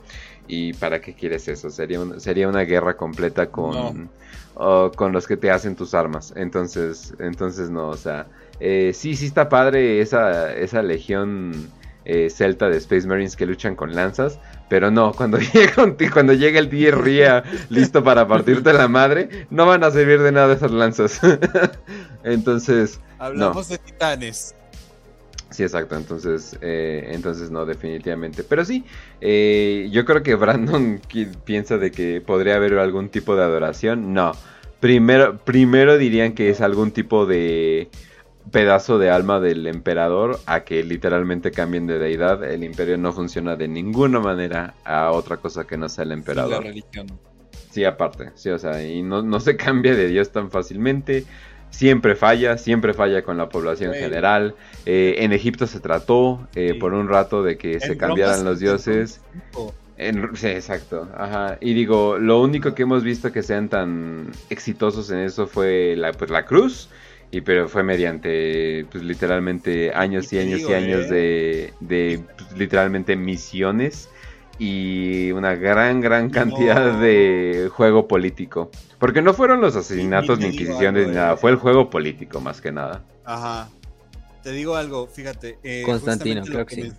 ¿Y 0.48 0.73
para 0.73 0.99
qué 0.99 1.14
quieres 1.14 1.48
eso? 1.48 1.69
Sería, 1.69 1.99
sería 2.17 2.49
una 2.49 2.61
guerra 2.61 2.98
completa 2.98 3.48
con, 3.48 4.09
con 4.53 5.11
los 5.14 5.25
que 5.25 5.38
te 5.38 5.49
hacen 5.49 5.75
tus 5.75 5.93
armas. 5.93 6.33
Entonces, 6.35 7.14
entonces 7.19 7.69
no, 7.69 7.88
o 7.88 7.98
sea, 7.98 8.27
eh, 8.59 8.91
sí, 8.93 9.15
sí 9.15 9.25
está 9.25 9.49
padre 9.49 10.01
esa, 10.01 10.53
esa 10.53 10.82
legión 10.82 11.69
eh, 12.06 12.30
celta 12.30 12.67
de 12.69 12.77
Space 12.77 13.07
Marines 13.07 13.35
que 13.35 13.45
luchan 13.45 13.75
con 13.75 13.95
lanzas, 13.95 14.40
pero 14.74 14.90
no, 14.90 15.11
cuando 15.14 15.38
llega, 15.53 15.72
cuando 16.11 16.34
llega 16.34 16.58
el 16.58 16.68
Ría 16.68 17.43
listo 17.69 18.03
para 18.03 18.27
partirte 18.27 18.74
la 18.74 18.88
madre, 18.88 19.45
no 19.52 19.68
van 19.68 19.84
a 19.84 19.92
servir 19.92 20.19
de 20.19 20.32
nada 20.32 20.56
esas 20.56 20.72
lanzas. 20.72 21.22
entonces. 22.24 23.00
Hablamos 23.19 23.69
de 23.69 23.77
titanes. 23.77 24.56
Sí, 25.52 25.61
exacto. 25.61 25.95
Entonces, 25.95 26.58
eh, 26.61 27.08
entonces 27.11 27.52
no, 27.52 27.68
definitivamente. 27.68 28.43
Pero 28.43 28.66
sí, 28.66 28.84
eh, 29.22 29.90
yo 29.92 30.06
creo 30.06 30.24
que 30.24 30.34
Brandon 30.34 31.00
piensa 31.45 31.77
de 31.77 31.92
que 31.92 32.19
podría 32.19 32.56
haber 32.56 32.80
algún 32.80 33.10
tipo 33.10 33.35
de 33.35 33.43
adoración. 33.43 34.11
No. 34.11 34.32
Primero, 34.80 35.38
primero 35.38 36.00
dirían 36.00 36.34
que 36.34 36.50
es 36.50 36.61
algún 36.61 36.90
tipo 36.90 37.27
de 37.27 37.90
pedazo 38.53 38.99
de 38.99 39.09
alma 39.09 39.40
del 39.40 39.65
emperador 39.65 40.40
a 40.45 40.64
que 40.64 40.83
literalmente 40.83 41.49
cambien 41.49 41.88
de 41.88 41.98
deidad. 41.98 42.43
El 42.43 42.64
imperio 42.64 42.99
no 42.99 43.11
funciona 43.11 43.56
de 43.56 43.67
ninguna 43.67 44.19
manera 44.19 44.75
a 44.85 45.11
otra 45.11 45.38
cosa 45.38 45.65
que 45.65 45.75
no 45.75 45.90
sea 45.90 46.03
el 46.03 46.11
emperador. 46.11 46.49
Sí, 46.49 46.64
la 46.64 46.69
religión. 46.69 47.07
Sí, 47.72 47.83
aparte, 47.83 48.30
sí, 48.35 48.49
o 48.51 48.59
sea, 48.59 48.85
y 48.88 49.01
no, 49.01 49.23
no 49.23 49.40
se 49.40 49.57
cambia 49.57 49.95
de 49.95 50.07
Dios 50.07 50.32
tan 50.32 50.51
fácilmente. 50.51 51.25
Siempre 51.72 52.15
falla, 52.15 52.59
siempre 52.59 52.93
falla 52.93 53.23
con 53.23 53.38
la 53.38 53.49
población 53.49 53.95
general. 53.95 54.53
Eh, 54.85 55.15
en 55.17 55.33
Egipto 55.33 55.65
se 55.65 55.80
trató 55.80 56.48
eh, 56.53 56.75
por 56.80 56.93
un 56.93 57.09
rato 57.09 57.41
de 57.41 57.57
que 57.57 57.80
se 57.80 57.98
cambiaran 57.98 58.45
los 58.45 58.59
dioses. 58.59 59.22
En, 59.98 60.35
sí, 60.35 60.48
exacto. 60.49 61.09
Ajá. 61.17 61.57
Y 61.59 61.73
digo, 61.73 62.19
lo 62.19 62.40
único 62.40 62.75
que 62.75 62.83
hemos 62.83 63.03
visto 63.03 63.32
que 63.32 63.41
sean 63.41 63.67
tan 63.69 64.27
exitosos 64.51 65.09
en 65.09 65.19
eso 65.19 65.48
fue 65.48 65.95
la, 65.98 66.11
pues, 66.11 66.30
la 66.30 66.45
cruz 66.45 66.90
y 67.34 67.42
pero 67.42 67.68
fue 67.68 67.82
mediante, 67.82 68.86
pues 68.92 69.03
literalmente 69.03 69.92
años 69.92 70.32
y, 70.32 70.38
años 70.38 70.62
y 70.62 70.74
años 70.74 71.08
¿eh? 71.10 71.74
de, 71.80 72.24
pues, 72.38 72.56
literalmente 72.56 73.16
misiones 73.16 74.08
y 74.60 75.32
una 75.32 75.56
gran, 75.56 76.00
gran 76.00 76.30
cantidad 76.30 77.00
de 77.00 77.72
juego 77.74 78.08
político. 78.08 78.70
Porque 79.00 79.24
no 79.24 79.34
fueron 79.34 79.62
los 79.62 79.76
asesinatos 79.76 80.38
ni 80.38 80.45
inquisiciones 80.45 81.08
ni 81.08 81.16
nada, 81.16 81.36
fue 81.36 81.50
el 81.50 81.58
juego 81.58 81.90
político 81.90 82.40
más 82.40 82.62
que 82.62 82.72
nada. 82.72 83.03
Ajá. 83.26 83.68
Te 84.44 84.52
digo 84.52 84.76
algo, 84.76 85.08
fíjate. 85.08 85.58
Eh, 85.64 85.82
Constantino, 85.88 86.44
creo 86.44 86.68
que, 86.68 86.76
sí. 86.76 86.94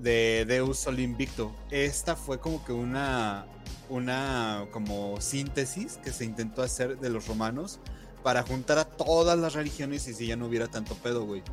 de 0.00 0.44
Deus 0.48 0.80
Sol 0.80 0.98
Invicto. 0.98 1.54
Esta 1.70 2.16
fue 2.16 2.40
como 2.40 2.64
que 2.64 2.72
una, 2.72 3.46
una 3.88 4.64
como 4.72 5.20
síntesis 5.20 6.00
que 6.02 6.10
se 6.10 6.24
intentó 6.24 6.62
hacer 6.62 6.98
de 6.98 7.08
los 7.08 7.28
romanos 7.28 7.78
para 8.26 8.42
juntar 8.42 8.76
a 8.76 8.84
todas 8.84 9.38
las 9.38 9.54
religiones 9.54 10.08
y 10.08 10.12
si 10.12 10.26
ya 10.26 10.34
no 10.34 10.46
hubiera 10.46 10.66
tanto 10.66 10.96
pedo, 10.96 11.24
güey. 11.24 11.44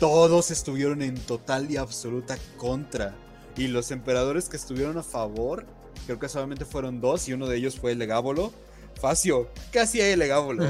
Todos 0.00 0.50
estuvieron 0.50 1.02
en 1.02 1.14
total 1.14 1.70
y 1.70 1.76
absoluta 1.76 2.38
contra. 2.56 3.14
Y 3.54 3.66
los 3.66 3.90
emperadores 3.90 4.48
que 4.48 4.56
estuvieron 4.56 4.96
a 4.96 5.02
favor, 5.02 5.66
creo 6.06 6.18
que 6.18 6.30
solamente 6.30 6.64
fueron 6.64 7.02
dos 7.02 7.28
y 7.28 7.34
uno 7.34 7.46
de 7.46 7.58
ellos 7.58 7.78
fue 7.78 7.92
el 7.92 7.98
Legábolo. 7.98 8.50
Facio, 8.98 9.50
¿qué 9.70 9.80
hacía 9.80 10.10
el 10.10 10.20
Legábolo? 10.20 10.64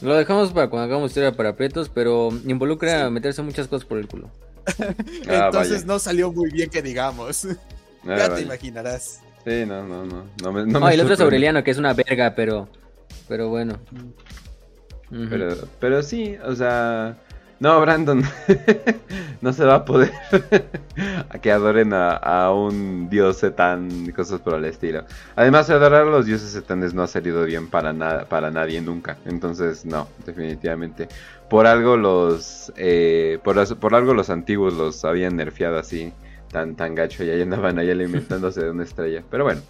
Lo 0.00 0.16
dejamos 0.16 0.52
para 0.52 0.68
cuando 0.68 0.86
hagamos 0.86 1.12
historia 1.12 1.36
para 1.36 1.54
pretos, 1.54 1.88
pero 1.88 2.30
involucra 2.44 3.08
meterse 3.10 3.42
muchas 3.42 3.68
cosas 3.68 3.86
por 3.86 3.98
el 3.98 4.08
culo. 4.08 4.28
Ah, 5.28 5.46
Entonces 5.46 5.86
no 5.86 6.00
salió 6.00 6.32
muy 6.32 6.50
bien 6.50 6.68
que 6.68 6.82
digamos. 6.82 7.46
Ah, 8.04 8.16
ya 8.16 8.34
te 8.34 8.42
imaginarás. 8.42 9.20
Sí, 9.44 9.64
no, 9.66 9.86
no, 9.86 10.04
no. 10.04 10.24
No, 10.42 10.52
me, 10.52 10.66
no, 10.66 10.90
y 10.90 10.94
el 10.94 11.00
otro 11.02 11.14
es 11.14 11.20
Aureliano, 11.20 11.62
que 11.62 11.70
es 11.70 11.78
una 11.78 11.94
verga, 11.94 12.34
pero 12.34 12.68
pero 13.30 13.48
bueno. 13.48 13.78
Pero, 15.08 15.54
pero 15.78 16.02
sí, 16.02 16.36
o 16.44 16.54
sea. 16.54 17.16
No, 17.60 17.78
Brandon, 17.80 18.22
no 19.42 19.52
se 19.52 19.64
va 19.66 19.74
a 19.76 19.84
poder 19.84 20.10
a 21.28 21.38
que 21.38 21.52
adoren 21.52 21.92
a, 21.92 22.50
un 22.52 23.10
dios 23.10 23.42
etán 23.44 24.06
y 24.08 24.12
cosas 24.12 24.40
por 24.40 24.54
el 24.54 24.64
estilo. 24.64 25.04
Además, 25.36 25.68
adorar 25.70 26.06
a 26.06 26.10
los 26.10 26.24
dioses 26.26 26.56
etanes 26.56 26.94
no 26.94 27.02
ha 27.02 27.06
salido 27.06 27.44
bien 27.44 27.68
para, 27.68 27.92
nada 27.92 28.24
para 28.24 28.50
nadie 28.50 28.80
nunca. 28.80 29.18
Entonces, 29.26 29.84
no, 29.84 30.08
definitivamente. 30.26 31.06
Por 31.48 31.66
algo 31.66 31.96
los 31.96 32.72
eh, 32.76 33.38
por, 33.44 33.78
por, 33.78 33.94
algo 33.94 34.14
los 34.14 34.30
antiguos 34.30 34.74
los 34.74 35.04
habían 35.04 35.36
nerfeado 35.36 35.78
así 35.78 36.12
tan, 36.50 36.74
tan 36.74 36.94
gacho 36.94 37.22
y 37.22 37.30
ahí 37.30 37.42
andaban 37.42 37.78
ahí 37.78 37.90
alimentándose 37.90 38.62
de 38.64 38.70
una 38.70 38.84
estrella. 38.84 39.22
Pero 39.30 39.44
bueno, 39.44 39.60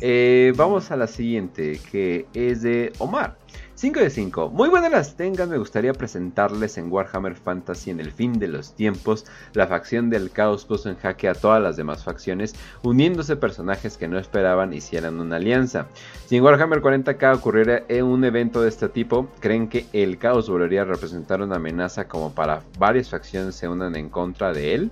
eh, 0.00 0.52
vamos 0.56 0.90
a 0.90 0.96
la 0.96 1.06
siguiente, 1.06 1.80
que 1.90 2.26
es 2.34 2.62
de 2.62 2.92
Omar. 2.98 3.36
5 3.76 4.00
de 4.00 4.08
5. 4.08 4.50
Muy 4.50 4.68
buenas 4.68 4.92
las 4.92 5.16
tengan, 5.16 5.50
me 5.50 5.58
gustaría 5.58 5.92
presentarles 5.92 6.78
en 6.78 6.92
Warhammer 6.92 7.34
Fantasy 7.34 7.90
en 7.90 7.98
el 7.98 8.12
fin 8.12 8.38
de 8.38 8.46
los 8.46 8.74
tiempos. 8.74 9.26
La 9.52 9.66
facción 9.66 10.10
del 10.10 10.30
caos 10.30 10.64
puso 10.64 10.88
en 10.88 10.96
jaque 10.96 11.28
a 11.28 11.34
todas 11.34 11.60
las 11.60 11.76
demás 11.76 12.04
facciones, 12.04 12.54
uniéndose 12.82 13.34
personajes 13.34 13.96
que 13.96 14.06
no 14.06 14.16
esperaban 14.16 14.72
hicieran 14.72 15.18
una 15.18 15.36
alianza. 15.36 15.88
Si 16.26 16.36
en 16.36 16.44
Warhammer 16.44 16.82
40k 16.82 17.36
ocurriera 17.36 17.82
un 18.04 18.24
evento 18.24 18.62
de 18.62 18.68
este 18.68 18.88
tipo, 18.88 19.28
¿creen 19.40 19.68
que 19.68 19.86
el 19.92 20.18
caos 20.18 20.48
volvería 20.48 20.82
a 20.82 20.86
representar 20.86 21.42
una 21.42 21.56
amenaza 21.56 22.06
como 22.06 22.32
para 22.32 22.62
varias 22.78 23.10
facciones 23.10 23.56
se 23.56 23.68
unan 23.68 23.96
en 23.96 24.08
contra 24.08 24.52
de 24.52 24.74
él? 24.74 24.90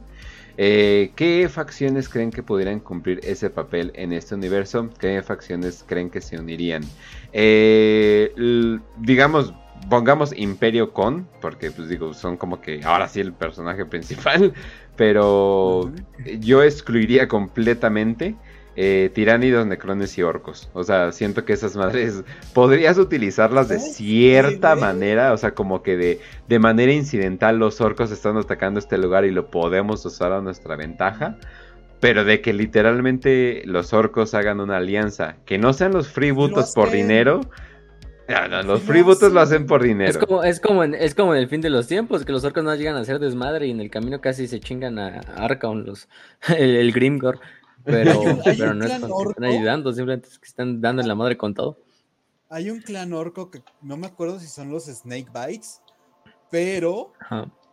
Eh, 0.57 1.13
¿Qué 1.17 1.49
facciones 1.49 2.09
creen 2.09 2.31
que 2.31 2.43
pudieran 2.43 2.81
cumplir 2.81 3.21
ese 3.23 3.51
papel 3.51 3.93
en 3.95 4.13
este 4.13 4.35
universo? 4.35 4.91
¿Qué 4.99 5.23
facciones 5.23 5.85
creen 5.87 6.11
que 6.11 6.21
se 6.21 6.39
unirían? 6.39 6.83
Eh, 7.33 8.33
digamos, 8.99 9.55
pongamos 9.89 10.37
Imperio 10.37 10.93
con, 10.93 11.29
porque 11.41 11.71
pues 11.71 11.89
digo, 11.89 12.15
son 12.15 12.37
como 12.37 12.61
que 12.61 12.83
ahora 12.85 13.09
sí 13.09 13.21
el 13.21 13.33
personaje 13.33 13.85
principal, 13.87 14.53
pero 14.97 15.91
yo 16.41 16.63
excluiría 16.63 17.29
completamente 17.29 18.37
eh, 18.75 19.11
tiránidos, 19.15 19.67
necrones 19.67 20.17
y 20.17 20.23
orcos. 20.23 20.71
O 20.73 20.83
sea, 20.83 21.13
siento 21.13 21.45
que 21.45 21.53
esas 21.53 21.77
madres 21.77 22.25
podrías 22.55 22.97
utilizarlas 22.97 23.69
de 23.69 23.79
cierta 23.79 24.75
manera, 24.77 25.35
o 25.35 25.37
sea, 25.37 25.53
como 25.53 25.83
que 25.83 25.99
de, 25.99 26.21
de 26.49 26.59
manera 26.59 26.91
incidental 26.93 27.59
los 27.59 27.83
orcos 27.83 28.11
están 28.11 28.39
atacando 28.39 28.81
este 28.81 28.97
lugar 28.97 29.27
y 29.27 29.31
lo 29.31 29.51
podemos 29.51 30.07
usar 30.07 30.33
a 30.33 30.41
nuestra 30.41 30.77
ventaja. 30.77 31.37
Pero 32.01 32.25
de 32.25 32.41
que 32.41 32.55
literalmente 32.55 33.63
los 33.67 33.93
orcos 33.93 34.33
hagan 34.33 34.59
una 34.59 34.79
alianza, 34.79 35.37
que 35.45 35.59
no 35.59 35.75
sean 35.75 35.93
los 35.93 36.09
freebootos 36.09 36.73
por 36.73 36.91
dinero. 36.91 37.43
los 38.65 38.81
freebootos 38.83 39.33
lo 39.33 39.41
hacen 39.41 39.67
por 39.67 39.83
dinero. 39.83 40.11
Es 40.11 40.19
como, 40.19 40.43
es, 40.43 40.61
como 40.61 40.83
en, 40.83 40.95
es 40.95 41.15
como 41.15 41.35
en 41.35 41.41
el 41.41 41.49
fin 41.49 41.61
de 41.61 41.69
los 41.71 41.87
tiempos, 41.87 42.25
que 42.25 42.33
los 42.33 42.43
orcos 42.43 42.65
no 42.65 42.75
llegan 42.75 42.97
a 42.97 43.05
ser 43.05 43.19
desmadre 43.19 43.67
y 43.67 43.71
en 43.71 43.81
el 43.81 43.91
camino 43.91 44.21
casi 44.21 44.49
se 44.49 44.59
chingan 44.59 44.99
a 44.99 45.21
Arcaon, 45.37 45.85
los, 45.85 46.09
el, 46.57 46.75
el 46.75 46.93
Grimgor. 46.93 47.39
Pero, 47.85 48.21
pero 48.45 48.75
no 48.75 48.85
es 48.85 48.93
que 48.93 49.07
están 49.29 49.45
ayudando, 49.45 49.93
simplemente 49.93 50.29
es 50.29 50.39
que 50.39 50.47
están 50.47 50.81
dando 50.81 51.03
en 51.03 51.09
la 51.09 51.15
madre 51.15 51.37
con 51.37 51.55
todo. 51.55 51.79
Hay 52.49 52.71
un 52.71 52.81
clan 52.81 53.13
orco 53.13 53.51
que 53.51 53.63
no 53.81 53.97
me 53.97 54.07
acuerdo 54.07 54.39
si 54.39 54.47
son 54.47 54.71
los 54.71 54.85
Snake 54.85 55.29
Bites, 55.33 55.81
pero 56.51 57.13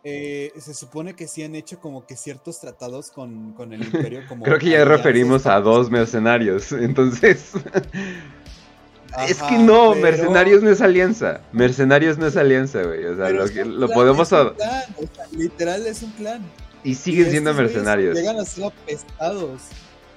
eh, 0.02 0.52
se 0.58 0.72
supone 0.72 1.14
que 1.14 1.28
sí 1.28 1.42
han 1.42 1.54
hecho 1.54 1.78
como 1.80 2.06
que 2.06 2.16
ciertos 2.16 2.60
tratados 2.60 3.10
con, 3.10 3.52
con 3.52 3.74
el 3.74 3.82
imperio. 3.82 4.22
Como 4.28 4.44
Creo 4.44 4.58
que 4.58 4.70
ya 4.70 4.84
referimos 4.84 5.46
a 5.46 5.60
dos 5.60 5.90
mercenarios, 5.90 6.72
entonces... 6.72 7.52
es 9.28 9.42
que 9.42 9.58
no, 9.58 9.94
mercenarios 9.94 10.62
no 10.62 10.70
es 10.70 10.80
alianza. 10.80 11.42
Mercenarios 11.52 12.16
no 12.16 12.26
es 12.26 12.36
alianza, 12.38 12.82
güey. 12.82 13.04
O 13.04 13.16
sea, 13.16 13.28
lo, 13.28 13.46
lo 13.66 13.88
podemos. 13.90 14.30
literal 15.32 15.86
es 15.86 16.02
un 16.02 16.10
clan. 16.12 16.42
Y 16.82 16.94
siguen 16.94 17.30
siendo 17.30 17.52
mercenarios. 17.52 18.16
Llegan 18.16 18.38
a 18.38 18.44
ser 18.46 18.64
apestados. 18.64 19.60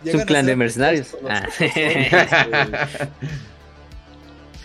Es 0.06 0.16
un 0.16 0.22
clan 0.22 0.46
de 0.46 0.56
mercenarios. 0.56 1.16
Ah. 1.28 1.48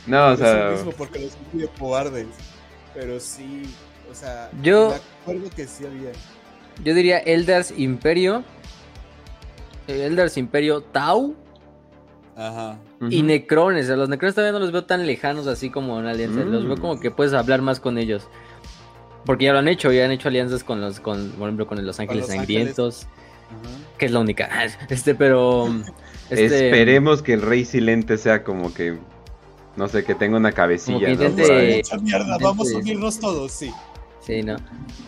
no, 0.06 0.28
o 0.28 0.36
sea. 0.36 0.70
mismo 0.72 0.92
porque 0.92 1.20
los 1.20 1.32
son 1.32 1.66
cobardes. 1.78 2.26
Pero 2.94 3.20
sí, 3.20 3.64
o 4.10 4.14
sea, 4.14 4.50
yo. 4.62 4.90
Me 4.90 4.96
acuerdo 5.22 5.50
que 5.54 5.66
sí 5.66 5.84
había. 5.86 6.10
yo 6.84 6.94
diría 6.94 7.18
Eldars 7.18 7.72
Imperio. 7.76 8.44
Eldars 9.86 10.36
Imperio 10.36 10.82
Tau. 10.82 11.34
Ajá. 12.36 12.78
Y 13.10 13.22
Necrones. 13.22 13.90
A 13.90 13.96
los 13.96 14.08
Necrones 14.08 14.34
todavía 14.34 14.52
no 14.52 14.58
los 14.58 14.72
veo 14.72 14.84
tan 14.84 15.06
lejanos 15.06 15.46
así 15.46 15.70
como 15.70 15.98
en 15.98 16.06
Alianza. 16.06 16.40
Los 16.40 16.66
veo 16.66 16.76
como 16.76 17.00
que 17.00 17.10
puedes 17.10 17.32
hablar 17.32 17.62
más 17.62 17.80
con 17.80 17.98
ellos. 17.98 18.28
Porque 19.24 19.46
ya 19.46 19.52
lo 19.52 19.58
han 19.58 19.68
hecho, 19.68 19.92
ya 19.92 20.04
han 20.04 20.10
hecho 20.10 20.28
alianzas 20.28 20.64
con 20.64 20.80
los, 20.80 21.00
con, 21.00 21.30
por 21.32 21.48
ejemplo, 21.48 21.66
con 21.66 21.84
los 21.84 22.00
Ángeles 22.00 22.28
Sangrientos. 22.28 23.06
Que 23.98 24.06
es 24.06 24.12
la 24.12 24.20
única. 24.20 24.48
Este, 24.88 25.14
pero. 25.14 25.68
Este, 26.30 26.66
Esperemos 26.66 27.22
que 27.22 27.32
el 27.32 27.40
Rey 27.40 27.64
Silente 27.64 28.18
sea 28.18 28.44
como 28.44 28.74
que. 28.74 28.98
No 29.76 29.88
sé, 29.88 30.04
que 30.04 30.14
tenga 30.14 30.36
una 30.36 30.52
cabecilla. 30.52 31.08
mierda, 31.08 32.36
vamos 32.38 32.74
a 32.74 32.76
unirnos 32.76 33.18
todos, 33.18 33.50
sí. 33.50 33.72
Sí, 34.20 34.42
¿no? 34.42 34.56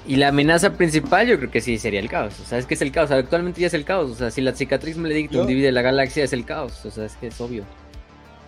Y 0.07 0.17
la 0.17 0.28
amenaza 0.28 0.78
principal 0.78 1.28
yo 1.28 1.36
creo 1.36 1.51
que 1.51 1.60
sí 1.60 1.77
sería 1.77 2.01
el 2.01 2.09
caos. 2.09 2.41
O 2.41 2.47
sea, 2.47 2.57
es 2.57 2.65
que 2.65 2.73
es 2.73 2.81
el 2.81 2.91
caos. 2.91 3.10
Actualmente 3.10 3.60
ya 3.60 3.67
es 3.67 3.75
el 3.75 3.85
caos. 3.85 4.10
O 4.12 4.15
sea, 4.15 4.31
si 4.31 4.41
la 4.41 4.55
cicatriz 4.55 4.97
maledictum 4.97 5.47
divide 5.47 5.70
la 5.73 5.83
galaxia 5.83 6.25
es 6.25 6.33
el 6.33 6.47
caos. 6.47 6.86
O 6.86 6.91
sea, 6.91 7.05
es 7.05 7.17
que 7.17 7.27
es 7.27 7.39
obvio. 7.39 7.65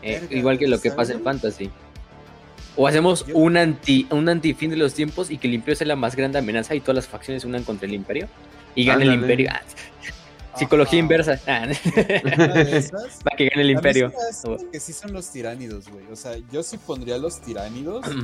Eh, 0.02 0.26
igual 0.30 0.58
que 0.58 0.66
lo 0.66 0.80
que 0.80 0.90
pasa 0.90 1.12
en 1.12 1.22
Fantasy. 1.22 1.70
O 2.74 2.86
hacemos 2.86 3.26
un 3.34 3.58
anti 3.58 4.06
un 4.10 4.30
antifin 4.30 4.70
de 4.70 4.76
los 4.76 4.94
tiempos 4.94 5.30
y 5.30 5.36
que 5.36 5.46
el 5.46 5.54
Imperio 5.54 5.76
sea 5.76 5.86
la 5.86 5.96
más 5.96 6.16
grande 6.16 6.38
amenaza 6.38 6.74
y 6.74 6.80
todas 6.80 6.96
las 6.96 7.06
facciones 7.06 7.42
se 7.42 7.48
unan 7.48 7.64
contra 7.64 7.86
el 7.86 7.92
Imperio. 7.92 8.28
Y 8.75 8.84
gane 8.84 9.05
el 9.05 9.15
Imperio. 9.15 9.51
Ah, 9.52 9.62
psicología 10.59 10.99
inversa. 10.99 11.41
Ah. 11.47 11.67
Para 13.25 13.36
que 13.36 13.49
gane 13.49 13.62
el 13.62 13.70
Imperio. 13.70 14.12
Que 14.70 14.81
sí 14.81 14.92
son 14.92 15.12
los 15.12 15.31
tiránidos, 15.31 15.89
güey. 15.89 16.05
O 16.10 16.17
sea, 16.17 16.36
yo 16.51 16.62
sí 16.62 16.78
pondría 16.78 17.18
los 17.18 17.41
tiránidos. 17.41 18.05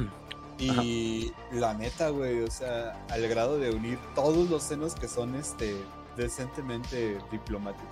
Y 0.60 1.30
la 1.52 1.72
neta, 1.74 2.08
güey, 2.08 2.40
o 2.40 2.50
sea, 2.50 3.06
al 3.10 3.28
grado 3.28 3.60
de 3.60 3.70
unir 3.70 3.96
todos 4.16 4.50
los 4.50 4.64
senos 4.64 4.96
que 4.96 5.06
son 5.06 5.36
este 5.36 5.72
decentemente 6.16 7.16
diplomáticos 7.30 7.86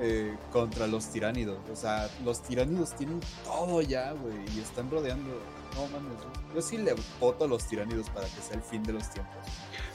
eh, 0.00 0.36
contra 0.52 0.86
los 0.86 1.06
tiránidos. 1.06 1.58
O 1.72 1.76
sea, 1.76 2.10
los 2.22 2.42
tiránidos 2.42 2.94
tienen 2.96 3.20
todo 3.44 3.80
ya, 3.80 4.12
güey, 4.12 4.36
y 4.54 4.60
están 4.60 4.90
rodeando. 4.90 5.30
No 5.76 5.82
mames, 5.88 6.18
yo 6.54 6.62
sí 6.62 6.78
le 6.78 6.94
voto 7.20 7.44
a 7.44 7.48
los 7.48 7.66
tiránidos 7.66 8.08
para 8.10 8.26
que 8.26 8.40
sea 8.40 8.56
el 8.56 8.62
fin 8.62 8.82
de 8.82 8.94
los 8.94 9.10
tiempos. 9.10 9.36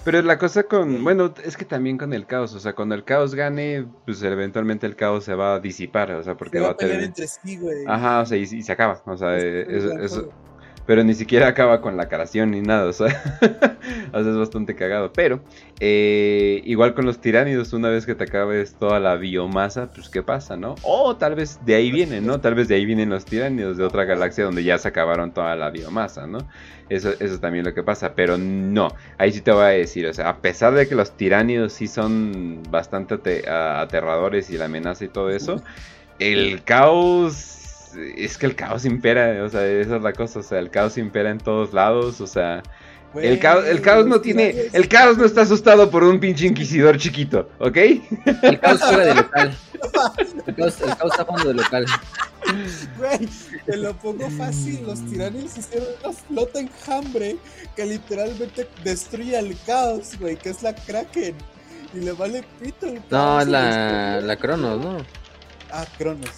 Pero 0.04 0.22
la 0.22 0.38
cosa 0.38 0.64
con, 0.64 1.04
bueno, 1.04 1.34
es 1.44 1.58
que 1.58 1.66
también 1.66 1.98
con 1.98 2.14
el 2.14 2.26
caos, 2.26 2.54
o 2.54 2.60
sea, 2.60 2.74
cuando 2.74 2.96
el 2.96 3.04
caos 3.04 3.36
gane, 3.36 3.88
pues 4.06 4.22
eventualmente 4.22 4.86
el 4.86 4.96
caos 4.96 5.24
se 5.24 5.36
va 5.36 5.56
a 5.56 5.60
disipar, 5.60 6.12
o 6.12 6.24
sea, 6.24 6.38
porque 6.38 6.60
va, 6.60 6.70
a 6.70 6.78
tener... 6.78 7.04
entre 7.04 7.28
sí, 7.28 7.58
güey. 7.58 7.84
Ajá, 7.88 8.22
o 8.22 8.26
sea, 8.26 8.38
y, 8.38 8.46
se 8.46 8.72
acaba, 8.72 9.02
o 9.06 9.18
sea, 9.18 9.38
eso, 9.38 10.32
pero 10.92 11.06
ni 11.06 11.14
siquiera 11.14 11.48
acaba 11.48 11.80
con 11.80 11.96
la 11.96 12.10
caración 12.10 12.52
ni 12.52 12.60
nada, 12.60 12.86
o 12.90 12.92
sea, 12.92 13.08
es 14.14 14.38
bastante 14.38 14.76
cagado. 14.76 15.14
Pero, 15.14 15.40
eh, 15.80 16.62
igual 16.66 16.94
con 16.94 17.06
los 17.06 17.22
tiránidos, 17.22 17.72
una 17.72 17.88
vez 17.88 18.06
que 18.06 18.14
te 18.14 18.26
acabes 18.26 18.74
toda 18.74 19.00
la 19.00 19.16
biomasa, 19.16 19.90
pues 19.90 20.10
¿qué 20.10 20.22
pasa, 20.22 20.58
no? 20.58 20.76
O 20.84 21.16
tal 21.16 21.36
vez 21.36 21.62
de 21.66 21.76
ahí 21.76 21.94
vienen, 21.94 22.26
¿no? 22.26 22.42
Tal 22.42 22.56
vez 22.56 22.68
de 22.68 22.76
ahí 22.76 22.86
vienen 22.86 23.10
los 23.10 23.24
tiránidos 23.24 23.78
de 23.78 23.86
otra 23.86 24.04
galaxia 24.04 24.44
donde 24.44 24.66
ya 24.66 24.78
se 24.80 24.90
acabaron 24.90 25.32
toda 25.32 25.56
la 25.56 25.70
biomasa, 25.70 26.28
¿no? 26.28 26.40
Eso, 26.90 27.12
eso 27.12 27.36
es 27.36 27.40
también 27.40 27.64
lo 27.64 27.74
que 27.74 27.84
pasa, 27.84 28.14
pero 28.14 28.38
no, 28.38 28.94
ahí 29.18 29.32
sí 29.32 29.40
te 29.40 29.54
voy 29.54 29.64
a 29.64 29.68
decir, 29.68 30.06
o 30.08 30.14
sea, 30.14 30.28
a 30.28 30.38
pesar 30.40 30.74
de 30.74 30.90
que 30.90 30.96
los 30.96 31.16
tiránidos 31.16 31.72
sí 31.72 31.88
son 31.88 32.64
bastante 32.70 33.50
aterradores 33.50 34.50
y 34.50 34.58
la 34.58 34.66
amenaza 34.66 35.06
y 35.06 35.08
todo 35.08 35.30
eso, 35.30 35.64
el 36.20 36.66
caos 36.66 37.61
es 37.96 38.38
que 38.38 38.46
el 38.46 38.56
caos 38.56 38.86
impera, 38.86 39.44
o 39.44 39.50
sea, 39.50 39.66
esa 39.66 39.98
es 39.98 40.02
la 40.02 40.14
cosa, 40.14 40.40
o 40.40 40.44
sea, 40.44 40.60
el 40.60 40.70
caos 40.70 40.98
impera 40.98 41.30
en 41.30 41.38
todos 41.38 41.74
lados, 41.74 42.22
o 42.22 42.28
sea, 42.28 42.64
el, 43.16 43.40
caos, 43.40 43.66
el 43.66 43.82
caos 43.82 44.06
no 44.08 44.22
tiene, 44.22 44.70
el 44.72 44.88
caos 44.88 45.18
no 45.18 45.26
está 45.26 45.42
asustado 45.42 45.90
por 45.90 46.04
un 46.04 46.20
pinche 46.20 46.48
inquisidor 46.48 46.98
chiquito, 46.98 47.50
¿ok? 47.60 47.78
El 48.44 48.60
caos 48.60 48.80
fuera 48.80 49.06
de 49.06 49.16
local. 49.16 49.58
El 50.46 50.56
caos, 50.56 50.80
el 50.80 50.96
caos 50.96 51.12
está 51.12 51.26
fondo 51.26 51.48
de 51.48 51.54
local. 51.56 51.86
Güey, 52.98 53.28
te 53.66 53.78
lo 53.78 53.94
pongo 53.96 54.30
fácil, 54.30 54.84
los 54.86 55.04
tiranos 55.08 55.58
hicieron 55.58 55.88
una 56.04 56.14
flota 56.14 56.60
enjambre 56.60 57.38
que 57.76 57.86
literalmente 57.88 58.68
destruye 58.84 59.40
el 59.40 59.58
caos, 59.66 60.20
güey, 60.20 60.36
que 60.36 60.50
es 60.50 60.62
la 60.62 60.76
Kraken. 60.76 61.34
Y 61.96 62.00
le 62.02 62.12
vale 62.12 62.44
pito 62.62 62.86
el 62.86 62.98
caos. 62.98 63.12
No, 63.12 63.42
es 63.42 63.48
la, 63.48 64.22
la 64.22 64.36
Cronos, 64.36 64.80
¿no? 64.80 64.98
Ah, 65.72 65.86
Cronos 65.98 66.30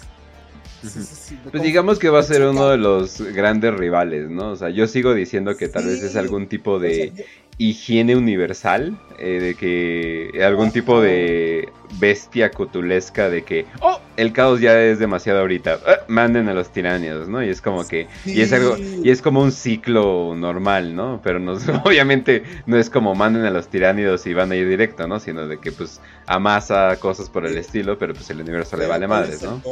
pues 1.50 1.62
digamos 1.62 1.98
que 1.98 2.10
va 2.10 2.20
a 2.20 2.22
ser 2.22 2.42
uno 2.42 2.68
de 2.68 2.78
los 2.78 3.20
grandes 3.20 3.74
rivales, 3.74 4.28
¿no? 4.30 4.50
O 4.50 4.56
sea, 4.56 4.70
yo 4.70 4.86
sigo 4.86 5.14
diciendo 5.14 5.56
que 5.56 5.68
tal 5.68 5.86
vez 5.86 6.02
es 6.02 6.16
algún 6.16 6.46
tipo 6.46 6.78
de 6.78 7.12
higiene 7.58 8.16
universal, 8.16 8.98
eh, 9.18 9.38
de 9.40 9.54
que 9.54 10.44
algún 10.44 10.72
tipo 10.72 11.00
de 11.00 11.68
bestia 12.00 12.50
cutulesca 12.50 13.30
de 13.30 13.44
que, 13.44 13.66
oh, 13.80 14.00
el 14.16 14.32
caos 14.32 14.60
ya 14.60 14.80
es 14.82 14.98
demasiado 14.98 15.40
ahorita, 15.40 15.74
eh, 15.74 15.98
manden 16.08 16.48
a 16.48 16.54
los 16.54 16.70
tiranios, 16.70 17.28
¿no? 17.28 17.42
Y 17.44 17.48
es 17.48 17.60
como 17.60 17.86
que, 17.86 18.08
y 18.24 18.40
es 18.40 18.52
algo, 18.52 18.76
y 18.76 19.08
es 19.08 19.22
como 19.22 19.40
un 19.40 19.52
ciclo 19.52 20.34
normal, 20.36 20.96
¿no? 20.96 21.20
Pero 21.22 21.38
no, 21.38 21.52
obviamente 21.84 22.42
no 22.66 22.76
es 22.76 22.90
como 22.90 23.14
manden 23.14 23.44
a 23.44 23.50
los 23.50 23.68
tiranidos 23.68 24.26
y 24.26 24.34
van 24.34 24.50
a 24.50 24.56
ir 24.56 24.68
directo, 24.68 25.06
¿no? 25.06 25.20
Sino 25.20 25.46
de 25.46 25.58
que 25.58 25.70
pues 25.70 26.00
amasa 26.26 26.96
cosas 26.98 27.30
por 27.30 27.46
el 27.46 27.56
estilo, 27.56 27.98
pero 27.98 28.14
pues 28.14 28.28
el 28.30 28.40
universo 28.40 28.76
le 28.76 28.86
vale 28.86 29.06
madres, 29.06 29.42
¿no? 29.42 29.62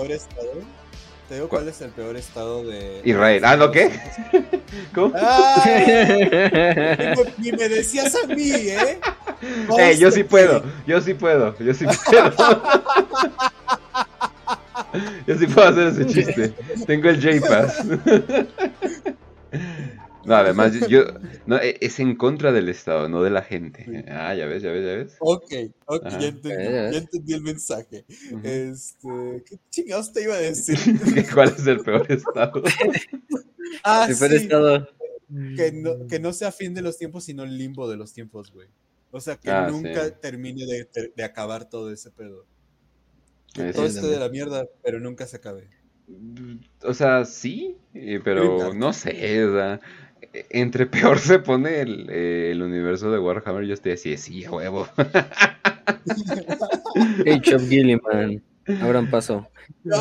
Te 1.32 1.36
digo 1.36 1.48
cuál 1.48 1.66
es 1.66 1.80
el 1.80 1.88
peor 1.92 2.14
estado 2.14 2.62
de. 2.62 3.00
Israel. 3.04 3.42
¿Ah, 3.46 3.56
no 3.56 3.70
qué? 3.70 3.90
¿Cómo? 4.94 5.14
ni 7.38 7.52
me 7.52 7.70
decías 7.70 8.14
a 8.22 8.26
mí, 8.26 8.50
¿eh? 8.50 9.00
Eh, 9.78 9.96
yo 9.98 10.10
sí 10.10 10.24
puedo, 10.24 10.62
yo 10.86 11.00
sí 11.00 11.14
puedo, 11.14 11.56
yo 11.58 11.72
sí 11.72 11.86
puedo. 11.86 12.62
yo 15.26 15.38
sí 15.38 15.46
puedo 15.46 15.68
hacer 15.68 15.86
ese 15.88 16.06
chiste. 16.06 16.54
Tengo 16.86 17.08
el 17.08 17.40
J-Pass. 17.40 17.82
No, 20.24 20.36
además, 20.36 20.72
yo, 20.88 21.04
no, 21.46 21.56
e, 21.58 21.78
es 21.80 21.98
en 21.98 22.16
contra 22.16 22.52
del 22.52 22.68
Estado, 22.68 23.08
no 23.08 23.22
de 23.22 23.30
la 23.30 23.42
gente. 23.42 24.04
Ah, 24.08 24.34
ya 24.34 24.46
ves, 24.46 24.62
ya 24.62 24.70
ves, 24.70 24.84
ya 24.84 24.96
ves. 24.96 25.16
Ok, 25.20 25.52
ok, 25.86 26.08
ya 26.08 26.28
entendí, 26.28 26.64
ya 26.64 26.98
entendí, 26.98 27.32
el 27.32 27.42
mensaje. 27.42 28.04
Este, 28.42 29.42
¿qué 29.46 29.58
chingados 29.70 30.12
te 30.12 30.22
iba 30.22 30.34
a 30.34 30.38
decir? 30.38 30.76
¿Cuál 31.34 31.48
es 31.48 31.66
el 31.66 31.80
peor 31.80 32.10
Estado? 32.10 32.62
ah, 33.84 34.06
el 34.08 34.16
peor 34.16 34.32
Estado. 34.32 34.88
Que 35.56 35.72
no, 35.72 36.06
que 36.06 36.20
no 36.20 36.32
sea 36.32 36.52
fin 36.52 36.74
de 36.74 36.82
los 36.82 36.98
tiempos, 36.98 37.24
sino 37.24 37.42
el 37.42 37.56
limbo 37.56 37.88
de 37.88 37.96
los 37.96 38.12
tiempos, 38.12 38.52
güey. 38.52 38.68
O 39.10 39.20
sea, 39.20 39.36
que 39.36 39.50
ah, 39.50 39.68
nunca 39.70 40.10
termine 40.20 40.64
de, 40.66 40.88
de, 41.14 41.24
acabar 41.24 41.68
todo 41.68 41.92
ese 41.92 42.10
pedo. 42.10 42.46
Que 43.54 43.72
todo 43.72 43.86
esté 43.86 44.06
de 44.06 44.18
la 44.18 44.28
mierda, 44.28 44.66
pero 44.82 45.00
nunca 45.00 45.26
se 45.26 45.36
acabe. 45.36 45.68
O 46.82 46.94
sea, 46.94 47.24
sí, 47.24 47.76
eh, 47.94 48.20
pero 48.22 48.74
no 48.74 48.92
sé, 48.92 49.44
o 49.44 49.52
sea, 49.52 49.80
entre 50.50 50.86
peor 50.86 51.18
se 51.18 51.38
pone 51.38 51.80
el, 51.80 52.08
eh, 52.10 52.50
el, 52.52 52.62
universo 52.62 53.10
de 53.10 53.18
Warhammer, 53.18 53.64
yo 53.64 53.74
estoy 53.74 53.92
así, 53.92 54.16
sí, 54.16 54.46
huevo. 54.46 54.88
Age 57.26 57.54
of 57.54 57.68
Gilliman, 57.68 58.42
abran 58.80 59.10
paso. 59.10 59.48
No. 59.84 59.96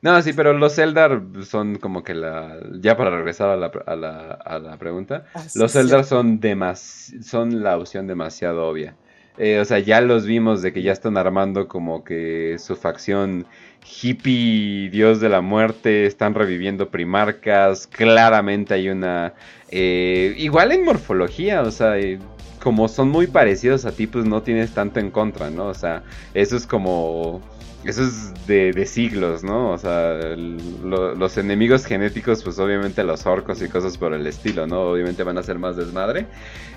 No, 0.00 0.22
sí, 0.22 0.32
pero 0.32 0.52
los 0.52 0.78
Eldar 0.78 1.22
son 1.42 1.76
como 1.76 2.04
que 2.04 2.14
la. 2.14 2.56
Ya 2.80 2.96
para 2.96 3.10
regresar 3.10 3.50
a 3.50 3.56
la, 3.56 3.66
a 3.66 3.96
la, 3.96 4.30
a 4.32 4.58
la 4.60 4.76
pregunta. 4.78 5.24
Ah, 5.34 5.42
los 5.56 5.74
Eldar 5.74 6.04
son, 6.04 6.38
demas, 6.38 7.12
son 7.20 7.64
la 7.64 7.76
opción 7.76 8.06
demasiado 8.06 8.68
obvia. 8.68 8.94
Eh, 9.38 9.58
o 9.60 9.64
sea, 9.64 9.78
ya 9.78 10.00
los 10.00 10.26
vimos 10.26 10.62
de 10.62 10.72
que 10.72 10.82
ya 10.82 10.92
están 10.92 11.16
armando 11.16 11.68
como 11.68 12.04
que 12.04 12.56
su 12.58 12.76
facción 12.76 13.46
hippie, 13.84 14.90
dios 14.90 15.20
de 15.20 15.28
la 15.28 15.40
muerte, 15.40 16.06
están 16.06 16.34
reviviendo 16.34 16.90
primarcas, 16.90 17.86
claramente 17.86 18.74
hay 18.74 18.88
una... 18.88 19.34
Eh, 19.70 20.34
igual 20.38 20.72
en 20.72 20.84
morfología, 20.84 21.62
o 21.62 21.70
sea, 21.70 21.98
eh, 21.98 22.18
como 22.62 22.88
son 22.88 23.08
muy 23.08 23.26
parecidos 23.26 23.84
a 23.84 23.92
ti, 23.92 24.06
pues 24.06 24.24
no 24.24 24.42
tienes 24.42 24.72
tanto 24.72 25.00
en 25.00 25.10
contra, 25.10 25.50
¿no? 25.50 25.66
O 25.66 25.74
sea, 25.74 26.02
eso 26.34 26.56
es 26.56 26.66
como 26.66 27.42
eso 27.84 28.02
es 28.02 28.34
de, 28.46 28.86
siglos, 28.86 29.44
¿no? 29.44 29.70
O 29.70 29.78
sea, 29.78 30.18
los 30.36 31.38
enemigos 31.38 31.86
genéticos, 31.86 32.42
pues 32.42 32.58
obviamente 32.58 33.04
los 33.04 33.24
orcos 33.24 33.62
y 33.62 33.68
cosas 33.68 33.96
por 33.96 34.12
el 34.12 34.26
estilo, 34.26 34.66
¿no? 34.66 34.90
Obviamente 34.90 35.22
van 35.22 35.38
a 35.38 35.42
ser 35.42 35.58
más 35.58 35.76
desmadre. 35.76 36.26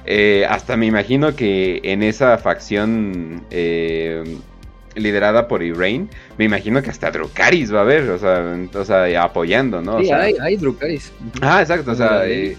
Eh, 0.05 0.45
hasta 0.47 0.77
me 0.77 0.85
imagino 0.85 1.35
que 1.35 1.81
en 1.83 2.03
esa 2.03 2.37
facción 2.37 3.45
eh, 3.49 4.37
liderada 4.95 5.47
por 5.47 5.63
Irain, 5.63 6.09
me 6.37 6.45
imagino 6.45 6.81
que 6.81 6.89
hasta 6.89 7.11
Drukaris 7.11 7.73
va 7.73 7.79
a 7.79 7.81
haber, 7.81 8.09
o 8.09 8.17
sea, 8.17 8.57
o 8.73 8.85
sea 8.85 9.23
apoyando, 9.23 9.81
¿no? 9.81 9.99
sí, 9.99 10.11
hay, 10.11 10.35
hay 10.41 10.57
Drukaris. 10.57 11.11
Ah, 11.41 11.61
exacto, 11.61 11.91
o 11.91 11.95
sea, 11.95 12.27
eh, 12.27 12.57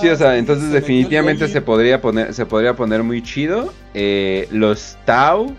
sí, 0.00 0.08
o 0.08 0.16
sea, 0.16 0.36
entonces 0.36 0.70
definitivamente 0.70 1.48
se 1.48 1.60
podría 1.60 2.00
poner, 2.00 2.32
se 2.34 2.46
podría 2.46 2.74
poner 2.74 3.02
muy 3.02 3.22
chido. 3.22 3.72
los 4.50 4.96
Tau 5.04 5.54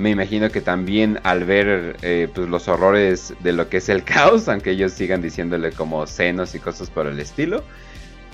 me 0.00 0.08
imagino 0.08 0.50
que 0.50 0.62
también 0.62 1.20
al 1.24 1.44
ver 1.44 1.96
eh, 2.00 2.26
pues, 2.34 2.48
los 2.48 2.68
horrores 2.68 3.34
de 3.40 3.52
lo 3.52 3.68
que 3.68 3.76
es 3.76 3.88
el 3.90 4.02
caos, 4.04 4.48
aunque 4.48 4.70
ellos 4.70 4.92
sigan 4.92 5.20
diciéndole 5.20 5.72
como 5.72 6.06
senos 6.06 6.54
y 6.54 6.58
cosas 6.58 6.88
por 6.88 7.06
el 7.06 7.20
estilo. 7.20 7.62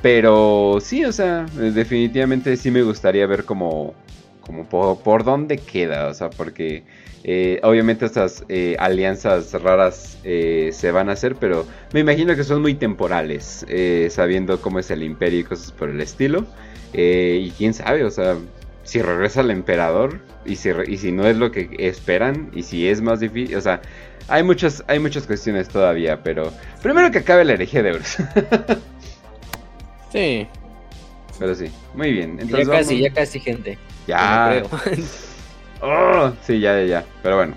Pero 0.01 0.79
sí, 0.81 1.05
o 1.05 1.13
sea, 1.13 1.47
definitivamente 1.55 2.57
sí 2.57 2.71
me 2.71 2.83
gustaría 2.83 3.27
ver 3.27 3.45
como, 3.45 3.95
como 4.41 4.69
por, 4.69 5.25
dónde 5.25 5.59
queda, 5.59 6.07
o 6.07 6.15
sea, 6.15 6.31
porque 6.31 6.85
eh, 7.29 7.59
obviamente 7.65 8.07
estas 8.07 8.45
eh, 8.49 8.77
alianzas 8.79 9.53
raras 9.61 10.17
eh, 10.23 10.71
se 10.73 10.93
van 10.93 11.09
a 11.09 11.15
hacer, 11.15 11.35
pero 11.35 11.67
me 11.93 11.99
imagino 11.99 12.37
que 12.37 12.45
son 12.45 12.63
muy 12.63 12.75
temporales, 12.75 13.67
sabiendo 14.11 14.61
cómo 14.61 14.79
es 14.79 14.93
el 14.93 15.03
imperio 15.03 15.41
y 15.41 15.43
cosas 15.43 15.73
por 15.73 15.91
el 15.91 16.01
estilo. 16.01 16.47
y 16.95 17.51
quién 17.59 17.75
sabe, 17.75 18.05
o 18.05 18.11
sea, 18.13 18.37
si 18.85 19.03
regresa 19.03 19.41
el 19.41 19.51
emperador 19.51 20.21
y 20.45 20.55
si, 20.55 20.71
y 20.87 20.99
si 20.99 21.11
no 21.11 21.27
es 21.27 21.37
lo 21.37 21.51
que 21.51 21.69
esperan 21.81 22.53
y 22.55 22.63
si 22.63 22.87
es 22.89 23.03
más 23.03 23.19
difícil, 23.19 23.57
o 23.57 23.61
sea, 23.61 23.83
hay 24.29 24.45
muchas, 24.45 24.85
hay 24.87 25.01
muchas 25.01 25.27
cuestiones 25.27 25.69
todavía, 25.69 26.23
pero 26.23 26.53
primero 26.81 27.11
que 27.11 27.19
acabe 27.19 27.45
la 27.45 27.55
herejía 27.55 27.83
de 27.83 27.89
Euros. 27.89 28.19
sí. 30.13 30.47
Pero 31.41 31.55
sí, 31.57 31.73
muy 31.93 32.13
bien. 32.13 32.39
ya 32.49 32.65
casi, 32.65 33.01
ya 33.01 33.13
casi, 33.13 33.41
gente. 33.41 33.77
Ya. 34.07 34.63
oh, 35.83 36.33
sí, 36.43 36.61
ya, 36.61 36.81
ya, 36.81 36.87
ya. 36.87 37.05
Pero 37.23 37.37
bueno. 37.37 37.55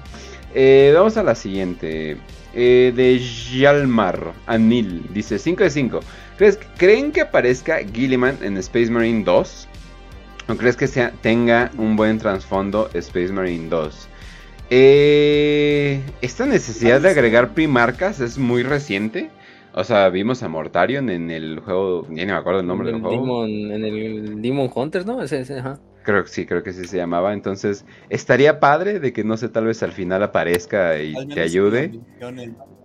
Eh, 0.54 0.92
vamos 0.96 1.18
a 1.18 1.24
la 1.24 1.36
siguiente. 1.36 2.18
Eh, 2.54 2.92
de 2.96 3.20
Yalmar 3.20 4.34
Anil. 4.48 5.04
Dice 5.14 5.38
5 5.38 5.64
de 5.64 5.70
5. 5.70 6.00
¿Creen 6.78 7.12
que 7.12 7.22
aparezca 7.22 7.80
Gilliman 7.80 8.38
en 8.42 8.58
Space 8.58 8.90
Marine 8.90 9.24
2? 9.24 9.68
¿O 10.48 10.56
crees 10.56 10.76
que 10.76 10.88
sea, 10.88 11.12
tenga 11.22 11.70
un 11.78 11.96
buen 11.96 12.18
trasfondo 12.18 12.90
Space 12.94 13.32
Marine 13.32 13.70
2? 13.70 14.10
Eh, 14.72 16.02
esta 16.22 16.46
necesidad 16.46 17.02
de 17.02 17.10
agregar 17.10 17.54
primarcas 17.54 18.20
es 18.20 18.38
muy 18.38 18.64
reciente. 18.64 19.30
O 19.74 19.84
sea, 19.84 20.10
vimos 20.10 20.42
a 20.42 20.48
Mortarion 20.48 21.10
en 21.10 21.30
el 21.30 21.60
juego, 21.60 22.08
ya 22.10 22.26
ni 22.26 22.32
me 22.32 22.32
acuerdo 22.34 22.62
el 22.62 22.68
nombre 22.68 22.92
del 22.92 23.02
juego. 23.02 23.46
en 23.46 23.72
el 23.72 24.42
Demon 24.42 24.72
Hunters, 24.74 25.06
¿no? 25.06 25.22
Ese, 25.22 25.42
ese, 25.42 25.60
ajá. 25.60 25.80
Creo 26.04 26.24
que 26.24 26.30
sí, 26.30 26.46
creo 26.46 26.64
que 26.64 26.74
sí 26.74 26.86
se 26.86 26.98
llamaba. 26.98 27.34
Entonces, 27.34 27.86
estaría 28.10 28.60
padre 28.60 29.00
de 29.00 29.14
que 29.14 29.24
no 29.24 29.38
sé, 29.38 29.50
tal 29.50 29.66
vez 29.66 29.84
al 29.84 29.92
final 29.92 30.24
aparezca 30.24 31.02
y 31.02 31.14
te 31.28 31.42
ayude. 31.42 32.00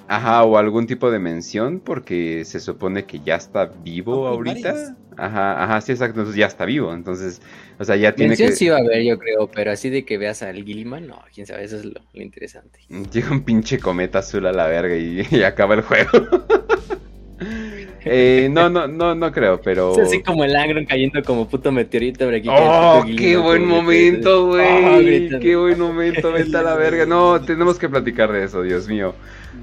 Ajá, 0.06 0.44
o 0.44 0.58
algún 0.58 0.86
tipo 0.86 1.10
de 1.10 1.18
mención, 1.18 1.80
porque 1.80 2.44
se 2.44 2.60
supone 2.60 3.04
que 3.04 3.20
ya 3.20 3.36
está 3.36 3.66
vivo 3.66 4.26
ahorita. 4.26 4.96
Ajá, 5.16 5.64
ajá, 5.64 5.80
sí, 5.80 5.92
exacto, 5.92 6.20
entonces 6.20 6.38
ya 6.38 6.46
está 6.46 6.64
vivo, 6.64 6.92
entonces, 6.92 7.40
o 7.78 7.84
sea, 7.84 7.96
ya 7.96 8.14
tiene 8.14 8.30
mención 8.30 8.50
que... 8.50 8.56
sí 8.56 8.68
va 8.68 8.78
a 8.78 8.80
haber, 8.80 9.02
yo 9.04 9.16
creo, 9.16 9.48
pero 9.48 9.70
así 9.70 9.88
de 9.88 10.04
que 10.04 10.18
veas 10.18 10.42
al 10.42 10.64
Gilliman, 10.64 11.06
no, 11.06 11.22
quién 11.32 11.46
sabe, 11.46 11.64
eso 11.64 11.76
es 11.76 11.84
lo, 11.84 12.00
interesante. 12.14 12.80
Llega 13.12 13.30
un 13.30 13.44
pinche 13.44 13.78
cometa 13.78 14.18
azul 14.18 14.44
a 14.46 14.52
la 14.52 14.66
verga 14.66 14.96
y, 14.96 15.26
y 15.30 15.42
acaba 15.44 15.74
el 15.74 15.82
juego. 15.82 16.10
Eh, 18.04 18.48
no, 18.50 18.68
no, 18.68 18.86
no, 18.86 19.14
no 19.14 19.32
creo, 19.32 19.60
pero. 19.62 19.92
Es 19.92 20.08
así 20.08 20.22
como 20.22 20.44
el 20.44 20.54
Angron 20.54 20.84
cayendo 20.84 21.22
como 21.22 21.48
puto 21.48 21.72
meteorito 21.72 22.28
aquí. 22.28 22.48
¡Oh, 22.50 23.04
qué 23.16 23.36
buen 23.36 23.66
momento, 23.66 24.46
güey! 24.46 25.34
Oh, 25.34 25.40
¡Qué 25.40 25.56
buen 25.56 25.78
momento! 25.78 26.32
Vete 26.32 26.56
a 26.56 26.62
la 26.62 26.74
verga. 26.76 27.06
No, 27.06 27.40
tenemos 27.40 27.78
que 27.78 27.88
platicar 27.88 28.30
de 28.30 28.44
eso, 28.44 28.62
Dios 28.62 28.88
mío. 28.88 29.14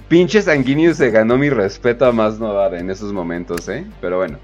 Pinche 0.08 0.42
Sanguinius 0.42 0.98
se 0.98 1.12
ganó 1.12 1.38
mi 1.38 1.50
respeto 1.50 2.06
a 2.06 2.12
más 2.12 2.40
no 2.40 2.54
dar 2.54 2.74
en 2.74 2.90
esos 2.90 3.14
momentos, 3.14 3.70
¿eh? 3.70 3.86
Pero 4.02 4.18
bueno. 4.18 4.40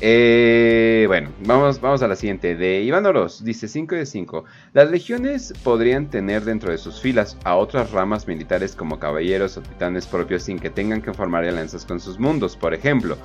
Eh, 0.00 1.04
bueno, 1.06 1.30
vamos, 1.44 1.80
vamos 1.80 2.02
a 2.02 2.08
la 2.08 2.16
siguiente. 2.16 2.56
De 2.56 2.82
Iván 2.82 3.06
Oroz, 3.06 3.44
dice 3.44 3.68
5 3.68 3.94
de 3.94 4.06
5. 4.06 4.44
Las 4.72 4.90
legiones 4.90 5.52
podrían 5.62 6.10
tener 6.10 6.44
dentro 6.44 6.72
de 6.72 6.78
sus 6.78 7.00
filas 7.00 7.36
a 7.44 7.54
otras 7.56 7.92
ramas 7.92 8.26
militares 8.26 8.74
como 8.74 8.98
caballeros 8.98 9.56
o 9.56 9.62
titanes 9.62 10.06
propios 10.06 10.42
sin 10.42 10.58
que 10.58 10.70
tengan 10.70 11.00
que 11.00 11.14
formar 11.14 11.44
alianzas 11.44 11.84
con 11.84 12.00
sus 12.00 12.18
mundos. 12.18 12.56
Por 12.56 12.74
ejemplo, 12.74 13.16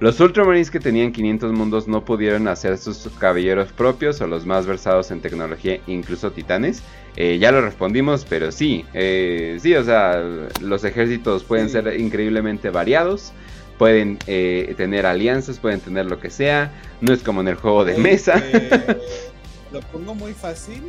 los 0.00 0.20
Ultramarines 0.20 0.70
que 0.70 0.80
tenían 0.80 1.12
500 1.12 1.52
mundos 1.52 1.88
no 1.88 2.04
pudieron 2.04 2.48
hacer 2.48 2.76
sus 2.76 3.08
caballeros 3.18 3.72
propios 3.72 4.20
o 4.20 4.26
los 4.26 4.44
más 4.44 4.66
versados 4.66 5.10
en 5.10 5.20
tecnología, 5.20 5.80
incluso 5.86 6.32
titanes. 6.32 6.82
Eh, 7.16 7.38
ya 7.38 7.50
lo 7.50 7.62
respondimos, 7.62 8.26
pero 8.28 8.52
sí, 8.52 8.84
eh, 8.92 9.56
sí, 9.60 9.74
o 9.74 9.82
sea, 9.82 10.22
los 10.60 10.84
ejércitos 10.84 11.44
pueden 11.44 11.70
ser 11.70 11.98
increíblemente 11.98 12.68
variados 12.68 13.32
pueden 13.78 14.18
eh, 14.26 14.74
tener 14.76 15.06
alianzas, 15.06 15.58
pueden 15.58 15.80
tener 15.80 16.06
lo 16.06 16.18
que 16.18 16.30
sea. 16.30 16.72
No 17.00 17.12
es 17.12 17.22
como 17.22 17.40
en 17.40 17.48
el 17.48 17.56
juego 17.56 17.84
de 17.84 17.98
mesa. 17.98 18.42
lo 19.72 19.80
pongo 19.92 20.14
muy 20.14 20.32
fácil 20.32 20.82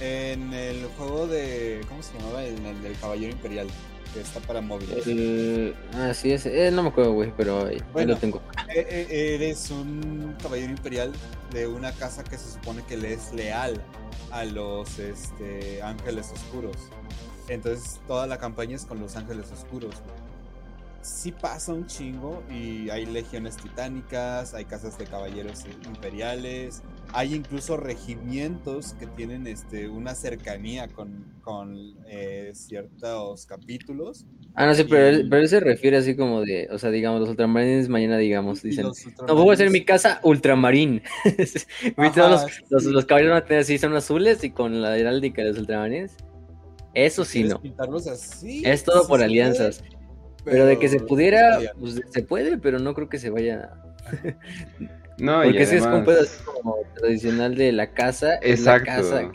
en 0.00 0.52
el 0.52 0.84
juego 0.98 1.26
de. 1.26 1.80
¿Cómo 1.88 2.02
se 2.02 2.18
llamaba? 2.18 2.44
En 2.44 2.64
el 2.66 2.82
del 2.82 2.98
Caballero 2.98 3.32
Imperial. 3.32 3.66
Que 4.12 4.20
está 4.20 4.38
para 4.38 4.60
móviles. 4.60 5.04
ah, 5.94 6.14
sí, 6.14 6.30
es, 6.30 6.46
eh, 6.46 6.70
no 6.72 6.84
me 6.84 6.90
acuerdo, 6.90 7.14
güey, 7.14 7.32
pero 7.36 7.66
ahí, 7.66 8.06
lo 8.06 8.16
tengo. 8.16 8.40
Eh, 8.72 9.34
eres 9.34 9.72
un 9.72 10.36
caballero 10.40 10.70
imperial 10.70 11.12
de 11.52 11.66
una 11.66 11.90
casa 11.90 12.22
que 12.22 12.38
se 12.38 12.52
supone 12.52 12.84
que 12.86 12.96
le 12.96 13.14
es 13.14 13.32
leal 13.32 13.82
a 14.30 14.44
los 14.44 15.00
este, 15.00 15.82
ángeles 15.82 16.30
oscuros. 16.30 16.76
Entonces, 17.48 17.98
toda 18.06 18.28
la 18.28 18.38
campaña 18.38 18.76
es 18.76 18.84
con 18.84 19.00
los 19.00 19.16
ángeles 19.16 19.50
oscuros, 19.50 20.00
güey 20.04 20.23
sí 21.04 21.32
pasa 21.32 21.74
un 21.74 21.86
chingo 21.86 22.42
y 22.50 22.88
hay 22.88 23.04
legiones 23.04 23.58
titánicas, 23.58 24.54
hay 24.54 24.64
casas 24.64 24.96
de 24.96 25.04
caballeros 25.04 25.64
imperiales, 25.86 26.82
hay 27.12 27.34
incluso 27.34 27.76
regimientos 27.76 28.94
que 28.94 29.06
tienen 29.06 29.46
este, 29.46 29.88
una 29.88 30.14
cercanía 30.14 30.88
con, 30.88 31.34
eh, 32.08 32.52
ciertos 32.54 33.44
capítulos. 33.44 34.24
Ah, 34.54 34.66
no 34.66 34.74
sé, 34.74 34.86
pero, 34.86 35.08
él, 35.08 35.48
se 35.48 35.60
refiere 35.60 35.98
así 35.98 36.16
como 36.16 36.40
de, 36.40 36.68
o 36.72 36.78
sea, 36.78 36.90
digamos, 36.90 37.20
los 37.20 37.28
ultramarines 37.28 37.90
mañana, 37.90 38.16
digamos, 38.16 38.62
dicen, 38.62 38.86
no, 39.28 39.34
voy 39.34 39.50
a 39.50 39.52
hacer 39.52 39.70
mi 39.70 39.84
casa 39.84 40.20
ultramarín. 40.22 41.02
los, 42.70 42.84
los, 42.84 43.04
caballeros 43.04 43.34
van 43.34 43.42
a 43.42 43.44
tener 43.44 43.60
así, 43.60 43.76
son 43.76 43.94
azules 43.94 44.42
y 44.42 44.50
con 44.50 44.80
la 44.80 44.96
heráldica 44.96 45.42
de 45.42 45.48
los 45.48 45.58
ultramarines. 45.58 46.16
Eso 46.94 47.24
sí, 47.24 47.42
no. 47.42 47.60
Es 48.62 48.84
todo 48.84 49.06
por 49.08 49.20
alianzas. 49.20 49.82
Pero, 50.44 50.66
de 50.66 50.78
que 50.78 50.88
se 50.88 51.00
pudiera, 51.00 51.58
pues 51.78 52.00
se 52.10 52.22
puede, 52.22 52.58
pero 52.58 52.78
no 52.78 52.94
creo 52.94 53.08
que 53.08 53.18
se 53.18 53.30
vaya. 53.30 53.70
no, 55.18 55.42
Porque 55.42 55.62
ese 55.62 55.78
es 55.78 55.86
un 55.86 56.04
pedazo 56.04 56.44
como 56.52 56.76
tradicional 56.96 57.54
de 57.54 57.72
la 57.72 57.92
casa. 57.92 58.38
Exacto. 58.42 58.90
la 58.90 58.96
casa 58.96 59.30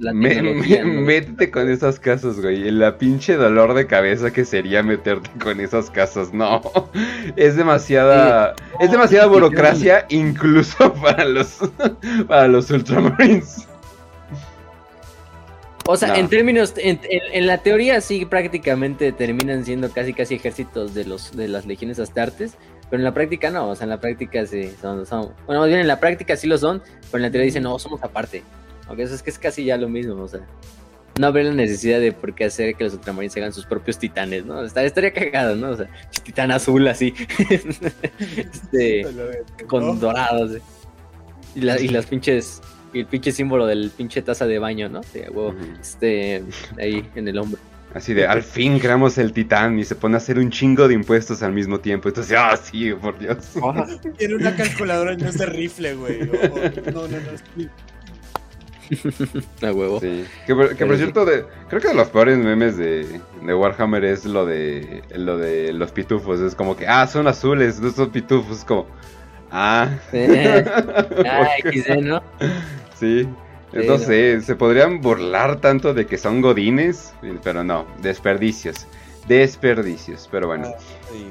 la 0.00 0.12
Métete 0.12 1.50
con 1.50 1.68
esas 1.68 1.98
casas, 1.98 2.40
güey. 2.40 2.70
La 2.70 2.98
pinche 2.98 3.34
dolor 3.34 3.74
de 3.74 3.86
cabeza 3.86 4.32
que 4.32 4.44
sería 4.44 4.82
meterte 4.82 5.30
con 5.42 5.60
esas 5.60 5.90
casas. 5.90 6.32
No. 6.32 6.62
Es 7.36 7.56
demasiada. 7.56 8.54
es 8.80 8.90
demasiada 8.90 9.26
burocracia, 9.26 10.06
incluso 10.08 10.92
para 11.02 11.24
los. 11.24 11.58
para 12.26 12.48
los 12.48 12.70
Ultramarines. 12.70 13.67
O 15.90 15.96
sea, 15.96 16.18
en 16.18 16.28
términos, 16.28 16.74
en, 16.76 17.46
la 17.46 17.62
teoría 17.62 18.02
sí 18.02 18.26
prácticamente 18.26 19.10
terminan 19.10 19.64
siendo 19.64 19.90
casi 19.90 20.12
casi 20.12 20.34
ejércitos 20.34 20.92
de 20.92 21.06
los 21.06 21.34
de 21.34 21.48
las 21.48 21.64
legiones 21.64 21.98
astartes, 21.98 22.58
pero 22.90 23.00
en 23.00 23.04
la 23.04 23.14
práctica 23.14 23.50
no, 23.50 23.70
o 23.70 23.74
sea, 23.74 23.84
en 23.84 23.88
la 23.88 23.98
práctica 23.98 24.44
sí 24.44 24.70
son, 24.82 25.02
bueno, 25.46 25.62
más 25.62 25.68
bien 25.68 25.80
en 25.80 25.88
la 25.88 25.98
práctica 25.98 26.36
sí 26.36 26.46
lo 26.46 26.58
son, 26.58 26.82
pero 27.06 27.16
en 27.16 27.22
la 27.22 27.30
teoría 27.30 27.46
dicen, 27.46 27.62
no, 27.62 27.78
somos 27.78 28.02
aparte. 28.02 28.42
Aunque 28.86 29.04
eso 29.04 29.14
es 29.14 29.22
que 29.22 29.30
es 29.30 29.38
casi 29.38 29.64
ya 29.64 29.78
lo 29.78 29.88
mismo, 29.88 30.22
o 30.22 30.28
sea, 30.28 30.40
no 31.18 31.26
habría 31.26 31.44
la 31.44 31.54
necesidad 31.54 32.00
de 32.00 32.12
por 32.12 32.34
qué 32.34 32.44
hacer 32.44 32.74
que 32.74 32.84
los 32.84 32.92
ultramarines 32.92 33.34
hagan 33.38 33.54
sus 33.54 33.64
propios 33.64 33.98
titanes, 33.98 34.44
¿no? 34.44 34.62
Estaría, 34.62 35.10
cagado, 35.14 35.56
¿no? 35.56 35.70
O 35.70 35.76
sea, 35.78 35.88
titán 36.22 36.50
azul 36.50 36.86
así, 36.86 37.14
este, 38.36 39.06
con 39.66 39.98
dorados. 39.98 40.56
¿eh? 40.56 40.62
Y, 41.54 41.60
y 41.66 41.88
las 41.88 42.04
pinches 42.04 42.60
y 42.92 43.00
el 43.00 43.06
pinche 43.06 43.32
símbolo 43.32 43.66
del 43.66 43.90
pinche 43.96 44.22
taza 44.22 44.46
de 44.46 44.58
baño, 44.58 44.88
¿no? 44.88 45.02
Sí, 45.02 45.20
huevo, 45.30 45.54
este, 45.80 46.42
ahí 46.78 47.08
en 47.14 47.28
el 47.28 47.38
hombro. 47.38 47.60
Así 47.94 48.12
de, 48.12 48.26
al 48.26 48.42
fin 48.42 48.78
creamos 48.78 49.16
el 49.16 49.32
titán 49.32 49.78
y 49.78 49.84
se 49.84 49.94
pone 49.94 50.14
a 50.14 50.18
hacer 50.18 50.38
un 50.38 50.50
chingo 50.50 50.88
de 50.88 50.94
impuestos 50.94 51.42
al 51.42 51.52
mismo 51.52 51.80
tiempo. 51.80 52.08
Entonces, 52.08 52.36
ah, 52.38 52.56
sí, 52.56 52.92
por 52.92 53.18
Dios. 53.18 53.38
Tiene 54.18 54.34
una 54.34 54.54
calculadora 54.54 55.14
en 55.14 55.24
ese 55.24 55.46
rifle, 55.46 55.94
güey. 55.94 56.20
no, 56.92 57.08
no, 57.08 57.08
no. 57.08 57.68
A 59.62 59.72
huevo. 59.72 60.00
Sí. 60.00 60.24
Que, 60.46 60.54
por, 60.54 60.96
cierto, 60.96 61.24
de, 61.24 61.44
creo 61.68 61.80
que 61.80 61.88
de 61.88 61.94
los 61.94 62.08
peores 62.08 62.38
memes 62.38 62.76
de, 62.76 63.20
de, 63.42 63.54
Warhammer 63.54 64.04
es 64.04 64.24
lo 64.24 64.46
de 64.46 65.02
lo 65.14 65.36
de 65.38 65.72
los 65.72 65.92
pitufos. 65.92 66.40
Es 66.40 66.54
como 66.54 66.76
que, 66.76 66.86
ah, 66.86 67.06
son 67.06 67.26
azules, 67.26 67.80
no 67.80 67.90
son 67.90 68.10
pitufos. 68.10 68.64
como, 68.64 68.86
Ah. 69.50 69.98
ah 70.12 71.48
XD, 71.62 72.02
¿no? 72.02 72.22
Sí. 72.98 73.28
no 73.72 73.98
sé, 73.98 74.40
se 74.40 74.56
podrían 74.56 75.00
burlar 75.00 75.60
tanto 75.60 75.94
de 75.94 76.06
que 76.06 76.18
son 76.18 76.40
godines, 76.40 77.14
pero 77.42 77.64
no, 77.64 77.86
desperdicios. 78.02 78.86
Desperdicios, 79.28 80.26
pero 80.30 80.46
bueno. 80.46 80.68
Ah, 80.68 80.82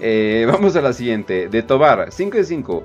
eh, 0.01 0.47
vamos 0.51 0.75
a 0.75 0.81
la 0.81 0.93
siguiente. 0.93 1.49
De 1.49 1.63
Tobar, 1.63 2.11
5 2.11 2.37
de 2.37 2.43
5. 2.43 2.83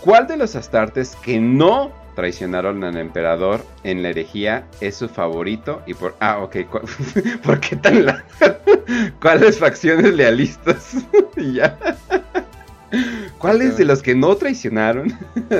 ¿Cuál 0.00 0.26
de 0.26 0.36
los 0.36 0.56
astartes 0.56 1.16
que 1.16 1.40
no 1.40 1.92
traicionaron 2.16 2.82
al 2.82 2.96
emperador 2.96 3.64
en 3.84 4.02
la 4.02 4.10
herejía 4.10 4.66
es 4.80 4.96
su 4.96 5.08
favorito? 5.08 5.82
Y 5.86 5.94
por. 5.94 6.16
Ah, 6.18 6.38
ok. 6.38 6.56
¿Por 7.42 7.60
qué 7.60 7.76
tan 7.76 8.06
la... 8.06 8.24
¿Cuáles 9.20 9.58
facciones 9.58 10.12
lealistas? 10.14 10.96
ya. 11.36 11.78
¿Cuáles 13.38 13.76
de 13.76 13.84
los 13.84 14.02
que 14.02 14.14
no 14.14 14.34
traicionaron 14.36 15.12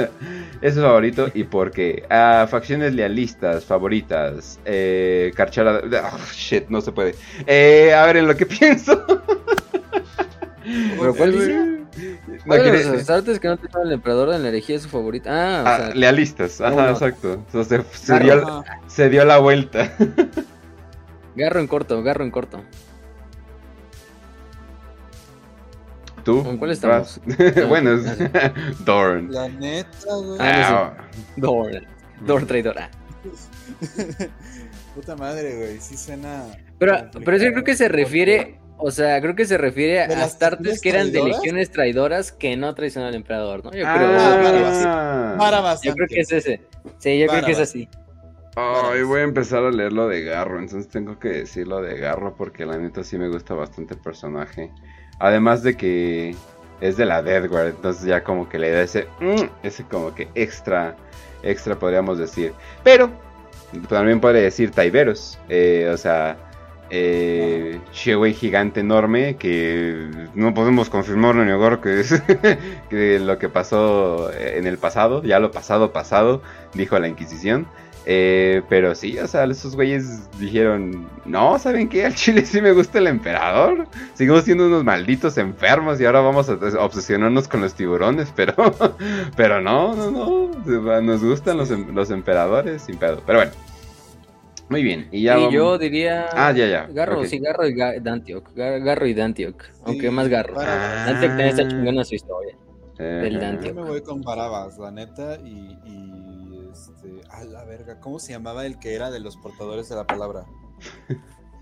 es 0.63 0.75
su 0.75 0.81
favorito 0.81 1.29
y 1.35 1.45
por 1.45 1.71
qué? 1.71 2.05
Ah, 2.11 2.47
facciones 2.51 2.95
lealistas, 2.95 3.65
favoritas, 3.65 4.59
eh, 4.65 5.33
carchara... 5.37 5.83
ah, 6.03 6.19
shit, 6.33 6.69
no 6.69 6.81
se 6.81 6.93
puede. 6.93 7.15
Eh, 7.47 7.93
a 7.95 8.07
ver, 8.07 8.17
en 8.19 8.27
lo 8.29 8.37
que 8.37 8.47
pienso. 8.47 9.05
¿Pero 10.99 11.15
cuál 11.15 11.33
dice? 11.33 11.55
No, 11.55 11.79
¿Cuál 12.47 12.65
de 12.65 12.71
que- 12.73 12.77
los 12.79 12.87
asaltantes 12.87 13.41
que 13.41 13.49
no 13.49 13.57
te 13.57 13.69
el 13.85 13.93
emperador 13.93 14.31
de 14.31 14.39
la 14.39 14.49
herejía 14.49 14.77
es 14.77 14.83
su 14.83 14.89
favorita? 14.89 15.31
Ah, 15.31 15.63
o 15.63 15.67
Ah, 15.69 15.77
sea, 15.77 15.95
lealistas, 15.95 16.61
ajá, 16.61 16.75
uno. 16.75 16.91
exacto. 16.91 17.33
Entonces 17.35 17.83
se 17.93 18.19
dio, 18.21 18.65
se 18.87 19.09
dio 19.09 19.25
la 19.25 19.39
vuelta. 19.39 19.93
garro 21.35 21.61
en 21.61 21.67
corto, 21.67 22.03
garro 22.03 22.25
en 22.25 22.31
corto. 22.31 22.63
¿Tú? 26.29 26.45
¿Con 26.45 26.59
cuál 26.59 26.73
estamos? 26.73 27.21
Bueno, 27.69 27.93
es 27.95 28.07
Ah, 28.35 28.53
Dorn. 28.85 29.33
La 29.33 29.49
neta, 29.49 30.15
güey. 30.15 30.37
Ah, 30.39 30.93
Ah, 30.99 31.09
Dor, 31.37 31.71
Dor 32.27 32.45
traidora. 32.47 32.91
Puta 34.95 35.17
madre, 35.17 35.57
güey. 35.57 35.79
Sí 35.81 35.97
suena. 35.97 36.45
Pero, 36.79 36.93
complicado. 36.93 37.23
pero 37.25 37.37
eso 37.39 37.47
creo 37.53 37.65
que 37.65 37.77
se 37.77 37.89
refiere, 37.89 38.59
o 38.77 38.91
sea, 38.91 39.21
creo 39.23 39.35
que 39.35 39.47
se 39.47 39.57
refiere 39.57 39.95
¿De 39.95 40.01
a 40.03 40.09
las 40.09 40.19
astartes 40.35 40.83
que 40.83 40.91
eran 40.91 41.07
de 41.07 41.13
traidoras? 41.13 41.37
legiones 41.39 41.71
traidoras 41.71 42.33
que 42.33 42.57
no 42.59 42.75
traicionaron 42.75 43.15
al 43.15 43.21
emperador, 43.21 43.65
¿no? 43.65 43.71
Yo 43.73 43.85
creo, 43.85 43.87
Ah. 43.87 45.35
Para 45.39 45.57
yo 45.59 45.63
bastante. 45.63 45.97
creo 45.97 46.09
que 46.09 46.21
es 46.21 46.33
ese. 46.33 46.61
Sí, 46.99 47.19
yo 47.19 47.27
creo 47.27 47.43
que 47.45 47.53
es 47.53 47.59
así. 47.59 47.89
Ay, 48.55 49.03
voy 49.03 49.21
a 49.21 49.25
empezar 49.25 49.65
a 49.65 49.71
leer 49.71 49.93
lo 49.95 50.09
de 50.09 50.25
Garro, 50.25 50.59
entonces 50.59 50.91
tengo 50.91 51.19
que 51.19 51.29
decir 51.29 51.67
lo 51.69 51.81
de 51.81 51.97
Garro 51.97 52.35
porque 52.37 52.67
la 52.67 52.77
neta 52.77 53.03
sí 53.03 53.17
me 53.17 53.29
gusta 53.29 53.55
bastante 53.55 53.95
el 53.95 54.01
personaje. 54.01 54.71
Además 55.19 55.63
de 55.63 55.77
que 55.77 56.35
es 56.81 56.97
de 56.97 57.05
la 57.05 57.23
Death 57.23 57.49
Guard, 57.49 57.69
entonces 57.69 58.05
ya 58.05 58.23
como 58.23 58.49
que 58.49 58.59
le 58.59 58.71
da 58.71 58.83
ese, 58.83 59.09
mm, 59.21 59.45
ese 59.63 59.85
como 59.85 60.15
que 60.15 60.29
extra, 60.35 60.97
extra 61.43 61.77
podríamos 61.77 62.19
decir. 62.19 62.53
Pero 62.85 63.11
también 63.89 64.21
podría 64.21 64.43
decir 64.43 64.71
Taiberos, 64.71 65.39
eh, 65.49 65.91
o 65.93 65.97
sea, 65.97 66.37
eh, 66.91 67.81
gigante 68.33 68.81
enorme 68.81 69.37
que 69.37 70.09
no 70.35 70.55
podemos 70.55 70.89
confirmar 70.89 71.35
ni 71.35 71.45
negar 71.45 71.81
que 71.81 72.01
es 72.01 72.23
que 72.89 73.19
lo 73.19 73.39
que 73.39 73.49
pasó 73.49 74.33
en 74.33 74.67
el 74.67 74.79
pasado, 74.79 75.23
ya 75.23 75.39
lo 75.39 75.51
pasado 75.51 75.93
pasado, 75.93 76.43
dijo 76.75 76.99
la 76.99 77.09
Inquisición. 77.09 77.67
Eh, 78.11 78.63
pero 78.71 78.95
sí, 78.95 79.19
o 79.19 79.27
sea, 79.29 79.45
esos 79.45 79.77
güeyes 79.77 80.31
dijeron, 80.41 81.07
no, 81.27 81.59
¿saben 81.59 81.91
qué? 81.91 82.07
Al 82.07 82.15
chile 82.15 82.47
sí 82.47 82.63
me 82.63 82.73
gusta 82.73 82.99
el 83.01 83.07
emperador. 83.07 83.87
Seguimos 84.15 84.45
siendo 84.45 84.67
unos 84.67 84.83
malditos 84.83 85.37
enfermos 85.37 86.01
y 86.01 86.07
ahora 86.07 86.21
vamos 86.23 86.49
a 86.49 86.55
obsesionarnos 86.83 87.49
con 87.49 87.61
los 87.61 87.75
tiburones, 87.75 88.33
pero, 88.37 88.55
pero 89.37 89.61
no, 89.61 89.95
no, 89.95 90.11
no, 90.11 91.01
nos 91.03 91.23
gustan 91.23 91.59
los, 91.59 91.71
em- 91.71 91.95
los 91.95 92.11
emperadores 92.11 92.81
sin 92.81 92.97
pedo. 92.97 93.23
Pero 93.27 93.41
bueno, 93.41 93.53
muy 94.71 94.83
bien. 94.83 95.09
Y 95.13 95.25
ya 95.25 95.35
y 95.35 95.41
vamos- 95.41 95.53
yo 95.55 95.77
diría. 95.77 96.29
Ah, 96.33 96.53
ya, 96.53 96.67
ya. 96.67 96.87
Garro, 96.91 97.25
sí, 97.27 97.39
Garro 97.39 97.67
y 97.69 97.75
Ga- 97.75 98.01
Dantioc. 98.01 98.55
Gar- 98.57 98.83
Garro 98.83 99.07
y 99.07 99.13
Dantioc. 99.13 99.65
Aunque 99.85 100.11
más 100.11 100.29
Garro. 100.29 100.55
Barabas. 100.55 101.05
Dantioc 101.07 101.29
también 101.31 101.49
está 101.51 101.63
Ah. 101.63 101.69
chingona 101.69 102.05
su 102.05 102.15
historia. 102.15 102.55
del. 102.99 103.39
Yo 103.63 103.75
me 103.75 103.83
voy 103.83 104.01
con 104.03 104.23
Barabas, 104.23 104.77
la 104.79 104.91
neta. 104.91 105.37
Y, 105.45 105.79
y 105.85 106.28
este. 106.89 107.21
A 107.31 107.45
la 107.45 107.65
verga. 107.65 108.01
¿Cómo 108.01 108.19
se 108.19 108.33
llamaba 108.33 108.65
el 108.67 108.79
que 108.79 108.95
era 108.95 109.11
de 109.11 109.21
los 109.21 109.37
portadores 109.37 109.89
de 109.89 109.97
la 109.97 110.07
palabra? 110.07 110.45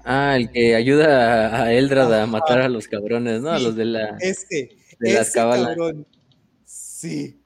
Ah, 0.04 0.36
el 0.36 0.50
que 0.50 0.74
ayuda 0.76 1.62
a- 1.64 1.72
Eldrad 1.72 2.12
a 2.22 2.26
matar 2.26 2.60
a 2.60 2.68
los 2.68 2.86
cabrones, 2.88 3.40
¿no? 3.42 3.50
A 3.50 3.58
los 3.58 3.74
de 3.76 3.84
la. 3.86 4.16
Ese. 4.20 4.76
De 5.00 5.12
las 5.14 5.32
cabalas. 5.32 5.68
cabrón. 5.68 6.06
Sí. 6.64 7.40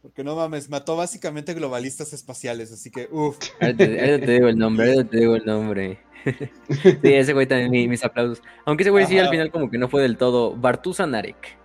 Porque 0.00 0.24
no 0.24 0.36
mames, 0.36 0.70
mató 0.70 0.96
básicamente 0.96 1.52
globalistas 1.54 2.12
espaciales, 2.12 2.72
así 2.72 2.90
que, 2.90 3.08
uff. 3.10 3.36
Ahorita 3.60 3.84
te, 3.84 4.18
te 4.18 4.32
digo 4.32 4.48
el 4.48 4.56
nombre, 4.58 4.86
ahorita 4.94 5.10
te 5.10 5.16
digo 5.18 5.36
el 5.36 5.44
nombre. 5.44 5.98
sí, 6.70 6.98
ese 7.14 7.32
güey 7.32 7.46
también, 7.46 7.70
mi- 7.70 7.88
mis 7.88 8.04
aplausos. 8.04 8.42
Aunque 8.64 8.84
ese 8.84 8.90
güey 8.90 9.06
sí 9.06 9.18
al 9.18 9.28
final 9.28 9.50
como 9.50 9.70
que 9.70 9.78
no 9.78 9.88
fue 9.88 10.02
del 10.02 10.16
todo. 10.16 10.54
Bartusa 10.56 11.06
Narek. 11.06 11.58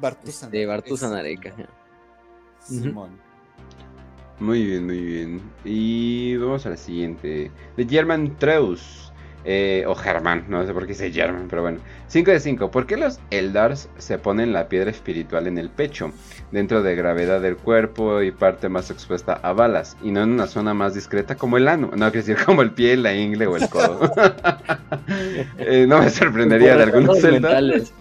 Bartusan. 0.00 0.50
De 0.50 0.64
ajá. 0.66 1.68
Simón. 2.66 3.20
Muy 4.40 4.64
bien, 4.64 4.86
muy 4.86 5.00
bien. 5.00 5.40
Y 5.64 6.36
vamos 6.36 6.66
a 6.66 6.70
la 6.70 6.76
siguiente. 6.76 7.50
De 7.76 7.86
German 7.86 8.36
Treus. 8.38 9.00
Eh, 9.46 9.84
o 9.86 9.94
Germán, 9.94 10.46
no 10.48 10.64
sé 10.64 10.72
por 10.72 10.84
qué 10.84 10.94
dice 10.94 11.12
German, 11.12 11.48
pero 11.50 11.60
bueno. 11.60 11.78
5 12.08 12.30
de 12.30 12.40
5. 12.40 12.70
¿Por 12.70 12.86
qué 12.86 12.96
los 12.96 13.20
Eldars 13.30 13.90
se 13.98 14.16
ponen 14.16 14.54
la 14.54 14.70
piedra 14.70 14.90
espiritual 14.90 15.46
en 15.46 15.58
el 15.58 15.68
pecho? 15.68 16.12
Dentro 16.50 16.82
de 16.82 16.96
gravedad 16.96 17.42
del 17.42 17.56
cuerpo 17.58 18.22
y 18.22 18.30
parte 18.30 18.70
más 18.70 18.90
expuesta 18.90 19.34
a 19.34 19.52
balas. 19.52 19.98
Y 20.02 20.12
no 20.12 20.22
en 20.22 20.30
una 20.30 20.46
zona 20.46 20.72
más 20.72 20.94
discreta 20.94 21.34
como 21.36 21.58
el 21.58 21.68
ano. 21.68 21.90
No, 21.94 22.10
quiero 22.10 22.26
decir 22.26 22.38
como 22.42 22.62
el 22.62 22.70
pie, 22.70 22.96
la 22.96 23.14
ingle 23.14 23.46
o 23.46 23.56
el 23.56 23.68
codo. 23.68 24.10
Eh, 25.58 25.86
no 25.86 25.98
me 25.98 26.08
sorprendería 26.08 26.76
de 26.76 26.84
algunos 26.84 27.16
retrasos 27.16 27.24
Eldar. 27.36 27.62
mentales. 27.62 27.92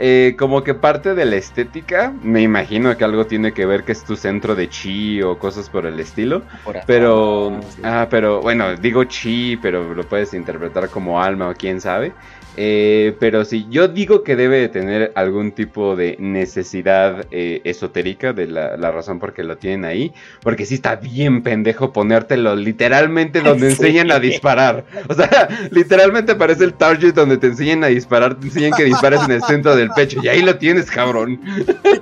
Eh, 0.00 0.36
como 0.38 0.62
que 0.62 0.74
parte 0.74 1.16
de 1.16 1.24
la 1.24 1.34
estética, 1.36 2.14
me 2.20 2.40
imagino 2.40 2.96
que 2.96 3.02
algo 3.02 3.26
tiene 3.26 3.52
que 3.52 3.66
ver 3.66 3.84
que 3.84 3.90
es 3.90 4.04
tu 4.04 4.14
centro 4.14 4.54
de 4.54 4.68
chi 4.68 5.20
o 5.22 5.40
cosas 5.40 5.68
por 5.70 5.86
el 5.86 5.98
estilo. 5.98 6.46
Por 6.62 6.76
Pero, 6.86 7.60
sí. 7.74 7.82
ah, 7.82 8.06
pero 8.08 8.40
bueno, 8.40 8.76
digo 8.76 9.02
chi, 9.04 9.56
pero 9.56 9.94
lo 9.94 10.06
puedes 10.06 10.34
interpretar 10.34 10.88
como 10.90 11.20
alma 11.20 11.48
o 11.48 11.54
quién 11.54 11.80
sabe. 11.80 12.14
Eh, 12.60 13.14
pero 13.20 13.44
sí, 13.44 13.66
yo 13.70 13.86
digo 13.86 14.24
que 14.24 14.34
debe 14.34 14.58
de 14.58 14.68
tener 14.68 15.12
algún 15.14 15.52
tipo 15.52 15.94
de 15.94 16.16
necesidad 16.18 17.24
eh, 17.30 17.60
esotérica 17.62 18.32
de 18.32 18.48
la, 18.48 18.76
la 18.76 18.90
razón 18.90 19.20
por 19.20 19.32
qué 19.32 19.44
lo 19.44 19.56
tienen 19.58 19.84
ahí. 19.84 20.12
Porque 20.42 20.66
sí 20.66 20.74
está 20.74 20.96
bien 20.96 21.44
pendejo 21.44 21.92
ponértelo 21.92 22.56
literalmente 22.56 23.42
donde 23.42 23.68
Sí. 23.70 23.74
enseñan 23.76 24.10
a 24.10 24.18
disparar. 24.18 24.84
O 25.08 25.14
sea, 25.14 25.48
literalmente 25.70 26.34
parece 26.34 26.64
el 26.64 26.74
target 26.74 27.14
donde 27.14 27.36
te 27.38 27.46
enseñan 27.46 27.84
a 27.84 27.88
disparar, 27.88 28.34
te 28.40 28.46
enseñan 28.46 28.72
que 28.72 28.84
dispares 28.84 29.20
en 29.22 29.30
el 29.30 29.42
centro 29.42 29.76
del 29.76 29.90
pecho. 29.90 30.18
Y 30.22 30.26
ahí 30.26 30.42
lo 30.42 30.56
tienes, 30.58 30.90
cabrón. 30.90 31.40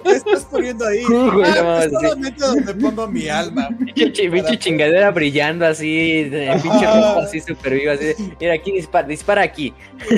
¿Qué 0.04 0.12
estás 0.12 0.44
poniendo 0.50 0.86
ahí? 0.86 1.02
Ah, 1.46 1.62
mames, 1.62 1.84
es 1.86 1.90
sí. 1.90 1.96
solamente 2.00 2.40
donde 2.46 2.74
pongo 2.74 3.08
mi 3.08 3.28
alma. 3.28 3.68
Pinche, 3.78 4.10
chi- 4.12 4.30
pinche 4.30 4.58
chingadera 4.58 5.10
brillando 5.10 5.66
así, 5.66 6.30
pinche 6.62 6.86
rojo 6.86 7.20
así 7.20 7.40
súper 7.40 7.74
vivo, 7.74 7.90
así 7.92 8.14
mira 8.40 8.54
aquí 8.54 8.72
dispara, 8.72 9.06
dispara 9.06 9.42
aquí. 9.42 9.74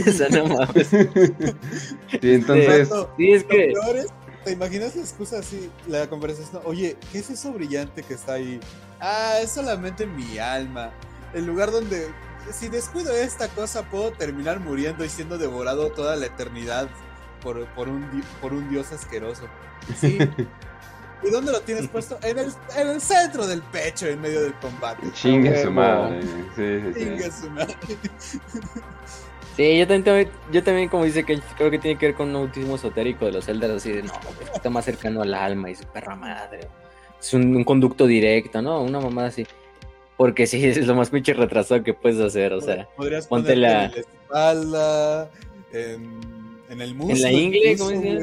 o 0.06 0.10
sea, 0.12 0.27
no 0.32 0.46
mames. 0.46 0.88
Sí, 2.20 2.34
entonces, 2.34 2.88
Sí, 3.16 3.32
es 3.32 3.44
que, 3.44 3.72
es, 3.72 4.06
¿te 4.44 4.52
imaginas 4.52 4.96
la 4.96 5.02
excusa 5.02 5.38
así? 5.38 5.70
La 5.86 6.08
conversación, 6.08 6.62
oye, 6.64 6.96
¿qué 7.12 7.18
es 7.18 7.30
eso 7.30 7.52
brillante 7.52 8.02
que 8.02 8.14
está 8.14 8.34
ahí? 8.34 8.60
Ah, 9.00 9.38
es 9.42 9.52
solamente 9.52 10.06
mi 10.06 10.38
alma. 10.38 10.90
El 11.34 11.46
lugar 11.46 11.70
donde, 11.70 12.08
si 12.50 12.68
descuido 12.68 13.12
esta 13.12 13.48
cosa, 13.48 13.82
puedo 13.90 14.12
terminar 14.12 14.60
muriendo 14.60 15.04
y 15.04 15.08
siendo 15.08 15.38
devorado 15.38 15.90
toda 15.90 16.16
la 16.16 16.26
eternidad 16.26 16.88
por, 17.42 17.66
por, 17.74 17.88
un, 17.88 18.22
por 18.40 18.52
un 18.52 18.68
dios 18.70 18.92
asqueroso. 18.92 19.44
Sí. 20.00 20.18
¿Y 21.22 21.30
dónde 21.30 21.50
lo 21.50 21.60
tienes 21.62 21.88
puesto? 21.88 22.18
En 22.22 22.38
el, 22.38 22.52
en 22.76 22.88
el 22.88 23.00
centro 23.00 23.46
del 23.46 23.60
pecho, 23.62 24.06
en 24.06 24.20
medio 24.20 24.40
del 24.40 24.54
combate. 24.54 25.10
chingue 25.12 25.62
su 25.62 25.70
madre. 25.70 26.22
Sí, 26.22 26.28
sí, 26.56 26.92
sí. 26.94 27.00
Chinga 27.00 27.30
su 27.32 27.50
madre. 27.50 27.76
Sí, 29.58 29.76
yo 29.78 29.86
también, 29.86 30.28
yo 30.50 30.62
también 30.62 30.88
como 30.88 31.04
dice 31.04 31.24
que 31.24 31.38
creo 31.58 31.70
que 31.70 31.78
tiene 31.78 31.98
que 31.98 32.06
ver 32.06 32.14
con 32.14 32.30
un 32.30 32.36
autismo 32.36 32.76
esotérico 32.76 33.26
de 33.26 33.32
los 33.32 33.46
Eldar, 33.48 33.72
así 33.72 33.92
de, 33.92 34.04
no, 34.04 34.12
pues, 34.22 34.50
está 34.54 34.70
más 34.70 34.86
cercano 34.86 35.20
al 35.20 35.34
alma 35.34 35.68
y 35.70 35.74
su 35.74 35.84
perra 35.84 36.16
madre. 36.16 36.60
Es 37.20 37.34
un, 37.34 37.54
un 37.54 37.64
conducto 37.64 38.06
directo, 38.06 38.62
¿no? 38.62 38.80
Una 38.82 39.00
mamada 39.00 39.28
así. 39.28 39.46
Porque 40.16 40.46
sí, 40.46 40.64
es 40.64 40.86
lo 40.86 40.94
más 40.94 41.10
pinche 41.10 41.34
retrasado 41.34 41.82
que 41.84 41.92
puedes 41.92 42.18
hacer, 42.20 42.52
o 42.54 42.60
sea. 42.62 42.88
Podrías 42.96 43.26
ponte 43.26 43.54
la- 43.56 43.84
en 43.86 43.90
la 43.92 43.96
espalda, 43.98 45.30
en, 45.72 46.20
en 46.70 46.80
el 46.80 46.94
muslo. 46.94 47.14
En 47.16 47.22
la 47.22 47.32
ingle, 47.32 47.76
¿cómo 47.76 47.90
decías? 47.90 48.22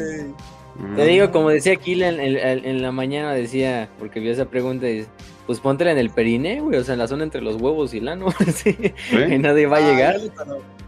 Te 0.98 1.06
digo, 1.06 1.32
como 1.32 1.50
decía 1.52 1.74
aquí 1.74 2.02
en, 2.04 2.20
en- 2.20 2.66
en 2.66 2.82
la 2.82 2.92
mañana, 2.92 3.34
decía, 3.34 3.88
porque 4.00 4.20
vio 4.20 4.32
esa 4.34 4.46
pregunta, 4.46 4.90
y 4.90 4.98
dice, 4.98 5.10
pues 5.46 5.60
póntela 5.62 5.92
en 5.92 5.98
el 5.98 6.10
periné, 6.10 6.60
güey, 6.60 6.78
o 6.80 6.84
sea, 6.84 6.94
en 6.94 7.00
la 7.00 7.08
zona 7.08 7.24
entre 7.24 7.42
los 7.42 7.62
huevos 7.62 7.94
y 7.94 8.00
el 8.00 8.08
ano, 8.10 8.28
sí, 8.56 8.76
y 9.30 9.38
nadie 9.38 9.68
va 9.68 9.78
a 9.78 9.86
Ah, 9.86 9.92
llegar. 9.92 10.16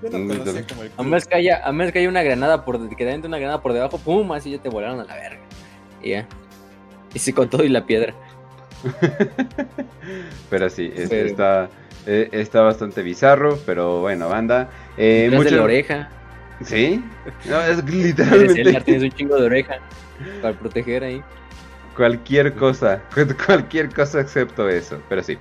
Yo 0.01 0.09
no 0.09 0.27
conocía 0.27 0.43
literal. 0.61 0.65
como 0.67 0.83
el 0.83 0.91
A 0.97 1.03
menos 1.03 1.25
que 1.27 1.35
haya, 1.35 1.61
a 1.65 1.71
menos 1.71 1.91
que 1.93 1.99
haya 1.99 2.09
una 2.09 2.23
granada 2.23 2.63
por, 2.65 2.89
que 2.89 2.95
te 3.05 3.27
una 3.27 3.37
granada 3.37 3.61
por 3.61 3.73
debajo, 3.73 3.97
pum, 3.97 4.31
así 4.31 4.51
ya 4.51 4.57
te 4.59 4.69
volaron 4.69 4.99
a 4.99 5.03
la 5.05 5.15
verga. 5.15 5.39
Y 6.01 6.09
ya. 6.11 6.25
Y 7.13 7.19
sí, 7.19 7.33
con 7.33 7.49
todo 7.49 7.63
y 7.63 7.69
la 7.69 7.85
piedra. 7.85 8.13
Pero 10.49 10.69
sí, 10.69 10.91
es- 10.95 11.09
Pero- 11.09 11.27
Está, 11.27 11.69
eh, 12.05 12.29
está 12.31 12.61
bastante 12.61 13.01
bizarro, 13.01 13.57
pero 13.65 13.99
bueno, 14.01 14.29
banda. 14.29 14.69
Eh, 14.97 15.23
Detrás 15.29 15.31
de 15.31 15.45
mucho- 15.45 15.55
la 15.57 15.63
oreja. 15.63 16.09
¿Sí? 16.63 17.03
No, 17.45 17.61
es 17.61 17.77
Eres 17.79 17.85
literalmente 17.93 18.81
tienes 18.81 19.03
un 19.03 19.11
chingo 19.11 19.35
de 19.37 19.45
oreja 19.45 19.77
para 20.41 20.57
proteger 20.57 21.03
ahí. 21.03 21.21
cualquier 21.95 22.53
cosa, 22.53 23.01
cu- 23.13 23.27
cualquier 23.45 23.93
cosa 23.93 24.21
excepto 24.21 24.67
eso, 24.69 25.01
pero 25.09 25.21
sí. 25.23 25.37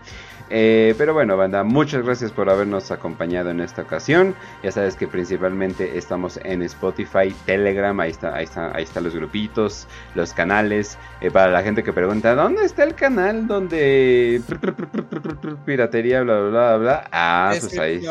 Eh, 0.51 0.95
pero 0.97 1.13
bueno, 1.13 1.37
banda, 1.37 1.65
muchas 1.65 2.05
gracias 2.05 2.33
por 2.33 2.49
habernos 2.49 2.91
acompañado 2.91 3.51
en 3.51 3.61
esta 3.61 3.83
ocasión. 3.83 4.35
Ya 4.63 4.73
sabes 4.73 4.97
que 4.97 5.09
principalmente 5.09 5.99
estamos 5.99 6.39
en 6.45 6.63
Spotify, 6.63 7.35
Telegram, 7.45 7.99
ahí 8.01 8.11
está, 8.11 8.35
ahí 8.35 8.45
está, 8.45 8.75
ahí 8.75 8.85
están 8.85 9.05
los 9.05 9.15
grupitos, 9.15 9.87
los 10.15 10.33
canales. 10.33 10.99
Eh, 11.21 11.31
para 11.31 11.51
la 11.51 11.63
gente 11.63 11.83
que 11.83 11.93
pregunta, 11.93 12.35
¿dónde 12.35 12.65
está 12.65 12.85
el 12.85 12.95
canal 12.95 13.47
donde 13.47 14.41
piratería, 15.65 16.23
bla, 16.23 16.41
bla, 16.41 16.49
bla, 16.51 16.77
bla? 16.77 17.09
Ah, 17.11 17.55
pues 17.59 17.79
ahí. 17.79 18.03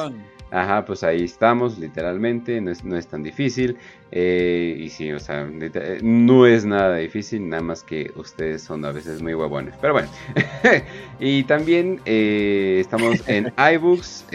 Ajá, 0.56 0.85
pues 0.85 1.03
ahí 1.03 1.25
estamos, 1.25 1.77
literalmente, 1.77 2.61
no 2.61 2.72
es, 2.72 2.85
no 2.85 2.95
es 2.95 3.08
tan 3.08 3.22
difícil. 3.22 3.75
Eh, 4.09 4.77
y 4.80 4.90
sí, 4.90 5.11
o 5.11 5.19
sea, 5.19 5.45
eh, 5.51 6.00
no 6.01 6.45
es 6.45 6.64
nada 6.64 6.95
difícil, 6.95 7.50
nada 7.50 7.61
más 7.61 7.84
que 7.84 8.14
ustedes 8.16 8.64
son 8.64 8.85
a 8.85 8.93
veces 8.93 9.22
muy 9.22 9.34
huevones. 9.34 9.75
Pero 9.82 9.92
bueno, 9.92 10.08
y 11.19 11.43
también 11.43 12.00
eh, 12.06 12.77
estamos 12.80 13.22
en 13.27 13.51
iBooks, 13.74 14.27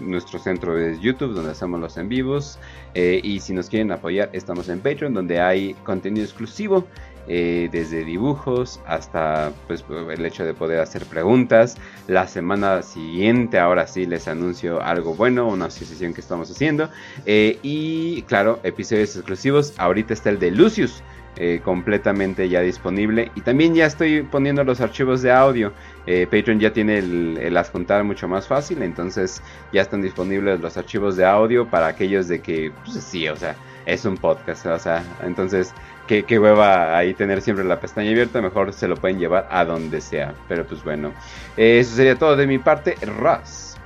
nuestro 0.00 0.38
centro 0.38 0.78
es 0.78 0.98
YouTube, 1.00 1.34
donde 1.34 1.50
hacemos 1.50 1.78
los 1.78 1.98
en 1.98 2.08
vivos. 2.08 2.58
y 2.94 3.38
si 3.40 3.52
nos 3.52 3.68
quieren 3.68 3.92
apoyar, 3.92 4.30
estamos 4.32 4.70
en 4.70 4.80
Patreon, 4.80 5.12
donde 5.12 5.38
hay 5.38 5.74
contenido 5.84 6.24
exclusivo. 6.24 6.86
Eh, 7.28 7.68
desde 7.70 8.04
dibujos 8.04 8.80
hasta 8.84 9.52
pues, 9.68 9.84
el 10.10 10.26
hecho 10.26 10.44
de 10.44 10.54
poder 10.54 10.80
hacer 10.80 11.04
preguntas. 11.06 11.76
La 12.08 12.26
semana 12.26 12.82
siguiente, 12.82 13.58
ahora 13.58 13.86
sí, 13.86 14.06
les 14.06 14.26
anuncio 14.26 14.82
algo 14.82 15.14
bueno, 15.14 15.46
una 15.46 15.66
asociación 15.66 16.14
que 16.14 16.20
estamos 16.20 16.50
haciendo. 16.50 16.90
Eh, 17.24 17.58
y 17.62 18.22
claro, 18.22 18.58
episodios 18.64 19.14
exclusivos. 19.14 19.72
Ahorita 19.78 20.14
está 20.14 20.30
el 20.30 20.38
de 20.38 20.50
Lucius. 20.50 21.02
Eh, 21.36 21.62
completamente 21.64 22.46
ya 22.50 22.60
disponible 22.60 23.32
y 23.34 23.40
también 23.40 23.74
ya 23.74 23.86
estoy 23.86 24.20
poniendo 24.20 24.64
los 24.64 24.82
archivos 24.82 25.22
de 25.22 25.32
audio 25.32 25.72
Patreon 26.04 26.60
ya 26.60 26.74
tiene 26.74 26.98
el, 26.98 27.38
el 27.40 27.56
adjuntar 27.56 28.04
mucho 28.04 28.28
más 28.28 28.46
fácil 28.46 28.82
entonces 28.82 29.42
ya 29.72 29.80
están 29.80 30.02
disponibles 30.02 30.60
los 30.60 30.76
archivos 30.76 31.16
de 31.16 31.24
audio 31.24 31.66
para 31.66 31.86
aquellos 31.86 32.28
de 32.28 32.42
que 32.42 32.70
pues 32.84 33.02
sí 33.02 33.28
o 33.28 33.36
sea 33.36 33.56
es 33.86 34.04
un 34.04 34.18
podcast 34.18 34.66
o 34.66 34.78
sea 34.78 35.02
entonces 35.22 35.72
qué, 36.12 36.24
qué 36.24 36.38
hueva 36.38 36.98
ahí 36.98 37.14
tener 37.14 37.40
siempre 37.40 37.64
la 37.64 37.80
pestaña 37.80 38.10
abierta, 38.10 38.42
mejor 38.42 38.74
se 38.74 38.86
lo 38.86 38.96
pueden 38.96 39.18
llevar 39.18 39.48
a 39.50 39.64
donde 39.64 40.02
sea. 40.02 40.34
Pero 40.46 40.66
pues 40.66 40.84
bueno, 40.84 41.12
eh, 41.56 41.78
eso 41.80 41.96
sería 41.96 42.18
todo 42.18 42.36
de 42.36 42.46
mi 42.46 42.58
parte. 42.58 42.96
Raz. 43.18 43.76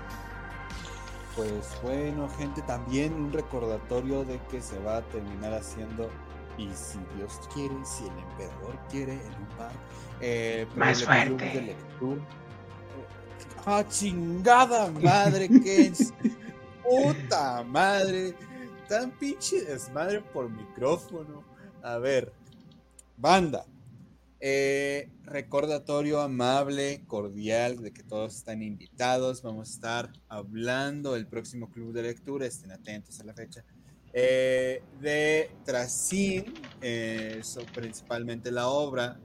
Pues 1.36 1.78
bueno, 1.84 2.28
gente, 2.36 2.62
también 2.62 3.12
un 3.12 3.32
recordatorio 3.32 4.24
de 4.24 4.40
que 4.50 4.60
se 4.60 4.76
va 4.80 4.96
a 4.96 5.02
terminar 5.02 5.52
haciendo, 5.52 6.10
y 6.58 6.68
si 6.74 6.98
Dios 7.16 7.38
quiere, 7.54 7.74
si 7.84 8.04
el 8.04 8.18
emperador 8.18 8.76
quiere, 8.90 9.12
en 9.12 9.20
un 9.20 9.48
eh, 10.20 10.66
más 10.74 11.04
fuerte. 11.04 11.44
De 11.44 11.76
¡Ah, 13.66 13.84
chingada 13.88 14.90
madre! 14.90 15.48
que 15.48 15.82
es! 15.82 16.12
¡Puta 16.82 17.62
madre! 17.64 18.34
Tan 18.88 19.12
pinche 19.12 19.62
desmadre 19.64 20.20
por 20.32 20.50
micrófono. 20.50 21.55
A 21.86 21.98
ver, 21.98 22.32
banda. 23.16 23.64
Eh, 24.40 25.08
recordatorio 25.22 26.20
amable, 26.20 27.04
cordial, 27.06 27.80
de 27.80 27.92
que 27.92 28.02
todos 28.02 28.34
están 28.34 28.60
invitados. 28.60 29.40
Vamos 29.40 29.68
a 29.68 29.72
estar 29.72 30.12
hablando 30.28 31.14
el 31.14 31.28
próximo 31.28 31.70
club 31.70 31.92
de 31.92 32.02
lectura, 32.02 32.44
estén 32.44 32.72
atentos 32.72 33.20
a 33.20 33.24
la 33.24 33.34
fecha, 33.34 33.64
eh, 34.12 34.82
de 35.00 35.48
Tracín, 35.64 36.54
eh, 36.82 37.40
principalmente 37.72 38.50
la 38.50 38.66
obra 38.66 39.20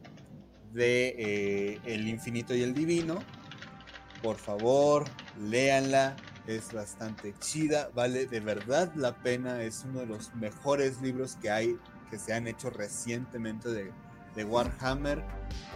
de 0.71 1.79
El 1.83 2.07
infinito 2.07 2.53
y 2.53 2.61
el 2.61 2.75
divino. 2.75 3.23
Por 4.21 4.37
favor, 4.37 5.05
léanla, 5.49 6.15
es 6.45 6.71
bastante 6.71 7.33
chida, 7.39 7.89
vale 7.95 8.27
de 8.27 8.39
verdad 8.39 8.93
la 8.95 9.17
pena, 9.17 9.63
es 9.63 9.83
uno 9.83 10.01
de 10.01 10.05
los 10.05 10.35
mejores 10.35 11.01
libros 11.01 11.37
que 11.37 11.49
hay 11.49 11.75
que 12.11 12.19
se 12.19 12.33
han 12.33 12.47
hecho 12.47 12.69
recientemente 12.69 13.69
de, 13.69 14.45
Warhammer. 14.45 15.23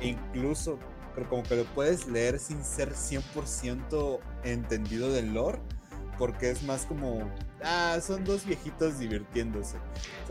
E 0.02 0.10
incluso, 0.10 0.78
pero 1.16 1.28
como 1.30 1.44
que 1.44 1.56
lo 1.56 1.64
puedes 1.66 2.08
leer 2.08 2.38
sin 2.38 2.64
ser 2.64 2.94
100% 2.94 4.20
entendido 4.44 5.12
del 5.12 5.34
lore. 5.34 5.60
Porque 6.20 6.52
es 6.52 6.64
más 6.64 6.86
como, 6.86 7.30
ah, 7.64 7.98
son 8.02 8.24
dos 8.24 8.46
viejitos 8.46 9.00
divirtiéndose. 9.00 9.78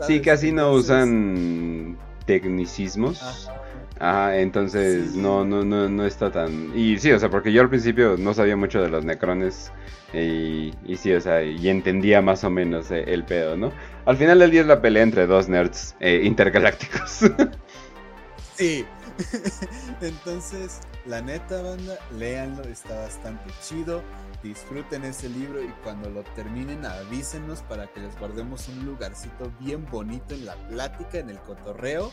Sí, 0.07 0.21
casi 0.21 0.51
no 0.51 0.71
usan 0.71 1.97
tecnicismos. 2.25 3.21
Ajá. 3.21 3.61
Entonces 3.99 5.15
no, 5.15 5.45
no, 5.45 5.63
no, 5.63 5.89
no 5.89 6.05
está 6.05 6.31
tan... 6.31 6.77
Y 6.77 6.97
sí, 6.99 7.11
o 7.11 7.19
sea, 7.19 7.29
porque 7.29 7.51
yo 7.51 7.61
al 7.61 7.69
principio 7.69 8.15
no 8.17 8.33
sabía 8.33 8.57
mucho 8.57 8.81
de 8.81 8.89
los 8.89 9.05
necrones 9.05 9.71
y, 10.13 10.73
y 10.85 10.97
sí, 10.97 11.13
o 11.13 11.21
sea, 11.21 11.43
y 11.43 11.67
entendía 11.69 12.21
más 12.21 12.43
o 12.43 12.49
menos 12.49 12.91
eh, 12.91 13.03
el 13.07 13.23
pedo, 13.23 13.57
¿no? 13.57 13.71
Al 14.05 14.17
final 14.17 14.39
del 14.39 14.51
día 14.51 14.61
es 14.61 14.67
la 14.67 14.81
pelea 14.81 15.03
entre 15.03 15.27
dos 15.27 15.49
nerds 15.49 15.95
eh, 15.99 16.21
intergalácticos. 16.23 17.31
sí. 18.55 18.85
Entonces, 20.01 20.81
la 21.05 21.21
neta, 21.21 21.61
banda, 21.61 21.97
léanlo, 22.17 22.63
está 22.63 22.99
bastante 22.99 23.49
chido. 23.61 24.01
Disfruten 24.43 25.05
ese 25.05 25.29
libro 25.29 25.61
y 25.63 25.69
cuando 25.83 26.09
lo 26.09 26.23
terminen 26.35 26.85
avísenos 26.85 27.61
para 27.63 27.87
que 27.87 28.01
les 28.01 28.17
guardemos 28.19 28.67
un 28.67 28.85
lugarcito 28.85 29.51
bien 29.59 29.85
bonito 29.89 30.35
en 30.35 30.45
la 30.45 30.55
plática, 30.67 31.17
en 31.17 31.29
el 31.29 31.39
cotorreo. 31.39 32.11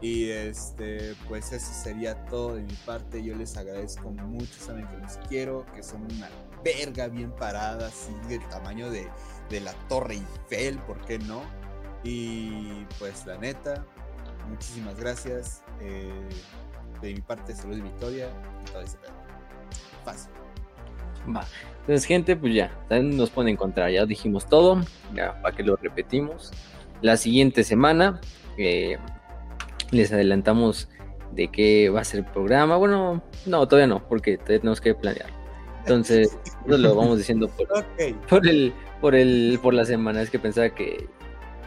Y 0.00 0.30
este, 0.30 1.14
pues 1.28 1.52
eso 1.52 1.72
sería 1.72 2.24
todo 2.26 2.56
de 2.56 2.62
mi 2.62 2.74
parte. 2.84 3.22
Yo 3.22 3.34
les 3.34 3.56
agradezco 3.56 4.10
mucho, 4.10 4.52
saben 4.58 4.86
que 4.88 4.96
los 4.98 5.16
quiero, 5.28 5.64
que 5.74 5.82
son 5.82 6.02
una 6.02 6.28
verga 6.62 7.08
bien 7.08 7.30
parada, 7.32 7.88
así 7.88 8.12
del 8.28 8.46
tamaño 8.48 8.90
de, 8.90 9.08
la 9.60 9.72
Torre 9.88 10.14
Eiffel, 10.14 10.78
¿por 10.80 11.00
qué 11.04 11.18
no? 11.18 11.42
Y 12.02 12.84
pues 12.98 13.24
la 13.24 13.38
neta, 13.38 13.86
muchísimas 14.48 14.98
gracias. 14.98 15.62
Eh, 15.80 16.28
de 17.00 17.14
mi 17.14 17.20
parte, 17.20 17.54
salud 17.54 17.76
y 17.76 17.80
victoria. 17.82 18.28
todo 18.72 18.82
ese 18.82 18.96
pedo. 18.98 19.12
Fácil. 20.04 20.30
Va. 21.34 21.46
Entonces, 21.80 22.04
gente, 22.04 22.36
pues 22.36 22.54
ya, 22.54 22.70
nos 22.90 23.30
pueden 23.30 23.52
encontrar. 23.52 23.90
Ya 23.90 24.06
dijimos 24.06 24.46
todo, 24.46 24.80
ya 25.14 25.40
para 25.40 25.54
que 25.54 25.62
lo 25.62 25.76
repetimos. 25.76 26.50
La 27.02 27.16
siguiente 27.16 27.64
semana 27.64 28.20
eh, 28.56 28.98
les 29.94 30.12
adelantamos 30.12 30.88
de 31.32 31.48
qué 31.48 31.90
va 31.90 32.00
a 32.00 32.04
ser 32.04 32.20
el 32.20 32.26
programa. 32.26 32.76
Bueno, 32.76 33.22
no, 33.46 33.68
todavía 33.68 33.86
no, 33.86 34.06
porque 34.08 34.38
tenemos 34.38 34.80
que 34.80 34.94
planear. 34.94 35.30
Entonces, 35.80 36.36
eso 36.66 36.78
lo 36.78 36.94
vamos 36.94 37.18
diciendo 37.18 37.48
por, 38.28 38.46
el, 38.46 38.72
por 39.00 39.14
el, 39.14 39.58
por 39.62 39.74
la 39.74 39.84
semana. 39.84 40.22
Es 40.22 40.30
que 40.30 40.38
pensaba 40.38 40.70
que 40.70 41.06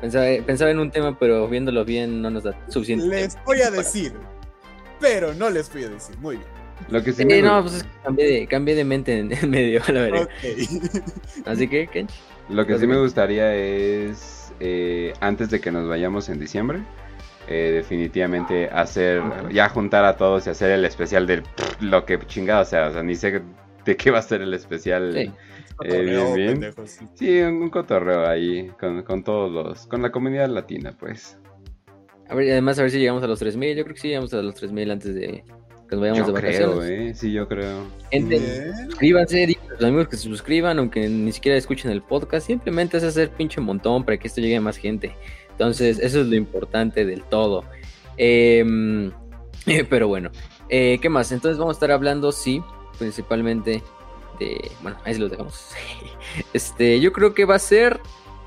pensaba, 0.02 0.26
pensaba 0.46 0.72
en 0.72 0.80
un 0.80 0.92
tema, 0.92 1.18
pero 1.20 1.48
viéndolo 1.48 1.86
bien 1.86 2.22
no 2.22 2.30
nos 2.30 2.44
da 2.44 2.58
suficiente. 2.70 3.06
Les 3.08 3.38
voy 3.46 3.62
a 3.62 3.72
decir, 3.72 4.14
pero 5.00 5.34
no 5.34 5.50
les 5.50 5.72
voy 5.72 5.84
a 5.84 5.90
decir. 5.90 6.18
Muy 6.20 6.38
bien. 6.38 6.58
Lo 6.90 7.04
que 7.04 7.12
sí, 7.12 7.26
no, 7.26 7.62
pues 7.64 7.76
es 7.76 7.84
que 7.84 8.48
cambié 8.48 8.76
de, 8.76 8.84
mente 8.84 9.20
en, 9.20 9.50
medio, 9.50 9.82
la 9.88 10.02
verdad. 10.02 10.30
Así 11.46 11.68
que, 11.68 11.88
Kench. 11.88 12.12
Lo 12.50 12.66
que 12.66 12.78
sí 12.78 12.88
me 12.88 12.98
gustaría 12.98 13.54
es, 13.56 14.54
eh, 14.60 15.14
antes 15.20 15.50
de 15.50 15.60
que 15.60 15.72
nos 15.72 15.88
vayamos 15.90 16.30
en 16.30 16.40
diciembre, 16.40 16.82
eh, 17.48 17.72
definitivamente 17.74 18.70
hacer, 18.70 19.22
ya 19.52 19.70
juntar 19.70 20.06
a 20.06 20.18
todos 20.18 20.48
y 20.48 20.50
hacer 20.50 20.72
el 20.72 20.86
especial 20.86 21.26
de 21.28 21.44
lo 21.80 22.06
que 22.06 22.20
chingado 22.28 22.66
sea, 22.66 22.88
o 22.88 22.94
sea, 22.94 23.04
ni 23.04 23.16
sé 23.16 23.42
de 23.86 23.96
qué 23.96 24.12
va 24.12 24.20
a 24.20 24.22
ser 24.22 24.42
el 24.42 24.54
especial. 24.54 25.14
Sí. 25.14 25.32
Eh, 25.84 26.34
bien, 26.36 26.74
sí. 27.14 27.40
un, 27.42 27.70
cotorreo 27.70 28.28
ahí 28.28 28.72
con, 28.80 29.24
todos 29.24 29.52
los, 29.52 29.86
con 29.86 30.02
la 30.02 30.12
comunidad 30.12 30.50
latina, 30.50 30.94
pues. 31.00 31.38
A 32.28 32.36
ver, 32.36 32.52
además 32.52 32.80
a 32.80 32.82
ver 32.82 32.92
si 32.92 33.00
llegamos 33.00 33.24
a 33.24 33.28
los 33.28 33.40
3000, 33.40 33.78
yo 33.78 33.84
creo 33.84 33.96
que 33.96 34.02
sí 34.02 34.08
llegamos 34.08 34.34
a 34.34 34.42
los 34.42 34.56
3000 34.56 34.92
antes 34.92 35.16
de 35.16 35.44
que 35.88 35.96
nos 35.96 36.02
vayamos 36.02 36.28
de 36.28 36.34
vacaciones. 36.34 36.78
Creo, 36.78 36.84
eh, 36.84 37.14
sí, 37.14 37.32
yo 37.32 37.48
creo. 37.48 37.86
Gente, 38.12 38.74
suscríbanse, 38.86 39.44
a 39.44 39.74
los 39.74 39.84
amigos 39.84 40.08
que 40.10 40.18
se 40.18 40.24
suscriban, 40.24 40.80
aunque 40.80 41.08
ni 41.08 41.32
siquiera 41.32 41.58
escuchen 41.58 41.92
el 41.92 42.02
podcast, 42.02 42.48
simplemente 42.48 42.98
es 42.98 43.04
hacer 43.04 43.30
pinche 43.30 43.62
montón 43.62 44.04
para 44.04 44.18
que 44.18 44.28
esto 44.28 44.42
llegue 44.42 44.58
a 44.58 44.62
más 44.62 44.78
gente. 44.78 45.14
Entonces, 45.58 45.98
eso 45.98 46.22
es 46.22 46.28
lo 46.28 46.36
importante 46.36 47.04
del 47.04 47.24
todo. 47.24 47.64
Em, 48.16 49.12
pero 49.90 50.08
bueno, 50.08 50.30
eh, 50.70 51.00
¿qué 51.02 51.10
más? 51.10 51.32
Entonces 51.32 51.58
vamos 51.58 51.76
a 51.76 51.78
estar 51.78 51.92
hablando, 51.92 52.32
sí, 52.32 52.62
principalmente 53.00 53.82
de... 54.40 54.70
Bueno, 54.84 55.00
ahí 55.04 55.16
se 55.16 55.20
los 55.20 55.32
dejamos. 55.32 55.72
este, 56.54 57.00
yo 57.00 57.12
creo 57.12 57.34
que 57.34 57.46
va 57.46 57.56
a 57.56 57.60
ser... 57.60 58.00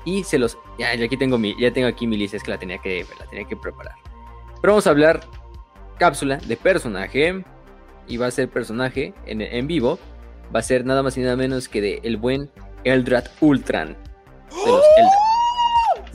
Y 0.05 0.23
se 0.23 0.39
los... 0.39 0.57
Ya, 0.79 0.91
aquí 0.91 1.17
tengo 1.17 1.37
mi, 1.37 1.53
ya 1.59 1.73
tengo 1.73 1.89
aquí 1.89 2.07
mi 2.07 2.15
lista, 2.15 2.37
es 2.37 2.43
que 2.43 2.51
la 2.51 2.57
tenía 2.57 2.77
que, 2.77 3.05
la 3.19 3.25
tenía 3.25 3.45
que 3.45 3.57
preparar. 3.57 3.95
Pero 4.61 4.71
vamos 4.73 4.87
a 4.87 4.91
hablar 4.91 5.19
cápsula 5.99 6.37
de 6.37 6.55
personaje. 6.55 7.43
Y 8.07 8.17
va 8.17 8.27
a 8.27 8.31
ser 8.31 8.49
personaje 8.49 9.13
en, 9.25 9.41
en 9.41 9.67
vivo. 9.67 9.99
Va 10.55 10.59
a 10.59 10.63
ser 10.63 10.85
nada 10.85 11.03
más 11.03 11.17
y 11.17 11.21
nada 11.21 11.35
menos 11.35 11.67
que 11.67 11.81
de 11.81 11.99
el 12.03 12.15
buen 12.15 12.49
Eldrad 12.85 13.25
Ultran. 13.41 13.97
De 14.65 14.71
los 14.71 14.81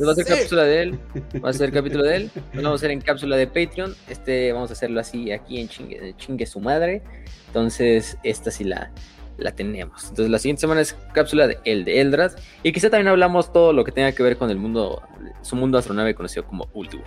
va 0.04 0.12
a 0.12 0.14
ser 0.14 0.26
cápsula 0.26 0.64
de 0.64 0.82
él. 0.82 0.98
Va 1.44 1.50
a 1.50 1.52
ser 1.52 1.72
capítulo 1.72 2.04
de 2.04 2.16
él. 2.16 2.30
Lo 2.52 2.62
vamos 2.62 2.80
a 2.80 2.80
hacer 2.80 2.90
en 2.90 3.00
cápsula 3.00 3.36
de 3.36 3.46
Patreon. 3.46 3.94
Este 4.08 4.52
vamos 4.52 4.70
a 4.70 4.72
hacerlo 4.74 5.00
así 5.00 5.32
aquí 5.32 5.60
en 5.60 5.68
chingue, 5.68 6.14
chingue 6.16 6.46
su 6.46 6.60
madre. 6.60 7.02
Entonces, 7.46 8.18
esta 8.22 8.50
sí 8.50 8.64
la, 8.64 8.90
la 9.38 9.52
tenemos. 9.52 10.02
Entonces, 10.04 10.30
la 10.30 10.38
siguiente 10.38 10.60
semana 10.60 10.80
es 10.80 10.96
cápsula 11.14 11.46
de 11.46 11.58
el 11.64 11.84
de 11.84 12.00
Eldrad. 12.00 12.32
Y 12.62 12.72
quizá 12.72 12.90
también 12.90 13.08
hablamos 13.08 13.52
todo 13.52 13.72
lo 13.72 13.84
que 13.84 13.92
tenga 13.92 14.12
que 14.12 14.22
ver 14.22 14.36
con 14.36 14.50
el 14.50 14.56
mundo, 14.56 15.02
su 15.42 15.56
mundo 15.56 15.78
astronave 15.78 16.14
conocido 16.14 16.44
como 16.44 16.68
Uldu. 16.74 17.00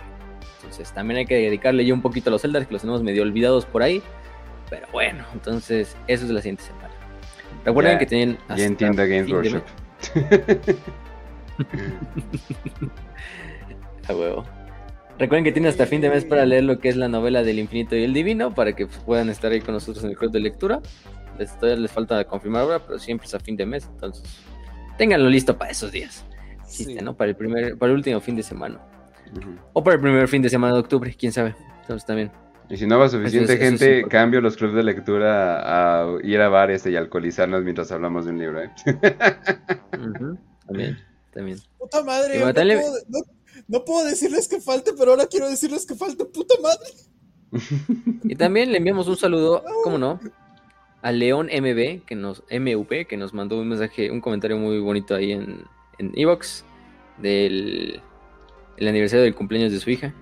Entonces, 0.56 0.92
también 0.92 1.18
hay 1.18 1.26
que 1.26 1.36
dedicarle 1.36 1.84
yo 1.84 1.94
un 1.94 2.02
poquito 2.02 2.30
a 2.30 2.32
los 2.32 2.44
Eldar, 2.44 2.66
que 2.66 2.72
los 2.72 2.82
tenemos 2.82 3.02
medio 3.02 3.22
olvidados 3.22 3.64
por 3.66 3.82
ahí. 3.82 4.02
Pero 4.68 4.86
bueno, 4.92 5.24
entonces, 5.32 5.96
eso 6.06 6.24
es 6.24 6.30
la 6.30 6.40
siguiente 6.40 6.64
semana. 6.64 6.90
Recuerden 7.64 7.98
que 7.98 8.06
tienen. 8.06 8.38
Ya 8.56 8.64
entiendo 8.64 9.02
Games 9.02 9.30
Workshop. 9.30 9.62
a 14.08 14.14
huevo. 14.14 14.44
Recuerden 15.18 15.44
que 15.44 15.52
tienen 15.52 15.68
hasta 15.68 15.86
fin 15.86 16.00
de 16.00 16.08
mes 16.08 16.24
para 16.24 16.46
leer 16.46 16.64
lo 16.64 16.78
que 16.78 16.88
es 16.88 16.96
la 16.96 17.08
novela 17.08 17.42
del 17.42 17.58
infinito 17.58 17.94
y 17.94 18.04
el 18.04 18.14
divino, 18.14 18.54
para 18.54 18.74
que 18.74 18.86
puedan 18.86 19.28
estar 19.28 19.52
ahí 19.52 19.60
con 19.60 19.74
nosotros 19.74 20.02
en 20.04 20.10
el 20.10 20.16
club 20.16 20.32
de 20.32 20.40
lectura. 20.40 20.80
Les, 21.38 21.54
todavía 21.58 21.82
les 21.82 21.92
falta 21.92 22.24
confirmar 22.24 22.62
ahora, 22.62 22.78
pero 22.78 22.98
siempre 22.98 23.26
es 23.26 23.34
a 23.34 23.38
fin 23.38 23.56
de 23.56 23.66
mes, 23.66 23.86
entonces 23.92 24.24
ténganlo 24.96 25.28
listo 25.28 25.56
para 25.56 25.70
esos 25.70 25.92
días. 25.92 26.24
¿no? 27.02 27.14
Para 27.14 27.30
el 27.30 27.36
primer, 27.36 27.76
para 27.76 27.92
el 27.92 27.98
último 27.98 28.20
fin 28.20 28.36
de 28.36 28.42
semana. 28.42 28.80
O 29.72 29.84
para 29.84 29.96
el 29.96 30.00
primer 30.00 30.28
fin 30.28 30.42
de 30.42 30.48
semana 30.48 30.74
de 30.74 30.80
octubre, 30.80 31.14
quién 31.18 31.32
sabe. 31.32 31.54
Entonces 31.82 32.06
también. 32.06 32.30
Y 32.68 32.76
si 32.76 32.86
no 32.86 32.98
va 32.98 33.08
suficiente 33.08 33.56
gente, 33.56 34.04
cambio 34.08 34.40
los 34.40 34.56
clubes 34.56 34.76
de 34.76 34.84
lectura 34.84 36.02
a 36.02 36.06
ir 36.22 36.40
a 36.40 36.48
bares 36.48 36.86
y 36.86 36.96
alcoholizarnos 36.96 37.64
mientras 37.64 37.90
hablamos 37.90 38.26
de 38.26 38.30
un 38.30 38.38
libro. 38.38 38.62
¿eh? 38.62 38.70
También, 40.66 40.98
también. 41.32 41.58
Puta 41.78 42.02
madre, 42.02 42.38
no, 43.68 43.84
puedo, 43.84 44.04
decirles 44.04 44.48
que 44.48 44.60
falte, 44.60 44.92
pero 44.96 45.12
ahora 45.12 45.26
quiero 45.26 45.48
decirles 45.48 45.86
que 45.86 45.94
falte, 45.94 46.24
puta 46.24 46.54
madre. 46.62 46.90
Y 48.24 48.36
también 48.36 48.70
le 48.70 48.78
enviamos 48.78 49.08
un 49.08 49.16
saludo, 49.16 49.64
¿cómo 49.82 49.98
no? 49.98 50.20
A 51.02 51.12
León 51.12 51.46
MB, 51.46 52.04
que 52.04 52.14
nos, 52.14 52.42
MUP, 52.50 53.06
que 53.08 53.16
nos 53.16 53.34
mandó 53.34 53.58
un 53.58 53.68
mensaje, 53.68 54.10
un 54.10 54.20
comentario 54.20 54.56
muy 54.56 54.78
bonito 54.78 55.14
ahí 55.14 55.32
en 55.32 55.66
Evox 55.98 56.64
del 57.18 58.00
el 58.80 58.88
aniversario 58.88 59.22
del 59.22 59.34
cumpleaños 59.34 59.72
de 59.72 59.78
su 59.78 59.90
hija. 59.90 60.12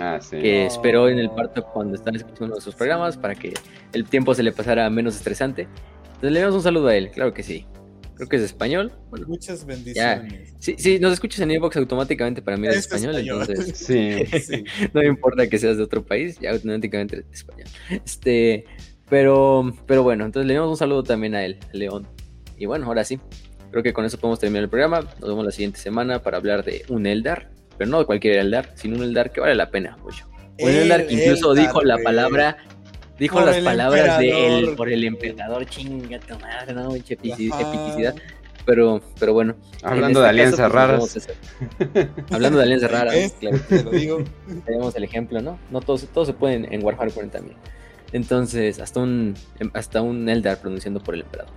Ah, 0.00 0.18
sí. 0.20 0.38
Que 0.38 0.66
esperó 0.66 1.08
en 1.08 1.18
el 1.18 1.30
parto 1.30 1.62
cuando 1.64 1.94
están 1.94 2.16
escuchando 2.16 2.48
nuestros 2.48 2.74
programas 2.74 3.16
para 3.16 3.34
que 3.34 3.54
el 3.92 4.04
tiempo 4.04 4.34
se 4.34 4.42
le 4.42 4.52
pasara 4.52 4.88
menos 4.90 5.16
estresante. 5.16 5.68
Entonces 6.06 6.32
le 6.32 6.40
damos 6.40 6.56
un 6.56 6.62
saludo 6.62 6.88
a 6.88 6.96
él, 6.96 7.10
claro 7.10 7.32
que 7.34 7.42
sí. 7.42 7.66
Creo 8.18 8.28
que 8.28 8.36
es 8.36 8.42
español. 8.42 8.92
Muchas 9.26 9.64
bendiciones. 9.64 10.54
Sí, 10.58 10.74
sí, 10.76 10.98
nos 10.98 11.14
escuchas 11.14 11.40
en 11.40 11.52
Inbox 11.52 11.78
automáticamente 11.78 12.42
para 12.42 12.58
mí 12.58 12.68
es, 12.68 12.76
español, 12.76 13.16
entonces 13.16 13.78
sí. 13.78 14.64
no 14.92 15.00
me 15.00 15.06
importa 15.06 15.48
que 15.48 15.58
seas 15.58 15.78
de 15.78 15.84
otro 15.84 16.04
país, 16.04 16.38
ya 16.38 16.50
automáticamente 16.50 17.18
es 17.18 17.24
español. 17.30 17.68
Este, 17.90 18.66
pero, 19.08 19.72
pero 19.86 20.02
bueno, 20.02 20.26
entonces 20.26 20.46
le 20.46 20.54
damos 20.54 20.70
un 20.70 20.76
saludo 20.76 21.02
también 21.02 21.34
a 21.34 21.44
él, 21.44 21.58
León. 21.72 22.06
Y 22.58 22.66
bueno, 22.66 22.86
ahora 22.86 23.04
sí, 23.04 23.18
creo 23.70 23.82
que 23.82 23.94
con 23.94 24.04
eso 24.04 24.18
podemos 24.18 24.38
terminar 24.38 24.64
el 24.64 24.68
programa. 24.68 25.00
Nos 25.20 25.30
vemos 25.30 25.46
la 25.46 25.52
siguiente 25.52 25.78
semana 25.78 26.22
para 26.22 26.36
hablar 26.36 26.64
de 26.64 26.84
un 26.88 27.06
Eldar 27.06 27.50
pero 27.78 27.90
no 27.90 28.00
de 28.00 28.04
cualquier 28.04 28.38
Eldar, 28.38 28.72
sino 28.74 28.96
un 28.96 29.04
Eldar 29.04 29.30
que 29.30 29.40
vale 29.40 29.54
la 29.54 29.70
pena 29.70 29.96
mucho. 30.02 30.28
Un 30.58 30.70
Eldar 30.70 31.06
que 31.06 31.14
incluso 31.14 31.54
dijo 31.54 31.82
la 31.82 31.96
palabra, 31.98 32.58
dijo 33.18 33.40
las 33.40 33.58
palabras 33.58 34.18
de 34.18 34.58
él 34.58 34.74
por 34.76 34.88
el 34.88 35.04
emperador, 35.04 35.66
chinga 35.66 36.18
tu 36.20 36.38
madre, 36.38 36.74
no, 36.74 36.94
epicidad. 36.94 38.14
Pero, 38.64 39.00
pero 39.18 39.32
bueno. 39.32 39.56
Hablando 39.82 40.20
de 40.20 40.28
alianzas 40.28 40.70
pues, 40.70 40.72
raras. 40.72 41.28
hablando 42.30 42.58
de 42.58 42.64
alianzas 42.64 42.90
raras, 42.90 43.34
claro. 43.40 43.58
Te 43.66 43.82
lo 43.82 43.90
digo. 43.90 44.24
Tenemos 44.66 44.94
el 44.94 45.04
ejemplo, 45.04 45.40
¿no? 45.40 45.58
No 45.70 45.80
todos, 45.80 46.06
todos 46.08 46.26
se 46.28 46.34
pueden 46.34 46.70
en 46.70 46.84
Warhammer 46.84 47.14
40.000. 47.14 47.54
Entonces, 48.12 48.78
hasta 48.78 49.00
un, 49.00 49.34
hasta 49.72 50.02
un 50.02 50.28
Eldar 50.28 50.60
pronunciando 50.60 51.00
por 51.00 51.14
el 51.14 51.22
emperador. 51.22 51.54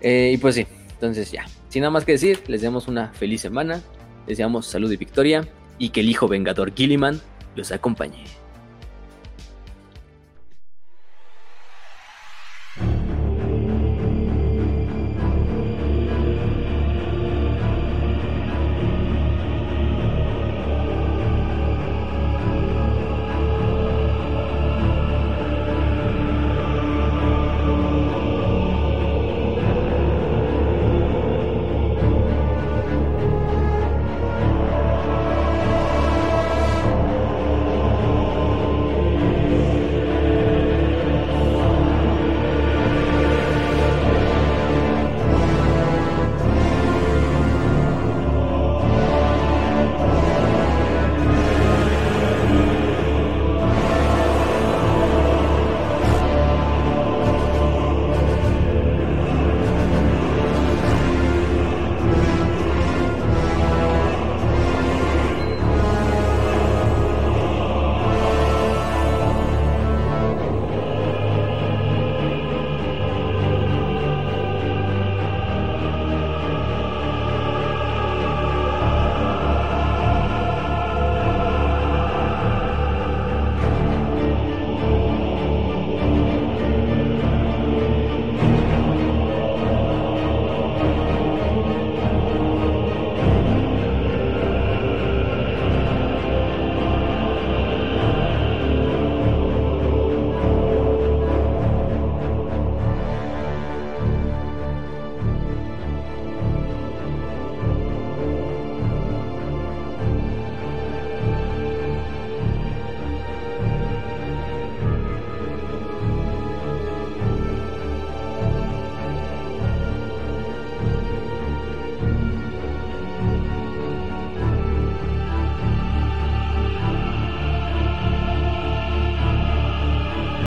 Eh, 0.00 0.32
y 0.34 0.36
pues 0.38 0.56
sí, 0.56 0.66
entonces 0.90 1.30
ya. 1.30 1.46
Sin 1.68 1.82
nada 1.82 1.92
más 1.92 2.04
que 2.04 2.12
decir, 2.12 2.42
les 2.48 2.62
damos 2.62 2.88
una 2.88 3.12
feliz 3.12 3.40
semana 3.40 3.80
deseamos 4.26 4.66
salud 4.66 4.90
y 4.90 4.96
victoria 4.96 5.46
y 5.78 5.90
que 5.90 6.00
el 6.00 6.08
hijo 6.08 6.28
vengador 6.28 6.74
Gilliman 6.74 7.20
los 7.54 7.72
acompañe. 7.72 8.24